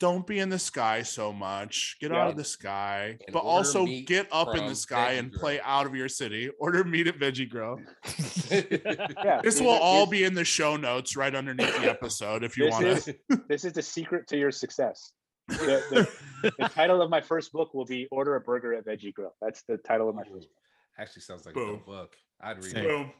Don't 0.00 0.26
be 0.26 0.38
in 0.38 0.48
the 0.48 0.58
sky 0.58 1.02
so 1.02 1.30
much. 1.32 1.96
Get 2.00 2.10
out 2.10 2.30
of 2.30 2.36
the 2.36 2.44
sky. 2.44 3.18
And 3.26 3.32
but 3.34 3.40
also 3.40 3.84
get 3.84 4.26
up 4.32 4.56
in 4.56 4.66
the 4.66 4.74
sky 4.74 5.14
Veggie 5.14 5.18
and 5.18 5.30
Grill. 5.30 5.40
play 5.40 5.60
out 5.60 5.84
of 5.86 5.94
your 5.94 6.08
city. 6.08 6.48
Order 6.58 6.84
meat 6.84 7.06
at 7.06 7.18
Veggie 7.18 7.48
Grill. 7.50 7.78
yeah. 8.50 9.40
This 9.42 9.60
will 9.60 9.68
all 9.68 10.06
be 10.06 10.24
in 10.24 10.32
the 10.34 10.44
show 10.44 10.76
notes 10.76 11.16
right 11.16 11.34
underneath 11.34 11.76
the 11.80 11.88
episode 11.90 12.42
if 12.44 12.56
you 12.56 12.70
want 12.70 12.86
is 12.86 13.04
to. 13.04 13.16
this 13.48 13.64
is 13.66 13.74
the 13.74 13.82
secret 13.82 14.26
to 14.28 14.38
your 14.38 14.50
success. 14.50 15.12
The, 15.58 16.08
the, 16.42 16.52
the 16.58 16.68
title 16.74 17.00
of 17.02 17.10
my 17.10 17.20
first 17.20 17.52
book 17.52 17.74
will 17.74 17.84
be 17.84 18.06
"Order 18.10 18.36
a 18.36 18.40
Burger 18.40 18.74
at 18.74 18.84
Veggie 18.86 19.12
Grill." 19.14 19.34
That's 19.40 19.62
the 19.62 19.76
title 19.78 20.08
of 20.08 20.14
my 20.14 20.22
first. 20.24 20.32
book. 20.32 20.48
Actually, 20.98 21.22
sounds 21.22 21.46
like 21.46 21.54
a 21.56 21.58
Boom. 21.58 21.76
good 21.76 21.86
book. 21.86 22.14
I'd 22.40 22.56
read 22.62 22.72
Sick. 22.72 22.82
Boom. 22.84 23.12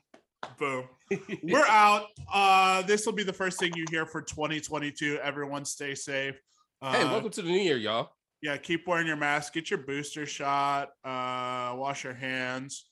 Boom. 0.59 0.85
We're 1.45 1.65
out. 1.67 2.07
Uh, 2.33 2.83
this 2.83 3.07
will 3.07 3.13
be 3.13 3.23
the 3.23 3.33
first 3.33 3.59
thing 3.61 3.73
you 3.77 3.85
hear 3.91 4.07
for 4.07 4.21
2022. 4.23 5.19
Everyone 5.23 5.65
stay 5.65 5.95
safe. 5.95 6.35
Uh, 6.81 6.93
hey, 6.93 7.05
welcome 7.05 7.31
to 7.31 7.43
the 7.43 7.49
new 7.49 7.61
year, 7.61 7.77
y'all. 7.77 8.11
yeah, 8.43 8.57
keep 8.57 8.87
wearing 8.89 9.07
your 9.07 9.17
mask. 9.17 9.53
Get 9.55 9.71
your 9.71 9.79
booster 9.79 10.27
shot. 10.27 10.89
Uh, 11.05 11.75
wash 11.77 12.03
your 12.03 12.15
hands. 12.15 12.87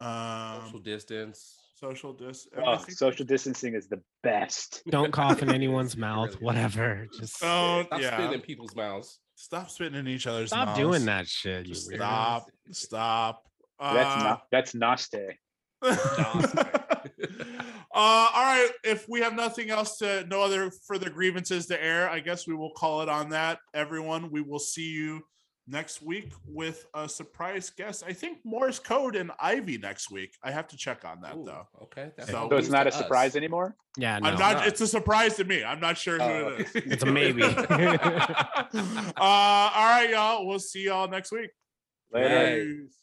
Um, 0.00 0.62
Social 0.64 0.78
distance. 0.80 1.54
Social 1.76 2.12
dis. 2.12 2.48
Oh, 2.56 2.78
social 2.88 3.24
distancing 3.24 3.74
is 3.74 3.86
the 3.88 4.00
best. 4.22 4.82
Don't 4.88 5.12
cough 5.12 5.42
in 5.42 5.50
anyone's 5.50 5.96
mouth, 6.08 6.30
is. 6.30 6.40
whatever. 6.40 7.06
Just 7.18 7.40
Don't 7.40 7.86
Stop 7.86 8.00
yeah. 8.00 8.14
spitting 8.16 8.32
in 8.32 8.40
people's 8.40 8.74
mouths. 8.74 9.20
Stop 9.36 9.70
spitting 9.70 9.98
in 9.98 10.08
each 10.08 10.26
other's 10.26 10.48
stop 10.50 10.68
mouths. 10.68 10.78
doing 10.80 11.04
that 11.04 11.28
shit. 11.28 11.66
You 11.66 11.74
Just 11.74 11.90
weirdo. 11.90 11.96
stop. 11.98 12.46
Stop. 12.72 13.42
That's 13.78 14.20
Uh, 14.20 14.24
not 14.24 14.42
that's 14.50 14.72
Naste. 14.72 15.34
uh, 15.82 15.96
all 17.94 18.30
right. 18.42 18.70
If 18.84 19.06
we 19.08 19.20
have 19.20 19.34
nothing 19.34 19.70
else 19.70 19.98
to, 19.98 20.24
no 20.28 20.42
other 20.42 20.70
further 20.86 21.10
grievances 21.10 21.66
to 21.66 21.82
air, 21.82 22.08
I 22.08 22.20
guess 22.20 22.46
we 22.46 22.54
will 22.54 22.72
call 22.72 23.02
it 23.02 23.08
on 23.08 23.30
that. 23.30 23.58
Everyone, 23.74 24.30
we 24.30 24.40
will 24.40 24.58
see 24.58 24.88
you 24.90 25.22
next 25.68 26.00
week 26.02 26.32
with 26.46 26.86
a 26.94 27.08
surprise 27.08 27.70
guest. 27.70 28.04
I 28.06 28.12
think 28.12 28.38
Morse 28.44 28.78
Code 28.78 29.16
and 29.16 29.30
Ivy 29.40 29.78
next 29.78 30.10
week. 30.10 30.36
I 30.42 30.50
have 30.52 30.68
to 30.68 30.76
check 30.76 31.04
on 31.04 31.20
that 31.22 31.34
Ooh, 31.36 31.44
though. 31.44 31.66
okay. 31.82 32.12
So- 32.20 32.48
So 32.50 32.56
it's 32.56 32.68
not 32.68 32.84
to 32.84 32.90
a 32.90 32.92
surprise 32.92 33.34
anymore. 33.36 33.76
Yeah, 33.98 34.18
no. 34.18 34.28
I'm 34.30 34.38
not. 34.38 34.56
not. 34.58 34.66
It's 34.68 34.80
a 34.80 34.86
surprise 34.86 35.36
to 35.36 35.44
me. 35.44 35.64
I'm 35.64 35.80
not 35.80 35.96
sure 35.98 36.18
who 36.18 36.24
Oh, 36.24 36.48
it 36.58 36.60
is. 36.60 36.74
It's 36.92 37.02
a 37.02 37.06
maybe. 37.06 37.42
uh, 37.42 37.50
all 39.16 39.88
right, 39.88 40.08
y'all. 40.10 40.46
We'll 40.46 40.58
see 40.58 40.84
y'all 40.84 41.08
next 41.08 41.32
week. 41.32 41.50
Later. 42.12 42.34
Right. 42.36 42.62
Peace. 42.62 42.96